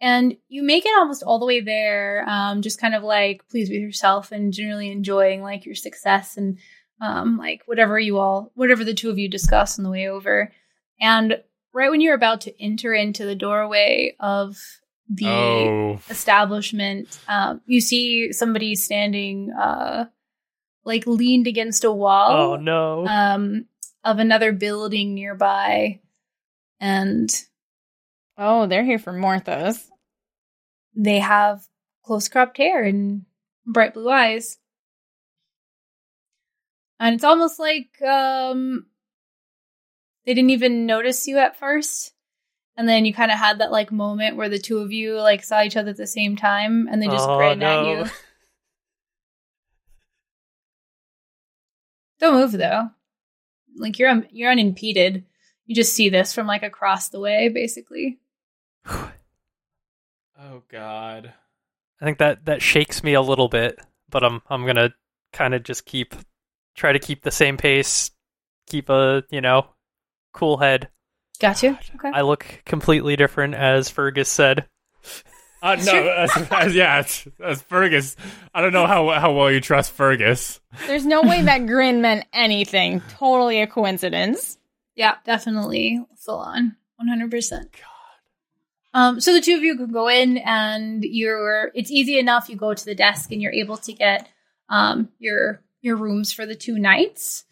and 0.00 0.36
you 0.48 0.62
make 0.62 0.84
it 0.84 0.96
almost 0.98 1.22
all 1.22 1.38
the 1.38 1.46
way 1.46 1.60
there 1.60 2.28
um, 2.28 2.62
just 2.62 2.80
kind 2.80 2.94
of 2.94 3.02
like 3.02 3.48
pleased 3.48 3.72
with 3.72 3.80
yourself 3.80 4.32
and 4.32 4.52
generally 4.52 4.90
enjoying 4.90 5.40
like 5.40 5.64
your 5.64 5.74
success 5.74 6.36
and 6.36 6.58
um, 7.00 7.38
like 7.38 7.62
whatever 7.66 7.98
you 7.98 8.18
all 8.18 8.50
whatever 8.54 8.84
the 8.84 8.94
two 8.94 9.10
of 9.10 9.18
you 9.18 9.28
discuss 9.28 9.78
on 9.78 9.84
the 9.84 9.90
way 9.90 10.08
over 10.08 10.52
and 11.00 11.38
right 11.74 11.90
when 11.90 12.00
you're 12.00 12.14
about 12.14 12.40
to 12.42 12.62
enter 12.62 12.94
into 12.94 13.26
the 13.26 13.34
doorway 13.34 14.14
of 14.20 14.56
the 15.08 15.26
Oh, 15.28 16.00
establishment 16.08 17.18
um, 17.28 17.60
you 17.66 17.80
see 17.80 18.32
somebody 18.32 18.74
standing 18.74 19.50
uh, 19.52 20.06
like 20.84 21.06
leaned 21.06 21.46
against 21.46 21.84
a 21.84 21.92
wall 21.92 22.30
Oh 22.30 22.56
no. 22.56 23.06
um, 23.06 23.66
of 24.02 24.18
another 24.18 24.52
building 24.52 25.14
nearby 25.14 26.00
and 26.80 27.30
Oh, 28.38 28.66
they're 28.66 28.84
here 28.84 28.98
for 28.98 29.12
Morthos. 29.12 29.86
they 30.96 31.18
have 31.18 31.62
close 32.04 32.28
cropped 32.28 32.56
hair 32.56 32.82
and 32.82 33.24
bright 33.66 33.94
blue 33.94 34.10
eyes. 34.10 34.58
And 37.00 37.14
it's 37.14 37.24
almost 37.24 37.58
like 37.58 38.00
um 38.02 38.86
they 40.26 40.34
didn't 40.34 40.50
even 40.50 40.86
notice 40.86 41.26
you 41.26 41.38
at 41.38 41.58
first. 41.58 42.12
And 42.76 42.88
then 42.88 43.04
you 43.04 43.14
kind 43.14 43.30
of 43.30 43.38
had 43.38 43.60
that 43.60 43.70
like 43.70 43.92
moment 43.92 44.36
where 44.36 44.48
the 44.48 44.58
two 44.58 44.78
of 44.78 44.90
you 44.90 45.20
like 45.20 45.44
saw 45.44 45.62
each 45.62 45.76
other 45.76 45.90
at 45.90 45.96
the 45.96 46.06
same 46.06 46.34
time 46.36 46.88
and 46.90 47.00
they 47.00 47.06
just 47.08 47.28
Oh, 47.28 47.36
grinned 47.36 47.60
no. 47.60 47.66
at 47.66 47.86
you. 47.86 48.10
Don't 52.20 52.34
move 52.34 52.52
though. 52.52 52.90
Like 53.76 53.98
you're 53.98 54.08
un- 54.10 54.28
you're 54.30 54.50
unimpeded. 54.50 55.24
You 55.66 55.74
just 55.74 55.94
see 55.94 56.08
this 56.08 56.32
from 56.32 56.46
like 56.46 56.62
across 56.62 57.08
the 57.08 57.20
way 57.20 57.48
basically. 57.48 58.18
oh 58.86 60.62
God. 60.68 61.32
I 62.00 62.04
think 62.04 62.18
that 62.18 62.44
that 62.46 62.62
shakes 62.62 63.02
me 63.04 63.14
a 63.14 63.22
little 63.22 63.48
bit, 63.48 63.78
but 64.08 64.24
I'm 64.24 64.42
I'm 64.48 64.66
gonna 64.66 64.94
kind 65.32 65.54
of 65.54 65.62
just 65.62 65.86
keep 65.86 66.14
try 66.74 66.92
to 66.92 66.98
keep 66.98 67.22
the 67.22 67.30
same 67.30 67.56
pace, 67.56 68.10
keep 68.66 68.88
a 68.88 69.22
you 69.30 69.40
know 69.40 69.66
cool 70.34 70.58
head. 70.58 70.90
Got 71.40 71.62
you. 71.62 71.78
Okay. 71.94 72.10
I 72.12 72.20
look 72.20 72.44
completely 72.66 73.16
different, 73.16 73.54
as 73.54 73.88
Fergus 73.88 74.28
said. 74.28 74.68
Uh, 75.62 75.76
no, 75.76 76.08
as, 76.08 76.30
as, 76.50 76.74
yeah, 76.74 76.98
as, 76.98 77.26
as 77.42 77.62
Fergus. 77.62 78.16
I 78.52 78.60
don't 78.60 78.74
know 78.74 78.86
how 78.86 79.08
how 79.08 79.32
well 79.32 79.50
you 79.50 79.62
trust 79.62 79.92
Fergus. 79.92 80.60
There's 80.86 81.06
no 81.06 81.22
way 81.22 81.40
that 81.40 81.66
grin 81.66 82.02
meant 82.02 82.26
anything. 82.34 83.00
Totally 83.08 83.62
a 83.62 83.66
coincidence. 83.66 84.58
Yeah, 84.94 85.14
definitely 85.24 86.04
full 86.18 86.38
on, 86.38 86.76
one 86.96 87.08
hundred 87.08 87.30
percent. 87.30 87.74
Um, 88.92 89.20
so 89.20 89.32
the 89.32 89.40
two 89.40 89.56
of 89.56 89.62
you 89.62 89.76
can 89.76 89.90
go 89.90 90.08
in, 90.08 90.36
and 90.36 91.02
you're. 91.02 91.72
It's 91.74 91.90
easy 91.90 92.18
enough. 92.18 92.50
You 92.50 92.56
go 92.56 92.74
to 92.74 92.84
the 92.84 92.94
desk, 92.94 93.32
and 93.32 93.40
you're 93.40 93.52
able 93.52 93.78
to 93.78 93.92
get 93.94 94.28
um 94.68 95.08
your 95.18 95.62
your 95.80 95.96
rooms 95.96 96.30
for 96.30 96.44
the 96.44 96.54
two 96.54 96.78
nights. 96.78 97.44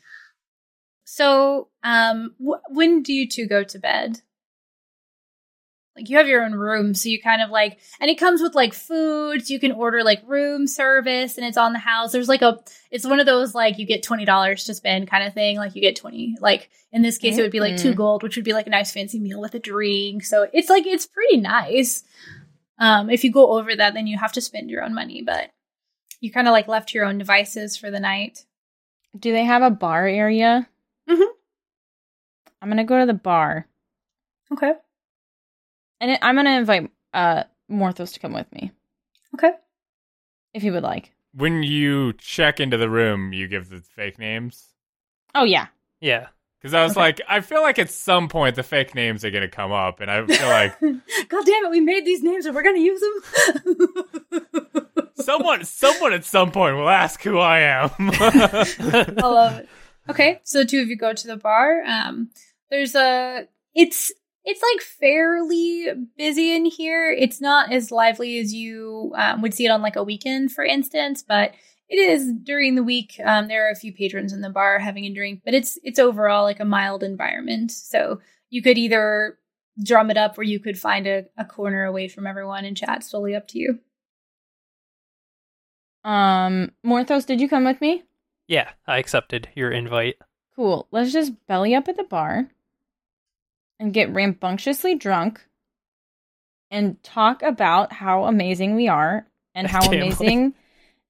So, 1.15 1.69
um, 1.83 2.35
wh- 2.39 2.65
when 2.71 3.03
do 3.03 3.13
you 3.13 3.29
two 3.29 3.47
go 3.47 3.63
to 3.65 3.79
bed? 3.79 4.23
Like 5.95 6.09
you 6.09 6.17
have 6.17 6.27
your 6.27 6.43
own 6.43 6.55
room, 6.55 6.95
so 6.95 7.11
you 7.11 7.21
kind 7.21 7.43
of 7.43 7.51
like, 7.51 7.79
and 8.01 8.09
it 8.11 8.19
comes 8.19 8.41
with 8.41 8.55
like 8.55 8.73
food. 8.73 9.47
So 9.47 9.53
you 9.53 9.61
can 9.61 9.73
order 9.73 10.03
like 10.03 10.23
room 10.27 10.67
service, 10.67 11.37
and 11.37 11.47
it's 11.47 11.59
on 11.59 11.75
the 11.75 11.79
house. 11.79 12.13
There's 12.13 12.31
like 12.31 12.41
a, 12.41 12.61
it's 12.91 13.05
one 13.07 13.21
of 13.21 13.27
those 13.27 13.55
like 13.55 13.79
you 13.79 13.85
get 13.85 14.03
twenty 14.03 14.25
dollars 14.25 14.65
to 14.65 14.75
spend 14.75 15.11
kind 15.11 15.23
of 15.23 15.35
thing. 15.35 15.59
Like 15.59 15.75
you 15.75 15.83
get 15.83 15.97
twenty, 15.97 16.35
like 16.41 16.71
in 16.93 17.03
this 17.03 17.19
case, 17.19 17.37
it 17.37 17.43
would 17.43 17.53
be 17.53 17.61
like 17.61 17.77
two 17.77 17.93
Mhm. 17.93 17.97
gold, 17.97 18.23
which 18.23 18.37
would 18.37 18.45
be 18.47 18.55
like 18.55 18.67
a 18.67 18.71
nice 18.71 18.91
fancy 18.91 19.19
meal 19.21 19.39
with 19.39 19.55
a 19.55 19.59
drink. 19.59 20.25
So 20.25 20.49
it's 20.51 20.71
like 20.71 20.87
it's 20.87 21.07
pretty 21.07 21.37
nice. 21.37 22.05
Um, 22.79 23.11
if 23.11 23.23
you 23.23 23.31
go 23.31 23.53
over 23.59 23.77
that, 23.77 23.93
then 23.93 24.07
you 24.07 24.17
have 24.17 24.33
to 24.33 24.41
spend 24.41 24.71
your 24.71 24.83
own 24.83 24.95
money, 24.95 25.21
but 25.21 25.51
you 26.23 26.33
kind 26.33 26.49
of 26.49 26.53
like 26.53 26.69
left 26.69 26.95
your 26.95 27.05
own 27.05 27.19
devices 27.19 27.77
for 27.77 27.91
the 27.91 28.01
night. 28.01 28.47
Do 29.15 29.31
they 29.31 29.45
have 29.45 29.61
a 29.61 29.69
bar 29.71 30.07
area? 30.07 30.67
I'm 32.63 32.69
gonna 32.69 32.85
go 32.85 32.99
to 33.01 33.07
the 33.07 33.13
bar, 33.13 33.67
Okay. 34.53 34.73
and 36.01 36.13
it, 36.13 36.19
I'm 36.23 36.37
gonna 36.37 36.51
invite 36.59 36.91
uh 37.13 37.43
Morthos 37.71 38.15
to 38.15 38.21
come 38.21 38.33
with 38.33 38.51
me 38.53 38.71
Okay. 39.35 39.51
if 40.55 40.63
he 40.63 40.71
would 40.71 40.83
like. 40.85 41.13
When 41.35 41.63
you 41.63 42.13
check 42.15 42.61
into 42.61 42.77
the 42.77 42.89
room, 42.89 43.33
you 43.33 43.49
give 43.49 43.69
the 43.69 43.81
fake 43.81 44.19
names. 44.19 44.69
Oh 45.35 45.45
yeah, 45.45 45.67
Yeah, 46.01 46.29
Because 46.61 46.75
I 46.75 46.83
was 46.85 46.93
Okay. 46.93 47.01
like, 47.01 47.21
I 47.29 47.41
feel 47.41 47.63
like 47.63 47.79
at 47.79 47.91
some 47.91 48.29
point 48.29 48.55
the 48.55 48.63
fake 48.63 48.95
names 48.95 49.25
are 49.25 49.31
gonna 49.31 49.49
come 49.49 49.73
up, 49.73 50.01
and 50.01 50.11
I 50.11 50.25
feel 50.27 50.49
like 50.49 50.79
God 51.29 51.45
damn 51.47 51.65
it, 51.65 51.71
we 51.71 51.81
made 51.81 52.05
these 52.05 52.23
names 52.23 52.47
and 52.47 52.55
we're 52.55 52.63
gonna 52.63 52.79
use 52.79 53.01
them. 53.01 53.87
someone, 55.17 55.65
someone 55.65 56.13
at 56.13 56.25
some 56.25 56.53
point 56.53 56.77
will 56.77 56.89
ask 56.89 57.21
who 57.23 57.39
I 57.39 57.61
am. 57.61 57.91
I 57.99 59.07
love 59.19 59.59
it. 59.59 59.69
Okay, 60.11 60.41
so 60.45 60.59
the 60.59 60.65
two 60.65 60.81
of 60.83 60.89
you 60.89 60.97
go 60.97 61.13
to 61.15 61.27
the 61.27 61.37
bar. 61.37 61.83
Um, 61.87 62.31
there's 62.73 62.95
a 62.95 63.47
it's 63.75 64.13
it's 64.45 64.63
like 64.63 64.83
fairly 64.83 65.87
busy 66.17 66.57
in 66.57 66.65
here. 66.65 67.13
It's 67.13 67.41
not 67.41 67.71
as 67.71 67.93
lively 67.93 68.41
as 68.41 68.53
you 68.53 69.13
um, 69.17 69.43
would 69.43 69.55
see 69.55 69.67
it 69.67 69.71
on 69.71 69.83
like 69.83 69.95
a 69.95 70.03
weekend, 70.03 70.51
for 70.51 70.65
instance, 70.65 71.23
but 71.23 71.53
it 71.89 71.97
is 71.97 72.33
during 72.43 72.75
the 72.75 72.83
week. 72.83 73.21
Um, 73.25 73.47
there 73.47 73.69
are 73.69 73.71
a 73.71 73.77
few 73.77 73.93
patrons 73.93 74.33
in 74.33 74.41
the 74.41 74.51
bar 74.51 74.79
having 74.81 75.05
a 75.05 75.15
drink, 75.15 75.43
but 75.45 75.55
it's 75.55 75.79
it's 75.85 75.99
overall 75.99 76.43
like 76.45 76.59
a 76.59 76.65
mild 76.65 77.03
environment. 77.05 77.71
So 77.71 78.21
you 78.51 78.63
could 78.63 78.79
either 78.79 79.39
drum 79.85 80.11
it 80.11 80.17
up, 80.17 80.37
or 80.39 80.43
you 80.43 80.59
could 80.59 80.79
find 80.79 81.07
a, 81.07 81.25
a 81.37 81.45
corner 81.45 81.85
away 81.85 82.09
from 82.09 82.27
everyone 82.27 82.65
and 82.65 82.77
chat. 82.77 82.99
It's 82.99 83.11
totally 83.11 83.35
up 83.35 83.49
to 83.49 83.59
you. 83.59 83.79
Um, 86.05 86.73
Morthos, 86.85 87.27
did 87.27 87.41
you 87.41 87.49
come 87.49 87.65
with 87.65 87.81
me? 87.81 88.03
yeah. 88.49 88.71
I 88.87 88.99
accepted 88.99 89.49
your 89.55 89.71
invite. 89.71 90.17
Cool. 90.57 90.89
Let's 90.91 91.13
just 91.13 91.33
belly 91.47 91.75
up 91.75 91.89
at 91.89 91.97
the 91.97 92.05
bar 92.05 92.51
and 93.83 93.93
get 93.93 94.15
rambunctiously 94.15 94.95
drunk 94.95 95.45
and 96.71 97.03
talk 97.03 97.43
about 97.43 97.93
how 97.93 98.25
amazing 98.27 98.77
we 98.77 98.87
are 98.87 99.27
and 99.57 99.67
how 99.71 99.81
Damn. 99.81 99.95
amazing 99.95 100.55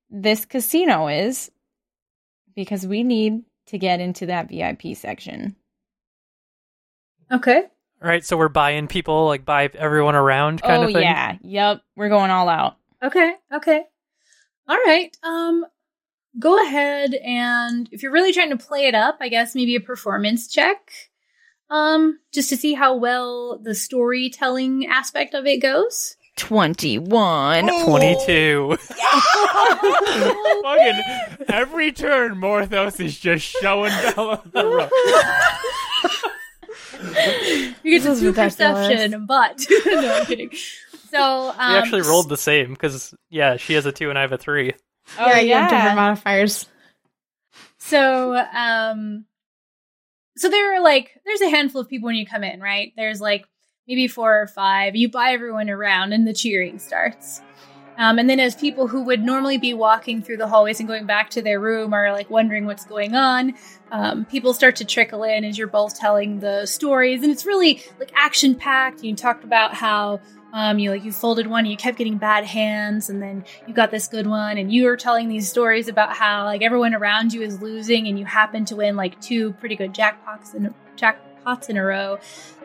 this 0.08 0.46
casino 0.46 1.06
is 1.08 1.50
because 2.56 2.86
we 2.86 3.02
need 3.04 3.42
to 3.66 3.76
get 3.76 4.00
into 4.00 4.26
that 4.26 4.48
VIP 4.48 4.96
section. 4.96 5.54
Okay. 7.30 7.58
All 7.58 8.08
right, 8.08 8.24
so 8.24 8.38
we're 8.38 8.48
buying 8.48 8.88
people, 8.88 9.26
like 9.26 9.44
buy 9.44 9.68
everyone 9.74 10.14
around 10.14 10.62
kind 10.62 10.82
oh 10.82 10.86
of 10.86 10.92
thing. 10.92 11.02
yeah, 11.02 11.36
yep, 11.42 11.82
we're 11.94 12.08
going 12.08 12.30
all 12.30 12.48
out. 12.48 12.78
Okay. 13.02 13.34
Okay. 13.54 13.84
All 14.66 14.78
right. 14.86 15.14
Um, 15.22 15.66
go 16.38 16.60
ahead 16.66 17.14
and 17.14 17.88
if 17.92 18.02
you're 18.02 18.12
really 18.12 18.32
trying 18.32 18.50
to 18.50 18.56
play 18.56 18.86
it 18.86 18.94
up, 18.94 19.18
I 19.20 19.28
guess 19.28 19.54
maybe 19.54 19.76
a 19.76 19.80
performance 19.80 20.48
check. 20.48 21.11
Um, 21.72 22.18
just 22.32 22.50
to 22.50 22.56
see 22.58 22.74
how 22.74 22.96
well 22.96 23.58
the 23.58 23.74
storytelling 23.74 24.86
aspect 24.86 25.32
of 25.32 25.46
it 25.46 25.62
goes. 25.62 26.16
Twenty-one. 26.36 27.66
Twenty-two. 27.84 28.76
Fucking 30.62 31.02
every 31.48 31.92
turn, 31.92 32.34
Morthos 32.34 33.02
is 33.02 33.18
just 33.18 33.46
showing 33.46 33.90
Bella 34.14 34.42
the 34.52 34.66
ropes. 34.66 34.92
You 37.82 37.98
get 37.98 38.02
This 38.02 38.04
to 38.04 38.10
is 38.12 38.20
two 38.20 38.32
perception, 38.34 39.24
but 39.26 39.64
no, 39.86 40.14
I'm 40.14 40.26
kidding. 40.26 40.50
So 41.10 41.50
um, 41.56 41.72
we 41.72 41.78
actually 41.78 42.02
rolled 42.02 42.28
the 42.28 42.36
same 42.36 42.70
because 42.70 43.14
yeah, 43.30 43.56
she 43.56 43.72
has 43.74 43.86
a 43.86 43.92
two 43.92 44.10
and 44.10 44.18
I 44.18 44.22
have 44.22 44.32
a 44.32 44.38
three. 44.38 44.74
Oh 45.18 45.26
yeah, 45.26 45.40
you 45.40 45.54
have 45.54 45.70
different 45.70 45.96
modifiers. 45.96 46.66
So, 47.78 48.36
um, 48.36 49.24
so 50.36 50.48
there 50.48 50.74
are 50.74 50.82
like, 50.82 51.20
there's 51.24 51.40
a 51.40 51.50
handful 51.50 51.80
of 51.80 51.88
people 51.88 52.06
when 52.06 52.16
you 52.16 52.26
come 52.26 52.44
in, 52.44 52.60
right? 52.60 52.92
There's 52.96 53.20
like 53.20 53.46
maybe 53.86 54.08
four 54.08 54.40
or 54.40 54.46
five. 54.46 54.96
You 54.96 55.10
buy 55.10 55.32
everyone 55.32 55.68
around 55.68 56.12
and 56.12 56.26
the 56.26 56.32
cheering 56.32 56.78
starts. 56.78 57.40
Um, 57.98 58.18
and 58.18 58.28
then 58.28 58.40
as 58.40 58.54
people 58.54 58.88
who 58.88 59.02
would 59.04 59.22
normally 59.22 59.58
be 59.58 59.74
walking 59.74 60.22
through 60.22 60.38
the 60.38 60.48
hallways 60.48 60.80
and 60.80 60.88
going 60.88 61.04
back 61.04 61.30
to 61.30 61.42
their 61.42 61.60
room 61.60 61.92
are 61.92 62.12
like 62.12 62.30
wondering 62.30 62.64
what's 62.64 62.86
going 62.86 63.14
on, 63.14 63.54
um, 63.90 64.24
people 64.24 64.54
start 64.54 64.76
to 64.76 64.84
trickle 64.84 65.22
in 65.24 65.44
as 65.44 65.58
you're 65.58 65.66
both 65.66 65.98
telling 65.98 66.40
the 66.40 66.64
stories. 66.64 67.22
And 67.22 67.30
it's 67.30 67.44
really 67.44 67.82
like 67.98 68.10
action 68.14 68.54
packed. 68.54 69.04
You 69.04 69.14
talked 69.14 69.44
about 69.44 69.74
how 69.74 70.20
um, 70.52 70.78
you 70.78 70.90
like 70.90 71.04
you 71.04 71.12
folded 71.12 71.46
one, 71.46 71.60
and 71.60 71.70
you 71.70 71.76
kept 71.76 71.98
getting 71.98 72.18
bad 72.18 72.44
hands, 72.44 73.08
and 73.08 73.22
then 73.22 73.44
you 73.66 73.74
got 73.74 73.90
this 73.90 74.08
good 74.08 74.26
one, 74.26 74.58
and 74.58 74.72
you 74.72 74.84
were 74.84 74.96
telling 74.96 75.28
these 75.28 75.48
stories 75.48 75.88
about 75.88 76.14
how 76.14 76.44
like 76.44 76.62
everyone 76.62 76.94
around 76.94 77.32
you 77.32 77.42
is 77.42 77.62
losing, 77.62 78.06
and 78.06 78.18
you 78.18 78.24
happen 78.24 78.64
to 78.66 78.76
win 78.76 78.96
like 78.96 79.20
two 79.20 79.52
pretty 79.54 79.76
good 79.76 79.94
jackpots 79.94 80.54
in 80.54 80.74
jackpots 80.96 81.68
in 81.70 81.76
a 81.76 81.84
row, 81.84 82.18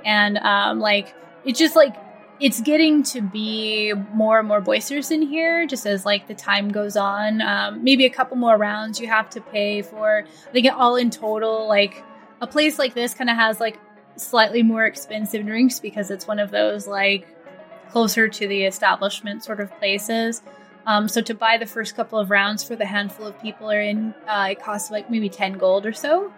and 0.06 0.38
um, 0.40 0.80
like 0.80 1.16
it's 1.46 1.60
just 1.60 1.76
like 1.76 1.96
it's 2.40 2.62
getting 2.62 3.02
to 3.02 3.22
be 3.22 3.94
more 4.14 4.40
and 4.40 4.48
more 4.48 4.62
boisterous 4.62 5.10
in 5.10 5.24
here 5.24 5.66
just 5.66 5.88
as 5.88 6.06
like 6.06 6.28
the 6.28 6.36
time 6.36 6.70
goes 6.70 6.96
on. 6.96 7.42
Um, 7.42 7.84
maybe 7.84 8.06
a 8.06 8.10
couple 8.10 8.38
more 8.38 8.58
rounds 8.58 9.00
you 9.00 9.08
have 9.08 9.30
to 9.32 9.42
pay 9.42 9.82
for. 9.82 10.24
I 10.48 10.52
think 10.52 10.68
all 10.72 10.98
in 10.98 11.10
total 11.10 11.68
like 11.68 12.04
a 12.42 12.48
place 12.48 12.78
like 12.78 12.94
this 12.94 13.14
kind 13.14 13.30
of 13.30 13.36
has 13.38 13.60
like 13.60 13.80
slightly 14.18 14.62
more 14.62 14.86
expensive 14.86 15.46
drinks 15.46 15.80
because 15.80 16.12
it's 16.12 16.28
one 16.28 16.40
of 16.40 16.52
those 16.52 16.88
like 16.88 17.28
closer 17.92 18.28
to 18.28 18.48
the 18.48 18.64
establishment 18.64 19.44
sort 19.44 19.60
of 19.60 19.76
places 19.80 20.42
um, 20.86 21.08
so 21.08 21.22
to 21.22 21.34
buy 21.34 21.58
the 21.58 21.66
first 21.66 21.96
couple 21.96 22.18
of 22.18 22.30
rounds 22.30 22.64
for 22.64 22.76
the 22.76 22.86
handful 22.86 23.28
of 23.28 23.40
people 23.42 23.72
are 23.72 23.82
in 23.82 24.14
uh, 24.28 24.48
it 24.52 24.62
costs 24.62 24.92
like 24.92 25.10
maybe 25.10 25.30
10 25.30 25.54
gold 25.54 25.86
or 25.86 25.94
so 25.94 26.32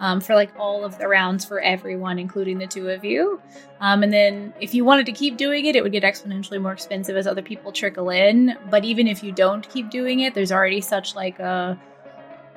um, 0.00 0.20
for 0.20 0.34
like 0.34 0.50
all 0.58 0.84
of 0.84 0.98
the 0.98 1.08
rounds 1.08 1.44
for 1.44 1.60
everyone, 1.60 2.18
including 2.18 2.58
the 2.58 2.66
two 2.66 2.88
of 2.90 3.04
you. 3.04 3.40
Um, 3.80 4.02
and 4.02 4.12
then 4.12 4.54
if 4.60 4.74
you 4.74 4.84
wanted 4.84 5.06
to 5.06 5.12
keep 5.12 5.36
doing 5.36 5.66
it, 5.66 5.76
it 5.76 5.82
would 5.82 5.92
get 5.92 6.02
exponentially 6.02 6.60
more 6.60 6.72
expensive 6.72 7.16
as 7.16 7.26
other 7.26 7.42
people 7.42 7.72
trickle 7.72 8.10
in. 8.10 8.56
But 8.70 8.84
even 8.84 9.06
if 9.06 9.22
you 9.22 9.32
don't 9.32 9.68
keep 9.68 9.90
doing 9.90 10.20
it, 10.20 10.34
there's 10.34 10.52
already 10.52 10.80
such 10.80 11.14
like 11.14 11.38
a, 11.38 11.78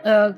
a 0.04 0.36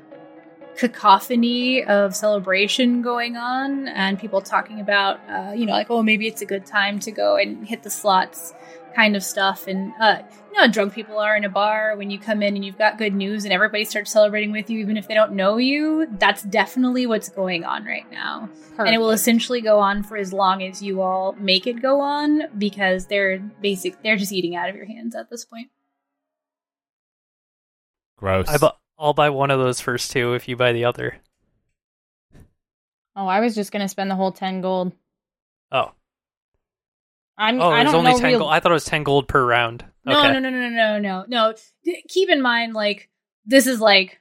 cacophony 0.76 1.84
of 1.84 2.14
celebration 2.14 3.02
going 3.02 3.36
on 3.36 3.88
and 3.88 4.18
people 4.18 4.40
talking 4.40 4.80
about, 4.80 5.20
uh, 5.28 5.52
you 5.52 5.66
know, 5.66 5.72
like, 5.72 5.90
oh, 5.90 6.02
maybe 6.02 6.26
it's 6.26 6.42
a 6.42 6.46
good 6.46 6.66
time 6.66 6.98
to 7.00 7.10
go 7.10 7.36
and 7.36 7.66
hit 7.66 7.82
the 7.82 7.90
slots 7.90 8.54
kind 8.94 9.16
of 9.16 9.22
stuff. 9.22 9.66
And, 9.66 9.92
uh, 10.00 10.18
you 10.50 10.52
know, 10.54 10.60
how 10.62 10.66
drunk 10.66 10.92
people 10.92 11.18
are 11.18 11.36
in 11.36 11.44
a 11.44 11.48
bar 11.48 11.96
when 11.96 12.10
you 12.10 12.18
come 12.18 12.42
in 12.42 12.54
and 12.56 12.64
you've 12.64 12.78
got 12.78 12.98
good 12.98 13.14
news 13.14 13.44
and 13.44 13.52
everybody 13.52 13.84
starts 13.84 14.10
celebrating 14.10 14.52
with 14.52 14.70
you, 14.70 14.80
even 14.80 14.96
if 14.96 15.08
they 15.08 15.14
don't 15.14 15.32
know 15.32 15.56
you. 15.56 16.06
That's 16.18 16.42
definitely 16.42 17.06
what's 17.06 17.28
going 17.28 17.64
on 17.64 17.84
right 17.84 18.10
now. 18.10 18.50
And 18.78 18.94
it 18.94 18.98
will 18.98 19.10
essentially 19.10 19.60
go 19.60 19.78
on 19.78 20.02
for 20.02 20.16
as 20.16 20.32
long 20.32 20.62
as 20.62 20.82
you 20.82 21.02
all 21.02 21.32
make 21.38 21.66
it 21.66 21.80
go 21.80 22.00
on 22.00 22.42
because 22.58 23.06
they're 23.06 23.38
basic, 23.38 24.02
they're 24.02 24.16
just 24.16 24.32
eating 24.32 24.56
out 24.56 24.68
of 24.68 24.76
your 24.76 24.86
hands 24.86 25.14
at 25.14 25.30
this 25.30 25.44
point. 25.44 25.68
Gross. 28.18 28.48
I 28.48 28.56
bu- 28.56 28.68
I'll 29.02 29.14
buy 29.14 29.30
one 29.30 29.50
of 29.50 29.58
those 29.58 29.80
first 29.80 30.12
two 30.12 30.34
if 30.34 30.46
you 30.46 30.56
buy 30.56 30.72
the 30.72 30.84
other. 30.84 31.16
Oh, 33.16 33.26
I 33.26 33.40
was 33.40 33.54
just 33.56 33.72
gonna 33.72 33.88
spend 33.88 34.08
the 34.08 34.14
whole 34.14 34.30
ten 34.30 34.60
gold. 34.60 34.92
Oh, 35.72 35.90
I'm. 37.36 37.60
oh, 37.60 37.68
I 37.68 37.82
don't 37.82 37.96
only 37.96 38.12
know 38.12 38.18
ten 38.18 38.28
real- 38.30 38.38
gold. 38.38 38.52
I 38.52 38.60
thought 38.60 38.70
it 38.70 38.74
was 38.74 38.84
ten 38.84 39.02
gold 39.02 39.26
per 39.26 39.44
round. 39.44 39.84
No, 40.04 40.18
okay. 40.18 40.32
no, 40.32 40.38
no, 40.38 40.50
no, 40.50 40.60
no, 40.60 40.68
no, 40.68 40.98
no, 40.98 41.24
no. 41.26 41.54
D- 41.84 42.04
Keep 42.08 42.30
in 42.30 42.40
mind, 42.40 42.74
like 42.74 43.10
this 43.44 43.66
is 43.66 43.80
like 43.80 44.20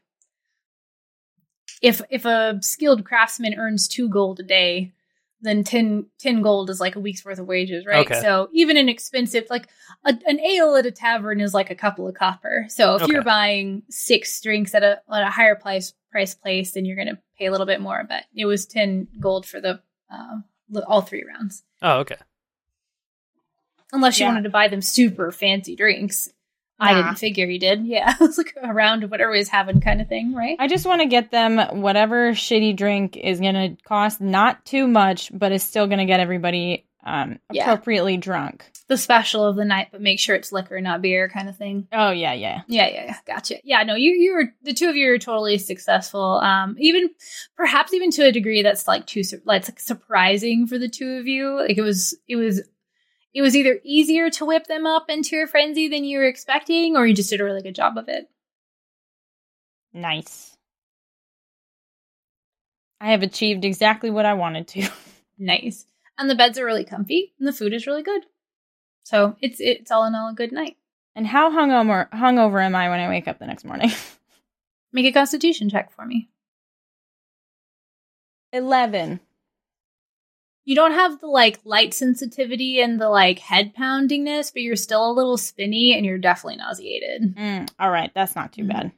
if 1.82 2.02
if 2.10 2.26
a 2.26 2.58
skilled 2.62 3.06
craftsman 3.06 3.54
earns 3.54 3.88
two 3.88 4.10
gold 4.10 4.40
a 4.40 4.44
day, 4.44 4.94
then 5.42 5.64
10, 5.64 6.06
10 6.20 6.42
gold 6.42 6.70
is 6.70 6.80
like 6.80 6.96
a 6.96 7.00
week's 7.00 7.26
worth 7.26 7.40
of 7.40 7.48
wages, 7.48 7.86
right? 7.86 8.06
Okay. 8.06 8.22
So 8.22 8.50
even 8.54 8.78
an 8.78 8.88
expensive, 8.90 9.46
like 9.50 9.68
a, 10.06 10.18
an 10.28 10.40
ale 10.40 10.76
at 10.76 10.86
a 10.86 10.92
tavern 10.92 11.40
is 11.42 11.54
like 11.54 11.70
a 11.72 11.76
couple 11.76 12.08
of 12.08 12.16
copper. 12.16 12.66
So 12.70 12.96
if 12.96 13.08
you're 13.08 13.24
buying 13.24 13.84
six 13.90 14.40
drinks 14.42 14.74
at 14.76 14.84
a 14.84 15.02
at 15.12 15.24
a 15.24 15.32
higher 15.32 15.56
price 15.56 15.94
price 16.12 16.36
place, 16.36 16.74
then 16.74 16.86
you're 16.86 16.96
going 16.96 17.08
to 17.08 17.18
pay 17.38 17.48
a 17.48 17.52
little 17.52 17.66
bit 17.66 17.82
more. 17.82 18.06
But 18.08 18.24
it 18.36 18.46
was 18.46 18.66
ten 18.66 19.08
gold 19.20 19.46
for 19.46 19.60
the 19.60 19.82
uh, 20.14 20.82
all 20.88 21.02
three 21.02 21.24
rounds, 21.28 21.64
Oh, 21.82 22.00
okay. 22.00 22.18
unless 23.92 24.20
you 24.20 24.26
Yeah. 24.26 24.32
wanted 24.34 24.44
to 24.44 24.50
buy 24.50 24.68
them 24.68 24.82
super 24.82 25.32
fancy 25.32 25.76
drinks. 25.76 26.30
I 26.82 26.94
didn't 26.96 27.16
figure 27.16 27.46
you 27.46 27.60
did. 27.60 27.86
Yeah, 27.86 28.14
it's 28.22 28.38
like 28.38 28.54
a 28.62 28.74
round 28.74 29.04
of 29.04 29.12
whatever 29.12 29.34
he's 29.36 29.50
having 29.50 29.82
kind 29.82 30.02
of 30.02 30.08
thing, 30.08 30.34
right? 30.34 30.56
I 30.60 30.68
just 30.68 30.86
want 30.86 31.02
to 31.02 31.08
get 31.08 31.32
them 31.32 31.82
whatever 31.82 32.32
shitty 32.32 32.76
drink 32.76 33.16
is 33.18 33.40
gonna 33.40 33.78
cost 33.84 34.20
not 34.22 34.66
too 34.66 34.88
much, 34.88 35.32
but 35.34 35.52
is 35.52 35.64
still 35.64 35.88
gonna 35.88 36.06
get 36.06 36.20
everybody 36.20 36.86
um 37.04 37.40
Yeah. 37.52 37.64
appropriately 37.64 38.18
drunk. 38.18 38.66
the 38.88 38.98
special 38.98 39.46
of 39.46 39.56
the 39.56 39.64
night, 39.66 39.88
but 39.92 40.02
make 40.02 40.20
sure 40.20 40.36
it's 40.36 40.52
liquor, 40.52 40.80
not 40.82 41.02
beer, 41.02 41.30
kind 41.30 41.48
of 41.50 41.56
thing. 41.58 41.88
Oh 41.94 42.12
yeah, 42.12 42.34
yeah. 42.34 42.62
Yeah, 42.68 42.88
yeah, 42.90 43.06
yeah. 43.06 43.16
Gotcha. 43.26 43.56
Yeah, 43.64 43.84
no, 43.84 43.96
you 43.96 44.12
you 44.12 44.34
were 44.36 44.54
the 44.64 44.74
two 44.74 44.90
of 44.90 44.96
you 44.98 45.12
are 45.14 45.18
totally 45.18 45.58
successful. 45.58 46.40
Um, 46.44 46.76
even 46.78 47.10
perhaps 47.56 47.94
even 47.94 48.12
to 48.12 48.26
a 48.26 48.32
degree 48.34 48.62
that's 48.64 48.88
like 48.88 49.06
too 49.08 49.24
like 49.46 49.80
surprising 49.80 50.68
for 50.68 50.78
the 50.78 50.90
two 50.90 51.18
of 51.20 51.26
you. 51.28 51.58
Like 51.58 51.78
it 51.78 51.82
was 51.82 52.18
it 52.28 52.36
was 52.36 52.62
it 53.34 53.42
was 53.42 53.56
either 53.56 53.80
easier 53.84 54.30
to 54.32 54.46
whip 54.46 54.68
them 54.68 54.86
up 54.86 55.10
into 55.10 55.42
a 55.42 55.48
frenzy 55.48 55.88
than 55.88 56.04
you 56.04 56.20
were 56.20 56.26
expecting, 56.26 56.96
or 56.98 57.08
you 57.08 57.14
just 57.14 57.30
did 57.30 57.42
a 57.42 57.44
really 57.46 57.62
good 57.62 57.76
job 57.76 57.98
of 57.98 58.10
it. 58.10 58.30
Nice. 59.94 60.58
I 63.00 63.12
have 63.12 63.24
achieved 63.24 63.66
exactly 63.66 64.10
what 64.10 64.26
I 64.26 64.34
wanted 64.34 64.68
to. 64.70 64.90
Nice. 65.44 65.88
And 66.20 66.30
the 66.30 66.36
beds 66.36 66.60
are 66.60 66.66
really 66.66 66.86
comfy, 66.86 67.34
and 67.40 67.48
the 67.48 67.54
food 67.54 67.74
is 67.74 67.88
really 67.88 68.04
good. 68.04 68.22
So 69.04 69.36
it's 69.42 69.60
it's 69.60 69.90
all 69.90 70.06
in 70.06 70.14
all 70.14 70.30
a 70.30 70.36
good 70.36 70.52
night. 70.52 70.78
And 71.16 71.26
how 71.26 71.50
hungover 71.50 72.08
hungover 72.12 72.64
am 72.64 72.76
I 72.76 72.90
when 72.90 73.00
I 73.00 73.10
wake 73.10 73.28
up 73.28 73.40
the 73.40 73.48
next 73.48 73.66
morning? 73.66 73.90
Make 74.94 75.08
a 75.08 75.12
Constitution 75.12 75.68
check 75.68 75.92
for 75.92 76.06
me. 76.06 76.30
Eleven. 78.54 79.20
You 80.64 80.76
don't 80.76 80.92
have 80.94 81.20
the 81.20 81.28
like 81.28 81.60
light 81.66 81.94
sensitivity 81.94 82.80
and 82.82 83.02
the 83.02 83.10
like 83.10 83.40
head 83.40 83.74
poundingness, 83.76 84.54
but 84.54 84.62
you're 84.62 84.76
still 84.76 85.10
a 85.10 85.14
little 85.14 85.38
spinny 85.38 85.94
and 85.96 86.06
you're 86.06 86.20
definitely 86.20 86.58
nauseated. 86.58 87.36
Mm, 87.36 87.70
all 87.80 87.90
right, 87.90 88.12
that's 88.14 88.36
not 88.36 88.54
too 88.54 88.68
bad. 88.68 88.92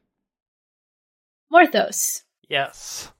Morthos, 1.51 2.23
Yes. 2.49 3.11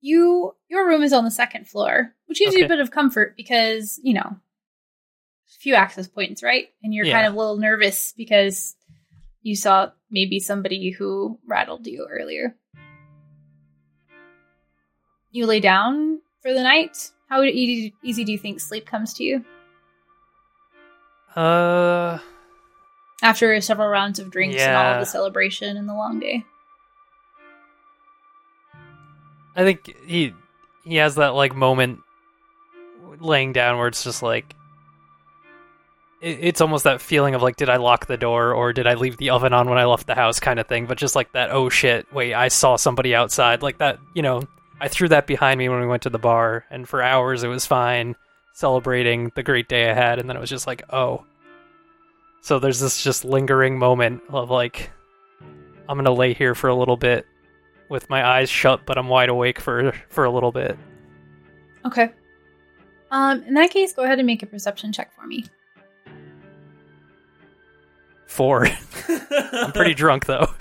you 0.00 0.54
your 0.68 0.86
room 0.88 1.02
is 1.02 1.12
on 1.12 1.24
the 1.24 1.30
second 1.30 1.68
floor, 1.68 2.14
which 2.26 2.38
gives 2.38 2.54
you 2.54 2.64
a 2.64 2.68
bit 2.68 2.80
of 2.80 2.90
comfort 2.90 3.36
because 3.36 4.00
you 4.02 4.14
know 4.14 4.20
a 5.46 5.58
few 5.60 5.74
access 5.74 6.08
points, 6.08 6.42
right? 6.42 6.68
And 6.82 6.94
you're 6.94 7.04
Yeah. 7.06 7.12
kind 7.16 7.26
of 7.26 7.34
a 7.34 7.36
little 7.36 7.56
nervous 7.58 8.12
because 8.16 8.76
you 9.42 9.56
saw 9.56 9.90
maybe 10.10 10.40
somebody 10.40 10.90
who 10.90 11.38
rattled 11.46 11.86
you 11.86 12.06
earlier. 12.10 12.56
You 15.30 15.46
lay 15.46 15.60
down 15.60 16.20
for 16.42 16.54
the 16.54 16.62
night. 16.62 17.10
How 17.28 17.42
easy, 17.42 17.94
easy 18.02 18.24
do 18.24 18.32
you 18.32 18.38
think 18.38 18.60
sleep 18.60 18.86
comes 18.86 19.14
to 19.14 19.24
you 19.24 19.44
Uh, 21.36 22.18
after 23.22 23.60
several 23.60 23.88
rounds 23.88 24.18
of 24.18 24.30
drinks 24.30 24.60
and 24.60 24.76
all 24.76 24.94
of 24.94 25.00
the 25.00 25.06
celebration 25.06 25.76
and 25.76 25.88
the 25.88 25.94
long 25.94 26.20
day? 26.20 26.44
I 29.56 29.62
think 29.62 29.94
he 30.06 30.34
he 30.84 30.96
has 30.96 31.16
that 31.16 31.34
like 31.34 31.54
moment 31.54 32.00
laying 33.20 33.52
down 33.52 33.78
where 33.78 33.88
it's 33.88 34.04
just 34.04 34.22
like 34.22 34.54
it, 36.20 36.38
it's 36.40 36.60
almost 36.60 36.84
that 36.84 37.00
feeling 37.00 37.34
of 37.34 37.42
like, 37.42 37.56
did 37.56 37.68
I 37.68 37.76
lock 37.76 38.06
the 38.06 38.16
door 38.16 38.52
or 38.52 38.72
did 38.72 38.86
I 38.86 38.94
leave 38.94 39.16
the 39.16 39.30
oven 39.30 39.52
on 39.52 39.68
when 39.68 39.78
I 39.78 39.84
left 39.84 40.06
the 40.06 40.14
house 40.14 40.40
kind 40.40 40.58
of 40.58 40.66
thing. 40.66 40.86
But 40.86 40.98
just 40.98 41.14
like 41.14 41.32
that, 41.32 41.50
oh 41.50 41.68
shit, 41.68 42.12
wait, 42.12 42.34
I 42.34 42.48
saw 42.48 42.76
somebody 42.76 43.14
outside. 43.14 43.62
Like 43.62 43.78
that, 43.78 43.98
you 44.14 44.22
know, 44.22 44.42
I 44.84 44.88
threw 44.88 45.08
that 45.08 45.26
behind 45.26 45.56
me 45.56 45.70
when 45.70 45.80
we 45.80 45.86
went 45.86 46.02
to 46.02 46.10
the 46.10 46.18
bar, 46.18 46.66
and 46.70 46.86
for 46.86 47.00
hours 47.00 47.42
it 47.42 47.48
was 47.48 47.64
fine, 47.64 48.16
celebrating 48.52 49.32
the 49.34 49.42
great 49.42 49.66
day 49.66 49.88
I 49.88 49.94
had, 49.94 50.18
and 50.18 50.28
then 50.28 50.36
it 50.36 50.40
was 50.40 50.50
just 50.50 50.66
like, 50.66 50.82
oh. 50.90 51.24
So 52.42 52.58
there's 52.58 52.80
this 52.80 53.02
just 53.02 53.24
lingering 53.24 53.78
moment 53.78 54.20
of 54.28 54.50
like, 54.50 54.90
I'm 55.88 55.96
gonna 55.96 56.12
lay 56.12 56.34
here 56.34 56.54
for 56.54 56.68
a 56.68 56.74
little 56.74 56.98
bit 56.98 57.24
with 57.88 58.10
my 58.10 58.28
eyes 58.28 58.50
shut, 58.50 58.84
but 58.84 58.98
I'm 58.98 59.08
wide 59.08 59.30
awake 59.30 59.58
for 59.58 59.92
for 60.10 60.24
a 60.24 60.30
little 60.30 60.52
bit. 60.52 60.76
Okay. 61.86 62.10
Um, 63.10 63.42
in 63.44 63.54
that 63.54 63.70
case, 63.70 63.94
go 63.94 64.02
ahead 64.02 64.18
and 64.18 64.26
make 64.26 64.42
a 64.42 64.46
perception 64.46 64.92
check 64.92 65.14
for 65.14 65.26
me. 65.26 65.46
Four. 68.26 68.66
I'm 69.08 69.72
pretty 69.72 69.94
drunk 69.94 70.26
though. 70.26 70.52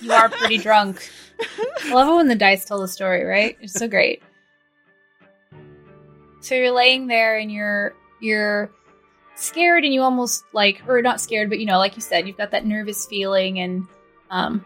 You 0.00 0.10
are 0.10 0.28
pretty 0.28 0.58
drunk. 0.58 1.08
I 1.84 1.92
love 1.92 2.08
it 2.08 2.16
when 2.16 2.28
the 2.28 2.34
dice 2.34 2.64
tell 2.64 2.80
the 2.80 2.88
story, 2.88 3.24
right? 3.24 3.56
It's 3.60 3.74
so 3.74 3.88
great. 3.88 4.22
So 6.40 6.54
you're 6.54 6.72
laying 6.72 7.06
there 7.06 7.38
and 7.38 7.50
you're 7.50 7.94
you're 8.20 8.70
scared 9.34 9.84
and 9.84 9.92
you 9.94 10.02
almost 10.02 10.44
like 10.52 10.82
or 10.88 11.00
not 11.02 11.20
scared, 11.20 11.48
but 11.48 11.58
you 11.58 11.66
know, 11.66 11.78
like 11.78 11.96
you 11.96 12.02
said, 12.02 12.26
you've 12.26 12.36
got 12.36 12.50
that 12.50 12.66
nervous 12.66 13.06
feeling 13.06 13.58
and 13.60 13.86
um 14.30 14.64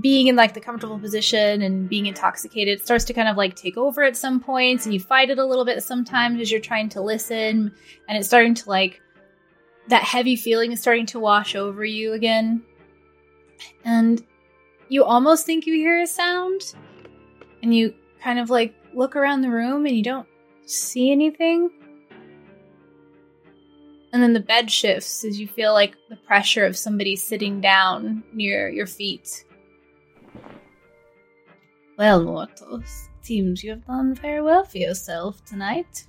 being 0.00 0.28
in 0.28 0.36
like 0.36 0.54
the 0.54 0.60
comfortable 0.60 0.98
position 0.98 1.60
and 1.60 1.88
being 1.88 2.06
intoxicated 2.06 2.80
starts 2.80 3.04
to 3.04 3.12
kind 3.12 3.28
of 3.28 3.36
like 3.36 3.54
take 3.54 3.76
over 3.76 4.02
at 4.02 4.16
some 4.16 4.40
points 4.40 4.86
and 4.86 4.94
you 4.94 5.00
fight 5.00 5.28
it 5.28 5.38
a 5.38 5.44
little 5.44 5.66
bit 5.66 5.82
sometimes 5.82 6.40
as 6.40 6.50
you're 6.50 6.60
trying 6.60 6.88
to 6.88 7.02
listen 7.02 7.70
and 8.08 8.18
it's 8.18 8.26
starting 8.26 8.54
to 8.54 8.68
like 8.70 9.02
that 9.88 10.02
heavy 10.02 10.34
feeling 10.34 10.72
is 10.72 10.80
starting 10.80 11.04
to 11.04 11.20
wash 11.20 11.54
over 11.54 11.84
you 11.84 12.14
again 12.14 12.62
and 13.84 14.24
you 14.92 15.04
almost 15.04 15.46
think 15.46 15.66
you 15.66 15.74
hear 15.74 16.00
a 16.02 16.06
sound 16.06 16.74
and 17.62 17.74
you 17.74 17.94
kind 18.22 18.38
of 18.38 18.50
like 18.50 18.74
look 18.94 19.16
around 19.16 19.40
the 19.40 19.50
room 19.50 19.86
and 19.86 19.96
you 19.96 20.02
don't 20.02 20.28
see 20.66 21.10
anything 21.10 21.70
and 24.12 24.22
then 24.22 24.32
the 24.32 24.40
bed 24.40 24.70
shifts 24.70 25.24
as 25.24 25.40
you 25.40 25.48
feel 25.48 25.72
like 25.72 25.96
the 26.10 26.16
pressure 26.16 26.66
of 26.66 26.76
somebody 26.76 27.16
sitting 27.16 27.60
down 27.60 28.22
near 28.32 28.68
your 28.68 28.86
feet 28.86 29.44
well, 31.98 32.24
Morthos, 32.24 33.08
seems 33.20 33.62
you 33.62 33.70
have 33.70 33.86
done 33.86 34.14
very 34.14 34.42
well 34.42 34.64
for 34.64 34.78
yourself 34.78 35.44
tonight. 35.44 36.06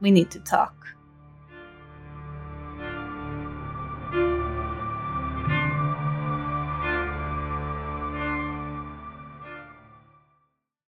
We 0.00 0.10
need 0.10 0.30
to 0.32 0.40
talk. 0.40 0.74